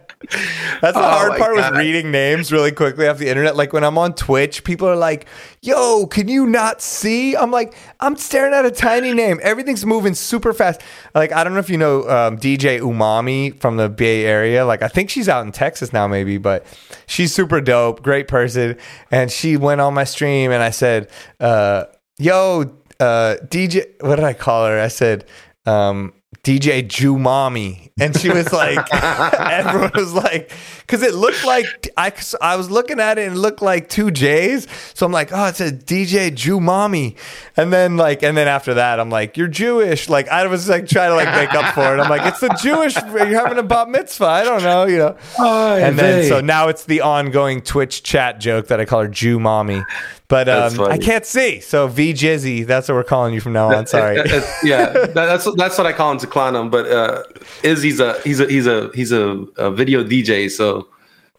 That's 0.28 0.94
the 0.94 0.98
Oh 0.98 1.02
hard 1.02 1.38
part 1.38 1.56
God. 1.56 1.72
with 1.72 1.80
reading 1.80 2.10
names 2.10 2.52
really 2.52 2.72
quickly 2.72 3.08
off 3.08 3.16
the 3.16 3.28
internet. 3.28 3.56
Like 3.56 3.72
when 3.72 3.84
I'm 3.84 3.96
on 3.96 4.14
Twitch, 4.14 4.64
people 4.64 4.86
are 4.86 4.96
like, 4.96 5.26
"Yo, 5.62 6.06
can 6.06 6.28
you 6.28 6.46
not 6.46 6.82
see?" 6.82 7.34
I'm 7.34 7.50
like, 7.50 7.74
"I'm 8.00 8.16
staring 8.16 8.52
at 8.52 8.66
a 8.66 8.70
tiny 8.70 9.14
name. 9.14 9.40
Everything's 9.42 9.86
moving 9.86 10.12
super 10.14 10.52
fast." 10.52 10.82
Like 11.14 11.32
I 11.32 11.42
don't 11.42 11.54
know 11.54 11.58
if 11.58 11.70
you 11.70 11.78
know 11.78 12.02
um, 12.02 12.36
DJ 12.38 12.80
Umami 12.80 13.58
from 13.60 13.78
the 13.78 13.88
Bay 13.88 14.26
Area. 14.26 14.66
Like 14.66 14.82
I 14.82 14.88
think 14.88 15.08
she's 15.08 15.28
out 15.28 15.46
in 15.46 15.52
Texas 15.52 15.90
now, 15.92 16.06
maybe, 16.06 16.36
but 16.36 16.66
she's 17.06 17.34
super 17.34 17.62
dope, 17.62 18.02
great 18.02 18.28
person. 18.28 18.76
And 19.10 19.30
she 19.32 19.56
went 19.56 19.80
on 19.80 19.94
my 19.94 20.04
stream, 20.04 20.52
and 20.52 20.62
I 20.62 20.70
said, 20.70 21.08
uh, 21.40 21.84
"Yo, 22.18 22.70
uh, 23.00 23.36
DJ, 23.48 23.86
what 24.00 24.16
did 24.16 24.24
I 24.26 24.34
call 24.34 24.66
her?" 24.66 24.78
I 24.78 24.88
said. 24.88 25.24
Um, 25.66 26.12
DJ 26.42 26.86
Jew 26.88 27.18
Mommy. 27.18 27.92
And 28.00 28.16
she 28.16 28.30
was 28.30 28.50
like, 28.50 28.78
everyone 28.94 29.90
was 29.94 30.14
like, 30.14 30.50
because 30.80 31.02
it 31.02 31.14
looked 31.14 31.44
like, 31.44 31.66
I, 31.98 32.12
I 32.40 32.56
was 32.56 32.70
looking 32.70 32.98
at 32.98 33.18
it 33.18 33.26
and 33.26 33.36
it 33.36 33.38
looked 33.38 33.60
like 33.60 33.90
two 33.90 34.10
J's. 34.10 34.66
So 34.94 35.04
I'm 35.04 35.12
like, 35.12 35.30
oh, 35.32 35.46
it 35.46 35.56
said 35.56 35.84
DJ 35.84 36.34
Jew 36.34 36.58
Mommy. 36.58 37.16
And 37.58 37.70
then, 37.70 37.98
like, 37.98 38.22
and 38.22 38.36
then 38.36 38.48
after 38.48 38.74
that, 38.74 39.00
I'm 39.00 39.10
like, 39.10 39.36
you're 39.36 39.48
Jewish. 39.48 40.08
Like, 40.08 40.28
I 40.28 40.46
was 40.46 40.66
like 40.66 40.88
trying 40.88 41.10
to 41.10 41.16
like 41.16 41.34
make 41.34 41.54
up 41.54 41.74
for 41.74 41.94
it. 41.94 42.00
I'm 42.00 42.08
like, 42.08 42.24
it's 42.24 42.40
the 42.40 42.56
Jewish, 42.62 42.96
you're 42.96 43.38
having 43.38 43.58
a 43.58 43.62
bat 43.62 43.90
mitzvah. 43.90 44.24
I 44.24 44.44
don't 44.44 44.62
know, 44.62 44.86
you 44.86 44.96
know. 44.96 45.16
and 45.38 45.98
then, 45.98 46.26
so 46.26 46.40
now 46.40 46.68
it's 46.68 46.84
the 46.84 47.02
ongoing 47.02 47.60
Twitch 47.60 48.02
chat 48.02 48.40
joke 48.40 48.68
that 48.68 48.80
I 48.80 48.86
call 48.86 49.02
her 49.02 49.08
Jew 49.08 49.38
Mommy. 49.38 49.84
But 50.30 50.48
um, 50.48 50.80
I 50.82 50.96
can't 50.96 51.26
see. 51.26 51.60
So 51.60 51.88
V 51.88 52.14
Jizzy, 52.14 52.64
that's 52.64 52.88
what 52.88 52.94
we're 52.94 53.04
calling 53.04 53.34
you 53.34 53.40
from 53.40 53.52
now 53.52 53.74
on. 53.74 53.86
Sorry. 53.86 54.16
Yeah, 54.62 54.92
that's 55.14 55.46
that's 55.56 55.76
what 55.76 55.86
I 55.86 55.92
call 55.92 56.12
him 56.12 56.18
to 56.18 56.26
clown 56.26 56.56
him. 56.56 56.70
But 56.70 56.86
uh, 56.90 57.24
Izzy's 57.62 58.00
a 58.00 58.18
he's 58.22 58.40
a 58.40 58.46
he's 58.46 58.66
a 58.66 58.90
he's 58.94 59.12
a, 59.12 59.44
a 59.58 59.70
video 59.72 60.04
DJ, 60.04 60.48
so 60.50 60.88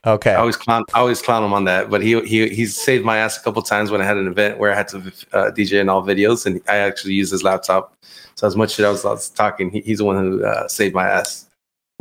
Okay. 0.05 0.31
I 0.31 0.39
always 0.39 0.57
clown 0.57 0.84
I 0.93 0.99
always 0.99 1.22
clown 1.22 1.43
him 1.43 1.53
on 1.53 1.65
that. 1.65 1.89
But 1.89 2.01
he 2.01 2.19
he 2.22 2.49
he's 2.49 2.76
saved 2.76 3.05
my 3.05 3.18
ass 3.18 3.38
a 3.38 3.43
couple 3.43 3.61
times 3.61 3.91
when 3.91 4.01
I 4.01 4.05
had 4.05 4.18
an 4.18 4.27
event 4.27 4.57
where 4.57 4.72
I 4.72 4.76
had 4.76 4.88
to 4.89 4.97
uh, 5.34 5.51
DJ 5.51 5.80
in 5.80 5.89
all 5.89 6.01
videos, 6.01 6.45
and 6.45 6.59
I 6.68 6.77
actually 6.77 7.13
used 7.13 7.31
his 7.31 7.43
laptop. 7.43 7.95
So 8.35 8.47
as 8.47 8.55
much 8.55 8.80
as 8.80 8.85
I 8.85 8.89
was, 8.89 9.05
I 9.05 9.11
was 9.11 9.30
talking, 9.30 9.69
he, 9.69 9.81
he's 9.81 9.99
the 9.99 10.05
one 10.05 10.18
who 10.18 10.43
uh, 10.43 10.68
saved 10.68 10.95
my 10.95 11.07
ass. 11.07 11.45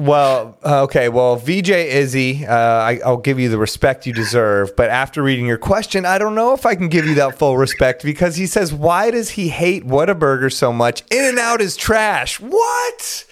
Well, 0.01 0.56
uh, 0.64 0.85
okay. 0.85 1.10
Well, 1.10 1.36
VJ 1.36 1.68
Izzy, 1.68 2.47
uh, 2.47 2.55
I, 2.55 3.01
I'll 3.05 3.18
give 3.18 3.39
you 3.39 3.51
the 3.51 3.59
respect 3.59 4.06
you 4.06 4.14
deserve. 4.14 4.74
But 4.74 4.89
after 4.89 5.22
reading 5.22 5.44
your 5.44 5.59
question, 5.59 6.06
I 6.06 6.16
don't 6.16 6.35
know 6.35 6.55
if 6.55 6.64
I 6.64 6.74
can 6.74 6.89
give 6.89 7.05
you 7.05 7.16
that 7.16 7.39
full 7.39 7.59
respect 7.59 8.02
because 8.02 8.35
he 8.35 8.47
says, 8.47 8.72
"Why 8.72 9.10
does 9.10 9.28
he 9.28 9.51
hate 9.51 9.86
Whataburger 9.86 10.51
so 10.51 10.72
much? 10.72 11.02
In 11.10 11.22
and 11.22 11.39
Out 11.39 11.60
is 11.60 11.77
trash." 11.77 12.40
What? 12.40 13.27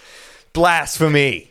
Blasphemy! 0.52 1.50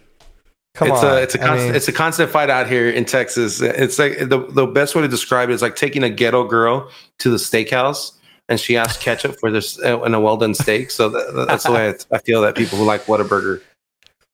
Come 0.75 0.89
it's 0.89 1.03
on. 1.03 1.13
a 1.13 1.15
it's 1.15 1.33
a 1.33 1.41
I 1.41 1.47
constant, 1.47 1.69
mean, 1.69 1.75
it's 1.75 1.87
a 1.87 1.93
constant 1.93 2.29
fight 2.29 2.51
out 2.51 2.67
here 2.67 2.87
in 2.87 3.03
Texas. 3.03 3.59
It's 3.59 3.97
like 3.97 4.19
the 4.19 4.45
the 4.51 4.67
best 4.67 4.93
way 4.93 5.01
to 5.01 5.07
describe 5.07 5.49
it 5.49 5.53
is 5.53 5.63
like 5.63 5.75
taking 5.75 6.03
a 6.03 6.11
ghetto 6.11 6.43
girl 6.43 6.91
to 7.17 7.31
the 7.31 7.37
steakhouse 7.37 8.11
and 8.49 8.59
she 8.59 8.77
asks 8.77 9.01
ketchup 9.01 9.39
for 9.39 9.51
this 9.51 9.79
uh, 9.83 9.99
in 10.03 10.13
a 10.13 10.19
well 10.19 10.37
done 10.37 10.53
steak. 10.53 10.91
So 10.91 11.09
that, 11.09 11.45
that's 11.47 11.63
the 11.63 11.71
way 11.71 11.89
I, 11.89 12.15
I 12.15 12.19
feel 12.19 12.43
that 12.43 12.55
people 12.55 12.77
who 12.77 12.85
like 12.85 13.05
Whataburger. 13.05 13.61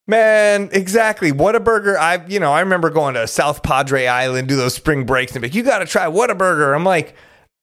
Man, 0.08 0.70
exactly. 0.74 1.32
Whataburger. 1.32 1.96
I, 1.98 2.26
you 2.28 2.40
know, 2.40 2.52
I 2.52 2.60
remember 2.60 2.90
going 2.90 3.14
to 3.16 3.26
South 3.28 3.64
Padre 3.64 4.06
Island, 4.06 4.48
do 4.50 4.56
those 4.58 4.74
spring 4.74 5.06
breaks, 5.06 5.32
and 5.34 5.42
be 5.42 5.48
like, 5.48 5.56
you 5.56 5.64
got 5.64 5.80
to 5.80 5.86
try 5.86 6.06
Whataburger. 6.08 6.76
I'm 6.76 6.84
like, 6.84 7.16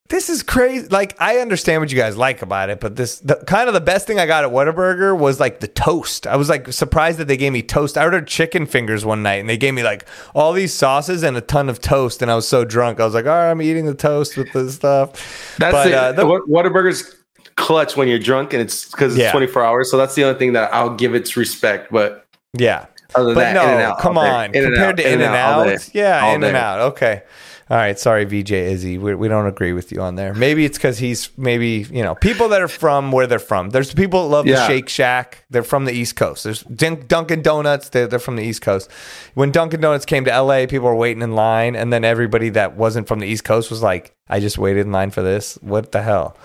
this 0.09 0.27
is 0.27 0.41
crazy. 0.43 0.87
Like, 0.89 1.15
I 1.21 1.37
understand 1.37 1.81
what 1.81 1.91
you 1.91 1.97
guys 1.97 2.17
like 2.17 2.41
about 2.41 2.69
it, 2.69 2.79
but 2.81 2.95
this, 2.97 3.19
the, 3.19 3.35
kind 3.47 3.67
of 3.69 3.73
the 3.73 3.79
best 3.79 4.07
thing 4.07 4.19
I 4.19 4.25
got 4.25 4.43
at 4.43 4.49
Whataburger 4.49 5.17
was 5.17 5.39
like 5.39 5.59
the 5.61 5.67
toast. 5.69 6.25
I 6.27 6.35
was 6.35 6.49
like 6.49 6.73
surprised 6.73 7.19
that 7.19 7.27
they 7.29 7.37
gave 7.37 7.53
me 7.53 7.61
toast. 7.61 7.97
I 7.97 8.03
ordered 8.03 8.27
chicken 8.27 8.65
fingers 8.65 9.05
one 9.05 9.21
night, 9.23 9.35
and 9.39 9.47
they 9.47 9.55
gave 9.55 9.73
me 9.75 9.83
like 9.83 10.05
all 10.33 10.51
these 10.51 10.73
sauces 10.73 11.23
and 11.23 11.37
a 11.37 11.41
ton 11.41 11.69
of 11.69 11.79
toast, 11.79 12.21
and 12.23 12.29
I 12.31 12.35
was 12.35 12.47
so 12.47 12.65
drunk. 12.65 12.99
I 12.99 13.05
was 13.05 13.13
like, 13.13 13.25
all 13.25 13.31
right, 13.31 13.51
I'm 13.51 13.61
eating 13.61 13.85
the 13.85 13.93
toast 13.93 14.35
with 14.35 14.51
the 14.51 14.69
stuff. 14.71 15.55
That's 15.59 15.71
But, 15.73 15.87
it. 15.87 15.93
uh, 15.93 16.11
the- 16.13 16.25
What- 16.25 16.49
Whataburger's 16.49 17.15
clutch 17.55 17.95
when 17.95 18.07
you're 18.07 18.17
drunk 18.19 18.53
and 18.53 18.61
it's 18.61 18.89
because 18.89 19.13
it's 19.13 19.21
Yeah. 19.21 19.31
24 19.31 19.63
hours. 19.63 19.91
So 19.91 19.95
that's 19.97 20.15
the 20.15 20.23
only 20.23 20.39
thing 20.39 20.53
that 20.53 20.73
I'll 20.73 20.95
give 20.95 21.13
its 21.13 21.37
respect. 21.37 21.91
But 21.91 22.25
Yeah. 22.57 22.85
other 23.15 23.27
than 23.27 23.35
But 23.35 23.53
that, 23.53 23.53
no, 23.89 23.95
come 23.99 24.17
on. 24.17 24.53
In-N-Out, 24.53 24.73
Compared 24.73 24.97
to 24.97 25.03
In 25.07 25.13
and 25.13 25.21
In-N-Out 25.23 25.53
all 25.59 25.65
day. 25.65 25.73
Out, 25.75 25.89
yeah, 25.95 26.33
In 26.33 26.43
and. 26.43 26.57
Out. 26.57 26.79
Okay. 26.93 27.23
All 27.69 27.77
right. 27.77 27.97
Sorry, 27.97 28.25
VJ 28.25 28.51
Izzy. 28.51 28.97
We, 28.97 29.15
we 29.15 29.29
don't 29.29 29.47
agree 29.47 29.71
with 29.71 29.93
you 29.93 30.01
on 30.01 30.15
there. 30.15 30.33
Maybe 30.33 30.65
it's 30.65 30.77
because 30.77 30.97
he's 30.97 31.29
maybe 31.37 31.85
you 31.89 32.03
know 32.03 32.15
people 32.15 32.49
that 32.49 32.61
are 32.61 32.67
from 32.67 33.13
where 33.13 33.27
they're 33.27 33.39
from. 33.39 33.69
There's 33.69 33.93
people 33.93 34.23
that 34.23 34.27
love 34.35 34.45
the 34.45 34.67
Shake 34.67 34.89
Shack. 34.89 35.45
They're 35.49 35.63
from 35.63 35.85
the 35.85 35.93
East 35.93 36.17
Coast. 36.17 36.43
There's 36.43 36.63
Dun- 36.63 37.05
Dunkin' 37.07 37.41
Donuts. 37.41 37.87
They're, 37.87 38.07
they're 38.07 38.19
from 38.19 38.35
the 38.35 38.43
East 38.43 38.61
Coast. 38.61 38.91
When 39.35 39.51
Dunkin' 39.51 39.79
Donuts 39.79 40.05
came 40.05 40.25
to 40.25 40.41
LA, 40.41 40.65
people 40.65 40.81
were 40.89 40.95
waiting 40.95 41.23
in 41.23 41.33
line, 41.33 41.77
and 41.77 41.93
then 41.93 42.03
everybody 42.03 42.49
that 42.49 42.75
wasn't 42.75 43.07
from 43.07 43.19
the 43.19 43.27
East 43.27 43.45
Coast 43.45 43.69
was 43.69 43.81
like, 43.81 44.13
"I 44.27 44.41
just 44.41 44.57
waited 44.57 44.85
in 44.85 44.91
line 44.91 45.11
for 45.11 45.21
this. 45.21 45.57
What 45.61 45.93
the 45.93 46.01
hell?" 46.01 46.35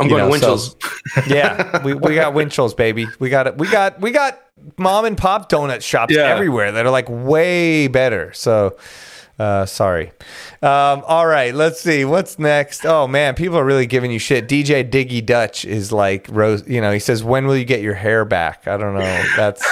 I'm 0.00 0.08
You 0.08 0.16
going 0.16 0.28
know, 0.30 0.34
to 0.36 0.40
so- 0.40 0.74
Winchell's. 1.14 1.28
yeah, 1.30 1.80
we, 1.84 1.94
we 1.94 2.16
got 2.16 2.34
Winchell's, 2.34 2.74
baby. 2.74 3.06
We 3.20 3.30
got 3.30 3.46
it. 3.46 3.56
We 3.56 3.68
got 3.70 4.00
we 4.00 4.10
got 4.10 4.40
mom 4.78 5.04
and 5.04 5.16
pop 5.16 5.50
donut 5.50 5.82
shops 5.82 6.14
Yeah. 6.14 6.22
everywhere 6.28 6.72
that 6.72 6.84
are 6.86 6.90
like 6.90 7.06
way 7.08 7.88
better. 7.88 8.32
So, 8.34 8.76
uh, 9.38 9.66
sorry. 9.66 10.12
Um, 10.62 11.02
all 11.06 11.26
right, 11.26 11.54
let's 11.54 11.80
see 11.80 12.04
what's 12.04 12.38
next. 12.38 12.84
Oh 12.86 13.08
man, 13.08 13.34
people 13.34 13.58
are 13.58 13.64
really 13.64 13.86
giving 13.86 14.10
you 14.12 14.18
shit. 14.18 14.46
DJ 14.48 14.88
Diggy 14.88 15.24
Dutch 15.24 15.64
is 15.64 15.90
like 15.92 16.26
rose. 16.30 16.66
You 16.68 16.80
know, 16.80 16.92
he 16.92 16.98
says, 17.00 17.24
"When 17.24 17.46
will 17.46 17.56
you 17.56 17.64
get 17.64 17.80
your 17.80 17.94
hair 17.94 18.24
back?" 18.24 18.68
I 18.68 18.76
don't 18.76 18.94
know. 18.94 19.24
That's 19.36 19.62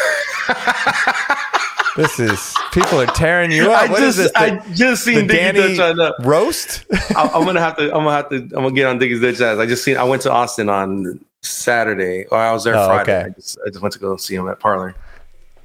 this 1.97 2.19
is 2.19 2.55
people 2.73 3.01
are 3.01 3.07
tearing 3.07 3.51
you 3.53 3.71
up. 3.71 3.83
I 3.83 3.93
What 3.93 4.03
is 4.03 4.17
just 4.17 4.33
this? 4.35 4.43
I 4.43 4.51
The, 4.57 4.75
just 4.75 5.05
the 5.05 5.15
seen 5.15 5.29
Diggy 5.29 5.33
Danny 5.37 5.77
Dutch 5.77 5.79
on 5.79 6.01
uh, 6.01 6.13
roast? 6.23 6.85
I, 7.15 7.31
I'm 7.35 7.45
gonna 7.45 7.61
have 7.67 7.77
to. 7.77 7.85
I'm 7.85 8.05
gonna 8.05 8.13
have 8.13 8.29
to. 8.31 8.37
I'm 8.37 8.49
gonna 8.51 8.73
get 8.73 8.87
on 8.87 8.99
Diggy's 8.99 9.21
Dutch. 9.21 9.41
I 9.59 9.67
just 9.67 9.85
seen. 9.85 9.97
I 9.97 10.05
went 10.05 10.23
to 10.23 10.33
Austin 10.33 10.69
on 10.69 11.21
Saturday, 11.43 12.27
or 12.31 12.39
I 12.39 12.53
was 12.53 12.65
there 12.65 12.75
Oh, 12.77 12.87
Friday. 12.87 13.13
okay. 13.21 13.27
I, 13.27 13.31
just, 13.31 13.59
I 13.67 13.71
just 13.71 13.81
went 13.83 13.93
to 13.95 13.99
go 13.99 14.17
see 14.17 14.35
him 14.35 14.49
at 14.49 14.61
Parlor. 14.61 14.95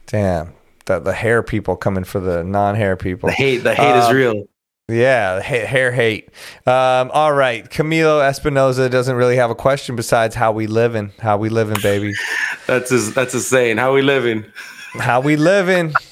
Damn, 0.07 0.53
the 0.85 0.99
the 0.99 1.13
hair 1.13 1.41
people 1.43 1.75
coming 1.75 2.03
for 2.03 2.19
the 2.19 2.43
non-hair 2.43 2.95
people. 2.95 3.27
The 3.29 3.33
hate. 3.33 3.57
The 3.59 3.73
hate 3.75 3.97
is 3.97 4.05
Um, 4.05 4.15
real. 4.15 4.43
Yeah, 4.87 5.41
ha- 5.41 5.65
hair 5.65 5.91
hate. 5.91 6.29
Um, 6.67 7.09
all 7.11 7.33
right, 7.33 7.67
Camilo 7.69 8.21
Espinoza 8.21 8.89
doesn't 8.91 9.15
really 9.15 9.35
have 9.37 9.49
a 9.49 9.55
question 9.55 9.95
besides 9.95 10.35
how 10.35 10.51
we 10.51 10.67
living, 10.67 11.11
how 11.19 11.37
we 11.37 11.49
living, 11.49 11.77
baby. 11.81 12.13
That's 12.67 12.91
his. 12.91 13.13
That's 13.15 13.33
his 13.33 13.47
saying. 13.47 13.77
How 13.77 13.93
we 13.93 14.01
living? 14.03 14.45
How 14.93 15.21
we 15.21 15.35
living? 15.37 15.93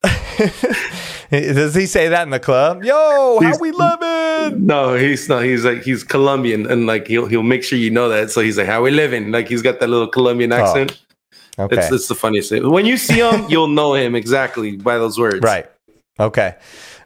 Does 1.32 1.76
he 1.76 1.86
say 1.86 2.08
that 2.08 2.24
in 2.24 2.30
the 2.30 2.40
club? 2.40 2.84
Yo, 2.84 2.94
how 2.94 3.40
He's- 3.40 3.60
we 3.60 3.72
living? 3.72 4.66
No, 4.66 4.96
he's 4.96 5.28
not. 5.28 5.44
He's 5.44 5.66
like 5.66 5.84
he's 5.84 6.04
Colombian, 6.04 6.70
and 6.70 6.86
like 6.88 7.08
he'll 7.08 7.26
he'll 7.26 7.44
make 7.44 7.64
sure 7.64 7.78
you 7.78 7.90
know 7.90 8.08
that. 8.10 8.32
So 8.32 8.42
he's 8.42 8.58
like, 8.58 8.68
"How 8.68 8.82
we 8.82 8.92
living?" 8.92 9.32
Like 9.32 9.48
he's 9.50 9.62
got 9.62 9.80
that 9.80 9.90
little 9.90 10.08
Colombian 10.08 10.54
accent. 10.54 11.02
Okay. 11.60 11.76
It's 11.78 11.92
it's 11.92 12.08
the 12.08 12.16
funniest 12.16 12.50
thing. 12.50 12.70
When 12.70 12.86
you 12.86 12.98
see 12.98 13.20
him, 13.20 13.46
you'll 13.50 13.68
know 13.68 13.94
him 13.94 14.16
exactly 14.16 14.78
by 14.78 14.98
those 14.98 15.20
words. 15.20 15.42
Right. 15.42 15.66
Okay. 16.20 16.56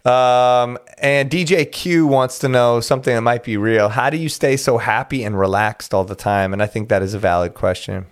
Um, 0.03 0.77
and 0.97 1.29
DJ 1.29 1.71
Q 1.71 2.07
wants 2.07 2.39
to 2.39 2.49
know 2.49 2.79
something 2.79 3.13
that 3.13 3.21
might 3.21 3.43
be 3.43 3.55
real. 3.57 3.89
How 3.89 4.09
do 4.09 4.17
you 4.17 4.29
stay 4.29 4.57
so 4.57 4.77
happy 4.77 5.23
and 5.23 5.37
relaxed 5.37 5.93
all 5.93 6.03
the 6.03 6.15
time? 6.15 6.53
And 6.53 6.61
I 6.61 6.65
think 6.65 6.89
that 6.89 7.01
is 7.01 7.13
a 7.13 7.19
valid 7.19 7.53
question. 7.53 8.07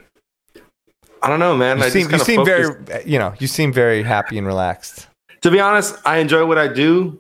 I 1.22 1.28
don't 1.30 1.40
know, 1.40 1.58
man. 1.58 1.80
You 1.80 1.84
I 1.86 1.90
seem, 1.90 2.10
just 2.10 2.28
you 2.28 2.36
seem 2.36 2.46
very, 2.46 2.76
you 3.06 3.20
know, 3.20 3.34
you 3.40 3.48
seem 3.48 3.74
very 3.74 4.04
happy 4.04 4.38
and 4.38 4.48
relaxed. 4.48 5.08
To 5.42 5.52
be 5.52 5.60
honest, 5.60 5.96
I 6.06 6.18
enjoy 6.18 6.46
what 6.46 6.58
I 6.58 6.68
do. 6.68 7.20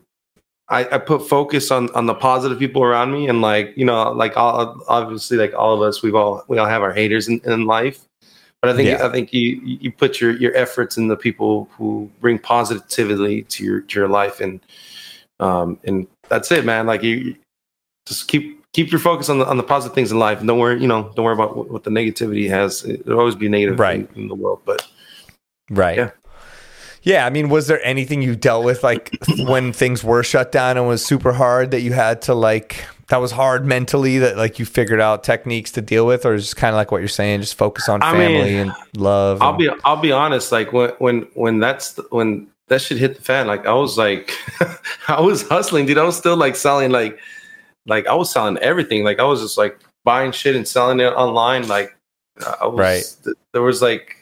I, 0.71 0.95
I 0.95 0.97
put 0.99 1.27
focus 1.27 1.71
on 1.71 1.89
on 1.95 2.05
the 2.05 2.13
positive 2.13 2.59
people 2.59 2.83
around 2.83 3.11
me, 3.11 3.27
and 3.27 3.41
like 3.41 3.73
you 3.75 3.85
know, 3.85 4.11
like 4.11 4.37
all 4.37 4.81
obviously, 4.87 5.37
like 5.37 5.53
all 5.53 5.73
of 5.73 5.81
us, 5.81 6.03
we've 6.03 6.15
all 6.15 6.43
we 6.47 6.57
all 6.57 6.67
have 6.67 6.83
our 6.83 6.93
haters 6.93 7.27
in, 7.27 7.41
in 7.45 7.65
life. 7.65 8.05
But 8.61 8.71
I 8.71 8.75
think 8.75 8.89
Yeah. 8.89 9.05
I 9.07 9.09
think 9.11 9.33
you 9.33 9.59
you 9.63 9.91
put 9.91 10.21
your 10.21 10.31
your 10.37 10.55
efforts 10.55 10.97
in 10.97 11.07
the 11.07 11.15
people 11.17 11.67
who 11.77 12.09
bring 12.21 12.37
positivity 12.37 13.43
to 13.43 13.63
your 13.63 13.81
to 13.81 13.99
your 13.99 14.07
life, 14.09 14.41
and 14.41 14.59
um 15.39 15.79
and 15.85 16.05
that's 16.27 16.51
it, 16.51 16.65
man. 16.65 16.85
Like 16.85 17.01
you 17.01 17.35
just 18.05 18.27
keep 18.27 18.63
keep 18.73 18.91
your 18.91 18.99
focus 18.99 19.29
on 19.29 19.39
the 19.39 19.47
on 19.47 19.57
the 19.57 19.63
positive 19.63 19.95
things 19.95 20.11
in 20.11 20.19
life. 20.19 20.43
Don't 20.45 20.59
worry, 20.59 20.79
you 20.79 20.87
know, 20.87 21.11
don't 21.15 21.25
worry 21.25 21.33
about 21.33 21.57
what, 21.57 21.71
what 21.71 21.83
the 21.83 21.89
negativity 21.89 22.47
has. 22.49 22.83
There'll 22.83 23.19
always 23.19 23.33
be 23.35 23.49
negative 23.49 23.79
Right. 23.79 24.01
in, 24.15 24.23
in 24.23 24.27
the 24.27 24.35
world, 24.35 24.61
but 24.65 24.85
Right. 25.71 25.97
Yeah. 25.97 26.11
Yeah. 27.03 27.25
I 27.25 27.29
mean, 27.29 27.49
was 27.49 27.67
there 27.67 27.83
anything 27.85 28.21
you 28.21 28.35
dealt 28.35 28.65
with 28.65 28.83
like 28.83 29.17
when 29.39 29.71
things 29.73 30.03
were 30.03 30.23
shut 30.23 30.51
down 30.51 30.77
and 30.77 30.87
was 30.87 31.03
super 31.05 31.31
hard 31.33 31.71
that 31.71 31.81
you 31.81 31.93
had 31.93 32.21
to 32.23 32.33
like, 32.33 32.85
that 33.07 33.17
was 33.17 33.31
hard 33.31 33.65
mentally 33.65 34.19
that 34.19 34.37
like 34.37 34.59
you 34.59 34.65
figured 34.65 35.01
out 35.01 35.23
techniques 35.23 35.71
to 35.71 35.81
deal 35.81 36.05
with, 36.05 36.25
or 36.25 36.37
just 36.37 36.55
kind 36.57 36.73
of 36.73 36.77
like 36.77 36.91
what 36.91 36.99
you're 36.99 37.07
saying, 37.07 37.41
just 37.41 37.55
focus 37.55 37.89
on 37.89 38.03
I 38.03 38.11
mean, 38.13 38.19
family 38.21 38.57
and 38.57 38.71
love? 38.95 39.41
I'll 39.41 39.49
and- 39.49 39.57
be 39.57 39.69
I'll 39.83 39.97
be 39.97 40.11
honest. 40.11 40.51
Like 40.51 40.71
when 40.73 40.91
when 40.99 41.21
when 41.33 41.59
that's 41.59 41.99
when 42.11 42.47
that 42.67 42.81
shit 42.83 42.99
hit 42.99 43.15
the 43.15 43.21
fan, 43.23 43.47
like 43.47 43.65
I 43.65 43.73
was 43.73 43.97
like 43.97 44.31
I 45.07 45.19
was 45.21 45.41
hustling, 45.47 45.87
dude. 45.87 45.97
I 45.97 46.03
was 46.03 46.17
still 46.17 46.37
like 46.37 46.55
selling 46.55 46.91
like 46.91 47.17
like 47.87 48.05
I 48.05 48.13
was 48.13 48.31
selling 48.31 48.57
everything. 48.59 49.03
Like 49.03 49.19
I 49.19 49.23
was 49.23 49.41
just 49.41 49.57
like 49.57 49.79
buying 50.03 50.31
shit 50.31 50.55
and 50.55 50.67
selling 50.67 50.99
it 50.99 51.05
online. 51.13 51.67
Like 51.67 51.97
I 52.61 52.67
was 52.67 52.77
Right. 52.79 53.03
th- 53.23 53.35
there 53.53 53.63
was 53.63 53.81
like 53.81 54.17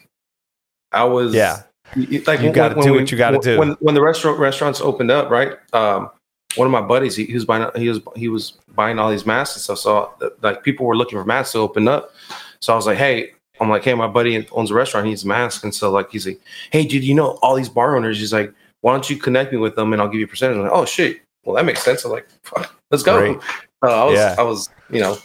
I 0.94 1.04
was 1.04 1.34
Yeah. 1.36 1.64
Like 1.96 2.10
You 2.10 2.22
when- 2.26 2.52
gotta 2.52 2.82
do 2.82 2.94
what 2.94 3.12
you 3.12 3.18
gotta 3.18 3.40
do. 3.40 3.58
When 3.60 3.72
when 3.80 3.96
the 3.96 4.02
restaurant 4.02 4.40
restaurants 4.40 4.82
opened 4.82 5.12
up, 5.12 5.30
right? 5.30 5.54
Um, 5.74 6.10
one 6.56 6.66
of 6.66 6.72
my 6.72 6.82
buddies, 6.82 7.16
he, 7.16 7.26
he 7.26 7.34
was 7.34 7.46
buying 7.46 7.70
he 7.76 7.90
was 7.90 8.00
he 8.16 8.30
was 8.30 8.58
buying 8.76 9.00
all 9.00 9.10
these 9.12 9.26
masks 9.26 9.56
and 9.56 9.62
stuff. 9.64 9.80
So 9.80 10.14
like 10.42 10.64
people 10.64 10.86
were 10.86 10.96
looking 10.98 11.18
for 11.18 11.26
masks 11.26 11.54
to 11.54 11.60
open 11.60 11.88
up. 11.88 12.14
So 12.60 12.74
I 12.74 12.76
was 12.76 12.86
like, 12.86 12.98
hey, 12.98 13.32
I'm 13.60 13.70
like, 13.70 13.84
hey, 13.84 13.94
my 13.94 14.08
buddy 14.08 14.48
owns 14.52 14.72
a 14.72 14.74
restaurant, 14.74 15.06
he 15.06 15.12
needs 15.12 15.24
a 15.24 15.28
mask. 15.28 15.64
And 15.64 15.74
so 15.74 15.92
like 15.92 16.12
he's 16.12 16.26
like, 16.28 16.40
hey, 16.72 16.86
dude, 16.86 17.04
you 17.04 17.14
know 17.14 17.40
all 17.42 17.56
these 17.56 17.70
bar 17.70 17.96
owners? 17.96 18.20
He's 18.20 18.34
like, 18.34 18.54
why 18.82 18.92
don't 18.94 19.10
you 19.10 19.18
connect 19.18 19.52
me 19.52 19.58
with 19.58 19.76
them 19.76 19.94
and 19.94 20.02
I'll 20.02 20.08
give 20.08 20.20
you 20.20 20.26
a 20.26 20.30
percentage? 20.30 20.58
I'm 20.58 20.64
like, 20.64 20.72
oh 20.72 20.86
shit, 20.86 21.22
well 21.46 21.56
that 21.56 21.66
makes 21.66 21.84
sense. 21.84 22.04
I'm 22.06 22.12
like, 22.12 22.28
fuck, 22.44 22.76
let's 22.92 23.04
go. 23.04 23.40
Uh, 23.84 23.90
I 23.90 24.06
was 24.06 24.16
Yeah. 24.16 24.36
I 24.40 24.42
was 24.42 24.70
you 24.90 25.00
know 25.02 25.18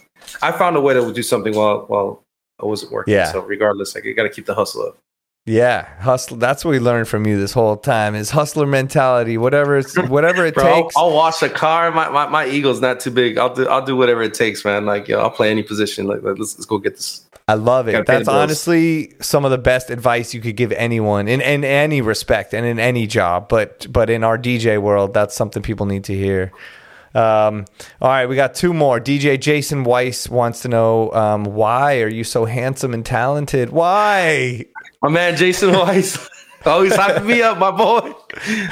I 0.43 0.53
found 0.53 0.77
a 0.77 0.81
way 0.83 0.93
to 0.93 1.11
do 1.11 1.23
something 1.23 1.55
while 1.57 1.87
while 1.89 2.23
I 2.61 2.67
wasn't 2.67 2.93
working. 2.93 3.15
Yeah. 3.15 3.33
So 3.33 3.41
regardless, 3.41 3.95
like 3.95 4.05
you 4.05 4.13
got 4.13 4.25
to 4.25 4.29
keep 4.29 4.45
the 4.45 4.55
hustle 4.55 4.83
up. 4.89 4.99
Yeah, 5.44 5.89
hustle. 5.98 6.36
That's 6.36 6.64
what 6.64 6.70
we 6.70 6.78
learned 6.78 7.09
from 7.09 7.27
you 7.27 7.36
this 7.36 7.52
whole 7.52 7.77
time 7.77 8.14
is 8.14 8.31
hustler 8.31 8.66
mentality. 8.66 9.39
Whatever 9.39 9.78
it's 9.78 9.97
whatever 10.09 10.47
it 10.47 10.55
Bro, 10.55 10.64
I'll, 10.64 10.82
takes. 10.82 10.97
I'll 10.97 11.12
wash 11.12 11.43
a 11.43 11.48
car. 11.48 11.90
My, 11.90 12.09
my 12.10 12.28
my 12.28 12.47
ego's 12.47 12.81
not 12.81 13.01
too 13.01 13.10
big. 13.10 13.39
I'll 13.39 13.52
do 13.52 13.66
I'll 13.66 13.85
do 13.85 13.97
whatever 13.97 14.23
it 14.23 14.35
takes, 14.35 14.64
man. 14.64 14.86
Like 14.86 15.09
yo, 15.09 15.20
I'll 15.20 15.31
play 15.31 15.51
any 15.51 15.64
position. 15.64 16.06
Like 16.06 16.20
let's 16.23 16.56
let's 16.56 16.64
go 16.64 16.78
get 16.78 16.94
this. 16.97 17.27
I 17.48 17.55
love 17.55 17.89
it. 17.89 18.06
That's 18.06 18.28
honestly 18.28 19.14
some 19.20 19.44
of 19.44 19.51
the 19.51 19.59
best 19.59 19.90
advice 19.90 20.32
you 20.32 20.40
could 20.40 20.55
give 20.55 20.70
anyone 20.73 21.27
in, 21.27 21.40
in 21.40 21.64
any 21.64 22.01
respect 22.01 22.55
and 22.55 22.64
in 22.64 22.78
any 22.78 23.09
job. 23.09 23.48
But 23.48 23.89
but 23.90 24.10
in 24.10 24.23
our 24.23 24.39
DJ 24.39 24.81
world, 24.81 25.12
that's 25.12 25.35
something 25.35 25.60
people 25.60 25.86
need 25.86 26.05
to 26.05 26.14
hear. 26.14 26.52
Um, 27.14 27.66
all 28.01 28.09
right, 28.09 28.27
we 28.27 28.36
got 28.36 28.55
two 28.55 28.73
more. 28.73 29.01
DJ 29.01 29.39
Jason 29.39 29.85
Weiss 29.85 30.28
wants 30.28 30.62
to 30.62 30.69
know 30.69 31.12
um, 31.12 31.44
why 31.44 32.01
are 32.01 32.09
you 32.09 32.24
so 32.24 32.44
handsome 32.44 32.94
and 32.94 33.05
talented? 33.05 33.70
Why? 33.70 34.66
My 35.03 35.09
man 35.09 35.37
Jason 35.37 35.73
Weiss 35.73 36.29
always 36.66 36.93
hyping 36.93 37.27
me 37.27 37.43
up, 37.43 37.59
my 37.59 37.70
boy. 37.73 38.12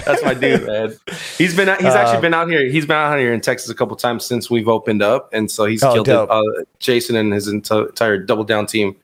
That's 0.07 0.23
my 0.23 0.33
dude, 0.35 0.65
man. 0.67 0.97
He's 1.37 1.57
been 1.57 1.69
he's 1.79 1.95
actually 1.95 2.21
been 2.21 2.35
out 2.35 2.49
here. 2.49 2.65
He's 2.69 2.87
been 2.87 2.97
out 2.97 3.19
here 3.19 3.33
in 3.33 3.41
Texas 3.41 3.69
a 3.71 3.75
couple 3.75 3.97
times 3.97 4.25
since 4.25 4.49
we've 4.51 4.69
opened 4.69 5.03
up, 5.03 5.29
and 5.33 5.51
so 5.51 5.65
he's 5.67 5.83
Oh, 5.83 5.93
killed 5.93 6.09
it. 6.09 6.15
Uh, 6.31 6.43
Jason 6.79 7.17
and 7.17 7.33
his 7.33 7.49
entire 7.49 8.19
double 8.19 8.45
down 8.45 8.67
team 8.67 8.95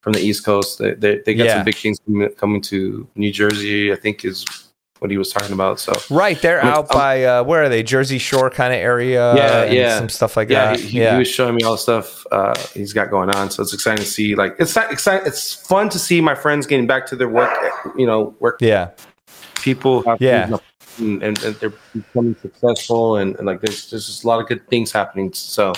from 0.00 0.12
the 0.12 0.20
East 0.20 0.44
Coast. 0.44 0.78
They 0.78 0.94
they, 0.94 1.18
they 1.26 1.34
got 1.34 1.44
Yeah. 1.46 1.56
some 1.56 1.64
big 1.64 1.74
things 1.76 1.98
coming- 2.06 2.30
coming 2.34 2.62
to 2.62 3.08
New 3.16 3.32
Jersey. 3.32 3.92
I 3.92 3.96
think 3.96 4.24
is 4.24 4.44
what 5.00 5.10
he 5.10 5.18
was 5.18 5.32
talking 5.32 5.52
about. 5.52 5.78
So 5.80 5.92
Right, 6.10 6.40
they're 6.40 6.62
I'm- 6.62 6.72
out 6.74 6.88
by 6.88 7.24
uh, 7.24 7.44
where 7.44 7.62
are 7.64 7.68
they? 7.68 7.82
Jersey 7.82 8.18
Shore 8.18 8.50
kind 8.50 8.72
of 8.72 8.78
area. 8.80 9.34
Yeah, 9.34 9.62
and 9.62 9.74
yeah. 9.74 9.98
some 9.98 10.08
stuff 10.08 10.36
like 10.36 10.48
yeah, 10.50 10.72
that. 10.72 10.80
he, 10.80 11.00
yeah, 11.00 11.12
he 11.12 11.18
was 11.18 11.28
showing 11.28 11.54
me 11.54 11.62
all 11.62 11.72
the 11.72 11.78
stuff 11.78 12.26
uh, 12.32 12.54
he's 12.74 12.92
got 12.92 13.10
going 13.10 13.30
on. 13.30 13.50
So 13.50 13.62
it's 13.62 13.72
exciting 13.74 14.04
to 14.04 14.10
see. 14.10 14.34
Like 14.34 14.56
it's 14.58 14.74
not 14.76 14.90
exciting. 14.92 15.26
It's 15.26 15.52
fun 15.54 15.88
to 15.90 15.98
see 15.98 16.20
my 16.20 16.34
friends 16.34 16.66
getting 16.66 16.86
back 16.86 17.06
to 17.06 17.16
their 17.16 17.28
work. 17.28 17.50
You 17.96 18.06
know, 18.06 18.34
work 18.40 18.58
yeah. 18.60 18.90
people. 19.56 20.02
have 20.02 20.20
Yeah. 20.20 20.56
and, 20.98 21.22
and, 21.22 21.42
and 21.42 21.54
they're 21.56 21.72
becoming 21.94 22.36
successful, 22.42 23.16
and, 23.16 23.36
and 23.36 23.46
like 23.46 23.60
there's 23.60 23.90
there's 23.90 24.06
just 24.06 24.24
a 24.24 24.26
lot 24.26 24.40
of 24.40 24.48
good 24.48 24.66
things 24.68 24.90
happening. 24.92 25.32
So 25.32 25.72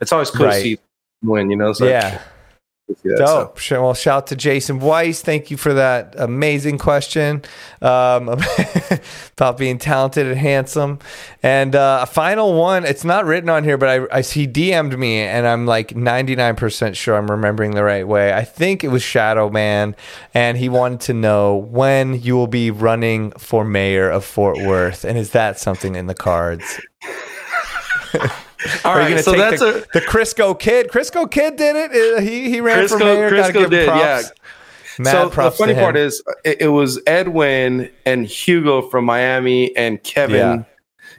it's 0.00 0.12
always 0.12 0.30
cool 0.30 0.46
Right. 0.46 0.54
to 0.56 0.60
see 0.62 0.78
win. 1.22 1.50
You 1.50 1.56
know, 1.56 1.72
so 1.72 1.86
yeah. 1.86 2.20
See 2.94 3.08
that, 3.08 3.18
so. 3.18 3.52
Sure. 3.56 3.82
Well, 3.82 3.94
shout 3.94 4.16
out 4.16 4.26
to 4.28 4.36
Jason 4.36 4.78
Weiss. 4.78 5.20
Thank 5.20 5.50
you 5.50 5.56
for 5.56 5.74
that 5.74 6.14
amazing 6.16 6.78
question 6.78 7.42
um, 7.82 8.28
about 9.36 9.58
being 9.58 9.78
talented 9.78 10.26
and 10.26 10.36
handsome. 10.36 11.00
And 11.42 11.74
uh, 11.74 12.00
a 12.02 12.06
final 12.06 12.54
one. 12.54 12.84
It's 12.84 13.04
not 13.04 13.24
written 13.24 13.50
on 13.50 13.64
here, 13.64 13.76
but 13.76 13.88
I, 13.88 14.18
I 14.18 14.22
he 14.22 14.46
DM'd 14.46 14.96
me, 14.98 15.18
and 15.18 15.46
I'm 15.46 15.66
like 15.66 15.88
99% 15.88 16.94
sure 16.94 17.16
I'm 17.16 17.30
remembering 17.30 17.72
the 17.72 17.84
right 17.84 18.06
way. 18.06 18.32
I 18.32 18.44
think 18.44 18.84
it 18.84 18.88
was 18.88 19.02
Shadow 19.02 19.50
Man, 19.50 19.96
and 20.32 20.56
he 20.56 20.68
wanted 20.68 21.00
to 21.02 21.14
know 21.14 21.56
when 21.56 22.20
you 22.20 22.36
will 22.36 22.46
be 22.46 22.70
running 22.70 23.32
for 23.32 23.64
mayor 23.64 24.08
of 24.08 24.24
Fort 24.24 24.58
Worth, 24.58 25.04
and 25.04 25.18
is 25.18 25.30
that 25.30 25.58
something 25.58 25.96
in 25.96 26.06
the 26.06 26.14
cards? 26.14 26.80
All 28.84 28.92
Are 28.92 28.98
right, 28.98 29.18
so 29.24 29.32
take 29.32 29.40
that's 29.40 29.60
the, 29.60 29.68
a 29.78 30.00
the 30.00 30.06
Crisco 30.06 30.58
kid? 30.58 30.88
Crisco 30.88 31.30
kid 31.30 31.56
did 31.56 31.76
it. 31.76 32.16
Uh, 32.18 32.20
He 32.20 32.50
he 32.50 32.60
ran 32.60 32.86
for 32.88 32.96
Crisco- 32.96 33.00
mayor. 33.00 33.30
Crisco 33.30 33.70
did, 33.70 33.86
yeah. 33.86 34.22
Mad 34.98 35.10
so 35.10 35.28
the 35.28 35.50
funny 35.50 35.74
part 35.74 35.96
is 35.96 36.22
it, 36.44 36.62
it 36.62 36.68
was 36.68 36.98
Edwin 37.06 37.90
and 38.06 38.24
Hugo 38.26 38.80
from 38.88 39.04
Miami 39.04 39.76
and 39.76 40.02
Kevin 40.02 40.36
Yeah. 40.36 40.62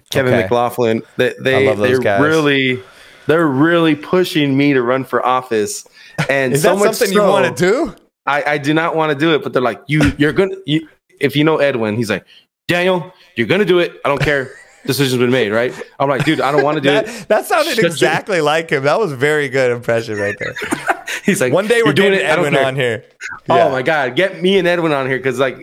Kevin 0.10 0.34
Okay. 0.34 0.44
McLaughlin. 0.44 1.03
they, 1.18 1.34
they 1.40 1.76
they 1.76 1.99
guys. 1.99 2.22
really 2.22 2.82
they're 3.28 3.45
really 3.45 3.94
pushing 3.95 4.57
me 4.57 4.74
to 4.74 4.82
run 4.82 5.03
for 5.03 5.24
office. 5.24 5.88
And 6.30 6.53
is 6.53 6.64
so 6.64 6.76
that 6.76 6.95
something 6.95 7.14
you 7.14 7.22
want 7.22 7.56
to 7.56 7.64
do? 7.65 7.94
I, 8.26 8.44
I 8.53 8.57
do 8.57 8.74
not 8.74 8.95
want 8.95 9.11
to 9.11 9.18
do 9.18 9.36
it, 9.36 9.44
but 9.44 9.53
they're 9.53 9.61
like, 9.61 9.82
you 9.88 10.11
you're 10.18 10.34
gonna 10.34 10.56
you 10.65 10.88
if 11.19 11.36
you 11.36 11.44
know 11.44 11.57
Edwin, 11.57 11.95
he's 11.98 12.10
like, 12.10 12.26
Daniel, 12.68 13.14
you're 13.36 13.48
gonna 13.48 13.64
do 13.65 13.78
it. 13.80 13.94
I 14.03 14.10
don't 14.10 14.22
care. 14.22 14.49
Decision's 14.85 15.19
been 15.19 15.31
made, 15.31 15.51
right? 15.51 15.73
I'm 15.99 16.07
like, 16.07 16.23
dude, 16.23 16.39
I 16.39 16.51
don't 16.51 16.63
want 16.63 16.75
to 16.75 16.81
do 16.81 16.89
it. 16.89 17.05
That, 17.05 17.27
that 17.27 17.45
sounded 17.45 17.75
Shut 17.75 17.83
exactly 17.85 18.39
like 18.41 18.69
him. 18.69 18.83
That 18.83 18.99
was 18.99 19.11
a 19.11 19.17
very 19.17 19.49
good 19.49 19.71
impression 19.71 20.17
right 20.17 20.35
there. 20.39 20.53
He's 21.25 21.41
like, 21.41 21.51
One 21.51 21.67
day 21.67 21.81
we're 21.83 21.91
doing 21.93 22.13
it. 22.13 22.21
Edwin 22.21 22.55
on 22.55 22.75
here. 22.75 23.03
Oh 23.49 23.69
my 23.69 23.81
god, 23.81 24.15
get 24.15 24.41
me 24.41 24.57
and 24.57 24.67
Edwin 24.67 24.93
on 24.93 25.07
here 25.07 25.17
because 25.17 25.39
like, 25.39 25.57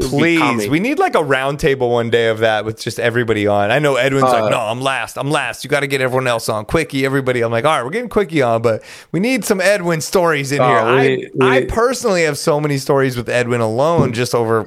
Please, 0.00 0.68
we 0.68 0.80
need 0.80 0.98
like 0.98 1.14
a 1.14 1.22
round 1.22 1.60
table 1.60 1.90
one 1.90 2.08
day 2.10 2.28
of 2.28 2.38
that 2.38 2.64
with 2.64 2.80
just 2.80 2.98
everybody 2.98 3.46
on. 3.46 3.70
I 3.70 3.78
know 3.78 3.96
Edwin's 3.96 4.24
Uh, 4.24 4.40
like, 4.42 4.50
no, 4.50 4.58
I'm 4.58 4.80
last. 4.80 5.18
I'm 5.18 5.30
last. 5.30 5.64
You 5.64 5.70
got 5.70 5.80
to 5.80 5.86
get 5.86 6.00
everyone 6.00 6.26
else 6.26 6.48
on. 6.48 6.64
Quickie, 6.64 7.04
everybody. 7.04 7.42
I'm 7.42 7.52
like, 7.52 7.64
all 7.64 7.72
right, 7.76 7.84
we're 7.84 7.90
getting 7.90 8.08
Quickie 8.08 8.42
on, 8.42 8.62
but 8.62 8.82
we 9.12 9.20
need 9.20 9.44
some 9.44 9.60
Edwin 9.60 10.00
stories 10.00 10.52
in 10.52 10.60
Oh, 10.60 10.68
here. 10.68 10.84
we 10.84 11.26
I, 11.26 11.30
we 11.34 11.56
I 11.58 11.64
personally 11.66 12.24
have 12.24 12.38
so 12.38 12.58
many 12.60 12.78
stories 12.78 13.16
with 13.16 13.28
Edwin 13.28 13.60
alone 13.60 14.12
just 14.12 14.34
over 14.34 14.66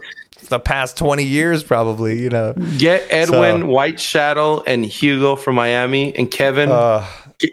the 0.50 0.60
past 0.60 0.98
20 0.98 1.24
years, 1.24 1.64
probably, 1.64 2.20
you 2.20 2.30
know. 2.30 2.54
Get 2.78 3.06
Edwin, 3.10 3.62
So- 3.62 3.66
White 3.68 4.00
Shadow, 4.00 4.62
and 4.68 4.84
Hugo 4.86 5.36
from 5.36 5.56
Miami, 5.56 6.14
and 6.16 6.30
Kevin. 6.30 6.70
Uh, 6.72 7.06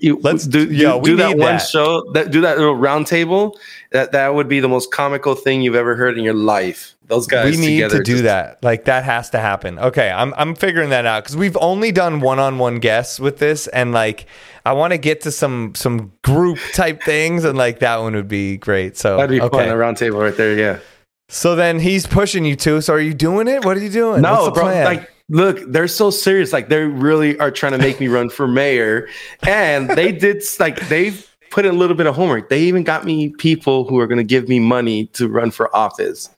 You, 0.02 0.18
Let's- 0.20 0.48
do, 0.48 0.64
yo, 0.64 1.00
do 1.00 1.14
that 1.16 1.38
one 1.38 1.38
that. 1.38 1.58
show. 1.58 2.10
That 2.14 2.32
do 2.32 2.40
that 2.40 2.58
little 2.58 2.74
round 2.74 3.06
table. 3.06 3.56
That 3.92 4.10
that 4.12 4.34
would 4.34 4.48
be 4.48 4.58
the 4.58 4.68
most 4.68 4.90
comical 4.90 5.36
thing 5.36 5.62
you've 5.62 5.76
ever 5.76 5.94
heard 5.94 6.18
in 6.18 6.24
your 6.24 6.34
life. 6.34 6.94
Those 7.06 7.28
guys. 7.28 7.54
we 7.54 7.60
need 7.60 7.76
together 7.82 7.98
to 7.98 8.02
do 8.02 8.12
just- 8.14 8.24
that. 8.24 8.58
Like 8.64 8.86
that 8.86 9.04
has 9.04 9.30
to 9.30 9.38
happen. 9.38 9.78
Okay, 9.78 10.10
I'm 10.10 10.34
I'm 10.36 10.56
figuring 10.56 10.90
that 10.90 11.06
out 11.06 11.22
because 11.22 11.36
we've 11.36 11.56
only 11.60 11.92
done 11.92 12.18
one-on-one 12.18 12.80
guests 12.80 13.20
with 13.20 13.38
this, 13.38 13.68
and 13.68 13.92
like 13.92 14.26
I 14.64 14.72
want 14.72 14.90
to 14.92 14.98
get 14.98 15.20
to 15.20 15.30
some 15.30 15.76
some 15.76 16.10
group 16.24 16.58
type 16.74 17.04
things, 17.04 17.44
and 17.44 17.56
like 17.56 17.78
that 17.78 17.98
one 18.00 18.16
would 18.16 18.26
be 18.26 18.56
great. 18.56 18.96
So 18.96 19.18
That'd 19.18 19.30
be 19.30 19.40
okay. 19.40 19.56
fun. 19.56 19.68
A 19.68 19.76
round 19.76 19.98
table 19.98 20.18
right 20.18 20.36
there. 20.36 20.58
Yeah. 20.58 20.78
So 21.28 21.56
then 21.56 21.80
he's 21.80 22.06
pushing 22.06 22.44
you 22.44 22.56
to. 22.56 22.80
So 22.80 22.94
are 22.94 23.00
you 23.00 23.14
doing 23.14 23.48
it? 23.48 23.64
What 23.64 23.76
are 23.76 23.80
you 23.80 23.90
doing? 23.90 24.22
What's 24.22 24.46
No, 24.46 24.50
bro. 24.50 24.64
plan? 24.64 24.84
Like, 24.84 25.10
look, 25.28 25.60
they're 25.66 25.88
so 25.88 26.10
serious. 26.10 26.52
Like, 26.52 26.68
they 26.68 26.84
really 26.84 27.38
are 27.38 27.50
trying 27.50 27.72
to 27.72 27.78
make 27.78 27.98
me 27.98 28.08
run 28.08 28.30
for 28.30 28.46
mayor, 28.46 29.08
and 29.42 29.90
they 29.90 30.12
did 30.12 30.42
like 30.60 30.88
they've 30.88 31.28
put 31.50 31.64
in 31.64 31.74
a 31.74 31.78
little 31.78 31.96
bit 31.96 32.06
of 32.06 32.14
homework. 32.14 32.48
They 32.48 32.62
even 32.62 32.84
got 32.84 33.04
me 33.04 33.30
people 33.30 33.88
who 33.88 33.98
are 33.98 34.06
going 34.06 34.18
to 34.18 34.24
give 34.24 34.48
me 34.48 34.60
money 34.60 35.06
to 35.14 35.28
run 35.28 35.50
for 35.50 35.74
office. 35.74 36.30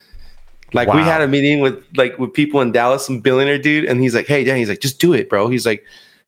Like, 0.74 0.92
we 0.92 1.00
had 1.00 1.22
a 1.22 1.28
meeting 1.28 1.60
with 1.60 1.82
like 1.96 2.18
with 2.18 2.32
people 2.34 2.60
in 2.60 2.72
Dallas, 2.72 3.06
some 3.06 3.20
billionaire 3.20 3.58
dude, 3.58 3.86
and 3.86 4.00
he's 4.00 4.14
like, 4.14 4.26
"Hey, 4.26 4.44
Dan," 4.44 4.56
he's 4.56 4.68
like, 4.68 4.80
"Just 4.80 5.00
do 5.00 5.12
it, 5.14 5.28
bro." 5.28 5.48
He's 5.48 5.64
like, 5.64 5.84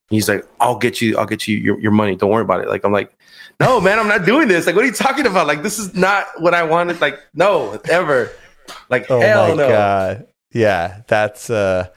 he's 0.09 0.27
like, 0.27 0.45
"I'll 0.59 0.77
get 0.77 0.99
you, 0.99 1.17
I'll 1.17 1.27
get 1.27 1.47
you 1.47 1.57
your, 1.57 1.79
your 1.79 1.91
money. 1.91 2.15
Don't 2.15 2.29
worry 2.29 2.41
about 2.41 2.61
it." 2.61 2.67
Like, 2.67 2.83
I'm 2.83 2.91
like. 2.91 3.11
No, 3.59 3.79
man, 3.79 3.99
I'm 3.99 4.07
not 4.07 4.25
doing 4.25 4.47
this. 4.47 4.65
Like, 4.65 4.75
what 4.75 4.83
are 4.83 4.87
you 4.87 4.93
talking 4.93 5.27
about? 5.27 5.45
Like, 5.45 5.61
this 5.61 5.77
is 5.77 5.93
not 5.93 6.25
what 6.39 6.55
I 6.55 6.63
wanted. 6.63 6.99
Like, 6.99 7.19
no, 7.35 7.79
ever. 7.91 8.31
Like, 8.89 9.09
oh 9.09 9.19
hell 9.21 9.49
my 9.49 9.55
no. 9.55 9.69
god. 9.69 10.27
Yeah, 10.51 11.01
that's 11.07 11.49
uh 11.49 11.87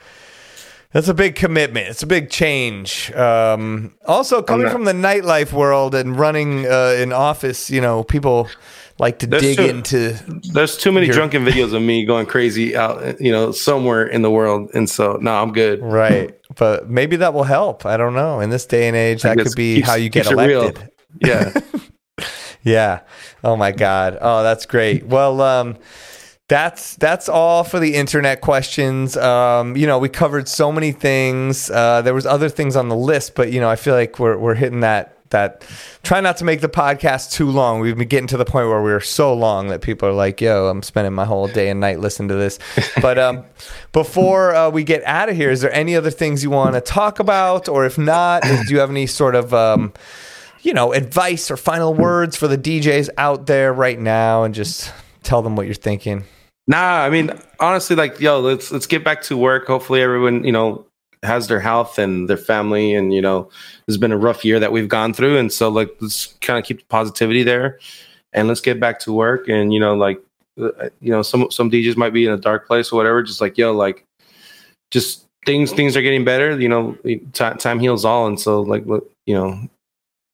that's 0.93 1.09
a 1.09 1.15
big 1.15 1.35
commitment. 1.35 1.89
It's 1.89 2.05
a 2.05 2.07
big 2.07 2.31
change. 2.31 3.11
Um, 3.15 3.95
also, 4.07 4.43
coming 4.43 4.67
not- 4.67 4.73
from 4.73 4.85
the 4.85 4.93
nightlife 4.93 5.53
world 5.53 5.93
and 5.95 6.17
running 6.17 6.67
uh, 6.67 6.95
in 6.97 7.13
office, 7.13 7.69
you 7.69 7.81
know, 7.81 8.05
people 8.05 8.49
like 9.01 9.19
to 9.19 9.27
dig 9.27 9.57
true. 9.57 9.65
into 9.67 10.13
There's 10.53 10.77
too 10.77 10.93
many 10.93 11.07
You're- 11.07 11.17
drunken 11.17 11.45
videos 11.45 11.73
of 11.75 11.83
me 11.83 12.05
going 12.05 12.27
crazy 12.27 12.77
out, 12.77 13.21
you 13.21 13.33
know, 13.33 13.51
somewhere 13.51 14.07
in 14.07 14.23
the 14.23 14.31
world, 14.31 14.71
and 14.73 14.89
so 14.89 15.19
no, 15.21 15.35
I'm 15.35 15.53
good. 15.53 15.83
Right. 15.83 16.39
But 16.55 16.89
maybe 16.89 17.17
that 17.17 17.35
will 17.35 17.43
help. 17.43 17.85
I 17.85 17.97
don't 17.97 18.15
know. 18.15 18.39
In 18.39 18.51
this 18.51 18.65
day 18.65 18.87
and 18.87 18.97
age, 18.97 19.23
that 19.23 19.37
could 19.37 19.57
be 19.57 19.77
keeps- 19.77 19.89
how 19.89 19.95
you 19.97 20.09
get 20.11 20.27
keeps 20.29 20.41
it 20.41 20.47
real. 20.47 20.63
elected. 20.63 20.91
Yeah, 21.25 21.53
Yeah. 22.63 23.01
Oh 23.43 23.57
my 23.57 23.73
God. 23.73 24.17
Oh, 24.21 24.43
that's 24.45 24.65
great. 24.65 25.05
Well, 25.07 25.41
um, 25.43 25.77
that's 26.49 26.97
that's 26.97 27.29
all 27.29 27.65
for 27.65 27.81
the 27.81 27.95
internet 27.95 28.41
questions. 28.41 29.17
Um, 29.17 29.77
you 29.77 29.87
know, 29.87 29.99
we 29.99 30.09
covered 30.09 30.47
so 30.49 30.71
many 30.71 30.93
things. 30.93 31.71
Uh, 31.71 32.03
there 32.03 32.15
was 32.15 32.27
other 32.27 32.49
things 32.49 32.77
on 32.77 32.89
the 32.89 32.97
list, 32.97 33.35
but 33.35 33.51
you 33.51 33.61
know, 33.61 33.71
I 33.71 33.77
feel 33.77 33.95
like 33.95 34.19
we're 34.19 34.37
we're 34.37 34.55
hitting 34.55 34.81
that 34.81 35.17
that. 35.31 35.65
Try 36.03 36.21
not 36.21 36.37
to 36.37 36.45
make 36.45 36.61
the 36.61 36.69
podcast 36.69 37.33
too 37.33 37.51
long. 37.51 37.81
We've 37.81 37.97
been 37.97 38.09
getting 38.09 38.27
to 38.27 38.37
the 38.37 38.45
point 38.45 38.69
where 38.69 38.83
we're 38.83 39.01
so 39.01 39.33
long 39.33 39.69
that 39.69 39.81
people 39.81 40.07
are 40.07 40.13
like, 40.13 40.43
"Yo, 40.43 40.67
I'm 40.67 40.83
spending 40.83 41.15
my 41.15 41.25
whole 41.25 41.49
day 41.49 41.71
and 41.71 41.81
night 41.81 42.01
listening 42.01 42.29
to 42.29 42.35
this." 42.35 42.59
But 43.01 43.19
um, 43.19 43.45
before 43.93 44.55
uh, 44.55 44.71
we 44.71 44.85
get 44.85 45.03
out 45.05 45.31
of 45.31 45.37
here, 45.37 45.51
is 45.51 45.63
there 45.63 45.73
any 45.73 45.97
other 45.97 46.11
things 46.11 46.43
you 46.43 46.51
want 46.51 46.75
to 46.75 46.81
talk 46.83 47.21
about, 47.21 47.69
or 47.69 47.87
if 47.87 47.97
not, 47.97 48.43
do 48.43 48.65
you 48.69 48.81
have 48.81 48.91
any 48.91 49.07
sort 49.07 49.35
of 49.35 49.55
um, 49.55 49.95
you 50.61 50.75
know, 50.75 50.93
advice 50.93 51.51
or 51.51 51.57
final 51.57 51.93
words 51.95 52.37
for 52.37 52.49
the 52.49 52.57
DJs 52.57 53.11
out 53.19 53.47
there 53.47 53.73
right 53.73 53.99
now 53.99 54.45
and 54.45 54.55
just 54.55 54.93
tell 55.23 55.43
them 55.43 55.57
what 55.57 55.67
you're 55.67 55.75
thinking. 55.75 56.25
Nah. 56.67 57.03
I 57.03 57.11
mean, 57.11 57.31
honestly, 57.61 57.97
like, 57.97 58.21
yo, 58.21 58.41
let's 58.41 58.71
let's 58.71 58.87
get 58.87 59.05
back 59.05 59.23
to 59.23 59.37
work. 59.37 59.67
Hopefully, 59.67 60.03
everyone, 60.03 60.45
you 60.45 60.53
know, 60.53 60.87
has 61.23 61.49
their 61.49 61.61
health 61.61 61.99
and 61.99 62.29
their 62.29 62.37
family, 62.37 62.95
and 62.95 63.13
you 63.13 63.23
know, 63.23 63.49
it's 63.89 63.97
been 63.97 64.13
a 64.13 64.19
rough 64.19 64.45
year 64.45 64.61
that 64.61 64.73
we've 64.73 64.89
gone 64.89 65.13
through, 65.13 65.39
and 65.39 65.53
so 65.53 65.69
like, 65.69 65.95
let's 66.01 66.35
kind 66.41 66.59
of 66.59 66.65
keep 66.65 66.79
the 66.79 66.87
positivity 66.87 67.43
there, 67.43 67.79
and 68.33 68.49
let's 68.49 68.61
get 68.61 68.81
back 68.81 68.99
to 69.01 69.13
work. 69.13 69.49
And 69.49 69.73
you 69.73 69.81
know, 69.81 69.95
like, 69.95 70.21
uh, 70.61 70.89
you 71.01 71.11
know, 71.11 71.23
some 71.23 71.51
some 71.51 71.71
DJs 71.71 71.97
might 71.97 72.13
be 72.13 72.27
in 72.27 72.33
a 72.33 72.39
dark 72.39 72.67
place 72.67 72.93
or 72.93 72.97
whatever. 72.97 73.23
Just 73.23 73.41
like, 73.41 73.59
yo, 73.59 73.73
like, 73.73 74.05
just 74.91 75.27
things 75.47 75.73
things 75.73 75.97
are 75.97 76.03
getting 76.03 76.25
better. 76.25 76.59
You 76.59 76.69
know, 76.69 76.97
time 77.33 77.59
time 77.59 77.79
heals 77.79 78.05
all, 78.05 78.27
and 78.27 78.41
so 78.41 78.61
like, 78.63 78.85
you 79.27 79.35
know, 79.35 79.69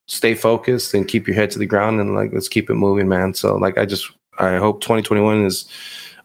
stay 0.08 0.34
focused 0.34 0.92
and 0.92 1.06
keep 1.06 1.26
your 1.26 1.36
head 1.36 1.50
to 1.52 1.58
the 1.58 1.66
ground 1.66 2.00
and 2.00 2.14
like 2.14 2.32
let's 2.32 2.48
keep 2.48 2.68
it 2.68 2.74
moving, 2.74 3.08
man. 3.08 3.32
So 3.34 3.56
like, 3.56 3.78
I 3.78 3.86
just 3.86 4.10
I 4.38 4.56
hope 4.56 4.80
2021 4.80 5.44
is 5.44 5.66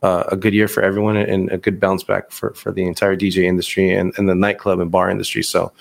uh, 0.06 0.24
a 0.32 0.36
good 0.36 0.54
year 0.54 0.68
for 0.68 0.84
everyone 0.84 1.18
and 1.18 1.52
a 1.52 1.58
good 1.58 1.80
bounce 1.80 2.04
back 2.04 2.30
for 2.30 2.54
for 2.54 2.72
the 2.72 2.86
entire 2.86 3.16
DJ 3.16 3.44
industry 3.44 3.92
and, 3.92 4.14
and 4.18 4.30
the 4.30 4.36
nightclub 4.36 4.80
and 4.80 4.92
bar 4.92 5.10
industry. 5.10 5.42
So 5.42 5.74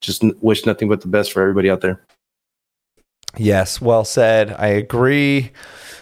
just 0.00 0.24
n- 0.24 0.34
wish 0.40 0.64
nothing 0.64 0.88
but 0.88 1.02
the 1.02 1.08
best 1.08 1.30
for 1.30 1.42
everybody 1.42 1.68
out 1.68 1.82
there. 1.82 2.00
Yes, 3.36 3.78
well 3.78 4.06
said. 4.06 4.50
I 4.58 4.68
agree. 4.68 5.52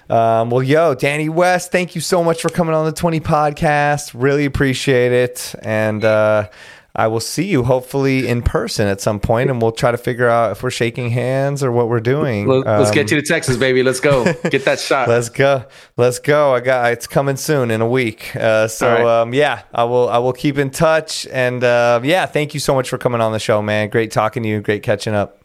Um, 0.09 0.51
well, 0.51 0.63
yo, 0.63 0.95
Danny 0.95 1.29
West, 1.29 1.73
thank 1.73 1.97
you 1.97 2.01
so 2.01 2.23
much 2.23 2.43
for 2.43 2.49
coming 2.49 2.77
on 2.77 2.85
the 2.85 2.93
20 2.93 3.19
podcast. 3.19 4.13
Really 4.15 4.45
appreciate 4.45 5.11
it. 5.11 5.53
And 5.61 6.05
uh, 6.05 6.51
I 6.97 7.09
will 7.09 7.21
see 7.21 7.47
you 7.47 7.65
hopefully 7.65 8.29
in 8.29 8.43
person 8.43 8.87
at 8.87 9.01
some 9.01 9.19
point 9.19 9.51
and 9.51 9.61
we'll 9.61 9.73
try 9.73 9.91
to 9.91 9.99
figure 9.99 10.29
out 10.29 10.53
if 10.53 10.63
we're 10.63 10.71
shaking 10.71 11.11
hands 11.11 11.65
or 11.65 11.73
what 11.73 11.89
we're 11.89 11.99
doing. 11.99 12.47
Let, 12.47 12.67
us 12.69 12.89
Um, 12.89 12.95
get 12.95 13.11
you 13.11 13.21
to 13.21 13.27
Texas, 13.27 13.57
baby. 13.57 13.83
Let's 13.83 13.99
go 13.99 14.33
get 14.49 14.65
that 14.67 14.79
shot. 14.89 15.09
Let's 15.09 15.29
go. 15.29 15.65
Let's 15.97 16.21
go. 16.21 16.55
I 16.55 16.61
got 16.61 16.93
it's 16.93 17.09
coming 17.09 17.37
soon 17.37 17.73
in 17.73 17.81
a 17.81 17.89
week. 17.89 18.37
Uh, 18.37 18.69
so 18.69 18.89
right. 18.89 19.23
um, 19.23 19.35
yeah, 19.35 19.63
I 19.75 19.85
will 19.85 20.09
I 20.09 20.19
will 20.19 20.33
keep 20.33 20.57
in 20.57 20.71
touch 20.71 21.27
and 21.33 21.65
uh, 21.65 22.01
yeah, 22.05 22.27
thank 22.27 22.55
you 22.55 22.61
so 22.61 22.75
much 22.75 22.89
for 22.89 22.99
coming 22.99 23.21
on 23.21 23.33
the 23.33 23.41
show, 23.41 23.61
man. 23.61 23.89
Great 23.89 24.13
talking 24.13 24.45
to 24.45 24.49
you. 24.49 24.61
Great 24.61 24.85
catching 24.85 25.15
up. 25.15 25.41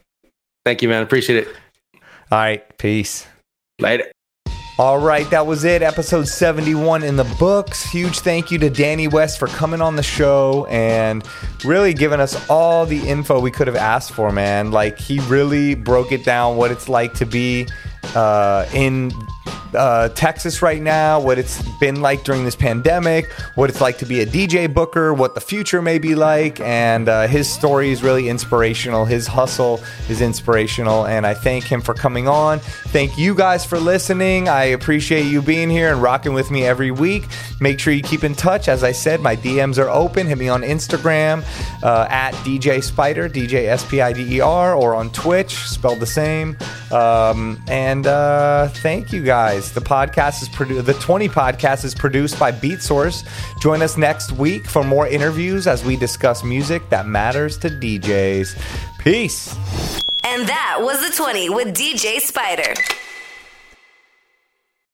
Thank 0.64 0.82
you, 0.82 0.88
man. 0.88 1.02
Appreciate 1.02 1.48
it. 1.48 1.48
All 2.30 2.38
right, 2.38 2.78
peace. 2.78 3.26
Later. 3.80 4.04
All 4.80 4.98
right, 4.98 5.28
that 5.28 5.46
was 5.46 5.64
it. 5.64 5.82
Episode 5.82 6.26
71 6.26 7.02
in 7.02 7.16
the 7.16 7.24
books. 7.38 7.84
Huge 7.84 8.20
thank 8.20 8.50
you 8.50 8.58
to 8.60 8.70
Danny 8.70 9.08
West 9.08 9.38
for 9.38 9.46
coming 9.46 9.82
on 9.82 9.94
the 9.94 10.02
show 10.02 10.64
and 10.70 11.22
really 11.66 11.92
giving 11.92 12.18
us 12.18 12.48
all 12.48 12.86
the 12.86 13.06
info 13.06 13.40
we 13.40 13.50
could 13.50 13.66
have 13.66 13.76
asked 13.76 14.12
for, 14.12 14.32
man. 14.32 14.70
Like, 14.70 14.98
he 14.98 15.20
really 15.20 15.74
broke 15.74 16.12
it 16.12 16.24
down 16.24 16.56
what 16.56 16.70
it's 16.70 16.88
like 16.88 17.12
to 17.16 17.26
be 17.26 17.68
uh, 18.14 18.66
in 18.74 19.12
uh, 19.74 20.08
Texas 20.10 20.62
right 20.62 20.80
now, 20.80 21.20
what 21.20 21.38
it's 21.38 21.62
been 21.78 22.00
like 22.00 22.24
during 22.24 22.44
this 22.44 22.56
pandemic, 22.56 23.30
what 23.54 23.70
it's 23.70 23.80
like 23.80 23.98
to 23.98 24.06
be 24.06 24.20
a 24.20 24.26
DJ 24.26 24.72
booker, 24.72 25.14
what 25.14 25.34
the 25.34 25.40
future 25.40 25.82
may 25.82 25.98
be 25.98 26.14
like. 26.14 26.60
And 26.60 27.08
uh, 27.08 27.26
his 27.26 27.52
story 27.52 27.90
is 27.90 28.02
really 28.02 28.28
inspirational. 28.28 29.04
His 29.04 29.26
hustle 29.26 29.80
is 30.08 30.20
inspirational. 30.20 31.06
And 31.06 31.26
I 31.26 31.34
thank 31.34 31.64
him 31.64 31.80
for 31.80 31.94
coming 31.94 32.28
on. 32.28 32.58
Thank 32.58 33.18
you 33.18 33.34
guys 33.34 33.64
for 33.64 33.78
listening. 33.78 34.48
I 34.48 34.64
appreciate 34.64 35.26
you 35.26 35.42
being 35.42 35.70
here 35.70 35.92
and 35.92 36.02
rocking 36.02 36.32
with 36.32 36.50
me 36.50 36.64
every 36.64 36.90
week. 36.90 37.24
Make 37.60 37.78
sure 37.78 37.92
you 37.92 38.02
keep 38.02 38.24
in 38.24 38.34
touch. 38.34 38.68
As 38.68 38.82
I 38.82 38.92
said, 38.92 39.20
my 39.20 39.36
DMs 39.36 39.78
are 39.78 39.88
open. 39.88 40.26
Hit 40.26 40.38
me 40.38 40.48
on 40.48 40.62
Instagram 40.62 41.44
uh, 41.82 42.06
at 42.10 42.32
DJ 42.44 42.82
Spider, 42.82 43.28
DJ 43.28 43.66
S 43.66 43.88
P 43.88 44.00
I 44.00 44.12
D 44.12 44.36
E 44.36 44.40
R, 44.40 44.74
or 44.74 44.94
on 44.94 45.10
Twitch, 45.10 45.54
spelled 45.56 46.00
the 46.00 46.06
same. 46.06 46.56
Um, 46.90 47.62
and 47.90 48.06
uh, 48.06 48.68
thank 48.68 49.12
you 49.12 49.24
guys. 49.24 49.72
The 49.72 49.80
podcast 49.80 50.42
is 50.42 50.48
produced. 50.48 50.86
The 50.86 50.94
20 50.94 51.28
podcast 51.28 51.84
is 51.84 51.92
produced 51.92 52.38
by 52.38 52.52
Beatsource. 52.52 53.26
Join 53.60 53.82
us 53.82 53.96
next 53.96 54.30
week 54.32 54.64
for 54.66 54.84
more 54.84 55.08
interviews 55.08 55.66
as 55.66 55.84
we 55.84 55.96
discuss 55.96 56.44
music 56.44 56.88
that 56.90 57.08
matters 57.08 57.58
to 57.58 57.68
DJs. 57.68 58.56
Peace. 58.98 59.56
And 60.22 60.48
that 60.48 60.78
was 60.80 61.00
the 61.00 61.14
20 61.16 61.50
with 61.50 61.76
DJ 61.76 62.20
Spider. 62.20 62.74